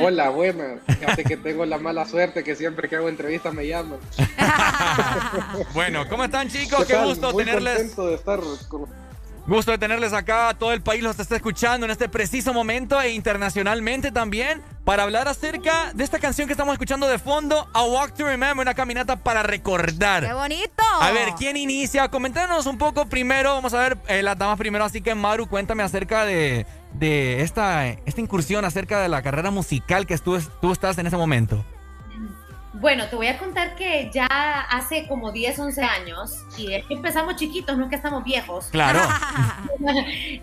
hola, 0.00 0.30
buena. 0.30 0.78
Fíjate 0.86 1.24
que 1.24 1.36
tengo 1.36 1.66
la 1.66 1.78
mala 1.78 2.06
suerte 2.06 2.42
que 2.44 2.54
siempre 2.54 2.88
que 2.88 2.96
hago 2.96 3.08
entrevistas 3.08 3.52
me 3.52 3.66
llaman. 3.66 3.98
Bueno, 5.74 6.08
¿cómo 6.08 6.24
están 6.24 6.48
chicos? 6.48 6.84
¿Qué 6.86 6.94
Qué 6.94 7.04
gusto 7.04 7.32
Muy 7.32 7.44
tenerles. 7.44 7.76
contento 7.78 8.06
de 8.08 8.14
estar 8.14 8.40
con- 8.68 9.05
Gusto 9.46 9.70
de 9.70 9.78
tenerles 9.78 10.12
acá. 10.12 10.56
Todo 10.58 10.72
el 10.72 10.82
país 10.82 11.04
los 11.04 11.18
está 11.20 11.36
escuchando 11.36 11.86
en 11.86 11.92
este 11.92 12.08
preciso 12.08 12.52
momento 12.52 13.00
e 13.00 13.12
internacionalmente 13.12 14.10
también 14.10 14.60
para 14.84 15.04
hablar 15.04 15.28
acerca 15.28 15.92
de 15.94 16.02
esta 16.02 16.18
canción 16.18 16.48
que 16.48 16.52
estamos 16.52 16.72
escuchando 16.72 17.06
de 17.06 17.18
fondo, 17.18 17.68
A 17.72 17.84
Walk 17.84 18.14
to 18.14 18.24
Remember, 18.24 18.64
una 18.64 18.74
caminata 18.74 19.16
para 19.16 19.44
recordar. 19.44 20.26
¡Qué 20.26 20.32
bonito! 20.32 20.82
A 21.00 21.12
ver, 21.12 21.30
¿quién 21.38 21.56
inicia? 21.56 22.08
Coméntanos 22.08 22.66
un 22.66 22.76
poco 22.76 23.06
primero. 23.06 23.54
Vamos 23.54 23.72
a 23.72 23.78
ver 23.78 23.98
eh, 24.08 24.22
las 24.22 24.36
damas 24.36 24.58
primero. 24.58 24.84
Así 24.84 25.00
que, 25.00 25.14
Maru, 25.14 25.48
cuéntame 25.48 25.84
acerca 25.84 26.24
de, 26.24 26.66
de 26.94 27.42
esta, 27.42 27.86
esta 27.86 28.20
incursión, 28.20 28.64
acerca 28.64 29.00
de 29.00 29.08
la 29.08 29.22
carrera 29.22 29.52
musical 29.52 30.06
que 30.06 30.18
tú, 30.18 30.40
tú 30.60 30.72
estás 30.72 30.98
en 30.98 31.06
ese 31.06 31.16
momento. 31.16 31.64
Bueno, 32.78 33.06
te 33.08 33.16
voy 33.16 33.28
a 33.28 33.38
contar 33.38 33.74
que 33.74 34.10
ya 34.12 34.26
hace 34.26 35.06
como 35.08 35.32
10, 35.32 35.58
11 35.58 35.82
años, 35.82 36.44
y 36.58 36.74
es 36.74 36.84
que 36.84 36.94
empezamos 36.94 37.36
chiquitos, 37.36 37.76
no 37.78 37.84
es 37.84 37.90
que 37.90 37.96
estamos 37.96 38.24
viejos. 38.24 38.66
Claro. 38.66 39.00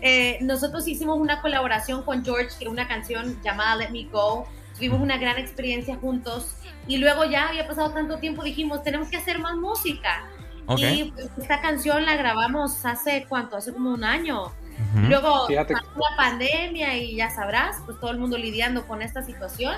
Eh, 0.00 0.38
nosotros 0.40 0.86
hicimos 0.86 1.18
una 1.18 1.42
colaboración 1.42 2.02
con 2.02 2.24
George, 2.24 2.50
que 2.58 2.68
una 2.68 2.88
canción 2.88 3.40
llamada 3.42 3.76
Let 3.76 3.90
Me 3.90 4.04
Go. 4.04 4.46
Tuvimos 4.74 5.00
una 5.00 5.18
gran 5.18 5.38
experiencia 5.38 5.96
juntos 5.96 6.56
y 6.86 6.98
luego 6.98 7.24
ya 7.24 7.48
había 7.48 7.66
pasado 7.66 7.90
tanto 7.90 8.18
tiempo, 8.18 8.42
dijimos, 8.42 8.82
tenemos 8.82 9.08
que 9.08 9.16
hacer 9.16 9.38
más 9.40 9.56
música. 9.56 10.28
Y 10.76 11.12
pues, 11.12 11.30
esta 11.36 11.60
canción 11.60 12.06
la 12.06 12.16
grabamos 12.16 12.86
hace 12.86 13.26
cuánto, 13.28 13.56
hace 13.56 13.72
como 13.72 13.90
un 13.90 14.04
año. 14.04 14.44
Ujú. 14.44 15.08
Luego 15.08 15.46
Fíjate. 15.46 15.74
pasó 15.74 15.86
la 16.10 16.16
pandemia 16.16 16.96
y 16.96 17.16
ya 17.16 17.30
sabrás, 17.30 17.76
pues 17.84 18.00
todo 18.00 18.10
el 18.12 18.18
mundo 18.18 18.38
lidiando 18.38 18.86
con 18.86 19.02
esta 19.02 19.22
situación. 19.22 19.76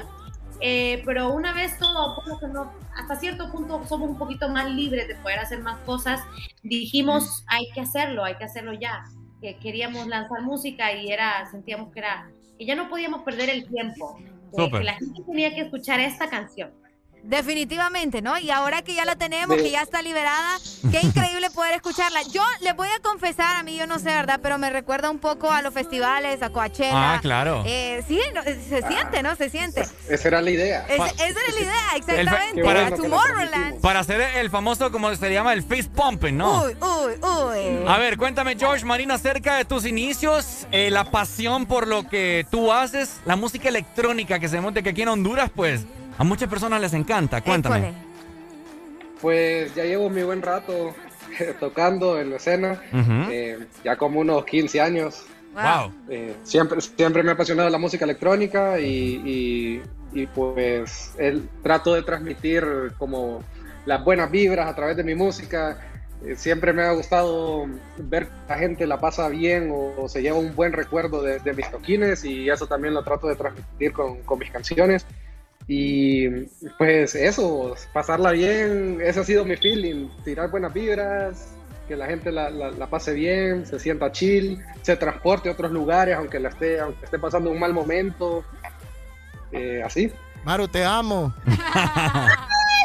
Eh, 0.60 1.02
pero 1.04 1.32
una 1.32 1.52
vez 1.52 1.78
todo, 1.78 2.16
hasta 2.94 3.16
cierto 3.16 3.50
punto 3.52 3.84
somos 3.86 4.08
un 4.08 4.18
poquito 4.18 4.48
más 4.48 4.70
libres 4.70 5.06
de 5.08 5.14
poder 5.16 5.38
hacer 5.38 5.60
más 5.60 5.78
cosas, 5.80 6.20
dijimos 6.62 7.44
hay 7.46 7.66
que 7.74 7.80
hacerlo, 7.80 8.24
hay 8.24 8.36
que 8.36 8.44
hacerlo 8.44 8.72
ya. 8.72 9.04
Que 9.40 9.56
queríamos 9.58 10.06
lanzar 10.06 10.40
música 10.42 10.92
y 10.94 11.10
era, 11.12 11.46
sentíamos 11.50 11.92
que 11.92 11.98
era, 12.00 12.28
que 12.58 12.64
ya 12.64 12.74
no 12.74 12.88
podíamos 12.88 13.22
perder 13.22 13.50
el 13.50 13.66
tiempo. 13.68 14.16
que- 14.52 14.70
que 14.78 14.84
la 14.84 14.94
gente 14.94 15.22
tenía 15.26 15.54
que 15.54 15.60
escuchar 15.62 16.00
esta 16.00 16.30
canción. 16.30 16.70
Definitivamente, 17.28 18.22
¿no? 18.22 18.38
Y 18.38 18.50
ahora 18.50 18.82
que 18.82 18.94
ya 18.94 19.04
la 19.04 19.16
tenemos, 19.16 19.56
que 19.56 19.70
ya 19.70 19.82
está 19.82 20.00
liberada, 20.00 20.58
qué 20.92 21.00
increíble 21.02 21.50
poder 21.50 21.74
escucharla. 21.74 22.20
Yo 22.32 22.42
les 22.60 22.76
voy 22.76 22.88
a 22.88 23.00
confesar, 23.02 23.56
a 23.56 23.62
mí 23.64 23.76
yo 23.76 23.86
no 23.86 23.98
sé, 23.98 24.06
¿verdad? 24.06 24.38
Pero 24.42 24.58
me 24.58 24.70
recuerda 24.70 25.10
un 25.10 25.18
poco 25.18 25.50
a 25.50 25.60
los 25.60 25.74
festivales, 25.74 26.40
a 26.42 26.50
Coachella. 26.50 27.14
Ah, 27.14 27.18
claro. 27.20 27.64
Eh, 27.66 28.04
sí, 28.06 28.20
no, 28.32 28.42
se 28.44 28.82
siente, 28.86 29.22
¿no? 29.24 29.34
Se 29.34 29.50
siente. 29.50 29.84
Esa 30.08 30.28
era 30.28 30.40
la 30.40 30.50
idea. 30.50 30.86
Es- 30.88 31.14
esa 31.14 31.24
era 31.24 31.52
la 31.54 31.60
idea, 31.60 31.96
exactamente. 31.96 32.62
para, 32.62 32.86
a 32.86 32.90
Tomorrowland. 32.90 33.80
para 33.80 34.00
hacer 34.00 34.20
el 34.20 34.48
famoso, 34.50 34.92
como 34.92 35.14
se 35.14 35.32
llama, 35.32 35.52
el 35.52 35.62
face 35.62 35.90
pumping, 35.94 36.36
¿no? 36.36 36.62
Uy, 36.62 36.76
uy, 36.80 37.12
uy. 37.22 37.84
A 37.88 37.98
ver, 37.98 38.16
cuéntame, 38.16 38.56
George 38.56 38.84
Marino, 38.84 39.14
acerca 39.14 39.56
de 39.56 39.64
tus 39.64 39.84
inicios, 39.84 40.66
eh, 40.70 40.90
la 40.90 41.10
pasión 41.10 41.66
por 41.66 41.88
lo 41.88 42.06
que 42.08 42.46
tú 42.50 42.72
haces, 42.72 43.16
la 43.24 43.34
música 43.36 43.68
electrónica 43.68 44.38
que 44.38 44.48
se 44.48 44.60
monte 44.60 44.82
que 44.82 44.90
aquí 44.90 45.02
en 45.02 45.08
Honduras, 45.08 45.50
pues 45.54 45.82
a 46.18 46.24
muchas 46.24 46.48
personas 46.48 46.80
les 46.80 46.92
encanta. 46.94 47.40
Cuéntame. 47.42 47.92
Pues 49.20 49.74
ya 49.74 49.84
llevo 49.84 50.10
mi 50.10 50.22
buen 50.22 50.42
rato 50.42 50.94
tocando 51.60 52.20
en 52.20 52.30
la 52.30 52.36
escena, 52.36 52.80
eh, 53.30 53.58
ya 53.84 53.96
como 53.96 54.20
unos 54.20 54.44
15 54.44 54.80
años. 54.80 55.24
Wow. 55.54 55.90
Eh, 56.10 56.34
siempre, 56.42 56.80
siempre 56.82 57.22
me 57.22 57.30
ha 57.30 57.34
apasionado 57.34 57.70
la 57.70 57.78
música 57.78 58.04
electrónica 58.04 58.78
y, 58.78 59.22
y- 59.24 59.82
y, 60.12 60.26
pues 60.28 61.12
el, 61.18 61.46
trato 61.62 61.92
de 61.94 62.02
transmitir 62.02 62.64
como 62.98 63.42
las 63.86 64.02
buenas 64.04 64.30
vibras 64.30 64.66
a 64.68 64.74
través 64.74 64.96
de 64.96 65.02
mi 65.04 65.14
música. 65.14 65.78
Eh, 66.24 66.36
siempre 66.36 66.72
me 66.72 66.82
ha 66.82 66.92
gustado 66.92 67.66
ver 67.98 68.26
que 68.26 68.32
la 68.48 68.58
gente 68.58 68.86
la 68.86 68.98
pasa 68.98 69.28
bien 69.28 69.70
o, 69.70 69.94
o 69.98 70.08
se 70.08 70.22
lleva 70.22 70.38
un 70.38 70.54
buen 70.54 70.72
recuerdo 70.72 71.22
de, 71.22 71.38
de 71.40 71.52
mis 71.52 71.70
toquines 71.70 72.24
y 72.24 72.48
eso 72.48 72.66
también 72.66 72.94
lo 72.94 73.02
trato 73.02 73.26
de 73.28 73.36
transmitir 73.36 73.92
con, 73.92 74.22
con 74.22 74.38
mis 74.38 74.50
canciones. 74.50 75.04
Y 75.68 76.28
pues 76.78 77.14
eso, 77.16 77.74
pasarla 77.92 78.30
bien, 78.30 78.98
ese 79.02 79.20
ha 79.20 79.24
sido 79.24 79.44
mi 79.44 79.56
feeling, 79.56 80.08
tirar 80.24 80.50
buenas 80.50 80.72
vibras, 80.72 81.48
que 81.88 81.96
la 81.96 82.06
gente 82.06 82.30
la, 82.30 82.50
la- 82.50 82.70
la 82.70 82.86
pase 82.88 83.12
bien, 83.14 83.66
se 83.66 83.80
sienta 83.80 84.12
chill, 84.12 84.62
se 84.82 84.96
transporte 84.96 85.48
a 85.48 85.52
otros 85.52 85.72
lugares, 85.72 86.16
aunque, 86.16 86.38
la 86.38 86.50
esté, 86.50 86.78
aunque 86.80 87.04
esté 87.04 87.18
pasando 87.18 87.50
un 87.50 87.58
mal 87.58 87.72
momento, 87.72 88.44
eh, 89.50 89.82
así. 89.84 90.12
Maru, 90.44 90.68
te 90.68 90.84
amo. 90.84 91.34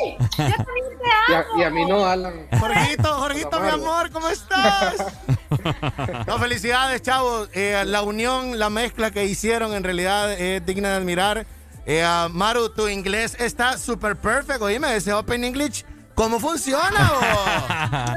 Y 0.03 1.33
a, 1.33 1.46
y 1.60 1.64
a 1.64 1.69
mí 1.69 1.85
no, 1.85 2.03
Alan. 2.06 2.47
Jorgito, 2.60 3.14
Jorgito, 3.14 3.60
mi 3.60 3.69
amor, 3.69 4.10
¿cómo 4.12 4.28
estás? 4.30 4.96
No, 6.28 6.40
felicidades, 6.40 7.01
chavos. 7.03 7.49
Eh, 7.53 7.83
la 7.85 8.01
unión, 8.01 8.58
la 8.58 8.69
mezcla 8.72 9.12
que 9.12 9.26
hicieron 9.26 9.74
en 9.74 9.83
realidad 9.83 10.33
es 10.33 10.65
digna 10.65 10.90
de 10.90 10.96
admirar. 10.96 11.46
Eh, 11.85 12.03
ah, 12.03 12.30
Maru, 12.31 12.69
tu 12.69 12.88
inglés 12.88 13.35
está 13.40 13.78
súper 13.78 14.15
perfecto. 14.15 14.65
Oíme, 14.65 14.96
ese 14.96 15.14
Open 15.14 15.44
English, 15.44 15.83
¿cómo 16.15 16.40
funciona? 16.40 17.12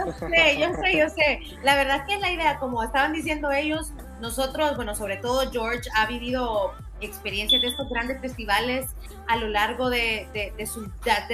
Yo 0.04 0.28
sé, 0.28 0.58
yo 0.58 0.68
sé, 0.82 0.98
yo 0.98 1.08
sé. 1.08 1.40
La 1.62 1.74
verdad 1.74 1.98
es 1.98 2.02
que 2.06 2.18
la 2.18 2.30
idea, 2.30 2.58
como 2.58 2.82
estaban 2.82 3.12
diciendo 3.12 3.50
ellos, 3.50 3.92
nosotros, 4.20 4.76
bueno, 4.76 4.94
sobre 4.94 5.16
todo 5.16 5.50
George 5.50 5.88
ha 5.94 6.06
vivido 6.06 6.72
experiencias 7.00 7.60
de 7.62 7.68
estos 7.68 7.88
grandes 7.88 8.20
festivales 8.20 8.86
a 9.26 9.36
lo 9.36 9.48
largo 9.48 9.90
de 9.90 10.28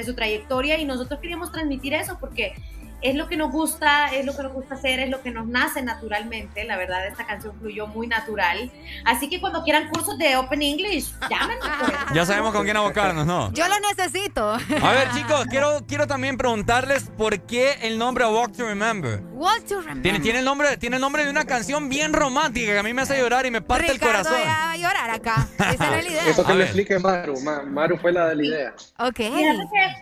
su 0.04 0.14
trayectoria 0.14 0.78
y 0.78 0.84
nosotros 0.84 1.20
queríamos 1.20 1.52
transmitir 1.52 1.94
eso 1.94 2.16
porque 2.18 2.54
es 3.02 3.14
lo 3.14 3.28
que 3.28 3.36
nos 3.36 3.50
gusta, 3.52 4.14
es 4.14 4.24
lo 4.26 4.36
que 4.36 4.42
nos 4.42 4.52
gusta 4.52 4.74
hacer, 4.74 5.00
es 5.00 5.10
lo 5.10 5.22
que 5.22 5.30
nos 5.30 5.46
nace 5.46 5.82
naturalmente. 5.82 6.64
La 6.64 6.76
verdad, 6.76 7.06
esta 7.06 7.26
canción 7.26 7.54
fluyó 7.58 7.86
muy 7.86 8.06
natural. 8.06 8.70
Así 9.04 9.28
que 9.28 9.40
cuando 9.40 9.62
quieran 9.62 9.88
cursos 9.88 10.18
de 10.18 10.36
Open 10.36 10.62
English, 10.62 11.12
llámenos. 11.28 11.66
pues. 11.80 11.92
Ya 12.14 12.26
sabemos 12.26 12.52
con 12.52 12.64
quién 12.64 12.76
abocarnos, 12.76 13.24
¿no? 13.26 13.52
Yo 13.52 13.64
lo 13.68 13.74
necesito. 13.80 14.50
A 14.52 14.92
ver, 14.92 15.10
chicos, 15.14 15.46
quiero, 15.48 15.80
quiero 15.86 16.06
también 16.06 16.36
preguntarles 16.36 17.04
por 17.16 17.40
qué 17.42 17.74
el 17.82 17.98
nombre 17.98 18.26
Walk 18.26 18.52
to 18.56 18.66
Remember. 18.66 19.20
Walk 19.32 19.64
to 19.66 19.76
remember. 19.80 20.02
Tiene, 20.02 20.20
tiene, 20.20 20.38
el 20.40 20.44
nombre, 20.44 20.76
tiene 20.76 20.96
el 20.96 21.00
nombre 21.02 21.24
de 21.24 21.30
una 21.30 21.44
canción 21.44 21.88
bien 21.88 22.12
romántica 22.12 22.72
que 22.72 22.78
a 22.78 22.82
mí 22.82 22.92
me 22.92 23.02
hace 23.02 23.16
llorar 23.18 23.46
y 23.46 23.50
me 23.50 23.62
parte 23.62 23.92
Ricardo 23.92 24.18
el 24.18 24.24
corazón. 24.24 24.38
ya 24.44 24.48
va 24.50 24.72
a 24.72 24.76
llorar 24.76 25.10
acá. 25.10 25.48
Esa 25.58 25.72
es 25.98 26.04
la 26.04 26.10
idea. 26.10 26.26
Eso 26.26 26.44
que 26.44 26.52
ver. 26.52 26.62
explique 26.62 26.98
Maru. 26.98 27.40
Ma- 27.40 27.62
Maru 27.62 27.96
fue 27.96 28.12
la 28.12 28.26
de 28.28 28.36
la 28.36 28.44
idea. 28.44 28.74
Ok. 28.98 29.14
Que 29.16 29.56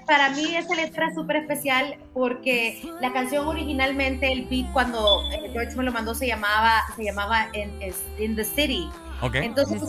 para 0.06 0.30
mí 0.30 0.56
esa 0.56 0.74
letra 0.74 1.08
es 1.08 1.14
súper 1.14 1.36
especial 1.36 1.98
porque 2.14 2.80
la 3.00 3.12
canción 3.12 3.46
originalmente, 3.46 4.30
el 4.30 4.46
beat 4.46 4.72
cuando 4.72 5.22
eh, 5.30 5.50
George 5.52 5.76
me 5.76 5.84
lo 5.84 5.92
mandó 5.92 6.14
se 6.14 6.26
llamaba, 6.26 6.82
se 6.96 7.04
llamaba 7.04 7.48
In, 7.54 7.70
In 8.18 8.36
the 8.36 8.44
City. 8.44 8.88
Ok. 9.20 9.36
Entonces, 9.36 9.82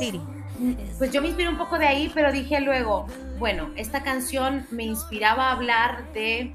pues 0.98 1.12
yo 1.12 1.22
me 1.22 1.28
inspiré 1.28 1.50
un 1.50 1.58
poco 1.58 1.80
de 1.80 1.88
ahí, 1.88 2.12
pero 2.14 2.32
dije 2.32 2.60
luego, 2.60 3.08
bueno, 3.38 3.70
esta 3.76 4.04
canción 4.04 4.68
me 4.72 4.84
inspiraba 4.84 5.50
a 5.50 5.52
hablar 5.54 6.12
de 6.14 6.54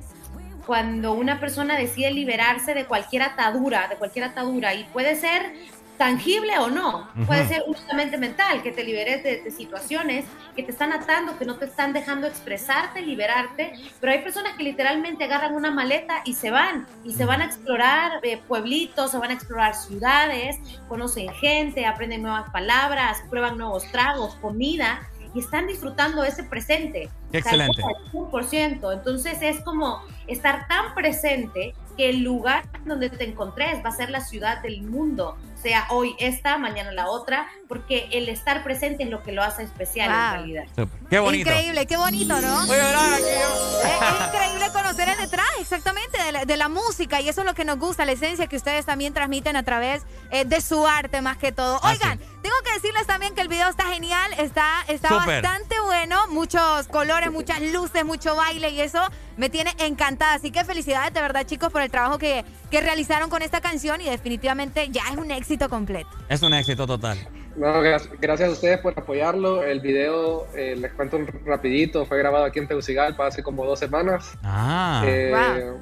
cuando 0.67 1.13
una 1.13 1.41
persona 1.41 1.77
decide 1.77 2.11
liberarse 2.11 2.75
de 2.75 2.87
cualquier 2.87 3.23
atadura, 3.23 3.89
de 3.89 3.97
cualquier 3.97 4.27
atadura, 4.27 4.75
y 4.75 4.85
puede 4.85 5.17
ser 5.17 5.55
tangible 5.97 6.59
o 6.59 6.71
no, 6.71 7.09
Ujú. 7.15 7.27
puede 7.27 7.47
ser 7.47 7.63
únicamente 7.67 8.19
mental, 8.19 8.63
que 8.63 8.73
te 8.73 8.85
liberes 8.85 9.23
de, 9.23 9.43
de 9.43 9.51
situaciones 9.51 10.25
que 10.57 10.63
te 10.63 10.71
están 10.71 10.93
atando, 10.93 11.39
que 11.39 11.45
no 11.45 11.57
te 11.57 11.67
están 11.67 11.93
dejando 11.93 12.27
expresarte, 12.27 13.03
liberarte, 13.03 13.73
pero 14.01 14.13
hay 14.13 14.23
personas 14.23 14.55
que 14.57 14.65
literalmente 14.65 15.25
agarran 15.25 15.55
una 15.55 15.71
maleta 15.71 16.23
y 16.25 16.35
se 16.35 16.51
van, 16.51 16.87
y 17.05 17.13
se 17.13 17.25
van 17.25 17.41
a 17.41 17.47
explorar 17.47 18.21
eh, 18.23 18.41
pueblitos, 18.49 19.11
se 19.11 19.19
van 19.19 19.31
a 19.31 19.35
explorar 19.35 19.75
ciudades, 19.75 20.59
conocen 20.89 21.29
gente, 21.35 21.87
aprenden 21.87 22.23
nuevas 22.23 22.51
palabras, 22.51 23.23
prueban 23.31 23.59
nuevos 23.59 23.85
tragos, 23.91 24.35
comida, 24.37 25.09
y 25.35 25.41
están 25.41 25.67
disfrutando 25.67 26.23
ese 26.23 26.45
presente. 26.45 27.11
Excelente. 27.33 27.83
Cual, 27.83 28.49
100%. 28.49 28.93
Entonces 28.93 29.39
es 29.43 29.61
como 29.61 30.01
estar 30.29 30.69
tan 30.69 30.95
presente 30.95 31.75
que 31.97 32.09
el 32.11 32.23
lugar 32.23 32.65
donde 32.85 33.11
te 33.11 33.25
encontres 33.25 33.85
va 33.85 33.89
a 33.89 33.93
ser 33.93 34.11
la 34.11 34.21
ciudad 34.21 34.63
del 34.63 34.83
mundo, 34.83 35.37
sea 35.65 35.87
hoy 35.89 36.15
esta, 36.19 36.59
mañana 36.59 36.93
la 36.93 37.09
otra, 37.09 37.49
porque 37.75 38.09
el 38.13 38.29
estar 38.29 38.63
presente 38.63 39.03
es 39.03 39.11
lo 39.11 39.21
que 39.25 39.33
lo 39.33 39.43
hace 39.43 39.65
especial 39.65 40.09
Wow. 40.09 40.19
en 40.19 40.33
realidad. 40.33 40.89
Qué 41.11 41.19
bonito. 41.19 41.51
Increíble, 41.51 41.87
qué 41.87 41.97
bonito, 41.97 42.41
¿no? 42.41 42.67
Voy 42.67 42.77
a 42.79 42.85
llorar 42.85 43.15
aquí 43.15 43.23
Es, 43.25 44.21
es 44.21 44.27
increíble 44.29 44.67
conocer 44.73 45.09
el 45.09 45.17
detrás, 45.19 45.49
exactamente, 45.61 46.23
de 46.23 46.31
la, 46.31 46.45
de 46.45 46.57
la 46.57 46.69
música. 46.69 47.21
Y 47.21 47.29
eso 47.29 47.41
es 47.41 47.47
lo 47.49 47.55
que 47.55 47.65
nos 47.65 47.79
gusta, 47.81 48.05
la 48.05 48.13
esencia 48.13 48.47
que 48.47 48.55
ustedes 48.57 48.87
también 48.87 49.13
transmiten 49.13 49.57
a 49.57 49.65
través 49.65 50.03
eh, 50.31 50.45
de 50.45 50.61
su 50.61 50.87
arte, 50.87 51.21
más 51.21 51.37
que 51.37 51.51
todo. 51.51 51.81
Oigan, 51.83 52.19
tengo 52.43 52.55
que 52.65 52.73
decirles 52.75 53.07
también 53.09 53.35
que 53.35 53.41
el 53.41 53.49
video 53.49 53.69
está 53.69 53.87
genial, 53.93 54.31
está, 54.39 54.85
está 54.87 55.13
bastante 55.15 55.75
bueno. 55.81 56.29
Muchos 56.29 56.87
colores, 56.89 57.33
muchas 57.33 57.61
luces, 57.61 58.05
mucho 58.05 58.37
baile 58.37 58.71
y 58.71 58.81
eso 58.83 59.01
me 59.37 59.51
tiene 59.51 59.75
encantada. 59.79 60.35
Así 60.35 60.53
que 60.53 60.65
felicidades 60.65 61.13
de 61.13 61.21
verdad, 61.21 61.45
chicos, 61.45 61.73
por 61.73 61.83
el 61.83 61.91
trabajo 61.91 62.19
que, 62.19 62.45
que 62.71 62.81
realizaron 62.81 63.31
con 63.31 63.43
esta 63.43 63.61
canción. 63.61 64.01
Y 64.01 64.05
definitivamente 64.05 64.89
ya 64.91 65.03
es 65.11 65.17
un 65.17 65.33
éxito 65.33 65.69
completo. 65.69 66.09
Es 66.29 66.43
un 66.43 66.55
éxito 66.55 66.87
total. 66.87 67.19
No, 67.57 67.67
gra- 67.83 68.01
gracias 68.21 68.49
a 68.49 68.53
ustedes 68.53 68.79
por 68.79 68.99
apoyarlo. 68.99 69.63
El 69.63 69.81
video, 69.81 70.47
eh, 70.57 70.75
les 70.77 70.93
cuento 70.93 71.17
un 71.17 71.27
rapidito, 71.47 72.05
fue 72.05 72.19
grabado 72.19 72.45
aquí 72.45 72.59
en 72.59 72.67
Tegucigalpa 72.67 73.27
hace 73.29 73.43
como 73.43 73.65
dos 73.65 73.79
semanas. 73.79 74.33
Ah. 74.43 75.03
Eh, 75.07 75.73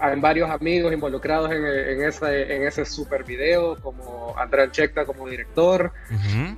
Hay 0.00 0.18
varios 0.20 0.48
amigos 0.48 0.92
involucrados 0.92 1.50
en, 1.50 1.64
en 1.66 2.04
ese, 2.04 2.54
en 2.54 2.62
ese 2.66 2.84
super 2.84 3.24
video, 3.24 3.76
como 3.82 4.32
Andrea 4.38 4.70
Checta 4.70 5.04
como 5.04 5.26
director, 5.28 5.90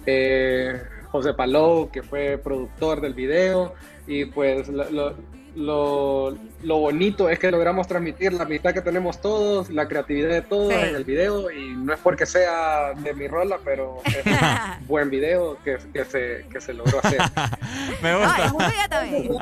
eh, 0.07 0.81
José 1.11 1.33
Palou, 1.35 1.91
que 1.91 2.03
fue 2.03 2.39
productor 2.39 3.01
del 3.01 3.15
video, 3.15 3.75
y 4.07 4.27
pues 4.27 4.69
lo, 4.69 4.89
lo- 4.91 5.15
lo- 5.57 6.37
lo 6.63 6.77
bonito 6.79 7.29
es 7.29 7.39
que 7.39 7.51
logramos 7.51 7.87
transmitir 7.89 8.33
la 8.33 8.45
amistad 8.45 8.73
que 8.75 8.81
tenemos 8.83 9.21
todos, 9.21 9.71
la 9.71 9.89
creatividad 9.89 10.29
de 10.31 10.43
todos 10.43 10.73
Sí. 10.73 10.79
en 10.81 10.95
el 10.95 11.05
video, 11.05 11.51
y 11.51 11.75
no 11.77 11.93
es 11.93 12.01
porque 12.01 12.27
sea 12.27 12.93
de 12.97 13.15
mi 13.15 13.27
rola, 13.29 13.59
pero 13.65 13.99
es 14.05 14.25
un 14.27 14.33
buen 14.87 15.11
video 15.11 15.59
que, 15.65 15.79
que 15.93 16.05
se, 16.05 16.47
que 16.53 16.61
se 16.61 16.75
logró 16.75 16.99
hacer. 17.03 17.19
Me 18.03 18.17
gusta. 18.17 18.53
Muy 18.53 18.65
también. 18.89 19.33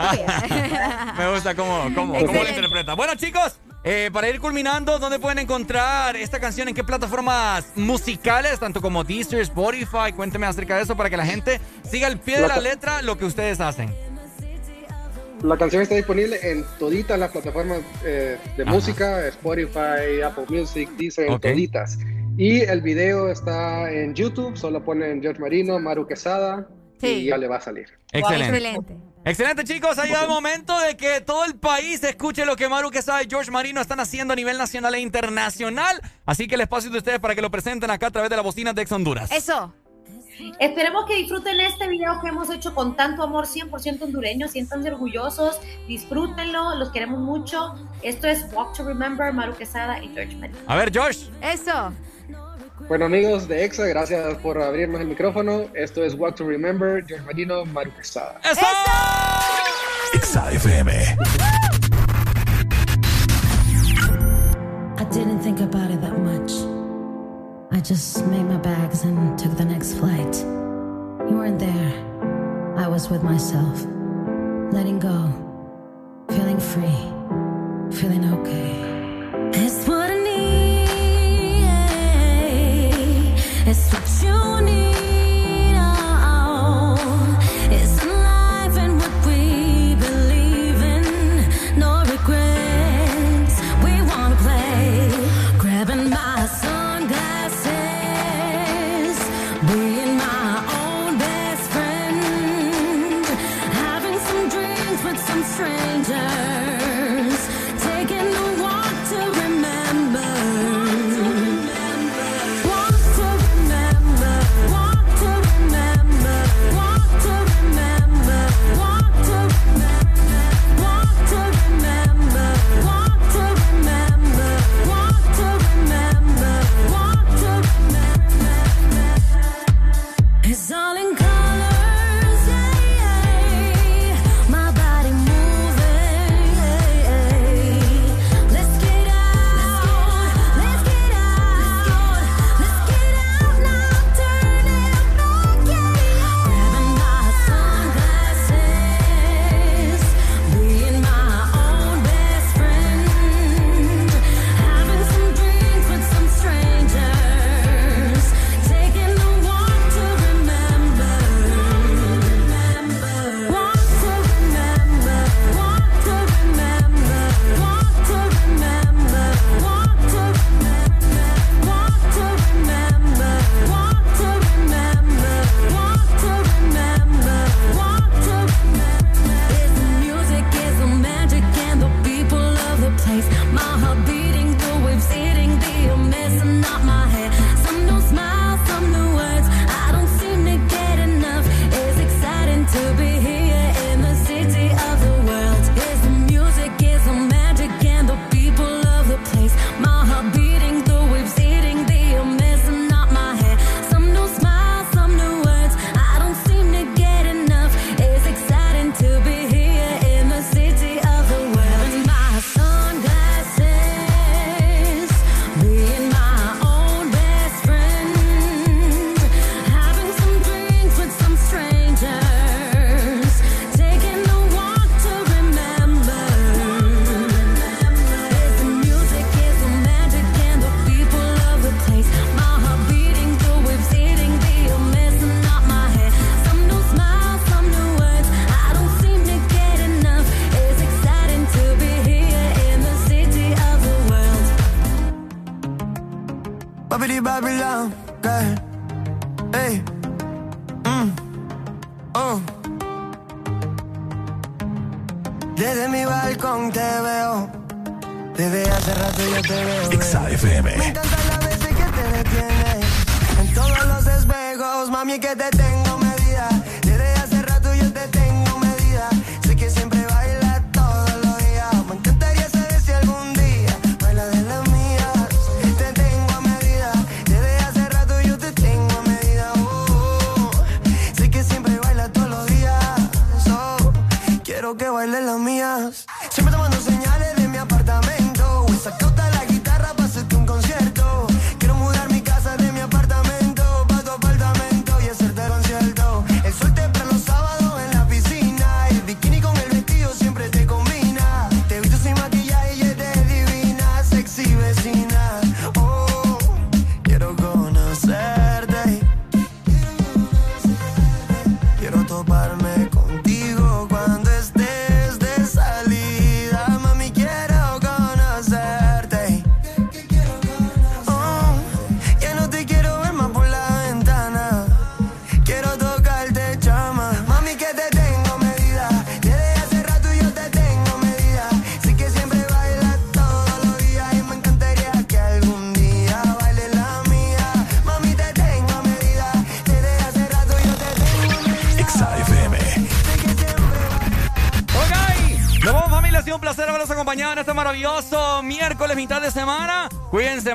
Me 1.17 1.33
gusta 1.33 1.55
cómo, 1.55 1.85
cómo, 1.95 2.15
cómo 2.15 2.43
lo 2.43 2.49
interpreta. 2.49 2.95
Bueno, 2.95 3.15
chicos, 3.17 3.59
eh, 3.85 4.11
para 4.13 4.29
ir 4.29 4.41
culminando, 4.41 4.99
¿dónde 4.99 5.19
pueden 5.19 5.39
encontrar 5.39 6.17
esta 6.17 6.41
canción? 6.41 6.69
¿En 6.69 6.75
qué 6.75 6.85
plataformas 6.85 7.73
musicales? 7.77 8.59
Tanto 8.59 8.81
como 8.81 9.05
Deezer, 9.05 9.41
Spotify. 9.41 10.13
Cuénteme 10.15 10.47
acerca 10.47 10.77
de 10.77 10.83
eso 10.83 10.97
para 10.97 11.11
que 11.11 11.17
la 11.17 11.27
gente 11.27 11.61
siga 11.89 12.07
al 12.07 12.19
pie 12.19 12.41
de 12.41 12.49
la 12.49 12.59
letra 12.59 13.03
lo 13.03 13.17
que 13.19 13.25
ustedes 13.25 13.61
hacen. 13.61 13.93
La 15.43 15.57
canción 15.57 15.83
está 15.83 15.95
disponible 15.95 16.39
en 16.43 16.65
toditas 16.79 17.19
las 17.19 17.31
plataformas 17.31 17.81
eh, 18.05 18.39
de 18.57 18.63
Ajá. 18.63 18.73
música, 18.73 19.27
Spotify, 19.29 20.21
Apple 20.25 20.47
Music, 20.49 20.91
Deezer, 20.97 21.31
Ok. 21.31 21.43
toditas. 21.43 21.99
Y 22.37 22.61
el 22.61 22.83
video 22.83 23.31
está 23.31 23.91
en 23.93 24.15
YouTube, 24.15 24.57
solo 24.57 24.85
ponen 24.85 25.21
George 25.23 25.41
Marino, 25.41 25.79
Maru 25.79 26.07
Quesada 26.07 26.69
y 27.01 27.27
ya 27.27 27.37
le 27.37 27.47
va 27.49 27.57
a 27.57 27.61
salir. 27.61 27.87
Excelente. 28.13 28.97
Excelente, 29.25 29.65
chicos. 29.65 29.99
Ha 29.99 30.05
llegado 30.07 30.25
el 30.25 30.31
momento 30.31 30.79
de 30.81 30.97
que 30.97 31.21
todo 31.21 31.45
el 31.45 31.57
país 31.57 32.03
escuche 32.03 32.47
lo 32.47 32.57
que 32.57 32.69
Maru 32.69 32.91
Quesada 32.91 33.23
y 33.23 33.27
George 33.29 33.51
Marino 33.51 33.81
están 33.81 34.01
haciendo 34.01 34.33
a 34.33 34.37
nivel 34.37 34.57
nacional 34.57 34.95
e 34.95 35.01
internacional. 35.01 36.01
Así 36.25 36.47
que 36.47 36.55
el 36.55 36.63
espacio 36.63 36.91
de 36.91 36.99
ustedes 36.99 37.19
para 37.19 37.35
que 37.35 37.43
lo 37.43 37.51
presenten 37.51 37.91
acá 37.91 38.07
a 38.07 38.11
través 38.11 38.31
de 38.31 38.37
la 38.37 38.43
bocina 38.43 38.73
de 38.73 38.83
Ex 38.83 38.93
Honduras. 38.93 39.31
Eso. 39.31 39.75
Esperemos 40.59 41.07
que 41.07 41.17
disfruten 41.17 41.61
este 41.61 41.89
video 41.89 42.21
que 42.21 42.29
hemos 42.29 42.51
hecho 42.51 42.75
con 42.75 42.97
tanto 42.97 43.23
amor 43.23 43.47
100% 43.47 44.03
hondureño, 44.03 44.49
siéntanse 44.49 44.91
orgullosos, 44.91 45.61
disfrútenlo, 45.87 46.77
los 46.77 46.91
queremos 46.91 47.21
mucho. 47.21 47.75
Esto 48.03 48.29
es 48.29 48.47
Walk 48.53 48.75
to 48.75 48.85
Remember, 48.85 49.33
Maru 49.33 49.55
Quesada 49.55 50.03
y 50.03 50.09
George 50.09 50.37
Marino. 50.37 50.59
A 50.67 50.77
ver, 50.77 50.93
George. 50.93 51.31
Eso. 51.41 51.93
Bueno 52.89 53.07
amigos 53.07 53.49
de 53.49 53.65
EXA, 53.65 53.87
gracias 53.87 54.37
por 54.37 54.61
abrirnos 54.63 55.01
el 55.01 55.09
micrófono. 55.09 55.67
Esto 55.75 56.05
es 56.05 56.15
What 56.15 56.35
to 56.35 56.47
Remember, 56.47 57.05
George 57.07 57.25
Marino, 57.25 57.65
Maru 57.65 57.91
Quesada. 57.95 58.41
Exa 60.15 60.53
FM. 60.53 60.93
I 64.97 65.05
didn't 65.11 65.41
think 65.41 65.61
about 65.61 65.91
it 65.91 66.01
that 66.01 66.17
much. 66.19 66.68
I 67.79 67.81
just 67.81 68.27
made 68.27 68.43
my 68.43 68.57
bags 68.57 69.05
and 69.05 69.39
took 69.39 69.57
the 69.57 69.65
next 69.65 69.99
flight. 69.99 70.35
You 71.31 71.37
weren't 71.37 71.61
there. 71.61 72.75
I 72.77 72.89
was 72.89 73.09
with 73.09 73.23
myself, 73.23 73.87
letting 74.73 74.99
go, 74.99 75.33
feeling 76.29 76.59
free, 76.59 76.99
feeling 77.97 78.25
okay. 78.35 78.73
It's 79.61 79.87
what 79.87 80.11
I 80.11 80.17
need. 80.25 80.89
It's 83.69 83.89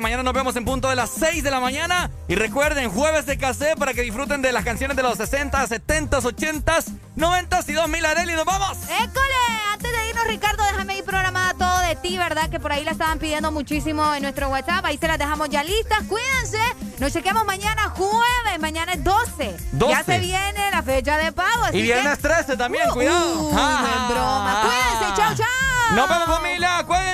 Mañana 0.00 0.22
nos 0.22 0.32
vemos 0.32 0.56
en 0.56 0.64
punto 0.64 0.88
de 0.88 0.96
las 0.96 1.10
6 1.10 1.42
de 1.42 1.50
la 1.50 1.60
mañana. 1.60 2.10
Y 2.28 2.34
recuerden, 2.34 2.90
jueves 2.90 3.26
de 3.26 3.38
casé 3.38 3.76
para 3.76 3.94
que 3.94 4.02
disfruten 4.02 4.42
de 4.42 4.52
las 4.52 4.64
canciones 4.64 4.96
de 4.96 5.02
los 5.02 5.16
60, 5.16 5.66
70, 5.66 6.18
80, 6.18 6.78
90 7.16 7.60
y 7.68 7.72
2000 7.72 8.06
Areli. 8.06 8.32
¡Nos 8.32 8.44
vamos! 8.44 8.78
¡École! 8.84 9.34
Antes 9.72 9.90
de 9.90 10.08
irnos, 10.08 10.26
Ricardo, 10.26 10.64
déjame 10.64 10.98
ir 10.98 11.04
programada 11.04 11.54
todo 11.54 11.78
de 11.80 11.96
ti, 11.96 12.16
¿verdad? 12.18 12.48
Que 12.50 12.60
por 12.60 12.72
ahí 12.72 12.84
la 12.84 12.92
estaban 12.92 13.18
pidiendo 13.18 13.52
muchísimo 13.52 14.14
en 14.14 14.22
nuestro 14.22 14.48
WhatsApp. 14.48 14.84
Ahí 14.84 14.98
se 14.98 15.08
las 15.08 15.18
dejamos 15.18 15.48
ya 15.48 15.62
listas. 15.62 16.02
Cuídense. 16.08 16.60
Nos 16.98 17.12
chequemos 17.12 17.44
mañana 17.44 17.90
jueves. 17.90 18.60
Mañana 18.60 18.92
es 18.94 19.04
12. 19.04 19.56
12. 19.72 19.92
Ya 19.92 20.04
se 20.04 20.18
viene 20.18 20.70
la 20.70 20.82
fecha 20.82 21.18
de 21.18 21.32
pago. 21.32 21.66
Y 21.72 21.82
viernes 21.82 22.16
que... 22.16 22.28
13 22.28 22.56
también, 22.56 22.88
uh, 22.88 22.90
uh 22.90 22.94
cuidado. 22.94 23.40
Uh, 23.42 23.52
ah, 23.56 23.80
no 23.80 23.88
es 23.88 24.14
broma. 24.14 24.62
Cuídense. 24.98 25.16
Chao, 25.16 25.34
chao. 25.36 25.96
Nos 25.96 26.08
vemos, 26.08 26.38
familia. 26.38 26.84
Cuídense. 26.86 27.13